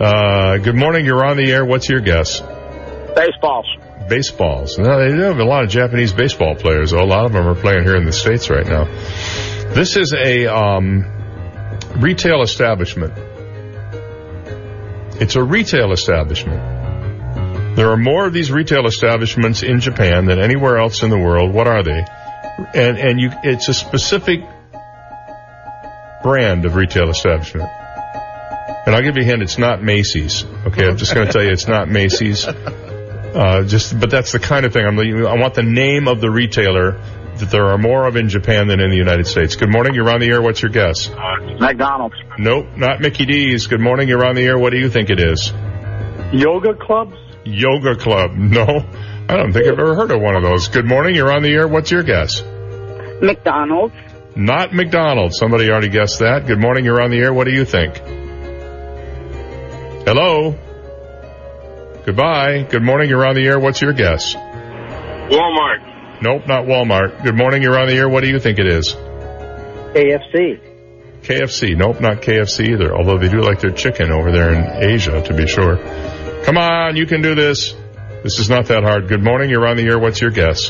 Uh, 0.00 0.58
good 0.58 0.74
morning. 0.74 1.04
You're 1.04 1.24
on 1.24 1.36
the 1.36 1.52
air. 1.52 1.64
What's 1.64 1.88
your 1.88 2.00
guess? 2.00 2.40
Baseballs. 3.14 3.66
Baseballs. 4.08 4.78
No, 4.78 4.98
they 4.98 5.14
do 5.14 5.22
have 5.22 5.38
a 5.38 5.44
lot 5.44 5.62
of 5.64 5.70
Japanese 5.70 6.12
baseball 6.12 6.56
players. 6.56 6.90
though. 6.90 7.02
A 7.02 7.06
lot 7.06 7.26
of 7.26 7.32
them 7.32 7.46
are 7.46 7.54
playing 7.54 7.84
here 7.84 7.96
in 7.96 8.04
the 8.04 8.12
States 8.12 8.50
right 8.50 8.66
now. 8.66 8.84
This 9.74 9.96
is 9.96 10.12
a, 10.12 10.46
um, 10.46 11.04
retail 11.96 12.42
establishment. 12.42 13.12
It's 15.20 15.36
a 15.36 15.42
retail 15.42 15.92
establishment. 15.92 17.76
There 17.76 17.90
are 17.90 17.96
more 17.96 18.26
of 18.26 18.32
these 18.32 18.52
retail 18.52 18.86
establishments 18.86 19.62
in 19.62 19.80
Japan 19.80 20.26
than 20.26 20.38
anywhere 20.38 20.78
else 20.78 21.02
in 21.02 21.10
the 21.10 21.18
world. 21.18 21.52
What 21.52 21.66
are 21.66 21.82
they? 21.82 22.04
And 22.74 22.98
and 22.98 23.20
you, 23.20 23.30
it's 23.42 23.68
a 23.68 23.74
specific 23.74 24.40
brand 26.22 26.64
of 26.64 26.76
retail 26.76 27.10
establishment. 27.10 27.68
And 28.86 28.94
I'll 28.94 29.02
give 29.02 29.16
you 29.16 29.22
a 29.22 29.26
hint. 29.26 29.42
It's 29.42 29.58
not 29.58 29.82
Macy's. 29.82 30.44
Okay, 30.66 30.86
I'm 30.86 30.96
just 30.96 31.14
going 31.14 31.26
to 31.26 31.32
tell 31.32 31.42
you 31.42 31.50
it's 31.50 31.68
not 31.68 31.88
Macy's. 31.88 32.46
Uh, 33.34 33.64
just, 33.64 33.98
but 33.98 34.10
that's 34.10 34.30
the 34.30 34.38
kind 34.38 34.64
of 34.64 34.72
thing 34.72 34.86
I'm. 34.86 34.96
I 34.96 35.34
want 35.34 35.54
the 35.54 35.64
name 35.64 36.06
of 36.06 36.20
the 36.20 36.30
retailer 36.30 37.00
that 37.38 37.50
there 37.50 37.66
are 37.66 37.78
more 37.78 38.06
of 38.06 38.16
in 38.16 38.28
Japan 38.28 38.68
than 38.68 38.80
in 38.80 38.90
the 38.90 38.96
United 38.96 39.26
States. 39.26 39.56
Good 39.56 39.70
morning. 39.70 39.94
You're 39.94 40.10
on 40.10 40.20
the 40.20 40.28
air. 40.28 40.40
What's 40.42 40.62
your 40.62 40.70
guess? 40.70 41.08
McDonald's. 41.60 42.16
Nope, 42.38 42.66
not 42.76 43.00
Mickey 43.00 43.26
D's. 43.26 43.66
Good 43.66 43.80
morning. 43.80 44.08
You're 44.08 44.24
on 44.24 44.34
the 44.34 44.42
air. 44.42 44.58
What 44.58 44.70
do 44.70 44.78
you 44.78 44.88
think 44.88 45.10
it 45.10 45.20
is? 45.20 45.52
Yoga 46.32 46.74
clubs. 46.74 47.16
Yoga 47.44 47.96
Club. 47.96 48.30
No, 48.36 48.64
I 49.28 49.36
don't 49.36 49.52
think 49.52 49.66
I've 49.66 49.78
ever 49.78 49.94
heard 49.94 50.10
of 50.10 50.20
one 50.20 50.36
of 50.36 50.42
those. 50.42 50.68
Good 50.68 50.86
morning. 50.86 51.14
You're 51.14 51.32
on 51.32 51.42
the 51.42 51.50
air. 51.50 51.66
What's 51.68 51.90
your 51.90 52.02
guess? 52.02 52.42
McDonald's. 53.22 53.94
Not 54.36 54.72
McDonald's. 54.74 55.38
Somebody 55.38 55.70
already 55.70 55.88
guessed 55.88 56.18
that. 56.20 56.46
Good 56.46 56.58
morning. 56.60 56.84
You're 56.84 57.00
on 57.00 57.10
the 57.10 57.18
air. 57.18 57.32
What 57.32 57.44
do 57.44 57.52
you 57.52 57.64
think? 57.64 57.96
Hello. 60.06 60.58
Goodbye. 62.04 62.64
Good 62.70 62.82
morning. 62.82 63.08
You're 63.08 63.26
on 63.26 63.34
the 63.34 63.46
air. 63.46 63.58
What's 63.58 63.80
your 63.80 63.92
guess? 63.92 64.34
Walmart. 64.34 65.93
Nope, 66.22 66.46
not 66.46 66.64
Walmart. 66.64 67.22
Good 67.22 67.36
morning. 67.36 67.62
You're 67.62 67.78
on 67.78 67.88
the 67.88 67.94
air. 67.94 68.08
What 68.08 68.22
do 68.22 68.30
you 68.30 68.38
think 68.38 68.58
it 68.58 68.66
is? 68.66 68.94
KFC. 69.94 70.60
KFC. 71.22 71.76
Nope, 71.76 72.00
not 72.00 72.22
KFC 72.22 72.70
either. 72.70 72.94
Although 72.94 73.18
they 73.18 73.28
do 73.28 73.40
like 73.40 73.60
their 73.60 73.72
chicken 73.72 74.12
over 74.12 74.30
there 74.30 74.52
in 74.52 74.90
Asia, 74.90 75.22
to 75.22 75.34
be 75.34 75.46
sure. 75.46 75.76
Come 76.44 76.58
on, 76.58 76.96
you 76.96 77.06
can 77.06 77.22
do 77.22 77.34
this. 77.34 77.74
This 78.22 78.38
is 78.38 78.48
not 78.48 78.66
that 78.66 78.82
hard. 78.82 79.08
Good 79.08 79.22
morning. 79.22 79.50
You're 79.50 79.66
on 79.66 79.76
the 79.76 79.84
air. 79.84 79.98
What's 79.98 80.20
your 80.20 80.30
guess? 80.30 80.68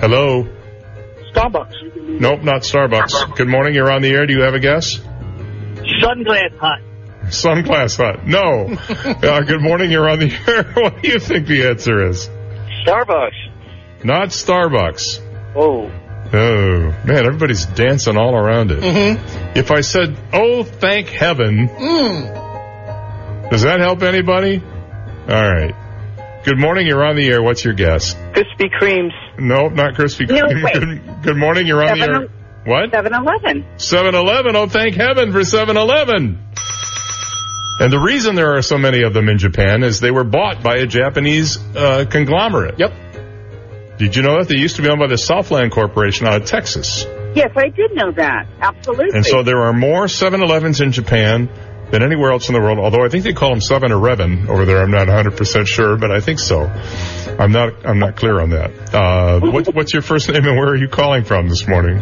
Hello. 0.00 0.46
Starbucks. 1.34 2.20
Nope, 2.20 2.42
not 2.42 2.62
Starbucks. 2.62 3.36
Good 3.36 3.48
morning. 3.48 3.74
You're 3.74 3.90
on 3.90 4.02
the 4.02 4.10
air. 4.10 4.26
Do 4.26 4.34
you 4.34 4.42
have 4.42 4.54
a 4.54 4.60
guess? 4.60 4.98
Sunglass 6.02 6.56
Hut. 6.58 6.80
Sunglass 7.24 7.96
Hut. 7.96 8.26
No. 8.26 8.76
uh, 9.28 9.40
good 9.42 9.60
morning. 9.60 9.90
You're 9.90 10.08
on 10.08 10.18
the 10.18 10.32
air. 10.46 10.62
what 10.74 11.02
do 11.02 11.08
you 11.08 11.18
think 11.18 11.46
the 11.46 11.68
answer 11.68 12.08
is? 12.08 12.28
Starbucks. 12.86 14.04
Not 14.04 14.28
Starbucks. 14.28 15.20
Oh. 15.56 15.90
Oh, 16.30 16.94
man, 17.06 17.24
everybody's 17.26 17.64
dancing 17.66 18.16
all 18.18 18.34
around 18.34 18.70
it. 18.70 18.80
Mm-hmm. 18.82 19.58
If 19.58 19.70
I 19.70 19.80
said, 19.80 20.16
oh, 20.32 20.62
thank 20.62 21.08
heaven, 21.08 21.68
Mm. 21.68 23.50
does 23.50 23.62
that 23.62 23.80
help 23.80 24.02
anybody? 24.02 24.60
All 25.28 25.50
right. 25.52 25.74
Good 26.44 26.58
morning. 26.58 26.86
You're 26.86 27.04
on 27.04 27.16
the 27.16 27.26
air. 27.28 27.42
What's 27.42 27.64
your 27.64 27.74
guess? 27.74 28.14
Krispy 28.14 28.70
Kremes. 28.80 29.12
Nope, 29.38 29.72
not 29.72 29.94
Krispy 29.94 30.28
No, 30.28 30.42
Kreme. 30.46 30.62
wait. 30.64 30.74
Good, 30.74 31.22
good 31.22 31.36
morning. 31.36 31.66
You're 31.66 31.82
on 31.84 31.98
the 31.98 32.04
air. 32.04 32.28
What? 32.64 32.90
7-Eleven. 32.92 33.64
7-Eleven. 33.76 34.54
Oh, 34.56 34.66
thank 34.68 34.94
heaven 34.94 35.32
for 35.32 35.40
7-Eleven. 35.40 36.38
And 37.80 37.92
the 37.92 37.98
reason 38.00 38.34
there 38.34 38.56
are 38.56 38.62
so 38.62 38.76
many 38.76 39.02
of 39.02 39.14
them 39.14 39.28
in 39.28 39.38
Japan 39.38 39.84
is 39.84 40.00
they 40.00 40.10
were 40.10 40.24
bought 40.24 40.62
by 40.62 40.76
a 40.76 40.86
Japanese 40.86 41.58
uh, 41.76 42.04
conglomerate. 42.10 42.78
Yep. 42.78 42.92
Did 43.98 44.16
you 44.16 44.22
know 44.22 44.38
that 44.38 44.48
they 44.48 44.58
used 44.58 44.76
to 44.76 44.82
be 44.82 44.88
owned 44.88 45.00
by 45.00 45.06
the 45.06 45.18
Southland 45.18 45.72
Corporation 45.72 46.26
out 46.26 46.42
of 46.42 46.48
Texas? 46.48 47.04
Yes, 47.34 47.50
I 47.56 47.68
did 47.68 47.94
know 47.94 48.10
that. 48.12 48.46
Absolutely. 48.60 49.16
And 49.16 49.24
so 49.24 49.42
there 49.42 49.62
are 49.62 49.72
more 49.72 50.06
7-Elevens 50.06 50.80
in 50.80 50.92
Japan 50.92 51.48
than 51.90 52.02
anywhere 52.02 52.32
else 52.32 52.48
in 52.48 52.54
the 52.54 52.60
world. 52.60 52.78
Although 52.78 53.04
I 53.04 53.08
think 53.08 53.24
they 53.24 53.32
call 53.32 53.50
them 53.50 53.60
seven 53.60 53.92
or 53.92 53.96
Revan 53.96 54.48
over 54.48 54.64
there. 54.64 54.82
I'm 54.82 54.90
not 54.90 55.06
100 55.06 55.36
percent 55.36 55.68
sure, 55.68 55.96
but 55.96 56.10
I 56.10 56.20
think 56.20 56.38
so. 56.38 56.62
I'm 57.38 57.52
not. 57.52 57.86
I'm 57.86 57.98
not 57.98 58.16
clear 58.16 58.40
on 58.40 58.50
that. 58.50 58.94
Uh, 58.94 59.40
what, 59.40 59.66
what's 59.74 59.92
your 59.92 60.02
first 60.02 60.28
name 60.28 60.44
and 60.44 60.56
where 60.56 60.68
are 60.68 60.76
you 60.76 60.88
calling 60.88 61.24
from 61.24 61.48
this 61.48 61.66
morning? 61.66 61.98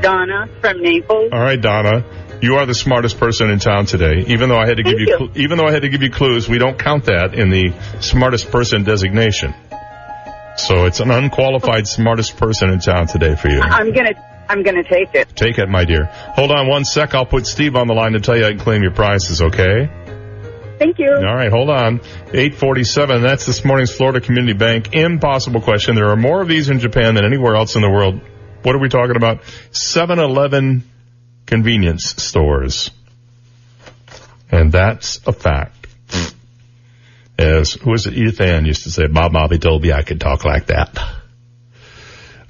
Donna 0.00 0.48
from 0.60 0.80
Naples. 0.80 1.30
All 1.32 1.40
right, 1.40 1.60
Donna. 1.60 2.04
You 2.44 2.56
are 2.56 2.66
the 2.66 2.74
smartest 2.74 3.18
person 3.18 3.48
in 3.48 3.58
town 3.58 3.86
today. 3.86 4.24
Even 4.26 4.50
though 4.50 4.58
I 4.58 4.66
had 4.66 4.76
to 4.76 4.82
give 4.82 5.00
you, 5.00 5.06
you. 5.08 5.16
cl- 5.16 5.38
even 5.38 5.56
though 5.56 5.66
I 5.66 5.72
had 5.72 5.80
to 5.80 5.88
give 5.88 6.02
you 6.02 6.10
clues, 6.10 6.46
we 6.46 6.58
don't 6.58 6.78
count 6.78 7.06
that 7.06 7.32
in 7.32 7.48
the 7.48 7.72
smartest 8.00 8.50
person 8.50 8.84
designation. 8.84 9.54
So 10.58 10.84
it's 10.84 11.00
an 11.00 11.10
unqualified 11.10 11.88
smartest 11.88 12.36
person 12.36 12.68
in 12.68 12.80
town 12.80 13.06
today 13.06 13.34
for 13.34 13.48
you. 13.48 13.60
I'm 13.60 13.92
gonna 13.94 14.12
I'm 14.46 14.62
gonna 14.62 14.84
take 14.84 15.14
it. 15.14 15.34
Take 15.34 15.58
it, 15.58 15.70
my 15.70 15.86
dear. 15.86 16.04
Hold 16.04 16.50
on 16.50 16.68
one 16.68 16.84
sec. 16.84 17.14
I'll 17.14 17.24
put 17.24 17.46
Steve 17.46 17.76
on 17.76 17.86
the 17.86 17.94
line 17.94 18.12
to 18.12 18.20
tell 18.20 18.36
you 18.36 18.44
I 18.44 18.50
can 18.50 18.58
claim 18.58 18.82
your 18.82 18.92
prizes, 18.92 19.40
okay? 19.40 19.88
Thank 20.78 20.98
you. 20.98 21.14
All 21.14 21.34
right, 21.34 21.50
hold 21.50 21.70
on. 21.70 22.00
847, 22.28 23.22
that's 23.22 23.46
this 23.46 23.64
morning's 23.64 23.90
Florida 23.90 24.20
Community 24.20 24.52
Bank 24.52 24.92
impossible 24.92 25.62
question. 25.62 25.94
There 25.94 26.10
are 26.10 26.16
more 26.16 26.42
of 26.42 26.48
these 26.48 26.68
in 26.68 26.78
Japan 26.78 27.14
than 27.14 27.24
anywhere 27.24 27.54
else 27.56 27.74
in 27.74 27.80
the 27.80 27.90
world. 27.90 28.20
What 28.62 28.74
are 28.74 28.80
we 28.80 28.90
talking 28.90 29.16
about? 29.16 29.42
7-Eleven 29.72 30.82
convenience 31.46 32.14
stores. 32.22 32.90
And 34.50 34.72
that's 34.72 35.20
a 35.26 35.32
fact. 35.32 35.86
As, 37.38 37.72
who 37.72 37.90
was 37.90 38.06
it? 38.06 38.14
Edith 38.14 38.40
Ann 38.40 38.64
used 38.64 38.84
to 38.84 38.90
say, 38.90 39.06
Bob 39.08 39.32
Bobby 39.32 39.58
told 39.58 39.82
me 39.82 39.92
I 39.92 40.02
could 40.02 40.20
talk 40.20 40.44
like 40.44 40.66
that. 40.66 40.96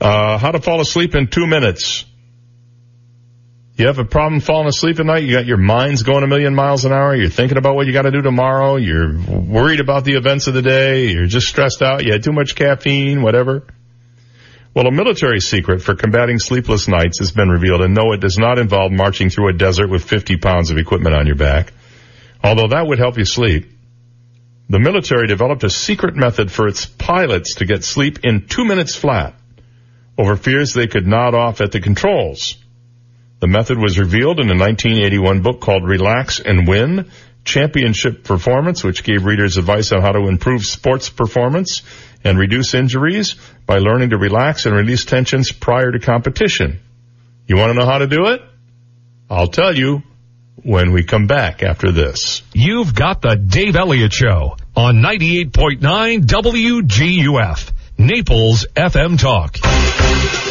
Uh, 0.01 0.37
how 0.37 0.51
to 0.51 0.61
fall 0.61 0.81
asleep 0.81 1.15
in 1.15 1.29
two 1.29 1.47
minutes. 1.47 2.05
You 3.77 3.87
have 3.87 3.99
a 3.99 4.05
problem 4.05 4.41
falling 4.41 4.69
asleep 4.69 5.01
at 5.01 5.07
night? 5.07 5.25
You 5.25 5.33
got 5.33 5.47
your 5.47 5.57
mind's 5.57 6.03
going 6.05 6.23
a 6.23 6.29
million 6.29 6.55
miles 6.55 6.85
an 6.85 6.93
hour? 6.93 7.17
You're 7.17 7.29
thinking 7.29 7.59
about 7.59 7.75
what 7.75 7.87
you 7.87 7.93
got 7.93 8.03
to 8.03 8.13
do 8.13 8.23
tomorrow? 8.23 8.77
You're 8.77 9.19
worried 9.19 9.81
about 9.81 10.05
the 10.05 10.15
events 10.15 10.47
of 10.47 10.55
the 10.55 10.63
day? 10.63 11.07
You're 11.07 11.27
just 11.27 11.49
stressed 11.49 11.83
out? 11.83 12.05
You 12.05 12.13
had 12.13 12.23
too 12.23 12.33
much 12.33 12.55
caffeine? 12.55 13.23
Whatever? 13.23 13.67
Well, 14.75 14.89
a 14.89 14.91
military 14.91 15.39
secret 15.39 15.83
for 15.83 15.95
combating 15.95 16.41
sleepless 16.41 16.89
nights 16.89 17.21
has 17.21 17.31
been 17.31 17.49
revealed, 17.49 17.81
and 17.83 17.95
no, 17.95 18.13
it 18.13 18.21
does 18.21 18.39
not 18.39 18.59
involve 18.59 18.91
marching 18.91 19.31
through 19.31 19.51
a 19.51 19.53
desert 19.53 19.89
with 19.89 20.03
50 20.03 20.37
pounds 20.39 20.73
of 20.73 20.79
equipment 20.79 21.15
on 21.15 21.27
your 21.27 21.37
back. 21.37 21.73
Although 22.43 22.67
that 22.69 22.85
would 22.85 22.99
help 22.99 23.17
you 23.17 23.25
sleep. 23.25 23.71
The 24.69 24.81
military 24.81 25.29
developed 25.29 25.63
a 25.63 25.71
secret 25.71 26.17
method 26.17 26.51
for 26.51 26.67
its 26.67 26.87
pilots 26.87 27.57
to 27.57 27.67
get 27.67 27.85
sleep 27.85 28.25
in 28.25 28.49
two 28.49 28.65
minutes 28.65 28.97
flat 28.97 29.35
over 30.19 30.37
fears 30.37 30.73
they 30.73 30.89
could 30.89 31.07
nod 31.07 31.35
off 31.35 31.61
at 31.61 31.71
the 31.71 31.81
controls. 31.81 32.57
The 33.39 33.47
method 33.47 33.79
was 33.79 33.99
revealed 33.99 34.41
in 34.41 34.51
a 34.51 34.59
1981 34.59 35.43
book 35.43 35.61
called 35.61 35.85
Relax 35.85 36.41
and 36.41 36.67
Win, 36.67 37.11
Championship 37.45 38.25
Performance, 38.25 38.83
which 38.83 39.05
gave 39.05 39.25
readers 39.25 39.57
advice 39.57 39.93
on 39.93 40.01
how 40.01 40.13
to 40.13 40.29
improve 40.29 40.65
sports 40.65 41.11
performance 41.11 41.83
and 42.25 42.39
reduce 42.39 42.75
injuries 42.75 43.37
by 43.67 43.79
learning 43.79 44.11
to 44.11 44.17
relax 44.19 44.67
and 44.67 44.75
release 44.75 45.05
tensions 45.05 45.53
prior 45.53 45.93
to 45.93 45.99
competition. 45.99 46.81
You 47.47 47.57
want 47.57 47.73
to 47.73 47.79
know 47.79 47.87
how 47.87 47.99
to 47.99 48.07
do 48.07 48.27
it? 48.29 48.41
I'll 49.29 49.49
tell 49.49 49.77
you 49.77 50.03
when 50.57 50.93
we 50.93 51.05
come 51.05 51.27
back 51.27 51.63
after 51.63 51.93
this. 51.93 52.43
You've 52.55 52.95
got 52.95 53.21
the 53.21 53.37
Dave 53.37 53.77
Elliott 53.77 54.13
Show 54.13 54.57
on 54.75 54.97
98.9 54.97 56.25
WGUF, 56.25 57.73
Naples 57.97 58.67
FM 58.75 59.19
Talk. 59.19 59.59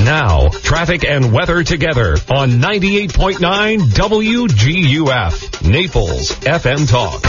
Now, 0.03 0.49
traffic 0.49 1.05
and 1.05 1.31
weather 1.33 1.63
together 1.63 2.13
on 2.29 2.51
98.9 2.51 3.79
WGUF, 3.79 5.69
Naples 5.69 6.31
FM 6.31 6.89
Talk. 6.89 7.21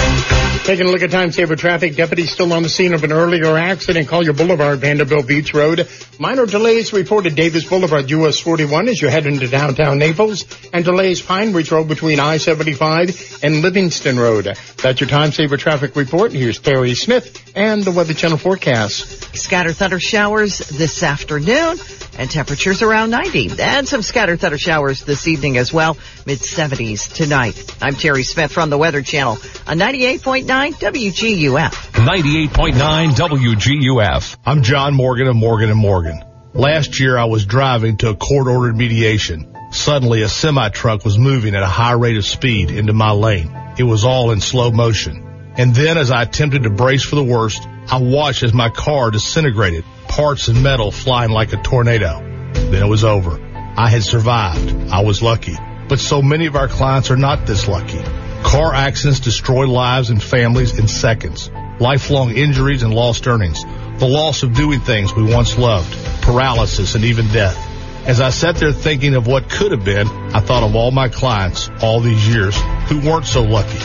Taking 0.64 0.86
a 0.86 0.90
look 0.90 1.02
at 1.02 1.10
time 1.10 1.30
saver 1.30 1.56
traffic. 1.56 1.94
Deputies 1.96 2.30
still 2.30 2.52
on 2.52 2.62
the 2.62 2.68
scene 2.68 2.94
of 2.94 3.04
an 3.04 3.12
earlier 3.12 3.56
accident. 3.58 4.08
Collier 4.08 4.32
Boulevard, 4.32 4.78
Vanderbilt 4.78 5.26
Beach 5.26 5.52
Road. 5.52 5.86
Minor 6.18 6.46
delays 6.46 6.92
reported 6.92 7.34
Davis 7.34 7.64
Boulevard, 7.64 8.10
US 8.10 8.38
41 8.38 8.88
as 8.88 9.02
you 9.02 9.08
head 9.08 9.26
into 9.26 9.46
downtown 9.46 9.98
Naples. 9.98 10.44
And 10.72 10.84
delays 10.84 11.20
Pine 11.20 11.52
Ridge 11.52 11.70
Road 11.70 11.88
between 11.88 12.18
I-75 12.18 13.42
and 13.44 13.60
Livingston 13.62 14.18
Road. 14.18 14.56
That's 14.82 15.00
your 15.00 15.10
time 15.10 15.32
saver 15.32 15.56
traffic 15.56 15.96
report. 15.96 16.32
Here's 16.32 16.58
Terry 16.60 16.94
Smith 16.94 17.52
and 17.54 17.84
the 17.84 17.92
Weather 17.92 18.14
Channel 18.14 18.38
forecast. 18.38 19.36
Scatter 19.36 19.72
thunder 19.72 20.00
showers 20.04 20.58
this 20.58 21.02
afternoon 21.02 21.78
and 22.18 22.30
temperatures 22.30 22.82
around 22.82 23.10
90. 23.10 23.60
And 23.60 23.88
some 23.88 24.02
scattered 24.02 24.40
thunder 24.40 24.58
showers 24.58 25.02
this 25.02 25.26
evening 25.26 25.56
as 25.56 25.72
well, 25.72 25.96
mid 26.26 26.38
70s 26.38 27.12
tonight. 27.12 27.76
I'm 27.80 27.94
Terry 27.94 28.22
Smith 28.22 28.52
from 28.52 28.70
the 28.70 28.78
Weather 28.78 29.02
Channel 29.02 29.38
on 29.66 29.78
98.9 29.78 30.44
WGUF. 30.74 31.70
98.9 31.92 33.08
WGUF. 33.10 34.36
I'm 34.44 34.62
John 34.62 34.94
Morgan 34.94 35.26
of 35.26 35.36
Morgan 35.36 35.70
and 35.70 35.78
Morgan. 35.78 36.22
Last 36.52 37.00
year 37.00 37.18
I 37.18 37.24
was 37.24 37.46
driving 37.46 37.96
to 37.98 38.10
a 38.10 38.14
court-ordered 38.14 38.76
mediation. 38.76 39.56
Suddenly 39.72 40.22
a 40.22 40.28
semi-truck 40.28 41.04
was 41.04 41.18
moving 41.18 41.56
at 41.56 41.62
a 41.62 41.66
high 41.66 41.94
rate 41.94 42.16
of 42.16 42.24
speed 42.24 42.70
into 42.70 42.92
my 42.92 43.10
lane. 43.10 43.50
It 43.76 43.82
was 43.82 44.04
all 44.04 44.30
in 44.30 44.40
slow 44.40 44.70
motion. 44.70 45.52
And 45.56 45.74
then 45.74 45.98
as 45.98 46.10
I 46.10 46.22
attempted 46.22 46.62
to 46.62 46.70
brace 46.70 47.02
for 47.02 47.16
the 47.16 47.24
worst, 47.24 47.66
I 47.86 47.98
watched 48.00 48.42
as 48.42 48.54
my 48.54 48.70
car 48.70 49.10
disintegrated, 49.10 49.84
parts 50.08 50.48
and 50.48 50.62
metal 50.62 50.90
flying 50.90 51.30
like 51.30 51.52
a 51.52 51.56
tornado. 51.58 52.20
Then 52.54 52.82
it 52.82 52.88
was 52.88 53.04
over. 53.04 53.38
I 53.76 53.88
had 53.88 54.02
survived. 54.02 54.90
I 54.90 55.02
was 55.02 55.22
lucky. 55.22 55.56
But 55.88 56.00
so 56.00 56.22
many 56.22 56.46
of 56.46 56.56
our 56.56 56.68
clients 56.68 57.10
are 57.10 57.16
not 57.16 57.46
this 57.46 57.68
lucky. 57.68 58.02
Car 58.42 58.72
accidents 58.74 59.20
destroy 59.20 59.66
lives 59.66 60.10
and 60.10 60.22
families 60.22 60.78
in 60.78 60.88
seconds. 60.88 61.50
Lifelong 61.78 62.30
injuries 62.30 62.82
and 62.82 62.94
lost 62.94 63.26
earnings. 63.26 63.62
The 63.98 64.06
loss 64.06 64.42
of 64.42 64.54
doing 64.54 64.80
things 64.80 65.14
we 65.14 65.22
once 65.22 65.58
loved. 65.58 65.92
Paralysis 66.22 66.94
and 66.94 67.04
even 67.04 67.26
death. 67.28 67.58
As 68.06 68.20
I 68.20 68.30
sat 68.30 68.56
there 68.56 68.72
thinking 68.72 69.14
of 69.14 69.26
what 69.26 69.50
could 69.50 69.72
have 69.72 69.84
been, 69.84 70.06
I 70.08 70.40
thought 70.40 70.62
of 70.62 70.74
all 70.74 70.90
my 70.90 71.08
clients 71.08 71.70
all 71.82 72.00
these 72.00 72.28
years 72.28 72.56
who 72.88 73.00
weren't 73.00 73.26
so 73.26 73.42
lucky. 73.42 73.78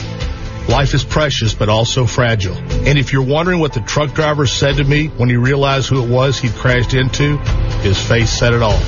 Life 0.67 0.93
is 0.93 1.03
precious, 1.03 1.53
but 1.53 1.69
also 1.69 2.05
fragile. 2.05 2.55
And 2.55 2.97
if 2.97 3.13
you're 3.13 3.23
wondering 3.23 3.59
what 3.59 3.73
the 3.73 3.81
truck 3.81 4.13
driver 4.13 4.45
said 4.45 4.77
to 4.77 4.83
me 4.83 5.07
when 5.07 5.29
he 5.29 5.35
realized 5.35 5.87
who 5.89 6.03
it 6.03 6.09
was 6.09 6.39
he'd 6.39 6.53
crashed 6.53 6.93
into, 6.93 7.37
his 7.81 7.99
face 7.99 8.29
said 8.29 8.53
it 8.53 8.61
all. 8.61 8.79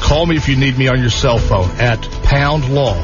Call 0.00 0.26
me 0.26 0.36
if 0.36 0.48
you 0.48 0.56
need 0.56 0.78
me 0.78 0.88
on 0.88 1.00
your 1.00 1.10
cell 1.10 1.38
phone 1.38 1.70
at 1.72 2.00
pound 2.22 2.68
law. 2.72 2.94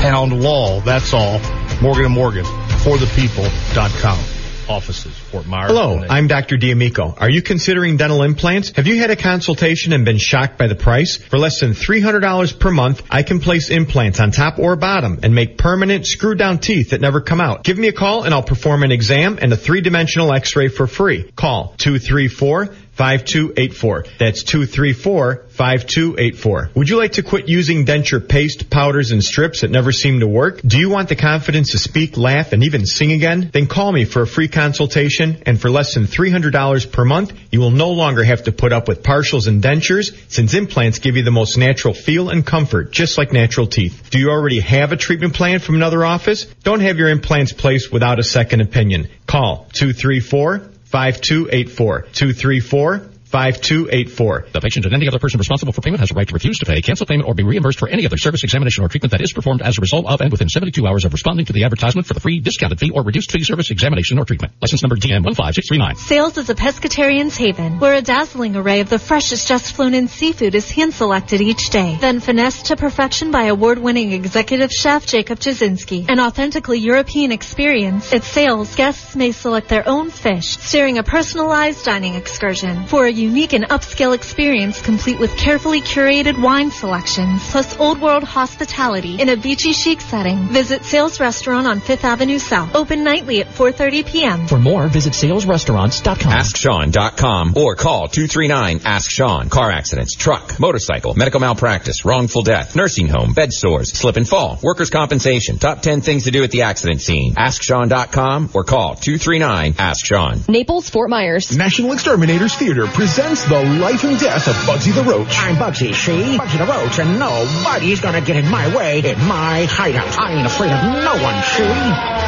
Pound 0.00 0.42
law, 0.42 0.80
that's 0.80 1.12
all. 1.12 1.40
Morgan 1.80 2.12
Morgan, 2.12 2.44
forthepeople.com. 2.44 4.39
Offices, 4.70 5.18
Fort 5.18 5.46
Myers. 5.46 5.72
Hello, 5.72 6.00
I'm 6.08 6.28
Dr. 6.28 6.56
D'Amico. 6.56 7.12
Are 7.18 7.28
you 7.28 7.42
considering 7.42 7.96
dental 7.96 8.22
implants? 8.22 8.70
Have 8.76 8.86
you 8.86 8.98
had 8.98 9.10
a 9.10 9.16
consultation 9.16 9.92
and 9.92 10.04
been 10.04 10.18
shocked 10.18 10.58
by 10.58 10.68
the 10.68 10.76
price? 10.76 11.16
For 11.16 11.38
less 11.38 11.58
than 11.58 11.72
$300 11.72 12.58
per 12.60 12.70
month, 12.70 13.02
I 13.10 13.24
can 13.24 13.40
place 13.40 13.68
implants 13.68 14.20
on 14.20 14.30
top 14.30 14.60
or 14.60 14.76
bottom 14.76 15.18
and 15.24 15.34
make 15.34 15.58
permanent 15.58 16.06
screw 16.06 16.36
down 16.36 16.60
teeth 16.60 16.90
that 16.90 17.00
never 17.00 17.20
come 17.20 17.40
out. 17.40 17.64
Give 17.64 17.78
me 17.78 17.88
a 17.88 17.92
call 17.92 18.22
and 18.22 18.32
I'll 18.32 18.44
perform 18.44 18.84
an 18.84 18.92
exam 18.92 19.40
and 19.42 19.52
a 19.52 19.56
three-dimensional 19.56 20.32
x-ray 20.32 20.68
for 20.68 20.86
free. 20.86 21.28
Call 21.34 21.74
234 21.78 22.68
5284. 23.00 24.04
That's 24.18 24.42
234 24.42 25.44
5284. 25.48 26.70
Would 26.74 26.90
you 26.90 26.98
like 26.98 27.12
to 27.12 27.22
quit 27.22 27.48
using 27.48 27.86
denture 27.86 28.26
paste, 28.26 28.68
powders, 28.68 29.10
and 29.10 29.24
strips 29.24 29.62
that 29.62 29.70
never 29.70 29.90
seem 29.90 30.20
to 30.20 30.28
work? 30.28 30.60
Do 30.60 30.78
you 30.78 30.90
want 30.90 31.08
the 31.08 31.16
confidence 31.16 31.70
to 31.70 31.78
speak, 31.78 32.18
laugh, 32.18 32.52
and 32.52 32.62
even 32.62 32.84
sing 32.84 33.12
again? 33.12 33.48
Then 33.54 33.68
call 33.68 33.90
me 33.90 34.04
for 34.04 34.20
a 34.20 34.26
free 34.26 34.48
consultation, 34.48 35.42
and 35.46 35.58
for 35.58 35.70
less 35.70 35.94
than 35.94 36.04
$300 36.04 36.92
per 36.92 37.06
month, 37.06 37.32
you 37.50 37.60
will 37.60 37.70
no 37.70 37.90
longer 37.92 38.22
have 38.22 38.44
to 38.44 38.52
put 38.52 38.74
up 38.74 38.86
with 38.86 39.02
partials 39.02 39.48
and 39.48 39.62
dentures, 39.62 40.14
since 40.30 40.52
implants 40.52 40.98
give 40.98 41.16
you 41.16 41.22
the 41.22 41.30
most 41.30 41.56
natural 41.56 41.94
feel 41.94 42.28
and 42.28 42.44
comfort, 42.44 42.92
just 42.92 43.16
like 43.16 43.32
natural 43.32 43.66
teeth. 43.66 44.10
Do 44.10 44.18
you 44.18 44.28
already 44.28 44.60
have 44.60 44.92
a 44.92 44.96
treatment 44.98 45.32
plan 45.32 45.60
from 45.60 45.76
another 45.76 46.04
office? 46.04 46.44
Don't 46.64 46.80
have 46.80 46.98
your 46.98 47.08
implants 47.08 47.54
placed 47.54 47.90
without 47.90 48.18
a 48.18 48.22
second 48.22 48.60
opinion. 48.60 49.08
Call 49.26 49.68
234 49.72 50.68
5284. 50.90 52.06
234 52.12 53.10
5284. 53.30 54.46
The 54.52 54.60
patient 54.60 54.86
and 54.86 54.94
any 54.94 55.06
other 55.06 55.20
person 55.20 55.38
responsible 55.38 55.72
for 55.72 55.82
payment 55.82 56.00
has 56.00 56.10
a 56.10 56.14
right 56.14 56.26
to 56.26 56.34
refuse 56.34 56.58
to 56.58 56.66
pay, 56.66 56.82
cancel 56.82 57.06
payment, 57.06 57.28
or 57.28 57.34
be 57.34 57.44
reimbursed 57.44 57.78
for 57.78 57.88
any 57.88 58.04
other 58.04 58.16
service, 58.16 58.42
examination, 58.42 58.82
or 58.82 58.88
treatment 58.88 59.12
that 59.12 59.20
is 59.20 59.32
performed 59.32 59.62
as 59.62 59.78
a 59.78 59.80
result 59.80 60.06
of 60.06 60.20
and 60.20 60.32
within 60.32 60.48
72 60.48 60.84
hours 60.84 61.04
of 61.04 61.12
responding 61.12 61.46
to 61.46 61.52
the 61.52 61.62
advertisement 61.62 62.08
for 62.08 62.14
the 62.14 62.20
free, 62.20 62.40
discounted 62.40 62.80
fee, 62.80 62.90
or 62.90 63.02
reduced 63.02 63.30
fee 63.30 63.44
service, 63.44 63.70
examination, 63.70 64.18
or 64.18 64.24
treatment. 64.24 64.52
License 64.60 64.82
number 64.82 64.96
DN15639. 64.96 65.96
Sails 65.96 66.38
is 66.38 66.50
a 66.50 66.56
pescatarian's 66.56 67.36
haven, 67.36 67.78
where 67.78 67.94
a 67.94 68.02
dazzling 68.02 68.56
array 68.56 68.80
of 68.80 68.90
the 68.90 68.98
freshest 68.98 69.46
just 69.46 69.74
flown 69.74 69.94
in 69.94 70.08
seafood 70.08 70.56
is 70.56 70.68
hand 70.70 70.92
selected 70.92 71.40
each 71.40 71.70
day, 71.70 71.96
then 72.00 72.18
finessed 72.18 72.66
to 72.66 72.76
perfection 72.76 73.30
by 73.30 73.44
award-winning 73.44 74.10
executive 74.12 74.72
chef 74.72 75.06
Jacob 75.06 75.38
Jasinski. 75.38 76.06
An 76.08 76.18
authentically 76.18 76.80
European 76.80 77.30
experience, 77.30 78.12
at 78.12 78.24
Sails, 78.24 78.74
guests 78.74 79.14
may 79.14 79.30
select 79.30 79.68
their 79.68 79.88
own 79.88 80.10
fish, 80.10 80.58
sharing 80.58 80.98
a 80.98 81.04
personalized 81.04 81.84
dining 81.84 82.16
excursion. 82.16 82.86
For 82.86 83.06
a 83.06 83.19
unique 83.20 83.52
and 83.52 83.64
upscale 83.64 84.14
experience 84.14 84.80
complete 84.80 85.20
with 85.20 85.36
carefully 85.36 85.82
curated 85.82 86.40
wine 86.40 86.70
selections, 86.70 87.48
plus 87.50 87.78
old 87.78 88.00
world 88.00 88.24
hospitality 88.24 89.20
in 89.20 89.28
a 89.28 89.36
beachy 89.36 89.72
chic 89.72 90.00
setting. 90.00 90.38
Visit 90.48 90.84
Sails 90.84 91.20
Restaurant 91.20 91.66
on 91.66 91.80
5th 91.80 92.04
Avenue 92.04 92.38
South. 92.38 92.74
Open 92.74 93.04
nightly 93.04 93.40
at 93.40 93.48
4.30 93.48 94.06
p.m. 94.06 94.46
For 94.46 94.58
more, 94.58 94.88
visit 94.88 95.12
sailsrestaurants.com. 95.12 96.32
AskSean.com 96.32 97.52
or 97.56 97.76
call 97.76 98.08
239-ASK-SEAN. 98.08 99.50
Car 99.50 99.70
accidents, 99.70 100.14
truck, 100.14 100.58
motorcycle, 100.58 101.14
medical 101.14 101.40
malpractice, 101.40 102.04
wrongful 102.06 102.42
death, 102.42 102.74
nursing 102.74 103.08
home, 103.08 103.34
bed 103.34 103.52
sores, 103.52 103.92
slip 103.92 104.16
and 104.16 104.26
fall, 104.28 104.58
workers' 104.62 104.90
compensation. 104.90 105.58
Top 105.58 105.82
10 105.82 106.00
things 106.00 106.24
to 106.24 106.30
do 106.30 106.42
at 106.42 106.50
the 106.50 106.62
accident 106.62 107.02
scene. 107.02 107.34
AskSean.com 107.34 108.50
or 108.54 108.64
call 108.64 108.94
239-ASK-SEAN. 108.96 110.44
Naples, 110.48 110.88
Fort 110.88 111.10
Myers. 111.10 111.54
National 111.54 111.92
Exterminators 111.92 112.54
Theater 112.54 112.86
presents 112.86 113.09
the 113.16 113.78
life 113.80 114.04
and 114.04 114.18
death 114.20 114.46
of 114.46 114.54
Bugsy 114.66 114.94
the 114.94 115.02
Roach. 115.02 115.34
I'm 115.36 115.56
Bugsy, 115.56 115.92
see? 115.94 116.38
Bugsy 116.38 116.58
the 116.58 116.66
Roach, 116.66 116.98
and 117.00 117.18
nobody's 117.18 118.00
gonna 118.00 118.20
get 118.20 118.36
in 118.36 118.48
my 118.48 118.74
way 118.74 119.00
in 119.00 119.18
my 119.26 119.64
hideout. 119.64 120.16
I 120.18 120.34
ain't 120.34 120.46
afraid 120.46 120.70
of 120.70 120.82
no 120.84 121.14
one, 121.20 121.42
see? 121.42 121.64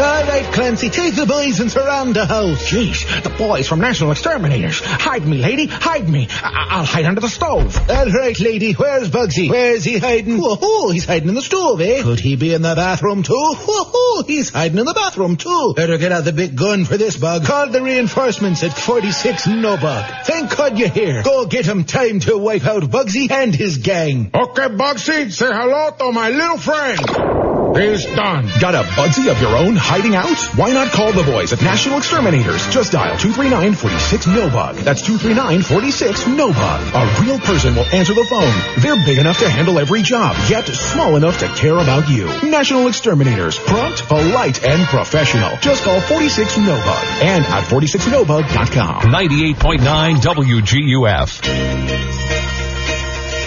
All 0.02 0.24
right, 0.26 0.44
Clancy, 0.52 0.90
take 0.90 1.14
the 1.14 1.26
boys 1.26 1.60
and 1.60 1.70
surround 1.70 2.16
the 2.16 2.26
house. 2.26 2.68
Jeez, 2.68 3.22
the 3.22 3.30
boys 3.30 3.68
from 3.68 3.80
National 3.80 4.10
Exterminators. 4.10 4.80
Hide 4.80 5.24
me, 5.24 5.38
lady, 5.38 5.66
hide 5.66 6.08
me. 6.08 6.26
I- 6.42 6.66
I'll 6.70 6.84
hide 6.84 7.04
under 7.04 7.20
the 7.20 7.28
stove. 7.28 7.78
All 7.88 8.06
right, 8.10 8.38
lady, 8.40 8.72
where's 8.72 9.08
Bugsy? 9.08 9.48
Where's 9.50 9.84
he 9.84 9.98
hiding? 9.98 10.38
Whoa, 10.38 10.90
he's 10.90 11.04
hiding 11.04 11.28
in 11.28 11.34
the 11.34 11.42
stove, 11.42 11.80
eh? 11.80 12.02
Could 12.02 12.18
he 12.18 12.34
be 12.36 12.54
in 12.54 12.62
the 12.62 12.74
bathroom 12.74 13.22
too? 13.22 13.34
Whoa, 13.36 14.22
he's 14.22 14.48
hiding 14.50 14.78
in 14.78 14.86
the 14.86 14.94
bathroom 14.94 15.36
too. 15.36 15.74
Better 15.76 15.96
get 15.98 16.10
out 16.10 16.24
the 16.24 16.32
big 16.32 16.56
gun 16.56 16.84
for 16.86 16.96
this 16.96 17.16
bug. 17.16 17.44
Call 17.44 17.68
the 17.68 17.82
reinforcements 17.82 18.62
at 18.64 18.72
46 18.72 19.46
No 19.46 19.76
Bug. 19.76 20.04
Thank 20.24 20.56
God 20.56 20.71
you're 20.78 20.88
here. 20.88 21.22
Go 21.22 21.46
get 21.46 21.66
him 21.66 21.84
time 21.84 22.20
to 22.20 22.36
wipe 22.38 22.64
out 22.66 22.82
Bugsy 22.84 23.30
and 23.30 23.54
his 23.54 23.78
gang. 23.78 24.30
Okay, 24.34 24.68
Bugsy, 24.68 25.32
say 25.32 25.46
hello 25.46 25.90
to 25.98 26.12
my 26.12 26.30
little 26.30 26.58
friend. 26.58 27.42
He's 27.76 28.04
done. 28.04 28.50
Got 28.60 28.74
a 28.74 28.82
Bugsy 28.82 29.30
of 29.30 29.40
your 29.40 29.56
own 29.56 29.76
hiding 29.76 30.14
out? 30.14 30.36
Why 30.56 30.72
not 30.72 30.92
call 30.92 31.10
the 31.12 31.22
boys 31.22 31.54
at 31.54 31.62
National 31.62 31.96
Exterminators? 31.96 32.68
Just 32.68 32.92
dial 32.92 33.16
239-46-NO-BUG. 33.16 34.76
That's 34.84 35.00
239-46-NO-BUG. 35.08 36.94
A 36.94 37.22
real 37.22 37.38
person 37.38 37.74
will 37.74 37.86
answer 37.86 38.12
the 38.12 38.26
phone. 38.28 38.52
They're 38.82 39.02
big 39.06 39.16
enough 39.18 39.38
to 39.38 39.48
handle 39.48 39.78
every 39.78 40.02
job, 40.02 40.36
yet 40.50 40.66
small 40.66 41.16
enough 41.16 41.38
to 41.38 41.48
care 41.48 41.78
about 41.78 42.10
you. 42.10 42.26
National 42.50 42.88
Exterminators. 42.88 43.58
Prompt, 43.58 44.02
polite, 44.04 44.62
and 44.64 44.86
professional. 44.88 45.56
Just 45.62 45.82
call 45.84 45.98
46-NO-BUG 46.00 47.22
and 47.24 47.42
at 47.46 47.64
46nobug.com. 47.64 49.00
98.9 49.02 50.20
WGUF. 50.62 51.44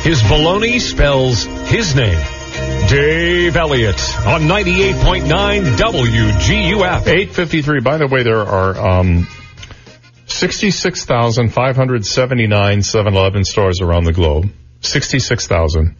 His 0.03 0.21
baloney 0.23 0.81
spells 0.81 1.45
his 1.45 1.95
name. 1.95 2.19
Dave 2.89 3.55
Elliott 3.55 3.95
on 4.25 4.41
98.9 4.41 5.77
WGUF. 5.77 7.07
853. 7.07 7.79
By 7.79 7.97
the 7.97 8.07
way, 8.07 8.23
there 8.23 8.41
are 8.41 8.99
um, 8.99 9.27
66,579 10.27 12.79
7-Eleven 12.79 13.45
stores 13.45 13.79
around 13.81 14.03
the 14.03 14.13
globe. 14.13 14.51
66,000. 14.81 15.95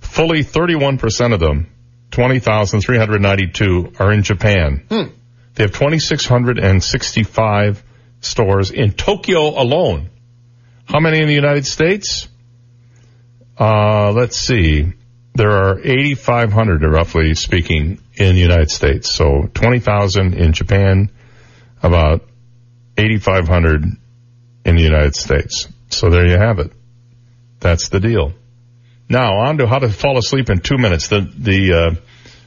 Fully 0.00 0.42
31% 0.42 1.34
of 1.34 1.40
them, 1.40 1.68
20,392, 2.10 3.92
are 4.00 4.12
in 4.12 4.22
Japan. 4.22 4.82
They 5.54 5.64
have 5.64 5.72
2,665 5.72 7.84
stores 8.20 8.70
in 8.70 8.92
Tokyo 8.92 9.60
alone. 9.60 10.08
How 10.86 11.00
many 11.00 11.20
in 11.20 11.26
the 11.26 11.34
United 11.34 11.66
States? 11.66 12.28
Uh, 13.58 14.12
let's 14.12 14.36
see. 14.36 14.92
There 15.34 15.50
are 15.50 15.80
8,500, 15.80 16.82
roughly 16.82 17.34
speaking, 17.34 17.98
in 18.14 18.34
the 18.34 18.40
United 18.40 18.70
States. 18.70 19.10
So 19.10 19.48
20,000 19.52 20.34
in 20.34 20.52
Japan, 20.52 21.10
about 21.82 22.28
8,500 22.96 23.84
in 24.64 24.76
the 24.76 24.82
United 24.82 25.16
States. 25.16 25.68
So 25.90 26.10
there 26.10 26.26
you 26.26 26.38
have 26.38 26.58
it. 26.58 26.72
That's 27.60 27.88
the 27.88 28.00
deal. 28.00 28.32
Now 29.08 29.38
on 29.40 29.58
to 29.58 29.66
how 29.66 29.78
to 29.78 29.88
fall 29.88 30.18
asleep 30.18 30.50
in 30.50 30.60
two 30.60 30.78
minutes. 30.78 31.08
The, 31.08 31.20
the, 31.20 31.72
uh, 31.72 31.94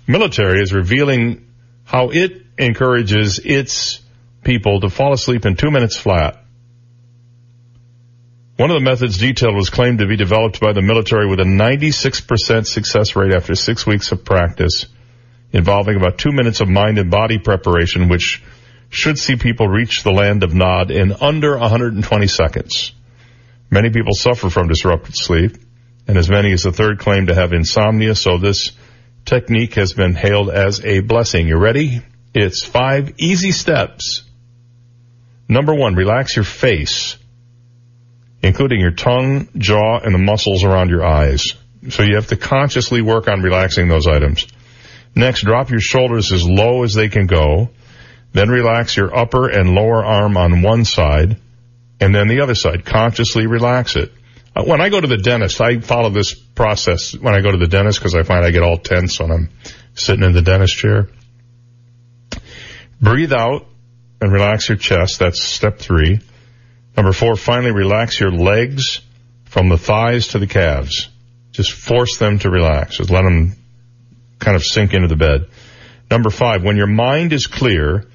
military 0.07 0.61
is 0.61 0.73
revealing 0.73 1.45
how 1.83 2.09
it 2.09 2.41
encourages 2.57 3.39
its 3.39 3.99
people 4.43 4.79
to 4.81 4.89
fall 4.89 5.13
asleep 5.13 5.45
in 5.45 5.55
two 5.55 5.69
minutes 5.69 5.97
flat. 5.97 6.43
One 8.57 8.71
of 8.71 8.75
the 8.75 8.89
methods 8.89 9.19
detailed 9.19 9.55
was 9.55 9.69
claimed 9.69 9.99
to 9.99 10.07
be 10.07 10.15
developed 10.15 10.59
by 10.59 10.73
the 10.73 10.81
military 10.81 11.27
with 11.27 11.39
a 11.39 11.43
96% 11.43 12.65
success 12.65 13.15
rate 13.15 13.35
after 13.35 13.53
six 13.53 13.85
weeks 13.85 14.11
of 14.11 14.25
practice, 14.25 14.87
involving 15.51 15.95
about 15.95 16.17
two 16.17 16.31
minutes 16.31 16.59
of 16.59 16.67
mind 16.67 16.97
and 16.97 17.11
body 17.11 17.37
preparation, 17.37 18.09
which 18.09 18.43
should 18.89 19.19
see 19.19 19.35
people 19.35 19.67
reach 19.67 20.01
the 20.01 20.11
land 20.11 20.41
of 20.41 20.55
Nod 20.55 20.89
in 20.89 21.13
under 21.21 21.55
120 21.55 22.25
seconds. 22.25 22.93
Many 23.69 23.91
people 23.91 24.15
suffer 24.15 24.49
from 24.49 24.69
disrupted 24.69 25.15
sleep, 25.15 25.55
and 26.07 26.17
as 26.17 26.27
many 26.27 26.51
as 26.51 26.65
a 26.65 26.71
third 26.71 26.97
claim 26.97 27.27
to 27.27 27.35
have 27.35 27.53
insomnia, 27.53 28.15
so 28.15 28.39
this 28.39 28.71
technique 29.23 29.75
has 29.75 29.93
been 29.93 30.15
hailed 30.15 30.49
as 30.49 30.83
a 30.83 31.01
blessing. 31.01 31.47
You 31.47 31.57
ready? 31.57 32.01
It's 32.33 32.65
five 32.65 33.19
easy 33.19 33.51
steps. 33.51 34.23
Number 35.47 35.75
one, 35.75 35.93
relax 35.93 36.35
your 36.35 36.45
face 36.45 37.17
including 38.41 38.79
your 38.79 38.91
tongue, 38.91 39.47
jaw, 39.57 39.99
and 39.99 40.13
the 40.13 40.19
muscles 40.19 40.63
around 40.63 40.89
your 40.89 41.05
eyes. 41.05 41.53
So 41.89 42.03
you 42.03 42.15
have 42.15 42.27
to 42.27 42.37
consciously 42.37 43.01
work 43.01 43.27
on 43.27 43.41
relaxing 43.41 43.87
those 43.87 44.07
items. 44.07 44.45
Next, 45.15 45.41
drop 45.41 45.69
your 45.69 45.79
shoulders 45.79 46.31
as 46.31 46.45
low 46.45 46.83
as 46.83 46.93
they 46.93 47.09
can 47.09 47.27
go. 47.27 47.69
Then 48.33 48.49
relax 48.49 48.95
your 48.95 49.15
upper 49.15 49.47
and 49.49 49.73
lower 49.73 50.03
arm 50.05 50.37
on 50.37 50.61
one 50.61 50.85
side, 50.85 51.37
and 51.99 52.13
then 52.13 52.27
the 52.27 52.41
other 52.41 52.55
side. 52.55 52.85
Consciously 52.85 53.47
relax 53.47 53.95
it. 53.95 54.11
Uh, 54.55 54.63
When 54.63 54.81
I 54.81 54.89
go 54.89 54.99
to 54.99 55.07
the 55.07 55.17
dentist, 55.17 55.61
I 55.61 55.79
follow 55.79 56.09
this 56.09 56.33
process 56.33 57.15
when 57.15 57.33
I 57.33 57.41
go 57.41 57.51
to 57.51 57.57
the 57.57 57.67
dentist 57.67 57.99
because 57.99 58.15
I 58.15 58.23
find 58.23 58.45
I 58.45 58.51
get 58.51 58.63
all 58.63 58.77
tense 58.77 59.19
when 59.19 59.31
I'm 59.31 59.49
sitting 59.95 60.23
in 60.23 60.33
the 60.33 60.41
dentist 60.41 60.75
chair. 60.75 61.09
Breathe 63.01 63.33
out 63.33 63.65
and 64.21 64.31
relax 64.31 64.69
your 64.69 64.77
chest. 64.77 65.19
That's 65.19 65.41
step 65.41 65.79
three. 65.79 66.19
Number 66.97 67.13
four, 67.13 67.35
finally 67.35 67.71
relax 67.71 68.19
your 68.19 68.31
legs 68.31 69.01
from 69.45 69.69
the 69.69 69.77
thighs 69.77 70.29
to 70.29 70.39
the 70.39 70.47
calves. 70.47 71.09
Just 71.51 71.71
force 71.71 72.17
them 72.17 72.39
to 72.39 72.49
relax. 72.49 72.97
Just 72.97 73.11
let 73.11 73.21
them 73.21 73.55
kind 74.39 74.55
of 74.55 74.65
sink 74.65 74.95
into 74.95 75.07
the 75.07 75.15
bed. 75.15 75.47
Number 76.09 76.31
five, 76.31 76.63
when 76.63 76.75
your 76.75 76.87
mind 76.87 77.33
is 77.33 77.45
clear, 77.45 78.05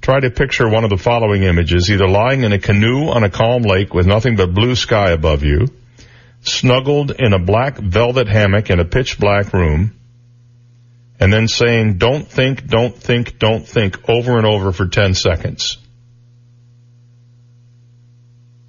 try 0.00 0.18
to 0.18 0.30
picture 0.30 0.68
one 0.68 0.82
of 0.82 0.90
the 0.90 0.96
following 0.96 1.44
images, 1.44 1.88
either 1.90 2.08
lying 2.08 2.42
in 2.42 2.52
a 2.52 2.58
canoe 2.58 3.08
on 3.08 3.22
a 3.22 3.30
calm 3.30 3.62
lake 3.62 3.94
with 3.94 4.06
nothing 4.06 4.34
but 4.34 4.52
blue 4.52 4.74
sky 4.74 5.10
above 5.10 5.44
you, 5.44 5.68
snuggled 6.40 7.12
in 7.12 7.32
a 7.32 7.38
black 7.38 7.78
velvet 7.78 8.26
hammock 8.26 8.70
in 8.70 8.80
a 8.80 8.84
pitch 8.84 9.20
black 9.20 9.52
room, 9.52 9.92
and 11.20 11.32
then 11.32 11.46
saying, 11.46 11.98
don't 11.98 12.26
think, 12.26 12.66
don't 12.66 12.96
think, 12.96 13.38
don't 13.38 13.66
think 13.66 14.08
over 14.08 14.36
and 14.36 14.46
over 14.46 14.72
for 14.72 14.88
10 14.88 15.14
seconds. 15.14 15.78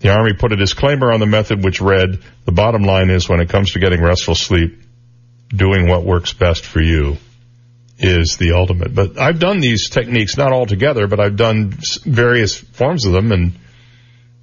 The 0.03 0.09
Army 0.09 0.33
put 0.33 0.51
a 0.51 0.57
disclaimer 0.57 1.13
on 1.13 1.21
the 1.21 1.25
method 1.25 1.63
which 1.63 1.79
read, 1.79 2.21
the 2.43 2.51
bottom 2.51 2.83
line 2.83 3.09
is 3.09 3.29
when 3.29 3.39
it 3.39 3.47
comes 3.47 3.71
to 3.71 3.79
getting 3.79 4.01
restful 4.01 4.35
sleep, 4.35 4.83
doing 5.47 5.87
what 5.87 6.03
works 6.03 6.33
best 6.33 6.65
for 6.65 6.81
you 6.81 7.15
is 7.97 8.35
the 8.35 8.51
ultimate. 8.51 8.93
But 8.93 9.17
I've 9.17 9.39
done 9.39 9.61
these 9.61 9.89
techniques, 9.89 10.35
not 10.35 10.51
all 10.51 10.65
together, 10.65 11.07
but 11.07 11.21
I've 11.21 11.37
done 11.37 11.77
various 12.03 12.57
forms 12.57 13.05
of 13.05 13.13
them 13.13 13.31
and 13.31 13.53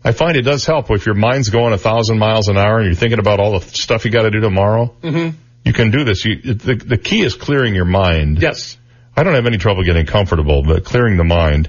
I 0.02 0.12
find 0.12 0.38
it 0.38 0.42
does 0.42 0.64
help 0.64 0.90
if 0.90 1.04
your 1.04 1.14
mind's 1.14 1.50
going 1.50 1.74
a 1.74 1.78
thousand 1.78 2.18
miles 2.18 2.48
an 2.48 2.56
hour 2.56 2.78
and 2.78 2.86
you're 2.86 2.94
thinking 2.94 3.18
about 3.18 3.38
all 3.38 3.60
the 3.60 3.66
stuff 3.66 4.06
you 4.06 4.10
got 4.10 4.22
to 4.22 4.30
do 4.30 4.40
tomorrow. 4.40 4.94
Mm-hmm. 5.02 5.36
You 5.66 5.72
can 5.74 5.90
do 5.90 6.04
this. 6.04 6.24
You, 6.24 6.54
the, 6.54 6.74
the 6.74 6.96
key 6.96 7.20
is 7.20 7.34
clearing 7.34 7.74
your 7.74 7.84
mind. 7.84 8.40
Yes. 8.40 8.78
I 9.14 9.24
don't 9.24 9.34
have 9.34 9.44
any 9.44 9.58
trouble 9.58 9.84
getting 9.84 10.06
comfortable, 10.06 10.62
but 10.62 10.86
clearing 10.86 11.18
the 11.18 11.24
mind. 11.24 11.68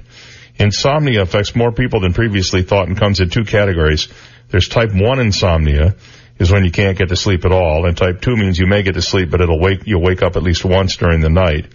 Insomnia 0.58 1.22
affects 1.22 1.56
more 1.56 1.72
people 1.72 2.00
than 2.00 2.12
previously 2.12 2.62
thought 2.62 2.88
and 2.88 2.98
comes 2.98 3.20
in 3.20 3.30
two 3.30 3.44
categories. 3.44 4.08
There's 4.50 4.68
type 4.68 4.90
1 4.92 5.18
insomnia, 5.18 5.96
is 6.38 6.52
when 6.52 6.64
you 6.64 6.70
can't 6.70 6.98
get 6.98 7.08
to 7.08 7.16
sleep 7.16 7.44
at 7.44 7.52
all, 7.52 7.86
and 7.86 7.96
type 7.96 8.20
2 8.20 8.36
means 8.36 8.58
you 8.58 8.66
may 8.66 8.82
get 8.82 8.94
to 8.94 9.02
sleep, 9.02 9.30
but 9.30 9.40
it'll 9.40 9.60
wake, 9.60 9.86
you'll 9.86 10.02
wake 10.02 10.22
up 10.22 10.36
at 10.36 10.42
least 10.42 10.64
once 10.64 10.96
during 10.96 11.20
the 11.20 11.30
night. 11.30 11.66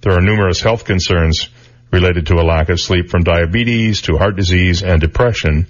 There 0.00 0.12
are 0.12 0.20
numerous 0.20 0.60
health 0.60 0.84
concerns 0.84 1.48
related 1.90 2.26
to 2.26 2.34
a 2.34 2.44
lack 2.44 2.68
of 2.68 2.80
sleep 2.80 3.10
from 3.10 3.24
diabetes 3.24 4.02
to 4.02 4.16
heart 4.16 4.36
disease 4.36 4.82
and 4.82 5.00
depression. 5.00 5.66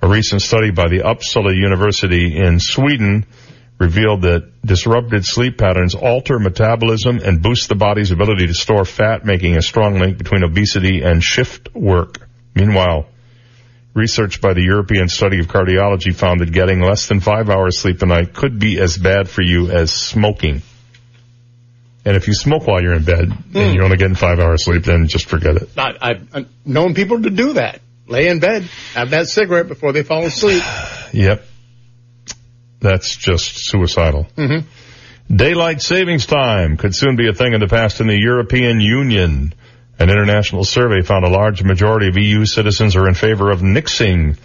A 0.00 0.08
recent 0.08 0.42
study 0.42 0.70
by 0.70 0.88
the 0.88 1.00
Uppsala 1.00 1.54
University 1.54 2.36
in 2.36 2.60
Sweden 2.60 3.26
revealed 3.78 4.22
that 4.22 4.50
disrupted 4.64 5.24
sleep 5.24 5.58
patterns 5.58 5.94
alter 5.94 6.38
metabolism 6.38 7.18
and 7.18 7.42
boost 7.42 7.68
the 7.68 7.74
body's 7.74 8.10
ability 8.10 8.46
to 8.46 8.54
store 8.54 8.84
fat, 8.84 9.24
making 9.24 9.56
a 9.56 9.62
strong 9.62 9.98
link 9.98 10.18
between 10.18 10.42
obesity 10.44 11.02
and 11.02 11.22
shift 11.22 11.74
work. 11.74 12.26
Meanwhile, 12.54 13.06
Research 13.96 14.42
by 14.42 14.52
the 14.52 14.60
European 14.60 15.08
Study 15.08 15.38
of 15.38 15.46
Cardiology 15.46 16.14
found 16.14 16.40
that 16.40 16.52
getting 16.52 16.82
less 16.82 17.08
than 17.08 17.20
five 17.20 17.48
hours 17.48 17.78
sleep 17.78 18.02
a 18.02 18.06
night 18.06 18.34
could 18.34 18.58
be 18.58 18.78
as 18.78 18.98
bad 18.98 19.26
for 19.26 19.40
you 19.40 19.70
as 19.70 19.90
smoking. 19.90 20.60
And 22.04 22.14
if 22.14 22.28
you 22.28 22.34
smoke 22.34 22.66
while 22.66 22.82
you're 22.82 22.92
in 22.92 23.04
bed 23.04 23.32
and 23.54 23.74
you're 23.74 23.84
only 23.84 23.96
getting 23.96 24.14
five 24.14 24.38
hours 24.38 24.66
sleep, 24.66 24.84
then 24.84 25.08
just 25.08 25.24
forget 25.24 25.56
it. 25.56 25.70
I, 25.78 25.94
I, 25.98 26.20
I've 26.34 26.48
known 26.66 26.92
people 26.92 27.22
to 27.22 27.30
do 27.30 27.54
that. 27.54 27.80
Lay 28.06 28.28
in 28.28 28.38
bed, 28.38 28.64
have 28.92 29.08
that 29.10 29.28
cigarette 29.28 29.66
before 29.66 29.92
they 29.92 30.02
fall 30.02 30.24
asleep. 30.24 30.62
Yep. 31.12 31.42
That's 32.80 33.16
just 33.16 33.66
suicidal. 33.68 34.26
Mm-hmm. 34.36 35.34
Daylight 35.34 35.82
savings 35.82 36.26
time 36.26 36.76
could 36.76 36.94
soon 36.94 37.16
be 37.16 37.28
a 37.28 37.32
thing 37.32 37.54
of 37.54 37.60
the 37.60 37.66
past 37.66 38.00
in 38.00 38.06
the 38.06 38.18
European 38.18 38.80
Union. 38.80 39.54
An 39.98 40.10
international 40.10 40.64
survey 40.64 41.02
found 41.02 41.24
a 41.24 41.30
large 41.30 41.62
majority 41.62 42.08
of 42.08 42.16
EU 42.16 42.44
citizens 42.44 42.96
are 42.96 43.08
in 43.08 43.14
favor 43.14 43.50
of 43.50 43.60
nixing 43.60 44.36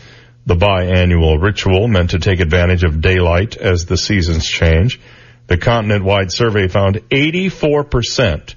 the 0.46 0.56
biannual 0.56 1.42
ritual 1.42 1.88
meant 1.88 2.12
to 2.12 2.20
take 2.20 2.40
advantage 2.40 2.84
of 2.84 3.02
daylight 3.02 3.58
as 3.58 3.86
the 3.86 3.98
seasons 3.98 4.48
change. 4.48 5.00
The 5.48 5.58
continent-wide 5.58 6.32
survey 6.32 6.68
found 6.68 6.96
84% 7.10 8.56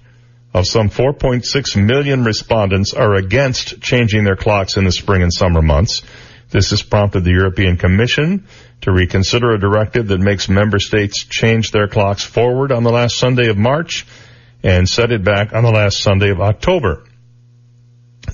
of 0.55 0.67
some 0.67 0.89
4.6 0.89 1.85
million 1.85 2.25
respondents 2.25 2.95
are 2.95 3.15
against 3.17 3.83
changing 3.83 4.25
their 4.25 4.37
clocks 4.37 4.77
in 4.77 4.85
the 4.85 4.93
spring 4.93 5.23
and 5.23 5.33
summer 5.33 5.61
months. 5.61 6.03
This 6.51 6.71
has 6.71 6.83
prompted 6.83 7.25
the 7.25 7.33
European 7.33 7.77
Commission 7.77 8.47
to 8.85 8.93
reconsider 8.93 9.53
a 9.53 9.59
directive 9.59 10.09
that 10.09 10.21
makes 10.21 10.49
member 10.49 10.79
states 10.79 11.25
change 11.25 11.71
their 11.71 11.89
clocks 11.89 12.23
forward 12.23 12.71
on 12.71 12.85
the 12.85 12.93
last 12.93 13.17
Sunday 13.17 13.49
of 13.49 13.57
March 13.57 14.07
and 14.63 14.89
set 14.89 15.11
it 15.11 15.25
back 15.25 15.53
on 15.53 15.63
the 15.63 15.71
last 15.71 16.03
Sunday 16.03 16.31
of 16.31 16.41
October. 16.41 17.05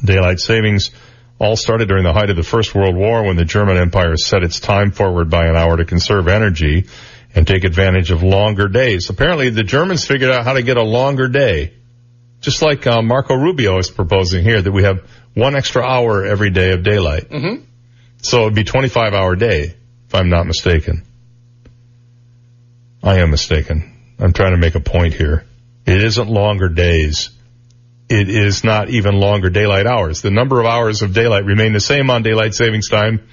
Daylight 0.04 0.40
savings 0.40 0.90
all 1.38 1.56
started 1.56 1.88
during 1.88 2.04
the 2.04 2.12
height 2.12 2.30
of 2.30 2.36
the 2.36 2.42
First 2.42 2.74
World 2.74 2.96
War 2.96 3.24
when 3.24 3.36
the 3.36 3.44
German 3.44 3.76
Empire 3.76 4.16
set 4.16 4.42
its 4.42 4.60
time 4.60 4.90
forward 4.90 5.30
by 5.30 5.46
an 5.46 5.56
hour 5.56 5.76
to 5.76 5.84
conserve 5.84 6.28
energy 6.28 6.86
and 7.34 7.46
take 7.46 7.64
advantage 7.64 8.10
of 8.10 8.22
longer 8.22 8.68
days. 8.68 9.08
Apparently 9.08 9.50
the 9.50 9.62
Germans 9.62 10.04
figured 10.04 10.30
out 10.30 10.44
how 10.44 10.54
to 10.54 10.62
get 10.62 10.76
a 10.76 10.82
longer 10.82 11.28
day. 11.28 11.74
Just 12.40 12.60
like 12.60 12.86
uh, 12.86 13.02
Marco 13.02 13.34
Rubio 13.34 13.78
is 13.78 13.90
proposing 13.90 14.42
here 14.42 14.60
that 14.60 14.72
we 14.72 14.82
have 14.82 15.08
one 15.34 15.54
extra 15.54 15.82
hour 15.82 16.24
every 16.24 16.50
day 16.50 16.72
of 16.72 16.82
daylight. 16.82 17.28
Mm-hmm. 17.28 17.64
So 18.22 18.42
it'd 18.42 18.54
be 18.54 18.64
25 18.64 19.14
hour 19.14 19.36
day, 19.36 19.76
if 20.10 20.14
I'm 20.16 20.28
not 20.28 20.44
mistaken. 20.44 21.04
I 23.00 23.20
am 23.20 23.30
mistaken. 23.30 24.16
I'm 24.18 24.32
trying 24.32 24.50
to 24.50 24.58
make 24.58 24.74
a 24.74 24.80
point 24.80 25.14
here. 25.14 25.44
It 25.86 26.02
isn't 26.02 26.28
longer 26.28 26.68
days. 26.68 27.30
It 28.08 28.28
is 28.28 28.64
not 28.64 28.90
even 28.90 29.20
longer 29.20 29.50
daylight 29.50 29.86
hours. 29.86 30.20
The 30.20 30.32
number 30.32 30.58
of 30.58 30.66
hours 30.66 31.02
of 31.02 31.14
daylight 31.14 31.44
remain 31.44 31.72
the 31.72 31.80
same 31.80 32.10
on 32.10 32.24
daylight 32.24 32.54
savings 32.54 32.88
time. 32.88 33.28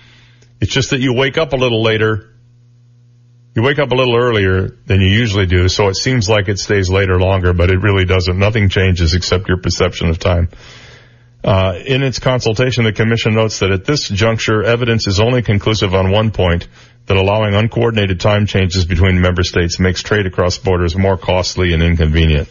It's 0.61 0.71
just 0.71 0.91
that 0.91 0.99
you 0.99 1.15
wake 1.15 1.39
up 1.39 1.53
a 1.53 1.55
little 1.55 1.81
later. 1.81 2.35
You 3.55 3.63
wake 3.63 3.79
up 3.79 3.91
a 3.91 3.95
little 3.95 4.15
earlier 4.15 4.67
than 4.85 5.01
you 5.01 5.07
usually 5.07 5.47
do, 5.47 5.69
so 5.69 5.87
it 5.87 5.95
seems 5.95 6.29
like 6.29 6.47
it 6.47 6.59
stays 6.59 6.91
later 6.91 7.19
longer, 7.19 7.53
but 7.53 7.71
it 7.71 7.81
really 7.81 8.05
doesn't. 8.05 8.37
Nothing 8.37 8.69
changes 8.69 9.15
except 9.15 9.47
your 9.47 9.57
perception 9.57 10.09
of 10.09 10.19
time. 10.19 10.49
Uh, 11.47 11.79
in 11.85 12.03
its 12.03 12.19
consultation, 12.19 12.83
the 12.83 12.91
Commission 12.91 13.33
notes 13.33 13.59
that 13.59 13.71
at 13.71 13.85
this 13.85 14.09
juncture, 14.09 14.63
evidence 14.63 15.07
is 15.07 15.21
only 15.21 15.41
conclusive 15.41 15.95
on 15.95 16.11
one 16.11 16.29
point, 16.29 16.67
that 17.05 17.15
allowing 17.15 17.55
uncoordinated 17.55 18.19
time 18.19 18.45
changes 18.45 18.83
between 18.83 19.21
member 19.21 19.43
states 19.43 19.79
makes 19.79 20.03
trade 20.03 20.25
across 20.25 20.57
borders 20.57 20.97
more 20.97 21.17
costly 21.17 21.71
and 21.71 21.81
inconvenient. 21.81 22.49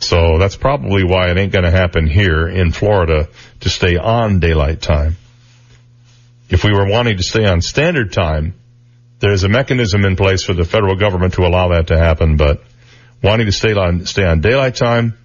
So 0.00 0.36
that's 0.38 0.54
probably 0.54 1.02
why 1.02 1.30
it 1.30 1.38
ain't 1.38 1.50
going 1.50 1.64
to 1.64 1.70
happen 1.70 2.06
here 2.06 2.46
in 2.46 2.72
Florida 2.72 3.30
to 3.60 3.70
stay 3.70 3.96
on 3.96 4.38
daylight 4.38 4.82
time. 4.82 5.16
If 6.50 6.62
we 6.62 6.74
were 6.74 6.90
wanting 6.90 7.16
to 7.16 7.22
stay 7.22 7.46
on 7.46 7.62
standard 7.62 8.12
time, 8.12 8.52
there's 9.20 9.44
a 9.44 9.48
mechanism 9.48 10.04
in 10.04 10.16
place 10.16 10.44
for 10.44 10.52
the 10.52 10.66
federal 10.66 10.96
government 10.96 11.34
to 11.34 11.46
allow 11.46 11.68
that 11.68 11.86
to 11.86 11.96
happen, 11.96 12.36
but 12.36 12.62
wanting 13.22 13.46
to 13.46 13.52
stay 13.52 13.72
on, 13.72 14.04
stay 14.04 14.26
on 14.26 14.42
daylight 14.42 14.74
time, 14.74 15.16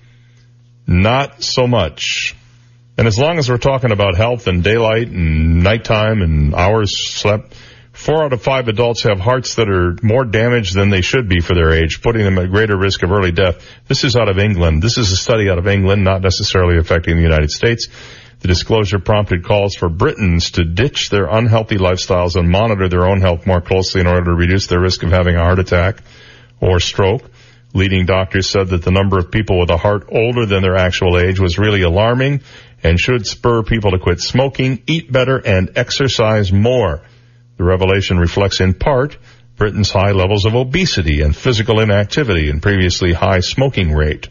not 0.88 1.44
so 1.44 1.68
much. 1.68 2.38
And 2.98 3.08
as 3.08 3.20
long 3.20 3.40
as 3.40 3.50
we're 3.50 3.58
talking 3.58 3.92
about 3.92 4.16
health 4.16 4.48
and 4.48 4.64
daylight 4.64 5.08
and 5.08 5.64
nighttime 5.64 6.22
and 6.22 6.56
hours 6.56 6.98
slept, 6.98 7.54
four 7.92 8.24
out 8.24 8.32
of 8.32 8.42
five 8.42 8.70
adults 8.70 9.04
have 9.04 9.20
hearts 9.20 9.56
that 9.56 9.70
are 9.70 9.98
more 10.02 10.24
damaged 10.24 10.76
than 10.76 10.90
they 10.90 11.02
should 11.02 11.28
be 11.28 11.42
for 11.42 11.56
their 11.56 11.74
age, 11.74 12.02
putting 12.02 12.24
them 12.24 12.38
at 12.38 12.50
greater 12.50 12.78
risk 12.78 13.04
of 13.04 13.12
early 13.12 13.34
death. 13.34 13.66
This 13.88 14.06
is 14.06 14.16
out 14.16 14.30
of 14.30 14.40
England. 14.40 14.82
This 14.82 14.98
is 14.98 15.12
a 15.12 15.18
study 15.18 15.50
out 15.50 15.58
of 15.58 15.68
England, 15.68 16.06
not 16.06 16.22
necessarily 16.22 16.78
affecting 16.78 17.18
the 17.18 17.22
United 17.22 17.52
States. 17.52 17.90
The 18.40 18.48
disclosure 18.48 19.00
prompted 19.00 19.44
calls 19.44 19.76
for 19.76 19.90
Britons 19.90 20.52
to 20.52 20.64
ditch 20.64 21.10
their 21.10 21.26
unhealthy 21.26 21.78
lifestyles 21.78 22.36
and 22.38 22.50
monitor 22.50 22.88
their 22.88 23.08
own 23.08 23.20
health 23.20 23.46
more 23.46 23.62
closely 23.62 24.02
in 24.02 24.08
order 24.08 24.26
to 24.26 24.34
reduce 24.34 24.68
their 24.68 24.80
risk 24.80 25.04
of 25.04 25.10
having 25.10 25.36
a 25.36 25.40
heart 25.40 25.60
attack 25.60 25.98
or 26.62 26.80
stroke. 26.80 27.24
Leading 27.74 28.06
doctors 28.06 28.48
said 28.48 28.70
that 28.70 28.84
the 28.84 28.92
number 28.92 29.18
of 29.18 29.32
people 29.32 29.60
with 29.60 29.70
a 29.70 29.76
heart 29.76 30.08
older 30.10 30.46
than 30.46 30.62
their 30.62 30.78
actual 30.78 31.18
age 31.18 31.42
was 31.42 31.58
really 31.58 31.82
alarming 31.82 32.40
and 32.86 33.00
should 33.00 33.26
spur 33.26 33.64
people 33.64 33.92
to 33.92 34.00
quit 34.00 34.22
smoking, 34.22 34.84
eat 34.86 35.12
better, 35.12 35.38
and 35.38 35.72
exercise 35.76 36.52
more. 36.52 37.02
The 37.58 37.64
revelation 37.64 38.20
reflects 38.20 38.62
in 38.62 38.76
part 38.76 39.18
Britain's 39.56 39.90
high 39.90 40.12
levels 40.12 40.46
of 40.46 40.54
obesity 40.54 41.22
and 41.22 41.36
physical 41.36 41.80
inactivity 41.80 42.50
and 42.50 42.62
previously 42.62 43.12
high 43.12 43.40
smoking 43.40 43.92
rate. 43.92 44.30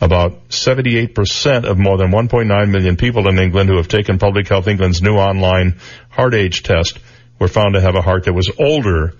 About 0.00 0.48
78% 0.48 1.64
of 1.64 1.78
more 1.78 1.96
than 1.96 2.10
1.9 2.10 2.70
million 2.70 2.96
people 2.96 3.28
in 3.28 3.38
England 3.38 3.70
who 3.70 3.76
have 3.76 3.86
taken 3.86 4.18
Public 4.18 4.48
Health 4.48 4.66
England's 4.66 5.00
new 5.00 5.14
online 5.14 5.76
heart 6.10 6.34
age 6.34 6.64
test 6.64 6.98
were 7.38 7.46
found 7.46 7.74
to 7.74 7.80
have 7.80 7.94
a 7.94 8.02
heart 8.02 8.24
that 8.24 8.32
was 8.32 8.50
older 8.58 9.14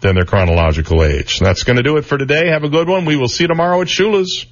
than 0.00 0.14
their 0.14 0.26
chronological 0.26 1.02
age. 1.02 1.38
That's 1.38 1.62
going 1.62 1.78
to 1.78 1.82
do 1.82 1.96
it 1.96 2.04
for 2.04 2.18
today. 2.18 2.48
Have 2.48 2.64
a 2.64 2.68
good 2.68 2.86
one. 2.86 3.06
We 3.06 3.16
will 3.16 3.28
see 3.28 3.44
you 3.44 3.48
tomorrow 3.48 3.80
at 3.80 3.88
Shula's. 3.88 4.44